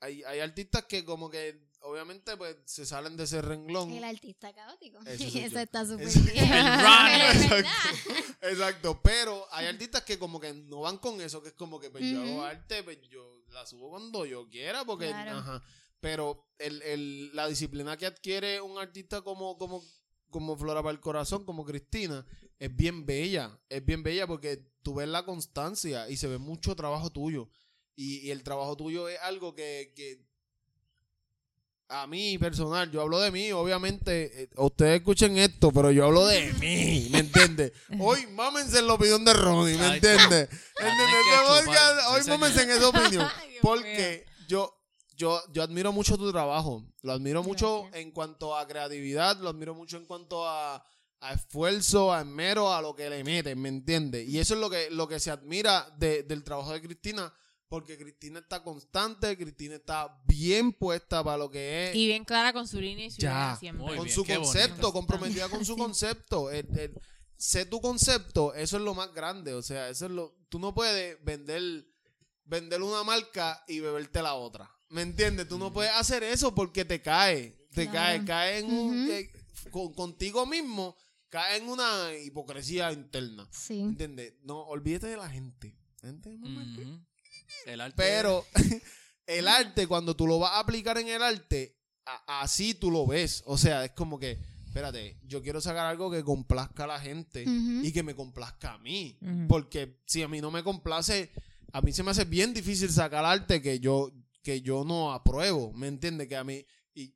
hay, 0.00 0.22
hay 0.24 0.40
artistas 0.40 0.84
que 0.84 1.04
como 1.04 1.28
que 1.30 1.68
obviamente 1.80 2.36
pues 2.36 2.56
se 2.64 2.84
salen 2.86 3.16
de 3.16 3.24
ese 3.24 3.40
renglón. 3.42 3.90
El 3.92 4.04
artista 4.04 4.52
caótico. 4.52 4.98
Eso 5.06 5.58
está 5.60 5.84
súper 5.86 6.08
bien. 6.08 6.52
El 6.52 6.80
runner. 6.80 7.36
Exacto. 7.36 8.34
Exacto, 8.40 9.00
pero 9.02 9.46
hay 9.50 9.66
artistas 9.66 10.02
que 10.02 10.18
como 10.18 10.38
que 10.40 10.52
no 10.52 10.80
van 10.80 10.98
con 10.98 11.20
eso, 11.20 11.42
que 11.42 11.48
es 11.48 11.54
como 11.54 11.80
que 11.80 11.90
pues 11.90 12.04
yo 12.04 12.22
hago 12.22 12.44
arte, 12.44 12.82
pues 12.84 12.98
yo 13.08 13.42
la 13.48 13.66
subo 13.66 13.90
cuando 13.90 14.24
yo 14.26 14.48
quiera, 14.48 14.84
porque 14.84 15.08
Claro. 15.08 15.38
ajá. 15.38 15.62
Pero 16.00 16.46
el, 16.58 16.80
el, 16.82 17.34
la 17.34 17.48
disciplina 17.48 17.96
que 17.96 18.06
adquiere 18.06 18.60
un 18.60 18.78
artista 18.78 19.22
como, 19.22 19.58
como, 19.58 19.82
como 20.30 20.56
Flora 20.56 20.82
para 20.82 20.92
el 20.92 21.00
Corazón, 21.00 21.44
como 21.44 21.64
Cristina, 21.64 22.26
es 22.58 22.74
bien 22.74 23.06
bella. 23.06 23.58
Es 23.68 23.84
bien 23.84 24.02
bella 24.02 24.26
porque 24.26 24.64
tú 24.82 24.94
ves 24.94 25.08
la 25.08 25.24
constancia 25.24 26.08
y 26.08 26.16
se 26.16 26.28
ve 26.28 26.38
mucho 26.38 26.76
trabajo 26.76 27.10
tuyo. 27.10 27.48
Y, 27.96 28.18
y 28.18 28.30
el 28.30 28.42
trabajo 28.42 28.76
tuyo 28.76 29.08
es 29.08 29.18
algo 29.20 29.54
que, 29.54 29.92
que 29.94 30.28
a 31.88 32.06
mí 32.06 32.36
personal, 32.38 32.90
yo 32.90 33.00
hablo 33.00 33.18
de 33.18 33.30
mí, 33.30 33.50
obviamente, 33.52 34.42
eh, 34.42 34.50
ustedes 34.56 34.98
escuchen 34.98 35.38
esto, 35.38 35.72
pero 35.72 35.90
yo 35.90 36.04
hablo 36.04 36.26
de 36.26 36.52
mí, 36.54 37.08
¿me 37.10 37.20
entiendes? 37.20 37.72
Hoy 38.00 38.26
mámense 38.26 38.78
en 38.78 38.86
la 38.86 38.94
opinión 38.94 39.24
de 39.24 39.32
Ronnie, 39.32 39.78
¿me 39.78 39.94
entiendes? 39.94 40.48
Hoy 42.10 42.20
mámense 42.28 42.62
en 42.62 42.70
esa 42.70 42.88
opinión. 42.88 43.26
Porque 43.62 44.26
yo, 44.46 44.77
yo, 45.18 45.42
yo 45.52 45.62
admiro 45.62 45.92
mucho 45.92 46.16
tu 46.16 46.30
trabajo. 46.32 46.84
Lo 47.02 47.12
admiro 47.12 47.42
mucho 47.42 47.82
Gracias. 47.82 48.02
en 48.02 48.12
cuanto 48.12 48.56
a 48.56 48.66
creatividad, 48.66 49.36
lo 49.40 49.50
admiro 49.50 49.74
mucho 49.74 49.96
en 49.98 50.06
cuanto 50.06 50.48
a, 50.48 50.76
a 51.20 51.32
esfuerzo, 51.32 52.12
a 52.12 52.20
esmero, 52.20 52.72
a 52.72 52.80
lo 52.80 52.94
que 52.94 53.10
le 53.10 53.22
meten, 53.24 53.60
¿me 53.60 53.68
entiendes? 53.68 54.26
Y 54.28 54.38
eso 54.38 54.54
es 54.54 54.60
lo 54.60 54.70
que, 54.70 54.88
lo 54.90 55.06
que 55.08 55.18
se 55.20 55.30
admira 55.30 55.92
de- 55.98 56.22
del 56.22 56.42
trabajo 56.44 56.72
de 56.72 56.80
Cristina, 56.80 57.30
porque 57.68 57.98
Cristina 57.98 58.38
está 58.38 58.62
constante, 58.62 59.36
Cristina 59.36 59.74
está 59.74 60.22
bien 60.24 60.72
puesta 60.72 61.22
para 61.22 61.36
lo 61.36 61.50
que 61.50 61.90
es. 61.90 61.96
Y 61.96 62.06
bien 62.06 62.24
clara 62.24 62.52
con 62.54 62.66
su 62.66 62.80
línea 62.80 63.06
y 63.06 63.10
su 63.10 63.20
Ya. 63.20 63.30
idea 63.32 63.56
siempre. 63.56 63.84
Muy 63.84 63.96
con 63.96 64.04
bien, 64.04 64.14
su 64.14 64.24
concepto, 64.24 64.74
bonito. 64.74 64.92
comprometida 64.92 65.48
con 65.50 65.64
su 65.66 65.76
concepto. 65.84 66.50
El- 66.50 66.66
el- 66.78 66.94
sé 67.36 67.66
tu 67.66 67.80
concepto, 67.80 68.54
eso 68.54 68.76
es 68.78 68.82
lo 68.82 68.94
más 68.94 69.12
grande. 69.12 69.52
O 69.52 69.60
sea, 69.62 69.88
eso 69.90 70.06
es 70.06 70.12
lo. 70.12 70.34
Tú 70.48 70.58
no 70.58 70.72
puedes 70.74 71.22
vender, 71.24 71.84
vender 72.44 72.80
una 72.82 73.02
marca 73.04 73.62
y 73.68 73.80
beberte 73.80 74.22
la 74.22 74.34
otra. 74.34 74.70
¿Me 74.90 75.02
entiendes? 75.02 75.48
Tú 75.48 75.58
no 75.58 75.72
puedes 75.72 75.92
hacer 75.92 76.22
eso 76.22 76.54
porque 76.54 76.84
te 76.84 77.00
cae. 77.02 77.56
Te 77.74 77.88
Claro. 77.88 78.24
cae, 78.24 78.24
cae 78.24 78.58
en 78.60 78.70
un. 78.72 79.10
Eh, 79.10 79.30
con- 79.70 79.92
contigo 79.92 80.46
mismo, 80.46 80.96
cae 81.28 81.58
en 81.58 81.68
una 81.68 82.14
hipocresía 82.24 82.90
interna. 82.92 83.46
Sí. 83.52 83.80
¿Entiendes? 83.80 84.34
No, 84.42 84.60
olvídate 84.62 85.08
de 85.08 85.16
la 85.16 85.28
gente. 85.28 85.76
La 86.02 86.08
gente 86.10 86.32
es 86.32 86.38
muy 86.38 86.50
mal- 86.50 86.78
Ujú. 86.78 87.04
El 87.66 87.80
arte. 87.80 87.94
pero 87.96 88.44
el 89.26 89.48
arte, 89.48 89.86
cuando 89.86 90.16
tú 90.16 90.26
lo 90.26 90.38
vas 90.38 90.52
a 90.52 90.60
aplicar 90.60 90.96
en 90.98 91.08
el 91.08 91.22
arte, 91.22 91.76
a- 92.06 92.40
así 92.40 92.74
tú 92.74 92.90
lo 92.90 93.06
ves. 93.06 93.42
O 93.46 93.58
sea, 93.58 93.84
es 93.84 93.90
como 93.92 94.18
que, 94.18 94.38
espérate, 94.66 95.18
yo 95.24 95.42
quiero 95.42 95.60
sacar 95.60 95.86
algo 95.86 96.10
que 96.10 96.24
complazca 96.24 96.84
a 96.84 96.88
la 96.88 97.00
gente 97.00 97.44
y 97.46 97.92
que 97.92 98.02
me 98.02 98.14
complazca 98.14 98.74
a 98.74 98.78
mí. 98.78 99.18
Porque 99.48 100.00
si 100.06 100.22
a 100.22 100.28
mí 100.28 100.40
no 100.40 100.50
me 100.50 100.62
complace, 100.64 101.30
a 101.72 101.82
mí 101.82 101.92
se 101.92 102.02
me 102.02 102.10
hace 102.12 102.24
bien 102.24 102.54
difícil 102.54 102.90
sacar 102.90 103.24
arte 103.24 103.60
que 103.60 103.80
yo, 103.80 104.10
que 104.48 104.62
yo 104.62 104.82
no 104.82 105.12
apruebo. 105.12 105.74
¿Me 105.74 105.88
entiendes? 105.88 106.26
Que 106.26 106.36
a 106.36 106.42
mí. 106.42 106.64
Y, 106.94 107.14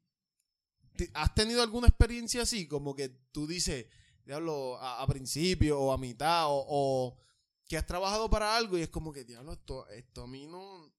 ¿Has 1.14 1.34
tenido 1.34 1.62
alguna 1.62 1.88
experiencia 1.88 2.42
así? 2.42 2.68
Como 2.68 2.94
que 2.94 3.08
tú 3.32 3.46
dices, 3.46 3.86
diablo, 4.26 4.76
a, 4.76 5.00
a 5.02 5.06
principio 5.06 5.80
o 5.80 5.92
a 5.92 5.96
mitad, 5.96 6.48
o, 6.48 6.66
o 6.68 7.16
que 7.66 7.78
has 7.78 7.86
trabajado 7.86 8.28
para 8.28 8.54
algo 8.54 8.76
y 8.76 8.82
es 8.82 8.90
como 8.90 9.14
que, 9.14 9.24
diablo, 9.24 9.54
esto, 9.54 9.88
esto 9.88 10.24
a 10.24 10.26
mí 10.26 10.46
no. 10.46 10.92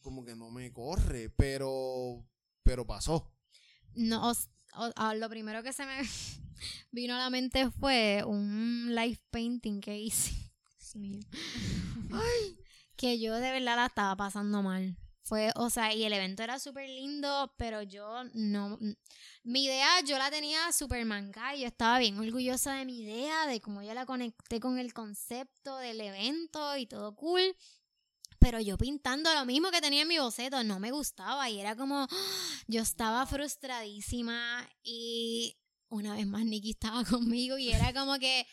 Como 0.00 0.24
que 0.24 0.34
no 0.34 0.50
me 0.50 0.72
corre, 0.72 1.30
pero. 1.30 2.26
Pero 2.64 2.84
pasó. 2.84 3.32
No, 3.94 4.30
os- 4.30 4.48
lo 5.16 5.28
primero 5.28 5.62
que 5.62 5.72
se 5.72 5.86
me 5.86 6.00
vino 6.90 7.14
a 7.14 7.18
la 7.18 7.30
mente 7.30 7.70
fue 7.70 8.24
un 8.26 8.92
live 8.92 9.22
painting 9.30 9.80
que 9.80 9.96
hice. 10.00 10.32
Dios 10.80 10.96
mío. 10.96 11.20
Ay, 12.12 12.58
que 12.96 13.20
yo 13.20 13.36
de 13.36 13.52
verdad 13.52 13.76
la 13.76 13.86
estaba 13.86 14.16
pasando 14.16 14.62
mal. 14.64 14.96
Fue, 15.26 15.50
o 15.56 15.70
sea, 15.70 15.92
y 15.92 16.04
el 16.04 16.12
evento 16.12 16.44
era 16.44 16.60
súper 16.60 16.88
lindo, 16.88 17.52
pero 17.58 17.82
yo 17.82 18.22
no. 18.34 18.78
Mi 19.42 19.64
idea 19.64 20.00
yo 20.02 20.18
la 20.18 20.30
tenía 20.30 20.70
súper 20.70 21.04
manca 21.04 21.56
y 21.56 21.62
yo 21.62 21.66
estaba 21.66 21.98
bien 21.98 22.16
orgullosa 22.16 22.74
de 22.74 22.84
mi 22.84 23.00
idea, 23.00 23.48
de 23.48 23.60
cómo 23.60 23.82
yo 23.82 23.92
la 23.92 24.06
conecté 24.06 24.60
con 24.60 24.78
el 24.78 24.94
concepto 24.94 25.78
del 25.78 26.00
evento 26.00 26.76
y 26.76 26.86
todo 26.86 27.16
cool. 27.16 27.56
Pero 28.38 28.60
yo 28.60 28.78
pintando 28.78 29.34
lo 29.34 29.44
mismo 29.44 29.72
que 29.72 29.80
tenía 29.80 30.02
en 30.02 30.08
mi 30.08 30.18
boceto, 30.18 30.62
no 30.62 30.78
me 30.78 30.92
gustaba 30.92 31.50
y 31.50 31.58
era 31.58 31.74
como, 31.74 32.06
yo 32.68 32.82
estaba 32.82 33.26
frustradísima 33.26 34.70
y 34.84 35.56
una 35.88 36.14
vez 36.14 36.28
más 36.28 36.44
Nicky 36.44 36.70
estaba 36.70 37.04
conmigo 37.04 37.58
y 37.58 37.72
era 37.72 37.92
como 37.92 38.16
que, 38.20 38.46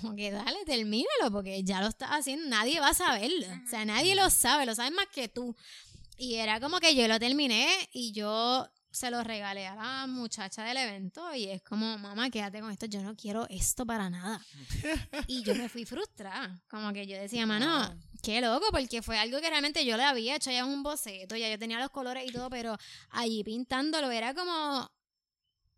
como 0.00 0.14
que 0.14 0.30
dale, 0.30 0.64
termínalo 0.64 1.32
porque 1.32 1.64
ya 1.64 1.80
lo 1.80 1.88
estás 1.88 2.10
haciendo, 2.10 2.48
nadie 2.48 2.78
va 2.78 2.90
a 2.90 2.94
saberlo. 2.94 3.48
O 3.64 3.68
sea, 3.68 3.84
nadie 3.84 4.14
lo 4.14 4.30
sabe, 4.30 4.64
lo 4.64 4.76
sabes 4.76 4.92
más 4.92 5.08
que 5.08 5.28
tú. 5.28 5.56
Y 6.18 6.34
era 6.34 6.58
como 6.60 6.80
que 6.80 6.96
yo 6.96 7.06
lo 7.06 7.20
terminé 7.20 7.68
y 7.92 8.10
yo 8.10 8.68
se 8.90 9.08
lo 9.10 9.22
regalé 9.22 9.68
a 9.68 9.76
la 9.76 10.06
muchacha 10.08 10.64
del 10.64 10.76
evento 10.76 11.32
y 11.32 11.44
es 11.44 11.62
como, 11.62 11.96
mamá, 11.96 12.28
quédate 12.28 12.60
con 12.60 12.72
esto, 12.72 12.86
yo 12.86 13.00
no 13.02 13.14
quiero 13.14 13.46
esto 13.48 13.86
para 13.86 14.10
nada. 14.10 14.44
y 15.28 15.44
yo 15.44 15.54
me 15.54 15.68
fui 15.68 15.84
frustrada, 15.84 16.60
como 16.68 16.92
que 16.92 17.06
yo 17.06 17.16
decía, 17.16 17.46
mano, 17.46 17.94
qué 18.20 18.40
loco, 18.40 18.66
porque 18.72 19.00
fue 19.00 19.16
algo 19.16 19.40
que 19.40 19.48
realmente 19.48 19.86
yo 19.86 19.96
le 19.96 20.02
había 20.02 20.34
hecho 20.34 20.50
ya 20.50 20.60
en 20.60 20.66
un 20.66 20.82
boceto, 20.82 21.36
ya 21.36 21.48
yo 21.48 21.56
tenía 21.56 21.78
los 21.78 21.90
colores 21.90 22.28
y 22.28 22.32
todo, 22.32 22.50
pero 22.50 22.76
allí 23.10 23.44
pintándolo 23.44 24.10
era 24.10 24.34
como 24.34 24.90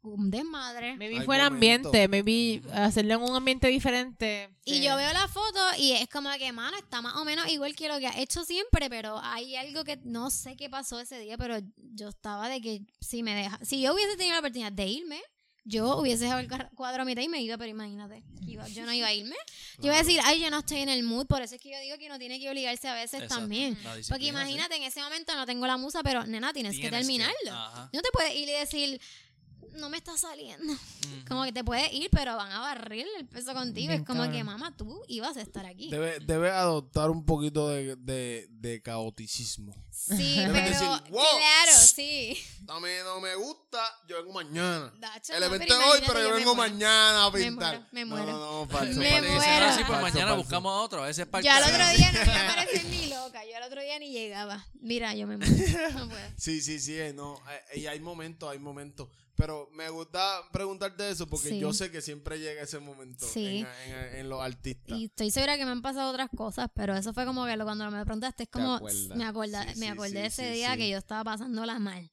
un 0.02 0.30
desmadre. 0.30 0.96
Maybe 0.96 1.18
Hay 1.18 1.24
fue 1.26 1.36
el 1.36 1.42
momentos. 1.50 1.92
ambiente, 1.94 2.08
maybe 2.08 2.62
hacerlo 2.72 3.14
en 3.14 3.22
un 3.22 3.36
ambiente 3.36 3.68
diferente. 3.68 4.48
Y 4.64 4.74
Sí. 4.76 4.82
yo 4.82 4.96
veo 4.96 5.12
la 5.12 5.28
foto 5.28 5.60
y 5.78 5.92
es 5.92 6.08
como 6.08 6.30
que, 6.38 6.52
mano, 6.52 6.76
está 6.78 7.02
más 7.02 7.16
o 7.16 7.24
menos 7.24 7.48
igual 7.48 7.74
que 7.76 7.88
lo 7.88 7.98
que 7.98 8.06
ha 8.06 8.18
hecho 8.18 8.44
siempre, 8.44 8.88
pero 8.88 9.18
hay 9.22 9.56
algo 9.56 9.84
que 9.84 9.98
no 10.04 10.30
sé 10.30 10.56
qué 10.56 10.70
pasó 10.70 11.00
ese 11.00 11.18
día, 11.18 11.36
pero 11.36 11.58
yo 11.76 12.08
estaba 12.08 12.48
de 12.48 12.60
que 12.60 12.80
si 13.00 13.22
me 13.22 13.34
deja, 13.34 13.58
si 13.62 13.80
yo 13.82 13.92
hubiese 13.94 14.16
tenido 14.16 14.34
la 14.34 14.40
oportunidad 14.40 14.72
de 14.72 14.86
irme, 14.86 15.20
yo 15.64 15.98
hubiese 15.98 16.24
dejado 16.24 16.40
el 16.40 16.48
cuadro 16.74 17.02
a 17.02 17.04
mitad 17.04 17.20
y 17.20 17.28
me 17.28 17.42
iba, 17.42 17.58
pero 17.58 17.70
imagínate, 17.70 18.24
iba- 18.46 18.66
yo 18.68 18.86
no 18.86 18.94
iba 18.94 19.06
a 19.08 19.12
irme. 19.12 19.36
Yo 19.78 19.86
iba 19.88 19.96
a 19.96 19.98
decir, 20.02 20.18
ay, 20.24 20.40
yo 20.40 20.50
no 20.50 20.60
estoy 20.60 20.78
en 20.78 20.88
el 20.88 21.02
mood, 21.02 21.26
por 21.26 21.42
eso 21.42 21.54
es 21.56 21.60
que 21.60 21.70
yo 21.70 21.78
digo 21.80 21.98
que 21.98 22.06
uno 22.06 22.18
tiene 22.18 22.40
que 22.40 22.48
obligarse 22.48 22.88
a 22.88 22.94
veces 22.94 23.20
Exacto. 23.22 23.36
también. 23.36 23.76
Porque 24.08 24.24
imagínate, 24.24 24.76
en 24.76 24.84
ese 24.84 25.02
momento 25.02 25.34
no 25.36 25.44
tengo 25.44 25.66
la 25.66 25.76
musa, 25.76 26.02
pero 26.02 26.24
nena, 26.26 26.54
tienes, 26.54 26.72
que 26.76 26.80
Tienes 26.88 27.00
que- 27.00 27.06
terminarlo. 27.06 27.88
No 27.92 28.00
te 28.00 28.08
puedes 28.10 28.34
ir 28.34 28.48
y 28.48 28.52
decir, 28.52 29.00
no 29.72 29.88
me 29.88 29.96
está 29.96 30.16
saliendo. 30.18 30.72
Como 31.28 31.44
que 31.44 31.52
te 31.52 31.64
puedes 31.64 31.92
ir, 31.92 32.08
pero 32.10 32.36
van 32.36 32.50
a 32.52 32.60
barrer 32.60 33.06
el 33.18 33.26
peso 33.26 33.52
contigo. 33.54 33.88
Bien 33.88 34.00
es 34.02 34.06
como 34.06 34.30
que, 34.30 34.42
mamá, 34.44 34.76
tú 34.76 35.02
ibas 35.08 35.36
a 35.36 35.42
estar 35.42 35.64
aquí. 35.66 35.90
Debe, 35.90 36.18
debe 36.20 36.50
adoptar 36.50 37.10
un 37.10 37.24
poquito 37.24 37.68
de, 37.68 37.96
de, 37.96 38.46
de 38.50 38.82
caoticismo. 38.82 39.74
Sí, 39.90 40.34
Debes 40.36 40.52
pero 40.52 40.68
decir, 40.70 40.88
"Wow". 41.12 41.22
claro, 41.38 41.78
sí. 41.94 42.36
No 42.66 42.80
me, 42.80 43.02
no 43.02 43.20
me 43.20 43.34
gusta, 43.36 43.78
yo 44.08 44.16
vengo 44.18 44.32
mañana. 44.32 44.92
Dacho, 44.98 45.32
El 45.34 45.40
no, 45.40 45.46
evento 45.46 45.74
es 45.80 45.86
hoy, 45.86 46.00
pero 46.06 46.22
yo 46.22 46.30
me 46.30 46.36
vengo 46.36 46.54
mañana 46.54 47.24
a 47.24 47.30
Me 47.30 47.38
pintar. 47.44 47.74
muero, 47.74 47.86
me 47.92 48.04
No, 48.04 48.06
muero. 48.16 48.32
No, 48.32 48.60
no, 48.64 48.68
falso. 48.68 48.98
Me 49.00 49.20
muero. 49.20 49.40
así, 49.66 49.82
pues 49.84 49.88
Falso, 49.88 50.02
mañana 50.02 50.26
falso. 50.32 50.36
buscamos 50.36 50.72
a 50.72 50.76
otro. 50.82 51.02
A 51.02 51.06
veces 51.06 51.26
para 51.26 51.42
Yo 51.44 51.50
al 51.52 51.62
otro 51.64 51.88
día 51.96 52.12
no 52.12 52.22
iba 52.22 52.40
a 52.50 52.54
parecer 52.54 52.84
ni 52.86 53.06
loca. 53.06 53.44
Yo 53.44 53.56
al 53.56 53.62
otro 53.64 53.80
día 53.82 53.98
ni 53.98 54.10
llegaba. 54.12 54.64
Mira, 54.80 55.14
yo 55.14 55.26
me 55.26 55.36
muero. 55.36 55.52
No 55.94 56.08
puedo. 56.08 56.20
Sí, 56.36 56.60
sí, 56.60 56.78
sí, 56.80 56.96
eh, 56.98 57.12
no, 57.12 57.36
eh, 57.74 57.80
y 57.80 57.86
hay 57.86 58.00
momentos, 58.00 58.50
hay 58.50 58.58
momentos. 58.58 59.08
Pero 59.36 59.68
me 59.72 59.88
gusta 59.88 60.42
preguntarte 60.52 61.08
eso 61.08 61.26
porque 61.26 61.48
Sí. 61.50 61.58
yo 61.60 61.72
sé 61.72 61.90
que 61.90 62.02
siempre 62.02 62.38
llega 62.38 62.62
ese 62.62 62.78
momento 62.78 63.26
Sí. 63.26 63.64
en, 63.86 63.92
en- 63.94 64.14
en 64.16 64.28
los 64.28 64.40
artistas. 64.42 64.98
Y 64.98 65.06
estoy 65.06 65.30
segura 65.30 65.56
que 65.56 65.64
me 65.64 65.70
han 65.70 65.82
pasado 65.82 66.10
otras 66.10 66.28
cosas, 66.36 66.68
pero 66.74 66.94
eso 66.96 67.14
fue 67.14 67.24
como 67.24 67.46
que 67.46 67.56
lo- 67.56 67.64
cuando 67.64 67.90
me 67.90 68.04
preguntaste, 68.04 68.42
es 68.44 68.48
como, 68.50 68.80
me, 69.14 69.24
acorda- 69.24 69.62
Sí, 69.72 69.78
me 69.78 69.86
sí, 69.86 69.90
acordé 69.90 70.26
ese 70.26 70.48
sí, 70.48 70.54
día 70.54 70.72
sí. 70.72 70.78
que 70.78 70.90
yo 70.90 70.98
estaba 70.98 71.24
pasándola 71.24 71.78
mal. 71.78 72.10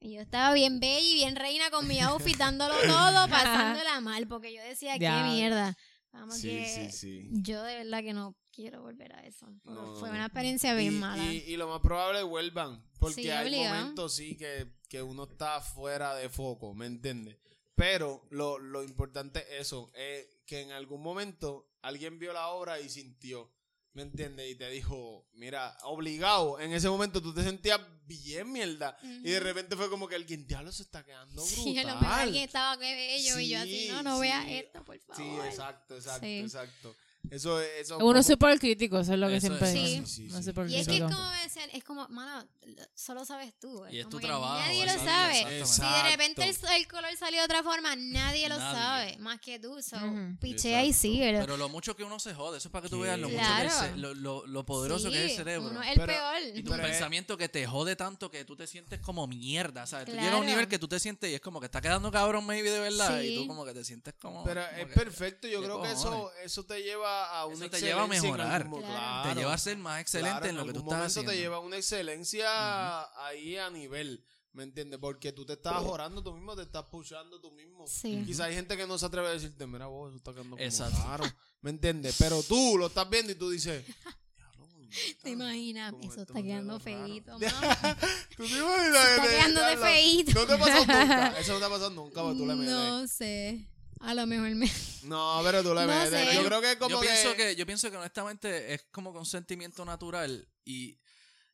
Y 0.00 0.14
yo 0.14 0.20
estaba 0.20 0.52
bien 0.54 0.80
bella 0.80 0.98
y 1.00 1.14
bien 1.14 1.36
reina 1.36 1.70
con 1.70 1.86
mi 1.86 2.00
outfit, 2.00 2.36
dándolo 2.36 2.74
todo, 3.14 3.28
pasándola 3.28 4.00
mal, 4.00 4.26
porque 4.26 4.52
yo 4.54 4.62
decía, 4.62 4.94
qué 4.94 5.00
Diablo. 5.00 5.32
mierda. 5.32 5.76
Vamos 6.12 6.36
Sí, 6.38 6.48
que 6.48 6.90
sí, 6.90 6.98
sí. 6.98 7.28
yo 7.30 7.62
de 7.62 7.76
verdad 7.76 8.02
que 8.02 8.12
no 8.12 8.36
quiero 8.52 8.82
volver 8.82 9.14
a 9.14 9.20
eso. 9.26 9.46
No, 9.64 9.94
fue 9.96 10.08
no. 10.10 10.14
una 10.16 10.26
experiencia 10.26 10.74
bien 10.74 10.94
y, 10.94 10.98
mala. 10.98 11.24
y- 11.24 11.38
y 11.46 11.56
lo 11.56 11.68
más 11.68 11.80
probable 11.80 12.18
es 12.20 12.24
vuelvan. 12.26 12.84
Porque 12.98 13.22
Sí, 13.22 13.30
hay 13.30 13.46
obligado. 13.46 13.76
momentos, 13.80 14.14
sí, 14.14 14.36
que, 14.36 14.70
que 14.92 15.00
uno 15.02 15.24
está 15.24 15.58
fuera 15.62 16.14
de 16.16 16.28
foco, 16.28 16.74
¿me 16.74 16.84
entiendes? 16.84 17.38
Pero 17.74 18.26
lo, 18.30 18.58
lo 18.58 18.82
importante 18.84 19.40
es 19.54 19.62
eso, 19.68 19.90
es 19.94 20.26
que 20.44 20.60
en 20.60 20.70
algún 20.72 21.00
momento 21.02 21.66
alguien 21.80 22.18
vio 22.18 22.34
la 22.34 22.48
obra 22.48 22.78
y 22.78 22.90
sintió, 22.90 23.50
¿me 23.94 24.02
entiendes? 24.02 24.50
Y 24.50 24.54
te 24.54 24.68
dijo, 24.68 25.26
mira, 25.32 25.74
obligado, 25.84 26.60
en 26.60 26.74
ese 26.74 26.90
momento 26.90 27.22
tú 27.22 27.32
te 27.32 27.42
sentías 27.42 27.80
bien 28.04 28.52
mierda. 28.52 28.98
Y 29.02 29.30
de 29.30 29.40
repente 29.40 29.76
fue 29.76 29.88
como 29.88 30.06
que 30.06 30.16
alguien, 30.16 30.46
diablo, 30.46 30.70
se 30.72 30.82
está 30.82 31.02
quedando 31.02 31.42
brutal. 31.42 31.64
Sí, 31.64 31.78
a 31.78 31.82
lo 31.84 31.94
mejor 32.00 32.18
alguien 32.18 32.44
estaba 32.44 32.76
que 32.78 32.94
bello 32.94 33.38
y 33.38 33.48
yo 33.48 33.58
así, 33.60 33.86
Sí, 33.86 33.88
no, 33.88 34.02
no 34.02 34.18
veas 34.18 34.44
sí. 34.44 34.54
esto, 34.56 34.84
por 34.84 34.98
favor. 35.00 35.16
Sí, 35.16 35.48
exacto, 35.48 35.96
exacto, 35.96 36.26
Sí. 36.26 36.38
exacto. 36.40 36.94
Eso 37.30 37.60
es... 37.60 37.68
Eso 37.82 37.98
Uno 37.98 38.18
es 38.18 38.26
súper 38.26 38.58
crítico, 38.58 38.98
eso 38.98 39.12
es 39.14 39.18
lo 39.18 39.28
que 39.28 39.36
Eso 39.36 39.46
siempre 39.46 39.68
es. 39.68 39.74
digo. 39.74 40.06
Sí. 40.06 40.28
Sí, 40.30 40.42
súper 40.42 40.68
Y 40.68 40.76
es 40.76 40.86
que 40.88 40.96
es 40.96 41.02
como 41.02 41.30
me 41.30 41.42
decían, 41.42 41.70
es 41.72 41.84
como, 41.84 42.08
mano, 42.08 42.46
solo 42.94 43.24
sabes 43.24 43.54
tú. 43.58 43.84
Y 43.90 43.98
es 43.98 44.04
como 44.04 44.10
tu 44.10 44.18
que 44.20 44.26
trabajo, 44.26 44.58
Nadie 44.60 44.84
lo 44.86 44.92
sabe. 44.92 45.64
Si 45.64 45.80
de 45.80 46.02
repente 46.10 46.44
el, 46.48 46.56
el 46.76 46.86
color 46.88 47.16
salió 47.16 47.38
de 47.40 47.44
otra 47.44 47.62
forma, 47.62 47.96
nadie 47.96 48.48
lo 48.48 48.58
Nadie. 48.58 48.76
sabe, 48.78 49.18
más 49.18 49.40
que 49.40 49.58
tú. 49.58 49.80
So, 49.82 49.96
Ujú. 49.96 50.36
pichea 50.40 50.84
y 50.84 50.92
sigue. 50.92 51.32
Pero 51.40 51.56
lo 51.56 51.68
mucho 51.68 51.96
que 51.96 52.04
uno 52.04 52.18
se 52.18 52.34
jode, 52.34 52.58
eso 52.58 52.68
es 52.68 52.72
para 52.72 52.82
que 52.82 52.88
tú 52.90 53.00
veas 53.00 53.18
lo, 53.18 53.28
mucho 53.28 53.40
que 53.40 53.46
Claro. 53.46 53.64
el 53.64 53.70
ce- 53.70 53.96
lo, 53.96 54.14
lo- 54.14 54.46
lo 54.46 54.66
poderoso 54.66 55.10
que 55.10 55.24
es 55.24 55.30
el 55.30 55.36
cerebro. 55.36 55.70
Uno 55.70 55.82
es 55.82 55.88
el 55.90 55.94
Pero- 56.00 56.06
peor. 56.12 56.42
Y 56.56 56.62
tu 56.62 56.70
Pero 56.72 56.82
es- 56.84 56.90
pensamiento 56.90 57.36
que 57.38 57.48
te 57.48 57.66
jode 57.66 57.96
tanto 57.96 58.30
que 58.30 58.44
tú 58.44 58.56
te 58.56 58.66
sientes 58.66 59.00
como 59.00 59.26
mierda, 59.26 59.86
¿sabes? 59.86 60.06
Tú 60.06 60.12
Claro. 60.12 60.24
llegas 60.26 60.38
a 60.38 60.40
un 60.40 60.46
nivel 60.46 60.68
que 60.68 60.78
tú 60.78 60.88
te 60.88 61.00
sientes 61.00 61.30
y 61.30 61.34
es 61.34 61.40
como 61.40 61.60
que 61.60 61.66
está 61.66 61.80
quedando 61.80 62.10
cabrón 62.10 62.44
maybe 62.44 62.70
de 62.70 62.80
verdad 62.80 63.20
y 63.22 63.36
tú 63.36 63.46
como 63.46 63.64
que 63.64 63.72
te 63.72 63.84
sientes 63.84 64.12
como... 64.20 64.44
Pero 64.44 64.60
es 64.76 64.86
perfecto, 64.92 65.46
yo 65.48 65.60
¿qué 65.60 65.66
creo 65.66 65.82
que 65.82 65.92
eso 66.44 66.64
te 66.64 66.82
lleva 66.82 67.11
a 67.40 67.46
una 67.46 67.66
Eso 67.66 67.70
te 67.70 67.80
lleva 67.80 68.02
a 68.02 68.06
mejorar. 68.06 68.62
algún- 68.62 68.80
Claro. 68.80 68.94
claro, 68.94 69.28
Te 69.34 69.40
lleva 69.40 69.54
a 69.54 69.58
ser 69.58 69.76
más 69.78 70.00
excelente 70.00 70.30
claro, 70.38 70.46
en 70.50 70.56
lo 70.56 70.66
que 70.66 70.72
tú 70.72 70.78
estás 70.80 70.86
momento 70.92 71.06
haciendo. 71.06 71.32
te 71.32 71.38
lleva 71.38 71.56
a 71.56 71.60
una 71.60 71.76
excelencia 71.76 73.26
ahí 73.26 73.56
a 73.56 73.70
nivel, 73.70 74.24
¿me 74.52 74.62
entiendes? 74.64 74.98
Porque 75.00 75.32
tú 75.32 75.44
te 75.46 75.54
estás 75.54 75.82
orando 75.82 76.22
tú 76.22 76.32
mismo, 76.34 76.54
te 76.56 76.62
estás 76.62 76.84
pushando 76.84 77.40
tú 77.40 77.50
mismo. 77.52 77.86
Sí. 77.86 78.22
Quizá 78.26 78.44
hay 78.44 78.54
gente 78.54 78.76
que 78.76 78.86
no 78.86 78.98
se 78.98 79.06
atreve 79.06 79.28
a 79.28 79.30
decirte, 79.32 79.66
mira 79.66 79.86
vos, 79.86 80.08
eso 80.08 80.16
está 80.18 80.32
quedando 80.32 80.56
como 80.56 80.62
Exacto. 80.64 80.98
raro, 81.06 81.24
¿me 81.60 81.70
entiendes? 81.70 82.16
Pero 82.18 82.42
tú 82.42 82.76
lo 82.78 82.86
estás 82.86 83.08
viendo 83.08 83.32
y 83.32 83.34
tú 83.36 83.50
dices, 83.50 83.84
"Diablo, 84.36 84.66
¿Te 85.22 85.30
imaginas? 85.30 85.92
como 85.92 86.04
Eso 86.12 86.22
está 86.22 86.42
quedando 86.42 86.78
queda 86.78 86.94
raro". 86.96 87.06
feíto, 87.06 87.38
mamá. 87.38 87.96
¿Tú 88.36 88.44
te 88.46 88.52
imaginas? 88.58 89.08
Está 89.08 89.22
quedando 89.28 89.60
de 89.66 89.76
feíto. 89.78 90.32
No 90.34 90.46
te 90.46 90.56
pasó 90.58 90.78
nunca, 90.86 91.38
eso 91.38 91.52
no 91.54 91.58
te 91.58 91.64
ha 91.64 91.68
pasado 91.68 91.90
nunca, 91.90 92.14
pero 92.22 92.36
tú 92.36 92.46
le 92.46 92.54
metes. 92.54 92.74
No 92.74 93.06
sé. 93.08 93.68
A 94.02 94.14
lo 94.14 94.26
mejor 94.26 94.50
me... 94.50 94.70
No, 95.04 95.40
pero 95.44 95.62
tú 95.62 95.74
le 95.74 95.82
No 95.82 95.86
metes. 95.86 96.10
sé. 96.10 96.34
Yo 96.34 96.44
creo 96.44 96.60
que 96.60 96.72
es 96.72 96.76
como 96.76 96.90
yo 96.90 97.00
que... 97.00 97.06
pienso 97.08 97.34
que 97.36 97.56
yo 97.56 97.66
pienso 97.66 97.90
que 97.90 97.96
honestamente 97.96 98.74
es 98.74 98.82
como 98.92 99.12
que 99.12 99.18
un 99.18 99.26
sentimiento 99.26 99.84
natural 99.84 100.48
y, 100.64 100.98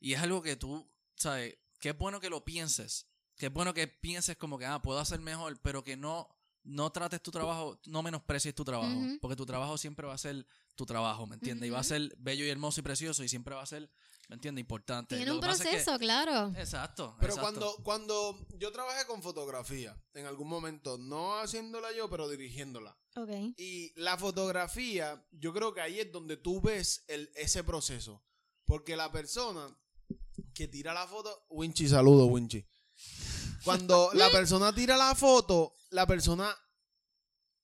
y 0.01 0.13
es 0.15 0.21
algo 0.21 0.43
que 0.43 0.57
tú 0.57 0.87
sabes 1.17 1.57
que 1.81 1.91
es 1.91 1.99
bueno 1.99 2.21
que 2.21 2.29
lo 2.31 2.45
pienses 2.45 3.07
que 3.37 3.47
es 3.47 3.53
bueno 3.53 3.73
que 3.75 3.87
pienses 3.89 4.37
como 4.37 4.59
que 4.59 4.67
ah 4.67 4.83
puedo 4.83 4.99
hacer 4.99 5.21
mejor 5.21 5.59
pero 5.63 5.83
que 5.85 5.97
no 5.97 6.29
no 6.65 6.91
trates 6.91 7.23
tu 7.23 7.31
trabajo 7.31 7.81
no 7.87 8.03
menosprecies 8.03 8.55
tu 8.55 8.65
trabajo 8.65 9.01
porque 9.21 9.37
tu 9.37 9.47
trabajo 9.47 9.79
siempre 9.79 10.07
va 10.07 10.15
a 10.15 10.19
ser 10.19 10.47
tu 10.75 10.85
trabajo 10.87 11.27
¿me 11.27 11.35
entiendes? 11.37 11.67
y 11.69 11.71
va 11.71 11.79
a 11.81 11.85
ser 11.85 12.15
bello 12.19 12.45
y 12.45 12.51
hermoso 12.51 12.81
y 12.81 12.83
precioso 12.83 13.23
y 13.25 13.29
siempre 13.29 13.55
va 13.55 13.63
a 13.63 13.67
ser 13.67 13.89
¿me 14.29 14.35
entiendes? 14.35 14.63
importante 14.63 15.17
Tiene 15.17 15.31
Lo 15.31 15.37
un 15.37 15.41
que- 15.41 15.47
proceso, 15.49 15.99
claro. 15.99 16.53
exacto 16.57 17.17
Pero 17.21 17.35
exacto. 17.35 17.43
cuando, 17.83 17.83
cuando 17.83 18.47
yo 18.59 18.71
trabajé 18.73 19.07
con 19.07 19.23
fotografía, 19.23 20.01
en 20.15 20.27
algún 20.27 20.49
momento, 20.49 20.99
no 20.99 21.39
haciéndola 21.39 21.93
yo, 21.93 22.09
pero 22.11 22.29
dirigiéndola. 22.29 22.97
Ok. 23.17 23.31
Y 23.57 23.93
la 24.01 24.17
fotografía, 24.17 25.25
yo 25.33 25.53
creo 25.53 25.73
que 25.75 25.81
ahí 25.81 25.99
es 26.01 26.13
donde 26.13 26.37
tú 26.37 26.61
ves 26.61 27.05
el, 27.09 27.31
ese 27.35 27.65
proceso. 27.65 28.23
Porque 28.65 28.97
la 28.97 29.11
persona 29.11 29.75
que 30.55 30.69
tira 30.69 30.93
la 30.93 31.07
foto, 31.07 31.47
Winchy, 31.49 31.89
saludo, 31.89 32.27
Winchy. 32.27 32.67
Cuando 33.65 34.11
la 34.15 34.31
persona 34.31 34.75
tira 34.75 34.97
la 34.97 35.15
foto, 35.15 35.75
la 35.91 36.07
persona 36.07 36.55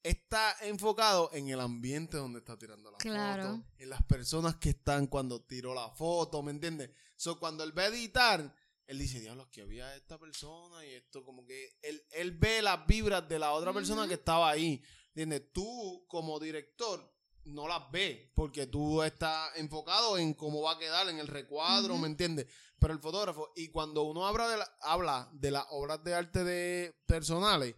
está 0.04 0.54
enfocado 0.60 1.30
en 1.32 1.48
el 1.48 1.58
ambiente 1.60 2.16
donde 2.18 2.38
está 2.38 2.56
tirando 2.58 2.90
la 2.92 2.98
Claro. 2.98 3.42
foto, 3.42 3.64
en 3.78 3.88
las 3.90 4.02
personas 4.04 4.56
que 4.56 4.68
están 4.70 5.06
cuando 5.08 5.40
tiró 5.42 5.74
la 5.74 5.90
foto, 5.90 6.42
¿me 6.42 6.50
entiendes? 6.52 6.90
So, 7.16 7.40
cuando 7.40 7.64
él 7.64 7.76
va 7.76 7.82
a 7.82 7.86
editar, 7.86 8.54
él 8.86 8.98
dice, 8.98 9.18
diablo, 9.18 9.50
que 9.50 9.62
había 9.62 9.96
esta 9.96 10.18
persona 10.18 10.84
y 10.84 10.90
esto 10.92 11.24
como 11.24 11.46
que 11.46 11.78
él, 11.82 12.04
él 12.10 12.32
ve 12.32 12.60
las 12.60 12.86
vibras 12.86 13.26
de 13.28 13.38
la 13.38 13.52
otra 13.52 13.72
persona 13.72 14.06
que 14.06 14.14
estaba 14.14 14.50
ahí, 14.50 14.82
¿entiendes? 15.08 15.50
Tú 15.52 16.04
como 16.06 16.38
director 16.38 17.10
no 17.46 17.66
las 17.66 17.90
ves 17.90 18.30
porque 18.34 18.66
tú 18.66 19.02
estás 19.02 19.56
enfocado 19.56 20.18
en 20.18 20.34
cómo 20.34 20.60
va 20.62 20.72
a 20.72 20.78
quedar 20.78 21.08
en 21.08 21.18
el 21.18 21.28
recuadro. 21.28 21.96
¿me 21.96 22.08
entiendes? 22.08 22.46
Pero 22.78 22.92
el 22.92 23.00
fotógrafo, 23.00 23.52
y 23.56 23.68
cuando 23.68 24.02
uno 24.02 24.26
habla 24.26 24.48
de, 24.48 24.56
la- 24.58 24.76
habla 24.82 25.30
de 25.32 25.50
las 25.50 25.64
obras 25.70 26.04
de 26.04 26.14
arte 26.14 26.44
de 26.44 26.94
personales, 27.06 27.74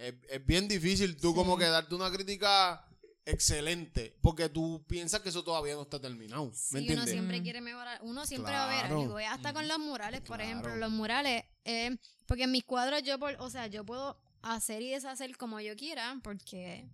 es, 0.00 0.14
es 0.28 0.46
bien 0.46 0.66
difícil 0.68 1.16
tú 1.16 1.30
Sí. 1.30 1.34
como 1.34 1.56
que 1.56 1.64
darte 1.66 1.94
una 1.94 2.10
crítica 2.10 2.84
excelente, 3.24 4.16
porque 4.22 4.48
tú 4.48 4.84
piensas 4.88 5.20
que 5.20 5.28
eso 5.28 5.44
todavía 5.44 5.74
no 5.74 5.82
está 5.82 6.00
terminado, 6.00 6.46
¿me 6.72 6.80
Sí, 6.80 6.86
uno 6.92 7.06
siempre 7.06 7.40
Mm. 7.40 7.42
quiere 7.42 7.60
mejorar. 7.60 8.00
Uno 8.02 8.26
siempre 8.26 8.52
va 8.52 8.64
a 8.64 8.88
ver. 8.88 8.92
Voy 9.08 9.24
hasta 9.24 9.52
con 9.52 9.68
los 9.68 9.78
murales, 9.78 10.20
por 10.20 10.36
Claro. 10.38 10.42
ejemplo. 10.44 10.76
Los 10.76 10.90
murales, 10.90 11.44
eh, 11.64 11.96
porque 12.26 12.44
en 12.44 12.50
mis 12.52 12.64
cuadros 12.64 13.02
yo, 13.02 13.18
por, 13.18 13.36
o 13.38 13.50
sea, 13.50 13.66
yo 13.68 13.84
puedo 13.84 14.18
hacer 14.42 14.82
y 14.82 14.90
deshacer 14.90 15.36
como 15.36 15.60
yo 15.60 15.76
quiera, 15.76 16.18
porque 16.24 16.88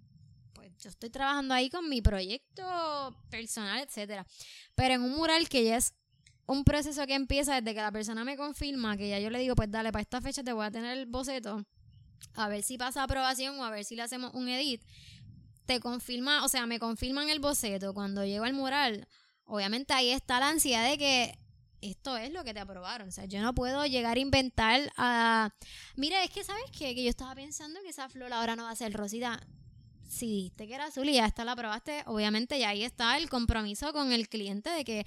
pues 0.52 0.72
yo 0.78 0.90
estoy 0.90 1.10
trabajando 1.10 1.54
ahí 1.54 1.70
con 1.70 1.88
mi 1.88 2.00
proyecto 2.02 3.16
personal, 3.30 3.80
etcétera. 3.82 4.26
Pero 4.74 4.94
en 4.94 5.02
un 5.02 5.12
mural 5.12 5.48
que 5.48 5.64
ya 5.64 5.76
es 5.76 5.94
un 6.46 6.64
proceso 6.64 7.06
que 7.06 7.14
empieza 7.14 7.54
desde 7.60 7.74
que 7.74 7.80
la 7.82 7.92
persona 7.92 8.24
me 8.24 8.36
confirma, 8.36 8.96
que 8.96 9.08
ya 9.08 9.18
yo 9.20 9.30
le 9.30 9.38
digo, 9.38 9.54
pues 9.54 9.70
dale, 9.70 9.92
para 9.92 10.02
esta 10.02 10.20
fecha 10.20 10.42
te 10.42 10.52
voy 10.52 10.64
a 10.66 10.70
tener 10.70 10.96
el 10.96 11.06
boceto, 11.06 11.64
a 12.34 12.48
ver 12.48 12.62
si 12.62 12.78
pasa 12.78 13.02
aprobación 13.02 13.58
o 13.58 13.64
a 13.64 13.70
ver 13.70 13.84
si 13.84 13.96
le 13.96 14.02
hacemos 14.02 14.34
un 14.34 14.48
edit. 14.48 14.82
Te 15.66 15.80
confirma, 15.80 16.44
o 16.44 16.48
sea, 16.48 16.66
me 16.66 16.78
confirman 16.78 17.28
el 17.28 17.40
boceto 17.40 17.92
cuando 17.94 18.24
llego 18.24 18.44
al 18.44 18.52
mural. 18.52 19.08
Obviamente 19.44 19.94
ahí 19.94 20.10
está 20.10 20.40
la 20.40 20.48
ansiedad 20.48 20.88
de 20.88 20.98
que 20.98 21.38
esto 21.80 22.16
es 22.16 22.32
lo 22.32 22.44
que 22.44 22.54
te 22.54 22.60
aprobaron. 22.60 23.08
O 23.08 23.12
sea, 23.12 23.24
yo 23.24 23.40
no 23.40 23.54
puedo 23.54 23.84
llegar 23.86 24.16
a 24.16 24.20
inventar 24.20 24.92
a... 24.96 25.50
Mira, 25.96 26.22
es 26.24 26.30
que, 26.30 26.44
¿sabes 26.44 26.64
qué? 26.70 26.94
Que 26.94 27.04
yo 27.04 27.10
estaba 27.10 27.34
pensando 27.34 27.80
que 27.82 27.88
esa 27.88 28.08
flor 28.08 28.32
ahora 28.32 28.56
no 28.56 28.64
va 28.64 28.70
a 28.70 28.76
ser 28.76 28.92
rosita. 28.92 29.46
Si 30.08 30.26
dijiste 30.26 30.68
que 30.68 30.74
era 30.74 30.86
azul 30.86 31.08
y 31.08 31.14
ya 31.14 31.26
esta 31.26 31.44
la 31.44 31.52
aprobaste, 31.52 32.02
obviamente 32.06 32.58
ya 32.58 32.70
ahí 32.70 32.84
está 32.84 33.16
el 33.16 33.28
compromiso 33.28 33.92
con 33.92 34.12
el 34.12 34.28
cliente 34.28 34.70
de 34.70 34.84
que 34.84 35.04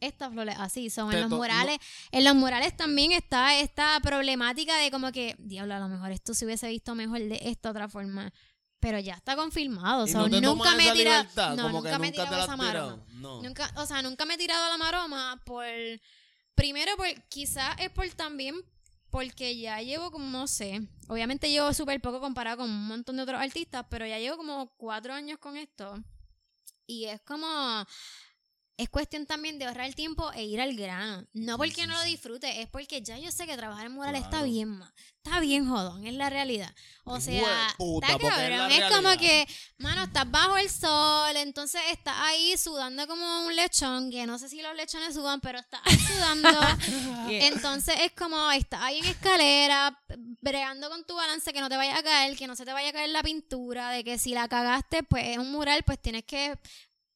esta 0.00 0.30
flor 0.30 0.48
es 0.48 0.58
así. 0.58 0.90
Son 0.90 1.12
en 1.12 1.22
los 1.22 1.30
murales, 1.30 1.78
en 2.10 2.24
los 2.24 2.34
murales 2.34 2.76
también 2.76 3.12
está 3.12 3.58
esta 3.58 3.98
problemática 4.00 4.76
de 4.76 4.90
como 4.90 5.12
que, 5.12 5.36
diablo, 5.38 5.74
a 5.74 5.78
lo 5.78 5.88
mejor 5.88 6.12
esto 6.12 6.34
se 6.34 6.44
hubiese 6.44 6.68
visto 6.68 6.94
mejor 6.94 7.20
de 7.20 7.40
esta 7.44 7.70
otra 7.70 7.88
forma. 7.88 8.32
Pero 8.80 9.00
ya 9.00 9.14
está 9.14 9.34
confirmado. 9.34 10.04
O 10.04 10.06
sea, 10.06 10.20
no 10.28 10.40
nunca 10.40 10.74
me 10.76 10.88
he 10.88 10.92
tirado. 10.92 11.56
No, 11.56 11.64
como 11.64 11.82
que 11.82 11.88
nunca 11.88 11.98
me 11.98 12.08
he 12.08 12.12
tirado 12.12 12.36
la 12.36 12.44
esa 12.44 12.56
maroma. 12.56 13.04
No. 13.10 13.42
Nunca, 13.42 13.72
o 13.76 13.86
sea, 13.86 14.02
nunca 14.02 14.24
me 14.24 14.34
he 14.34 14.38
tirado 14.38 14.68
la 14.68 14.76
maroma 14.76 15.42
por. 15.44 15.64
Primero, 16.54 16.96
por, 16.96 17.06
quizás 17.28 17.74
es 17.78 17.90
por 17.90 18.08
también. 18.10 18.54
Porque 19.10 19.58
ya 19.58 19.80
llevo 19.80 20.10
como, 20.10 20.28
no 20.28 20.46
sé. 20.46 20.86
Obviamente 21.08 21.50
llevo 21.50 21.72
súper 21.72 22.00
poco 22.00 22.20
comparado 22.20 22.58
con 22.58 22.70
un 22.70 22.86
montón 22.86 23.16
de 23.16 23.22
otros 23.22 23.40
artistas. 23.40 23.84
Pero 23.90 24.06
ya 24.06 24.18
llevo 24.18 24.36
como 24.36 24.68
cuatro 24.76 25.12
años 25.12 25.38
con 25.38 25.56
esto. 25.56 25.98
Y 26.86 27.06
es 27.06 27.20
como. 27.22 27.84
Es 28.78 28.88
cuestión 28.88 29.26
también 29.26 29.58
de 29.58 29.66
ahorrar 29.66 29.92
tiempo 29.92 30.30
e 30.32 30.44
ir 30.44 30.60
al 30.60 30.76
grano. 30.76 31.26
No 31.32 31.58
porque 31.58 31.88
no 31.88 31.94
lo 31.94 32.02
disfrutes, 32.04 32.58
es 32.58 32.68
porque 32.68 33.02
ya 33.02 33.18
yo 33.18 33.32
sé 33.32 33.44
que 33.44 33.56
trabajar 33.56 33.86
en 33.86 33.92
mural 33.92 34.14
está 34.14 34.44
bien, 34.44 34.68
ma. 34.68 34.94
Está 35.16 35.40
bien 35.40 35.68
jodón, 35.68 36.06
es 36.06 36.14
la 36.14 36.30
realidad. 36.30 36.72
O 37.02 37.20
sea, 37.20 37.74
puta, 37.76 38.06
está 38.06 38.18
porque 38.18 38.26
es 38.28 38.58
cabrón. 38.58 38.72
Es, 38.72 38.94
como 38.94 39.16
que, 39.18 39.48
mano, 39.78 40.04
estás 40.04 40.30
bajo 40.30 40.56
el 40.56 40.70
sol, 40.70 41.36
entonces 41.36 41.82
estás 41.90 42.14
ahí 42.18 42.56
sudando 42.56 43.06
como 43.08 43.46
un 43.46 43.56
lechón, 43.56 44.12
que 44.12 44.26
no 44.26 44.38
sé 44.38 44.48
si 44.48 44.62
los 44.62 44.74
lechones 44.76 45.12
sudan, 45.12 45.40
pero 45.40 45.58
estás 45.58 45.80
ahí 45.84 45.98
sudando. 45.98 46.48
Yeah. 47.28 47.48
Entonces 47.48 47.94
es 48.00 48.12
como, 48.12 48.50
estás 48.52 48.80
ahí 48.80 49.00
en 49.00 49.04
escalera, 49.04 49.98
bregando 50.40 50.88
con 50.88 51.04
tu 51.04 51.14
balance, 51.14 51.52
que 51.52 51.60
no 51.60 51.68
te 51.68 51.76
vaya 51.76 51.98
a 51.98 52.02
caer, 52.02 52.36
que 52.38 52.46
no 52.46 52.56
se 52.56 52.64
te 52.64 52.72
vaya 52.72 52.88
a 52.88 52.92
caer 52.92 53.10
la 53.10 53.22
pintura, 53.22 53.90
de 53.90 54.02
que 54.02 54.18
si 54.18 54.32
la 54.32 54.48
cagaste, 54.48 55.02
pues 55.02 55.26
es 55.26 55.38
un 55.38 55.52
mural, 55.52 55.82
pues 55.82 56.00
tienes 56.00 56.24
que 56.24 56.58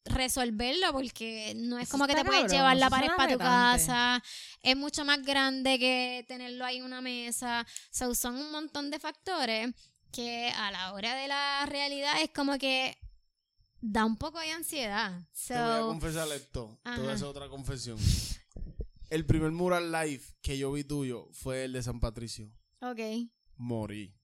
resolverlo 0.04 0.92
porque 0.92 1.54
no 1.56 1.78
es 1.78 1.84
Eso 1.84 1.92
como 1.92 2.06
que 2.06 2.14
te 2.14 2.24
puedes 2.24 2.42
cabrón, 2.42 2.56
llevar 2.56 2.76
la 2.76 2.90
pared 2.90 3.08
para 3.16 3.32
tu 3.32 3.38
casa, 3.38 4.22
es 4.62 4.76
mucho 4.76 5.04
más 5.04 5.22
grande 5.22 5.78
que 5.78 6.24
tenerlo 6.28 6.64
ahí 6.64 6.78
en 6.78 6.84
una 6.84 7.00
mesa, 7.00 7.66
so, 7.90 8.14
son 8.14 8.36
un 8.36 8.50
montón 8.50 8.90
de 8.90 8.98
factores 8.98 9.74
que 10.10 10.50
a 10.56 10.70
la 10.70 10.92
hora 10.92 11.14
de 11.14 11.28
la 11.28 11.64
realidad 11.66 12.14
es 12.20 12.30
como 12.30 12.58
que 12.58 12.98
da 13.80 14.04
un 14.04 14.16
poco 14.16 14.38
de 14.40 14.50
ansiedad. 14.50 15.20
Te 15.46 15.54
voy 15.54 15.62
a 15.62 15.78
So, 15.78 15.86
confesar 15.86 16.28
esto. 16.32 16.78
Te 16.84 17.00
voy 17.00 17.08
a 17.08 17.12
hacer 17.12 17.26
otra 17.26 17.48
confesión. 17.48 17.98
El 19.10 19.26
primer 19.26 19.50
mural 19.52 19.90
live 19.92 20.22
que 20.40 20.56
yo 20.58 20.72
vi 20.72 20.84
tuyo 20.84 21.28
fue 21.32 21.64
el 21.64 21.72
de 21.72 21.82
San 21.82 22.00
Patricio. 22.00 22.50
ok. 22.80 23.00
Morí. 23.56 24.14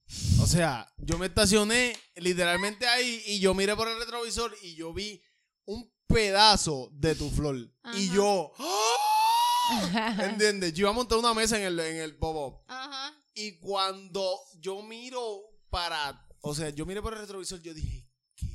O 0.40 0.46
sea, 0.46 0.90
yo 0.96 1.18
me 1.18 1.26
estacioné 1.26 1.94
literalmente 2.16 2.88
ahí 2.88 3.22
y 3.26 3.40
yo 3.40 3.54
miré 3.54 3.76
por 3.76 3.88
el 3.88 3.98
retrovisor 3.98 4.56
y 4.62 4.74
yo 4.74 4.92
vi 4.94 5.22
un 5.68 5.92
pedazo 6.06 6.88
de 6.92 7.14
tu 7.14 7.28
flor. 7.30 7.56
Y 7.94 8.10
yo. 8.10 8.52
¡ah! 8.58 10.16
¿Entiendes? 10.22 10.72
Yo 10.72 10.80
iba 10.82 10.90
a 10.90 10.94
montar 10.94 11.18
una 11.18 11.34
mesa 11.34 11.58
en 11.58 11.64
el, 11.64 11.78
en 11.80 11.96
el 11.98 12.16
pop-up. 12.16 12.62
Ajá. 12.68 13.14
Y 13.34 13.58
cuando 13.58 14.40
yo 14.58 14.82
miro 14.82 15.42
para. 15.70 16.26
O 16.40 16.54
sea, 16.54 16.70
yo 16.70 16.86
miré 16.86 17.02
por 17.02 17.12
el 17.12 17.20
retrovisor, 17.20 17.60
yo 17.60 17.74
dije, 17.74 18.08
¿qué? 18.34 18.46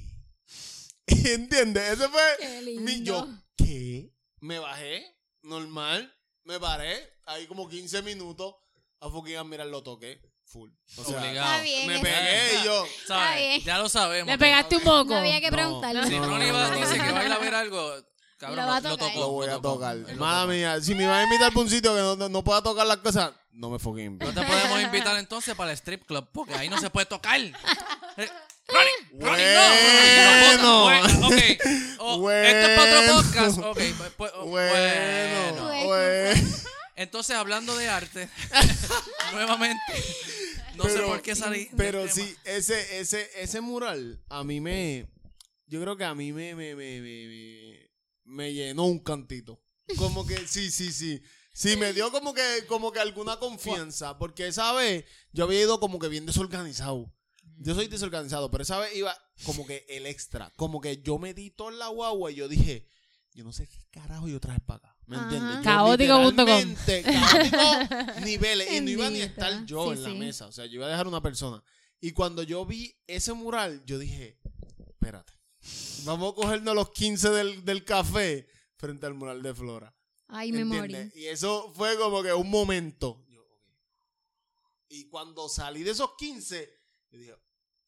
¿Entiendes? 1.33 1.93
Ese 1.99 2.09
fue. 2.09 2.21
Qué 2.39 2.61
mi- 2.61 3.03
yo, 3.03 3.25
lindo. 3.25 3.43
¿qué? 3.55 4.11
Me 4.39 4.57
bajé, 4.59 5.05
normal, 5.43 6.11
me 6.43 6.59
paré, 6.59 6.97
ahí 7.27 7.45
como 7.47 7.69
15 7.69 8.01
minutos, 8.01 8.55
a 8.99 9.09
fucking 9.09 9.47
mirar, 9.47 9.67
lo 9.67 9.83
toqué, 9.83 10.19
full. 10.53 10.69
O 10.97 11.03
sea, 11.03 11.17
Obligado. 11.19 11.51
Está 11.51 11.63
bien, 11.63 11.87
me 11.87 11.99
pegué 11.99 12.59
y 12.61 12.65
yo. 12.65 12.85
¿Sabes? 13.07 13.37
bien. 13.39 13.61
Ya 13.63 13.77
lo 13.79 13.89
sabemos. 13.89 14.27
Le 14.27 14.37
pegaste 14.37 14.77
un 14.77 14.83
moco. 14.83 15.09
No 15.13 15.17
había 15.17 15.41
que 15.41 15.49
No. 15.49 15.57
preguntarle. 15.57 16.07
Si 16.07 16.19
No, 16.19 16.25
Ronnie 16.27 16.47
no, 16.49 16.53
va- 16.59 16.67
no, 16.69 16.75
dice 16.77 16.97
no, 16.97 17.03
que 17.03 17.09
no. 17.09 17.13
va 17.15 17.19
a 17.21 17.25
ir 17.25 17.31
a 17.31 17.37
ver 17.39 17.55
algo, 17.55 17.93
cabrón, 18.37 18.59
Lo 18.65 18.67
va 18.71 18.77
a 18.77 18.81
lo, 18.81 18.89
lo 18.89 18.97
tocar. 18.97 19.13
tocó. 19.13 19.19
Lo 19.19 19.29
voy 19.31 19.47
a 19.47 19.51
tocó. 19.53 19.73
tocar. 19.73 19.95
Él 19.95 20.05
lo 20.07 20.15
Mala 20.15 20.41
tocó. 20.43 20.53
mía, 20.53 20.79
si 20.81 20.95
me 20.95 21.07
vas 21.07 21.17
a 21.17 21.23
invitar 21.23 21.49
para 21.51 21.61
un 21.61 21.69
sitio 21.69 21.93
que 21.95 22.01
no, 22.01 22.15
no, 22.15 22.29
no 22.29 22.43
pueda 22.43 22.61
tocar 22.61 22.85
las 22.87 22.97
cosas, 22.97 23.31
no 23.51 23.69
me 23.71 23.79
fucking 23.79 24.17
No 24.17 24.25
invites. 24.27 24.35
te 24.35 24.43
podemos 24.43 24.81
invitar 24.81 25.17
entonces 25.17 25.55
para 25.55 25.71
el 25.71 25.77
strip 25.77 26.05
club 26.05 26.27
porque 26.31 26.53
ahí 26.55 26.69
no 26.69 26.77
se 26.79 26.89
puede 26.89 27.05
tocar. 27.07 27.39
Eh, 27.41 28.29
Ronnie, 28.67 29.25
Ronnie, 29.25 29.45
no. 30.61 30.83
Bueno. 30.83 30.83
Bueno, 30.83 31.27
ok. 31.27 31.33
Oh, 31.99 32.29
Esto 32.31 32.71
es 32.71 32.79
para 32.79 32.99
otro 32.99 33.15
podcast. 33.15 33.57
Ok, 33.59 33.79
pues, 34.17 34.31
oh, 34.35 34.45
Bueno, 34.45 35.55
bueno. 35.55 35.85
bueno. 35.87 36.41
Entonces, 37.03 37.35
hablando 37.35 37.75
de 37.77 37.87
arte, 37.89 38.29
nuevamente, 39.33 39.81
no 40.75 40.85
sé 40.85 41.01
por 41.01 41.21
qué 41.21 41.35
salí. 41.35 41.69
Pero 41.77 42.07
sí, 42.09 42.35
ese, 42.45 42.99
ese, 42.99 43.29
ese 43.35 43.61
mural 43.61 44.21
a 44.29 44.43
mí 44.43 44.59
me. 44.61 45.07
Yo 45.67 45.81
creo 45.81 45.97
que 45.97 46.03
a 46.03 46.13
mí 46.15 46.31
me, 46.33 46.55
me, 46.55 46.75
me, 46.75 47.01
me, 47.01 47.27
me- 47.27 47.89
me 48.25 48.53
llenó 48.53 48.85
un 48.85 48.99
cantito. 48.99 49.61
Como 49.97 50.25
que 50.25 50.47
sí, 50.47 50.71
sí, 50.71 50.91
sí. 50.91 51.21
Sí, 51.53 51.75
me 51.77 51.93
dio 51.93 52.11
como 52.11 52.33
que, 52.33 52.65
como 52.67 52.91
que 52.91 52.99
alguna 52.99 53.37
confianza. 53.37 54.17
Porque 54.17 54.47
esa 54.47 54.73
vez 54.73 55.05
yo 55.33 55.43
había 55.43 55.61
ido 55.61 55.79
como 55.79 55.99
que 55.99 56.07
bien 56.07 56.25
desorganizado. 56.25 57.13
Yo 57.59 57.75
soy 57.75 57.87
desorganizado, 57.87 58.49
pero 58.49 58.63
esa 58.63 58.79
vez 58.79 58.95
iba 58.95 59.15
como 59.45 59.65
que 59.65 59.85
el 59.89 60.05
extra. 60.07 60.51
Como 60.55 60.81
que 60.81 61.01
yo 61.01 61.17
me 61.19 61.33
di 61.33 61.51
todo 61.51 61.69
en 61.69 61.79
la 61.79 61.87
guagua 61.89 62.31
y 62.31 62.35
yo 62.35 62.47
dije, 62.47 62.87
yo 63.33 63.43
no 63.43 63.51
sé 63.53 63.67
qué 63.67 63.85
carajo 63.91 64.27
yo 64.27 64.39
traje 64.39 64.59
para 64.61 64.77
acá. 64.77 64.97
¿Me 65.05 65.17
entiendes? 65.17 65.59
Caótico.com. 65.63 66.35
Caótico 66.35 68.19
niveles. 68.25 68.71
Y 68.71 68.81
no 68.81 68.89
iba 68.89 69.09
ni 69.09 69.21
a 69.21 69.25
estar 69.25 69.65
yo 69.65 69.85
Sí, 69.91 69.97
en 69.97 70.03
la 70.03 70.09
sí. 70.09 70.15
mesa. 70.15 70.47
O 70.47 70.51
sea, 70.51 70.65
yo 70.65 70.75
iba 70.75 70.85
a 70.87 70.89
dejar 70.89 71.07
una 71.07 71.21
persona. 71.21 71.61
Y 71.99 72.11
cuando 72.11 72.43
yo 72.43 72.65
vi 72.65 72.95
ese 73.07 73.33
mural, 73.33 73.83
yo 73.85 73.97
dije, 73.97 74.39
espérate. 74.89 75.33
Vamos 76.05 76.33
a 76.33 76.35
cogernos 76.35 76.75
los 76.75 76.91
15 76.91 77.29
del, 77.29 77.65
del 77.65 77.85
café 77.85 78.47
frente 78.75 79.05
al 79.05 79.13
mural 79.13 79.41
de 79.41 79.53
Flora. 79.53 79.95
Ay, 80.27 80.51
me 80.51 80.65
morí. 80.65 80.93
¿Entiendes? 80.93 81.15
Y 81.15 81.27
eso 81.27 81.71
fue 81.75 81.97
como 81.97 82.21
que 82.23 82.33
un 82.33 82.49
momento. 82.49 83.23
Yo. 83.29 83.41
Y 84.89 85.07
cuando 85.09 85.47
salí 85.49 85.83
de 85.83 85.91
esos 85.91 86.11
15, 86.17 86.69
yo 87.11 87.19
dije, 87.19 87.35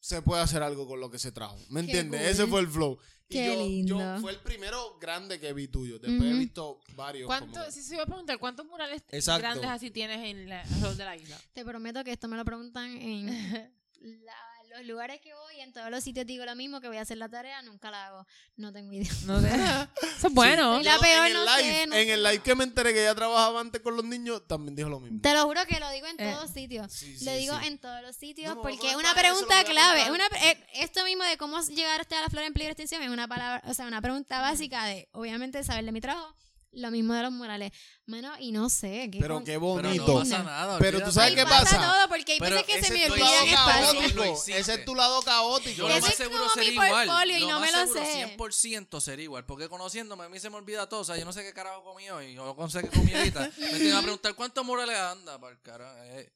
se 0.00 0.22
puede 0.22 0.42
hacer 0.42 0.62
algo 0.62 0.86
con 0.86 1.00
lo 1.00 1.10
que 1.10 1.18
se 1.18 1.32
trajo. 1.32 1.58
¿Me 1.68 1.80
entiendes? 1.80 2.20
cool. 2.20 2.30
Ese 2.30 2.46
fue 2.46 2.60
el 2.60 2.68
flow. 2.68 2.98
Y 3.28 3.34
Qué 3.34 3.46
yo, 3.46 3.54
yo 3.54 3.60
lindo. 3.66 4.18
fue 4.20 4.30
el 4.32 4.38
primero 4.38 4.98
grande 5.00 5.40
que 5.40 5.52
vi 5.52 5.66
tuyo. 5.68 5.98
Después 5.98 6.30
he 6.30 6.34
visto 6.38 6.78
varios. 6.94 7.26
¿Cuánto, 7.26 7.70
si 7.72 7.82
se 7.82 7.94
iba 7.94 8.04
a 8.04 8.06
preguntar, 8.06 8.38
¿cuántos 8.38 8.66
murales 8.66 9.02
Exacto. 9.10 9.40
grandes 9.40 9.68
así 9.68 9.90
tienes 9.90 10.24
en 10.24 10.48
la 10.48 10.60
alrededor 10.62 10.94
de 10.96 11.04
la 11.04 11.16
isla? 11.16 11.36
Te 11.52 11.64
prometo 11.64 12.04
que 12.04 12.12
esto 12.12 12.28
me 12.28 12.36
lo 12.36 12.44
preguntan 12.44 12.96
en 12.96 13.26
la- 14.24 14.55
los 14.76 14.86
lugares 14.86 15.20
que 15.20 15.32
voy, 15.34 15.60
en 15.60 15.72
todos 15.72 15.90
los 15.90 16.02
sitios 16.04 16.26
digo 16.26 16.44
lo 16.44 16.54
mismo, 16.54 16.80
que 16.80 16.88
voy 16.88 16.96
a 16.96 17.02
hacer 17.02 17.16
la 17.18 17.28
tarea, 17.28 17.60
nunca 17.62 17.90
la 17.90 18.06
hago. 18.06 18.26
No 18.56 18.72
tengo 18.72 18.92
idea. 18.92 19.10
No 19.24 19.40
sé. 19.40 19.48
Eso 20.18 20.26
es 20.28 20.32
bueno. 20.32 20.78
Sí. 20.78 20.84
La 20.84 20.94
Yo 20.96 21.00
peor, 21.00 21.26
en 21.26 21.36
el 21.36 21.44
no 21.44 21.56
sé, 21.56 21.62
live, 21.62 21.86
no 21.88 21.94
en 21.96 22.06
sé. 22.06 22.12
el 22.14 22.22
live 22.22 22.38
que 22.42 22.54
me 22.54 22.64
enteré 22.64 22.92
que 22.92 23.00
ella 23.02 23.14
trabajaba 23.14 23.60
antes 23.60 23.80
con 23.80 23.96
los 23.96 24.04
niños, 24.04 24.46
también 24.46 24.74
dijo 24.76 24.88
lo 24.88 25.00
mismo. 25.00 25.20
Te 25.22 25.32
lo 25.34 25.42
juro 25.44 25.64
que 25.66 25.80
lo 25.80 25.90
digo 25.90 26.06
en 26.06 26.20
Eh, 26.20 26.32
todos 26.32 26.50
sitios. 26.50 26.92
Sí, 26.92 27.18
sí, 27.18 27.24
lo 27.24 27.32
digo 27.32 27.58
sí. 27.60 27.66
en 27.66 27.78
todos 27.78 28.02
los 28.02 28.16
sitios 28.16 28.54
No, 28.54 28.60
a 28.60 28.62
porque 28.62 28.90
es 28.90 28.96
una 28.96 29.10
a 29.10 29.14
pregunta 29.14 29.60
a 29.60 29.64
clave. 29.64 30.10
Una, 30.10 30.28
pre- 30.28 30.50
eh, 30.50 30.66
esto 30.74 31.04
mismo 31.04 31.24
de 31.24 31.36
cómo 31.36 31.60
llegar 31.62 32.00
hasta 32.00 32.20
la 32.20 32.28
flor 32.28 32.44
en 32.44 32.52
peligro 32.52 32.74
de 32.74 32.82
extinción 32.82 33.02
es 33.02 33.10
una 33.10 33.26
palabra, 33.28 33.62
o 33.68 33.74
sea, 33.74 33.86
una 33.86 34.00
pregunta 34.02 34.40
básica 34.40 34.84
de, 34.86 35.08
obviamente, 35.12 35.62
saber 35.64 35.84
de 35.84 35.92
mi 35.92 36.00
trabajo. 36.00 36.34
Lo 36.76 36.90
mismo 36.90 37.14
de 37.14 37.22
los 37.22 37.32
murales. 37.32 37.72
Bueno, 38.06 38.32
y 38.38 38.52
no 38.52 38.68
sé. 38.68 39.08
¿qué 39.10 39.18
Pero 39.18 39.36
con- 39.36 39.44
qué 39.44 39.52
Pero 39.52 39.60
bonito. 39.60 40.06
no 40.06 40.18
pasa 40.20 40.42
nada. 40.42 40.78
Pero 40.78 41.02
tú 41.02 41.10
sabes 41.10 41.34
qué 41.34 41.44
pasa 41.44 41.64
pasa? 41.64 41.76
todo 41.92 42.08
porque 42.08 42.32
hay 42.32 42.38
Pero 42.38 42.56
veces 42.56 42.66
que 42.66 42.78
ese 42.78 42.86
se 42.88 42.92
me 42.92 43.00
es 43.02 43.06
tu 43.08 43.12
olvidan 43.14 43.50
lado 43.50 44.00
espacio. 44.02 44.56
Ese 44.56 44.74
es 44.74 44.84
tu 44.84 44.94
lado 44.94 45.22
caótico. 45.22 45.76
Yo 45.76 45.88
lo 45.88 46.00
más 46.00 46.14
seguro 46.14 46.48
sería 46.50 46.72
igual. 46.72 47.30
y 47.30 47.40
lo 47.40 47.46
no 47.48 47.60
más 47.60 47.72
me 47.72 47.78
lo 47.78 47.86
seguro 47.86 48.04
sé. 48.04 48.36
100% 48.36 49.00
sería 49.00 49.24
igual. 49.24 49.46
Porque 49.46 49.68
conociéndome, 49.70 50.24
a 50.24 50.28
mí 50.28 50.38
se 50.38 50.50
me 50.50 50.56
olvida 50.56 50.86
todo. 50.88 51.00
O 51.00 51.04
sea, 51.04 51.16
yo 51.16 51.24
no 51.24 51.32
sé 51.32 51.42
qué 51.42 51.52
carajo 51.54 51.82
comí 51.82 52.10
hoy. 52.10 52.34
Yo 52.34 52.54
no 52.58 52.70
sé 52.70 52.82
qué 52.82 52.88
comí 52.88 53.12
ahorita. 53.14 53.50
me 53.58 53.66
tienen 53.78 53.94
a 53.94 54.02
preguntar 54.02 54.34
cuántos 54.34 54.64
murales 54.64 54.96
anda 54.98 55.40
para 55.40 55.52
el 55.54 55.60
carajo. 55.62 55.94
Eh, 56.04 56.30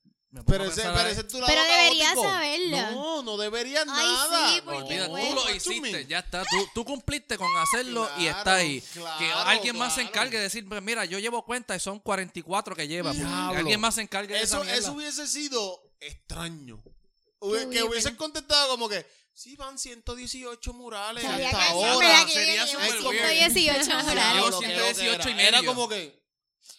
Pero 0.47 0.65
ese, 0.65 0.83
pero 0.83 0.99
ahí. 1.01 1.11
ese 1.11 1.21
es 1.23 1.27
tu 1.29 1.41
lado 1.41 1.47
Pero 1.53 1.63
deberías 1.65 2.13
caótico. 2.15 2.23
saberlo. 2.33 2.91
No, 2.93 3.23
no 3.25 3.37
deberías 3.37 3.85
Ay, 3.89 4.07
nada. 4.07 4.55
sí, 4.55 4.61
porque 4.65 4.83
Olvida, 4.83 5.09
bueno. 5.09 5.29
tú 5.29 5.35
lo 5.35 5.51
hiciste, 5.55 6.07
ya 6.07 6.21
está. 6.21 6.45
Tú, 6.45 6.69
tú 6.73 6.85
cumpliste 6.85 7.37
con 7.37 7.49
hacerlo 7.57 8.09
y 8.17 8.27
está 8.27 8.55
ahí. 8.55 8.81
claro, 8.93 9.19
que 9.19 9.33
alguien 9.33 9.77
más 9.77 9.93
se 9.95 10.03
claro. 10.03 10.09
encargue 10.11 10.37
de 10.37 10.43
decir, 10.45 10.69
pues 10.69 10.81
mira, 10.83 11.05
yo 11.05 11.19
llevo 11.19 11.45
cuenta 11.45 11.75
y 11.75 11.81
son 11.81 11.99
44 11.99 12.77
que 12.77 12.87
lleva. 12.87 13.11
pues, 13.11 13.19
Diablo. 13.27 13.59
alguien 13.59 13.81
más 13.81 13.97
se 13.97 14.03
encargue 14.03 14.35
de 14.35 14.43
Eso, 14.43 14.57
esa 14.59 14.65
mierda. 14.65 14.79
eso 14.81 14.93
hubiese 14.93 15.27
sido 15.27 15.83
extraño. 15.99 16.81
Hubie- 17.41 17.69
que 17.71 17.83
hubiesen 17.83 18.15
contestado 18.17 18.69
como 18.69 18.89
que, 18.89 19.05
sí, 19.35 19.57
van 19.57 19.79
118 19.79 20.73
murales 20.75 21.25
Sabía 21.25 21.47
hasta 21.49 21.59
que 21.59 21.65
ahora. 21.73 21.97
¿verdad? 22.09 22.27
Que 22.27 22.33
sería 22.33 22.67
yo 22.67 22.73
súper 22.73 22.93
llevo 22.93 23.09
weird. 23.09 23.27
118 23.53 23.83
Llevo 23.85 24.03
murales. 24.05 24.59
118 24.59 25.29
y 25.31 25.41
Era 25.41 25.59
medio. 25.59 25.75
como 25.75 25.89
que, 25.89 26.20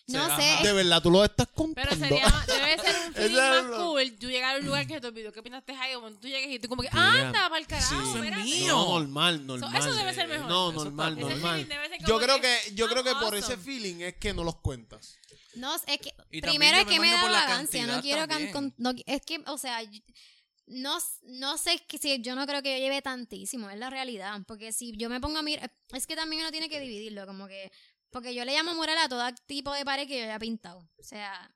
No 0.08 0.24
Ajá. 0.24 0.38
sé. 0.42 0.68
de 0.68 0.74
verdad, 0.74 1.02
tú 1.02 1.10
lo 1.12 1.24
estás 1.24 1.48
contando. 1.48 1.90
Pero 1.90 2.02
sería, 2.02 2.28
más- 2.30 2.48
debe 2.48 2.78
ser 2.80 2.96
un 3.08 3.14
feeling 3.14 3.36
más 3.38 3.64
lo- 3.66 3.78
cool. 3.86 4.18
Tú 4.20 4.28
llegar 4.30 4.56
a 4.56 4.60
un 4.60 4.66
lugar 4.66 4.88
que 4.88 5.00
te 5.00 5.08
olvidó 5.08 5.32
que 5.32 5.42
pintaste 5.44 5.74
ahí, 5.74 5.96
cuando 6.00 6.20
tú 6.20 6.28
llegues 6.28 6.50
y 6.52 6.60
tú 6.60 6.68
como 6.68 6.82
que, 6.82 6.90
anda, 6.92 7.50
para 7.50 7.58
el 7.60 7.68
carajo, 7.68 7.90
sí. 7.90 7.96
Eso 8.02 8.10
es 8.10 8.16
espérate. 8.24 8.44
mío. 8.44 8.68
No, 8.76 9.00
normal, 9.00 9.46
normal. 9.48 9.76
eso 9.76 9.94
debe 9.94 10.14
ser 10.14 10.28
mejor. 10.28 10.48
No, 10.50 10.72
Eso 10.72 10.84
normal, 10.86 11.14
está 11.18 11.30
normal. 11.30 11.60
Ese 11.60 11.66
feeling 11.66 11.70
debe 11.70 11.90
ser 11.90 12.00
Yo 12.02 12.06
como 12.08 12.20
creo 12.20 12.42
que, 12.42 12.58
yo 12.76 12.90
creo 12.90 13.04
que 13.04 13.14
por 13.16 13.36
ese 13.36 13.54
awesome. 13.54 13.64
feeling 13.64 14.02
es 14.02 14.16
que 14.16 14.34
no 14.34 14.44
los 14.44 14.56
cuentas. 14.58 15.18
No, 15.56 15.76
es 15.76 15.82
que 16.00 16.14
Y 16.32 16.42
también 16.42 16.60
primero 16.60 16.76
yo 16.78 16.82
es 16.82 16.86
me 16.88 16.94
que 16.94 17.00
me 17.00 17.08
imagino 17.08 17.16
da 17.18 17.22
por 17.22 17.32
la 17.32 17.40
vagancia, 17.42 17.82
no 17.86 17.94
cantidad 17.94 18.02
quiero 18.02 18.20
can- 18.22 18.30
también. 18.30 18.52
con- 18.54 18.74
no, 18.78 18.94
es 19.06 19.22
que, 19.26 19.44
o 19.48 19.58
sea, 19.58 19.82
no, 20.68 20.98
no 21.24 21.58
sé 21.58 21.80
que 21.88 21.98
si 21.98 22.22
yo 22.22 22.36
no 22.36 22.48
creo 22.48 22.62
que 22.62 22.72
yo 22.72 22.78
lleve 22.86 23.02
tantísimo, 23.02 23.70
es 23.70 23.78
la 23.78 23.90
realidad, 23.90 24.40
porque 24.48 24.72
si 24.72 24.96
yo 24.96 25.10
me 25.10 25.20
pongo 25.20 25.40
a 25.40 25.42
mirar, 25.42 25.70
es 25.94 26.08
que 26.08 26.16
también 26.16 26.42
uno 26.44 26.52
tiene 26.52 26.70
que 26.70 26.80
dividirlo, 26.80 27.26
como 27.28 27.48
que, 27.48 27.70
porque 28.12 28.36
yo 28.36 28.46
le 28.46 28.54
llamo 28.54 28.76
mural 28.76 28.98
a 28.98 29.10
todo 29.10 29.24
tipo 29.48 29.74
de 29.74 29.86
pared 29.86 30.08
que 30.08 30.20
yo 30.20 30.24
haya 30.26 30.40
pintado, 30.40 30.80
o 31.00 31.04
sea, 31.04 31.52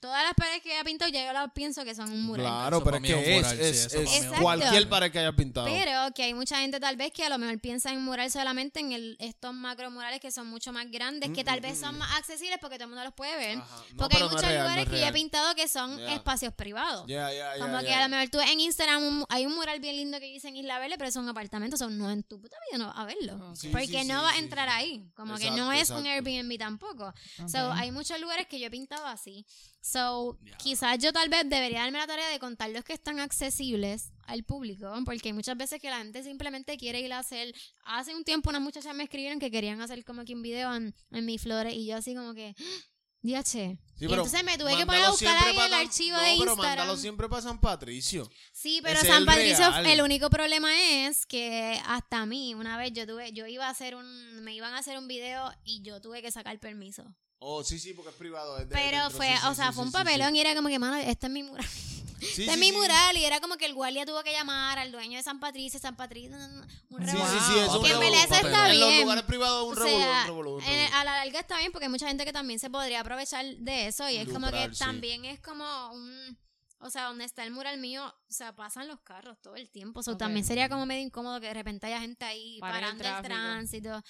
Todas 0.00 0.22
las 0.22 0.34
paredes 0.34 0.62
que 0.62 0.72
haya 0.72 0.84
pintado 0.84 1.10
ya 1.10 1.26
yo 1.26 1.32
las 1.32 1.50
pienso 1.52 1.84
que 1.84 1.92
son 1.94 2.10
un 2.10 2.22
mural. 2.22 2.46
Claro, 2.46 2.76
Eso 2.76 2.84
pero 2.84 2.96
es 2.98 3.02
que 3.02 3.14
un 3.14 3.20
es, 3.24 3.36
mural, 3.36 3.56
sí, 3.56 3.62
es- 3.64 3.94
es 3.94 4.26
cualquier 4.40 4.88
pared 4.88 5.10
que 5.10 5.18
haya 5.18 5.32
pintado. 5.32 5.66
Pero 5.66 6.14
que 6.14 6.22
hay 6.22 6.34
mucha 6.34 6.58
gente 6.60 6.78
tal 6.78 6.96
vez 6.96 7.12
que 7.12 7.24
a 7.24 7.28
lo 7.28 7.36
mejor 7.38 7.58
piensa 7.60 7.90
en 7.92 8.02
mural 8.04 8.30
solamente 8.30 8.78
en 8.78 8.92
el, 8.92 9.16
estos 9.18 9.52
macro 9.54 9.90
murales 9.90 10.20
que 10.20 10.30
son 10.30 10.46
mucho 10.46 10.72
más 10.72 10.88
grandes, 10.90 11.30
que 11.30 11.42
tal 11.42 11.60
vez 11.60 11.78
son 11.80 11.98
más 11.98 12.12
accesibles 12.16 12.58
porque 12.60 12.76
todo 12.76 12.84
el 12.84 12.90
mundo 12.90 13.02
los 13.04 13.14
puede 13.14 13.36
ver. 13.36 13.56
Mm, 13.56 13.60
Ajá. 13.60 13.76
No, 13.90 13.96
porque 13.98 14.16
hay 14.16 14.22
no 14.22 14.28
muchos 14.28 14.42
real, 14.42 14.62
lugares 14.62 14.84
es 14.84 14.90
que 14.92 15.00
yo 15.00 15.06
he 15.06 15.12
pintado 15.12 15.54
que 15.56 15.68
son 15.68 15.98
espacios 16.08 16.54
privados. 16.54 17.04
Ya, 17.08 17.32
ya, 17.32 17.56
ya, 17.56 17.62
Como 17.64 17.80
que 17.80 17.92
a 17.92 18.02
lo 18.04 18.08
mejor 18.08 18.28
tú 18.28 18.40
en 18.40 18.60
Instagram 18.60 19.02
un- 19.02 19.26
hay 19.28 19.46
un 19.46 19.54
mural 19.56 19.80
bien 19.80 19.96
lindo 19.96 20.20
que 20.20 20.26
dice 20.26 20.46
en 20.48 20.56
Isla 20.56 20.78
Verde, 20.78 20.94
pero 20.96 21.08
es 21.08 21.16
un 21.16 21.28
apartamento, 21.28 21.74
o 21.74 21.78
sea, 21.78 21.88
no 21.88 22.08
en 22.10 22.22
tu 22.22 22.40
puta 22.40 22.56
vida 22.70 22.78
no 22.78 22.86
vas 22.86 22.98
a 22.98 23.04
verlo. 23.04 23.56
Sí, 23.56 23.68
porque 23.70 23.86
sí, 23.88 24.04
no 24.06 24.20
sí, 24.20 24.24
vas 24.26 24.34
a 24.36 24.38
entrar 24.38 24.68
ahí. 24.68 25.10
Como 25.16 25.36
que 25.38 25.50
no 25.50 25.72
es 25.72 25.90
un. 25.90 26.06
Airbnb 26.06 26.56
tampoco. 26.58 27.12
So, 27.48 27.70
Ok. 27.70 27.74
hay 27.76 27.90
muchos 27.90 28.18
lugares 28.20 28.46
que 28.46 28.60
yo 28.60 28.66
he 28.66 28.70
pintado 28.70 29.04
así. 29.06 29.44
So, 29.90 30.38
quizás 30.58 30.98
yo 30.98 31.14
tal 31.14 31.30
vez 31.30 31.48
debería 31.48 31.80
darme 31.80 31.98
la 31.98 32.06
tarea 32.06 32.28
de 32.28 32.38
contar 32.38 32.68
los 32.68 32.84
que 32.84 32.92
están 32.92 33.20
accesibles 33.20 34.12
al 34.26 34.44
público, 34.44 34.92
porque 35.06 35.30
hay 35.30 35.32
muchas 35.32 35.56
veces 35.56 35.80
que 35.80 35.88
la 35.88 35.96
gente 35.96 36.22
simplemente 36.22 36.76
quiere 36.76 37.00
ir 37.00 37.10
a 37.14 37.20
hacer. 37.20 37.54
Hace 37.86 38.14
un 38.14 38.22
tiempo 38.22 38.50
unas 38.50 38.60
muchachas 38.60 38.94
me 38.94 39.04
escribieron 39.04 39.38
que 39.38 39.50
querían 39.50 39.80
hacer 39.80 40.04
como 40.04 40.26
que 40.26 40.34
un 40.34 40.42
video 40.42 40.74
en, 40.74 40.94
en 41.10 41.24
mis 41.24 41.40
flores 41.40 41.72
y 41.72 41.86
yo 41.86 41.96
así 41.96 42.14
como 42.14 42.34
que, 42.34 42.54
diache. 43.22 43.78
Sí, 43.96 44.04
y 44.04 44.08
pero 44.08 44.16
entonces 44.16 44.44
me 44.44 44.58
tuve 44.58 44.76
que 44.76 44.84
poner 44.84 45.04
a 45.04 45.10
buscar 45.10 45.42
ahí 45.42 45.56
el 45.58 45.72
archivo 45.72 46.18
no, 46.18 46.22
de 46.22 46.28
pero 46.38 46.52
Instagram. 46.52 46.76
mándalo 46.76 46.96
siempre 46.98 47.28
para 47.30 47.40
San 47.40 47.58
Patricio. 47.58 48.30
Sí, 48.52 48.80
pero 48.82 48.98
Ese 48.98 49.08
San 49.08 49.24
Patricio, 49.24 49.70
real. 49.70 49.86
el 49.86 50.02
único 50.02 50.28
problema 50.28 50.70
es 51.06 51.24
que 51.24 51.80
hasta 51.86 52.18
a 52.18 52.26
mí, 52.26 52.54
una 52.54 52.76
vez 52.76 52.92
yo 52.92 53.06
tuve, 53.06 53.32
yo 53.32 53.46
iba 53.46 53.66
a 53.66 53.70
hacer 53.70 53.94
un, 53.94 54.42
me 54.44 54.54
iban 54.54 54.74
a 54.74 54.80
hacer 54.80 54.98
un 54.98 55.08
video 55.08 55.50
y 55.64 55.80
yo 55.80 56.02
tuve 56.02 56.20
que 56.20 56.30
sacar 56.30 56.60
permiso. 56.60 57.16
Oh, 57.40 57.62
sí, 57.62 57.78
sí, 57.78 57.94
porque 57.94 58.10
es 58.10 58.16
privado. 58.16 58.58
es 58.58 58.68
de 58.68 58.74
Pero 58.74 58.98
dentro, 59.02 59.16
fue, 59.16 59.28
sí, 59.28 59.38
sí, 59.40 59.46
o 59.48 59.54
sea, 59.54 59.68
sí, 59.68 59.74
fue 59.74 59.84
un 59.84 59.92
sí, 59.92 59.96
sí, 59.98 60.04
papelón 60.04 60.30
sí. 60.30 60.36
y 60.36 60.40
era 60.40 60.54
como 60.54 60.68
que, 60.68 60.78
mano, 60.78 60.96
este 60.96 61.26
es 61.26 61.32
mi 61.32 61.42
mural. 61.44 61.64
Sí, 61.66 62.04
este 62.20 62.26
sí, 62.44 62.48
es 62.50 62.58
mi 62.58 62.66
sí. 62.70 62.72
mural 62.72 63.16
y 63.16 63.24
era 63.24 63.40
como 63.40 63.56
que 63.56 63.64
el 63.66 63.74
guardia 63.74 64.04
tuvo 64.04 64.22
que 64.24 64.32
llamar 64.32 64.78
al 64.78 64.90
dueño 64.90 65.16
de 65.18 65.22
San 65.22 65.38
Patricio, 65.38 65.78
San 65.78 65.94
Patricio, 65.96 66.36
un 66.36 66.66
Sí, 67.00 67.12
revolú. 67.12 67.24
sí, 67.32 67.38
sí, 67.52 67.58
es 67.60 67.68
un 67.68 67.82
Que 67.84 67.92
en 67.92 68.14
está 68.14 68.40
En 68.72 68.80
los 68.80 68.88
bien. 68.88 69.00
lugares 69.02 69.24
privados 69.24 69.62
es 69.72 69.76
un 69.78 69.82
O 69.82 69.84
revolú, 69.86 70.02
sea, 70.04 70.20
un 70.22 70.26
revolú, 70.26 70.54
un 70.56 70.62
en- 70.64 70.68
revolú. 70.68 70.94
a 70.96 71.04
la 71.04 71.12
larga 71.24 71.40
está 71.40 71.58
bien 71.58 71.70
porque 71.70 71.84
hay 71.86 71.90
mucha 71.90 72.08
gente 72.08 72.24
que 72.24 72.32
también 72.32 72.58
se 72.58 72.70
podría 72.70 73.00
aprovechar 73.00 73.44
de 73.44 73.86
eso 73.86 74.08
y 74.10 74.16
es 74.16 74.26
como 74.28 74.46
que 74.48 74.52
Lucrar, 74.54 74.74
sí. 74.74 74.78
también 74.80 75.24
es 75.24 75.38
como 75.40 75.92
un... 75.92 76.38
O 76.80 76.90
sea, 76.90 77.06
donde 77.06 77.24
está 77.24 77.42
el 77.44 77.50
mural 77.50 77.78
mío, 77.78 78.04
o 78.06 78.32
sea, 78.32 78.54
pasan 78.54 78.86
los 78.86 79.00
carros 79.00 79.36
todo 79.42 79.56
el 79.56 79.68
tiempo. 79.68 79.98
O 79.98 80.02
sea, 80.04 80.12
Ok. 80.12 80.20
también 80.20 80.44
sería 80.44 80.68
como 80.68 80.86
medio 80.86 81.02
incómodo 81.04 81.40
que 81.40 81.48
de 81.48 81.54
repente 81.54 81.86
haya 81.88 82.00
gente 82.00 82.24
ahí 82.24 82.54
el 82.54 82.60
parando 82.60 82.90
el, 82.92 82.98
tráfico. 82.98 83.26
tránsito. 83.28 84.02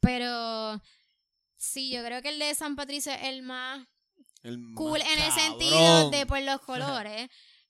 Pero 0.00 0.80
sí, 1.56 1.90
yo 1.90 2.04
creo 2.04 2.22
que 2.22 2.28
el 2.30 2.38
de 2.38 2.54
San 2.54 2.76
Patricio 2.76 3.12
es 3.12 3.22
el 3.24 3.42
más 3.42 3.86
El 4.42 4.58
más 4.58 4.76
cool 4.76 5.00
en 5.00 5.18
el 5.20 5.32
sentido 5.32 6.10
de 6.10 6.26
por 6.26 6.40
los 6.42 6.60
colores. 7.06 7.28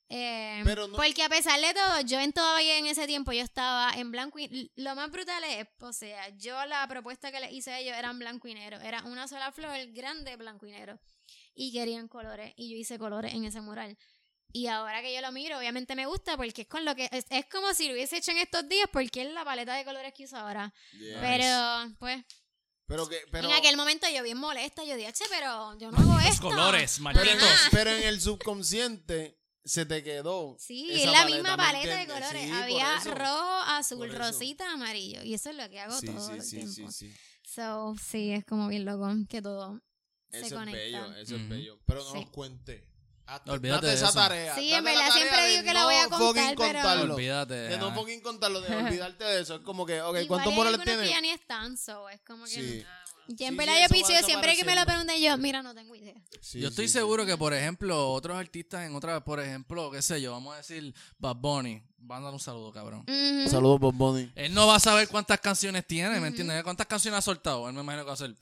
Eh, 0.09 0.61
Pero 0.63 0.87
no- 0.87 0.95
Porque 0.95 1.21
a 1.23 1.27
pesar 1.29 1.59
de 1.59 1.73
todo, 1.73 1.99
yo 2.01 2.19
en 2.21 2.31
todavía 2.31 2.77
en 2.77 2.85
ese 2.85 3.07
tiempo 3.07 3.33
yo 3.33 3.41
estaba 3.43 3.91
en 3.95 4.09
blanco 4.11 4.39
y 4.39 4.71
lo 4.77 4.95
más 4.95 5.11
brutal 5.11 5.43
es, 5.43 5.67
o 5.81 5.91
sea, 5.91 6.29
yo 6.37 6.65
la 6.65 6.87
propuesta 6.87 7.29
que 7.29 7.41
les 7.41 7.51
hice 7.51 7.71
a 7.71 7.79
ellos 7.79 7.93
era 7.97 8.09
en 8.11 8.19
blanco 8.19 8.47
y 8.47 8.53
negro, 8.53 8.79
era 8.79 9.03
una 9.03 9.27
sola 9.27 9.51
flor 9.51 9.75
grande 9.91 10.37
blanco 10.37 10.65
y 10.65 10.71
negro 10.71 10.97
y 11.53 11.73
querían 11.73 12.07
colores 12.07 12.53
y 12.55 12.69
yo 12.71 12.77
hice 12.77 12.97
colores 12.97 13.33
en 13.33 13.43
ese 13.43 13.59
mural. 13.59 13.97
Y 14.53 14.67
ahora 14.67 15.01
que 15.01 15.13
yo 15.13 15.19
lo 15.19 15.33
miro, 15.33 15.57
obviamente 15.57 15.93
me 15.93 16.05
gusta 16.05 16.37
porque 16.37 16.61
es 16.61 16.67
con 16.69 16.85
lo 16.85 16.95
que 16.95 17.09
es, 17.11 17.25
es 17.29 17.45
como 17.47 17.73
si 17.73 17.87
lo 17.89 17.93
hubiese 17.93 18.15
hecho 18.17 18.31
en 18.31 18.37
estos 18.37 18.67
días 18.69 18.87
porque 18.93 19.23
es 19.23 19.33
la 19.33 19.43
paleta 19.43 19.75
de 19.75 19.83
colores 19.83 20.13
que 20.13 20.23
uso 20.23 20.37
ahora. 20.37 20.73
Yes. 20.93 21.17
Pero 21.19 21.95
pues 21.99 22.23
Pero 22.87 23.07
que, 23.09 23.19
pero, 23.31 23.49
en 23.49 23.53
aquel 23.55 23.75
momento 23.77 24.07
yo 24.09 24.23
bien 24.23 24.37
molesta, 24.37 24.83
yo 24.83 24.95
dije, 24.95 25.11
"Che, 25.13 25.25
pero 25.29 25.77
yo 25.77 25.91
no 25.91 25.97
hago 25.97 26.13
Los 26.13 26.25
esto." 26.25 26.41
colores, 26.43 26.93
pero, 26.93 27.03
malditos. 27.03 27.43
Ajá. 27.43 27.69
pero 27.71 27.89
en 27.91 28.03
el 28.03 28.21
subconsciente 28.21 29.37
se 29.65 29.85
te 29.85 30.01
quedó. 30.03 30.55
Sí, 30.57 30.89
esa 30.91 30.99
es 30.99 31.05
la 31.07 31.11
paleta, 31.23 31.35
misma 31.35 31.57
¿me 31.57 31.63
paleta 31.63 31.97
de 31.97 32.07
colores. 32.07 32.43
Sí, 32.43 32.51
Había 32.51 32.99
rojo, 33.03 33.61
azul, 33.67 34.15
rosita, 34.15 34.71
amarillo. 34.71 35.21
Y 35.23 35.33
eso 35.33 35.49
es 35.49 35.57
lo 35.57 35.69
que 35.69 35.79
hago 35.81 35.99
Sí, 35.99 36.05
todo 36.07 36.25
sí, 36.27 36.33
el 36.33 36.41
sí, 36.43 36.55
tiempo. 36.57 36.91
sí, 36.91 37.11
sí. 37.11 37.15
So, 37.43 37.95
sí, 38.09 38.31
es 38.31 38.45
como 38.45 38.69
bien 38.69 38.85
loco 38.85 39.09
que 39.29 39.41
todo 39.41 39.81
se 40.31 40.37
Eso 40.37 40.45
es 40.47 40.53
conecta. 40.53 40.77
bello, 40.79 41.15
eso 41.17 41.35
es 41.35 41.49
bello. 41.49 41.79
Pero 41.85 42.03
no 42.03 42.11
Sí. 42.13 42.19
nos 42.21 42.29
cuente. 42.29 42.87
Hazte- 43.27 43.51
Olvídate 43.51 43.75
date 43.75 43.87
de 43.87 43.93
esa 43.93 44.05
eso. 44.05 44.19
tarea. 44.19 44.55
Sí, 44.55 44.73
en 44.73 44.83
verdad 44.83 45.11
siempre 45.11 45.47
digo 45.49 45.63
que 45.63 45.73
la 45.73 45.83
voy 45.83 45.95
a 45.95 46.03
no 46.07 46.17
contar, 46.17 46.55
pero- 46.55 46.79
contarlo. 46.79 47.15
Olvídate. 47.15 47.53
De 47.53 47.77
no 47.77 47.87
ah. 47.87 47.93
fucking 47.93 48.21
contarlo, 48.21 48.61
de 48.61 48.75
olvidarte 48.75 49.23
de 49.25 49.41
eso. 49.41 49.55
Es 49.55 49.61
como 49.61 49.85
que, 49.85 50.01
ok, 50.01 50.07
Igual 50.07 50.27
¿cuántos 50.27 50.51
hay 50.51 50.55
morales 50.57 50.79
algunos 50.79 50.95
que 50.95 51.03
tienes? 51.03 51.15
ya 51.15 51.21
ni 51.21 51.29
están, 51.31 51.77
so, 51.77 52.09
es 52.09 52.21
como 52.21 52.45
que... 52.45 52.51
Sí. 52.51 52.85
Sí, 53.27 53.43
en 53.43 53.51
sí, 53.51 53.57
verdad 53.57 53.75
yo 53.75 53.81
va 53.81 53.87
picheo, 53.89 54.23
siempre 54.23 54.55
que 54.55 54.63
me 54.63 54.73
lo 54.73 54.85
preguntan 54.85 55.17
yo, 55.19 55.37
mira, 55.37 55.61
no 55.61 55.75
tengo 55.75 55.93
idea. 55.95 56.15
Sí, 56.39 56.61
yo 56.61 56.69
estoy 56.69 56.87
sí, 56.87 56.93
seguro 56.93 57.23
sí. 57.23 57.29
que, 57.29 57.37
por 57.37 57.53
ejemplo, 57.53 58.11
otros 58.13 58.37
artistas 58.37 58.85
en 58.85 58.95
otras, 58.95 59.21
por 59.23 59.41
ejemplo, 59.41 59.91
qué 59.91 60.01
sé 60.01 60.21
yo, 60.21 60.31
vamos 60.31 60.53
a 60.53 60.57
decir 60.57 60.95
Bad 61.17 61.35
Bunny, 61.35 61.83
van 61.97 62.21
a 62.21 62.25
dar 62.25 62.33
un 62.33 62.39
saludo, 62.39 62.71
cabrón. 62.71 63.01
Ujú. 63.01 63.49
Saludos, 63.49 63.81
Bob 63.81 63.93
Bunny. 63.95 64.31
Él 64.33 64.53
no 64.53 64.65
va 64.65 64.75
a 64.75 64.79
saber 64.79 65.09
cuántas 65.09 65.41
canciones 65.41 65.85
tiene, 65.85 66.21
¿me 66.21 66.27
entiendes? 66.27 66.63
¿Cuántas 66.63 66.87
canciones 66.87 67.17
ha 67.17 67.21
soltado? 67.21 67.67
Él 67.67 67.73
me 67.75 67.81
imagino 67.81 68.03
que 68.03 68.07
va 68.07 68.11
a 68.11 68.13
hacer. 68.13 68.33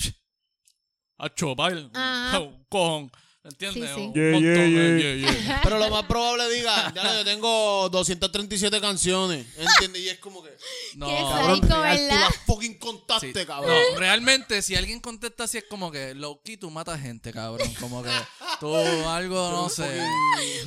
Baile. 1.56 1.90
Ajá. 1.94 2.40
Un 2.40 2.66
cojón. 2.70 3.12
¿Entiendes? 3.46 3.92
Sí, 3.92 3.96
sí. 3.96 4.02
Un 4.08 4.14
Yeah, 4.14 4.32
montón, 4.32 4.42
yeah, 4.72 5.10
eh, 5.12 5.44
yeah. 5.46 5.60
Pero 5.64 5.78
lo 5.78 5.90
más 5.92 6.04
probable 6.06 6.50
diga, 6.50 6.92
ya 6.96 7.14
yo 7.18 7.24
tengo 7.24 7.90
237 7.90 8.82
canciones, 8.82 9.46
¿entiendes? 9.56 10.02
Y 10.02 10.10
es 10.10 10.18
como 10.18 10.42
que, 10.44 10.50
No, 10.96 11.06
Qué 11.08 11.14
cabrón, 11.16 11.62
real, 11.62 11.98
tú 12.10 12.16
las 12.16 12.36
fucking 12.48 12.72
Sí. 12.74 12.78
contaste, 12.80 13.46
cabrón. 13.46 13.76
No, 13.94 14.00
realmente, 14.00 14.62
si 14.64 14.76
alguien 14.76 15.00
contesta 15.00 15.44
así, 15.44 15.60
es 15.60 15.66
como 15.66 15.92
que, 15.92 16.16
low 16.16 16.42
key, 16.44 16.58
tú 16.58 16.72
matas 16.72 17.00
gente, 17.00 17.32
cabrón. 17.32 17.72
Como 17.80 18.02
que 18.02 18.10
tú 18.60 18.76
algo, 18.76 19.52
no 19.52 19.70
sé. 19.70 20.02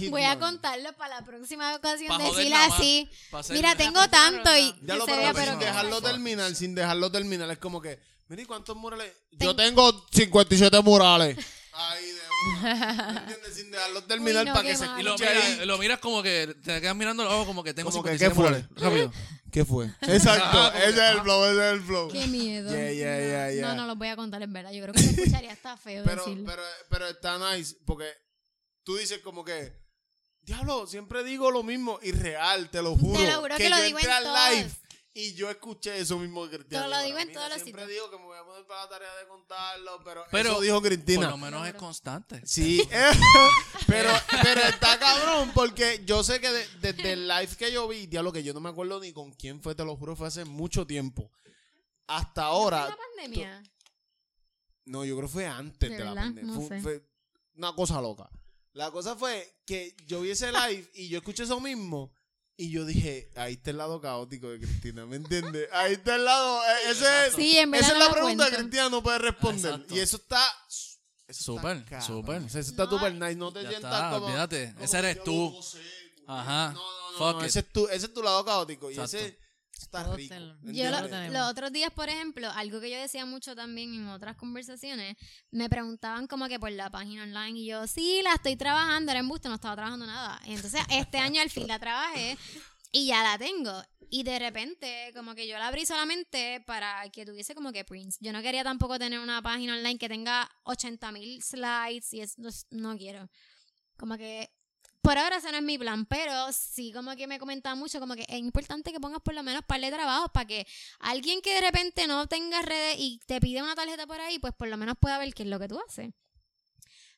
Voy 0.08 0.22
a 0.22 0.38
contarlo 0.38 0.92
para 0.92 1.16
la 1.16 1.24
próxima 1.26 1.74
ocasión, 1.74 2.08
Pa' 2.08 2.18
más. 2.18 2.72
así. 2.74 3.08
Mira, 3.50 3.74
tengo 3.74 4.06
tanto 4.08 4.56
y, 4.56 4.72
Ya 4.82 4.94
y 4.94 4.98
lo 4.98 5.04
se 5.04 5.12
pero, 5.34 5.50
sin 5.50 5.58
dejarlo 5.58 6.00
terminar, 6.00 6.54
sin 6.54 6.74
dejarlo 6.76 7.10
terminar, 7.10 7.50
es 7.50 7.58
como 7.58 7.80
que, 7.82 7.98
mira, 8.28 8.42
¿y 8.42 8.44
cuántos 8.46 8.76
murales? 8.76 9.12
Yo 9.32 9.56
tengo 9.56 10.06
57 10.12 10.80
murales. 10.82 11.36
Ahí 11.72 12.04
de 12.06 12.12
una. 12.12 12.27
¿Me 12.27 12.27
entiendes? 12.60 13.54
Sin 13.54 13.70
dejarlo 13.70 14.04
terminar 14.04 14.46
no, 14.46 14.52
para 14.52 14.64
qué 14.64 14.70
que 14.72 14.76
se 14.76 14.86
mal. 14.86 15.00
Y 15.00 15.04
lo, 15.04 15.14
escuche 15.14 15.30
mira- 15.34 15.46
ahí. 15.60 15.66
lo 15.66 15.78
miras 15.78 15.98
como 15.98 16.22
que 16.22 16.54
te 16.62 16.80
quedas 16.80 16.96
mirando 16.96 17.24
los 17.24 17.32
ojos 17.32 17.46
como 17.46 17.62
que 17.64 17.74
tengo 17.74 17.90
Como 17.90 18.02
que, 18.02 18.18
57 18.18 18.68
¿qué 18.74 18.74
fue? 18.74 18.82
Rápido. 18.84 19.12
¿Qué 19.50 19.64
fue? 19.64 19.86
Exacto, 20.02 20.72
ese 20.74 20.88
es 20.90 20.98
el 21.14 21.20
flow, 21.22 21.44
ese 21.46 21.66
es 21.68 21.72
el 21.74 21.80
flow. 21.82 22.08
Qué 22.10 22.26
miedo. 22.26 22.70
Yeah, 22.70 22.92
yeah, 22.92 23.18
yeah, 23.18 23.50
yeah. 23.52 23.68
No, 23.68 23.74
no 23.74 23.86
los 23.86 23.96
voy 23.96 24.08
a 24.08 24.16
contar, 24.16 24.42
es 24.42 24.52
verdad. 24.52 24.72
Yo 24.72 24.82
creo 24.82 24.92
que 24.94 25.00
se 25.02 25.10
escucharía 25.10 25.52
hasta 25.52 25.76
feo 25.78 26.04
Pero, 26.04 26.22
decirlo. 26.24 26.44
pero, 26.46 26.62
pero 26.90 27.08
está 27.08 27.38
nice 27.56 27.74
porque 27.86 28.04
tú 28.84 28.96
dices 28.96 29.20
como 29.20 29.44
que, 29.44 29.72
diablo, 30.42 30.86
siempre 30.86 31.24
digo 31.24 31.50
lo 31.50 31.62
mismo 31.62 31.98
y 32.02 32.12
real, 32.12 32.68
te 32.70 32.82
lo 32.82 32.94
juro. 32.94 33.18
Te 33.18 33.26
lo 33.32 33.40
juro 33.40 33.56
que 33.56 33.70
lo 33.70 33.76
yo 33.78 33.82
digo 33.84 33.98
entré 33.98 34.12
en 34.12 34.16
al 34.18 34.24
todos. 34.24 34.50
live 34.50 34.70
y 35.14 35.34
yo 35.34 35.50
escuché 35.50 35.98
eso 35.98 36.18
mismo 36.18 36.44
que 36.48 36.56
Cristina. 36.58 36.82
Te 36.84 36.88
lo 36.88 37.02
digo 37.02 37.18
en 37.18 37.28
Mira, 37.28 37.40
todos 37.40 37.52
los 37.54 37.62
Siempre 37.62 37.84
sitios. 37.86 38.06
digo 38.06 38.10
que 38.10 38.18
me 38.18 38.24
voy 38.26 38.38
a 38.38 38.44
poner 38.44 38.66
para 38.66 38.82
la 38.84 38.88
tarea 38.88 39.14
de 39.16 39.26
contarlo, 39.26 40.00
pero, 40.04 40.24
Pero, 40.30 40.50
eso 40.52 40.60
dijo 40.60 40.80
Por 40.80 40.88
Cristina. 40.88 41.30
lo 41.30 41.36
menos 41.38 41.66
es 41.66 41.74
constante. 41.74 42.40
Sí, 42.46 42.82
pero, 43.86 44.10
pero 44.42 44.60
está 44.62 44.98
cabrón 44.98 45.50
porque 45.54 46.02
yo 46.04 46.22
sé 46.22 46.40
que 46.40 46.50
de- 46.50 46.68
desde 46.80 47.12
el 47.14 47.26
live 47.28 47.48
que 47.58 47.72
yo 47.72 47.88
vi, 47.88 48.06
diablo, 48.06 48.32
que 48.32 48.42
yo 48.42 48.52
no 48.54 48.60
me 48.60 48.68
acuerdo 48.68 49.00
ni 49.00 49.12
con 49.12 49.32
quién 49.32 49.60
fue, 49.62 49.74
te 49.74 49.84
lo 49.84 49.96
juro, 49.96 50.14
fue 50.14 50.28
hace 50.28 50.44
mucho 50.44 50.86
tiempo. 50.86 51.30
Hasta 52.06 52.44
ahora, 52.44 52.82
¿Fue 52.82 52.90
la 52.90 52.96
pandemia? 52.96 53.62
No, 54.86 55.04
yo 55.04 55.16
creo 55.16 55.26
que 55.28 55.32
fue 55.32 55.46
antes 55.46 55.90
¿De 55.90 55.96
de, 55.98 56.04
la 56.04 56.14
pandemia. 56.14 56.54
No 56.54 56.60
fue, 56.62 56.76
sé. 56.76 56.82
fue 56.82 57.08
una 57.56 57.74
cosa 57.74 58.00
loca. 58.00 58.30
La 58.72 58.90
cosa 58.90 59.16
fue 59.16 59.56
que 59.66 59.94
yo 60.06 60.20
vi 60.20 60.30
ese 60.30 60.50
live 60.52 60.88
y 60.94 61.08
yo 61.08 61.18
escuché 61.18 61.42
eso 61.42 61.60
mismo 61.60 62.12
y 62.60 62.70
yo 62.72 62.84
dije, 62.84 63.30
ahí 63.36 63.52
está 63.54 63.70
el 63.70 63.78
lado 63.78 64.00
caótico 64.00 64.48
de 64.48 64.58
Cristina, 64.58 65.06
¿me 65.06 65.14
entiendes? 65.14 65.68
Ahí 65.72 65.92
está 65.92 66.16
el 66.16 66.24
lado, 66.24 66.60
eh, 66.64 66.90
ese 66.90 67.26
es, 67.28 67.34
Sí, 67.34 67.56
en 67.56 67.70
verdad 67.70 67.88
esa 67.88 67.98
es 67.98 68.04
la 68.04 68.12
pregunta 68.12 68.50
que. 68.50 68.56
Cristina 68.56 68.88
no 68.88 69.00
puede 69.00 69.18
responder. 69.20 69.74
Exacto. 69.74 69.94
Y 69.94 70.00
eso 70.00 70.16
está... 70.16 70.42
Súper, 71.30 71.84
súper. 72.02 72.42
Eso 72.42 72.58
está 72.58 72.84
No, 72.86 72.90
súper 72.90 73.14
nice. 73.14 73.36
No 73.36 73.52
te 73.52 73.60
sientas 73.60 73.84
está, 73.84 74.10
como... 74.10 74.26
olvídate. 74.26 74.72
como 74.72 74.84
Ese 74.84 74.98
eres 74.98 75.22
tú. 75.22 75.60
Ajá. 76.26 76.72
No, 76.72 76.80
no, 76.80 77.32
no. 77.32 77.32
No. 77.34 77.44
Ese, 77.44 77.60
es 77.60 77.68
tu, 77.72 77.86
ese 77.86 78.06
es 78.06 78.12
tu 78.14 78.22
lado 78.22 78.44
caótico. 78.44 78.90
Y 78.90 78.94
Exacto. 78.94 79.18
ese 79.18 79.38
está 79.84 80.04
Todos 80.04 80.16
rico. 80.16 80.34
tenemos. 80.34 80.60
¿me 80.62 80.74
Yo 80.74 80.90
lo- 80.90 81.28
los 81.30 81.50
otros 81.50 81.72
días, 81.72 81.90
por 81.92 82.08
ejemplo, 82.08 82.50
algo 82.50 82.80
que 82.80 82.90
yo 82.90 82.98
decía 82.98 83.24
mucho 83.26 83.54
también 83.54 83.94
en 83.94 84.08
otras 84.08 84.36
conversaciones, 84.36 85.16
me 85.50 85.68
preguntaban 85.68 86.26
como 86.26 86.48
que 86.48 86.58
por 86.58 86.70
la 86.72 86.90
página 86.90 87.22
online 87.24 87.58
y 87.60 87.66
yo, 87.66 87.86
sí, 87.86 88.20
la 88.22 88.34
estoy 88.34 88.56
trabajando, 88.56 89.10
era 89.12 89.20
embuste, 89.20 89.48
no 89.48 89.54
estaba 89.56 89.74
trabajando 89.76 90.06
nada. 90.06 90.40
Y 90.46 90.54
entonces 90.54 90.80
este 90.90 91.18
año 91.18 91.40
al 91.40 91.50
fin 91.50 91.66
la 91.66 91.78
trabajé 91.78 92.36
y 92.92 93.06
ya 93.06 93.22
la 93.22 93.38
tengo. 93.38 93.82
Y 94.10 94.22
de 94.22 94.38
repente, 94.38 95.10
como 95.14 95.34
que 95.34 95.46
yo 95.46 95.58
la 95.58 95.68
abrí 95.68 95.84
solamente 95.84 96.62
para 96.66 97.08
que 97.10 97.26
tuviese 97.26 97.54
como 97.54 97.72
que 97.72 97.84
prints. 97.84 98.16
Yo 98.20 98.32
no 98.32 98.40
quería 98.40 98.64
tampoco 98.64 98.98
tener 98.98 99.18
una 99.20 99.42
página 99.42 99.74
online 99.74 99.98
que 99.98 100.08
tenga 100.08 100.50
80 100.64 101.12
mil 101.12 101.42
slides 101.42 102.14
y 102.14 102.22
eso 102.22 102.40
no 102.70 102.96
quiero. 102.96 103.28
Como 103.98 104.16
que 104.16 104.50
por 105.08 105.16
ahora 105.16 105.38
ese 105.38 105.50
no 105.50 105.56
es 105.56 105.64
mi 105.64 105.78
plan, 105.78 106.04
pero 106.04 106.52
sí 106.52 106.92
como 106.92 107.16
que 107.16 107.26
me 107.26 107.38
comentaba 107.38 107.74
mucho 107.74 107.98
como 107.98 108.14
que 108.14 108.26
es 108.28 108.38
importante 108.38 108.92
que 108.92 109.00
pongas 109.00 109.22
por 109.22 109.32
lo 109.32 109.42
menos 109.42 109.62
par 109.64 109.80
de 109.80 109.90
trabajos 109.90 110.30
para 110.34 110.46
que 110.46 110.66
alguien 110.98 111.40
que 111.40 111.54
de 111.54 111.62
repente 111.62 112.06
no 112.06 112.26
tenga 112.26 112.60
redes 112.60 112.96
y 112.98 113.18
te 113.24 113.40
pide 113.40 113.62
una 113.62 113.74
tarjeta 113.74 114.06
por 114.06 114.20
ahí, 114.20 114.38
pues 114.38 114.52
por 114.52 114.68
lo 114.68 114.76
menos 114.76 114.96
pueda 115.00 115.16
ver 115.16 115.32
qué 115.32 115.44
es 115.44 115.48
lo 115.48 115.58
que 115.58 115.66
tú 115.66 115.80
haces. 115.88 116.10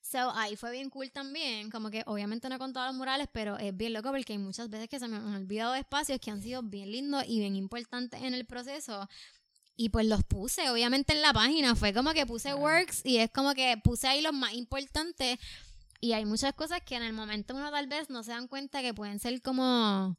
So, 0.02 0.30
ahí 0.36 0.54
fue 0.54 0.70
bien 0.70 0.88
cool 0.88 1.10
también. 1.10 1.68
Como 1.68 1.90
que 1.90 2.04
obviamente 2.06 2.48
no 2.48 2.54
he 2.54 2.58
contado 2.58 2.86
los 2.86 2.94
murales, 2.94 3.26
pero 3.32 3.58
es 3.58 3.76
bien 3.76 3.92
loco 3.92 4.12
porque 4.12 4.34
hay 4.34 4.38
muchas 4.38 4.70
veces 4.70 4.88
que 4.88 5.00
se 5.00 5.08
me 5.08 5.16
han 5.16 5.34
olvidado 5.34 5.74
espacios 5.74 6.20
que 6.20 6.30
han 6.30 6.40
sido 6.44 6.62
bien 6.62 6.92
lindos 6.92 7.24
y 7.26 7.40
bien 7.40 7.56
importantes 7.56 8.22
en 8.22 8.34
el 8.34 8.46
proceso. 8.46 9.08
Y 9.74 9.88
pues 9.88 10.06
los 10.06 10.22
puse, 10.22 10.70
obviamente 10.70 11.12
en 11.12 11.22
la 11.22 11.32
página. 11.32 11.74
Fue 11.74 11.92
como 11.92 12.12
que 12.12 12.24
puse 12.24 12.54
works 12.54 13.00
y 13.04 13.16
es 13.16 13.32
como 13.32 13.52
que 13.54 13.76
puse 13.82 14.06
ahí 14.06 14.20
los 14.20 14.32
más 14.32 14.52
importantes. 14.52 15.40
Y 16.00 16.12
hay 16.14 16.24
muchas 16.24 16.54
cosas 16.54 16.80
que 16.84 16.96
en 16.96 17.02
el 17.02 17.12
momento 17.12 17.54
uno 17.54 17.70
tal 17.70 17.86
vez 17.86 18.08
no 18.08 18.22
se 18.22 18.30
dan 18.30 18.48
cuenta 18.48 18.80
que 18.80 18.94
pueden 18.94 19.18
ser 19.18 19.40
como 19.42 20.16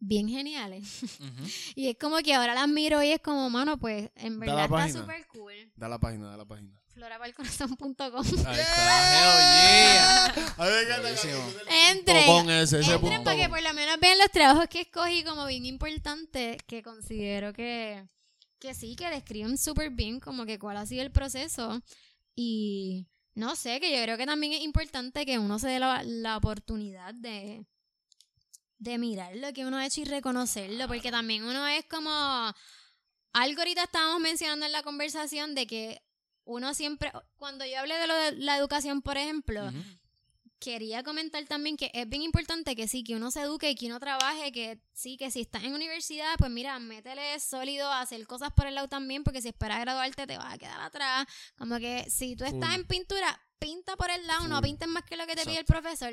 bien 0.00 0.28
geniales. 0.28 1.02
Ujú. 1.02 1.44
Y 1.76 1.88
es 1.88 1.96
como 1.98 2.18
que 2.18 2.34
ahora 2.34 2.54
las 2.54 2.68
miro 2.68 3.02
y 3.02 3.12
es 3.12 3.20
como, 3.20 3.48
mano, 3.48 3.78
pues 3.78 4.10
en 4.16 4.40
Da 4.40 4.54
verdad 4.54 4.86
está 4.86 5.00
súper 5.00 5.26
cool. 5.28 5.72
Da 5.76 5.88
la 5.88 5.98
página, 5.98 6.30
da 6.30 6.36
la 6.36 6.44
página. 6.44 6.82
Florapalcorazon.com 6.94 8.26
Ahí 8.46 8.60
está, 8.60 9.14
hell 9.14 10.34
yeah. 10.34 10.54
A 10.58 10.64
ver, 10.66 10.86
¿qué 10.86 11.00
Buenísimo. 11.00 11.42
Entren. 11.90 12.48
Entren 12.50 13.24
para 13.24 13.36
que 13.36 13.48
por 13.48 13.62
lo 13.62 13.72
menos 13.72 13.98
vean 13.98 14.18
los 14.18 14.30
trabajos 14.30 14.66
que 14.68 14.82
escogí 14.82 15.24
como 15.24 15.46
bien 15.46 15.64
importantes, 15.64 16.58
que 16.66 16.82
considero 16.82 17.54
que, 17.54 18.06
que 18.58 18.74
sí, 18.74 18.94
que 18.94 19.08
describen 19.08 19.56
súper 19.56 19.90
bien 19.90 20.20
como 20.20 20.44
que 20.44 20.58
cuál 20.58 20.76
ha 20.76 20.84
sido 20.84 21.02
el 21.02 21.10
proceso. 21.10 21.80
Y 22.34 23.06
no 23.34 23.56
sé, 23.56 23.80
que 23.80 23.96
yo 23.96 24.02
creo 24.02 24.16
que 24.16 24.26
también 24.26 24.52
es 24.52 24.60
importante 24.60 25.24
que 25.24 25.38
uno 25.38 25.58
se 25.58 25.68
dé 25.68 25.78
la, 25.78 26.02
la 26.04 26.36
oportunidad 26.36 27.14
de, 27.14 27.66
de 28.78 28.98
mirar 28.98 29.36
lo 29.36 29.52
que 29.52 29.64
uno 29.64 29.76
ha 29.76 29.86
hecho 29.86 30.00
y 30.00 30.04
reconocerlo, 30.04 30.88
porque 30.88 31.10
también 31.10 31.44
uno 31.44 31.66
es 31.66 31.84
como... 31.86 32.10
Algo 33.34 33.60
ahorita 33.60 33.84
estábamos 33.84 34.20
mencionando 34.20 34.66
en 34.66 34.72
la 34.72 34.82
conversación 34.82 35.54
de 35.54 35.66
que 35.66 36.02
uno 36.44 36.74
siempre, 36.74 37.10
cuando 37.36 37.64
yo 37.64 37.78
hablé 37.78 37.94
de 37.96 38.06
lo 38.06 38.14
de 38.14 38.32
la 38.32 38.58
educación, 38.58 39.00
por 39.00 39.16
ejemplo. 39.16 39.70
Quería 40.62 41.02
comentar 41.02 41.44
también 41.46 41.76
que 41.76 41.90
es 41.92 42.08
bien 42.08 42.22
importante 42.22 42.76
que 42.76 42.86
sí, 42.86 43.02
que 43.02 43.16
uno 43.16 43.32
se 43.32 43.40
eduque 43.42 43.70
y 43.70 43.74
que 43.74 43.86
uno 43.86 43.98
trabaje, 43.98 44.52
que 44.52 44.80
sí, 44.92 45.16
que 45.16 45.28
si 45.32 45.40
estás 45.40 45.64
en 45.64 45.74
universidad, 45.74 46.36
pues 46.38 46.52
mira, 46.52 46.78
métele 46.78 47.40
sólido 47.40 47.90
a 47.90 48.00
hacer 48.00 48.24
cosas 48.28 48.52
por 48.52 48.66
el 48.66 48.76
lado 48.76 48.86
también, 48.86 49.24
porque 49.24 49.42
si 49.42 49.48
esperas 49.48 49.80
graduarte 49.80 50.24
te 50.24 50.38
vas 50.38 50.54
a 50.54 50.58
quedar 50.58 50.80
atrás. 50.80 51.26
Como 51.58 51.78
que 51.78 52.08
si 52.08 52.36
tú 52.36 52.44
estás 52.44 52.76
en 52.76 52.86
pintura, 52.86 53.40
pinta 53.58 53.96
por 53.96 54.10
el 54.10 54.24
lado, 54.24 54.46
no 54.46 54.62
pintes 54.62 54.86
más 54.86 55.02
que 55.02 55.16
lo 55.16 55.26
que 55.26 55.34
te 55.34 55.44
pide 55.44 55.58
el 55.58 55.64
profesor. 55.64 56.12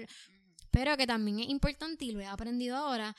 Pero 0.72 0.98
que 0.98 1.06
también 1.06 1.40
es 1.42 1.50
importante, 1.50 2.06
y 2.06 2.12
lo 2.12 2.20
he 2.20 2.26
aprendido 2.26 2.76
ahora, 2.76 3.16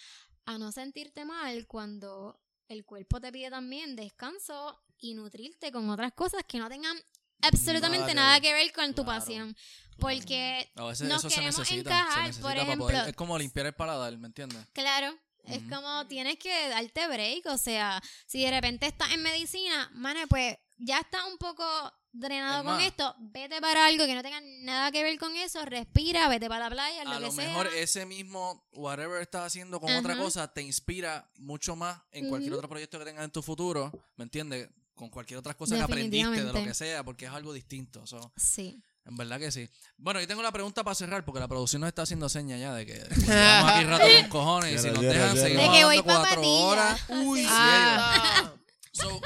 a 0.47 0.59
no 0.59 0.73
sentirte 0.73 1.25
mal 1.25 1.69
cuando 1.69 2.41
el 2.67 2.85
cuerpo 2.85 3.21
te 3.21 3.31
pide 3.31 3.51
también 3.51 3.95
descanso 3.95 4.81
y 4.99 5.15
nutrirte 5.15 5.71
con 5.71 5.89
otras 5.91 6.13
cosas 6.13 6.43
que 6.47 6.59
no 6.59 6.69
tengan 6.69 6.97
absolutamente 7.43 8.15
Nada 8.15 8.27
nada 8.29 8.41
que 8.41 8.49
que 8.49 8.55
ver 8.55 8.73
con 8.73 8.95
tu 8.95 9.05
Claro, 9.05 9.21
pasión. 9.21 9.57
Porque 9.99 10.71
A 10.77 10.85
veces 10.87 11.07
nos 11.09 11.19
eso 11.19 11.29
se 11.29 11.35
queremos 11.37 11.59
necesita. 11.59 12.01
encajar, 12.01 12.35
por 12.41 12.57
ejemplo. 12.57 12.87
poder- 12.87 13.09
es 13.11 13.15
como 13.17 13.39
limpiar 13.39 13.67
el 13.67 13.75
paladar, 13.75 14.17
¿me 14.17 14.29
entiendes? 14.29 14.65
Claro, 14.73 15.15
es 15.45 15.61
como 15.71 16.07
tienes 16.07 16.39
que 16.39 16.69
darte 16.69 17.07
break, 17.07 17.47
o 17.47 17.59
sea, 17.59 18.03
si 18.27 18.43
de 18.43 18.51
repente 18.51 18.87
estás 18.87 19.11
en 19.13 19.23
medicina, 19.23 19.91
mane, 19.95 20.27
pues 20.27 20.57
ya 20.79 20.99
estás 21.01 21.23
un 21.31 21.37
poco 21.37 21.65
drenado 22.13 22.61
Es 22.61 22.65
con 22.65 22.75
más. 22.77 22.83
esto, 22.85 23.15
vete 23.19 23.61
para 23.61 23.87
algo 23.87 24.07
que 24.07 24.15
no 24.15 24.23
tenga 24.23 24.41
nada 24.63 24.91
que 24.91 25.03
ver 25.05 25.19
con 25.19 25.37
eso, 25.37 25.65
respira, 25.67 26.29
vete 26.29 26.49
para 26.49 26.65
la 26.65 26.71
playa, 26.71 27.05
lo 27.05 27.11
a 27.11 27.15
que 27.17 27.21
lo 27.21 27.31
sea. 27.33 27.47
mejor 27.47 27.67
ese 27.69 28.07
mismo 28.07 28.67
whatever 28.73 29.21
estás 29.21 29.47
haciendo 29.47 29.79
con 29.81 29.95
otra 29.95 30.17
cosa 30.17 30.53
te 30.53 30.63
inspira 30.63 31.31
mucho 31.37 31.77
más 31.77 32.01
en 32.11 32.29
cualquier 32.29 32.55
otro 32.55 32.69
proyecto 32.71 32.99
que 32.99 33.05
tengas 33.05 33.25
en 33.25 33.31
tu 33.31 33.43
futuro, 33.43 33.93
¿me 34.17 34.25
entiendes? 34.25 34.69
Con 35.01 35.09
cualquier 35.09 35.39
otra 35.39 35.55
cosa 35.55 35.77
que 35.77 35.81
aprendiste 35.83 36.31
de 36.45 36.53
lo 36.53 36.53
que 36.63 36.75
sea, 36.75 37.03
porque 37.03 37.25
es 37.25 37.31
algo 37.33 37.55
distinto. 37.55 38.07
so, 38.07 38.31
Sí. 38.37 38.83
en 39.07 39.17
verdad 39.17 39.39
que 39.39 39.51
sí. 39.51 39.67
Bueno, 39.97 40.21
yo 40.21 40.29
tengo 40.29 40.43
la 40.43 40.53
pregunta 40.53 40.85
para 40.85 40.95
cerrar, 40.95 41.25
porque 41.25 41.41
la 41.41 41.49
producción 41.49 41.81
nos 41.81 41.89
está 41.89 42.03
haciendo 42.03 42.29
señas 42.29 42.61
ya 42.61 42.75
de 42.75 42.85
que 42.85 42.93
llevamos 43.17 43.71
aquí 43.73 43.85
rato 43.87 44.05
con 44.21 44.29
cojones 44.29 44.75
y 44.75 44.79
si 44.79 44.91
nos 44.91 45.01
dejan 45.01 45.37
seguimos 45.39 45.73
De 45.89 45.97
que 45.97 46.03
cuatro 46.03 46.29
Patilla. 46.35 46.51
horas. 46.67 47.01
Uy, 47.09 47.41
Así. 47.41 47.49
Ah. 47.51 48.53
So, 48.93 49.21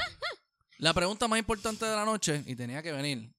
la 0.77 0.93
pregunta 0.93 1.27
más 1.27 1.39
importante 1.39 1.85
de 1.85 1.93
la 1.93 2.05
noche, 2.05 2.41
y 2.45 2.55
tenía 2.55 2.81
que 2.81 2.93
venir, 2.93 3.35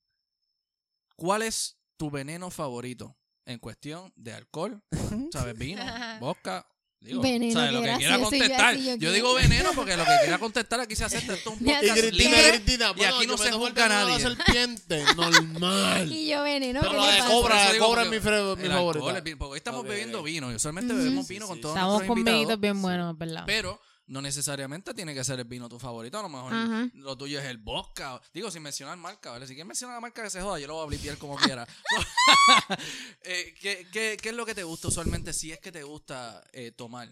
¿cuál 1.16 1.40
es 1.40 1.78
tu 1.96 2.10
veneno 2.10 2.50
favorito 2.50 3.16
en 3.46 3.58
cuestión 3.60 4.12
de 4.14 4.34
alcohol? 4.34 4.82
¿Sabes? 5.32 5.56
Vino, 5.56 5.82
vodka. 6.20 6.66
Digo, 7.06 7.22
Veneno, 7.22 7.60
Lo 7.60 7.66
que 7.66 7.70
quiera 7.78 7.98
gracioso, 7.98 8.14
y 8.16 8.18
yo 8.18 8.24
contestar. 8.30 8.76
Yo, 8.76 8.94
yo, 8.96 9.12
digo 9.12 9.34
veneno 9.34 9.70
porque 9.74 9.96
lo 9.96 10.04
que 10.04 10.10
quiera 10.22 10.38
contestar 10.38 10.80
aquí 10.80 10.96
se 10.96 11.04
acepta. 11.04 11.34
Esto 11.34 11.50
es 11.54 11.60
un 11.60 11.66
Y 11.66 11.70
podcast 11.70 11.94
sé. 11.94 12.08
Cristina. 12.08 12.36
Cristina, 12.48 12.90
Y 12.90 12.98
bueno, 12.98 13.16
aquí 13.16 13.26
yo 13.26 13.32
no 13.32 13.38
se 13.38 13.52
juzga 13.52 13.88
nadie. 13.88 14.20
serpiente, 14.20 15.04
normal. 15.16 16.12
Y 16.12 16.28
yo 16.28 16.42
veneno, 16.42 16.80
¿qué 16.80 16.86
Pero 16.88 17.00
le 17.00 17.06
la 17.06 17.12
de 17.14 17.30
cobra, 17.30 17.72
la 17.72 17.78
cobra 17.78 18.02
es 18.02 18.08
mi, 18.10 18.18
mi 18.18 18.28
alcohol 18.74 19.22
porque 19.38 19.52
hoy 19.52 19.56
estamos 19.58 19.84
bebiendo 19.84 20.22
vino 20.22 20.50
y 20.50 20.54
usualmente 20.56 20.92
Ujú. 20.92 21.02
bebemos 21.02 21.28
vino 21.28 21.46
sí, 21.46 21.50
con 21.50 21.60
todos 21.60 21.74
Estamos 21.76 21.92
nuestros 21.94 22.08
con 22.08 22.18
invitados. 22.18 22.40
vinitos 22.40 22.60
bien 22.60 22.82
buenos, 22.82 23.18
¿verdad? 23.18 23.42
Pero 23.46 23.80
no 24.06 24.22
necesariamente 24.22 24.94
tiene 24.94 25.14
que 25.14 25.24
ser 25.24 25.38
el 25.40 25.46
vino 25.46 25.68
tu 25.68 25.78
favorito. 25.78 26.18
A 26.18 26.22
lo 26.22 26.28
mejor 26.28 26.52
lo 26.94 27.16
tuyo 27.16 27.38
es 27.40 27.46
el 27.46 27.58
vodka. 27.58 28.20
Digo, 28.32 28.50
sin 28.50 28.62
mencionar 28.62 28.96
marca, 28.96 29.30
¿vale? 29.30 29.46
Si 29.46 29.54
quieres 29.54 29.66
mencionar 29.66 29.96
la 29.96 30.00
marca 30.00 30.22
que 30.22 30.30
se 30.30 30.40
joda, 30.40 30.58
yo 30.58 30.66
lo 30.66 30.74
voy 30.74 30.84
a 30.84 30.86
blipear 30.86 31.18
como 31.18 31.36
quiera. 31.36 31.66
Eh, 33.22 33.54
¿qué, 33.60 33.86
qué, 33.92 34.16
qué 34.20 34.28
es 34.28 34.34
lo 34.34 34.46
que 34.46 34.54
te 34.54 34.62
gusta 34.62 34.88
usualmente 34.88 35.32
si 35.32 35.50
es 35.50 35.58
que 35.58 35.72
te 35.72 35.82
gusta 35.82 36.44
eh, 36.52 36.70
tomar? 36.70 37.08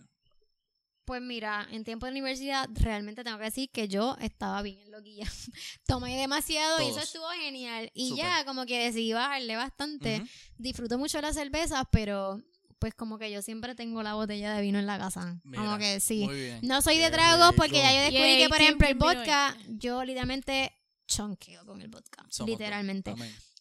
Pues 1.04 1.20
mira, 1.20 1.66
en 1.70 1.84
tiempo 1.84 2.06
de 2.06 2.12
universidad 2.12 2.68
realmente 2.72 3.24
tengo 3.24 3.36
que 3.36 3.44
decir 3.44 3.70
que 3.70 3.88
yo 3.88 4.16
estaba 4.20 4.62
bien 4.62 4.90
loquilla. 4.90 5.26
Tomé 5.86 6.16
demasiado 6.16 6.80
y 6.82 6.90
eso 6.90 7.00
estuvo 7.00 7.28
genial. 7.30 7.90
Y 7.94 8.16
ya 8.16 8.44
como 8.44 8.64
que 8.64 8.78
decidí 8.78 9.12
bajarle 9.12 9.56
bastante. 9.56 10.24
Disfruto 10.56 10.96
mucho 10.96 11.20
las 11.20 11.34
cervezas, 11.34 11.84
pero 11.90 12.40
pues 12.84 12.92
como 12.94 13.16
que 13.16 13.30
yo 13.30 13.40
siempre 13.40 13.74
tengo 13.74 14.02
la 14.02 14.12
botella 14.12 14.52
de 14.52 14.60
vino 14.60 14.78
en 14.78 14.84
la 14.84 14.98
casa. 14.98 15.40
Mira, 15.42 15.64
como 15.64 15.78
que 15.78 16.00
sí. 16.00 16.22
Muy 16.26 16.34
bien. 16.38 16.58
No 16.62 16.82
soy 16.82 16.98
de 16.98 17.10
tragos 17.10 17.54
porque 17.56 17.78
ya 17.78 17.90
yo 17.94 18.00
descubrí 18.02 18.32
Yay, 18.32 18.42
que, 18.42 18.48
por 18.50 18.60
ejemplo, 18.60 18.86
el 18.88 18.94
vodka, 18.96 19.56
yo 19.68 20.04
literalmente 20.04 20.70
chonqueo 21.06 21.64
con 21.64 21.80
el 21.80 21.88
vodka. 21.88 22.26
Somos 22.28 22.50
literalmente. 22.50 23.14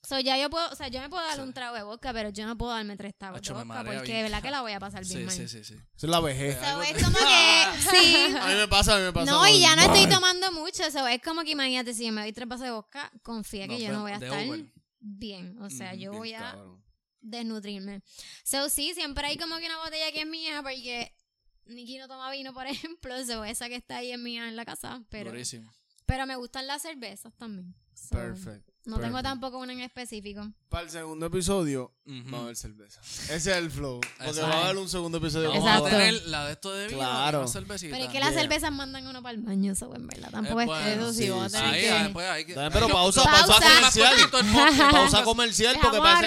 So, 0.06 0.20
ya 0.20 0.38
yo 0.38 0.50
puedo, 0.50 0.70
o 0.70 0.76
sea, 0.76 0.90
yo 0.90 1.00
me 1.00 1.08
puedo 1.08 1.26
dar 1.26 1.36
Sí. 1.36 1.42
un 1.42 1.54
trago 1.54 1.74
de 1.78 1.84
vodka, 1.84 2.12
pero 2.12 2.32
yo 2.32 2.46
no 2.46 2.58
puedo 2.58 2.74
darme 2.74 2.98
tres 2.98 3.16
tragos 3.18 3.38
Acho, 3.38 3.54
de 3.58 3.64
vodka 3.64 3.86
porque 3.86 4.14
de 4.14 4.24
verdad 4.24 4.42
que 4.42 4.52
la 4.52 4.60
voy 4.60 4.74
a 4.74 4.80
pasar 4.82 5.06
bien 5.06 5.20
Sí, 5.22 5.26
mal. 5.26 5.36
sí, 5.36 5.48
sí, 5.48 5.64
sí. 5.64 5.76
Es 5.96 6.04
la 6.04 6.20
vejez. 6.20 6.58
So, 6.60 6.66
Algo- 6.66 6.84
es 6.84 7.02
como 7.02 7.18
que, 7.18 7.24
sí. 7.92 8.36
A 8.42 8.48
mí 8.48 8.54
me 8.56 8.68
pasa, 8.68 8.96
a 8.96 9.00
mí 9.00 9.06
me 9.06 9.14
pasa. 9.14 9.32
No, 9.32 9.48
y 9.48 9.62
ya 9.62 9.78
no 9.78 9.84
estoy 9.84 10.08
tomando 10.10 10.52
mucho. 10.52 10.84
So, 10.92 11.08
es 11.08 11.22
como 11.22 11.44
que 11.44 11.52
imagínate, 11.52 11.94
si 11.94 12.06
yo 12.06 12.12
me 12.12 12.20
doy 12.24 12.34
tres 12.34 12.50
vasos 12.50 12.66
de 12.66 12.72
vodka, 12.72 13.10
confía 13.22 13.70
que 13.70 13.80
yo 13.80 13.94
no 13.94 14.02
voy 14.02 14.12
a 14.12 14.16
estar 14.16 14.46
bien. 15.00 15.58
O 15.62 15.70
sea, 15.70 15.92
Ujú, 15.94 16.02
yo 16.02 16.12
Bien 16.12 16.20
voy 16.20 16.34
a 16.34 16.40
cabrón. 16.40 16.83
Desnutrirme. 17.24 18.02
So, 18.44 18.70
sí, 18.70 18.94
siempre 18.94 19.26
hay 19.28 19.38
como 19.38 19.58
que 19.58 19.66
una 19.66 19.78
botella 19.78 20.12
que 20.12 20.22
es 20.22 20.28
mía 20.28 20.62
porque 20.62 21.14
Nikki 21.66 21.98
no 21.98 22.08
toma 22.08 22.30
vino, 22.32 22.54
por 22.54 22.68
ejemplo. 22.68 23.26
So, 23.26 23.44
esa 23.44 23.70
que 23.70 23.76
está 23.76 23.98
ahí 23.98 24.12
es 24.12 24.20
mía 24.20 24.48
en 24.48 24.56
la 24.56 24.66
casa. 24.66 25.02
Pero, 25.10 25.32
Durísimo. 25.32 25.72
pero 26.06 26.26
me 26.28 26.36
gustan 26.36 26.68
las 26.68 26.82
cervezas 26.82 27.34
también. 27.38 27.74
So, 27.94 28.16
Perfecto. 28.16 28.73
No 28.86 29.00
tengo 29.00 29.24
tampoco 29.24 29.60
una 29.60 29.72
en 29.72 29.80
específico. 29.80 30.46
Para 30.68 30.84
el 30.84 30.90
segundo 30.90 31.26
episodio, 31.28 31.94
Ujú. 32.06 32.18
vamos 32.26 32.42
a 32.42 32.46
ver 32.48 32.56
cerveza. 32.58 33.00
Ese 33.02 33.36
es 33.36 33.48
el 33.48 33.72
flow. 33.72 34.02
Porque 34.02 34.30
Exacto. 34.30 34.50
va 34.50 34.56
a 34.56 34.64
haber 34.66 34.78
un 34.78 34.90
segundo 34.90 35.18
episodio. 35.20 35.50
Vamos 35.50 35.64
Exacto. 35.64 35.86
a 35.86 35.90
tener 35.90 36.14
la 36.28 36.46
de 36.48 36.52
esto 36.54 36.74
de 36.74 36.88
vino 36.88 36.98
Claro. 37.00 37.38
y 37.38 37.42
una 37.44 37.52
cervecita. 37.52 37.94
Pero 37.96 38.06
es 38.08 38.12
que 38.12 38.20
las 38.20 38.32
Yeah. 38.32 38.42
cervezas 38.42 38.72
mandan 38.74 39.08
uno 39.08 39.22
para 39.24 39.36
el 39.36 39.42
baño, 39.42 39.74
so, 39.76 39.96
en 39.96 40.06
verdad. 40.08 40.32
Tampoco 40.32 40.60
Eh, 40.60 40.64
es 40.64 40.68
bueno, 40.68 40.90
Eso 41.04 41.14
sí, 41.14 41.24
sí, 41.24 41.30
vamos 41.30 41.54
a 41.54 41.58
tener 41.62 41.74
Ahí, 41.94 42.04
que... 42.08 42.10
pues, 42.14 42.30
hay 42.30 42.46
que- 42.46 42.54
pero 42.56 42.90
pausa, 42.90 43.24
pausa 43.24 43.48
pausa 43.48 43.70
comercial. 43.76 44.14
El. 44.20 44.92
Pausa 44.92 45.24
comercial 45.24 45.78
porque 45.82 45.98
para 46.00 46.22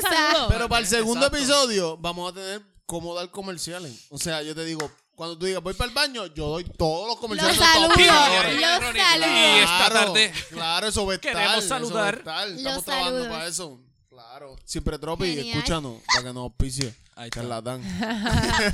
saludos. 0.00 0.46
Pero 0.48 0.68
para 0.68 0.80
el 0.80 0.86
segundo 0.86 1.26
Exacto. 1.26 1.36
episodio 1.36 1.96
vamos 1.98 2.32
a 2.32 2.34
tener 2.34 2.62
cómo 2.86 3.14
dar 3.14 3.30
comerciales. 3.30 4.06
O 4.10 4.18
sea, 4.18 4.42
yo 4.42 4.54
te 4.54 4.64
digo, 4.64 4.90
cuando 5.14 5.36
tú 5.38 5.46
digas 5.46 5.62
voy 5.62 5.74
para 5.74 5.88
el 5.88 5.94
baño, 5.94 6.26
yo 6.26 6.48
doy 6.48 6.64
todos 6.64 7.06
los 7.08 7.18
comerciales. 7.18 7.56
Los 7.58 7.68
los 7.78 7.88
Ronnie. 7.96 8.06
saludos. 8.08 9.28
Y 9.28 9.58
esta 9.58 9.76
Claro, 9.90 9.94
tarde 9.94 10.32
Claro, 10.50 10.86
eso 10.88 11.06
va 11.06 11.12
a 11.12 11.14
estar. 11.16 11.32
Queremos 11.32 11.64
saludar. 11.64 12.14
Estamos 12.16 12.84
trabajando 12.84 12.84
saludos. 12.84 13.28
para 13.28 13.46
eso. 13.46 13.80
Claro. 14.08 14.56
Siempre 14.64 14.98
Tropi, 14.98 15.50
escúchanos 15.50 16.00
para 16.06 16.20
que 16.28 16.32
nos 16.34 16.42
auspicie. 16.42 16.94
Ahí 17.14 17.26
está. 17.28 17.40
Charlatán. 17.40 17.82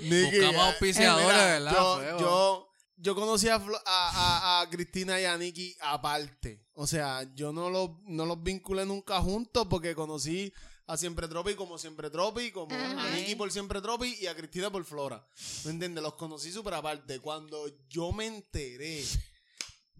Buscamos 0.00 0.62
auspiciadores, 0.66 1.26
mira, 1.28 1.46
¿verdad? 1.46 1.72
Yo, 1.72 2.18
yo, 2.20 2.72
yo 2.96 3.14
conocí 3.14 3.48
a, 3.48 3.58
Flo- 3.60 3.80
a, 3.86 4.10
a- 4.10 4.60
a 4.62 4.70
Cristina 4.70 5.20
y 5.20 5.24
a 5.24 5.36
Nicky 5.36 5.76
aparte. 5.80 6.64
O 6.74 6.86
sea, 6.86 7.22
yo 7.34 7.52
no 7.52 7.68
los, 7.70 7.90
no 8.06 8.24
los 8.26 8.42
vinculé 8.42 8.86
nunca 8.86 9.20
juntos 9.20 9.66
porque 9.68 9.94
conocí 9.94 10.52
a 10.90 10.96
Siempre 10.96 11.28
Tropi 11.28 11.54
como 11.54 11.78
Siempre 11.78 12.10
Tropi, 12.10 12.50
como 12.50 12.74
a. 12.74 13.10
Nicky 13.10 13.36
por 13.36 13.50
Siempre 13.52 13.80
Tropi 13.80 14.18
y 14.20 14.26
a 14.26 14.34
Cristina 14.34 14.70
por 14.70 14.84
Flora. 14.84 15.24
¿Me 15.64 15.70
entiendes? 15.70 16.02
Los 16.02 16.14
conocí 16.14 16.50
súper 16.50 16.74
aparte. 16.74 17.20
Cuando 17.20 17.70
yo 17.88 18.10
me 18.10 18.26
enteré 18.26 19.04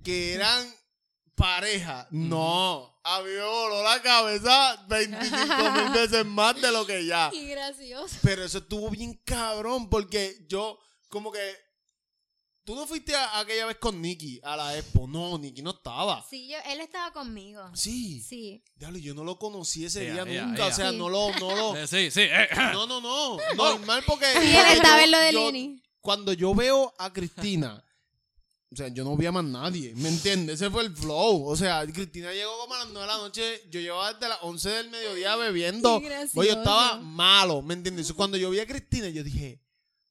que 0.02 0.34
eran 0.34 0.74
pareja, 1.36 2.08
no. 2.10 3.00
A 3.04 3.20
mí 3.22 3.30
me 3.30 3.40
voló 3.40 3.84
la 3.84 4.02
cabeza 4.02 4.84
25 4.88 5.70
mil 5.70 5.90
veces 5.94 6.26
más 6.26 6.60
de 6.60 6.72
lo 6.72 6.84
que 6.84 7.06
ya. 7.06 7.30
Y 7.32 7.46
gracioso. 7.50 8.16
Pero 8.22 8.42
eso 8.42 8.58
estuvo 8.58 8.90
bien 8.90 9.14
cabrón 9.24 9.88
porque 9.88 10.44
yo, 10.48 10.76
como 11.08 11.30
que. 11.30 11.69
Tú 12.70 12.76
no 12.76 12.86
fuiste 12.86 13.12
a, 13.16 13.40
aquella 13.40 13.66
vez 13.66 13.78
con 13.78 14.01
Nicky 14.01 14.38
a 14.44 14.55
la 14.56 14.78
expo. 14.78 15.09
No, 15.09 15.36
Nicky 15.38 15.60
no 15.60 15.70
estaba. 15.70 16.24
Sí, 16.30 16.47
yo, 16.48 16.56
él 16.70 16.78
estaba 16.80 17.12
conmigo. 17.12 17.62
Sí. 17.74 18.20
Sí. 18.20 18.62
Diablo, 18.76 18.98
yo 18.98 19.12
no 19.12 19.24
lo 19.24 19.36
conocí 19.40 19.84
ese 19.86 20.05
Ella, 20.05 20.24
día 20.24 20.32
ella, 20.34 20.47
nunca. 20.47 20.62
ella. 20.66 20.72
O 20.72 20.76
sea, 20.76 20.90
Sí. 20.92 20.97
no 20.97 21.09
lo, 21.09 21.32
no 21.40 21.56
lo. 21.56 21.76
Eh, 21.76 21.86
sí, 21.88 22.10
sí. 22.12 22.20
eh, 22.22 22.48
No, 22.72 22.86
no, 22.86 23.01
no. 23.01 23.38
Normal 23.56 24.05
porque. 24.06 24.26
Sí, 24.40 24.55
él 24.56 24.66
estaba 24.76 25.02
en 25.02 25.10
lo 25.10 25.18
de 25.18 25.32
yo- 25.32 25.51
Lini. 25.51 25.82
Cuando 26.01 26.32
yo 26.32 26.55
veo 26.55 26.94
a 26.97 27.12
Cristina. 27.12 27.84
O 28.72 28.76
sea, 28.76 28.86
yo 28.86 29.02
no 29.02 29.16
vi 29.16 29.26
a 29.26 29.32
más 29.32 29.42
nadie, 29.42 29.92
¿me 29.97 30.09
entiendes? 30.09 30.60
Ese 30.60 30.70
fue 30.70 30.84
el 30.84 30.94
flow. 30.97 31.44
O 31.48 31.56
sea, 31.56 31.84
Cristina 31.92 32.32
llegó 32.32 32.56
como 32.60 32.74
a 32.74 32.78
las 32.78 32.88
9 32.90 33.01
de 33.01 33.06
la 33.09 33.16
noche. 33.18 33.62
Yo 33.68 33.80
llevaba 33.80 34.12
desde 34.12 34.28
las 34.28 34.38
11 34.42 34.68
del 34.70 34.90
mediodía 34.90 35.34
bebiendo. 35.34 35.98
Qué 36.01 36.06
gracioso. 36.09 36.38
Oye, 36.38 36.51
yo 36.51 36.59
estaba 36.59 37.01
malo, 37.01 37.62
¿me 37.62 37.74
entiendes? 37.74 38.12
Cuando 38.12 38.36
yo 38.36 38.48
vi 38.48 38.60
a 38.60 38.66
Cristina, 38.68 39.09
yo 39.09 39.24
dije, 39.24 39.60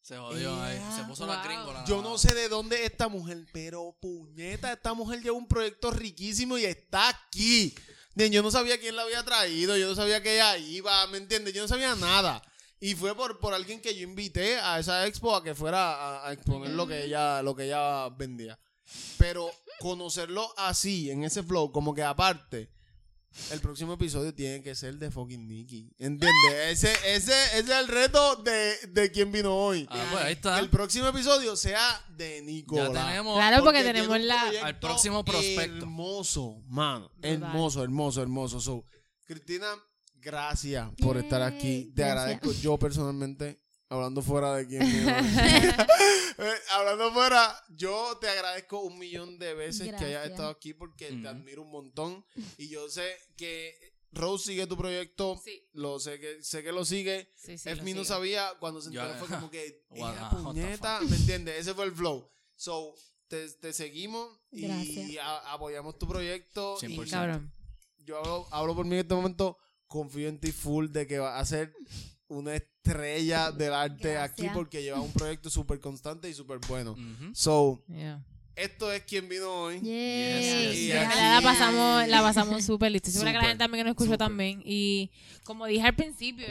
Se 0.09 0.17
jodió 0.17 0.59
ahí. 0.63 0.81
Se 0.95 1.03
puso 1.03 1.27
la 1.27 1.35
Wow. 1.35 1.43
gringola. 1.43 1.85
Yo 1.87 2.01
no 2.01 2.17
sé 2.17 2.33
de 2.33 2.49
dónde 2.49 2.77
es 2.77 2.89
esta 2.89 3.07
mujer, 3.09 3.45
pero 3.53 3.95
puñeta, 4.01 4.73
esta 4.73 4.95
mujer 4.95 5.21
lleva 5.21 5.37
un 5.37 5.47
proyecto 5.47 5.91
riquísimo 5.91 6.57
y 6.57 6.65
está 6.65 7.09
aquí. 7.09 7.75
Yo 8.15 8.41
no 8.41 8.49
sabía 8.49 8.79
quién 8.79 8.95
la 8.95 9.03
había 9.03 9.23
traído, 9.23 9.77
yo 9.77 9.87
no 9.87 9.93
sabía 9.93 10.23
que 10.23 10.33
ella 10.33 10.57
iba, 10.57 11.05
¿me 11.07 11.19
entiendes? 11.19 11.53
Yo 11.53 11.61
no 11.61 11.67
sabía 11.67 11.93
nada. 11.93 12.41
Y 12.79 12.95
fue 12.95 13.15
por, 13.15 13.39
por 13.39 13.53
alguien 13.53 13.81
que 13.81 13.93
yo 13.95 14.01
invité 14.01 14.57
a 14.57 14.79
esa 14.79 15.05
expo 15.05 15.35
a 15.35 15.43
que 15.43 15.53
fuera 15.53 15.93
a, 15.93 16.27
a 16.29 16.33
exponer 16.33 16.71
lo 16.71 16.87
que 16.87 17.03
ella, 17.05 17.43
lo 17.43 17.55
que 17.55 17.65
ella 17.65 18.09
vendía. 18.09 18.57
Pero 19.19 19.51
conocerlo 19.79 20.51
así, 20.57 21.11
en 21.11 21.23
ese 21.23 21.43
flow, 21.43 21.71
como 21.71 21.93
que 21.93 22.01
aparte, 22.01 22.71
el 23.51 23.59
próximo 23.61 23.93
episodio 23.93 24.33
tiene 24.33 24.61
que 24.61 24.75
ser 24.75 24.97
de 24.97 25.11
fucking 25.11 25.47
Nicky. 25.47 25.91
¿Entiendes? 25.97 26.53
Ese, 26.67 26.91
ese, 27.05 27.31
ese 27.33 27.59
es 27.59 27.69
el 27.69 27.87
reto 27.87 28.35
de, 28.37 28.75
de 28.89 29.11
quien 29.11 29.31
vino 29.31 29.55
hoy. 29.55 29.87
Ah, 29.89 30.07
pues 30.11 30.23
ahí 30.23 30.27
Que 30.27 30.39
está. 30.39 30.59
el 30.59 30.69
próximo 30.69 31.07
episodio 31.07 31.55
sea 31.55 31.79
de 32.09 32.41
Nicolás. 32.41 32.93
Ya 32.93 33.07
tenemos. 33.07 33.37
Claro, 33.37 33.63
porque 33.63 33.83
tenemos 33.83 34.19
la- 34.19 34.49
Al 34.63 34.79
próximo 34.79 35.23
prospecto. 35.23 35.77
Hermoso, 35.77 36.61
mano. 36.67 37.11
Hermoso, 37.21 37.83
hermoso, 37.83 38.21
hermoso. 38.21 38.59
So, 38.59 38.85
Cristina, 39.25 39.67
gracias 40.15 40.89
por 40.99 41.15
Yay, 41.15 41.23
estar 41.23 41.41
aquí. 41.41 41.91
Te 41.95 42.01
gracias. 42.01 42.17
agradezco 42.17 42.51
yo 42.61 42.77
personalmente. 42.77 43.61
Hablando 43.89 44.21
fuera 44.21 44.55
de 44.55 44.67
quién. 44.67 44.81
Eh, 46.41 46.53
hablando 46.71 47.11
fuera, 47.11 47.53
yo 47.67 48.17
te 48.21 48.29
agradezco 48.29 48.79
un 48.79 48.97
millón 48.97 49.37
de 49.39 49.53
veces 49.53 49.93
que 49.93 50.05
hayas 50.05 50.29
estado 50.29 50.47
aquí 50.47 50.73
porque 50.73 51.11
te 51.11 51.27
admiro 51.27 51.63
un 51.63 51.71
montón. 51.71 52.25
Y 52.57 52.69
yo 52.69 52.87
sé 52.87 53.13
que 53.35 53.77
Rose 54.13 54.45
sigue 54.45 54.65
tu 54.65 54.77
proyecto. 54.77 55.37
Sí. 55.43 55.67
Lo 55.73 55.99
sé 55.99 56.17
que 56.17 56.41
sé 56.41 56.63
que 56.63 56.71
lo 56.71 56.85
sigue. 56.85 57.29
Sí, 57.35 57.57
sí, 57.57 57.69
no 57.93 58.05
sabía, 58.05 58.53
cuando 58.59 58.81
se 58.81 58.87
enteró 58.87 59.13
fue 59.15 59.27
como 59.27 59.51
que, 59.51 59.83
ella 59.91 60.29
puñeta, 60.29 61.01
¿me 61.01 61.15
entiendes? 61.15 61.59
Ese 61.59 61.73
fue 61.73 61.83
el 61.83 61.91
flow. 61.91 62.29
So, 62.55 62.93
te, 63.27 63.49
te 63.49 63.73
seguimos 63.73 64.39
y 64.51 64.61
Gracias. 64.61 65.17
a- 65.21 65.51
apoyamos 65.53 65.97
tu 65.99 66.07
proyecto. 66.07 66.77
y 66.81 66.85
100%. 66.85 67.09
Cabrón. 67.09 67.53
yo 67.97 68.17
hablo, 68.17 68.47
hablo 68.51 68.75
por 68.77 68.85
mí 68.85 68.93
en 68.93 69.01
este 69.01 69.13
momento, 69.13 69.57
confío 69.87 70.29
en 70.29 70.39
ti 70.39 70.53
full 70.53 70.87
de 70.87 71.05
que 71.05 71.19
va 71.19 71.37
a 71.37 71.43
ser 71.45 71.73
una 72.27 72.55
estrella 72.83 73.51
del 73.51 73.73
arte 73.73 74.13
Gracias. 74.13 74.31
aquí 74.31 74.47
porque 74.53 74.81
lleva 74.81 74.99
un 75.01 75.11
proyecto 75.11 75.49
súper 75.49 75.79
constante 75.79 76.29
y 76.29 76.33
súper 76.33 76.59
bueno. 76.67 76.95
So, 77.33 77.83
Yeah. 77.87 78.23
esto 78.55 78.91
es 78.91 79.03
quien 79.03 79.27
vino 79.29 79.49
hoy. 79.51 79.75
Yes, 79.81 80.75
yes. 80.75 80.93
La 81.15 81.39
pasamos, 81.43 82.07
la 82.07 82.21
pasamos 82.21 82.63
súper 82.63 82.91
listo. 82.91 83.11
Seguro 83.11 83.31
que 83.31 83.37
la 83.37 83.43
gente 83.43 83.57
también 83.57 83.83
que 83.83 83.89
nos 83.89 83.99
escuchó 83.99 84.17
también. 84.17 84.61
Y 84.65 85.11
como 85.43 85.65
dije 85.65 85.85
al 85.85 85.95
principio, 85.95 86.45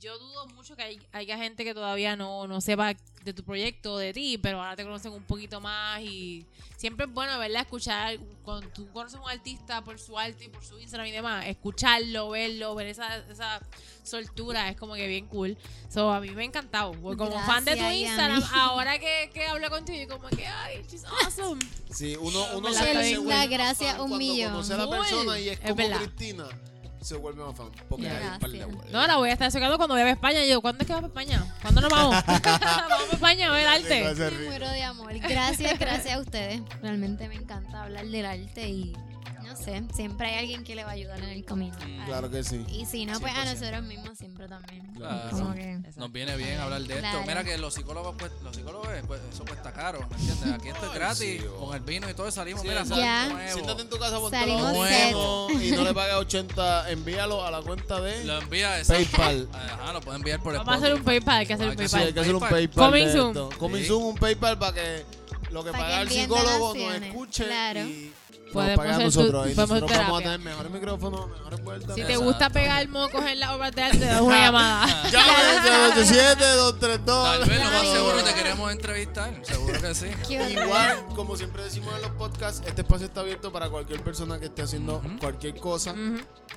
yo 0.00 0.18
dudo 0.18 0.46
mucho 0.48 0.76
que 0.76 0.82
hay- 0.82 1.00
haya 1.12 1.36
gente 1.38 1.64
que 1.64 1.74
todavía 1.74 2.16
no, 2.16 2.46
no 2.46 2.60
sepa 2.60 2.94
de 3.24 3.32
tu 3.32 3.44
proyecto, 3.44 3.98
de 3.98 4.12
ti, 4.12 4.38
pero 4.38 4.58
ahora 4.60 4.76
te 4.76 4.82
conocen 4.84 5.12
un 5.12 5.22
poquito 5.22 5.60
más 5.60 6.00
y 6.00 6.46
siempre 6.76 7.06
es 7.06 7.12
bueno, 7.12 7.38
¿verdad? 7.38 7.62
Escuchar, 7.62 8.18
cuando 8.44 8.68
tú 8.70 8.90
conoces 8.92 9.18
a 9.18 9.22
un 9.22 9.30
artista 9.30 9.82
por 9.82 9.98
su 9.98 10.18
arte 10.18 10.44
y 10.44 10.48
por 10.48 10.64
su 10.64 10.78
Instagram 10.78 11.06
y 11.06 11.12
demás, 11.12 11.46
escucharlo, 11.46 12.30
verlo, 12.30 12.74
ver 12.74 12.88
esa, 12.88 13.18
esa 13.30 13.60
soltura 14.02 14.68
es 14.68 14.76
como 14.76 14.94
que 14.94 15.06
bien 15.06 15.26
cool. 15.26 15.56
So, 15.88 16.10
a 16.10 16.20
mí 16.20 16.30
me 16.30 16.42
ha 16.42 16.46
encantado. 16.46 16.92
Como 17.00 17.30
fan 17.46 17.64
de 17.64 17.76
tu 17.76 17.84
Instagram, 17.84 18.42
ahora 18.54 18.98
que, 18.98 19.30
que 19.32 19.46
hablo 19.46 19.70
contigo, 19.70 20.18
como 20.18 20.28
que, 20.28 20.46
ay, 20.46 20.82
she's 20.90 21.04
awesome. 21.04 21.60
Sí, 21.90 22.16
uno, 22.18 22.44
uno 22.56 22.72
se, 22.72 23.46
gracias, 23.48 23.92
fan 23.96 24.00
un 24.10 24.18
millón. 24.18 24.50
conoce 24.52 24.74
a 24.74 24.78
la 24.78 24.86
Full. 24.86 24.96
persona 24.96 25.38
y 25.38 25.48
es 25.50 25.60
como. 25.60 25.76
Cristina, 25.76 26.48
se 27.04 27.16
vuelve 27.16 27.44
más 27.44 27.56
fan. 27.56 27.68
Porque 27.88 28.08
hay 28.08 28.26
un 28.26 28.38
par 28.38 28.50
de. 28.50 28.66
No, 28.92 29.06
la 29.06 29.16
voy 29.16 29.30
a 29.30 29.32
estar 29.32 29.50
sacando 29.50 29.76
cuando 29.76 29.94
vaya 29.94 30.06
a 30.06 30.10
España. 30.10 30.44
Y 30.44 30.50
yo, 30.50 30.60
¿cuándo 30.60 30.82
es 30.82 30.86
que 30.86 30.94
vas 30.94 31.02
a 31.02 31.06
España? 31.06 31.44
¿Cuándo 31.60 31.80
nos 31.80 31.90
vamos? 31.90 32.16
vamos 32.26 33.10
a 33.10 33.14
España 33.14 33.48
a 33.48 33.52
ver 33.52 33.66
arte. 33.66 34.14
Me 34.14 34.30
muero 34.46 34.68
de 34.68 34.82
amor. 34.82 35.12
Gracias, 35.18 35.78
gracias 35.78 36.16
a 36.16 36.20
ustedes. 36.20 36.62
Realmente 36.82 37.28
me 37.28 37.36
encanta 37.36 37.82
hablar 37.82 38.06
del 38.06 38.26
arte 38.26 38.68
y 38.68 38.92
no 39.42 39.56
sé, 39.56 39.82
siempre 39.94 40.28
hay 40.28 40.38
alguien 40.40 40.64
que 40.64 40.74
le 40.74 40.84
va 40.84 40.90
a 40.90 40.94
ayudar 40.94 41.18
en 41.18 41.28
el 41.30 41.44
camino. 41.44 41.76
Mm, 41.86 42.06
Claro 42.06 42.30
que 42.30 42.42
sí. 42.42 42.64
Y 42.70 42.86
si 42.86 43.04
no, 43.06 43.20
pues 43.20 43.32
a 43.34 43.44
100%. 43.44 43.54
nosotros 43.60 43.82
mismos 43.84 44.18
siempre 44.18 44.48
también. 44.48 44.86
Claro. 44.94 45.30
Como 45.30 45.54
que 45.54 45.80
Nos 45.96 46.10
viene 46.12 46.36
bien 46.36 46.58
hablar 46.60 46.82
de 46.82 46.94
esto. 46.94 47.22
Mira 47.26 47.44
que 47.44 47.58
los 47.58 47.74
psicólogos, 47.74 48.14
pues, 48.18 48.32
los 48.42 48.54
psicólogos, 48.56 48.88
pues, 49.06 49.20
eso 49.32 49.44
cuesta 49.44 49.72
caro, 49.72 50.00
¿me 50.10 50.16
entiendes? 50.16 50.52
Aquí 50.52 50.68
esto 50.68 50.84
es 50.86 50.90
Ay, 50.92 50.98
gratis, 50.98 51.18
sí, 51.40 51.46
oh. 51.56 51.66
con 51.66 51.76
el 51.76 51.82
vino 51.82 52.08
y 52.08 52.14
todo, 52.14 52.30
salimos, 52.30 52.62
Sí, 52.62 52.68
mira, 52.68 52.80
exacto. 52.80 53.02
Ya. 53.02 53.28
nuevo. 53.28 53.52
Siéntate 53.52 53.82
en 53.82 53.88
tu 53.90 53.98
casa, 53.98 54.18
ponte 54.18 54.36
Salimos 54.38 54.72
nuevos 54.72 55.52
y 55.62 55.70
no 55.72 55.84
le 55.84 55.94
pagues 55.94 56.14
80, 56.14 56.90
envíalo 56.90 57.44
a 57.46 57.50
la 57.50 57.60
cuenta 57.62 58.00
de 58.00 58.24
Lo 58.24 58.38
envía 58.40 58.78
exacto. 58.78 59.04
PayPal. 59.16 59.48
Ajá, 59.52 59.92
lo 59.92 60.00
pueden 60.00 60.20
enviar 60.20 60.42
por 60.42 60.54
Vamos 60.54 60.74
a 60.74 60.76
hacer 60.78 60.92
un 60.94 60.98
Spotify. 61.00 61.20
PayPal, 61.20 61.38
hay 61.38 61.46
que 61.46 61.54
hacer 61.54 61.66
un 61.66 61.70
Hay 61.72 61.76
que 61.76 61.88
Sí, 61.88 61.92
PayPal. 61.94 62.06
hay 62.08 62.14
que 62.14 62.20
hacer 62.20 62.34
un 62.34 62.40
PayPal. 62.40 62.58
PayPal. 62.58 62.84
Coming 62.90 63.06
de 63.06 63.12
soon. 63.12 63.28
esto. 63.28 63.50
Coming 63.58 63.82
Sí. 63.82 63.86
soon, 63.88 64.02
un 64.04 64.14
PayPal 64.16 64.58
para 64.58 64.72
que 64.74 65.04
lo 65.50 65.62
que 65.64 65.70
paga 65.72 66.00
el 66.02 66.08
psicólogo 66.10 66.74
nos 66.74 66.94
escuche 67.02 67.44
Claro. 67.44 67.80
y 67.80 68.12
Podemos 68.52 68.86
a 68.86 68.98
nosotros. 68.98 69.44
tu- 69.44 69.50
y 69.50 69.54
podemos 69.54 69.80
nosotros 69.80 69.98
vamos 69.98 70.20
a 70.20 70.22
tener 70.22 70.40
mejores 70.40 70.72
micrófonos, 70.72 71.30
mejores 71.30 71.62
vueltas. 71.64 71.94
Si 71.94 72.00
te 72.02 72.02
Exacto. 72.02 72.24
gusta 72.24 72.50
pegar 72.50 72.88
mocos 72.88 73.24
en 73.26 73.40
las 73.40 73.50
obras 73.50 73.72
de 73.74 73.82
arte, 73.82 73.98
te 73.98 74.04
das 74.06 74.20
una 74.20 74.38
llamada. 74.38 74.86
Llame 75.10 75.30
al 75.32 75.92
287-232. 75.94 77.04
Tal 77.04 77.48
vez 77.48 77.64
lo 77.64 77.70
más 77.70 77.82
seguro 77.88 78.22
te 78.24 78.34
queremos 78.34 78.72
entrevistar, 78.72 79.34
seguro 79.42 79.80
que 79.80 79.94
sí. 79.94 80.06
Igual, 80.30 81.06
como 81.14 81.36
siempre 81.36 81.64
decimos 81.64 81.94
en 81.96 82.02
los 82.02 82.10
podcasts, 82.12 82.62
este 82.66 82.82
espacio 82.82 83.06
está 83.06 83.20
abierto 83.20 83.52
para 83.52 83.68
cualquier 83.70 84.02
persona 84.02 84.38
que 84.38 84.46
esté 84.46 84.62
haciendo 84.62 85.02
cualquier 85.20 85.56
cosa. 85.56 85.94